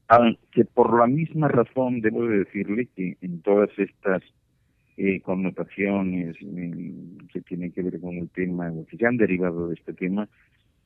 Aunque 0.08 0.64
por 0.64 0.98
la 0.98 1.06
misma 1.06 1.48
razón 1.48 2.00
debo 2.00 2.26
de 2.26 2.38
decirle 2.38 2.88
que 2.96 3.16
en 3.20 3.40
todas 3.42 3.70
estas 3.78 4.22
eh, 5.02 5.22
connotaciones 5.22 6.36
eh, 6.42 6.92
que 7.32 7.40
tienen 7.40 7.72
que 7.72 7.82
ver 7.82 7.98
con 8.00 8.18
el 8.18 8.28
tema, 8.28 8.70
o 8.70 8.84
que 8.84 8.98
se 8.98 9.06
han 9.06 9.16
derivado 9.16 9.68
de 9.68 9.74
este 9.74 9.94
tema, 9.94 10.28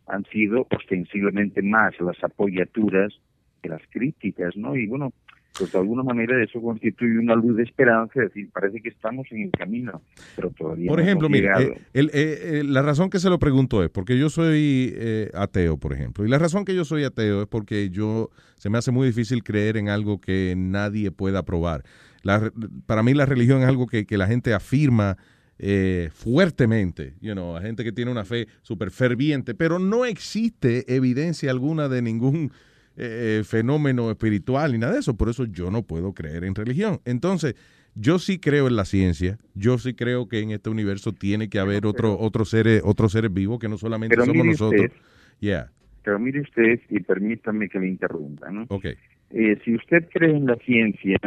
han 0.07 0.25
sido 0.27 0.69
ostensiblemente 0.71 1.63
más 1.63 1.99
las 2.01 2.23
apoyaturas 2.23 3.13
que 3.61 3.71
las 3.71 3.83
críticas, 3.91 4.57
¿no? 4.57 4.77
Y 4.77 4.87
bueno, 4.87 5.13
pues 5.57 5.71
de 5.73 5.79
alguna 5.79 6.03
manera 6.03 6.43
eso 6.43 6.61
constituye 6.61 7.19
una 7.19 7.35
luz 7.35 7.57
de 7.57 7.63
esperanza, 7.63 8.13
es 8.23 8.29
decir, 8.35 8.51
parece 8.53 8.81
que 8.83 8.89
estamos 8.89 9.27
en 9.31 9.43
el 9.43 9.51
camino, 9.51 10.03
pero 10.37 10.51
todavía 10.51 10.89
Por 10.89 10.99
no 10.99 11.05
ejemplo, 11.05 11.27
hemos 11.29 11.33
mire, 11.39 11.47
llegado. 11.49 11.63
eh, 11.75 11.81
el- 11.93 12.11
eh, 12.13 12.39
eh, 12.61 12.65
la 12.65 12.83
razón 12.83 13.09
que 13.11 13.19
se 13.21 13.31
lo 13.31 13.39
pregunto 13.39 13.83
es 13.83 13.91
porque 13.91 14.19
yo 14.19 14.31
soy 14.31 14.93
eh, 14.97 15.31
ateo, 15.35 15.77
por 15.79 15.93
ejemplo. 15.93 16.25
Y 16.25 16.29
la 16.29 16.39
razón 16.39 16.65
que 16.65 16.75
yo 16.75 16.85
soy 16.85 17.05
ateo 17.05 17.43
es 17.43 17.49
porque 17.49 17.91
yo 17.91 18.31
se 18.57 18.69
me 18.71 18.79
hace 18.79 18.91
muy 18.91 19.07
difícil 19.07 19.43
creer 19.45 19.77
en 19.77 19.89
algo 19.89 20.21
que 20.21 20.55
nadie 20.57 21.11
pueda 21.13 21.45
probar. 21.45 21.85
La 22.23 22.51
para 22.87 23.03
mí 23.03 23.15
la 23.15 23.27
religión 23.27 23.63
es 23.63 23.69
algo 23.69 23.87
que, 23.87 24.07
que 24.07 24.17
la 24.19 24.27
gente 24.27 24.55
afirma 24.55 25.17
eh, 25.59 26.09
fuertemente, 26.13 27.15
you 27.21 27.33
know, 27.33 27.57
a 27.57 27.61
gente 27.63 27.85
que 27.85 27.93
tiene 27.93 28.11
una 28.11 28.25
fe 28.25 28.49
súper 28.63 28.91
ferviente, 28.91 29.55
pero 29.55 29.79
no 29.79 30.05
existe 30.05 30.93
evidencia 30.97 31.51
alguna 31.51 31.89
de 31.89 32.03
ningún 32.03 32.51
eh, 32.97 33.43
fenómeno 33.45 34.11
espiritual 34.11 34.73
ni 34.73 34.79
nada 34.79 34.93
de 34.95 35.01
eso. 35.01 35.17
Por 35.17 35.29
eso 35.29 35.45
yo 35.47 35.71
no 35.71 35.83
puedo 35.83 36.13
creer 36.15 36.45
en 36.45 36.55
religión. 36.55 37.01
Entonces, 37.05 37.55
yo 37.95 38.19
sí 38.19 38.39
creo 38.39 38.67
en 38.69 38.77
la 38.77 38.85
ciencia. 38.85 39.39
Yo 39.55 39.79
sí 39.79 39.95
creo 39.95 40.29
que 40.29 40.41
en 40.41 40.51
este 40.51 40.71
universo 40.71 41.13
tiene 41.13 41.49
que 41.49 41.59
haber 41.59 41.87
otro, 41.87 42.19
otros 42.19 42.51
seres, 42.51 42.83
otros 42.85 43.13
seres 43.13 43.33
vivos 43.33 43.59
que 43.59 43.69
no 43.69 43.79
solamente 43.79 44.17
Pero 44.17 44.27
somos 44.27 44.47
nosotros. 44.47 44.87
usted, 44.87 44.97
Yeah. 45.41 45.71
pero 46.03 46.19
mire 46.19 46.41
usted, 46.41 46.81
y 46.89 47.01
permítame 47.01 47.69
que 47.69 47.79
le 47.81 47.89
interrumpa, 47.89 48.51
¿no? 48.51 48.67
Ok. 48.69 48.87
Eh, 49.31 49.59
si 49.65 49.75
usted 49.75 50.09
cree 50.13 50.37
en 50.37 50.47
la 50.47 50.57
ciencia, 50.57 51.19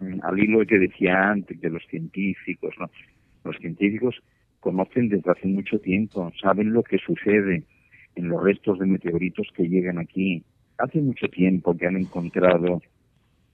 mm, 0.00 0.20
al 0.22 0.38
hilo 0.38 0.60
de 0.60 0.66
que 0.66 0.78
decía 0.78 1.30
antes, 1.30 1.60
de 1.60 1.70
los 1.70 1.82
científicos, 1.88 2.74
¿no? 2.78 2.90
Los 3.44 3.56
científicos 3.56 4.14
conocen 4.60 5.08
desde 5.08 5.30
hace 5.30 5.46
mucho 5.48 5.78
tiempo, 5.78 6.32
saben 6.40 6.72
lo 6.72 6.82
que 6.82 6.98
sucede 6.98 7.64
en 8.16 8.28
los 8.28 8.42
restos 8.42 8.78
de 8.78 8.86
meteoritos 8.86 9.48
que 9.56 9.68
llegan 9.68 9.98
aquí. 9.98 10.44
Hace 10.78 11.00
mucho 11.00 11.28
tiempo 11.28 11.76
que 11.76 11.86
han 11.86 11.96
encontrado 11.96 12.82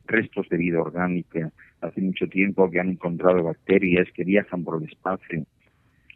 restos 0.07 0.49
de 0.49 0.57
vida 0.57 0.81
orgánica, 0.81 1.53
hace 1.81 2.01
mucho 2.01 2.27
tiempo 2.29 2.71
que 2.71 2.81
han 2.81 2.91
encontrado 2.91 3.45
bacterias 3.45 4.09
que 4.15 4.25
viajan 4.25 4.65
por 4.65 4.83
el 4.83 4.89
espacio, 4.89 5.45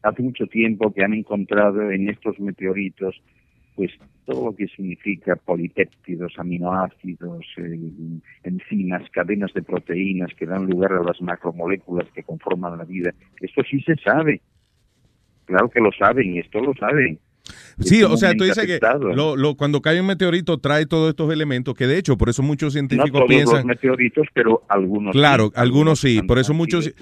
hace 0.02 0.22
mucho 0.22 0.47
tiempo 0.47 0.93
que 0.93 1.05
han 1.05 1.14
encontrado 1.14 1.90
en 1.90 2.09
estos 2.09 2.39
meteoritos 2.40 3.20
pues 3.74 3.90
todo 4.24 4.47
lo 4.47 4.56
que 4.56 4.68
significa 4.68 5.36
polipéptidos, 5.36 6.32
aminoácidos, 6.39 7.44
eh, 7.56 7.78
enzimas, 8.44 9.02
cadenas 9.10 9.52
de 9.52 9.62
proteínas 9.62 10.32
que 10.35 10.47
dan 10.47 10.66
lugar 10.66 10.93
a 10.93 11.02
las 11.02 11.20
macromoléculas 11.20 12.09
que 12.12 12.22
conforman 12.22 12.78
la 12.78 12.85
vida. 12.85 13.12
Esto 13.40 13.62
sí 13.68 13.81
se 13.81 13.97
sabe. 13.97 14.40
Claro 15.44 15.68
que 15.68 15.81
lo 15.81 15.90
saben, 15.93 16.35
y 16.35 16.39
esto 16.39 16.60
lo 16.60 16.72
saben. 16.74 17.18
Sí, 17.78 18.02
o 18.02 18.16
sea, 18.16 18.34
tú 18.34 18.44
dices 18.44 18.64
que 18.66 18.78
lo, 19.14 19.36
lo- 19.36 19.54
cuando 19.54 19.82
cae 19.82 20.00
un 20.00 20.06
meteorito 20.06 20.58
trae 20.58 20.86
todos 20.86 21.10
estos 21.10 21.30
elementos 21.32 21.74
que 21.74 21.86
de 21.86 21.98
hecho 21.98 22.16
por 22.16 22.28
eso 22.30 22.42
muchos 22.42 22.68
no 22.68 22.78
científicos 22.78 23.10
todos 23.12 23.28
piensan 23.28 23.56
los 23.56 23.64
meteoritos, 23.66 24.26
pero 24.32 24.62
algunos 24.68 25.12
Claro, 25.12 25.46
sí. 25.46 25.52
algunos 25.56 26.00
sí, 26.00 26.22
por 26.22 26.38
eso 26.38 26.54
muchos... 26.54 26.92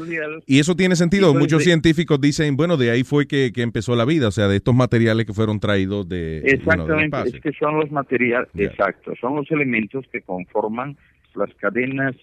Y 0.46 0.58
eso 0.58 0.74
tiene 0.74 0.96
sentido, 0.96 1.28
Entonces, 1.28 1.40
muchos 1.40 1.62
científicos 1.64 2.20
dicen, 2.20 2.56
bueno, 2.56 2.76
de 2.76 2.90
ahí 2.90 3.04
fue 3.04 3.26
que, 3.26 3.52
que 3.54 3.62
empezó 3.62 3.94
la 3.94 4.04
vida, 4.04 4.28
o 4.28 4.32
sea, 4.32 4.48
de 4.48 4.56
estos 4.56 4.74
materiales 4.74 5.26
que 5.26 5.32
fueron 5.32 5.60
traídos 5.60 6.08
de, 6.08 6.40
bueno, 6.64 6.82
Exactamente, 6.84 7.36
es 7.36 7.40
que 7.42 7.52
son 7.52 7.78
los 7.78 7.90
materiales, 7.92 8.48
exacto, 8.56 9.12
son 9.20 9.36
los 9.36 9.50
elementos 9.50 10.04
que 10.10 10.22
conforman 10.22 10.96
las 11.34 11.54
cadenas 11.54 12.16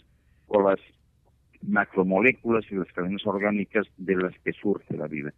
o 0.48 0.68
las 0.70 0.80
macromoléculas 1.62 2.66
y 2.72 2.76
las 2.76 2.88
cadenas 2.94 3.26
orgánicas 3.26 3.88
de 3.98 4.16
las 4.16 4.34
que 4.40 4.54
surge 4.54 4.96
la 4.98 5.08
vida. 5.08 5.34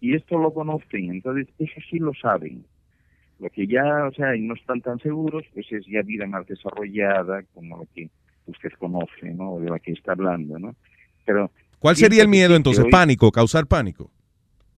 Y 0.00 0.14
esto 0.14 0.38
lo 0.38 0.52
conocen, 0.52 1.10
entonces 1.10 1.48
eso 1.58 1.80
sí 1.90 1.98
lo 1.98 2.12
saben. 2.14 2.64
Lo 3.40 3.50
que 3.50 3.66
ya, 3.66 4.06
o 4.06 4.12
sea, 4.12 4.36
y 4.36 4.42
no 4.42 4.54
están 4.54 4.80
tan 4.80 4.98
seguros, 5.00 5.44
pues 5.52 5.66
es 5.72 5.84
ya 5.86 6.02
vida 6.02 6.26
más 6.26 6.46
desarrollada, 6.46 7.42
como 7.54 7.78
lo 7.78 7.86
que 7.94 8.08
usted 8.46 8.70
conoce, 8.78 9.32
¿no? 9.34 9.58
De 9.58 9.70
la 9.70 9.78
que 9.78 9.92
está 9.92 10.12
hablando, 10.12 10.58
¿no? 10.58 10.74
Pero 11.24 11.50
¿Cuál 11.78 11.96
sería 11.96 12.22
el 12.22 12.28
miedo 12.28 12.54
entonces? 12.54 12.84
hoy- 12.84 12.90
Pánico, 12.90 13.30
causar 13.32 13.66
pánico. 13.66 14.10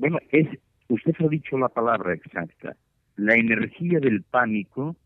Bueno, 0.00 0.18
es, 0.30 0.48
usted 0.88 1.12
ha 1.18 1.28
dicho 1.28 1.58
la 1.58 1.68
palabra 1.68 2.14
exacta. 2.14 2.74
La 3.16 3.34
energía 3.34 4.00
del 4.00 4.22
pánico 4.22 4.96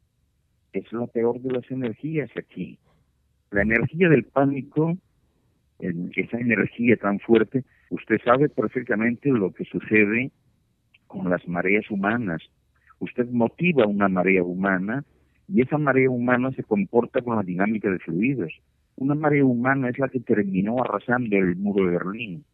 es 0.73 0.91
la 0.93 1.09
peor 1.09 1.41
de 1.41 1.51
las 1.51 1.69
energías 1.69 2.31
aquí. 2.37 2.79
La 3.51 3.63
energía 3.63 4.09
del 4.09 4.23
pánico 4.23 4.97
esa 5.81 6.39
energía 6.39 6.97
tan 6.97 7.19
fuerte, 7.19 7.65
usted 7.91 8.21
sabe 8.25 8.49
perfectamente 8.49 9.31
lo 9.31 9.53
que 9.53 9.65
sucede 9.65 10.31
con 11.09 11.29
las 11.29 11.47
mareas 11.49 11.91
humanas. 11.91 12.41
Usted 13.01 13.29
motiva 13.31 13.89
una 13.89 14.09
marea 14.09 14.45
humana 14.45 15.05
y 15.49 15.61
esa 15.63 15.77
marea 15.77 16.09
humana 16.09 16.53
se 16.53 16.63
comporta 16.63 17.21
con 17.21 17.35
la 17.35 17.43
dinámica 17.43 17.91
de 17.91 17.99
fluidos. 17.99 18.53
Una 18.95 19.17
marea 19.17 19.45
humana 19.45 19.89
es 19.89 19.99
la 19.99 20.09
que 20.09 20.21
terminó 20.21 20.77
arrasando 20.85 21.37
el 21.37 21.57
muro 21.57 21.87
de 21.87 21.99
Berlín. 21.99 22.45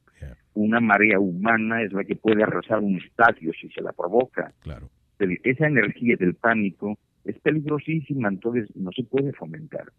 Una 0.55 0.81
marea 0.81 1.19
humana 1.19 1.83
es 1.83 1.93
la 1.93 2.05
que 2.05 2.17
puede 2.17 2.43
arrasar 2.43 2.81
un 2.81 2.97
estadio 2.97 3.53
si 3.61 3.69
se 3.69 3.83
la 3.83 3.93
provoca. 3.93 4.53
Claro. 4.61 4.89
Esa 5.19 5.67
energía 5.67 6.17
del 6.19 6.35
pánico 6.35 6.99
es 7.25 7.39
peligrosísima, 7.41 8.29
entonces 8.29 8.69
no 8.75 8.91
se 8.93 9.05
puede 9.05 9.33
fomentar. 9.33 9.93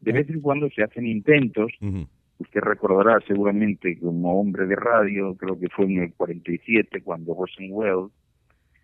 De 0.00 0.12
vez 0.12 0.28
en 0.28 0.40
cuando 0.40 0.68
se 0.70 0.82
hacen 0.82 1.06
intentos, 1.06 1.72
usted 2.38 2.60
recordará 2.60 3.20
seguramente 3.26 3.98
como 3.98 4.40
hombre 4.40 4.66
de 4.66 4.76
radio, 4.76 5.34
creo 5.36 5.58
que 5.58 5.68
fue 5.68 5.86
en 5.86 6.02
el 6.02 6.12
47 6.14 7.02
cuando 7.02 7.32
Orson 7.32 7.66
Welles 7.70 8.10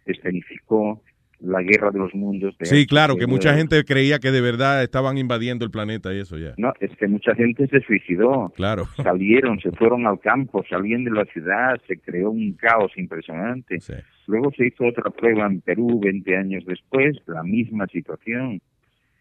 escenificó 0.06 1.02
la 1.42 1.62
guerra 1.62 1.90
de 1.90 1.98
los 1.98 2.14
mundos. 2.14 2.56
De 2.58 2.66
Sí, 2.66 2.86
claro, 2.86 3.16
que 3.16 3.26
mucha 3.26 3.54
gente 3.54 3.84
creía 3.84 4.18
que 4.18 4.30
de 4.30 4.40
verdad 4.40 4.82
estaban 4.82 5.18
invadiendo 5.18 5.64
el 5.64 5.70
planeta 5.70 6.14
y 6.14 6.20
eso 6.20 6.38
ya. 6.38 6.54
No, 6.56 6.72
es 6.80 6.90
que 6.96 7.08
mucha 7.08 7.34
gente 7.34 7.66
se 7.66 7.80
suicidó. 7.80 8.52
Claro. 8.54 8.86
Salieron, 9.02 9.58
se 9.60 9.72
fueron 9.72 10.06
al 10.06 10.20
campo, 10.20 10.64
salían 10.68 11.04
de 11.04 11.10
la 11.10 11.24
ciudad, 11.26 11.80
se 11.86 11.98
creó 11.98 12.30
un 12.30 12.52
caos 12.54 12.92
impresionante. 12.96 13.78
Luego 14.26 14.52
se 14.52 14.68
hizo 14.68 14.86
otra 14.86 15.10
prueba 15.10 15.46
en 15.46 15.60
Perú 15.60 16.00
20 16.00 16.36
años 16.36 16.64
después, 16.66 17.16
la 17.26 17.42
misma 17.42 17.86
situación. 17.88 18.60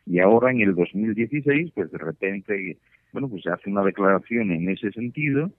Y 0.05 0.19
ahora 0.19 0.51
en 0.51 0.61
el 0.61 0.75
2016, 0.75 1.71
pues 1.73 1.91
de 1.91 1.97
repente, 1.97 2.77
bueno, 3.13 3.29
pues 3.29 3.43
se 3.43 3.49
hace 3.49 3.69
una 3.69 3.83
declaración 3.83 4.51
en 4.51 4.69
ese 4.69 4.91
sentido. 4.91 5.51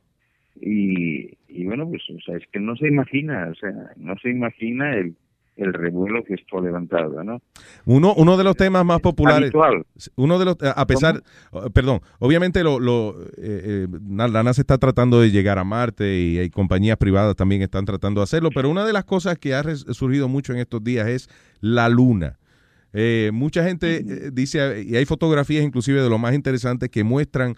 Y, 0.60 1.38
y 1.48 1.64
bueno, 1.64 1.88
pues 1.88 2.02
o 2.10 2.20
sea, 2.20 2.36
es 2.36 2.46
que 2.52 2.60
no 2.60 2.76
se 2.76 2.86
imagina, 2.86 3.48
o 3.50 3.54
sea, 3.54 3.72
no 3.96 4.14
se 4.18 4.28
imagina 4.28 4.94
el, 4.94 5.16
el 5.56 5.72
revuelo 5.74 6.24
que 6.24 6.34
esto 6.34 6.58
ha 6.58 6.62
levantado, 6.62 7.22
¿no? 7.22 7.42
Uno, 7.84 8.14
uno 8.14 8.36
de 8.36 8.44
los 8.44 8.56
temas 8.56 8.84
más 8.84 9.00
populares. 9.00 9.42
habitual. 9.42 9.84
Uno 10.16 10.38
de 10.38 10.44
los, 10.46 10.56
a 10.60 10.86
pesar, 10.86 11.22
oh, 11.50 11.68
perdón, 11.70 12.00
obviamente 12.18 12.64
lo, 12.64 12.80
lo, 12.80 13.20
eh, 13.36 13.86
eh, 13.86 13.88
la 14.08 14.42
NASA 14.42 14.62
está 14.62 14.78
tratando 14.78 15.20
de 15.20 15.30
llegar 15.30 15.58
a 15.58 15.64
Marte 15.64 16.18
y 16.18 16.38
hay 16.38 16.50
compañías 16.50 16.96
privadas 16.96 17.36
también 17.36 17.62
están 17.62 17.84
tratando 17.84 18.20
de 18.20 18.24
hacerlo, 18.24 18.50
pero 18.54 18.70
una 18.70 18.84
de 18.84 18.92
las 18.92 19.04
cosas 19.04 19.38
que 19.38 19.54
ha 19.54 19.62
surgido 19.62 20.28
mucho 20.28 20.52
en 20.52 20.58
estos 20.60 20.82
días 20.82 21.06
es 21.08 21.28
la 21.60 21.88
Luna. 21.88 22.38
Eh, 22.92 23.30
mucha 23.32 23.64
gente 23.64 23.96
eh, 23.96 24.30
dice, 24.32 24.84
y 24.86 24.96
hay 24.96 25.04
fotografías 25.04 25.64
inclusive 25.64 26.02
de 26.02 26.10
lo 26.10 26.18
más 26.18 26.34
interesantes 26.34 26.90
que 26.90 27.04
muestran 27.04 27.56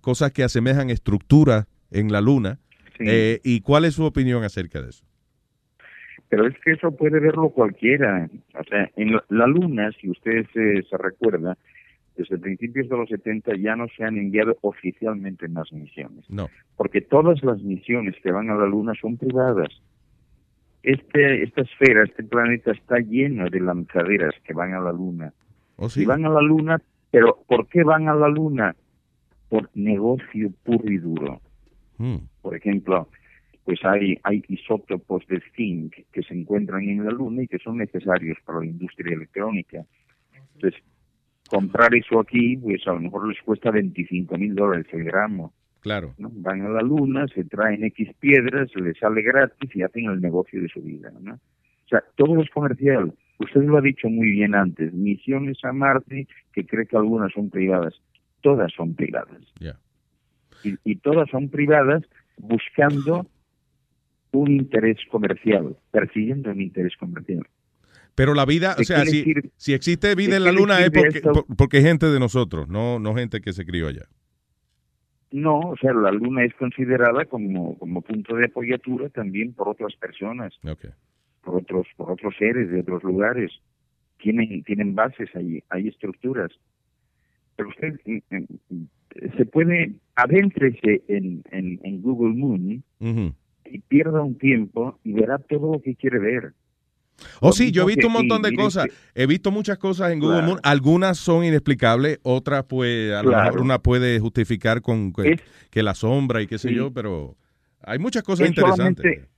cosas 0.00 0.32
que 0.32 0.42
asemejan 0.42 0.90
estructuras 0.90 1.66
en 1.90 2.12
la 2.12 2.20
Luna. 2.20 2.58
Eh, 2.98 3.40
¿Y 3.44 3.60
cuál 3.60 3.86
es 3.86 3.94
su 3.94 4.04
opinión 4.04 4.44
acerca 4.44 4.82
de 4.82 4.90
eso? 4.90 5.04
Pero 6.30 6.46
es 6.46 6.54
que 6.60 6.72
eso 6.72 6.92
puede 6.92 7.20
verlo 7.20 7.50
cualquiera. 7.50 8.30
O 8.58 8.64
sea, 8.64 8.90
en 8.96 9.12
la, 9.12 9.24
la 9.28 9.46
Luna, 9.46 9.90
si 10.00 10.08
usted 10.08 10.46
se, 10.54 10.82
se 10.82 10.96
recuerda, 10.96 11.58
desde 12.16 12.38
principios 12.38 12.88
de 12.88 12.96
los 12.96 13.08
70 13.08 13.56
ya 13.56 13.76
no 13.76 13.86
se 13.96 14.04
han 14.04 14.16
enviado 14.16 14.56
oficialmente 14.62 15.48
más 15.48 15.72
misiones. 15.72 16.28
No. 16.30 16.48
Porque 16.76 17.00
todas 17.00 17.42
las 17.42 17.60
misiones 17.62 18.14
que 18.22 18.30
van 18.30 18.50
a 18.50 18.54
la 18.54 18.66
Luna 18.66 18.92
son 19.00 19.16
privadas. 19.16 19.68
Este, 20.82 21.42
esta 21.42 21.62
esfera, 21.62 22.04
este 22.04 22.22
planeta 22.22 22.72
está 22.72 22.98
lleno 22.98 23.48
de 23.50 23.60
lanzaderas 23.60 24.34
que 24.44 24.54
van 24.54 24.72
a 24.74 24.80
la 24.80 24.92
Luna. 24.92 25.32
Y 25.96 26.04
van 26.04 26.24
a 26.26 26.28
la 26.28 26.42
Luna, 26.42 26.80
pero 27.10 27.38
¿por 27.48 27.66
qué 27.68 27.82
van 27.82 28.08
a 28.08 28.14
la 28.14 28.28
Luna? 28.28 28.76
Por 29.48 29.68
negocio 29.74 30.52
puro 30.62 30.90
y 30.90 30.98
duro. 30.98 31.40
Por 32.40 32.56
ejemplo, 32.56 33.08
pues 33.64 33.78
hay, 33.84 34.18
hay 34.22 34.42
isótopos 34.48 35.26
de 35.26 35.42
zinc 35.54 35.94
que 36.12 36.22
se 36.22 36.34
encuentran 36.34 36.82
en 36.82 37.04
la 37.04 37.10
Luna 37.10 37.42
y 37.42 37.48
que 37.48 37.58
son 37.58 37.78
necesarios 37.78 38.38
para 38.44 38.60
la 38.60 38.66
industria 38.66 39.14
electrónica. 39.14 39.84
Entonces, 40.54 40.82
comprar 41.48 41.94
eso 41.94 42.20
aquí, 42.20 42.56
pues 42.56 42.86
a 42.86 42.92
lo 42.92 43.00
mejor 43.00 43.28
les 43.28 43.40
cuesta 43.42 43.70
25 43.70 44.36
mil 44.38 44.54
dólares 44.54 44.86
el 44.92 45.04
gramo. 45.04 45.52
Claro. 45.80 46.14
¿no? 46.18 46.30
Van 46.32 46.62
a 46.62 46.68
la 46.68 46.82
Luna, 46.82 47.26
se 47.34 47.44
traen 47.44 47.84
X 47.84 48.10
piedras, 48.18 48.70
les 48.76 48.98
sale 48.98 49.22
gratis 49.22 49.70
y 49.74 49.82
hacen 49.82 50.06
el 50.06 50.20
negocio 50.20 50.60
de 50.60 50.68
su 50.68 50.80
vida. 50.82 51.10
¿no? 51.20 51.34
O 51.34 51.88
sea, 51.88 52.02
todo 52.16 52.40
es 52.40 52.50
comercial. 52.50 53.12
Usted 53.38 53.62
lo 53.62 53.78
ha 53.78 53.80
dicho 53.80 54.08
muy 54.08 54.30
bien 54.30 54.54
antes. 54.54 54.92
Misiones 54.92 55.58
a 55.64 55.72
Marte, 55.72 56.28
que 56.52 56.66
cree 56.66 56.86
que 56.86 56.96
algunas 56.96 57.32
son 57.32 57.50
privadas. 57.50 57.94
Todas 58.42 58.72
son 58.72 58.94
privadas. 58.94 59.40
Y, 60.62 60.74
y 60.84 60.96
todas 60.96 61.28
son 61.30 61.48
privadas 61.48 62.02
buscando 62.36 63.26
un 64.32 64.50
interés 64.50 64.98
comercial, 65.10 65.76
persiguiendo 65.90 66.50
un 66.50 66.60
interés 66.60 66.96
comercial. 66.96 67.46
Pero 68.14 68.34
la 68.34 68.44
vida, 68.44 68.72
o 68.74 68.76
¿Qué 68.78 68.84
sea, 68.84 69.04
si, 69.04 69.24
decir- 69.24 69.50
si 69.56 69.72
existe 69.72 70.14
vida 70.14 70.36
en 70.36 70.44
la 70.44 70.52
Luna 70.52 70.80
es 70.80 70.90
porque, 70.90 71.18
esto? 71.18 71.46
porque 71.56 71.78
es 71.78 71.84
gente 71.84 72.06
de 72.06 72.18
nosotros, 72.20 72.68
no, 72.68 72.98
no 72.98 73.14
gente 73.14 73.40
que 73.40 73.52
se 73.52 73.64
crió 73.64 73.88
allá. 73.88 74.06
No, 75.32 75.60
o 75.60 75.76
sea, 75.76 75.92
la 75.92 76.10
Luna 76.10 76.44
es 76.44 76.52
considerada 76.54 77.24
como, 77.24 77.78
como 77.78 78.02
punto 78.02 78.34
de 78.34 78.46
apoyatura 78.46 79.08
también 79.10 79.52
por 79.52 79.68
otras 79.68 79.94
personas, 79.94 80.52
por 81.42 81.56
otros 81.56 81.86
por 81.96 82.10
otros 82.10 82.34
seres 82.36 82.70
de 82.70 82.80
otros 82.80 83.02
lugares. 83.04 83.50
Tienen 84.18 84.62
tienen 84.64 84.94
bases 84.94 85.28
ahí, 85.34 85.62
hay 85.70 85.88
estructuras. 85.88 86.50
Pero 87.56 87.68
usted 87.68 87.98
mm, 88.04 88.36
mm, 88.74 88.86
se 89.36 89.46
puede 89.46 89.92
adéntrese 90.16 91.02
en, 91.08 91.42
en, 91.52 91.78
en 91.84 92.02
Google 92.02 92.34
Moon 92.34 92.82
y 93.70 93.78
pierda 93.80 94.22
un 94.22 94.36
tiempo 94.36 94.98
y 95.04 95.12
verá 95.12 95.38
todo 95.38 95.72
lo 95.72 95.80
que 95.80 95.94
quiere 95.94 96.18
ver. 96.18 96.52
Oh, 97.42 97.52
sí, 97.52 97.70
yo 97.70 97.82
he 97.82 97.86
visto 97.86 98.06
un 98.06 98.14
montón 98.14 98.40
de 98.40 98.54
cosas. 98.54 98.86
He 99.14 99.26
visto 99.26 99.50
muchas 99.50 99.76
cosas 99.76 100.10
en 100.12 100.20
Google 100.20 100.36
Claro. 100.38 100.46
Moon. 100.48 100.60
Algunas 100.62 101.18
son 101.18 101.44
inexplicables, 101.44 102.18
otras, 102.22 102.64
pues, 102.64 103.12
a 103.12 103.22
lo 103.22 103.28
Claro. 103.30 103.44
mejor 103.44 103.60
una 103.60 103.78
puede 103.78 104.18
justificar 104.20 104.80
con 104.80 105.12
que, 105.12 105.32
Es- 105.32 105.42
que 105.70 105.82
la 105.82 105.94
sombra 105.94 106.40
y 106.40 106.46
qué 106.46 106.56
sé 106.58 106.70
Sí. 106.70 106.74
yo, 106.76 106.90
pero 106.92 107.36
hay 107.82 107.98
muchas 107.98 108.22
cosas 108.22 108.44
es 108.44 108.50
interesantes. 108.50 109.04
solamente, 109.04 109.28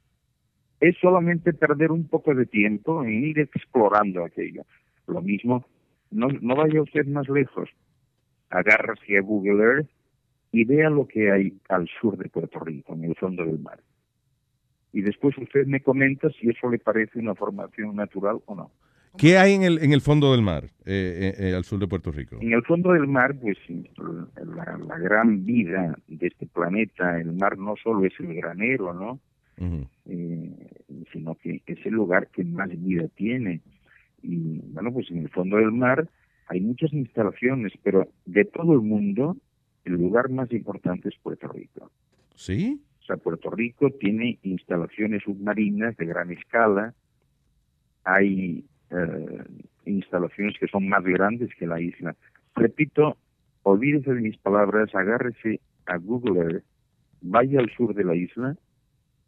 es 0.80 0.96
solamente 1.00 1.52
perder 1.52 1.90
un 1.90 2.06
poco 2.06 2.32
de 2.34 2.46
tiempo 2.46 3.02
en 3.04 3.24
ir 3.24 3.40
explorando 3.40 4.24
aquello. 4.24 4.62
Lo 5.08 5.20
mismo, 5.20 5.66
no, 6.12 6.28
no 6.40 6.54
vaya 6.54 6.82
usted 6.82 7.04
más 7.06 7.28
lejos. 7.28 7.68
Agárrese 8.48 9.16
a 9.18 9.22
Google 9.22 9.60
Earth 9.62 9.88
y 10.52 10.64
vea 10.64 10.88
lo 10.90 11.08
que 11.08 11.32
hay 11.32 11.54
al 11.68 11.88
sur 12.00 12.16
de 12.16 12.28
Puerto 12.28 12.60
Rico, 12.60 12.94
en 12.94 13.04
el 13.04 13.16
fondo 13.16 13.44
del 13.44 13.58
mar. 13.58 13.80
Y 14.92 15.02
después 15.02 15.36
usted 15.38 15.66
me 15.66 15.80
comenta 15.80 16.28
si 16.30 16.50
eso 16.50 16.68
le 16.70 16.78
parece 16.78 17.18
una 17.18 17.34
formación 17.34 17.96
natural 17.96 18.38
o 18.46 18.54
no. 18.54 18.70
¿Qué 19.16 19.36
hay 19.36 19.52
en 19.52 19.62
el, 19.62 19.78
en 19.82 19.92
el 19.92 20.00
fondo 20.00 20.32
del 20.32 20.42
mar, 20.42 20.64
eh, 20.86 21.34
eh, 21.38 21.48
eh, 21.48 21.54
al 21.54 21.64
sur 21.64 21.78
de 21.78 21.86
Puerto 21.86 22.10
Rico? 22.10 22.38
En 22.40 22.52
el 22.52 22.62
fondo 22.62 22.92
del 22.92 23.06
mar, 23.06 23.34
pues 23.38 23.58
la, 23.68 24.78
la 24.78 24.98
gran 24.98 25.44
vida 25.44 25.94
de 26.08 26.26
este 26.26 26.46
planeta, 26.46 27.20
el 27.20 27.32
mar 27.32 27.58
no 27.58 27.74
solo 27.82 28.06
es 28.06 28.14
el 28.20 28.34
granero, 28.34 28.94
¿no? 28.94 29.20
Eh, 30.06 31.04
sino 31.12 31.36
que 31.36 31.62
es 31.66 31.86
el 31.86 31.92
lugar 31.92 32.28
que 32.28 32.42
más 32.44 32.68
vida 32.70 33.06
tiene. 33.14 33.60
Y 34.22 34.60
bueno, 34.72 34.92
pues 34.92 35.10
en 35.10 35.18
el 35.18 35.28
fondo 35.28 35.56
del 35.58 35.72
mar 35.72 36.08
hay 36.48 36.60
muchas 36.60 36.92
instalaciones, 36.92 37.72
pero 37.82 38.08
de 38.24 38.44
todo 38.44 38.72
el 38.72 38.80
mundo, 38.80 39.36
el 39.84 39.94
lugar 39.94 40.30
más 40.30 40.50
importante 40.52 41.08
es 41.10 41.14
Puerto 41.22 41.48
Rico. 41.48 41.90
¿Sí? 42.34 42.80
Sea, 43.12 43.22
Puerto 43.22 43.50
Rico 43.50 43.90
tiene 43.90 44.38
instalaciones 44.42 45.22
submarinas 45.24 45.96
de 45.96 46.06
gran 46.06 46.30
escala, 46.32 46.94
hay 48.04 48.64
eh, 48.90 49.44
instalaciones 49.86 50.56
que 50.58 50.66
son 50.68 50.88
más 50.88 51.02
grandes 51.04 51.50
que 51.58 51.66
la 51.66 51.80
isla. 51.80 52.16
Repito, 52.54 53.16
olvídese 53.62 54.14
de 54.14 54.20
mis 54.20 54.38
palabras, 54.38 54.94
agárrese 54.94 55.60
a 55.86 55.96
Google 55.96 56.40
Earth, 56.40 56.64
vaya 57.20 57.60
al 57.60 57.70
sur 57.76 57.94
de 57.94 58.04
la 58.04 58.14
isla, 58.14 58.56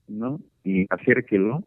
¿no? 0.09 0.41
Y 0.65 0.87
acérquelo, 0.91 1.65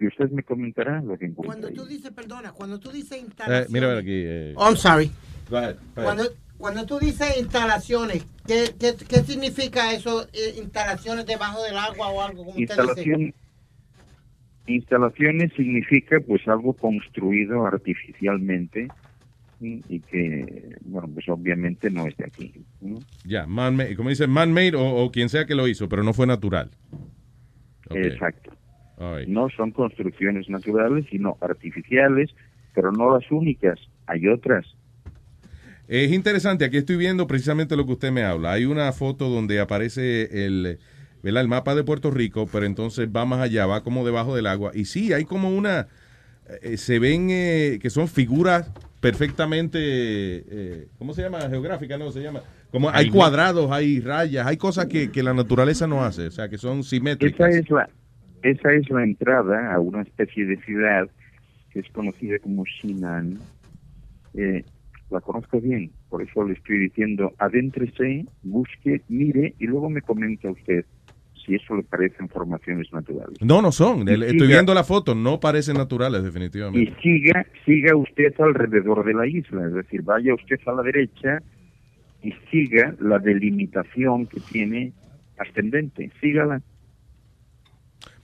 y 0.00 0.06
usted 0.06 0.30
me 0.30 0.42
comentará 0.42 1.00
lo 1.02 1.18
que 1.18 1.26
encuentra. 1.26 1.60
Cuando 1.60 1.82
tú 1.82 1.88
dices, 1.88 2.10
perdona, 2.12 2.52
cuando 2.52 2.78
tú 2.78 2.90
dices 2.90 3.12
Eh, 3.12 3.20
instalaciones. 3.24 3.70
mira 3.70 3.98
aquí. 3.98 4.22
eh. 4.24 4.54
Oh, 4.56 4.66
I'm 4.68 4.76
sorry. 4.76 5.10
Go 5.50 5.56
ahead, 5.56 5.76
go 5.76 6.02
ahead. 6.02 6.04
Cuando, 6.04 6.22
cuando 6.58 6.84
tú 6.84 6.98
dices 6.98 7.38
instalaciones, 7.38 8.26
¿qué, 8.46 8.74
qué, 8.78 8.94
qué 9.08 9.16
significa 9.22 9.92
eso? 9.92 10.26
eh, 10.32 10.56
instalaciones 10.58 11.24
debajo 11.24 11.62
del 11.62 11.76
agua 11.76 12.08
o 12.08 12.20
algo, 12.20 12.44
como 12.44 12.50
usted 12.50 12.62
dice. 12.62 12.72
Instalación, 12.82 13.34
instalaciones 14.66 15.52
significa 15.54 16.18
pues 16.20 16.46
algo 16.48 16.72
construido 16.74 17.64
artificialmente 17.64 18.88
¿sí? 19.60 19.82
y 19.88 20.00
que, 20.00 20.76
bueno, 20.82 21.08
pues 21.14 21.28
obviamente 21.28 21.90
no 21.90 22.06
es 22.06 22.16
de 22.16 22.26
aquí. 22.26 22.52
¿no? 22.80 22.98
Ya, 23.24 23.46
man-made, 23.46 23.96
como 23.96 24.10
dice, 24.10 24.26
man-made 24.26 24.74
o, 24.74 25.04
o 25.04 25.10
quien 25.12 25.28
sea 25.28 25.46
que 25.46 25.54
lo 25.54 25.68
hizo, 25.68 25.88
pero 25.88 26.02
no 26.02 26.12
fue 26.12 26.26
natural. 26.26 26.70
Exacto. 27.90 28.52
Right. 28.98 29.28
No 29.28 29.48
son 29.50 29.70
construcciones 29.70 30.48
naturales, 30.48 31.06
sino 31.08 31.38
artificiales, 31.40 32.34
pero 32.74 32.90
no 32.90 33.16
las 33.16 33.30
únicas. 33.30 33.78
Hay 34.06 34.26
otras. 34.26 34.66
Es 35.88 36.12
interesante, 36.12 36.66
aquí 36.66 36.76
estoy 36.76 36.96
viendo 36.96 37.26
precisamente 37.26 37.74
lo 37.74 37.86
que 37.86 37.92
usted 37.92 38.12
me 38.12 38.22
habla. 38.22 38.52
Hay 38.52 38.66
una 38.66 38.92
foto 38.92 39.28
donde 39.28 39.58
aparece 39.58 40.44
el, 40.46 40.78
¿verdad? 41.22 41.42
el 41.42 41.48
mapa 41.48 41.74
de 41.74 41.82
Puerto 41.82 42.10
Rico, 42.10 42.46
pero 42.50 42.66
entonces 42.66 43.08
va 43.14 43.24
más 43.24 43.40
allá, 43.40 43.66
va 43.66 43.82
como 43.82 44.04
debajo 44.04 44.36
del 44.36 44.46
agua. 44.46 44.70
Y 44.74 44.84
sí, 44.84 45.12
hay 45.14 45.24
como 45.24 45.48
una, 45.48 45.88
eh, 46.62 46.76
se 46.76 46.98
ven 46.98 47.28
eh, 47.30 47.78
que 47.80 47.88
son 47.88 48.06
figuras 48.06 48.70
perfectamente, 49.00 49.78
eh, 49.80 50.88
¿cómo 50.98 51.14
se 51.14 51.22
llama? 51.22 51.40
Geográfica, 51.48 51.96
no, 51.96 52.10
se 52.12 52.20
llama. 52.20 52.42
Como 52.70 52.90
hay 52.90 53.08
cuadrados, 53.08 53.70
hay 53.70 54.00
rayas, 54.00 54.46
hay 54.46 54.58
cosas 54.58 54.86
que, 54.86 55.10
que 55.10 55.22
la 55.22 55.32
naturaleza 55.32 55.86
no 55.86 56.04
hace, 56.04 56.26
o 56.26 56.30
sea, 56.30 56.50
que 56.50 56.58
son 56.58 56.82
simétricas. 56.82 57.48
Esa 57.48 57.58
es 57.58 57.70
la, 57.70 57.88
esa 58.42 58.72
es 58.72 58.90
la 58.90 59.04
entrada 59.04 59.74
a 59.74 59.80
una 59.80 60.02
especie 60.02 60.44
de 60.44 60.56
ciudad 60.62 61.08
que 61.70 61.80
es 61.80 61.88
conocida 61.92 62.38
como 62.40 62.64
Shinan. 62.64 63.38
Eh, 64.34 64.64
la 65.10 65.20
conozco 65.20 65.60
bien, 65.60 65.90
por 66.08 66.22
eso 66.22 66.44
le 66.44 66.54
estoy 66.54 66.78
diciendo, 66.78 67.32
adéntrese, 67.38 68.26
busque, 68.42 69.02
mire 69.08 69.54
y 69.58 69.66
luego 69.66 69.88
me 69.88 70.02
comenta 70.02 70.50
usted 70.50 70.84
si 71.46 71.54
eso 71.54 71.76
le 71.76 71.82
parecen 71.82 72.28
formaciones 72.28 72.92
naturales. 72.92 73.38
No, 73.40 73.62
no 73.62 73.72
son. 73.72 74.06
Y 74.06 74.12
Estoy 74.12 74.32
siga- 74.40 74.46
viendo 74.48 74.74
la 74.74 74.84
foto, 74.84 75.14
no 75.14 75.40
parecen 75.40 75.78
naturales, 75.78 76.20
Y 76.20 76.24
definitivamente. 76.24 76.94
siga, 77.02 77.46
siga 77.64 77.96
usted 77.96 78.34
alrededor 78.38 79.02
de 79.06 79.14
la 79.14 79.26
isla, 79.26 79.66
es 79.66 79.72
decir, 79.72 80.02
vaya 80.02 80.34
usted 80.34 80.58
a 80.66 80.72
la 80.72 80.82
derecha 80.82 81.38
y 82.22 82.32
siga 82.50 82.94
la 83.00 83.18
delimitación 83.18 84.26
que 84.26 84.40
tiene 84.40 84.92
ascendente, 85.38 86.10
sígala. 86.20 86.60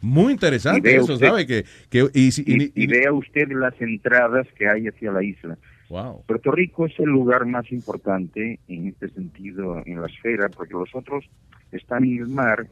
Muy 0.00 0.32
Y 0.32 0.32
interesante 0.32 0.94
eso, 0.96 1.14
usted- 1.14 1.26
¿sabe? 1.26 1.46
Que, 1.46 1.64
que, 1.88 2.00
y, 2.12 2.28
y- 2.28 2.72
y, 2.74 2.84
y 2.84 2.86
vea 2.86 3.10
usted 3.12 3.48
las 3.52 3.80
entradas 3.80 4.46
que 4.58 4.68
hay 4.68 4.86
hacia 4.86 5.10
la 5.12 5.22
isla. 5.22 5.56
Wow. 5.94 6.24
Puerto 6.26 6.50
Rico 6.50 6.86
es 6.86 6.98
el 6.98 7.06
lugar 7.06 7.46
más 7.46 7.70
importante 7.70 8.58
en 8.66 8.88
este 8.88 9.08
sentido 9.10 9.80
en 9.86 10.00
la 10.00 10.08
esfera, 10.08 10.48
porque 10.48 10.74
los 10.74 10.92
otros 10.92 11.24
están 11.70 12.02
en 12.04 12.18
el 12.18 12.26
mar 12.26 12.66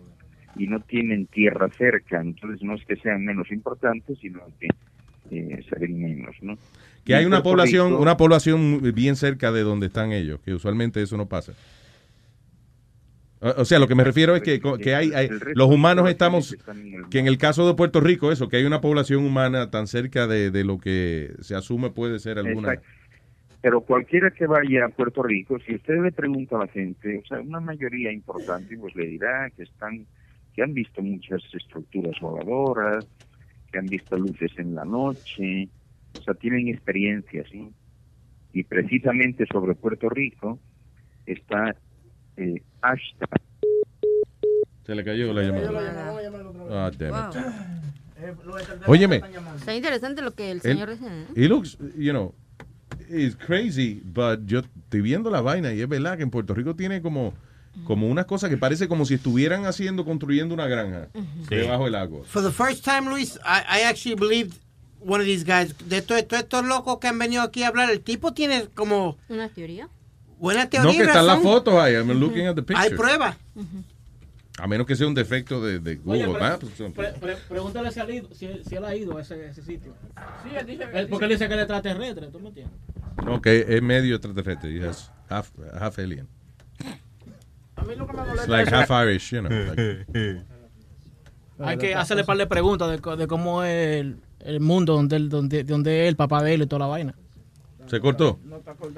y 0.57 0.67
no 0.67 0.81
tienen 0.81 1.27
tierra 1.27 1.69
cerca, 1.79 2.21
entonces 2.21 2.61
no 2.65 2.75
es 2.75 2.85
que 2.85 2.97
sean 2.97 3.25
menos 3.25 3.53
importantes, 3.53 4.19
sino 4.19 4.41
que 4.59 4.67
eh, 5.31 5.65
se 5.71 5.79
ven 5.79 6.03
menos, 6.03 6.35
¿no? 6.43 6.59
que 7.05 7.15
hay 7.15 7.25
una 7.25 7.45
población, 7.45 7.91
Rico- 7.91 8.03
una 8.03 8.17
población 8.17 8.81
bien 8.93 9.15
cerca 9.15 9.53
de 9.53 9.63
donde 9.63 9.87
están 9.87 10.11
ellos, 10.11 10.41
que 10.41 10.53
usualmente 10.53 11.01
eso 11.01 11.17
no 11.17 11.27
pasa. 11.27 11.53
O 13.41 13.63
o 13.63 13.65
sea, 13.65 13.79
lo 13.79 13.87
que 13.87 13.95
me 13.95 14.03
refiero 14.05 14.35
es 14.37 14.43
que, 14.43 14.61
que 14.61 14.95
hay, 14.97 15.13
hay- 15.13 15.29
los 15.55 15.69
humanos 15.71 16.09
estamos, 16.11 16.57
que 17.11 17.19
en 17.21 17.27
el 17.29 17.39
caso 17.39 17.67
de 17.69 17.75
Puerto 17.75 18.01
Rico, 18.01 18.33
eso, 18.33 18.49
que 18.49 18.57
hay 18.57 18.65
una 18.65 18.81
población 18.81 19.25
humana 19.25 19.71
tan 19.71 19.87
cerca 19.87 20.27
de, 20.27 20.51
de 20.51 20.65
lo 20.65 20.79
que 20.79 21.33
se 21.41 21.55
asume 21.55 21.91
puede 21.91 22.19
ser 22.19 22.39
alguna. 22.39 22.73
Exacto. 22.75 23.02
Pero 23.63 23.81
cualquiera 23.83 24.33
que 24.33 24.47
vaya 24.47 24.87
a 24.87 24.89
Puerto 24.89 25.23
Rico, 25.23 25.57
si 25.61 25.77
usted 25.77 26.03
le 26.03 26.11
pregunta 26.11 26.57
a 26.57 26.61
la 26.61 26.67
gente, 26.67 27.19
o 27.19 27.27
sea, 27.27 27.41
una 27.41 27.61
mayoría 27.61 28.13
importante, 28.13 28.77
pues 28.77 28.95
le 28.97 29.07
dirá 29.07 29.49
que 29.51 29.63
están, 29.63 30.05
que 30.53 30.63
han 30.65 30.75
visto 30.75 31.01
muchas 31.01 31.41
estructuras 31.55 32.19
voladoras, 32.21 33.07
que 33.71 33.79
han 33.79 33.87
visto 33.87 34.19
luces 34.19 34.51
en 34.59 34.75
la 34.75 34.85
noche, 34.85 35.69
o 36.19 36.23
sea, 36.23 36.35
tienen 36.35 36.69
experiencias, 36.69 37.49
¿sí? 37.51 37.71
Y 38.53 38.65
precisamente 38.65 39.47
sobre 39.47 39.77
Puerto 39.77 40.09
Rico 40.09 40.59
está 41.25 41.77
eh, 42.37 42.61
Ashta. 42.81 43.27
Se 44.85 44.95
le 44.95 45.05
cayó 45.05 45.33
la 45.33 45.43
llamada. 45.43 46.11
Ah, 46.69 46.91
damn 46.99 47.31
it. 47.31 47.35
Wow. 48.45 48.65
Óyeme, 48.87 49.23
Está 49.57 49.75
interesante 49.75 50.23
lo 50.23 50.33
que 50.33 50.51
el 50.51 50.61
señor 50.61 50.91
dice. 50.91 51.07
¿eh? 51.07 51.27
It 51.35 51.49
looks, 51.49 51.77
you 51.97 52.13
know, 52.13 52.35
it's 53.13 53.37
crazy, 53.37 54.01
but 54.05 54.41
yo 54.47 54.61
estoy 54.61 55.01
viendo 55.03 55.31
la 55.31 55.41
vaina 55.41 55.73
y 55.73 55.81
es 55.81 55.89
verdad 55.89 56.17
que 56.17 56.23
en 56.23 56.31
Puerto 56.31 56.55
Rico 56.55 56.75
tiene 56.75 57.03
como, 57.03 57.35
como 57.85 58.09
unas 58.09 58.27
cosas 58.27 58.51
que 58.51 58.57
parece 58.57 58.89
como 58.89 59.05
si 59.05 59.15
estuvieran 59.15 59.65
haciendo, 59.67 60.05
construyendo 60.05 60.55
una 60.55 60.67
granja 60.67 61.09
debajo 61.49 61.85
del 61.85 61.95
agua. 61.95 62.21
For 62.27 62.43
the 62.43 62.51
first 62.53 62.85
time, 62.85 63.09
Luis, 63.11 63.37
I, 63.45 63.81
I 63.81 63.83
actually 63.85 64.15
believed 64.17 64.55
one 65.01 65.21
of 65.21 65.27
these 65.27 65.45
guys. 65.45 65.75
De 65.89 66.01
todos 66.03 66.23
estos 66.31 66.65
locos 66.65 66.99
que 66.99 67.09
han 67.09 67.19
venido 67.19 67.43
aquí 67.43 67.63
a 67.63 67.69
hablar, 67.69 67.91
el 67.91 68.01
tipo 68.01 68.33
tiene 68.33 68.67
como 68.75 69.17
¿Una 69.29 69.49
teoría? 69.49 69.89
buena 70.39 70.69
teoría. 70.71 70.91
No, 70.93 70.97
que 70.97 71.05
están 71.05 71.27
las 71.27 71.41
fotos 71.41 71.75
ahí, 71.75 71.95
I'm 71.95 72.09
looking 72.19 72.47
at 72.47 72.55
the 72.55 72.61
Hay 72.75 72.91
pictures. 72.91 73.01
pruebas. 73.01 73.37
A 74.59 74.67
menos 74.67 74.87
que 74.87 74.95
sea 74.95 75.07
un 75.07 75.15
defecto 75.15 75.65
de, 75.65 75.79
de 75.79 75.99
Oye, 76.05 76.27
Google 76.27 76.39
pre- 76.39 76.41
Maps. 76.41 76.67
pre- 76.95 77.13
pre- 77.15 77.37
pregúntale 77.49 77.91
si, 77.91 78.01
él 78.01 78.07
ha 78.07 78.13
ido- 78.15 78.29
si, 78.35 78.49
si 78.69 78.75
él 78.77 78.85
ha 78.85 78.95
ido 78.95 79.17
a 79.17 79.23
ese, 79.23 79.47
ese 79.49 79.63
sitio. 79.63 79.95
Sí, 80.45 80.51
él 80.55 80.67
dice, 80.67 80.85
Él- 80.93 81.09
porque 81.09 81.25
él 81.25 81.31
dice 81.31 81.49
que 81.49 81.55
él 81.55 81.61
es 81.61 81.65
extraterrestre, 81.65 82.27
¿tú 82.27 82.39
me 82.39 82.49
entiendes? 82.49 82.77
No, 83.25 83.41
que 83.43 83.65
es 83.69 83.83
medio 83.83 84.17
extraterrestre. 84.17 84.71
y 84.73 84.83
es 84.83 85.11
half, 85.29 85.51
half 85.81 85.99
alien. 85.99 86.29
A 87.77 87.85
mí 87.85 87.95
lo 87.97 88.07
que 88.07 88.13
me 88.13 88.19
It's 88.21 88.29
molesta 88.29 88.51
like 88.53 88.69
es- 88.69 88.91
half 88.91 88.91
Irish, 89.05 89.31
you 89.31 89.41
know. 89.41 89.51
like- 89.51 90.43
Hay 91.65 91.77
que 91.79 91.95
hacerle 91.95 92.25
par 92.25 92.37
de 92.37 92.47
preguntas 92.47 92.91
de, 92.91 92.99
co- 92.99 93.17
de 93.17 93.27
cómo 93.29 93.63
es 93.63 94.01
el, 94.01 94.17
el 94.41 94.61
mundo 94.61 94.95
donde, 94.95 95.17
él- 95.17 95.29
donde, 95.29 95.63
donde 95.65 96.03
es 96.05 96.09
el 96.09 96.17
papá 96.17 96.43
de 96.43 96.55
él 96.55 96.63
y 96.63 96.67
toda 96.67 96.81
la 96.81 96.87
vaina. 96.87 97.15
¿Se 97.87 98.01
cortó? 98.01 98.39
No 98.45 98.57
está 98.57 98.75
to- 98.75 98.89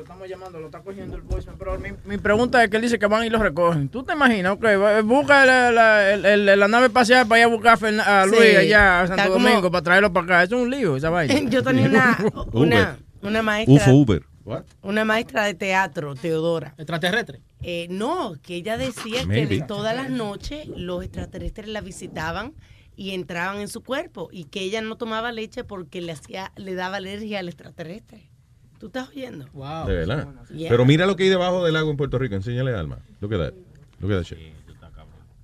estamos 0.00 0.28
llamando, 0.28 0.58
lo 0.58 0.66
está 0.66 0.80
cogiendo 0.80 1.14
el 1.16 1.22
voicemail. 1.22 1.58
Pero 1.58 1.78
mi, 1.78 1.90
mi 2.04 2.18
pregunta 2.18 2.62
es 2.64 2.68
que 2.70 2.76
él 2.76 2.82
dice 2.82 2.98
que 2.98 3.06
van 3.06 3.24
y 3.24 3.30
lo 3.30 3.38
recogen. 3.38 3.88
¿Tú 3.88 4.02
te 4.02 4.12
imaginas? 4.12 4.52
Ok, 4.54 4.64
busca 5.04 5.46
la, 5.46 5.70
la, 5.70 6.12
el- 6.12 6.24
el- 6.48 6.58
la 6.60 6.68
nave 6.68 6.86
espacial 6.86 7.26
para 7.26 7.38
ir 7.40 7.44
a 7.44 7.48
buscar 7.48 7.78
a, 8.00 8.22
a 8.22 8.24
Sí, 8.24 8.30
Luis 8.30 8.56
allá 8.56 9.02
a 9.02 9.06
Santo 9.06 9.32
como- 9.32 9.46
Domingo 9.48 9.70
para 9.70 9.82
traerlo 9.82 10.12
para 10.12 10.24
acá. 10.24 10.42
Eso 10.42 10.56
es 10.56 10.62
un 10.62 10.70
lío, 10.70 10.96
esa 10.96 11.10
vaina. 11.10 11.34
Yo 11.50 11.62
tenía 11.62 11.86
una, 11.86 12.18
una, 12.52 12.98
una 13.22 13.42
maestra. 13.42 13.74
UFO 13.74 13.92
Uber. 13.92 14.22
What? 14.44 14.64
Una 14.82 15.04
maestra 15.04 15.44
de 15.44 15.54
teatro, 15.54 16.14
Teodora. 16.14 16.74
¿Extraterrestre? 16.78 17.40
Eh, 17.62 17.86
no, 17.90 18.34
que 18.42 18.56
ella 18.56 18.78
decía 18.78 19.26
Maybe. 19.26 19.58
que 19.58 19.62
todas 19.62 19.94
las 19.94 20.08
noches 20.10 20.66
los 20.66 21.04
extraterrestres 21.04 21.68
la 21.68 21.82
visitaban 21.82 22.54
y 22.96 23.10
entraban 23.10 23.60
en 23.60 23.68
su 23.68 23.82
cuerpo 23.82 24.28
y 24.32 24.44
que 24.44 24.60
ella 24.62 24.80
no 24.80 24.96
tomaba 24.96 25.30
leche 25.30 25.62
porque 25.62 26.00
le 26.00 26.12
hacía, 26.12 26.52
le 26.56 26.74
daba 26.74 26.96
alergia 26.96 27.38
al 27.38 27.48
extraterrestre. 27.48 28.30
¿Tú 28.78 28.86
estás 28.86 29.10
oyendo? 29.10 29.46
Wow. 29.52 29.86
De 29.86 29.94
verdad. 29.94 30.28
Yeah. 30.54 30.70
Pero 30.70 30.86
mira 30.86 31.04
lo 31.04 31.14
que 31.14 31.24
hay 31.24 31.28
debajo 31.28 31.64
del 31.64 31.76
agua 31.76 31.90
en 31.90 31.98
Puerto 31.98 32.18
Rico. 32.18 32.34
Enséñale, 32.34 32.74
Alma. 32.74 32.98
Look 33.20 33.34
at 33.34 33.38
that. 33.38 33.54
Look 34.00 34.12
at 34.12 34.18
that 34.18 34.24
shit. 34.24 34.38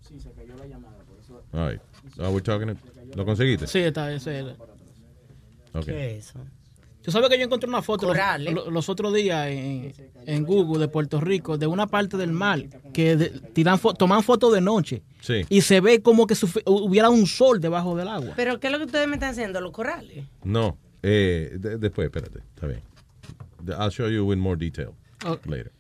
Sí, 0.01 0.19
se 0.19 0.33
cayó 0.33 0.57
la 0.57 0.67
llamada. 0.67 0.97
Por 1.05 1.19
eso. 1.19 1.43
All 1.53 1.71
right. 1.71 1.81
So 2.15 2.31
we're 2.31 2.41
talking 2.43 2.75
¿Lo 3.15 3.27
conseguiste? 3.27 3.67
Sí, 3.67 3.81
está 3.81 4.11
ese. 4.13 4.57
¿Qué 5.85 6.17
es 6.17 6.29
eso? 6.31 6.41
Tú 7.07 7.13
sabes 7.13 7.31
que 7.31 7.39
yo 7.39 7.45
encontré 7.45 7.69
una 7.69 7.81
foto 7.83 8.13
los, 8.13 8.67
los 8.71 8.89
otros 8.89 9.15
días 9.15 9.47
en, 9.49 9.95
en 10.27 10.45
Google 10.45 10.81
de 10.81 10.89
Puerto 10.89 11.21
Rico, 11.21 11.57
de 11.57 11.67
una 11.69 11.87
parte 11.87 12.17
del 12.17 12.33
mar, 12.33 12.65
que 12.93 13.17
de- 13.17 13.31
tiran 13.55 13.79
fo- 13.79 13.97
toman 13.97 14.23
fotos 14.25 14.53
de 14.53 14.61
noche 14.61 15.03
Sí. 15.21 15.45
y 15.49 15.61
se 15.63 15.81
ve 15.81 16.03
como 16.03 16.27
que 16.27 16.35
hubiera 16.67 17.09
un 17.09 17.27
sol 17.27 17.61
debajo 17.61 17.97
del 17.97 18.09
agua. 18.09 18.33
¿Pero 18.37 18.59
qué 18.61 18.67
es 18.67 18.73
lo 18.73 18.79
que 18.81 18.87
ustedes 18.87 19.07
me 19.07 19.15
están 19.15 19.31
haciendo? 19.31 19.61
¿Los 19.61 19.71
corales? 19.73 20.25
No. 20.43 20.77
Eh, 21.03 21.57
de- 21.61 21.79
después, 21.79 22.07
espérate. 22.07 22.41
Está 22.55 22.67
bien. 22.67 22.81
I'll 23.69 23.91
show 23.91 24.09
you 24.09 24.33
in 24.33 24.41
more 24.41 24.57
detail 24.59 24.91
Ok. 25.25 25.47
later. 25.47 25.73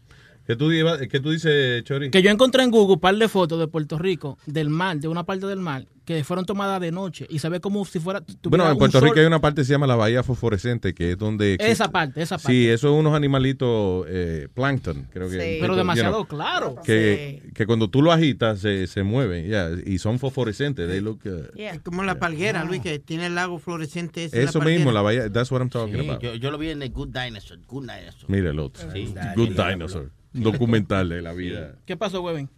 ¿Qué 0.47 0.55
tú, 0.56 0.70
qué 1.10 1.20
tú 1.20 1.31
dices, 1.31 1.82
Chori? 1.85 2.10
Que 2.10 2.23
yo 2.23 2.31
encontré 2.31 2.62
en 2.62 2.70
Google 2.70 2.94
un 2.94 3.01
par 3.01 3.16
de 3.16 3.28
fotos 3.28 3.59
de 3.59 3.66
Puerto 3.66 3.98
Rico, 3.98 4.39
del 4.47 4.68
mar, 4.70 4.97
de 4.98 5.09
una 5.09 5.24
parte 5.24 5.47
del 5.47 5.59
mar, 5.59 5.86
que 6.05 6.23
fueron 6.23 6.44
tomadas 6.47 6.81
de 6.81 6.93
noche 6.93 7.27
y 7.28 7.40
se 7.40 7.48
ve 7.48 7.59
como 7.60 7.85
si 7.85 7.98
fuera. 7.98 8.23
Bueno, 8.44 8.70
en 8.70 8.78
Puerto 8.78 9.01
sol- 9.01 9.09
Rico 9.09 9.18
hay 9.18 9.27
una 9.27 9.40
parte 9.40 9.62
que 9.62 9.64
se 9.64 9.73
llama 9.73 9.89
la 9.89 9.97
bahía 9.97 10.23
fosforescente, 10.23 10.94
que 10.94 11.10
es 11.12 11.18
donde... 11.18 11.56
Esa 11.59 11.90
parte, 11.90 12.23
esa 12.23 12.36
parte. 12.39 12.52
Sí, 12.52 12.68
eso 12.68 12.89
es 12.94 13.01
unos 13.01 13.14
animalitos 13.14 14.06
eh, 14.09 14.47
plancton, 14.55 15.09
creo 15.12 15.28
que. 15.28 15.35
Sí. 15.35 15.59
Pero 15.60 15.73
you 15.73 15.78
demasiado 15.78 16.12
know, 16.14 16.27
claro. 16.27 16.77
Que, 16.85 17.43
que 17.52 17.66
cuando 17.66 17.90
tú 17.90 18.01
lo 18.02 18.12
agitas 18.12 18.60
se, 18.60 18.86
se 18.86 19.02
mueven, 19.02 19.48
ya, 19.48 19.70
y 19.85 19.98
son 19.98 20.20
fosforescentes. 20.20 20.89
They 20.89 21.01
look, 21.01 21.23
uh, 21.24 21.59
Es 21.59 21.81
como 21.81 22.05
la 22.05 22.20
palguera, 22.20 22.62
Luis, 22.64 22.82
que 22.82 23.01
tiene 23.01 23.27
el 23.27 23.35
lago 23.35 23.59
fluorescente. 23.59 24.28
eso 24.32 24.60
la 24.60 24.64
mismo, 24.64 24.93
la 24.93 25.02
bahía, 25.02 25.28
that's 25.32 25.51
what 25.51 25.59
I'm 25.60 25.70
talking 25.70 26.01
Sí, 26.02 26.09
about. 26.09 26.23
yo, 26.23 26.35
yo 26.36 26.52
lo 26.52 26.59
vi 26.59 26.70
en 26.70 26.82
el 26.82 26.90
Good 26.93 27.09
Dinosaur. 27.09 27.59
Good 27.66 27.82
Dinosaur. 27.82 28.31
Mira 28.31 28.51
el 28.51 28.59
otro. 28.60 28.89
Sí. 28.93 29.12
Good 29.35 29.48
Dinosaur. 29.48 30.12
Documental 30.43 31.09
de 31.09 31.23
la 31.23 31.33
vida. 31.33 31.77
¿Qué 31.85 31.97
pasó, 31.97 32.23
Webin? 32.23 32.49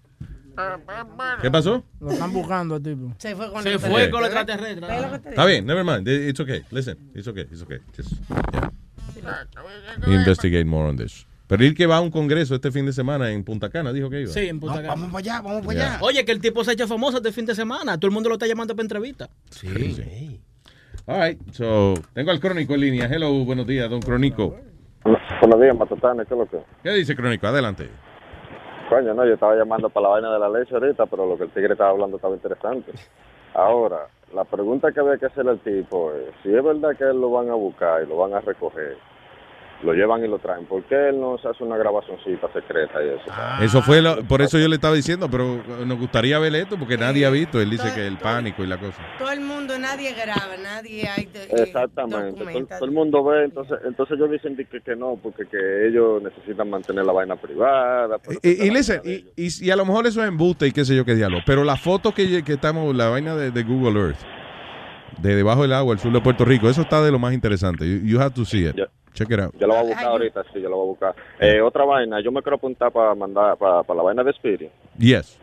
¿Qué 1.40 1.50
pasó? 1.52 1.84
Lo 2.00 2.10
están 2.10 2.32
buscando 2.32 2.74
al 2.74 2.82
tipo. 2.82 3.14
Se 3.18 3.36
fue 3.36 3.50
con 3.52 3.62
Se 3.62 3.72
el 3.74 3.78
fue 3.78 4.10
con 4.10 4.20
los 4.22 4.30
extraterrestres. 4.30 4.88
¿Ves 4.88 5.02
lo 5.02 5.12
que 5.12 5.18
te 5.20 5.28
Está 5.30 5.44
bien, 5.44 5.64
never 5.66 5.84
mind. 5.84 6.08
It's 6.08 6.40
okay. 6.40 6.62
Listen, 6.72 6.98
it's 7.14 7.28
okay, 7.28 7.44
it's 7.50 7.62
okay. 7.62 7.78
Just, 7.96 8.12
yeah. 8.52 8.70
Investigate 10.06 10.64
more 10.64 10.88
on 10.88 10.96
this. 10.96 11.26
Pero 11.46 11.64
el 11.64 11.74
que 11.74 11.86
va 11.86 11.96
a 11.96 12.00
un 12.00 12.10
congreso 12.10 12.54
este 12.56 12.70
fin 12.72 12.84
de 12.86 12.92
semana 12.92 13.30
en 13.30 13.42
Punta 13.44 13.70
Cana, 13.70 13.92
dijo 13.92 14.10
que 14.10 14.22
iba. 14.22 14.32
Sí, 14.32 14.40
en 14.40 14.60
Punta 14.60 14.76
No, 14.76 14.82
Cana. 14.82 14.94
vamos 14.94 15.12
para 15.12 15.18
allá, 15.18 15.40
vamos 15.40 15.64
para 15.64 15.78
Yeah. 15.78 15.94
allá. 15.94 16.04
Oye, 16.04 16.24
que 16.24 16.32
el 16.32 16.40
tipo 16.40 16.62
se 16.64 16.70
ha 16.72 16.74
hecho 16.74 16.86
famoso 16.88 17.18
este 17.18 17.32
fin 17.32 17.46
de 17.46 17.54
semana. 17.54 17.96
Todo 17.98 18.08
el 18.08 18.12
mundo 18.14 18.28
lo 18.28 18.34
está 18.34 18.46
llamando 18.46 18.74
para 18.74 18.84
entrevista. 18.84 19.30
Crazy. 19.60 20.40
All 21.06 21.22
right, 21.22 21.40
so, 21.52 21.94
tengo 22.12 22.32
al 22.32 22.40
Crónico 22.40 22.74
en 22.74 22.80
línea. 22.80 23.06
Hello, 23.06 23.32
buenos 23.44 23.66
días, 23.66 23.88
don 23.88 24.02
Crónico. 24.02 24.58
Buenos 25.04 25.60
días, 25.60 25.76
Matutane, 25.76 26.26
¿qué 26.26 26.34
es 26.34 26.38
lo 26.38 26.46
que? 26.46 26.58
¿Qué 26.82 26.90
dice 26.90 27.14
Crónico? 27.14 27.46
Adelante. 27.46 27.88
Coño, 28.88 29.14
no, 29.14 29.24
yo 29.24 29.34
estaba 29.34 29.54
llamando 29.54 29.90
para 29.90 30.04
la 30.04 30.08
vaina 30.14 30.32
de 30.32 30.38
la 30.38 30.48
leche 30.48 30.74
ahorita, 30.74 31.06
pero 31.06 31.26
lo 31.26 31.36
que 31.36 31.44
el 31.44 31.50
tigre 31.50 31.72
estaba 31.72 31.90
hablando 31.90 32.16
estaba 32.16 32.34
interesante. 32.34 32.92
Ahora, 33.54 34.08
la 34.34 34.44
pregunta 34.44 34.92
que 34.92 35.00
había 35.00 35.18
que 35.18 35.26
hacerle 35.26 35.52
al 35.52 35.58
tipo 35.60 36.12
es, 36.12 36.34
si 36.42 36.54
es 36.54 36.62
verdad 36.62 36.96
que 36.96 37.04
él 37.04 37.20
lo 37.20 37.30
van 37.30 37.50
a 37.50 37.54
buscar 37.54 38.02
y 38.02 38.06
lo 38.06 38.16
van 38.16 38.34
a 38.34 38.40
recoger, 38.40 38.96
lo 39.82 39.92
llevan 39.92 40.24
y 40.24 40.28
lo 40.28 40.38
traen. 40.38 40.64
¿Por 40.66 40.82
qué 40.84 41.10
él 41.10 41.20
no 41.20 41.38
se 41.38 41.48
hace 41.48 41.62
una 41.62 41.76
grabacioncita 41.76 42.52
secreta 42.52 43.02
y 43.02 43.08
eso? 43.10 43.22
Ah. 43.30 43.60
Eso 43.62 43.80
fue, 43.82 44.02
lo- 44.02 44.24
por 44.24 44.42
eso 44.42 44.58
yo 44.58 44.66
le 44.68 44.74
estaba 44.74 44.94
diciendo, 44.94 45.28
pero 45.30 45.62
nos 45.86 45.98
gustaría 45.98 46.38
ver 46.38 46.54
esto 46.56 46.76
porque 46.78 46.98
nadie 46.98 47.24
ha 47.26 47.30
visto. 47.30 47.60
Él 47.60 47.70
dice 47.70 47.92
que 47.94 48.06
el 48.06 48.18
pánico 48.18 48.64
y 48.64 48.66
la 48.66 48.78
cosa. 48.78 49.00
Todo 49.18 49.30
el 49.30 49.40
mundo, 49.40 49.78
nadie 49.78 50.12
graba, 50.14 50.56
nadie 50.62 51.08
hay. 51.08 51.28
eh, 51.34 51.48
Exactamente. 51.62 52.44
Todo, 52.68 52.84
el 52.84 52.90
mundo 52.90 53.22
ve, 53.24 53.44
entonces 53.44 53.78
entonces 53.84 54.16
ellos 54.18 54.30
dicen 54.30 54.56
que, 54.56 54.80
que 54.80 54.96
no, 54.96 55.18
porque 55.22 55.46
que 55.46 55.86
ellos 55.88 56.22
necesitan 56.22 56.68
mantener 56.70 57.04
la 57.04 57.12
vaina 57.12 57.36
privada. 57.36 58.16
Y, 58.42 58.66
y 58.66 58.70
listen, 58.70 59.00
y, 59.04 59.26
y- 59.36 59.66
y 59.66 59.70
a 59.70 59.76
lo 59.76 59.84
mejor 59.84 60.06
eso 60.06 60.22
es 60.22 60.28
embuste 60.28 60.66
y 60.66 60.72
qué 60.72 60.84
sé 60.84 60.96
yo 60.96 61.04
qué 61.04 61.14
diablo. 61.14 61.38
Pero 61.46 61.62
la 61.64 61.76
foto 61.76 62.12
que, 62.12 62.42
que 62.42 62.54
estamos, 62.54 62.94
la 62.96 63.08
vaina 63.08 63.36
de, 63.36 63.50
de 63.50 63.62
Google 63.62 64.00
Earth, 64.00 64.18
de 65.22 65.34
debajo 65.36 65.62
del 65.62 65.72
agua, 65.72 65.94
el 65.94 66.00
sur 66.00 66.12
de 66.12 66.20
Puerto 66.20 66.44
Rico, 66.44 66.68
eso 66.68 66.82
está 66.82 67.02
de 67.02 67.10
lo 67.10 67.18
más 67.18 67.32
interesante. 67.34 67.84
You, 67.84 68.06
you 68.06 68.20
have 68.20 68.34
to 68.34 68.44
see 68.44 68.66
it. 68.66 68.76
Check 69.14 69.30
it 69.30 69.40
out. 69.40 69.54
Yo 69.58 69.66
lo 69.66 69.74
voy 69.74 69.82
a 69.82 69.86
buscar 69.86 70.04
ahorita, 70.06 70.42
sí, 70.52 70.60
yo 70.60 70.68
lo 70.68 70.76
voy 70.76 70.84
a 70.84 70.88
buscar. 70.90 71.14
Eh, 71.40 71.60
otra 71.60 71.84
vaina, 71.84 72.20
yo 72.22 72.30
me 72.30 72.40
quiero 72.42 72.56
apuntar 72.56 72.92
para 72.92 73.14
mandar 73.14 73.56
para, 73.56 73.82
para 73.82 73.96
la 73.96 74.02
vaina 74.04 74.22
de 74.22 74.30
Spirit. 74.30 74.70
Yes. 74.98 75.38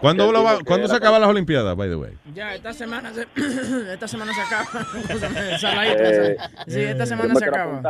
¿Cuándo, 0.00 0.30
lo 0.30 0.42
va- 0.44 0.50
digo 0.52 0.58
que 0.60 0.64
¿cuándo 0.66 0.86
se 0.88 0.96
acaban 0.96 1.20
las 1.20 1.30
Olimpiadas, 1.30 1.74
by 1.74 1.88
the 1.88 1.96
way? 1.96 2.12
Ya, 2.34 2.54
esta 2.54 2.74
semana 2.74 3.10
se, 3.14 3.26
esta 3.92 4.06
semana 4.06 4.32
se 4.34 4.40
acaba. 4.42 4.66
Eh, 5.86 6.36
sí, 6.66 6.80
esta 6.80 7.06
semana 7.06 7.34
se 7.34 7.44
acaba. 7.46 7.80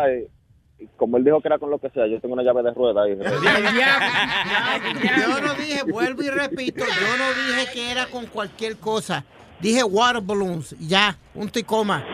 como 0.96 1.16
él 1.16 1.24
dijo 1.24 1.40
que 1.40 1.48
era 1.48 1.58
con 1.58 1.70
lo 1.70 1.78
que 1.78 1.90
sea, 1.90 2.06
yo 2.06 2.20
tengo 2.20 2.34
una 2.34 2.44
llave 2.44 2.62
de 2.62 2.70
rueda 2.72 3.02
ahí. 3.02 3.18
Yo 5.18 5.40
no 5.40 5.54
dije, 5.54 5.82
vuelvo 5.82 6.22
y 6.22 6.30
repito, 6.30 6.84
yo 6.84 7.16
no 7.18 7.28
dije 7.34 7.72
que 7.72 7.90
era 7.90 8.06
con 8.06 8.26
cualquier 8.26 8.76
cosa. 8.76 9.24
Dije 9.60 9.82
water 9.82 10.22
balloons, 10.22 10.74
ya, 10.78 11.16
punto 11.34 11.58
y 11.58 11.62
coma. 11.64 12.04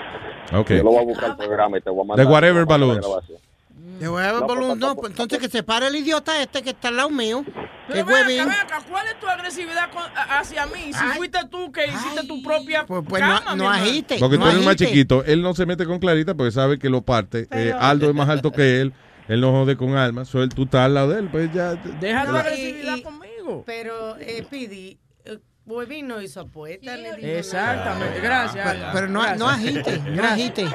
Ok. 0.53 0.71
Yo 0.71 0.77
lo 0.83 0.91
voy 0.93 1.03
a 1.03 1.07
buscar 1.07 1.31
el 1.31 1.37
programa 1.37 1.79
y 1.79 1.81
te 1.81 1.91
voy 1.91 2.03
a 2.03 2.05
mandar. 2.09 2.27
The 2.27 2.33
whatever 2.33 2.65
balloons. 2.65 2.97
la 2.97 3.01
grabación. 3.09 3.39
De 3.99 4.09
water 4.09 4.35
No, 4.41 4.47
balloons, 4.47 4.79
no, 4.79 4.97
pues 4.97 5.11
entonces 5.13 5.39
que 5.39 5.49
se 5.49 5.63
pare 5.63 5.87
el 5.87 5.95
idiota 5.97 6.41
este 6.43 6.63
que 6.63 6.71
está 6.71 6.89
al 6.89 6.97
lado 6.97 7.11
mío. 7.11 7.45
Que 7.45 7.53
Pero 8.03 8.07
ven 8.07 8.17
acá, 8.17 8.27
huevín. 8.27 8.45
ven 8.45 8.51
acá, 8.55 8.83
¿cuál 8.91 9.07
es 9.09 9.21
tu 9.21 9.29
agresividad 9.29 9.91
con- 9.91 10.03
hacia 10.31 10.67
mí? 10.67 10.93
Si 10.93 11.05
fuiste 11.17 11.39
tú 11.51 11.71
que 11.71 11.87
hiciste 11.87 12.27
tu 12.27 12.43
propia 12.43 12.87
pues 12.87 13.03
cama, 13.21 13.43
no- 13.51 13.57
no 13.57 13.71
agite. 13.71 14.17
Porque 14.19 14.37
tú 14.37 14.41
no 14.41 14.47
eres 14.49 14.59
el 14.61 14.65
más 14.65 14.75
agite. 14.75 14.87
chiquito. 14.91 15.23
Él 15.25 15.43
no 15.43 15.55
se 15.55 15.67
mete 15.67 15.85
con 15.87 15.99
Clarita 15.99 16.35
porque 16.35 16.51
sabe 16.51 16.79
que 16.79 16.89
lo 16.89 17.03
parte. 17.03 17.47
Eh, 17.51 17.73
Aldo 17.79 18.09
es 18.09 18.15
más 18.15 18.29
alto 18.29 18.51
que 18.53 18.81
él. 18.81 18.93
Él 19.29 19.41
no 19.41 19.53
jode 19.53 19.77
con 19.77 19.97
alma. 19.97 20.25
So, 20.25 20.43
él, 20.43 20.49
tú 20.51 20.65
estás 20.65 20.83
al 20.87 20.95
lado 20.95 21.11
de 21.11 21.21
él. 21.21 21.29
Pues 21.31 21.53
ya. 21.53 21.75
Deja 21.75 22.25
y- 22.25 22.37
agresividad 22.37 22.97
y- 22.97 23.03
conmigo. 23.03 23.63
Pero, 23.67 24.17
eh, 24.19 24.45
Pidi, 24.51 24.99
eh, 25.67 25.71
Huevín 25.71 26.09
no 26.09 26.21
hizo 26.21 26.41
apuesta. 26.41 26.97
le 26.97 27.15
dijo 27.17 27.27
Exactamente, 27.27 28.21
gracias. 28.21 28.67
Pero, 28.67 28.87
pero 28.93 29.09
no, 29.09 29.37
no 29.37 29.49
agite, 29.49 29.99
no 29.99 30.23
agite. 30.23 30.67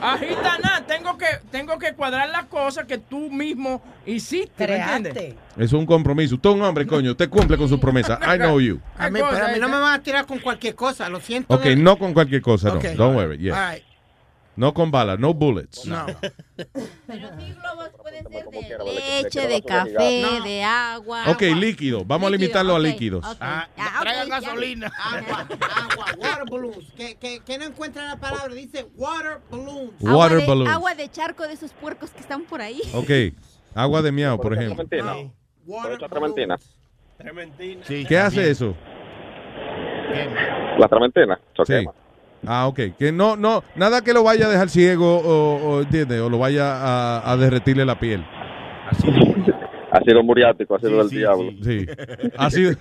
Agita 0.00 0.58
nada, 0.62 0.84
tengo 0.86 1.16
que, 1.16 1.26
tengo 1.50 1.78
que 1.78 1.94
cuadrar 1.94 2.28
las 2.28 2.44
cosas 2.44 2.84
que 2.84 2.98
tú 2.98 3.30
mismo 3.30 3.82
hiciste, 4.04 4.66
¿me 4.66 4.76
entiendes? 4.76 5.34
Es 5.56 5.72
un 5.72 5.86
compromiso. 5.86 6.34
Usted 6.34 6.50
es 6.50 6.56
un 6.56 6.62
hombre, 6.62 6.86
coño. 6.86 7.12
Usted 7.12 7.28
cumple 7.30 7.56
con 7.56 7.68
su 7.68 7.80
promesa. 7.80 8.18
I 8.34 8.38
know 8.38 8.60
you. 8.60 8.80
A 8.98 9.08
mí, 9.10 9.20
pero 9.30 9.46
a 9.46 9.48
mí 9.48 9.58
no 9.58 9.68
me 9.68 9.78
van 9.78 9.94
a 9.94 10.02
tirar 10.02 10.26
con 10.26 10.38
cualquier 10.38 10.74
cosa, 10.74 11.08
lo 11.08 11.20
siento. 11.20 11.54
Ok, 11.54 11.66
no 11.76 11.98
con 11.98 12.12
cualquier 12.12 12.42
cosa, 12.42 12.68
no. 12.68 12.76
Ok. 12.76 12.84
Don't 12.96 13.16
worry. 13.16 13.38
yes. 13.38 13.54
All 13.54 13.72
right. 13.72 13.95
No 14.56 14.72
con 14.72 14.90
balas, 14.90 15.18
no 15.18 15.34
bullets. 15.34 15.84
No. 15.86 16.06
Pero 16.56 17.28
sí, 17.38 17.52
globos 17.52 17.90
pueden 18.00 18.26
ser 18.28 18.48
de 18.48 18.94
leche, 18.94 19.46
de 19.48 19.62
café, 19.62 20.40
de 20.44 20.62
agua. 20.64 21.24
Ok, 21.28 21.42
líquido. 21.42 22.04
Vamos 22.06 22.28
a 22.28 22.30
limitarlo 22.30 22.72
a 22.74 22.76
ok, 22.78 22.82
líquidos. 22.82 23.24
ok. 23.26 23.36
Ah, 23.40 23.68
Ah, 23.76 23.98
traigan 24.00 24.28
gasolina. 24.30 24.90
Agua, 24.98 25.46
agua, 25.50 26.06
water 26.18 26.44
balloons. 26.50 26.92
Que, 26.96 27.16
que, 27.16 27.40
que 27.40 27.58
no 27.58 27.64
encuentra 27.66 28.06
la 28.06 28.16
palabra, 28.16 28.54
dice 28.54 28.86
water 28.96 29.40
balloons. 29.50 29.92
Agua 30.00 30.16
Water 30.16 30.38
de, 30.38 30.46
balloons. 30.46 30.70
agua 30.70 30.94
de 30.94 31.08
charco 31.10 31.42
de 31.46 31.52
esos 31.52 31.72
puercos 31.72 32.10
que 32.10 32.20
están 32.20 32.44
por 32.44 32.62
ahí. 32.62 32.80
Ok. 32.94 33.10
Agua 33.74 34.00
de 34.00 34.10
miau, 34.12 34.40
por 34.40 34.54
ejemplo. 34.54 34.86
Trementina. 34.86 35.32
¿Por 35.66 35.92
esa 35.92 36.08
trementina? 36.08 36.58
Trementina. 37.18 37.82
¿Qué 37.86 38.18
hace 38.18 38.50
eso? 38.50 38.74
La 40.78 40.88
trementina. 40.88 41.38
eso 41.54 41.64
Sí. 41.64 41.86
Ah, 42.46 42.66
ok. 42.66 42.80
Que 42.98 43.12
no, 43.12 43.36
no, 43.36 43.62
nada 43.76 44.02
que 44.02 44.12
lo 44.12 44.22
vaya 44.22 44.46
a 44.46 44.50
dejar 44.50 44.68
ciego 44.68 45.18
o, 45.18 45.80
o, 45.80 46.28
lo 46.28 46.38
vaya 46.38 46.74
a, 46.76 47.32
a 47.32 47.36
derretirle 47.36 47.84
la 47.84 47.98
piel. 47.98 48.24
Ha 49.90 50.00
sido 50.02 50.22
muriático, 50.22 50.74
ha 50.74 50.80
sido 50.80 50.98
del 50.98 51.08
diablo. 51.08 51.50
Sí. 51.62 51.86
Ha 52.36 52.50
sido, 52.50 52.72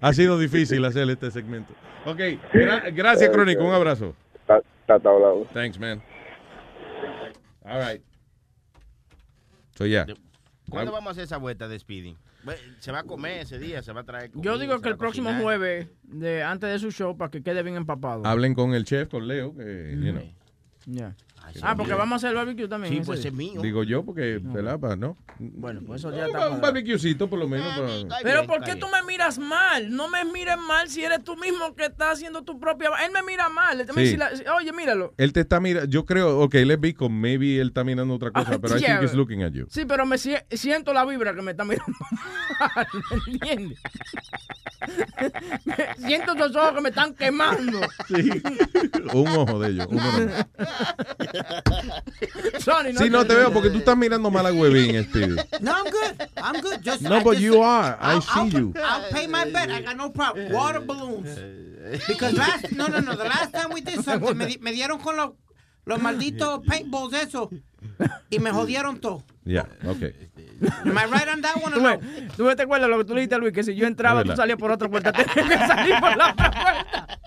ha 0.00 0.12
sido 0.12 0.38
difícil 0.38 0.84
hacer 0.84 1.08
este 1.10 1.30
segmento. 1.30 1.72
Ok. 2.06 2.18
gra- 2.52 2.94
gracias, 2.94 3.30
Crónico. 3.30 3.64
Un 3.64 3.72
abrazo. 3.74 4.14
Está 4.86 4.94
hablado. 4.94 5.46
Thanks, 5.52 5.78
man. 5.78 6.02
All 7.64 7.80
right. 7.80 8.02
So, 9.76 9.86
yeah. 9.86 10.06
¿Cuándo 10.70 10.92
vamos 10.92 11.08
a 11.08 11.10
hacer 11.12 11.24
esa 11.24 11.38
vuelta 11.38 11.66
de 11.68 11.78
speeding? 11.78 12.16
Se 12.78 12.92
va 12.92 13.00
a 13.00 13.04
comer 13.04 13.42
ese 13.42 13.58
día, 13.58 13.82
se 13.82 13.92
va 13.92 14.02
a 14.02 14.04
traer 14.04 14.30
Yo 14.30 14.52
comida, 14.52 14.58
digo 14.58 14.76
se 14.76 14.82
que 14.82 14.88
el 14.90 14.96
próximo 14.96 15.32
jueves, 15.40 15.88
de, 16.02 16.42
antes 16.42 16.70
de 16.70 16.78
su 16.78 16.90
show, 16.90 17.16
para 17.16 17.30
que 17.30 17.42
quede 17.42 17.62
bien 17.62 17.76
empapado. 17.76 18.26
Hablen 18.26 18.54
con 18.54 18.74
el 18.74 18.84
chef, 18.84 19.08
con 19.08 19.26
Leo, 19.26 19.54
que, 19.56 19.96
you 19.98 20.12
know. 20.12 20.24
Ya. 20.86 21.16
Ah, 21.62 21.74
porque 21.76 21.94
vamos 21.94 22.12
a 22.12 22.16
hacer 22.16 22.30
el 22.30 22.36
barbecue 22.36 22.68
también. 22.68 22.92
Sí, 22.92 22.98
ese 23.00 23.06
pues 23.06 23.24
es 23.24 23.32
mío. 23.32 23.60
Digo 23.62 23.82
yo, 23.84 24.04
porque, 24.04 24.40
¿verdad? 24.42 24.78
Pa- 24.78 24.96
¿no? 24.96 25.16
Bueno, 25.38 25.80
pues 25.86 26.00
eso 26.00 26.10
ya 26.10 26.24
Un, 26.24 26.30
está. 26.30 26.48
un 26.50 26.60
barbecuecito, 26.60 27.28
por 27.28 27.38
lo 27.38 27.48
menos. 27.48 28.06
Pero 28.22 28.46
¿por 28.46 28.62
qué 28.64 28.76
tú 28.76 28.86
me 28.88 29.02
miras 29.06 29.38
mal? 29.38 29.94
No 29.94 30.08
me 30.08 30.24
mires 30.24 30.56
mal 30.58 30.88
si 30.88 31.04
eres 31.04 31.22
tú 31.24 31.36
mismo 31.36 31.74
que 31.74 31.86
estás 31.86 32.14
haciendo 32.14 32.42
tu 32.42 32.58
propia... 32.58 32.90
Él 33.04 33.12
me 33.12 33.22
mira 33.22 33.48
mal. 33.48 33.84
Oye, 34.58 34.72
míralo. 34.72 35.14
Él 35.16 35.32
te 35.32 35.40
está 35.40 35.60
mirando, 35.60 35.88
yo 35.88 36.04
creo, 36.04 36.40
ok, 36.40 36.54
él 36.56 36.70
es 36.70 36.80
bico, 36.80 37.08
maybe 37.08 37.60
él 37.60 37.68
está 37.68 37.84
mirando 37.84 38.14
otra 38.14 38.30
cosa, 38.30 38.54
Ah, 38.54 38.58
pero 38.60 38.76
I 38.76 38.80
yeah. 38.80 38.98
think 38.98 39.10
he's 39.10 39.14
looking 39.16 39.42
at 39.42 39.52
you. 39.52 39.66
Sí, 39.70 39.84
pero 39.84 40.06
me 40.06 40.16
sie- 40.16 40.44
siento 40.50 40.92
la 40.92 41.04
vibra 41.04 41.34
que 41.34 41.42
me 41.42 41.50
está 41.52 41.64
mirando 41.64 41.92
mal, 42.60 42.86
¿me 43.26 43.32
entiendes? 43.32 43.78
Me- 45.64 46.06
siento 46.06 46.34
esos 46.34 46.54
ojos 46.56 46.72
que 46.74 46.80
me 46.82 46.88
están 46.90 47.14
quemando. 47.14 47.80
Sí. 48.06 48.30
Un 49.14 49.28
ojo 49.28 49.58
de 49.58 49.70
ellos, 49.70 49.86
uno 49.88 50.02
nomás. 50.02 50.46
Sonny, 52.60 52.96
Sí, 52.96 53.10
no 53.10 53.24
te 53.26 53.34
veo 53.34 53.52
porque 53.52 53.70
tú 53.70 53.78
estás 53.78 53.96
mirando 53.96 54.30
mal 54.30 54.46
a 54.46 54.52
Huevín, 54.52 55.02
Speedy. 55.04 55.36
No, 55.60 55.72
I'm 55.72 55.84
good. 55.90 56.28
I'm 56.36 56.60
good. 56.60 56.80
Just, 56.82 57.02
No, 57.02 57.16
I 57.16 57.22
but 57.22 57.32
just- 57.34 57.42
you 57.42 57.62
are. 57.62 57.96
I 58.00 58.12
I'll- 58.14 58.20
see 58.22 58.40
I'll, 58.40 58.48
you. 58.48 58.74
I'll 58.76 59.10
pay 59.10 59.26
my 59.28 59.44
bet. 59.50 59.70
I 59.70 59.82
got 59.82 59.96
no 59.96 60.10
problem. 60.10 60.52
Water 60.52 60.80
balloons. 60.80 61.28
Because 62.08 62.34
last, 62.36 62.72
no, 62.72 62.86
no, 62.86 63.00
no. 63.00 63.14
The 63.16 63.24
last 63.24 63.52
time 63.52 63.70
we 63.72 63.80
did 63.80 64.02
something, 64.04 64.36
me, 64.36 64.46
di- 64.46 64.58
me 64.58 64.72
dieron 64.72 64.98
con 65.00 65.16
los, 65.16 65.30
los 65.84 66.00
malditos 66.00 66.60
paintballs 66.66 67.12
eso 67.14 67.50
y 68.30 68.38
me 68.38 68.50
jodieron 68.50 68.98
todo. 69.00 69.22
Ya, 69.44 69.66
ok. 69.86 70.02
Am 70.86 70.96
I 70.96 71.04
right 71.06 71.28
on 71.28 71.42
that 71.42 71.56
one 71.56 71.74
or 71.74 71.78
¿Tú, 71.78 71.80
no? 71.82 71.98
tú 72.36 72.44
me 72.44 72.56
te 72.56 72.62
acuerdas 72.62 72.88
lo 72.88 72.96
que 72.98 73.04
tú 73.04 73.12
le 73.14 73.20
dijiste 73.20 73.34
a 73.34 73.38
Luis, 73.38 73.52
que 73.52 73.62
si 73.64 73.74
yo 73.74 73.86
entraba, 73.86 74.24
tú 74.24 74.34
salías 74.34 74.56
por 74.56 74.70
otra 74.70 74.88
puerta, 74.88 75.12
tenías 75.12 75.34
que 75.34 75.58
salir 75.66 75.94
por 76.00 76.16
la 76.16 76.30
otra 76.32 76.50
puerta. 76.50 77.18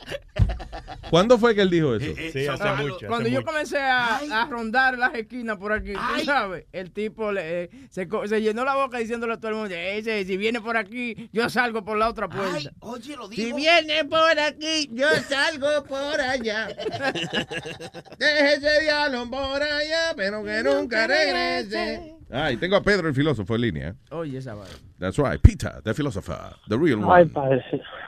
¿Cuándo 1.10 1.38
fue 1.38 1.56
que 1.56 1.62
él 1.62 1.70
dijo 1.70 1.96
eso? 1.96 2.06
Sí, 2.34 2.48
hace 2.48 2.64
Ah, 2.68 2.76
mucho. 2.76 3.08
Cuando 3.08 3.28
hace 3.28 3.32
yo 3.32 3.40
mucho. 3.40 3.46
comencé 3.52 3.80
a, 3.80 4.18
a 4.18 4.46
rondar 4.48 4.98
las 4.98 5.14
esquinas 5.16 5.58
por 5.58 5.72
aquí, 5.72 5.94
tú 5.94 6.26
sabes, 6.26 6.66
el 6.74 6.92
tipo 6.92 7.32
le, 7.32 7.64
eh, 7.64 7.70
se, 7.90 8.06
llenó 8.42 8.66
la 8.66 8.76
boca 8.76 8.98
diciéndole 8.98 9.34
a 9.34 9.38
todo 9.38 9.52
el 9.52 9.58
mundo, 9.58 9.74
"Ese, 9.76 10.26
si 10.26 10.36
viene 10.38 10.60
por 10.60 10.76
aquí, 10.76 11.30
yo 11.32 11.50
salgo 11.50 11.84
por 11.86 11.98
la 11.98 12.10
otra 12.10 12.28
puerta. 12.28 12.72
Oye, 12.82 13.16
lo 13.16 13.30
Si 13.30 13.54
viene 13.54 14.04
por 14.06 14.38
aquí, 14.38 14.90
yo 14.92 15.08
salgo 15.30 15.84
por 15.86 16.20
allá. 16.20 16.68
Déjese 18.20 18.82
diablo 18.82 19.30
por 19.30 19.62
allá, 19.64 20.14
pero 20.16 20.44
que 20.44 20.64
nunca 20.64 21.08
regrese. 21.08 22.14
Ah, 22.30 22.52
y 22.52 22.58
tengo 22.58 22.76
a 22.76 22.84
Pedro, 22.84 23.08
el 23.08 23.16
filósofo, 23.16 23.56
en 23.56 23.62
línea. 23.62 23.96
Oye, 24.12 24.38
esa 24.40 24.54
vaina. 24.54 24.76
That's 25.00 25.18
right, 25.20 25.40
Peter, 25.42 25.80
the 25.84 25.94
philosopher, 25.94 26.56
the 26.68 26.78
real 26.78 27.00
Ay, 27.12 27.24
one. 27.24 27.30
padre. 27.30 27.64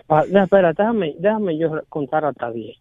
Pa- 0.07 0.25
no, 0.29 0.43
espera, 0.43 0.73
déjame, 0.73 1.15
déjame 1.19 1.57
yo 1.57 1.81
contar 1.89 2.25
hasta 2.25 2.51
10. 2.51 2.77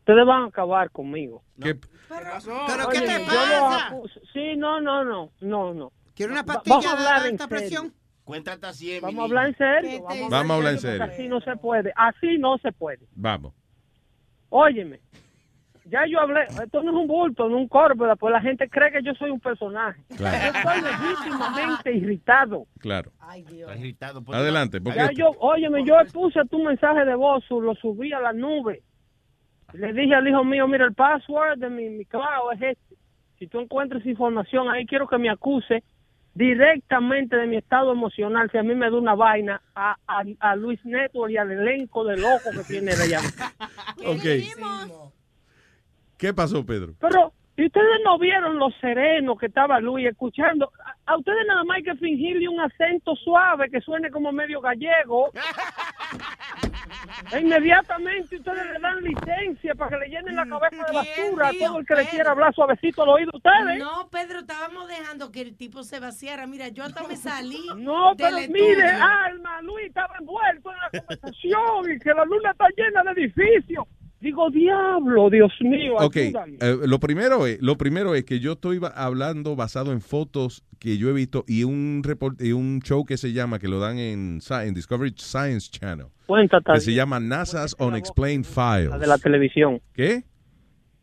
Ustedes 0.00 0.24
van 0.26 0.42
a 0.44 0.46
acabar 0.46 0.90
conmigo. 0.90 1.42
¿Qué? 1.60 1.74
¿Pero 1.74 2.88
qué 2.90 2.98
Oye, 2.98 3.06
te 3.06 3.12
yo 3.12 3.18
los 3.18 3.60
pasa? 3.60 3.88
acuso- 3.90 4.20
Sí, 4.32 4.56
no, 4.56 4.80
no, 4.80 5.04
no, 5.04 5.30
no, 5.40 5.74
no. 5.74 5.92
¿Quiere 6.14 6.32
una 6.32 6.44
pastilla 6.44 6.76
vamos 6.76 6.86
a 6.86 6.90
de 6.90 6.96
hablar 6.96 7.26
en 7.26 7.32
alta 7.32 7.44
serio. 7.48 7.58
presión? 7.58 7.94
Cuenta 8.24 8.52
hasta 8.52 8.72
100. 8.72 9.02
Vamos 9.02 9.20
a 9.20 9.24
hablar 9.24 9.46
en 9.48 9.56
serio. 9.56 10.02
Vamos 10.04 10.50
a 10.50 10.54
hablar 10.54 10.72
en 10.74 10.78
serio. 10.80 11.04
Así 11.04 11.28
no 11.28 11.40
se 11.40 11.56
puede. 11.56 11.92
Así 11.96 12.38
no 12.38 12.58
se 12.58 12.72
puede. 12.72 13.06
Vamos. 13.14 13.54
Óyeme, 14.50 15.00
ya 15.90 16.04
yo 16.06 16.20
hablé, 16.20 16.42
esto 16.44 16.82
no 16.82 16.90
es 16.90 16.96
un 16.96 17.06
bulto, 17.06 17.48
no 17.48 17.56
un 17.56 17.68
córpora, 17.68 18.14
pues 18.16 18.32
la 18.32 18.40
gente 18.40 18.68
cree 18.68 18.92
que 18.92 19.02
yo 19.02 19.12
soy 19.14 19.30
un 19.30 19.40
personaje. 19.40 20.00
Claro. 20.16 20.36
Yo 20.38 20.58
estoy 20.58 20.82
legítimamente 20.82 21.92
irritado. 21.96 22.66
Claro. 22.78 23.10
Está 23.60 23.76
irritado. 23.76 24.22
por- 24.22 24.34
Adelante, 24.36 24.80
porque 24.80 24.98
Ya 24.98 25.10
yo, 25.12 25.30
óyeme, 25.40 25.84
yo 25.84 25.94
puse 26.12 26.40
tu 26.50 26.62
mensaje 26.62 27.04
de 27.04 27.14
voz, 27.14 27.44
lo 27.50 27.74
subí 27.74 28.12
a 28.12 28.20
la 28.20 28.32
nube. 28.32 28.82
Le 29.74 29.92
dije 29.92 30.14
al 30.14 30.26
hijo 30.26 30.44
mío, 30.44 30.66
mira, 30.66 30.84
el 30.86 30.94
password 30.94 31.58
de 31.58 31.68
mi, 31.68 31.90
mi 31.90 32.04
cloud 32.06 32.52
es 32.54 32.62
este. 32.62 32.96
Si 33.38 33.46
tú 33.46 33.60
encuentras 33.60 34.04
información 34.06 34.68
ahí, 34.70 34.84
quiero 34.86 35.06
que 35.06 35.18
me 35.18 35.28
acuse 35.30 35.84
directamente 36.34 37.36
de 37.36 37.46
mi 37.46 37.56
estado 37.56 37.92
emocional. 37.92 38.48
Si 38.50 38.58
a 38.58 38.62
mí 38.62 38.74
me 38.74 38.90
da 38.90 38.96
una 38.96 39.14
vaina, 39.14 39.60
a, 39.74 39.96
a, 40.06 40.22
a 40.40 40.56
Luis 40.56 40.80
Network 40.84 41.32
y 41.32 41.36
al 41.36 41.50
elenco 41.52 42.04
de 42.04 42.16
loco 42.16 42.50
que 42.52 42.64
tiene 42.66 42.94
de 42.96 43.02
allá. 43.02 43.20
Ok. 44.06 44.24
¿Qué 46.18 46.34
pasó, 46.34 46.66
Pedro? 46.66 46.94
Pero, 46.98 47.32
Y 47.56 47.66
ustedes 47.66 48.00
no 48.04 48.18
vieron 48.18 48.58
lo 48.58 48.70
sereno 48.80 49.36
que 49.36 49.46
estaba 49.46 49.80
Luis 49.80 50.06
escuchando. 50.08 50.70
A, 50.84 51.12
a 51.12 51.16
ustedes 51.16 51.44
nada 51.46 51.64
más 51.64 51.78
hay 51.78 51.82
que 51.82 51.96
fingirle 51.96 52.48
un 52.48 52.60
acento 52.60 53.16
suave 53.16 53.68
que 53.70 53.80
suene 53.80 54.10
como 54.10 54.30
medio 54.32 54.60
gallego. 54.60 55.30
E 57.32 57.40
inmediatamente 57.40 58.36
ustedes 58.36 58.64
le 58.72 58.78
dan 58.78 59.02
licencia 59.02 59.74
para 59.74 59.90
que 59.90 59.96
le 60.04 60.08
llenen 60.08 60.36
la 60.36 60.46
cabeza 60.46 60.84
de 60.86 60.92
basura 60.94 61.48
a 61.48 61.52
todo 61.52 61.78
el 61.78 61.86
que 61.86 61.94
le 61.94 62.06
quiera 62.06 62.30
hablar 62.30 62.54
suavecito 62.54 63.02
al 63.02 63.08
oído 63.10 63.30
a 63.34 63.36
ustedes. 63.36 63.78
No, 63.78 64.08
Pedro, 64.10 64.40
estábamos 64.40 64.88
dejando 64.88 65.30
que 65.30 65.42
el 65.42 65.56
tipo 65.56 65.82
se 65.82 66.00
vaciara. 66.00 66.46
Mira, 66.46 66.68
yo 66.68 66.84
hasta 66.84 67.06
me 67.06 67.16
salí. 67.16 67.66
No, 67.76 68.12
pero 68.16 68.36
del 68.36 68.50
mire, 68.50 68.84
estudio. 68.84 69.04
Alma, 69.04 69.62
Luis 69.62 69.86
estaba 69.86 70.14
envuelto 70.18 70.70
en 70.72 70.78
la 70.78 71.00
conversación 71.00 71.90
y 71.94 71.98
que 71.98 72.14
la 72.14 72.24
luna 72.24 72.50
está 72.50 72.66
llena 72.76 73.02
de 73.02 73.20
edificios. 73.22 73.84
Digo, 74.20 74.50
diablo, 74.50 75.30
Dios 75.30 75.52
mío, 75.60 75.94
Ok, 75.96 76.16
eh, 76.16 76.32
lo 76.86 76.98
primero 76.98 77.46
es, 77.46 77.62
lo 77.62 77.76
primero 77.76 78.16
es 78.16 78.24
que 78.24 78.40
yo 78.40 78.52
estoy 78.52 78.80
hablando 78.96 79.54
basado 79.54 79.92
en 79.92 80.00
fotos 80.00 80.64
que 80.80 80.98
yo 80.98 81.08
he 81.08 81.12
visto 81.12 81.44
y 81.46 81.62
un 81.62 82.02
report, 82.04 82.40
y 82.42 82.52
un 82.52 82.80
show 82.80 83.04
que 83.04 83.16
se 83.16 83.32
llama 83.32 83.60
que 83.60 83.68
lo 83.68 83.78
dan 83.78 83.98
en 83.98 84.40
Discovery 84.74 85.14
Science 85.16 85.70
Channel 85.70 86.06
Cuéntate. 86.26 86.72
que 86.72 86.80
se 86.80 86.94
llama 86.94 87.20
NASA's 87.20 87.76
Unexplained 87.78 88.44
Files. 88.44 88.90
La 88.90 88.98
de 88.98 89.06
la 89.06 89.18
televisión. 89.18 89.80
¿Qué? 89.94 90.24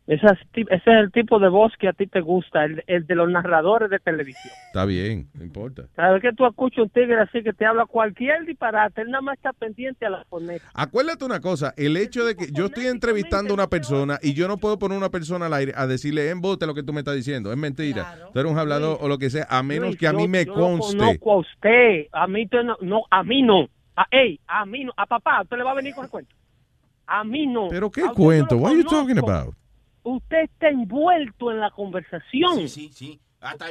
Ese 0.06 0.24
es 0.54 0.80
el 0.86 1.10
tipo 1.10 1.40
de 1.40 1.48
voz 1.48 1.72
que 1.80 1.88
a 1.88 1.92
ti 1.92 2.06
te 2.06 2.20
gusta, 2.20 2.64
el, 2.64 2.84
el 2.86 3.08
de 3.08 3.16
los 3.16 3.28
narradores 3.28 3.90
de 3.90 3.98
televisión. 3.98 4.54
Está 4.68 4.84
bien, 4.84 5.28
no 5.34 5.42
importa. 5.42 5.82
Cada 5.96 6.12
vez 6.12 6.22
que 6.22 6.32
tú 6.32 6.46
escuchas 6.46 6.84
un 6.84 6.90
tigre 6.90 7.20
así 7.20 7.42
que 7.42 7.52
te 7.52 7.66
habla 7.66 7.86
cualquier 7.86 8.44
disparate, 8.46 9.00
él 9.02 9.10
nada 9.10 9.22
más 9.22 9.36
está 9.36 9.52
pendiente 9.52 10.06
a 10.06 10.10
la 10.10 10.24
fonética. 10.26 10.70
Acuérdate 10.74 11.24
una 11.24 11.40
cosa, 11.40 11.74
el 11.76 11.96
hecho 11.96 12.24
de 12.24 12.36
que 12.36 12.52
yo 12.52 12.66
estoy 12.66 12.86
entrevistando 12.86 13.50
a 13.52 13.54
una 13.54 13.66
persona 13.66 14.18
y 14.22 14.34
yo 14.34 14.46
no 14.46 14.58
puedo 14.58 14.78
poner 14.78 14.96
una 14.96 15.10
persona 15.10 15.46
al 15.46 15.54
aire 15.54 15.72
a 15.74 15.88
decirle 15.88 16.30
embote 16.30 16.66
lo 16.66 16.74
que 16.74 16.84
tú 16.84 16.92
me 16.92 17.00
estás 17.00 17.16
diciendo, 17.16 17.50
es 17.50 17.58
mentira. 17.58 18.28
Tú 18.32 18.38
eres 18.38 18.52
un 18.52 18.58
hablador 18.58 18.98
o 19.00 19.08
lo 19.08 19.18
que 19.18 19.28
sea, 19.28 19.46
a 19.50 19.64
menos 19.64 19.88
Luis, 19.88 19.98
que 19.98 20.06
a 20.06 20.12
mí 20.12 20.22
yo- 20.22 20.28
me 20.28 20.44
yo 20.44 20.54
conste. 20.54 20.98
conozco 20.98 21.32
a 21.32 21.36
usted, 21.38 22.06
a 22.12 22.28
mí 22.28 22.48
no, 22.52 22.76
no, 22.80 23.02
a 23.10 23.24
mí 23.24 23.42
no. 23.42 23.68
A, 23.96 24.06
ey, 24.12 24.38
a 24.46 24.64
mí 24.66 24.84
no, 24.84 24.92
a 24.96 25.06
papá, 25.06 25.42
usted 25.42 25.56
le 25.56 25.64
va 25.64 25.72
a 25.72 25.74
venir 25.74 25.94
con 25.96 26.04
el 26.04 26.10
cuento. 26.10 26.32
A 27.08 27.24
mí 27.24 27.46
no. 27.46 27.68
Pero 27.70 27.90
qué 27.90 28.02
cuento, 28.14 28.54
yo 28.54 28.60
lo 28.60 28.62
what 28.62 28.72
are 29.30 29.50
Usted 30.08 30.42
está 30.44 30.68
envuelto 30.68 31.50
en 31.50 31.58
la 31.60 31.70
conversación. 31.72 32.56
Sí, 32.58 32.68
sí, 32.68 32.90
sí. 32.94 33.20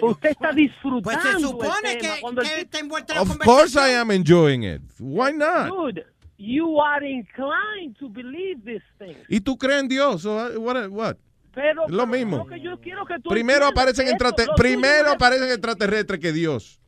Usted 0.01 0.30
está 0.31 0.51
disfrutando. 0.51 1.01
Pues 1.01 1.22
se 1.22 1.30
el 1.31 1.39
supone 1.39 1.95
tema. 1.95 2.15
que, 2.15 2.22
Cuando 2.22 2.41
el 2.41 2.47
que 2.47 2.53
tipo- 2.55 2.64
está 2.65 2.80
envuelto 2.80 3.14
en 3.14 3.15
la 3.17 3.22
Of 3.23 3.38
course 3.39 3.80
I 3.80 3.93
am 3.95 4.11
enjoying 4.11 4.64
it. 4.64 4.81
Why 4.99 5.31
not? 5.33 5.67
Dude, 5.69 6.05
you 6.38 6.81
are 6.81 7.09
inclined 7.09 7.95
to 7.99 8.09
believe 8.09 8.61
this 8.65 8.83
thing. 8.99 9.15
¿Y 9.30 9.39
tú 9.39 9.57
crees 9.57 9.81
en 9.81 9.88
Dios? 9.88 10.22
So, 10.23 10.35
uh, 10.35 10.59
what, 10.59 10.88
what? 10.89 11.15
Pero 11.53 11.85
Es 11.85 11.91
lo 11.91 12.05
mismo. 12.05 12.38
lo 12.39 12.45
que 12.47 12.59
yo 12.59 12.80
quiero 12.81 13.05
que 13.05 13.15
tú 13.19 13.30
Primero 13.30 13.65
aparecen, 13.65 14.07
esto- 14.07 14.25
lo 14.45 14.55
primero 14.55 15.11
aparecen 15.11 15.47
extraterrestres 15.49 16.19
que 16.19 16.33
Dios. 16.33 16.81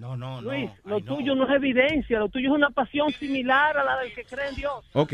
No, 0.00 0.16
no, 0.16 0.40
Luis, 0.40 0.70
lo 0.86 1.02
tuyo 1.02 1.34
no 1.34 1.44
es 1.46 1.54
evidencia, 1.54 2.18
lo 2.18 2.30
tuyo 2.30 2.48
es 2.48 2.54
una 2.54 2.70
pasión 2.70 3.12
similar 3.12 3.76
a 3.76 3.84
la 3.84 3.98
del 3.98 4.14
que 4.14 4.24
cree 4.24 4.48
en 4.48 4.54
Dios. 4.54 4.72
Ok. 4.94 5.12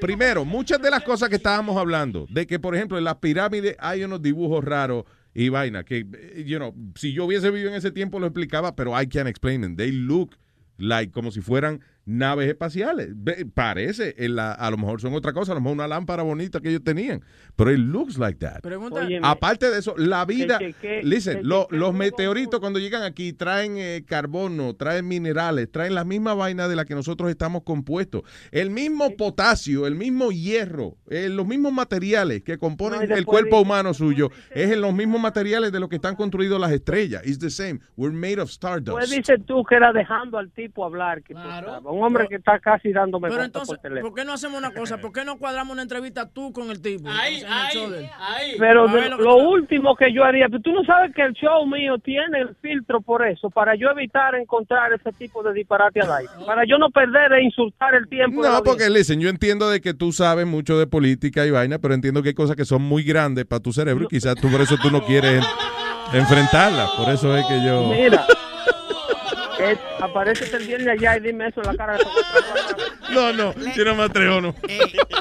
Primero, 0.00 0.46
muchas 0.46 0.80
de 0.80 0.90
las 0.90 1.02
cosas 1.02 1.28
que 1.28 1.36
estábamos 1.36 1.76
hablando, 1.76 2.26
de 2.30 2.46
que, 2.46 2.58
por 2.58 2.74
ejemplo, 2.74 2.96
en 2.96 3.04
las 3.04 3.16
pirámides 3.16 3.76
hay 3.78 4.04
unos 4.04 4.22
dibujos 4.22 4.64
raros 4.64 5.04
y 5.34 5.50
vaina, 5.50 5.84
que, 5.84 6.06
eh, 6.10 6.44
you 6.46 6.56
know, 6.56 6.74
si 6.94 7.12
yo 7.12 7.26
hubiese 7.26 7.50
vivido 7.50 7.68
en 7.68 7.74
ese 7.74 7.90
tiempo 7.90 8.18
lo 8.18 8.26
explicaba, 8.26 8.74
pero 8.74 8.98
I 8.98 9.06
can't 9.06 9.28
explain 9.28 9.60
them. 9.60 9.76
They 9.76 9.92
look 9.92 10.38
like 10.78 11.12
como 11.12 11.30
si 11.30 11.42
fueran 11.42 11.82
naves 12.04 12.48
espaciales. 12.48 13.10
Parece, 13.54 14.14
en 14.18 14.36
la- 14.36 14.52
a 14.52 14.70
lo 14.70 14.76
mejor 14.76 15.00
son 15.00 15.14
otra 15.14 15.32
cosa, 15.32 15.52
a 15.52 15.54
lo 15.54 15.60
mejor 15.60 15.74
una 15.74 15.88
lámpara 15.88 16.22
bonita 16.22 16.60
que 16.60 16.68
ellos 16.70 16.82
tenían, 16.84 17.22
pero 17.56 17.72
it 17.72 17.78
looks 17.78 18.18
like 18.18 18.38
that. 18.38 18.60
Pregunta, 18.60 19.00
Óyeme, 19.04 19.26
Aparte 19.26 19.70
de 19.70 19.78
eso, 19.78 19.94
la 19.96 20.24
vida, 20.24 20.58
que- 20.58 20.72
que- 20.74 21.00
listen, 21.02 21.38
que- 21.38 21.44
lo- 21.44 21.68
que- 21.68 21.76
los 21.76 21.94
meteoritos 21.94 22.60
cuando 22.60 22.78
llegan 22.78 23.02
aquí 23.02 23.32
traen 23.32 23.74
eh, 23.78 24.04
carbono, 24.06 24.74
traen 24.74 25.06
minerales, 25.06 25.70
traen 25.70 25.94
la 25.94 26.04
misma 26.04 26.34
vaina 26.34 26.68
de 26.68 26.76
la 26.76 26.84
que 26.84 26.94
nosotros 26.94 27.30
estamos 27.30 27.62
compuestos. 27.62 28.22
El 28.50 28.70
mismo 28.70 29.16
potasio, 29.16 29.86
el 29.86 29.94
mismo 29.94 30.30
hierro, 30.32 30.96
eh, 31.10 31.28
los 31.28 31.46
mismos 31.46 31.72
materiales 31.72 32.42
que 32.42 32.58
componen 32.58 33.08
No, 33.08 33.14
el 33.16 33.24
cuerpo 33.24 33.56
dice- 33.56 33.62
humano 33.62 33.94
suyo, 33.94 34.30
es 34.50 34.70
en 34.70 34.80
los 34.80 34.94
mismos 34.94 35.20
materiales 35.20 35.72
de 35.72 35.80
los 35.80 35.88
que 35.88 35.96
están 35.96 36.16
construidos 36.16 36.60
las 36.60 36.72
estrellas. 36.72 37.22
It's 37.26 37.38
the 37.38 37.50
same. 37.50 37.80
We're 37.96 38.14
made 38.14 38.40
of 38.40 38.48
Pues 38.48 38.52
stardust. 38.52 39.12
dices 39.12 39.40
tú 39.46 39.62
que 39.64 39.76
era 39.76 39.92
dejando 39.92 40.38
al 40.38 40.50
tipo 40.50 40.84
hablar, 40.84 41.22
que 41.22 41.34
sabes, 41.34 41.70
un 41.92 42.04
hombre 42.04 42.26
que 42.28 42.36
está 42.36 42.58
casi 42.58 42.92
dándome 42.92 43.28
Pero 43.28 43.42
entonces, 43.44 43.68
por 43.76 43.78
teléfono. 43.82 44.08
¿por 44.10 44.18
qué 44.18 44.24
no 44.24 44.32
hacemos 44.32 44.58
una 44.58 44.72
cosa? 44.72 44.98
¿Por 44.98 45.12
qué 45.12 45.24
no 45.24 45.38
cuadramos 45.38 45.72
una 45.72 45.82
entrevista 45.82 46.28
tú 46.28 46.52
con 46.52 46.70
el 46.70 46.80
tipo? 46.80 47.08
Ahí, 47.08 47.42
ahí, 47.48 48.56
Pero 48.58 48.88
de- 48.88 49.08
lo, 49.10 49.36
último 49.36 49.94
que 49.96 50.12
yo 50.12 50.24
haría, 50.24 50.46
pero 50.48 50.60
tú 50.62 50.72
no 50.72 50.84
sabes 50.84 51.14
que 51.14 51.22
el 51.22 51.32
show 51.34 51.66
mío 51.66 51.98
tiene 51.98 52.40
el 52.40 52.54
filtro 52.56 53.00
por 53.00 53.26
eso, 53.26 53.50
para 53.50 53.74
yo 53.74 53.88
evitar 53.90 54.34
encontrar 54.34 54.92
ese 54.92 55.12
tipo 55.12 55.42
de 55.42 55.52
disparate 55.52 56.00
al 56.00 56.12
aire, 56.12 56.30
para 56.46 56.64
yo 56.66 56.78
no 56.78 56.90
perder 56.90 57.32
e 57.34 57.44
insultar 57.44 57.94
el 57.94 58.08
tiempo. 58.08 58.42
No, 58.42 58.62
porque, 58.62 58.88
listen, 58.90 59.20
yo 59.20 59.28
entiendo 59.28 59.68
de 59.70 59.80
que 59.80 59.94
tú 59.94 60.12
sabes 60.12 60.46
mucho 60.46 60.78
de 60.78 60.86
política 60.86 61.44
y 61.46 61.50
vaina, 61.50 61.78
pero 61.78 61.94
entiendo 61.94 62.22
que 62.22 62.30
hay 62.30 62.34
cosas 62.34 62.56
que 62.56 62.64
son 62.64 62.82
muy 62.82 63.02
grandes 63.02 63.44
para 63.44 63.60
tu 63.62 63.72
cerebro 63.72 64.04
y 64.04 64.08
quizás 64.08 64.34
tú 64.36 64.50
por 64.50 64.60
eso 64.60 64.76
tú 64.80 64.90
no 64.90 65.02
quieres 65.04 65.42
en- 66.12 66.20
enfrentarlas. 66.20 66.90
Por 66.96 67.08
eso 67.10 67.36
es 67.36 67.44
que 67.46 67.64
yo... 67.64 67.88
Mira, 67.88 68.24
eh, 69.70 69.78
aparece 70.00 70.54
el 70.56 70.66
viernes 70.66 70.88
allá 70.88 71.16
y 71.16 71.20
dime 71.20 71.48
eso 71.48 71.60
en 71.62 71.66
la 71.68 71.76
cara 71.76 71.96
de 71.96 72.04
No, 73.14 73.32
no, 73.32 73.54
yo 73.74 73.84
no 73.84 73.94
me 73.94 74.04
atrevo, 74.04 74.40
no. 74.40 74.54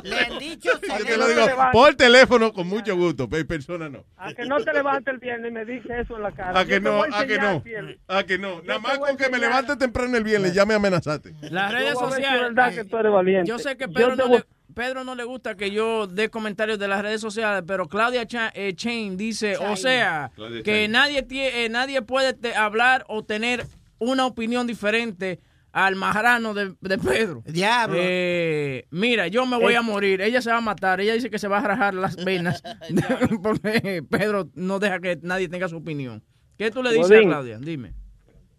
Le 0.03 0.19
han 0.19 0.39
dicho 0.39 0.69
Yo 0.81 1.05
te 1.05 1.17
lo 1.17 1.27
digo 1.27 1.45
por 1.73 1.93
teléfono 1.95 2.53
con 2.53 2.67
mucho 2.67 2.95
gusto, 2.95 3.27
pero 3.29 3.41
en 3.41 3.47
persona 3.47 3.89
no. 3.89 4.05
A 4.17 4.33
que 4.33 4.45
no 4.45 4.59
te 4.61 4.71
levantes 4.73 5.13
el 5.13 5.19
viernes 5.19 5.51
y 5.51 5.53
me 5.53 5.65
dices 5.65 5.91
eso 6.01 6.15
en 6.15 6.23
la 6.23 6.31
cara. 6.31 6.57
A 6.59 6.65
que 6.65 6.79
no, 6.79 7.03
a 7.03 7.25
que 7.25 7.37
no, 7.37 7.63
a 8.07 8.23
que 8.23 8.37
no. 8.37 8.61
Nada 8.61 8.79
más 8.79 8.97
con 8.97 9.17
que 9.17 9.29
me 9.29 9.37
levante 9.39 9.75
temprano 9.75 10.15
el 10.17 10.23
viernes 10.23 10.53
ya 10.53 10.65
me 10.65 10.73
amenazaste. 10.73 11.33
Las 11.49 11.71
redes 11.71 11.97
sociales. 11.99 12.41
verdad 12.41 12.73
que 12.73 12.85
tú 12.85 12.97
eres 12.97 13.11
valiente. 13.11 13.49
Yo 13.49 13.59
sé 13.59 13.75
que 13.75 13.87
Pedro 13.89 14.15
no, 14.15 14.27
voy- 14.27 14.37
le, 14.37 14.45
Pedro 14.73 15.03
no 15.03 15.15
le 15.15 15.25
gusta 15.25 15.55
que 15.55 15.71
yo 15.71 16.07
dé 16.07 16.29
comentarios 16.29 16.79
de 16.79 16.87
las 16.87 17.01
redes 17.01 17.19
sociales, 17.19 17.63
pero 17.67 17.87
Claudia 17.89 18.25
Cha- 18.25 18.51
eh, 18.55 18.73
Chain 18.73 19.17
dice, 19.17 19.57
o 19.57 19.75
sea, 19.75 20.31
Claudia 20.33 20.63
que 20.63 20.71
Chain. 20.83 20.91
nadie, 20.91 21.27
tie- 21.27 21.51
eh, 21.53 21.67
nadie 21.69 22.01
puede 22.01 22.33
te- 22.33 22.55
hablar 22.55 23.03
o 23.09 23.23
tener 23.25 23.65
una 24.01 24.25
opinión 24.25 24.67
diferente 24.67 25.39
al 25.71 25.95
majarano 25.95 26.53
de, 26.53 26.75
de 26.81 26.97
Pedro. 26.97 27.43
Diablo. 27.45 27.95
Eh, 27.97 28.85
mira, 28.89 29.27
yo 29.27 29.45
me 29.45 29.57
voy 29.57 29.75
a 29.75 29.81
morir. 29.81 30.19
Ella 30.21 30.41
se 30.41 30.51
va 30.51 30.57
a 30.57 30.61
matar. 30.61 30.99
Ella 30.99 31.13
dice 31.13 31.29
que 31.29 31.39
se 31.39 31.47
va 31.47 31.59
a 31.59 31.61
rajar 31.61 31.93
las 31.93 32.15
venas 32.25 32.61
porque 33.43 34.03
Pedro 34.09 34.49
no 34.55 34.79
deja 34.79 34.99
que 34.99 35.17
nadie 35.21 35.47
tenga 35.47 35.69
su 35.69 35.77
opinión. 35.77 36.23
¿Qué 36.57 36.71
tú 36.71 36.83
le 36.83 36.91
dices 36.93 37.19
a. 37.19 37.21
Claudia? 37.21 37.57
Dime. 37.59 37.93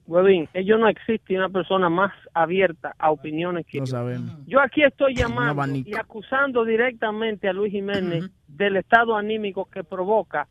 Huevín, 0.07 0.49
ellos 0.53 0.81
no 0.81 0.89
existe 0.89 1.37
una 1.37 1.49
persona 1.49 1.89
más 1.89 2.12
abierta 2.35 2.95
a 2.99 3.11
opiniones 3.11 3.67
que 3.67 3.79
No 3.79 3.85
yo. 3.85 3.91
sabemos. 3.91 4.33
Yo 4.47 4.61
aquí 4.61 4.83
estoy 4.83 5.15
llamando 5.15 5.65
y 5.77 5.95
acusando 5.95 6.65
directamente 6.65 7.49
a 7.49 7.53
Luis 7.53 7.73
Jiménez 7.73 8.31
del 8.49 8.77
estado 8.77 9.17
anímico 9.17 9.69
que 9.71 9.85
provoca 9.85 10.49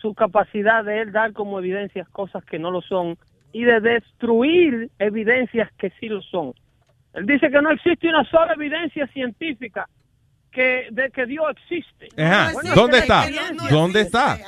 su 0.00 0.14
capacidad 0.14 0.84
de 0.84 1.00
él 1.02 1.12
dar 1.12 1.32
como 1.32 1.58
evidencias 1.58 2.08
cosas 2.10 2.44
que 2.44 2.58
no 2.58 2.70
lo 2.70 2.82
son 2.82 3.16
y 3.54 3.62
de 3.62 3.80
destruir 3.80 4.90
evidencias 4.98 5.70
que 5.78 5.90
sí 6.00 6.08
lo 6.08 6.20
son. 6.22 6.52
Él 7.14 7.24
dice 7.24 7.48
que 7.50 7.62
no 7.62 7.70
existe 7.70 8.08
una 8.08 8.24
sola 8.24 8.52
evidencia 8.54 9.06
científica 9.06 9.88
que 10.50 10.88
de 10.90 11.08
que 11.10 11.24
Dios 11.24 11.46
existe. 11.52 12.08
Ajá. 12.20 12.50
Bueno, 12.52 12.74
¿Dónde 12.74 12.98
está? 12.98 13.26
¿Dónde 13.70 14.00
está? 14.00 14.38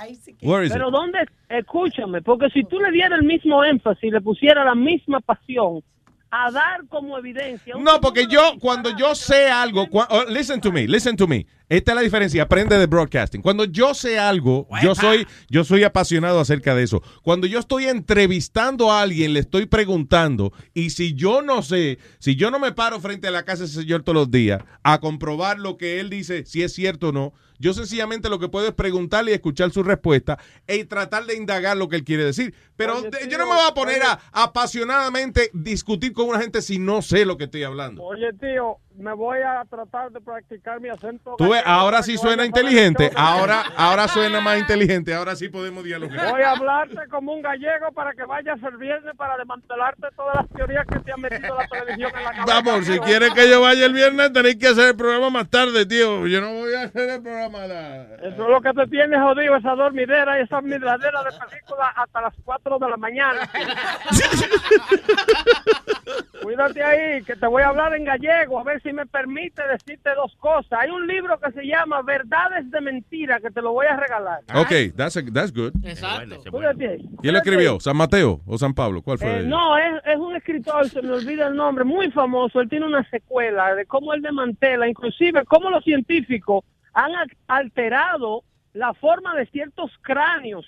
Where 0.43 0.67
is 0.67 0.73
Pero? 0.73 0.91
¿dónde? 0.91 1.21
Escúchame, 1.49 2.21
porque 2.21 2.51
si 2.51 2.65
tú 2.65 2.81
le 2.81 2.91
dieras 2.91 3.21
el 3.21 3.27
mismo 3.27 3.65
énfasis, 3.65 4.13
le 4.13 4.21
pusiera 4.21 4.65
la 4.65 4.75
misma 4.75 5.21
pasión 5.21 5.83
a 6.31 6.51
dar 6.51 6.87
como 6.89 7.17
evidencia. 7.19 7.75
No, 7.79 8.01
porque 8.01 8.27
yo, 8.27 8.55
cuando 8.61 8.97
yo 8.97 9.15
sé 9.15 9.49
algo, 9.49 9.87
cua- 9.87 10.07
oh, 10.11 10.25
listen 10.29 10.61
to 10.61 10.73
me, 10.73 10.87
listen 10.89 11.17
to 11.17 11.27
me. 11.27 11.47
Esta 11.69 11.93
es 11.93 11.97
la 11.97 12.03
diferencia, 12.03 12.43
aprende 12.45 12.79
de 12.79 12.87
broadcasting. 12.87 13.43
Cuando 13.43 13.65
yo 13.65 13.93
sé 13.95 14.19
algo, 14.19 14.69
yo 14.83 14.95
soy, 14.95 15.27
yo 15.49 15.65
soy 15.65 15.83
apasionado 15.85 16.39
acerca 16.39 16.75
de 16.75 16.85
eso. 16.85 17.03
Cuando 17.23 17.47
yo 17.47 17.59
estoy 17.59 17.87
entrevistando 17.87 18.91
a 18.93 19.03
alguien, 19.03 19.33
le 19.33 19.41
estoy 19.41 19.67
preguntando, 19.67 20.53
y 20.75 20.91
si 20.91 21.15
yo 21.15 21.43
no 21.43 21.63
sé, 21.63 21.99
si 22.19 22.37
yo 22.37 22.51
no 22.51 22.59
me 22.59 22.73
paro 22.73 23.01
frente 23.01 23.29
a 23.29 23.31
la 23.33 23.45
casa 23.45 23.61
de 23.63 23.67
ese 23.67 23.81
señor 23.81 24.03
todos 24.03 24.15
los 24.17 24.31
días 24.31 24.63
a 24.83 25.01
comprobar 25.01 25.59
lo 25.59 25.77
que 25.77 26.01
él 26.01 26.09
dice, 26.11 26.45
si 26.47 26.63
es 26.63 26.73
cierto 26.73 27.09
o 27.09 27.13
no, 27.13 27.33
yo 27.59 27.75
sencillamente 27.75 28.29
lo 28.29 28.39
que 28.39 28.49
puedo 28.49 28.69
es 28.69 28.75
preguntarle 28.75 29.33
y 29.33 29.35
escuchar 29.35 29.71
su 29.71 29.83
respuesta 29.83 30.39
y 30.69 30.85
tratar 30.85 31.27
de 31.27 31.37
indagar 31.37 31.77
lo 31.77 31.89
que 31.89 31.97
él 31.97 32.05
quiere 32.05 32.25
decir. 32.25 32.55
Pero 32.77 32.99
Oye, 32.99 33.11
yo 33.29 33.39
no 33.39 33.47
me 33.47 33.55
voy 33.55 33.69
a 33.69 33.75
poner 33.75 34.03
oye. 34.03 34.11
a 34.33 34.43
apasionadamente 34.45 35.51
discutir 35.53 36.13
con 36.13 36.29
una 36.29 36.41
gente 36.41 36.63
si 36.63 36.79
no 36.79 37.03
sé 37.03 37.25
lo 37.25 37.37
que 37.37 37.45
estoy 37.45 37.63
hablando. 37.63 38.03
Oye, 38.03 38.33
tío, 38.35 38.79
me 38.99 39.13
voy 39.13 39.39
a 39.41 39.65
tratar 39.69 40.11
de 40.11 40.21
practicar 40.21 40.81
mi 40.81 40.89
acento. 40.89 41.35
Tú 41.39 41.51
ves, 41.51 41.63
ahora 41.65 42.03
sí 42.03 42.17
suena 42.17 42.45
inteligente. 42.45 43.11
Ahora, 43.17 43.65
ahora 43.77 44.09
suena 44.09 44.41
más 44.41 44.59
inteligente. 44.59 45.15
Ahora 45.15 45.37
sí 45.37 45.49
podemos 45.49 45.85
dialogar. 45.85 46.31
Voy 46.31 46.43
a 46.43 46.53
hablarte 46.53 47.09
como 47.11 47.33
un 47.35 47.43
gallego 47.43 47.93
para 47.95 48.13
que 48.13 48.25
vayas 48.25 48.59
el 48.63 48.77
viernes 48.77 49.15
para 49.17 49.37
desmantelarte 49.37 50.09
todas 50.17 50.37
las 50.37 50.49
teorías 50.51 50.87
que 50.87 50.99
te 51.01 51.13
han 51.13 51.21
metido 51.21 51.57
la 51.57 51.67
televisión 51.69 52.11
en 52.17 52.25
la 52.25 52.31
cabeza. 52.33 52.61
Vamos, 52.63 52.87
si 52.87 52.99
quieres 53.01 53.33
que 53.35 53.49
yo 53.51 53.61
vaya 53.61 53.87
el 53.87 53.93
viernes, 53.93 54.33
tenéis 54.33 54.57
que 54.57 54.69
hacer 54.69 54.89
el 54.89 54.97
programa 54.97 55.31
más 55.31 55.49
tarde, 55.51 55.87
tío. 55.87 56.27
Yo 56.27 56.41
no 56.41 56.53
voy 56.55 56.75
a 56.75 56.83
hacer 56.83 57.11
el 57.11 57.23
programa. 57.23 57.67
la- 57.67 58.03
Eso 58.17 58.43
es 58.45 58.49
lo 58.49 58.61
que 58.61 58.73
te 58.73 58.87
tiene 58.89 59.19
jodido, 59.21 59.57
esa 59.57 59.75
dormidera 59.75 60.39
y 60.39 60.43
esa 60.45 60.61
miradera 60.61 61.23
de 61.23 61.31
película 61.31 61.89
hasta 61.97 62.21
las 62.23 62.35
4 62.45 62.79
de 62.79 62.89
la 62.91 62.97
mañana. 62.97 63.49
Cuídate 66.47 66.81
ahí, 66.85 67.23
que 67.25 67.35
te 67.35 67.45
voy 67.49 67.65
a 67.65 67.71
hablar 67.71 67.93
en 67.97 68.05
gallego, 68.05 68.61
a 68.61 68.63
ver 68.63 68.81
si 68.81 68.93
me 68.93 69.05
permite 69.05 69.61
decirte 69.67 70.11
dos 70.15 70.33
cosas. 70.37 70.79
Hay 70.79 70.91
un 70.91 71.05
libro 71.05 71.37
que 71.41 71.51
se 71.51 71.67
llama 71.67 72.03
Verdades 72.03 72.71
de 72.71 72.81
Mentira, 72.81 73.41
que 73.41 73.51
te 73.51 73.61
lo 73.61 73.73
voy 73.73 73.87
a 73.87 73.97
regalar. 73.97 74.43
Ok, 74.55 74.95
that's, 74.97 75.17
a- 75.17 75.25
that's 75.35 75.53
good. 75.53 75.73
Exacto. 75.83 76.37
Cuídate 76.53 76.89
ahí. 76.89 77.09
¿Quién 77.21 77.33
lo 77.33 77.41
escribió? 77.41 77.81
¿San 77.81 77.97
Mateo 77.97 78.43
o 78.47 78.57
San 78.59 78.75
Pablo? 78.75 79.03
¿Cuál 79.03 79.19
fue? 79.19 79.41
Eh, 79.41 79.43
no, 79.43 79.77
es, 79.77 80.01
es 80.05 80.19
un 80.19 80.37
escritor, 80.37 80.89
se 80.89 81.03
me 81.03 81.15
olvida 81.15 81.49
el 81.49 81.57
nombre, 81.57 81.83
muy 81.83 82.13
famoso. 82.13 82.61
Él 82.61 82.69
tiene 82.69 82.87
una 82.87 83.03
secuela 83.11 83.75
de 83.75 83.85
cómo 83.87 84.15
él 84.15 84.23
desmantela, 84.23 84.87
inclusive 84.87 85.45
cómo 85.47 85.69
los 85.69 85.83
científicos 85.83 86.63
han 86.93 87.11
alterado 87.49 88.45
la 88.73 88.95
forma 88.95 89.35
de 89.35 89.47
ciertos 89.47 89.91
cráneos 90.01 90.65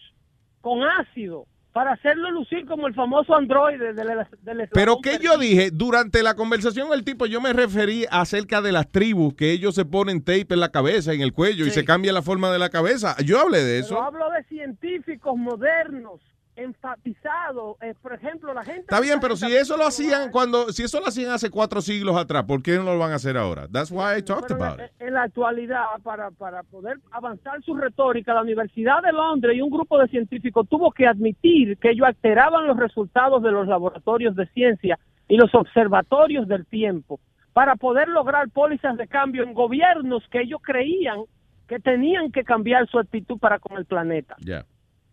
con 0.60 0.82
ácido 0.82 1.46
para 1.78 1.92
hacerlo 1.92 2.28
lucir 2.32 2.66
como 2.66 2.88
el 2.88 2.94
famoso 2.94 3.36
androide 3.36 3.92
del, 3.92 4.08
del 4.42 4.68
Pero 4.72 4.98
que 5.00 5.20
yo 5.20 5.38
dije, 5.38 5.70
durante 5.70 6.24
la 6.24 6.34
conversación 6.34 6.92
el 6.92 7.04
tipo, 7.04 7.24
yo 7.26 7.40
me 7.40 7.52
referí 7.52 8.04
acerca 8.10 8.60
de 8.60 8.72
las 8.72 8.90
tribus, 8.90 9.34
que 9.34 9.52
ellos 9.52 9.76
se 9.76 9.84
ponen 9.84 10.24
tape 10.24 10.46
en 10.50 10.58
la 10.58 10.70
cabeza, 10.70 11.12
en 11.12 11.20
el 11.20 11.32
cuello, 11.32 11.64
y 11.66 11.70
se 11.70 11.84
cambia 11.84 12.12
la 12.12 12.22
forma 12.22 12.50
de 12.50 12.58
la 12.58 12.68
cabeza. 12.68 13.14
Yo 13.24 13.38
hablé 13.38 13.62
de 13.62 13.80
Pero 13.80 13.86
eso. 13.86 14.02
hablo 14.02 14.28
de 14.32 14.42
científicos 14.48 15.36
modernos, 15.36 16.20
enfatizados. 16.58 17.76
eh, 17.80 17.94
por 18.02 18.12
ejemplo, 18.12 18.52
la 18.52 18.64
gente... 18.64 18.80
Está 18.80 19.00
bien, 19.00 19.18
pero 19.20 19.36
si 19.36 19.46
eso 19.54 19.76
lo 19.76 19.86
hacían 19.86 20.30
cuando, 20.30 20.72
si 20.72 20.82
eso 20.82 21.00
lo 21.00 21.06
hacían 21.06 21.30
hace 21.30 21.50
cuatro 21.50 21.80
siglos 21.80 22.16
atrás, 22.16 22.44
¿por 22.44 22.62
qué 22.62 22.76
no 22.76 22.84
lo 22.84 22.98
van 22.98 23.12
a 23.12 23.16
hacer 23.16 23.36
ahora? 23.36 23.68
That's 23.68 23.90
why 23.90 24.18
I 24.18 24.22
talked 24.22 24.50
about 24.50 24.80
en, 24.80 24.86
it. 24.86 24.92
en 24.98 25.14
la 25.14 25.22
actualidad, 25.22 25.84
para, 26.02 26.30
para 26.30 26.62
poder 26.64 26.98
avanzar 27.10 27.62
su 27.62 27.74
retórica, 27.74 28.34
la 28.34 28.42
Universidad 28.42 29.02
de 29.02 29.12
Londres 29.12 29.56
y 29.56 29.62
un 29.62 29.70
grupo 29.70 29.98
de 29.98 30.08
científicos 30.08 30.68
tuvo 30.68 30.90
que 30.90 31.06
admitir 31.06 31.78
que 31.78 31.90
ellos 31.90 32.06
alteraban 32.06 32.66
los 32.66 32.76
resultados 32.76 33.42
de 33.42 33.52
los 33.52 33.66
laboratorios 33.66 34.34
de 34.36 34.46
ciencia 34.48 34.98
y 35.28 35.36
los 35.36 35.54
observatorios 35.54 36.48
del 36.48 36.66
tiempo 36.66 37.20
para 37.52 37.76
poder 37.76 38.08
lograr 38.08 38.48
pólizas 38.50 38.96
de 38.96 39.06
cambio 39.06 39.42
en 39.42 39.54
gobiernos 39.54 40.22
que 40.30 40.42
ellos 40.42 40.60
creían 40.62 41.20
que 41.68 41.78
tenían 41.78 42.32
que 42.32 42.44
cambiar 42.44 42.88
su 42.88 42.98
actitud 42.98 43.38
para 43.38 43.58
con 43.58 43.76
el 43.76 43.84
planeta. 43.84 44.36
Ya. 44.40 44.64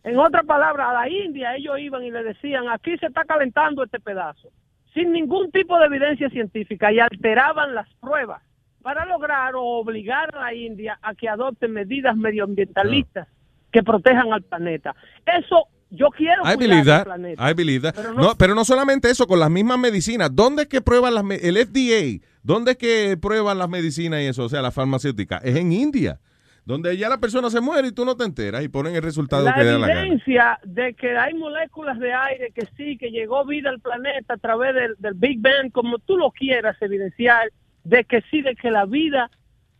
En 0.06 0.18
otras 0.20 0.46
palabras, 0.46 0.88
a 0.90 0.94
la 0.94 1.10
India 1.10 1.56
ellos 1.56 1.78
iban 1.80 2.04
y 2.04 2.12
le 2.12 2.24
decían, 2.24 2.70
aquí 2.72 2.98
se 3.00 3.08
está 3.08 3.26
calentando 3.26 3.84
este 3.84 4.00
pedazo, 4.00 4.50
sin 4.94 5.12
ningún 5.12 5.52
tipo 5.52 5.78
de 5.80 5.88
evidencia 5.88 6.30
científica, 6.30 6.92
y 6.94 7.00
alteraban 7.00 7.76
las 7.76 7.88
pruebas 8.00 8.42
para 8.82 9.04
lograr 9.06 9.56
o 9.56 9.64
obligar 9.64 10.34
a 10.36 10.42
la 10.42 10.54
India 10.54 10.98
a 11.02 11.16
que 11.16 11.28
adopte 11.28 11.68
medidas 11.68 12.16
medioambientalistas 12.16 13.28
que 13.72 13.84
protejan 13.84 14.32
al 14.32 14.44
planeta. 14.44 14.96
Eso 15.26 15.68
yo 15.90 16.10
quiero 16.10 16.44
I 16.46 16.56
believe 16.56 16.80
el 16.82 16.86
that. 16.86 17.04
planeta. 17.06 17.50
I 17.52 17.54
believe 17.54 17.82
that. 17.82 17.96
Pero 17.96 18.14
no, 18.14 18.22
no- 18.22 18.36
pero 18.38 18.56
no 18.56 18.64
solamente 18.64 19.10
eso, 19.10 19.26
con 19.28 19.40
las 19.40 19.50
mismas 19.50 19.80
medicinas. 19.80 20.30
¿Dónde 20.36 20.64
es 20.64 20.68
que 20.68 20.82
prueban 20.82 21.16
las 21.16 21.24
el 21.42 21.58
FDA? 21.58 22.24
¿Dónde 22.44 22.72
es 22.72 22.78
que 22.78 23.18
prueban 23.20 23.58
las 23.58 23.70
medicinas 23.70 24.22
y 24.22 24.26
eso? 24.28 24.44
O 24.46 24.50
sea, 24.50 24.62
las 24.62 24.74
farmacéuticas. 24.74 25.44
Es 25.44 25.56
en 25.56 25.72
India. 25.72 26.20
Donde 26.66 26.98
ya 26.98 27.10
la 27.10 27.20
persona 27.20 27.52
se 27.52 27.62
muere 27.62 27.90
y 27.90 27.92
tú 27.92 28.06
no 28.06 28.18
te 28.18 28.24
enteras 28.24 28.64
y 28.64 28.70
ponen 28.70 28.96
el 28.96 29.04
resultado 29.04 29.46
la 29.46 29.54
que 29.54 29.64
da 29.64 29.78
la 29.78 30.02
evidencia 30.02 30.60
de 30.64 30.96
que 30.96 31.16
hay 31.16 31.36
moléculas 31.36 32.00
de 32.00 32.12
aire 32.12 32.52
que 32.56 32.66
sí, 32.76 32.98
que 32.98 33.12
llegó 33.12 33.46
vida 33.46 33.70
al 33.70 33.80
planeta 33.80 34.34
a 34.34 34.38
través 34.38 34.74
del, 34.74 34.96
del 34.98 35.14
Big 35.14 35.40
Bang, 35.40 35.72
como 35.72 36.00
tú 36.00 36.18
lo 36.18 36.32
quieras 36.32 36.76
evidenciar, 36.82 37.52
de 37.84 38.04
que 38.04 38.22
sí, 38.32 38.42
de 38.42 38.56
que 38.56 38.72
la 38.72 38.86
vida 38.86 39.30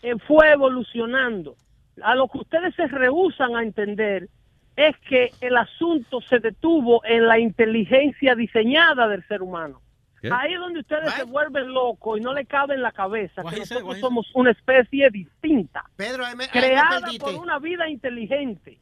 eh, 0.04 0.14
fue 0.28 0.52
evolucionando. 0.52 1.56
A 2.04 2.14
lo 2.14 2.28
que 2.28 2.38
ustedes 2.38 2.76
se 2.76 2.88
rehusan 2.88 3.56
a 3.56 3.64
entender 3.64 4.30
es 4.76 4.96
que 5.10 5.32
el 5.42 5.58
asunto 5.58 6.22
se 6.22 6.40
detuvo 6.40 7.04
en 7.06 7.28
la 7.28 7.40
inteligencia 7.40 8.36
diseñada 8.36 9.08
del 9.08 9.26
ser 9.28 9.42
humano. 9.42 9.82
¿Qué? 10.30 10.34
Ahí 10.34 10.54
es 10.54 10.60
donde 10.60 10.80
ustedes 10.80 11.14
se 11.14 11.24
vuelven 11.24 11.74
locos 11.74 12.18
y 12.18 12.22
no 12.22 12.34
le 12.34 12.46
cabe 12.46 12.76
en 12.76 12.82
la 12.82 12.92
cabeza 12.92 13.44
que 13.44 13.60
nosotros 13.60 14.00
somos 14.00 14.30
una 14.34 14.52
especie 14.52 15.10
distinta, 15.10 15.84
Pedro, 15.96 16.26
ahí 16.26 16.36
me, 16.36 16.46
ahí 16.46 16.50
me 16.52 16.60
creada 16.60 17.02
por 17.20 17.36
una 17.36 17.60
vida 17.60 17.88
inteligente. 17.90 18.80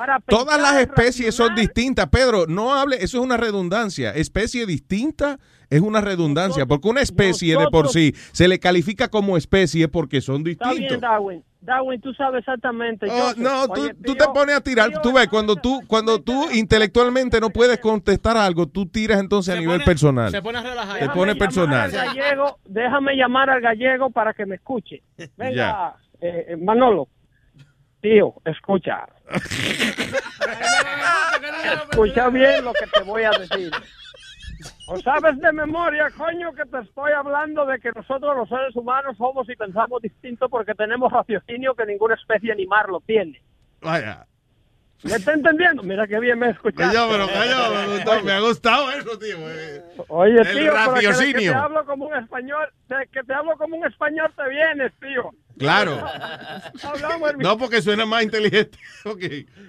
Para 0.00 0.18
Todas 0.20 0.58
las 0.58 0.76
especies 0.76 1.34
son 1.34 1.54
distintas, 1.54 2.06
Pedro. 2.06 2.46
No 2.46 2.74
hable, 2.74 2.96
eso 3.04 3.18
es 3.18 3.22
una 3.22 3.36
redundancia. 3.36 4.12
Especie 4.12 4.64
distinta 4.64 5.38
es 5.68 5.82
una 5.82 6.00
redundancia, 6.00 6.64
porque 6.64 6.88
una 6.88 7.02
especie 7.02 7.54
de 7.58 7.66
por 7.66 7.90
sí 7.90 8.14
se 8.32 8.48
le 8.48 8.58
califica 8.58 9.08
como 9.08 9.36
especie 9.36 9.88
porque 9.88 10.22
son 10.22 10.46
Está 10.46 10.70
bien, 10.70 10.84
distintos. 10.84 11.02
Darwin. 11.02 11.44
Darwin, 11.60 12.00
tú 12.00 12.14
sabes 12.14 12.38
exactamente. 12.38 13.08
Oh, 13.10 13.32
no, 13.36 13.68
tú, 13.68 13.82
Oye, 13.82 13.92
tú 13.92 14.14
tío, 14.14 14.16
te 14.16 14.24
pones 14.32 14.56
a 14.56 14.62
tirar, 14.62 15.02
tú 15.02 15.12
ves, 15.12 15.28
cuando 15.28 15.54
tú, 15.56 15.82
cuando 15.86 16.18
tú 16.18 16.48
intelectualmente 16.50 17.38
no 17.38 17.50
puedes 17.50 17.78
contestar 17.78 18.38
algo, 18.38 18.66
tú 18.66 18.86
tiras 18.86 19.20
entonces 19.20 19.54
a 19.54 19.60
nivel 19.60 19.84
personal. 19.84 20.30
Se 20.30 20.40
pone 20.40 20.60
a 20.60 20.62
relajar. 20.62 20.98
Te 20.98 21.10
pone 21.10 21.36
personal. 21.36 21.94
al 21.94 22.14
gallego, 22.14 22.58
déjame 22.64 23.16
llamar 23.16 23.50
al 23.50 23.60
gallego 23.60 24.08
para 24.08 24.32
que 24.32 24.46
me 24.46 24.54
escuche. 24.54 25.02
Venga, 25.36 25.96
eh, 26.22 26.46
eh, 26.48 26.56
Manolo. 26.56 27.08
Tío, 28.00 28.34
escucha. 28.44 29.06
escucha 31.90 32.28
bien 32.28 32.64
lo 32.64 32.72
que 32.72 32.86
te 32.86 33.02
voy 33.02 33.24
a 33.24 33.30
decir. 33.30 33.70
¿O 34.86 34.98
sabes 35.00 35.38
de 35.38 35.52
memoria, 35.52 36.10
coño, 36.16 36.52
que 36.52 36.64
te 36.64 36.78
estoy 36.80 37.12
hablando 37.12 37.64
de 37.66 37.78
que 37.78 37.92
nosotros 37.94 38.36
los 38.36 38.48
seres 38.48 38.74
humanos 38.74 39.16
somos 39.16 39.48
y 39.48 39.54
pensamos 39.54 40.02
distinto 40.02 40.48
porque 40.48 40.74
tenemos 40.74 41.12
raciocinio 41.12 41.74
que 41.74 41.86
ninguna 41.86 42.14
especie 42.14 42.50
animal 42.52 42.86
lo 42.88 43.00
tiene? 43.00 43.40
Vaya. 43.80 44.26
¿Me 45.02 45.12
está 45.14 45.32
entendiendo? 45.32 45.82
Mira 45.82 46.06
qué 46.06 46.20
bien 46.20 46.38
me 46.38 46.50
escuchaste. 46.50 46.94
Callao, 46.94 47.10
pero 47.10 47.26
callao, 47.26 47.74
me, 47.74 47.86
gustó, 47.96 48.22
me 48.24 48.32
ha 48.32 48.40
gustado 48.40 48.90
eso, 48.90 49.18
tío. 49.18 49.36
eh. 49.48 49.82
Oye, 50.08 50.40
El 50.40 50.52
tío, 50.52 50.72
pero 50.72 50.94
que, 50.94 51.32
te 51.32 51.48
hablo 51.54 51.84
como 51.86 52.06
un 52.06 52.16
español, 52.16 52.68
que 53.10 53.22
te 53.22 53.32
hablo 53.32 53.56
como 53.56 53.76
un 53.76 53.86
español 53.86 54.30
te 54.36 54.48
vienes, 54.50 54.92
tío. 55.00 55.30
Claro. 55.60 56.02
Hablamos 56.82 57.36
No, 57.38 57.58
porque 57.58 57.82
suena 57.82 58.06
más 58.06 58.22
inteligente. 58.22 58.78
Ok, 59.04 59.22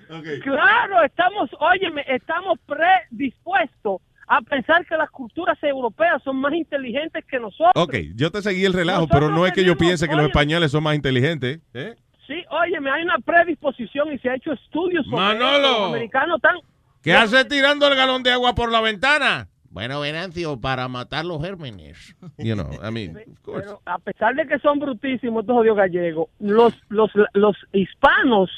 ok. 0.09 0.27
Claro, 0.43 1.03
estamos, 1.05 1.49
óyeme, 1.59 2.03
estamos 2.07 2.59
predispuestos 2.65 4.01
a 4.27 4.41
pensar 4.41 4.85
que 4.85 4.95
las 4.95 5.09
culturas 5.09 5.57
europeas 5.61 6.21
son 6.23 6.37
más 6.37 6.53
inteligentes 6.53 7.23
que 7.25 7.39
nosotros. 7.39 7.71
Ok, 7.75 7.95
yo 8.15 8.31
te 8.31 8.41
seguí 8.41 8.65
el 8.65 8.73
relajo, 8.73 9.07
pero 9.07 9.29
no 9.29 9.45
es 9.45 9.53
que 9.53 9.63
yo 9.65 9.77
piense 9.77 10.07
que 10.07 10.15
los 10.15 10.25
españoles 10.25 10.71
son 10.71 10.83
más 10.83 10.95
inteligentes. 10.95 11.59
¿eh? 11.73 11.95
Sí, 12.27 12.43
óyeme, 12.49 12.89
hay 12.89 13.03
una 13.03 13.19
predisposición 13.19 14.13
y 14.13 14.19
se 14.19 14.29
ha 14.29 14.35
hecho 14.35 14.53
estudios 14.53 15.05
sobre 15.05 15.17
Manolo. 15.17 15.61
Los 15.61 15.89
americanos 15.89 16.37
están... 16.37 16.55
¿Qué 17.03 17.13
hace 17.13 17.43
tirando 17.45 17.87
el 17.87 17.95
galón 17.95 18.23
de 18.23 18.31
agua 18.31 18.55
por 18.55 18.71
la 18.71 18.79
ventana? 18.79 19.49
Bueno, 19.71 20.01
Venancio, 20.01 20.59
para 20.59 20.87
matar 20.89 21.23
los 21.23 21.41
gérmenes. 21.41 22.13
You 22.37 22.55
know, 22.55 22.73
I 22.83 22.91
mean, 22.91 23.17
Pero 23.45 23.79
a 23.85 23.97
pesar 23.99 24.35
de 24.35 24.45
que 24.45 24.59
son 24.59 24.79
brutísimos 24.79 25.43
estos 25.43 25.55
odios 25.55 25.77
gallegos, 25.77 26.27
los, 26.39 26.73
los, 26.89 27.09
los 27.33 27.55
hispanos 27.71 28.49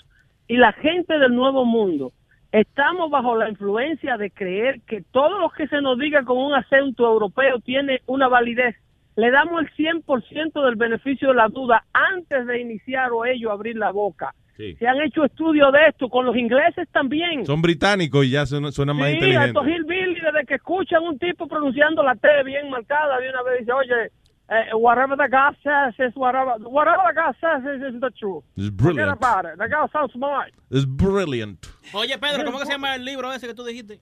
y 0.47 0.57
la 0.57 0.73
gente 0.73 1.17
del 1.19 1.35
Nuevo 1.35 1.65
Mundo 1.65 2.11
estamos 2.51 3.11
bajo 3.11 3.35
la 3.35 3.49
influencia 3.49 4.17
de 4.17 4.31
creer 4.31 4.81
que 4.81 5.01
todo 5.11 5.39
lo 5.39 5.49
que 5.49 5.67
se 5.67 5.81
nos 5.81 5.99
diga 5.99 6.23
con 6.23 6.37
un 6.37 6.53
acento 6.53 7.05
europeo 7.05 7.59
tiene 7.59 8.01
una 8.07 8.27
validez. 8.27 8.75
Le 9.15 9.29
damos 9.29 9.61
el 9.61 9.71
100% 9.73 10.65
del 10.65 10.75
beneficio 10.75 11.29
de 11.29 11.35
la 11.35 11.47
duda 11.47 11.85
antes 11.93 12.47
de 12.47 12.59
iniciar 12.59 13.11
o 13.11 13.25
ellos 13.25 13.51
abrir 13.51 13.75
la 13.75 13.91
boca. 13.91 14.33
Sí. 14.55 14.75
Se 14.75 14.87
han 14.87 15.01
hecho 15.01 15.25
estudios 15.25 15.71
de 15.73 15.79
esto, 15.89 16.09
con 16.09 16.25
los 16.25 16.35
ingleses 16.37 16.87
también. 16.91 17.43
son 17.45 17.61
británicos 17.61 18.23
y 18.25 18.29
ya 18.31 18.45
suenan 18.45 18.95
más 18.95 19.07
Sí, 19.09 19.13
inteligentes. 19.15 19.47
estos 19.47 19.67
hillbilly, 19.67 20.19
desde 20.21 20.45
que 20.45 20.55
escuchan 20.55 21.01
un 21.03 21.17
tipo 21.17 21.47
pronunciando 21.47 22.03
la 22.03 22.15
T 22.15 22.27
bien 22.45 22.69
marcada, 22.69 23.17
de 23.19 23.29
una 23.29 23.41
vez 23.43 23.59
dice, 23.61 23.71
oye, 23.71 24.11
eh, 24.49 24.75
whatever 24.75 25.17
the 25.17 25.27
guy 25.27 25.55
says 25.63 25.95
is 26.07 26.15
whatever, 26.15 26.53
whatever 26.67 26.99
the 27.07 27.15
guy 27.15 27.31
says 27.41 27.63
is, 27.65 27.95
is 27.95 27.99
the 27.99 28.11
truth. 28.11 28.43
It's 28.55 28.67
Forget 28.69 28.77
brilliant. 28.77 29.11
about 29.23 29.45
it. 29.45 29.57
The 29.57 29.67
guy 29.67 29.87
sounds 29.91 30.11
smart. 30.13 30.51
It's 30.69 30.85
brilliant. 30.85 31.65
Oye, 31.93 32.15
Pedro, 32.19 32.45
¿cómo 32.45 32.59
que 32.59 32.65
se 32.67 32.73
llama 32.73 32.93
el 32.95 33.03
libro 33.03 33.33
ese 33.33 33.47
que 33.47 33.55
tú 33.55 33.63
dijiste? 33.65 33.99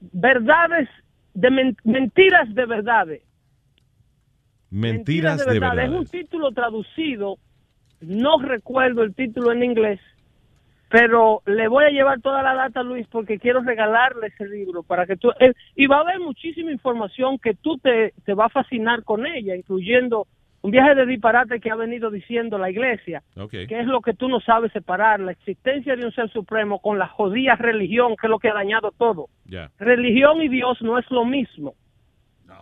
Verdades, 0.00 0.88
de 1.34 1.50
men- 1.50 1.76
mentiras 1.84 2.54
de 2.54 2.64
verdades. 2.64 3.22
Mentiras 4.70 5.44
de 5.44 5.58
verdad. 5.58 5.84
Es 5.84 5.90
un 5.90 6.06
título 6.06 6.52
traducido, 6.52 7.36
no 8.00 8.40
recuerdo 8.40 9.02
el 9.02 9.14
título 9.14 9.52
en 9.52 9.64
inglés, 9.64 10.00
pero 10.90 11.42
le 11.46 11.68
voy 11.68 11.84
a 11.84 11.90
llevar 11.90 12.20
toda 12.20 12.42
la 12.42 12.54
data, 12.54 12.82
Luis, 12.82 13.06
porque 13.10 13.38
quiero 13.38 13.60
regalarle 13.60 14.28
ese 14.28 14.46
libro 14.48 14.82
para 14.82 15.04
que 15.06 15.16
tú... 15.16 15.30
eh, 15.38 15.52
y 15.76 15.86
va 15.86 15.98
a 15.98 16.00
haber 16.00 16.20
muchísima 16.20 16.72
información 16.72 17.38
que 17.38 17.54
tú 17.54 17.76
te, 17.78 18.14
te 18.24 18.34
va 18.34 18.46
a 18.46 18.50
fascinar 18.50 19.04
con 19.04 19.26
ella, 19.26 19.54
incluyendo 19.54 20.26
un 20.62 20.70
viaje 20.70 20.94
de 20.94 21.06
disparate 21.06 21.60
que 21.60 21.70
ha 21.70 21.76
venido 21.76 22.10
diciendo 22.10 22.58
la 22.58 22.70
iglesia, 22.70 23.22
Ok. 23.36 23.50
que 23.50 23.80
es 23.80 23.86
lo 23.86 24.00
que 24.00 24.14
tú 24.14 24.28
no 24.28 24.40
sabes 24.40 24.72
separar, 24.72 25.20
la 25.20 25.32
existencia 25.32 25.94
de 25.94 26.04
un 26.04 26.12
ser 26.12 26.30
supremo 26.30 26.80
con 26.80 26.98
la 26.98 27.06
jodida 27.06 27.54
religión, 27.54 28.16
que 28.20 28.26
es 28.26 28.30
lo 28.30 28.38
que 28.38 28.48
ha 28.48 28.54
dañado 28.54 28.92
todo. 28.96 29.26
Religión 29.78 30.42
y 30.42 30.48
Dios 30.48 30.80
no 30.82 30.98
es 30.98 31.08
lo 31.10 31.24
mismo. 31.24 31.74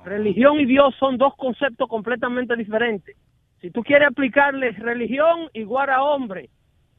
Religión 0.04 0.60
y 0.60 0.66
Dios 0.66 0.94
son 0.98 1.16
dos 1.16 1.34
conceptos 1.36 1.88
completamente 1.88 2.54
diferentes. 2.54 3.16
Si 3.60 3.70
tú 3.70 3.82
quieres 3.82 4.08
aplicarle 4.08 4.72
religión 4.72 5.48
igual 5.52 5.90
a 5.90 6.02
hombre, 6.02 6.50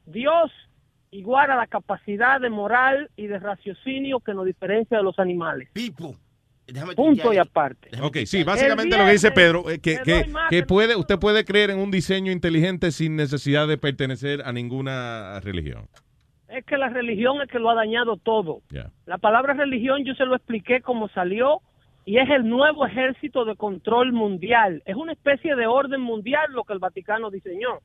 Dios 0.05 0.51
igual 1.11 1.51
a 1.51 1.55
la 1.55 1.67
capacidad 1.67 2.41
de 2.41 2.49
moral 2.49 3.09
y 3.15 3.27
de 3.27 3.39
raciocinio 3.39 4.19
que 4.19 4.33
nos 4.33 4.45
diferencia 4.45 4.97
de 4.97 5.03
los 5.03 5.17
animales. 5.19 5.69
Punto 6.95 7.33
y 7.33 7.37
aparte. 7.37 7.89
Ok, 8.01 8.17
sí, 8.25 8.43
básicamente 8.43 8.97
lo 8.97 9.05
que 9.05 9.11
dice 9.11 9.31
Pedro, 9.31 9.69
eh, 9.69 9.79
que, 9.79 9.99
que, 10.03 10.25
que 10.49 10.63
puede, 10.63 10.97
usted 10.97 11.17
puede 11.17 11.45
creer 11.45 11.69
en 11.69 11.79
un 11.79 11.91
diseño 11.91 12.31
inteligente 12.31 12.91
sin 12.91 13.15
necesidad 13.15 13.67
de 13.67 13.77
pertenecer 13.77 14.41
a 14.43 14.51
ninguna 14.51 15.39
religión. 15.39 15.87
Es 16.49 16.65
que 16.65 16.77
la 16.77 16.89
religión 16.89 17.41
es 17.41 17.49
que 17.49 17.59
lo 17.59 17.69
ha 17.69 17.75
dañado 17.75 18.17
todo. 18.17 18.61
La 19.05 19.17
palabra 19.17 19.53
religión 19.53 20.03
yo 20.03 20.13
se 20.15 20.25
lo 20.25 20.35
expliqué 20.35 20.81
cómo 20.81 21.07
salió 21.09 21.61
y 22.07 22.19
es 22.19 22.29
el 22.29 22.47
nuevo 22.47 22.87
ejército 22.87 23.43
de 23.43 23.57
control 23.57 24.13
mundial. 24.13 24.81
Es 24.85 24.95
una 24.95 25.11
especie 25.11 25.57
de 25.57 25.67
orden 25.67 25.99
mundial 25.99 26.45
lo 26.53 26.63
que 26.63 26.71
el 26.71 26.79
Vaticano 26.79 27.29
diseñó. 27.29 27.81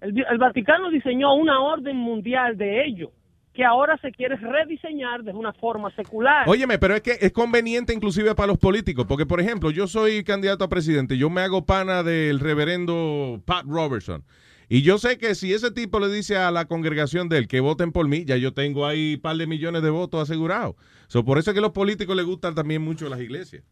El, 0.00 0.38
Vaticano 0.38 0.90
diseñó 0.90 1.34
una 1.34 1.60
orden 1.60 1.96
mundial 1.96 2.58
de 2.58 2.84
ello 2.84 3.12
que 3.54 3.64
ahora 3.64 3.96
se 3.98 4.10
quiere 4.10 4.36
rediseñar 4.36 5.22
de 5.22 5.32
una 5.32 5.52
forma 5.52 5.94
secular. 5.94 6.48
Óyeme, 6.48 6.78
pero 6.78 6.96
es 6.96 7.02
que 7.02 7.12
es 7.12 7.30
conveniente 7.30 7.94
inclusive 7.94 8.34
para 8.34 8.48
los 8.48 8.58
políticos, 8.58 9.06
porque 9.08 9.24
por 9.24 9.40
ejemplo, 9.40 9.70
yo 9.70 9.86
soy 9.86 10.24
candidato 10.24 10.64
a 10.64 10.68
presidente, 10.68 11.16
yo 11.16 11.30
me 11.30 11.42
hago 11.42 11.64
pana 11.64 12.02
del 12.02 12.40
reverendo 12.40 13.40
Pat 13.46 13.64
Robertson. 13.66 14.24
Y 14.68 14.82
yo 14.82 14.98
sé 14.98 15.18
que 15.18 15.34
si 15.34 15.52
ese 15.52 15.70
tipo 15.70 16.00
le 16.00 16.08
dice 16.08 16.36
a 16.36 16.50
la 16.50 16.66
congregación 16.66 17.28
de 17.28 17.38
él 17.38 17.48
que 17.48 17.60
voten 17.60 17.92
por 17.92 18.08
mí, 18.08 18.24
ya 18.24 18.36
yo 18.36 18.52
tengo 18.52 18.86
ahí 18.86 19.14
un 19.14 19.20
par 19.20 19.36
de 19.36 19.46
millones 19.46 19.82
de 19.82 19.90
votos 19.90 20.22
asegurados. 20.22 20.76
So, 21.08 21.24
por 21.24 21.38
eso 21.38 21.50
es 21.50 21.54
que 21.54 21.58
a 21.58 21.62
los 21.62 21.72
políticos 21.72 22.16
les 22.16 22.24
gustan 22.24 22.54
también 22.54 22.82
mucho 22.82 23.08
las 23.08 23.20
iglesias. 23.20 23.62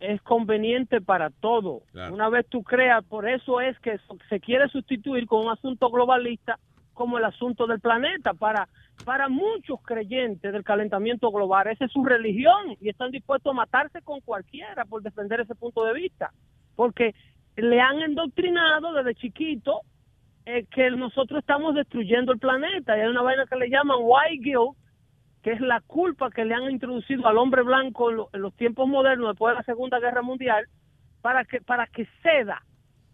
es 0.00 0.20
conveniente 0.22 1.00
para 1.00 1.30
todo. 1.30 1.82
Claro. 1.92 2.14
Una 2.14 2.28
vez 2.30 2.46
tú 2.48 2.62
creas, 2.62 3.04
por 3.04 3.28
eso 3.28 3.60
es 3.60 3.78
que 3.80 3.98
se 4.28 4.40
quiere 4.40 4.68
sustituir 4.68 5.26
con 5.26 5.44
un 5.46 5.52
asunto 5.52 5.90
globalista 5.90 6.58
como 6.94 7.18
el 7.18 7.24
asunto 7.24 7.66
del 7.66 7.80
planeta. 7.80 8.34
Para, 8.34 8.68
para 9.04 9.28
muchos 9.28 9.80
creyentes 9.82 10.52
del 10.52 10.64
calentamiento 10.64 11.30
global, 11.30 11.68
esa 11.68 11.84
es 11.84 11.92
su 11.92 12.04
religión 12.04 12.76
y 12.80 12.88
están 12.88 13.10
dispuestos 13.10 13.52
a 13.52 13.56
matarse 13.56 14.00
con 14.02 14.20
cualquiera 14.20 14.84
por 14.86 15.02
defender 15.02 15.40
ese 15.40 15.54
punto 15.54 15.84
de 15.84 15.94
vista. 15.94 16.32
Porque 16.76 17.14
le 17.56 17.80
han 17.80 18.00
endoctrinado 18.00 18.94
desde 18.94 19.14
chiquito 19.14 19.80
eh, 20.58 20.66
que 20.70 20.90
nosotros 20.90 21.40
estamos 21.40 21.74
destruyendo 21.74 22.32
el 22.32 22.38
planeta. 22.38 22.96
Y 22.96 23.00
hay 23.00 23.08
una 23.08 23.22
vaina 23.22 23.46
que 23.46 23.56
le 23.56 23.68
llaman 23.70 23.98
white 24.00 24.42
guilt, 24.42 24.76
que 25.42 25.52
es 25.52 25.60
la 25.60 25.80
culpa 25.80 26.30
que 26.30 26.44
le 26.44 26.54
han 26.54 26.70
introducido 26.70 27.26
al 27.26 27.38
hombre 27.38 27.62
blanco 27.62 28.10
en, 28.10 28.16
lo- 28.16 28.28
en 28.32 28.42
los 28.42 28.54
tiempos 28.54 28.88
modernos 28.88 29.28
después 29.30 29.52
de 29.52 29.58
la 29.58 29.64
Segunda 29.64 29.98
Guerra 29.98 30.22
Mundial 30.22 30.66
para 31.22 31.44
que 31.44 31.60
para 31.60 31.86
que 31.86 32.06
ceda 32.22 32.62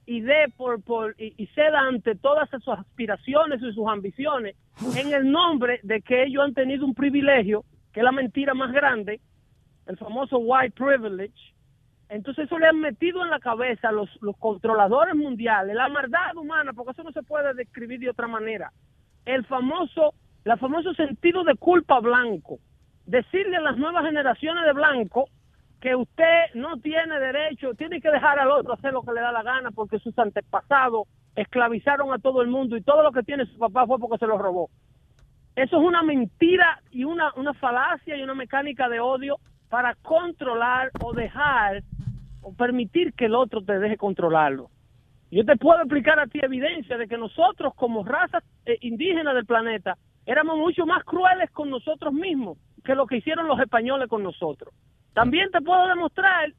y 0.06 0.20
dé 0.20 0.47
por, 0.56 0.81
por 0.82 1.15
y, 1.18 1.34
y 1.36 1.47
ceda 1.48 1.81
ante 1.81 2.15
todas 2.15 2.48
sus 2.50 2.68
aspiraciones 2.68 3.60
y 3.62 3.73
sus 3.73 3.86
ambiciones 3.89 4.55
en 4.97 5.12
el 5.12 5.31
nombre 5.31 5.81
de 5.82 6.00
que 6.02 6.23
ellos 6.24 6.44
han 6.44 6.55
tenido 6.55 6.84
un 6.84 6.94
privilegio 6.94 7.65
que 7.92 8.00
es 8.00 8.05
la 8.05 8.12
mentira 8.12 8.55
más 8.55 8.73
grande 8.73 9.20
el 9.86 9.97
famoso 9.97 10.39
white 10.39 10.74
privilege 10.76 11.34
entonces 12.09 12.47
eso 12.47 12.59
le 12.59 12.68
han 12.68 12.81
metido 12.81 13.23
en 13.25 13.31
la 13.31 13.41
cabeza 13.41 13.91
los, 13.91 14.09
los 14.23 14.36
controladores 14.36 15.15
mundiales 15.15 15.75
la 15.75 15.89
maldad 15.89 16.36
humana 16.36 16.73
porque 16.73 16.93
eso 16.93 17.02
no 17.02 17.12
se 17.12 17.23
puede 17.23 17.55
describir 17.55 18.01
de 18.01 18.10
otra 18.10 18.26
manera 18.26 18.73
el 19.25 19.44
famoso 19.47 20.15
el 20.44 20.59
famoso 20.59 20.94
sentido 20.94 21.43
de 21.44 21.57
culpa 21.57 22.01
blanco 22.01 22.59
decirle 23.07 23.57
a 23.57 23.60
las 23.60 23.76
nuevas 23.76 24.05
generaciones 24.05 24.65
de 24.65 24.73
blanco 24.73 25.28
que 25.81 25.94
usted 25.94 26.55
no 26.55 26.78
tiene 26.78 27.18
derecho, 27.20 27.75
tiene 27.75 28.01
que 28.01 28.10
dejar 28.10 28.39
al 28.39 28.51
otro 28.51 28.75
hacer 28.75 28.93
lo 28.93 29.02
que 29.02 29.12
le 29.12 29.20
da 29.20 29.31
la 29.33 29.43
gana 29.43 29.70
porque 29.70 29.99
sus 29.99 30.18
antepasados 30.18 31.07
esclavizaron 31.35 32.12
a 32.12 32.18
todo 32.18 32.43
el 32.43 32.49
mundo 32.49 32.76
y 32.76 32.83
todo 32.83 33.02
lo 33.02 33.12
que 33.12 33.23
tiene 33.23 33.47
su 33.47 33.59
papá 33.59 33.86
fue 33.86 33.99
porque 33.99 34.18
se 34.18 34.26
lo 34.26 34.39
robó. 34.39 34.70
Eso 35.55 35.78
es 35.78 35.83
una 35.83 36.02
mentira 36.02 36.81
y 36.91 37.05
una, 37.05 37.33
una 37.36 37.55
falacia 37.55 38.17
y 38.17 38.23
una 38.23 38.35
mecánica 38.35 38.89
de 38.89 39.01
odio 39.01 39.36
para 39.69 39.95
controlar 39.97 40.91
o 41.03 41.12
dejar 41.12 41.83
o 42.43 42.55
permitir 42.55 43.12
que 43.15 43.27
el 43.27 43.35
otro 43.35 43.62
te 43.62 43.78
deje 43.78 43.97
controlarlo. 43.97 44.70
Yo 45.31 45.45
te 45.45 45.57
puedo 45.57 45.81
explicar 45.81 46.20
a 46.20 46.27
ti 46.28 46.39
evidencia 46.41 46.97
de 46.97 47.09
que 47.09 47.19
nosotros 47.19 47.75
como 47.75 48.05
razas 48.05 48.45
eh, 48.65 48.78
indígenas 48.83 49.35
del 49.35 49.45
planeta 49.47 49.97
éramos 50.25 50.57
mucho 50.57 50.86
más 50.86 51.03
crueles 51.05 51.51
con 51.51 51.69
nosotros 51.70 52.12
mismos 52.12 52.59
que 52.85 52.95
lo 52.95 53.07
que 53.07 53.17
hicieron 53.17 53.49
los 53.49 53.59
españoles 53.59 54.09
con 54.09 54.23
nosotros. 54.23 54.73
También 55.12 55.51
te 55.51 55.61
puedo 55.61 55.89
demostrar 55.89 56.53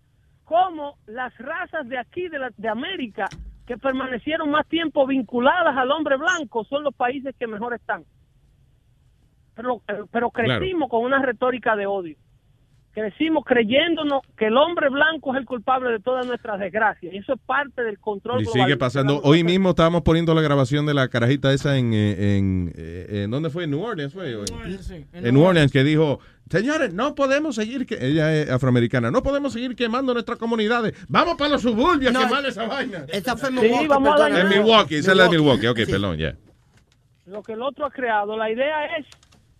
cómo 0.43 0.97
las 1.05 1.37
razas 1.37 1.87
de 1.87 1.97
aquí, 1.97 2.27
de, 2.27 2.39
la- 2.39 2.51
de 2.57 2.67
América, 2.69 3.29
que 3.65 3.77
permanecieron 3.77 4.49
más 4.51 4.67
tiempo 4.67 5.05
vinculadas 5.07 5.75
al 5.77 5.91
hombre 5.91 6.17
blanco, 6.17 6.65
son 6.65 6.83
los 6.83 6.93
países 6.95 7.35
que 7.37 7.47
mejor 7.47 7.73
están. 7.73 8.03
Pero, 9.55 9.81
eh, 9.87 10.03
pero 10.11 10.29
Claro. 10.31 10.59
crecimos 10.59 10.89
con 10.89 11.03
una 11.03 11.21
retórica 11.21 11.75
de 11.75 11.85
odio. 11.87 12.17
Crecimos 13.01 13.45
creyéndonos 13.45 14.23
que 14.35 14.47
el 14.47 14.57
hombre 14.57 14.89
blanco 14.89 15.31
es 15.31 15.39
el 15.39 15.45
culpable 15.45 15.91
de 15.91 15.99
todas 15.99 16.25
nuestras 16.25 16.59
desgracias. 16.59 17.13
Y 17.13 17.17
eso 17.17 17.33
es 17.33 17.39
parte 17.45 17.83
del 17.83 17.99
control 17.99 18.41
Y 18.41 18.45
sigue 18.45 18.75
pasando. 18.75 19.21
Hoy 19.23 19.43
mismo 19.43 19.69
estábamos 19.69 20.01
poniendo 20.01 20.33
la 20.33 20.41
grabación 20.41 20.87
de 20.87 20.95
la 20.95 21.07
carajita 21.07 21.53
esa 21.53 21.77
en, 21.77 21.93
eh, 21.93 22.37
en, 22.39 22.73
eh, 22.75 23.21
¿en 23.25 23.29
¿dónde 23.29 23.51
fue? 23.51 23.65
¿En 23.65 23.69
New 23.69 23.83
Orleans 23.83 24.11
fue? 24.11 24.35
¿O 24.35 24.43
en- 24.43 25.07
en 25.27 25.33
New 25.35 25.43
Orleans 25.43 25.71
que 25.71 25.83
dijo, 25.83 26.19
señores, 26.49 26.91
no 26.91 27.13
podemos 27.13 27.53
seguir, 27.53 27.85
que 27.85 28.03
ella 28.03 28.33
es 28.35 28.49
afroamericana, 28.49 29.11
no 29.11 29.21
podemos 29.21 29.53
seguir 29.53 29.75
quemando 29.75 30.13
nuestras 30.13 30.39
comunidades. 30.39 30.95
Vamos 31.07 31.35
para 31.37 31.51
los 31.51 31.61
suburbios 31.61 32.11
No, 32.11 32.21
a 32.21 32.23
quemar 32.27 32.45
esa 32.47 32.65
vaina. 32.65 33.05
Esa 33.09 33.37
fue 33.37 33.49
en 33.49 33.55
Sí, 33.57 33.61
Milwaukee, 33.61 33.87
vamos 33.89 34.09
a 34.09 34.15
perdóname. 34.25 34.55
En 34.55 34.63
Milwaukee, 34.63 34.95
esa 34.95 35.11
es 35.11 35.17
la 35.17 35.23
de 35.25 35.29
Milwaukee. 35.37 35.67
Ok, 35.67 35.79
perdón, 35.87 36.17
ya. 36.17 36.33
lo 37.27 37.43
que 37.43 37.53
el 37.53 37.61
otro 37.61 37.85
ha 37.85 37.91
creado. 37.91 38.35
La 38.37 38.49
idea 38.51 38.85
es 38.97 39.05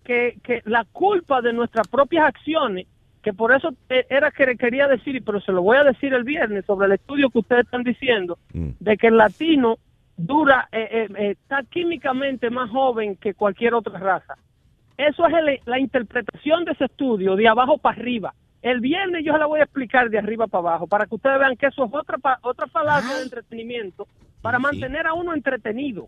que, 0.04 0.40
que 0.44 0.64
la 0.66 0.86
culpa 0.92 1.42
de 1.44 1.54
nuestras 1.54 1.88
propias 1.88 2.26
acciones, 2.26 2.88
que 3.28 3.34
por 3.34 3.52
eso 3.54 3.74
eh, 3.90 4.06
era 4.10 4.32
que 4.32 4.56
quería 4.56 4.88
decir, 4.88 5.22
pero 5.26 5.42
se 5.42 5.52
lo 5.52 5.62
voy 5.62 5.76
a 5.76 5.84
decir 5.84 6.14
el 6.14 6.24
viernes 6.24 6.64
sobre 6.66 6.86
el 6.86 6.94
estudio 6.94 7.30
que 7.30 7.40
ustedes 7.40 7.66
están 7.66 7.84
diciendo, 7.84 8.38
de 8.80 8.96
que 8.96 9.08
el 9.08 9.18
latino 9.18 9.76
dura, 10.16 10.70
eh, 10.72 10.88
eh, 10.92 11.08
eh, 11.18 11.32
está 11.32 11.62
químicamente 11.64 12.50
más 12.50 12.70
joven 12.70 13.18
que 13.18 13.34
cualquier 13.34 13.74
otra 13.74 14.00
raza. 14.00 14.36
Eso 14.98 15.28
es 15.28 15.34
el- 15.34 15.60
la 15.66 15.78
interpretación 15.78 16.64
de 16.64 16.72
ese 16.72 16.86
estudio 16.86 17.36
de 17.36 17.50
abajo 17.50 17.78
para 17.78 17.98
arriba. 18.00 18.34
El 18.62 18.80
viernes 18.80 19.26
yo 19.26 19.34
se 19.34 19.40
la 19.40 19.46
voy 19.46 19.60
a 19.60 19.64
explicar 19.64 20.10
de 20.10 20.18
arriba 20.20 20.48
para 20.48 20.60
abajo 20.70 20.88
para 20.88 21.06
que 21.06 21.16
ustedes 21.16 21.38
vean 21.38 21.58
que 21.58 21.66
eso 21.68 21.84
es 21.84 21.92
otra, 21.94 22.18
pa- 22.20 22.40
otra 22.44 22.68
falacia 22.68 23.14
de 23.18 23.24
entretenimiento 23.24 24.08
para 24.42 24.58
mantener 24.58 25.06
a 25.06 25.14
uno 25.14 25.34
entretenido. 25.34 26.08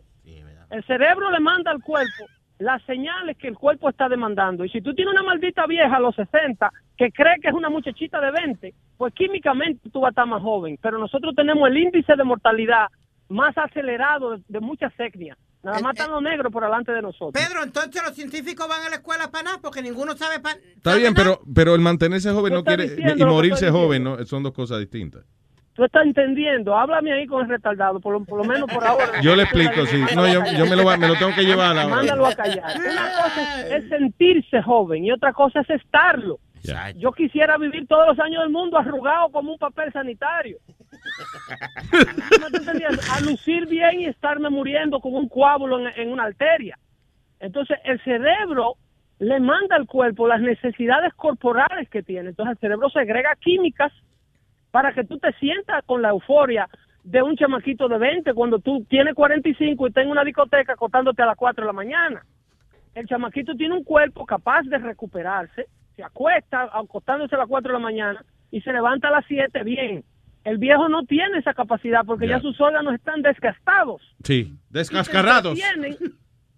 El 0.72 0.84
cerebro 0.86 1.30
le 1.32 1.42
manda 1.42 1.70
al 1.70 1.82
cuerpo 1.84 2.24
las 2.60 2.84
señales 2.84 3.38
que 3.38 3.48
el 3.48 3.58
cuerpo 3.58 3.90
está 3.90 4.08
demandando. 4.10 4.66
Y 4.66 4.70
si 4.70 4.82
tú 4.82 4.94
tienes 4.94 5.14
una 5.14 5.24
maldita 5.24 5.66
vieja 5.66 5.96
a 5.96 6.00
los 6.00 6.16
60 6.16 6.72
que 6.98 7.12
cree 7.12 7.40
que 7.42 7.48
es 7.48 7.54
una 7.54 7.70
muchachita 7.70 8.20
de 8.20 8.32
20, 8.32 8.74
pues 8.98 9.14
químicamente 9.14 9.90
tú 9.90 10.02
vas 10.02 10.10
a 10.10 10.12
estar 10.12 10.28
más 10.28 10.42
joven. 10.42 10.78
Pero 10.82 11.00
nosotros 11.00 11.34
tenemos 11.36 11.68
el 11.70 11.78
índice 11.78 12.16
de 12.16 12.24
mortalidad 12.24 12.88
más 13.30 13.58
acelerado 13.58 14.32
de, 14.32 14.44
de 14.48 14.60
muchas 14.60 14.92
etnias. 15.00 15.38
Nada 15.62 15.82
más 15.82 15.94
están 15.94 16.12
los 16.12 16.22
negros 16.22 16.54
por 16.54 16.64
delante 16.64 16.92
de 16.92 17.02
nosotros. 17.02 17.34
Pedro, 17.34 17.64
entonces 17.64 18.02
los 18.06 18.16
científicos 18.16 18.68
van 18.68 18.86
a 18.86 18.90
la 18.90 18.96
escuela 18.96 19.30
para 19.30 19.44
nada 19.44 19.58
porque 19.62 19.82
ninguno 19.82 20.16
sabe 20.16 20.40
para 20.40 20.56
Está 20.56 20.96
bien, 20.96 21.14
pero, 21.14 21.42
pero 21.54 21.76
el 21.76 21.82
mantenerse 21.82 22.32
joven 22.32 22.54
no 22.54 22.64
quiere, 22.64 22.96
y 23.16 23.26
morirse 23.26 23.70
joven 23.70 24.04
no, 24.04 24.26
son 24.26 24.44
dos 24.44 24.54
cosas 24.54 24.80
distintas. 24.80 25.26
Tú 25.80 25.86
estás 25.86 26.04
entendiendo. 26.04 26.78
Háblame 26.78 27.14
ahí 27.14 27.26
con 27.26 27.42
el 27.42 27.48
retardado, 27.48 28.02
por 28.02 28.12
lo, 28.12 28.26
por 28.26 28.40
lo 28.40 28.44
menos 28.44 28.70
por 28.70 28.84
ahora. 28.86 29.22
Yo 29.22 29.34
le 29.34 29.44
explico, 29.44 29.86
sí. 29.86 30.04
No, 30.14 30.28
yo, 30.28 30.44
yo 30.58 30.66
me, 30.66 30.76
lo, 30.76 30.84
me 30.98 31.08
lo 31.08 31.16
tengo 31.16 31.34
que 31.34 31.46
llevar 31.46 31.78
ahora. 31.78 31.96
Mándalo 31.96 32.26
a 32.26 32.36
callar. 32.36 32.66
Una 32.76 33.10
cosa 33.12 33.62
es, 33.62 33.72
es 33.72 33.90
sentirse 33.90 34.62
joven 34.62 35.06
y 35.06 35.12
otra 35.14 35.32
cosa 35.32 35.62
es 35.62 35.70
estarlo. 35.70 36.38
Yo 36.98 37.14
quisiera 37.14 37.58
vivir 37.58 37.88
todos 37.88 38.08
los 38.08 38.20
años 38.20 38.44
del 38.44 38.52
mundo 38.52 38.78
arrugado 38.78 39.30
como 39.30 39.54
un 39.54 39.58
papel 39.58 39.90
sanitario. 39.94 40.58
A 43.16 43.22
lucir 43.22 43.66
bien 43.66 44.02
y 44.02 44.06
estarme 44.08 44.50
muriendo 44.50 45.00
como 45.00 45.18
un 45.18 45.30
coágulo 45.30 45.80
en, 45.80 45.88
en 45.96 46.12
una 46.12 46.26
arteria. 46.26 46.78
Entonces, 47.40 47.78
el 47.86 48.04
cerebro 48.04 48.74
le 49.20 49.40
manda 49.40 49.78
al 49.78 49.86
cuerpo 49.86 50.28
las 50.28 50.42
necesidades 50.42 51.14
corporales 51.14 51.88
que 51.90 52.04
tiene. 52.04 52.32
Entonces, 52.32 52.58
el 52.58 52.60
cerebro 52.60 52.90
segrega 52.90 53.34
químicas 53.40 53.94
para 54.72 54.94
que 54.94 55.04
tú 55.04 55.18
te 55.20 55.32
sientas 55.34 55.84
con 55.86 56.02
la 56.02 56.10
euforia 56.10 56.68
de 57.04 57.22
un 57.22 57.36
chamaquito 57.36 57.88
de 57.88 57.98
20 57.98 58.34
cuando 58.34 58.60
tú 58.60 58.86
tienes 58.90 59.16
45 59.16 59.88
y 59.88 59.92
en 59.96 60.10
una 60.12 60.24
discoteca 60.24 60.74
acostándote 60.74 61.22
a 61.22 61.28
las 61.28 61.38
4 61.38 61.64
de 61.64 61.68
la 61.68 61.74
mañana. 61.74 62.24
El 62.94 63.08
chamaquito 63.08 63.54
tiene 63.56 63.76
un 63.76 63.84
cuerpo 63.84 64.26
capaz 64.26 64.64
de 64.64 64.78
recuperarse, 64.78 65.68
se 65.96 66.04
acuesta 66.04 66.70
acostándose 66.74 67.36
a 67.36 67.40
las 67.40 67.48
4 67.48 67.70
de 67.72 67.74
la 67.80 67.84
mañana 67.84 68.24
y 68.52 68.62
se 68.62 68.74
levanta 68.74 69.08
a 69.08 69.12
las 69.12 69.26
7 69.28 69.64
bien. 69.64 70.04
el 70.46 70.58
viejo 70.58 70.88
no 70.90 71.04
tiene 71.04 71.38
esa 71.40 71.54
capacidad 71.54 72.02
porque 72.06 72.28
ya, 72.28 72.38
Ya. 72.38 72.42
sus 72.42 72.60
órganos 72.62 72.94
están 72.96 73.22
desgastados. 73.22 74.02
Sí, 74.24 74.54
entretienen. 75.52 75.98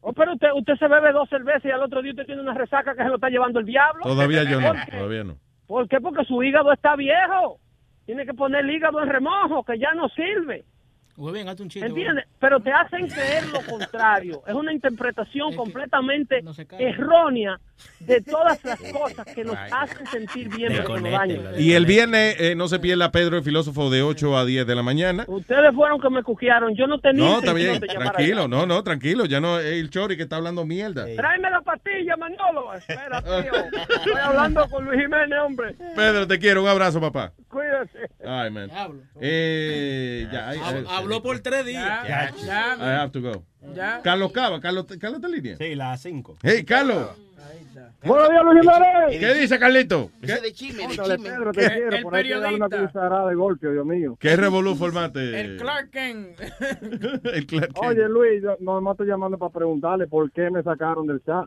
Oh, 0.02 0.14
pero 0.14 0.34
usted, 0.34 0.50
usted 0.56 0.76
se 0.78 0.88
bebe 0.88 1.12
dos 1.12 1.30
cervezas 1.30 1.66
y 1.66 1.70
al 1.72 1.82
otro 1.84 2.02
día 2.02 2.12
usted 2.12 2.26
tiene 2.26 2.42
una 2.42 2.54
resaca 2.54 2.96
que 2.96 3.04
se 3.04 3.10
lo 3.10 3.16
está 3.16 3.30
llevando 3.30 3.60
el 3.60 3.66
diablo. 3.66 4.04
Todavía 4.04 4.44
yo 4.44 4.60
no, 4.62 4.74
todavía 4.90 5.24
no. 5.24 5.36
¿Por 5.68 5.88
qué? 5.88 6.00
Porque 6.00 6.24
su 6.26 6.42
hígado 6.42 6.72
está 6.74 6.96
viejo. 6.96 7.60
Tiene 8.06 8.26
que 8.26 8.34
poner 8.34 8.62
el 8.62 8.72
hígado 8.72 9.02
en 9.02 9.10
remojo, 9.10 9.64
que 9.64 9.78
ya 9.78 9.94
no 9.94 10.10
sirve. 10.10 10.64
Hazte 11.48 11.64
un 11.64 11.70
chiste. 11.70 11.88
¿Entiendes? 11.88 12.26
Pero 12.40 12.60
te 12.60 12.72
hacen 12.72 13.08
creer 13.08 13.48
lo 13.50 13.62
contrario. 13.66 14.42
Es 14.48 14.54
una 14.54 14.74
interpretación 14.74 15.56
completamente 15.56 16.44
errónea 16.80 17.60
de 18.00 18.22
todas 18.22 18.64
las 18.64 18.80
cosas 18.92 19.26
que 19.34 19.44
nos 19.44 19.56
hacen 19.56 20.06
sentir 20.08 20.50
bien, 20.50 20.74
pero 20.74 20.96
que 20.96 21.02
nos 21.02 21.12
dañan. 21.12 21.54
Y 21.58 21.74
el 21.74 21.86
viernes 21.86 22.40
eh, 22.40 22.56
no 22.56 22.68
se 22.68 22.80
pierda 22.80 23.12
Pedro 23.12 23.38
el 23.38 23.44
filósofo 23.44 23.90
de 23.90 24.02
8 24.02 24.38
a 24.38 24.46
10 24.46 24.66
de 24.66 24.76
la 24.76 24.84
mañana. 24.84 25.26
Ustedes 25.28 25.74
fueron 25.74 26.00
que 26.00 26.10
me 26.10 26.24
cuquearon. 26.24 26.76
Yo 26.76 26.88
no 26.88 27.00
tenía 27.00 27.26
No, 27.26 27.40
está 27.40 27.54
bien, 27.54 27.80
tranquilo, 27.80 28.48
no, 28.48 28.66
no, 28.66 28.84
tranquilo, 28.84 29.26
ya 29.26 29.40
no 29.40 29.60
es 29.60 29.66
el 29.66 29.90
Chori 29.90 30.18
que 30.18 30.24
está 30.24 30.38
hablando 30.38 30.66
mierda. 30.66 31.06
Tráeme 31.16 31.50
la 31.50 31.62
pastilla, 31.62 32.16
Manolo. 32.18 32.74
Espera, 32.74 33.22
tío. 33.22 33.54
Estoy 33.96 34.22
hablando 34.22 34.68
con 34.70 34.86
Luis 34.86 35.02
Jiménez, 35.02 35.40
hombre. 35.44 35.76
Pedro, 35.96 36.28
te 36.28 36.40
quiero, 36.40 36.64
un 36.64 36.70
abrazo, 36.70 37.00
papá. 37.00 37.34
Cuídate. 37.50 38.10
Ay, 38.26 38.50
man. 38.50 38.72
Eh, 39.20 40.28
ya, 40.32 40.54
eh, 40.54 40.86
Habló 41.02 41.22
por 41.22 41.40
tres 41.40 41.66
días. 41.66 42.08
Ya, 42.08 42.32
Ya. 42.46 42.76
I 42.78 43.00
have 43.02 43.12
to 43.12 43.22
go. 43.22 43.44
Ya. 43.76 44.02
Carlos 44.04 44.32
Cava, 44.32 44.60
Carlos, 44.60 44.86
Carlos 45.00 45.22
línea. 45.30 45.58
Sí, 45.58 45.76
las 45.76 46.02
5. 46.02 46.38
Hey, 46.42 46.64
Carlos. 46.64 47.10
Buenos 48.04 48.30
días, 48.30 48.44
Luis 48.44 48.60
Jiménez. 48.62 49.20
¿Qué 49.20 49.34
dice 49.42 49.60
Carlito? 49.60 50.12
¿Qué, 50.22 50.34
de 50.42 50.54
chisme, 50.54 50.88
de 50.88 50.98
chisme. 50.98 51.18
Pedro, 51.20 51.52
te 51.52 51.70
quiero. 51.70 52.02
Por 52.02 52.16
ahí 52.16 52.28
te 52.28 52.40
dan 52.40 52.56
una 52.56 52.68
cucharada 52.70 53.30
de 53.30 53.36
golpe, 53.36 53.72
Dios 53.72 53.86
mío. 53.86 54.18
qué 54.20 54.36
revolú 54.36 54.76
formate? 54.76 55.40
El 55.40 55.58
Clark 55.58 55.92
Kent. 55.92 56.40
El 57.26 57.46
Clark 57.46 57.74
Kent. 57.74 57.86
Oye, 57.86 58.10
Luis, 58.10 58.42
yo 58.42 58.58
no 58.60 58.82
no 58.82 58.92
estoy 58.92 59.08
llamando 59.08 59.38
para 59.38 59.52
preguntarle 59.52 60.08
por 60.08 60.32
qué 60.32 60.50
me 60.50 60.64
sacaron 60.64 61.06
del 61.06 61.24
chat. 61.24 61.46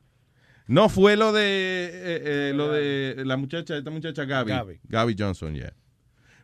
No 0.66 0.88
fue 0.88 1.16
lo 1.16 1.32
de 1.32 1.42
eh, 1.42 2.22
eh, 2.24 2.52
lo 2.54 2.72
de 2.72 3.22
la 3.24 3.36
muchacha, 3.36 3.76
esta 3.76 3.90
muchacha 3.90 4.24
Gaby. 4.24 4.80
Gaby, 4.84 5.16
Johnson, 5.18 5.54
ya. 5.54 5.68
Sí, 5.68 5.74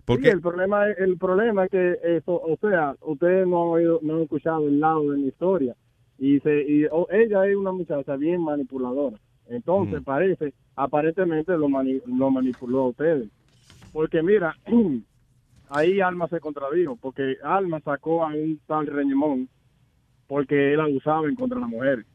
Porque 0.05 0.29
el 0.31 0.41
problema, 0.41 0.89
es- 0.91 0.99
el 0.99 1.17
problema 1.19 1.65
es 1.65 1.71
que 1.71 1.99
eso, 2.03 2.41
o 2.41 2.57
sea, 2.61 2.95
ustedes 3.03 3.47
no 3.47 3.63
han 3.63 3.69
oído, 3.71 3.99
no 4.03 4.17
han 4.17 4.23
escuchado 4.23 4.67
el 4.67 4.81
lado 4.81 5.11
de 5.11 5.19
mi 5.19 5.29
historia 5.29 5.75
y 6.19 6.41
se, 6.41 6.63
y 6.63 6.85
ella 7.11 7.47
es 7.47 7.57
una 7.57 7.73
muchacha 7.73 8.17
bien 8.17 8.43
manipuladora. 8.43 9.17
Entonces 9.49 10.01
Mm. 10.01 10.05
parece, 10.05 10.55
aparentemente 10.77 11.57
lo, 11.57 11.69
mani- 11.69 12.03
lo 12.07 12.31
manipuló 12.31 12.81
a 12.81 12.89
ustedes. 12.89 13.29
Porque 13.93 14.23
mira, 14.23 14.57
ahí 15.69 16.01
Alma 16.01 16.29
se 16.29 16.41
contradijo, 16.41 16.97
porque 16.97 17.37
Alma 17.43 17.81
sacó 17.81 18.25
a 18.25 18.29
un 18.29 18.61
tal 18.67 18.87
Reñemón 18.87 19.49
porque 20.27 20.75
él 20.75 20.81
abusaba 20.81 21.29
en 21.29 21.35
contra 21.35 21.57
de 21.57 21.63
las 21.63 21.71
mujeres. 21.71 22.07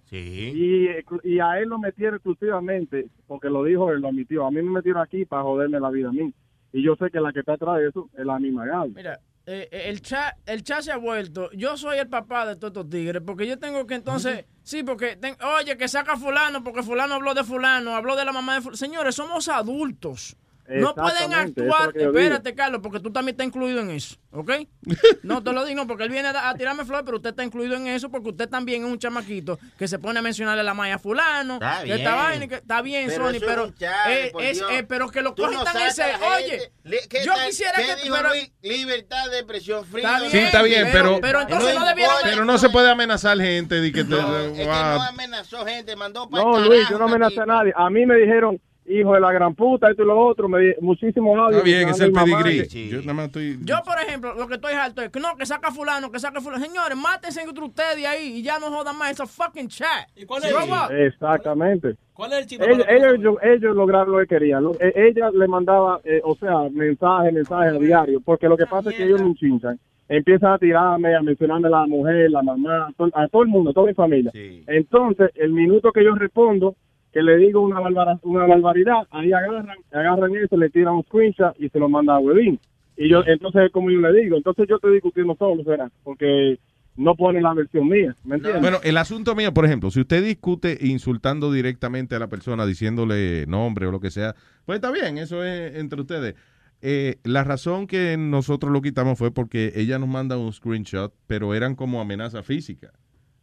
Y, 0.56 0.88
y 1.24 1.40
a 1.40 1.60
él 1.60 1.68
lo 1.68 1.78
metieron 1.80 2.16
exclusivamente, 2.16 3.08
porque 3.28 3.50
lo 3.50 3.64
dijo 3.66 3.92
él, 3.92 4.00
lo 4.02 4.08
admitió. 4.08 4.46
A 4.46 4.52
mí 4.52 4.62
me 4.62 4.72
metieron 4.72 5.02
aquí 5.02 5.26
para 5.26 5.44
joderme 5.44 5.80
la 5.82 5.90
vida 5.90 6.10
a 6.10 6.14
mí. 6.14 6.34
Y 6.78 6.84
yo 6.84 6.95
sé 6.98 7.10
que 7.10 7.22
la 7.22 7.32
que 7.32 7.40
está 7.40 7.54
atrás 7.54 7.78
de 7.78 7.88
eso 7.88 8.10
es 8.18 8.26
la 8.26 8.38
misma 8.38 8.66
Gaby. 8.66 8.94
Mira, 8.95 9.20
eh, 9.45 9.70
eh, 9.72 9.84
el 9.86 10.02
chat 10.02 10.36
el 10.45 10.62
chat 10.62 10.82
se 10.82 10.92
ha 10.92 10.98
vuelto. 10.98 11.50
Yo 11.54 11.78
soy 11.78 12.00
el 12.00 12.10
papá 12.10 12.45
de 12.45 12.56
todos 12.58 12.72
estos 12.72 12.90
tigres, 12.90 13.22
porque 13.26 13.48
yo 13.48 13.58
tengo 13.58 13.88
que 13.88 13.95
entonces. 13.95 14.44
Sí, 14.62 14.84
porque. 14.84 15.16
ten- 15.16 15.38
oye, 15.58 15.78
que 15.78 15.88
saca 15.88 16.18
Fulano, 16.18 16.64
porque 16.66 16.84
Fulano 16.84 17.14
habló 17.16 17.34
de 17.34 17.44
Fulano, 17.45 17.95
habló 17.95 18.18
de 18.18 18.26
la 18.26 18.34
mamá 18.34 18.56
de 18.56 18.62
Fulano. 18.62 18.76
Señores, 18.78 19.16
somos 19.16 19.48
adultos. 19.48 20.36
No 20.68 20.95
pueden 20.95 21.32
es 21.32 21.38
actuar. 21.38 21.94
digo. 21.94 22.10
Espérate, 22.10 22.56
Carlos, 22.56 22.82
porque 22.82 23.00
tú 23.00 23.11
también 23.11 23.34
estás 23.34 23.45
incluido 23.48 23.82
en 23.82 23.92
eso, 23.92 24.16
¿ok? 24.32 24.52
No 25.24 25.44
te 25.44 25.53
lo 25.53 25.64
digo 25.66 25.85
porque 25.88 26.03
él 26.03 26.10
viene 26.10 26.30
a, 26.30 26.50
a 26.50 26.56
tirarme 26.56 26.85
flores, 26.85 27.03
pero 27.06 27.18
usted 27.18 27.30
está 27.32 27.44
incluido 27.44 27.76
en 27.76 27.88
eso 27.88 28.10
porque 28.10 28.30
usted 28.30 28.50
también 28.50 28.84
es 28.84 28.90
un 28.90 28.98
chamaquito 29.00 29.60
que 29.77 29.88
se 29.88 30.00
pone 30.00 30.19
a 30.19 30.22
mencionarle 30.22 30.64
la 30.64 30.74
maya 30.74 30.95
a 30.95 31.00
fulano. 31.00 31.56
Está 31.56 31.84
esta 31.84 31.95
bien. 31.95 32.16
vaina 32.16 32.45
y 32.45 32.48
que- 32.48 32.56
está 32.56 32.82
bien, 32.82 33.08
Pero 33.10 33.26
Sony, 33.26 33.35
es 33.35 33.44
pero 33.44 33.72
chale, 33.77 34.26
eh, 34.27 34.32
es, 34.40 34.61
eh, 34.72 34.84
pero 34.88 35.10
que 35.10 35.22
lo 35.22 35.30
no 35.38 35.64
tan 35.64 35.66
sacas 35.74 35.92
ese. 36.00 36.03
a. 36.03 36.35
Oye, 36.35 36.72
Li- 36.84 36.98
¿qué 37.10 37.24
yo 37.24 37.34
tal- 37.34 37.48
quisiera 37.48 37.74
qué 37.77 37.85
que 37.85 37.95
dijo 38.03 38.16
pero- 38.16 38.30
Luis? 38.30 38.52
Libertad 38.61 39.30
de 39.30 39.38
expresión 39.38 39.85
fría. 39.85 40.08
Está 40.08 40.19
bien, 40.19 40.32
Sí, 40.32 40.38
está 40.40 40.61
bien, 40.64 40.90
pero, 40.92 41.19
pero 41.22 41.42
entonces 41.42 41.76
no 41.76 41.85
debieron- 41.85 42.16
pero 42.24 42.45
no 42.45 42.58
se 42.58 42.69
puede 42.69 42.90
amenazar 42.90 43.38
gente 43.38 43.76
de 43.82 43.92
que 43.92 44.03
te, 44.03 44.16
Es 44.16 44.52
que 44.58 44.68
ah, 44.69 44.95
no 44.98 45.03
amenazó 45.03 45.66
gente, 45.66 45.95
mandó 45.95 46.30
para 46.30 46.44
No, 46.44 46.60
Luis, 46.60 46.88
yo 46.90 46.98
no 46.98 47.06
amenacé 47.06 47.42
a 47.42 47.45
nadie. 47.45 47.74
A 47.76 47.90
mí 47.90 48.06
me 48.06 48.16
dijeron, 48.16 48.60
hijo 48.88 49.14
de 49.14 49.20
la 49.20 49.32
gran 49.32 49.56
puta, 49.56 49.90
esto 49.90 50.04
y 50.04 50.06
lo 50.06 50.18
otro. 50.18 50.48
Me 50.48 50.60
di 50.60 50.74
muchísimos 50.82 51.38
audios. 51.38 51.58
Está 51.58 51.64
bien, 51.64 51.90
es 51.90 52.00
el 52.00 52.12
pedigrí. 52.12 52.90
Yo 52.90 53.00
nada 53.02 53.14
más 53.14 53.26
estoy... 53.28 53.58
Yo, 53.64 53.76
por 53.86 54.00
ejemplo, 54.00 54.34
lo 54.36 54.48
que 54.48 54.56
estoy 54.56 54.74
harto 54.74 55.02
es 55.02 55.10
que 55.10 55.20
no, 55.20 55.36
que 55.38 55.46
saca 55.46 55.72
fulano, 55.72 56.12
que 56.12 56.20
saca 56.20 56.42
fulano. 56.42 56.64
Señores, 56.64 56.98
mátense 56.98 57.42
entre 57.42 57.64
ustedes 57.64 58.06
ahí 58.06 58.38
y 58.38 58.42
ya 58.44 58.60
no 58.60 58.68
jodan 58.68 58.98
más 58.98 59.12
esa 59.12 59.26
fucking 59.26 59.68
chat. 59.68 60.10
¿Y 60.16 60.26
cuál 60.26 60.44
Exactamente. 60.92 61.96
¿Cuál 62.14 62.34
es 62.34 62.40
el 62.40 62.46
chisme? 62.48 62.66
Ellos, 62.68 62.86
ellos, 62.90 63.36
ellos 63.44 63.76
lograron 63.76 64.12
lo 64.14 64.20
que 64.20 64.28
querían. 64.28 64.64
Lo- 64.64 64.74
eh, 64.80 64.94
Ella 64.96 65.30
le 65.32 65.48
mandaba, 65.48 66.00
eh, 66.04 66.22
o 66.24 66.36
sea, 66.36 66.70
mensajes, 66.72 67.34
mensajes 67.34 67.74
a 67.74 67.78
diario, 67.78 68.22
porque 68.24 68.48
lo 68.48 68.56
que 68.56 68.66
pasa 68.66 68.90
es 68.90 68.96
que 68.96 69.04
ellos 69.04 69.22
me 69.22 69.34
chinchan. 69.36 69.80
Empiezan 70.08 70.54
a 70.54 70.58
tirarme, 70.60 71.16
a 71.16 71.22
mencionarme 71.24 71.68
a 71.68 71.72
la 71.72 71.88
mujer, 71.88 72.30
la 72.30 72.44
mamá, 72.44 72.88
a 72.88 72.92
todo, 72.96 73.10
a 73.16 73.28
todo 73.28 73.42
el 73.42 73.48
mundo, 73.50 73.72
a 73.72 73.74
toda 73.74 73.88
mi 73.88 73.94
familia. 73.96 74.32
Entonces, 74.68 75.32
el 75.36 75.52
minuto 75.52 75.92
que 75.92 76.04
yo 76.04 76.14
respondo, 76.14 76.76
que 77.16 77.24
le 77.24 77.38
digo 77.38 77.61
una, 77.61 77.80
barbara- 77.80 78.19
una 78.24 78.45
barbaridad, 78.45 79.08
ahí 79.10 79.32
agarran, 79.32 79.77
agarran 79.94 80.35
eso, 80.35 80.58
le 80.58 80.69
tiran 80.69 80.95
un 80.95 81.03
screenshot 81.03 81.56
y 81.58 81.69
se 81.69 81.80
lo 81.80 81.88
mandan 81.88 82.18
a 82.18 82.19
Webin. 82.19 82.60
Y 82.98 83.08
yo, 83.08 83.24
entonces, 83.26 83.72
como 83.72 83.90
yo 83.90 84.02
le 84.02 84.11
digo, 84.22 84.35
entonces 84.35 84.68
yo 84.68 84.76
estoy 84.76 84.95
discutiendo 84.95 85.34
solo, 85.40 85.64
¿será? 85.64 85.90
Porque 86.03 86.60
no 86.98 87.16
ponen 87.16 87.44
la 87.44 87.53
versión 87.53 87.88
mía, 87.88 88.14
¿me 88.26 88.35
entiendes? 88.35 88.61
Bueno, 88.61 88.80
el 88.84 88.98
asunto 88.98 89.34
mío, 89.34 89.53
por 89.53 89.64
ejemplo, 89.64 89.92
si 89.92 90.02
usted 90.02 90.26
discute 90.26 90.77
insultando 90.82 91.53
directamente 91.53 92.16
a 92.16 92.19
la 92.19 92.27
persona, 92.27 92.66
diciéndole 92.66 93.45
nombre 93.48 93.88
o 93.88 93.92
lo 93.92 94.02
que 94.02 94.11
sea, 94.11 94.35
pues 94.66 94.76
está 94.76 94.92
bien, 94.92 95.18
eso 95.18 95.42
es 95.42 95.74
entre 95.77 96.02
ustedes. 96.02 96.35
Eh, 96.82 97.16
la 97.24 97.45
razón 97.45 97.88
que 97.88 98.18
nosotros 98.18 98.74
lo 98.74 98.82
quitamos 98.82 99.18
fue 99.18 99.32
porque 99.32 99.72
ella 99.76 100.00
nos 100.00 100.10
manda 100.10 100.38
un 100.38 100.52
screenshot, 100.52 101.14
pero 101.27 101.56
eran 101.56 101.76
como 101.76 102.02
amenaza 102.02 102.44
física. 102.44 102.92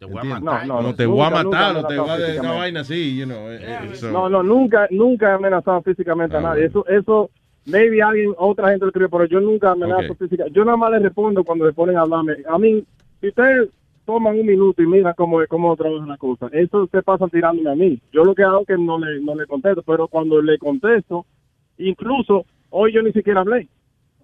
Te 0.06 0.12
voy 0.12 0.20
a 0.20 0.24
matar. 0.24 0.66
No, 0.66 0.74
no, 0.74 0.82
no, 0.82 0.94
te 0.97 1.06
voy 1.06 1.20
a 1.20 1.31
matar 1.31 1.76
o 1.76 1.86
te 1.86 1.97
voy 1.98 2.10
a 2.10 2.16
de 2.16 2.40
una 2.40 2.52
vaina 2.52 2.81
así, 2.81 3.16
you 3.16 3.24
know. 3.24 3.48
eh, 3.50 3.60
eh, 3.62 3.94
so- 3.94 4.10
No, 4.10 4.28
no, 4.28 4.42
nunca, 4.42 4.89
nunca 4.90 5.31
he 5.31 5.32
amenazado 5.34 5.81
físicamente 5.82 6.36
a 6.36 6.40
Ah, 6.40 6.42
nadie. 6.42 6.64
Eso, 6.64 6.84
eso, 6.89 7.31
maybe 7.64 8.02
alguien, 8.02 8.34
otra 8.36 8.70
gente 8.70 8.84
lo 8.84 8.89
escribe, 8.89 9.08
pero 9.08 9.26
yo 9.26 9.40
nunca 9.40 9.70
amenazo 9.70 10.12
Ok. 10.12 10.18
físicamente. 10.18 10.58
Yo 10.58 10.64
nada 10.64 10.76
más 10.76 10.90
les 10.90 11.02
respondo 11.02 11.44
cuando 11.44 11.66
se 11.66 11.72
ponen 11.72 11.97
a 11.97 12.00
hablarme. 12.02 12.34
A 12.48 12.58
mí, 12.58 12.82
si 13.20 13.28
ustedes 13.28 13.68
toman 14.05 14.36
un 14.40 14.44
minuto 14.47 14.82
y 14.82 14.86
miran 14.86 15.14
cómo, 15.16 15.39
cómo 15.48 15.76
trabajan 15.76 16.08
las 16.08 16.18
cosas, 16.18 16.50
eso 16.52 16.89
se 16.90 17.02
pasan 17.02 17.31
tirándome 17.31 17.70
a 17.70 17.76
mí. 17.76 18.00
Yo 18.12 18.24
lo 18.24 18.34
que 18.34 18.42
hago 18.42 18.62
es 18.62 18.66
que 18.66 18.76
no 18.76 18.98
le, 18.98 19.20
no 19.20 19.36
le 19.36 19.47
contesto, 19.47 19.82
pero 19.86 20.08
cuando 20.08 20.42
le 20.42 20.58
contesto, 20.58 21.24
incluso 21.78 22.44
hoy 22.70 22.92
yo 22.92 23.02
ni 23.02 23.12
siquiera 23.12 23.40
hablé. 23.40 23.68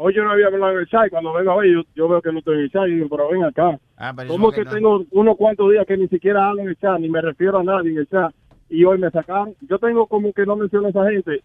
Hoy 0.00 0.14
yo 0.14 0.22
no 0.24 0.30
había 0.30 0.46
hablado 0.46 0.72
en 0.72 0.78
el 0.78 0.86
chat 0.88 1.08
y 1.08 1.10
cuando 1.10 1.32
vengo 1.32 1.50
a 1.50 1.56
ver, 1.56 1.72
yo, 1.72 1.82
yo 1.94 2.08
veo 2.08 2.22
que 2.22 2.30
no 2.32 2.38
estoy 2.38 2.54
en 2.56 2.60
el 2.62 2.70
chat 2.70 2.86
y 2.88 2.94
digo, 2.94 3.08
pero 3.08 3.28
ven 3.30 3.44
acá. 3.44 3.78
Ah, 3.96 4.12
pero 4.16 4.28
¿Cómo 4.28 4.52
que 4.52 4.64
no- 4.64 4.70
tengo 4.70 5.04
unos 5.10 5.36
cuantos 5.36 5.70
días 5.72 5.84
que 5.86 5.96
ni 5.96 6.06
siquiera 6.08 6.48
hablo 6.48 6.62
en 6.62 6.68
el 6.68 6.76
chat, 6.76 6.98
ni 7.00 7.08
me 7.08 7.20
refiero 7.20 7.58
a 7.58 7.64
nadie 7.64 7.90
en 7.90 7.98
el 7.98 8.06
chat, 8.08 8.32
y 8.68 8.84
hoy 8.84 8.98
me 8.98 9.10
sacaron? 9.10 9.54
Yo 9.68 9.78
tengo 9.78 10.06
como 10.06 10.32
que 10.32 10.46
no 10.46 10.54
menciono 10.56 10.86
a 10.86 10.90
esa 10.90 11.10
gente. 11.10 11.42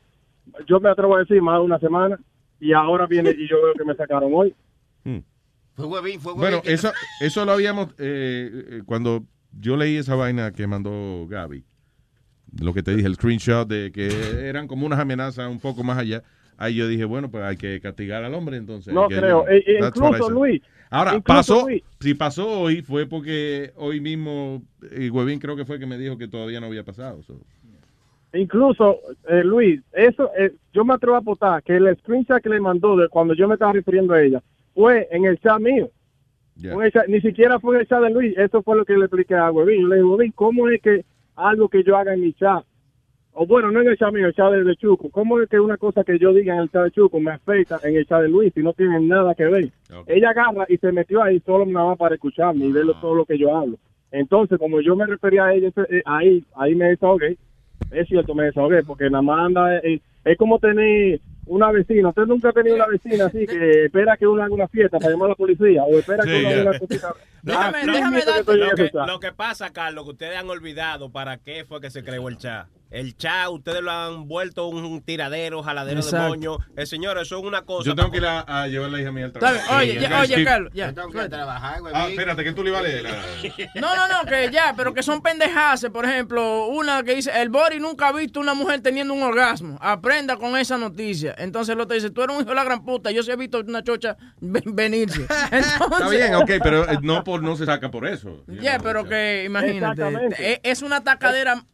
Yo 0.68 0.80
me 0.80 0.90
atrevo 0.90 1.16
a 1.16 1.20
decir 1.20 1.42
más 1.42 1.58
de 1.60 1.66
una 1.66 1.80
semana, 1.80 2.20
y 2.60 2.74
ahora 2.74 3.08
viene 3.08 3.32
y 3.32 3.48
yo 3.50 3.62
veo 3.64 3.74
que 3.74 3.86
me 3.86 3.96
sacaron 3.96 4.32
hoy. 4.34 4.54
Fue 5.76 5.88
huevín, 5.88 6.20
fue 6.20 6.34
huevín. 6.34 6.60
Bueno, 6.60 6.62
eso, 6.66 6.92
eso 7.20 7.46
lo 7.46 7.54
habíamos, 7.54 7.88
eh, 7.98 8.52
eh, 8.70 8.82
cuando 8.86 9.24
yo 9.60 9.76
leí 9.76 9.98
esa 9.98 10.14
vaina 10.16 10.52
que 10.52 10.68
mandó 10.68 11.26
Gaby, 11.28 11.64
lo 12.62 12.74
que 12.76 12.84
te 12.84 12.96
dije, 12.96 13.08
el 13.08 13.16
screenshot 13.16 13.68
de 13.68 13.92
que 13.92 14.48
eran 14.48 14.68
como 14.68 14.86
unas 14.86 15.00
amenazas 15.00 15.50
un 15.50 15.60
poco 15.60 15.84
más 15.84 15.98
allá, 15.98 16.22
ahí 16.58 16.76
yo 16.76 16.88
dije, 16.88 17.06
bueno, 17.06 17.30
pues 17.30 17.44
hay 17.44 17.58
que 17.58 17.80
castigar 17.82 18.24
al 18.24 18.34
hombre 18.34 18.58
entonces. 18.58 18.94
No 18.94 19.08
creo. 19.08 19.48
E- 19.48 19.64
e 19.66 19.86
incluso. 19.86 20.30
Luis, 20.30 20.62
Ahora, 20.90 21.16
incluso, 21.16 21.26
pasó, 21.56 21.62
Luis. 21.68 21.84
si 22.00 22.14
pasó 22.14 22.48
hoy 22.62 22.82
fue 22.82 23.06
porque 23.08 23.72
hoy 23.76 24.00
mismo, 24.00 24.62
y 24.96 25.10
Huevín 25.10 25.40
creo 25.40 25.56
que 25.56 25.66
fue 25.66 25.80
que 25.80 25.86
me 25.88 25.98
dijo 25.98 26.18
que 26.18 26.28
todavía 26.28 26.60
no 26.60 26.68
había 26.68 26.84
pasado. 26.84 27.24
so. 27.24 27.40
Incluso, 28.34 28.98
eh, 29.30 29.44
Luis, 29.44 29.80
eso, 29.94 30.32
eh, 30.38 30.54
yo 30.74 30.84
me 30.84 30.96
atrevo 30.96 31.16
a 31.16 31.20
apostar 31.20 31.62
que 31.62 31.76
el 31.76 31.96
screenshot 32.00 32.42
que 32.42 32.50
le 32.50 32.60
mandó 32.60 32.96
de 32.98 33.08
cuando 33.08 33.36
yo 33.36 33.48
me 33.48 33.54
estaba 33.54 33.74
refiriendo 33.74 34.14
a 34.14 34.22
ella 34.24 34.42
fue 34.74 35.08
en 35.12 35.26
el 35.26 35.40
chat 35.40 35.60
mío. 35.60 35.90
Fue 36.60 36.72
en 36.72 36.82
el 36.84 36.92
chat- 36.92 37.08
ni 37.08 37.22
siquiera 37.22 37.60
fue 37.60 37.76
en 37.76 37.82
el 37.82 37.88
chat 37.88 38.02
de 38.02 38.10
Luis. 38.10 38.36
Eso 38.38 38.64
fue 38.64 38.76
lo 38.76 38.86
que 38.86 38.94
le 38.98 39.06
expliqué 39.06 39.36
a 39.36 39.52
Huevín. 39.52 39.82
Yo 39.82 39.88
le 39.88 39.96
dije, 39.98 40.06
Huevín, 40.06 40.32
¿cómo 40.34 40.68
es 40.70 40.82
que 40.82 41.06
algo 41.36 41.70
que 41.70 41.84
yo 41.84 41.96
haga 41.96 42.14
en 42.16 42.22
mi 42.22 42.34
chat, 42.34 42.64
o 43.34 43.46
bueno, 43.48 43.72
no 43.72 43.82
en 43.82 43.88
el 43.88 43.98
chat 43.98 44.12
mío, 44.14 44.22
en 44.24 44.26
el 44.28 44.34
chat 44.36 44.52
de, 44.52 44.64
de 44.64 44.76
Chuco, 44.76 45.10
cómo 45.10 45.40
es 45.42 45.50
que 45.50 45.60
una 45.60 45.78
cosa 45.78 46.04
que 46.04 46.18
yo 46.20 46.34
diga 46.34 46.54
en 46.56 46.62
el 46.62 46.70
chat 46.72 46.84
de 46.86 46.92
Chuco 46.92 47.20
me 47.20 47.32
afecta 47.32 47.80
en 47.84 47.96
el 47.96 48.06
chat 48.06 48.22
de 48.22 48.30
Luis 48.30 48.54
y 48.56 48.62
no 48.62 48.74
tiene 48.74 49.00
nada 49.00 49.34
que 49.36 49.46
ver? 49.46 49.70
Ella 50.08 50.30
agarra 50.30 50.66
y 50.70 50.78
se 50.78 50.92
metió 50.92 51.22
ahí 51.24 51.40
solo 51.46 51.66
nada 51.66 51.88
más 51.88 51.98
para 51.98 52.16
escucharme 52.16 52.66
y 52.66 52.72
ver 52.72 52.86
lo- 52.86 52.94
todo 53.02 53.16
lo 53.16 53.26
que 53.26 53.38
yo 53.38 53.56
hablo. 53.56 53.78
Entonces, 54.12 54.60
como 54.60 54.80
yo 54.82 54.96
me 54.96 55.06
refería 55.08 55.46
a 55.46 55.54
ella, 55.54 55.70
eh, 55.90 56.02
ahí, 56.06 56.44
ahí 56.56 56.76
me 56.76 56.86
desahogué. 56.90 57.38
Es 57.92 58.08
cierto, 58.08 58.36
me 58.36 58.44
desahogué, 58.46 58.84
porque 58.84 59.10
nada 59.10 59.22
más 59.24 59.40
anda, 59.48 59.78
eh, 59.80 60.00
es 60.24 60.38
como 60.38 60.60
tener 60.60 61.20
una 61.48 61.72
vecina. 61.72 62.10
Usted 62.10 62.26
nunca 62.28 62.50
ha 62.50 62.54
tenido 62.54 62.76
una 62.76 62.86
vecina 62.88 63.26
así 63.26 63.46
que 63.48 63.86
espera 63.86 64.16
que 64.16 64.26
uno 64.28 64.42
haga 64.44 64.54
una 64.54 64.68
fiesta 64.68 65.00
para 65.00 65.12
llamar 65.12 65.26
a 65.26 65.30
la 65.30 65.36
policía 65.36 65.84
o 65.84 65.98
espera 65.98 66.24
que 66.24 66.40
uno 66.40 66.48
haga 66.50 66.62
una 66.70 66.80
cosita. 66.80 67.14
Déjame, 67.42 67.78
déjame 67.94 68.18
darte 68.26 68.56
lo 68.56 68.66
que, 68.76 68.84
lo 69.08 69.20
que 69.20 69.32
pasa, 69.34 69.74
Carlos, 69.74 70.04
que 70.06 70.12
ustedes 70.12 70.38
han 70.38 70.50
olvidado 70.50 71.10
para 71.12 71.38
qué 71.40 71.66
fue 71.66 71.82
que 71.82 71.90
se 71.90 72.04
creó 72.04 72.30
el 72.30 72.38
chat. 72.38 72.68
El 72.94 73.18
chat, 73.18 73.50
ustedes 73.50 73.82
lo 73.82 73.92
han 73.92 74.28
vuelto 74.28 74.68
un 74.68 75.02
tiradero, 75.02 75.64
jaladero 75.64 76.00
Exacto. 76.00 76.24
de 76.24 76.30
moño. 76.30 76.58
El 76.76 76.86
señor, 76.86 77.18
eso 77.18 77.40
es 77.40 77.44
una 77.44 77.64
cosa. 77.64 77.90
Yo 77.90 77.96
tengo 77.96 78.12
que 78.12 78.18
ir 78.18 78.26
a, 78.28 78.42
a 78.42 78.68
llevar 78.68 78.90
a 78.90 78.92
la 78.92 79.02
hija 79.02 79.12
mía 79.12 79.26
al 79.26 79.32
trabajo. 79.32 79.76
Oye, 79.78 79.94
Sí, 79.94 80.00
ya- 80.00 80.10
guys, 80.10 80.20
oye, 80.30 80.36
keep- 80.36 80.46
Carlos, 80.46 80.72
ya. 80.76 80.88
Yo 80.90 80.94
tengo 80.94 81.10
que 81.10 81.18
ir 81.18 81.24
a 81.24 81.30
trabajar, 81.30 81.82
güey. 81.82 81.94
Ah, 81.96 82.08
espérate, 82.08 82.44
que 82.44 82.54
tú 82.54 82.64
le 82.64 82.70
ibas 82.70 82.82
a 82.82 82.84
leer. 82.84 83.02
la- 83.04 83.12
No, 83.82 83.96
no, 83.96 84.08
no, 84.08 84.30
que 84.30 84.50
ya, 84.52 84.76
pero 84.78 84.94
que 84.94 85.02
son 85.02 85.22
pendejadas. 85.24 85.86
Por 85.92 86.06
ejemplo, 86.06 86.68
una 86.68 87.02
que 87.02 87.16
dice, 87.16 87.32
el 87.42 87.50
Bori 87.50 87.80
nunca 87.80 88.10
ha 88.10 88.12
visto 88.14 88.40
una 88.40 88.54
mujer 88.54 88.82
teniendo 88.82 89.14
un 89.16 89.24
orgasmo. 89.24 89.78
Aprenda 89.82 90.38
con 90.38 90.56
esa 90.56 90.78
noticia. 90.78 91.34
Entonces 91.40 91.74
el 91.74 91.82
otro 91.82 91.96
dice, 91.96 92.12
tú 92.12 92.22
eres 92.22 92.36
un 92.36 92.42
hijo 92.44 92.50
de 92.52 92.56
la 92.56 92.64
gran 92.64 92.86
puta. 92.86 93.10
Yo 93.10 93.24
sí 93.24 93.32
he 93.32 93.36
visto 93.36 93.60
una 93.60 93.82
chocha 93.84 94.18
ven- 94.40 94.76
venirse. 94.76 95.22
Entonces, 95.52 95.74
Está 95.82 96.10
bien, 96.10 96.36
ok, 96.36 96.52
pero 96.64 96.88
eh, 96.88 97.00
no, 97.02 97.24
por, 97.24 97.42
no 97.42 97.56
se 97.56 97.66
saca 97.66 97.90
por 97.90 98.08
eso. 98.08 98.44
Ya, 98.48 98.78
pero 98.78 99.04
que 99.04 99.46
imagínate, 99.46 100.02
Exactamente. 100.04 100.54
es, 100.54 100.60
es 100.64 100.82
una 100.84 100.98
atacadera 100.98 101.66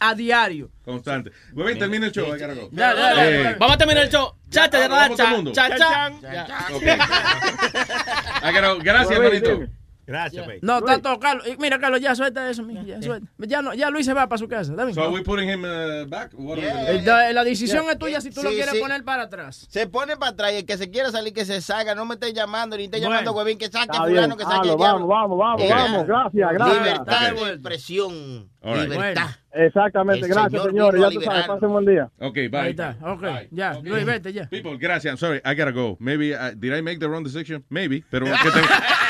a 0.00 0.14
diario. 0.14 0.70
Constante. 0.84 1.30
Güey, 1.52 1.78
termina 1.78 2.06
el 2.06 2.12
show. 2.12 2.26
Gotta 2.26 2.54
go. 2.54 2.68
Dale, 2.72 3.00
dale, 3.00 3.22
Eh, 3.22 3.42
dale. 3.42 3.56
Vamos 3.58 3.74
a 3.74 3.78
terminar 3.78 4.04
el 4.04 4.10
show. 4.10 4.32
Cha, 4.50 4.68
cha, 4.70 4.78
vamos, 4.88 4.98
vamos 4.98 5.16
todo 5.16 5.28
el 5.28 5.34
mundo. 5.36 5.52
cha, 5.52 5.68
cha, 5.70 6.12
cha. 6.20 6.66
Ok. 6.74 6.82
Gracias, 10.06 10.46
baby. 10.46 10.60
No, 10.62 10.78
está 10.78 11.00
todo, 11.02 11.18
Carlos. 11.18 11.46
Y 11.48 11.56
Mira, 11.56 11.78
Carlos, 11.78 12.00
ya 12.00 12.14
suelta 12.14 12.48
eso, 12.48 12.62
mija, 12.62 12.82
ya 12.84 13.02
suelta. 13.02 13.26
Ya, 13.38 13.60
no, 13.62 13.74
ya 13.74 13.90
Luis 13.90 14.06
se 14.06 14.14
va 14.14 14.28
para 14.28 14.38
su 14.38 14.46
casa. 14.48 14.72
Dame. 14.74 14.94
So 14.94 15.02
are 15.02 15.10
we 15.12 15.22
putting 15.22 15.48
him 15.48 15.64
uh, 15.64 16.06
back? 16.06 16.32
What 16.34 16.58
we 16.58 16.62
doing? 16.62 17.04
la, 17.04 17.32
la 17.32 17.44
decisión 17.44 17.82
Yeah. 17.84 17.92
es 17.92 17.98
tuya 17.98 18.20
si 18.20 18.30
tú 18.30 18.42
lo 18.42 18.50
Sí, 18.50 18.54
quieres 18.56 18.74
sí. 18.74 18.80
poner 18.80 19.02
para 19.04 19.24
atrás. 19.24 19.66
Se 19.68 19.86
pone 19.86 20.16
para 20.16 20.32
atrás 20.32 20.52
y 20.52 20.56
el 20.56 20.64
que 20.66 20.76
se 20.76 20.90
quiera 20.90 21.10
salir 21.10 21.32
que 21.34 21.44
se 21.44 21.60
salga. 21.60 21.94
No 21.94 22.04
me 22.06 22.14
esté 22.14 22.32
llamando 22.32 22.76
ni 22.76 22.84
esté 22.84 22.98
Bueno. 22.98 23.10
llamando, 23.10 23.32
huevín, 23.32 23.58
que 23.58 23.66
saque 23.66 23.84
Está 23.92 24.04
fulano, 24.04 24.36
bien. 24.36 24.38
que 24.38 24.44
saque 24.44 24.68
el 24.70 24.76
vamos, 24.76 25.08
vamos, 25.08 25.38
vamos, 25.38 25.62
Eh, 25.62 25.68
vamos. 25.70 26.06
Gracias, 26.06 26.52
gracias. 26.52 26.78
Libertad 26.78 27.32
Ok. 27.32 27.44
de 27.46 27.52
expresión. 27.52 28.48
Right. 28.62 28.88
Libertad. 28.90 29.28
Exactamente, 29.52 30.26
El 30.26 30.32
gracias, 30.32 30.62
Señor 30.62 30.92
señores. 30.92 31.00
Ya 31.00 31.10
tú 31.10 31.20
sabes, 31.24 31.46
pasen 31.46 31.68
buen 31.70 31.86
día. 31.86 32.10
Ok, 32.18 32.34
bye. 32.50 32.58
Ahí 32.60 32.70
está, 32.70 32.96
ok, 33.02 33.24
ya, 33.52 33.74
Luis, 33.82 34.04
vete 34.04 34.32
ya. 34.32 34.48
People, 34.50 34.76
gracias. 34.76 35.12
I'm 35.12 35.16
sorry. 35.18 35.38
I 35.44 35.54
gotta 35.54 35.70
go. 35.70 35.96
Maybe, 35.98 36.34
uh, 36.34 36.50
did 36.54 36.74
I 36.76 36.82
make 36.82 36.98
the 36.98 37.06
wrong 37.08 37.24
decision? 37.24 37.64
Maybe, 37.70 38.04
pero 38.10 38.26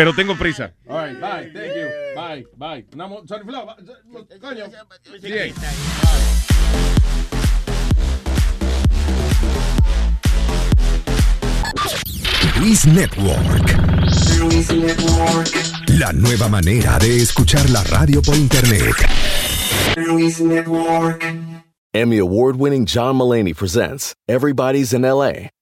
pero 0.00 0.14
tengo 0.14 0.34
prisa. 0.34 0.72
All 0.88 0.96
right, 0.96 1.20
bye. 1.20 1.50
Thank 1.52 1.74
you. 1.76 1.90
Bye, 2.16 2.46
bye. 2.56 2.86
No, 2.96 3.06
mo- 3.06 3.22
sorry, 3.26 3.44
Flo, 3.44 3.66
va- 3.66 3.76
coño. 4.40 4.64
Bien. 5.20 5.52
Luis 12.58 12.86
Network. 12.86 13.76
La 15.98 16.12
nueva 16.14 16.48
manera 16.48 16.98
de 16.98 17.20
escuchar 17.20 17.68
la 17.68 17.84
radio 17.84 18.22
por 18.22 18.36
internet. 18.36 18.94
Emmy 21.92 22.18
award 22.18 22.56
winning 22.56 22.86
John 22.86 23.16
Mullaney 23.16 23.52
presents 23.52 24.14
Everybody's 24.28 24.94
in 24.94 25.02
LA, 25.02 25.50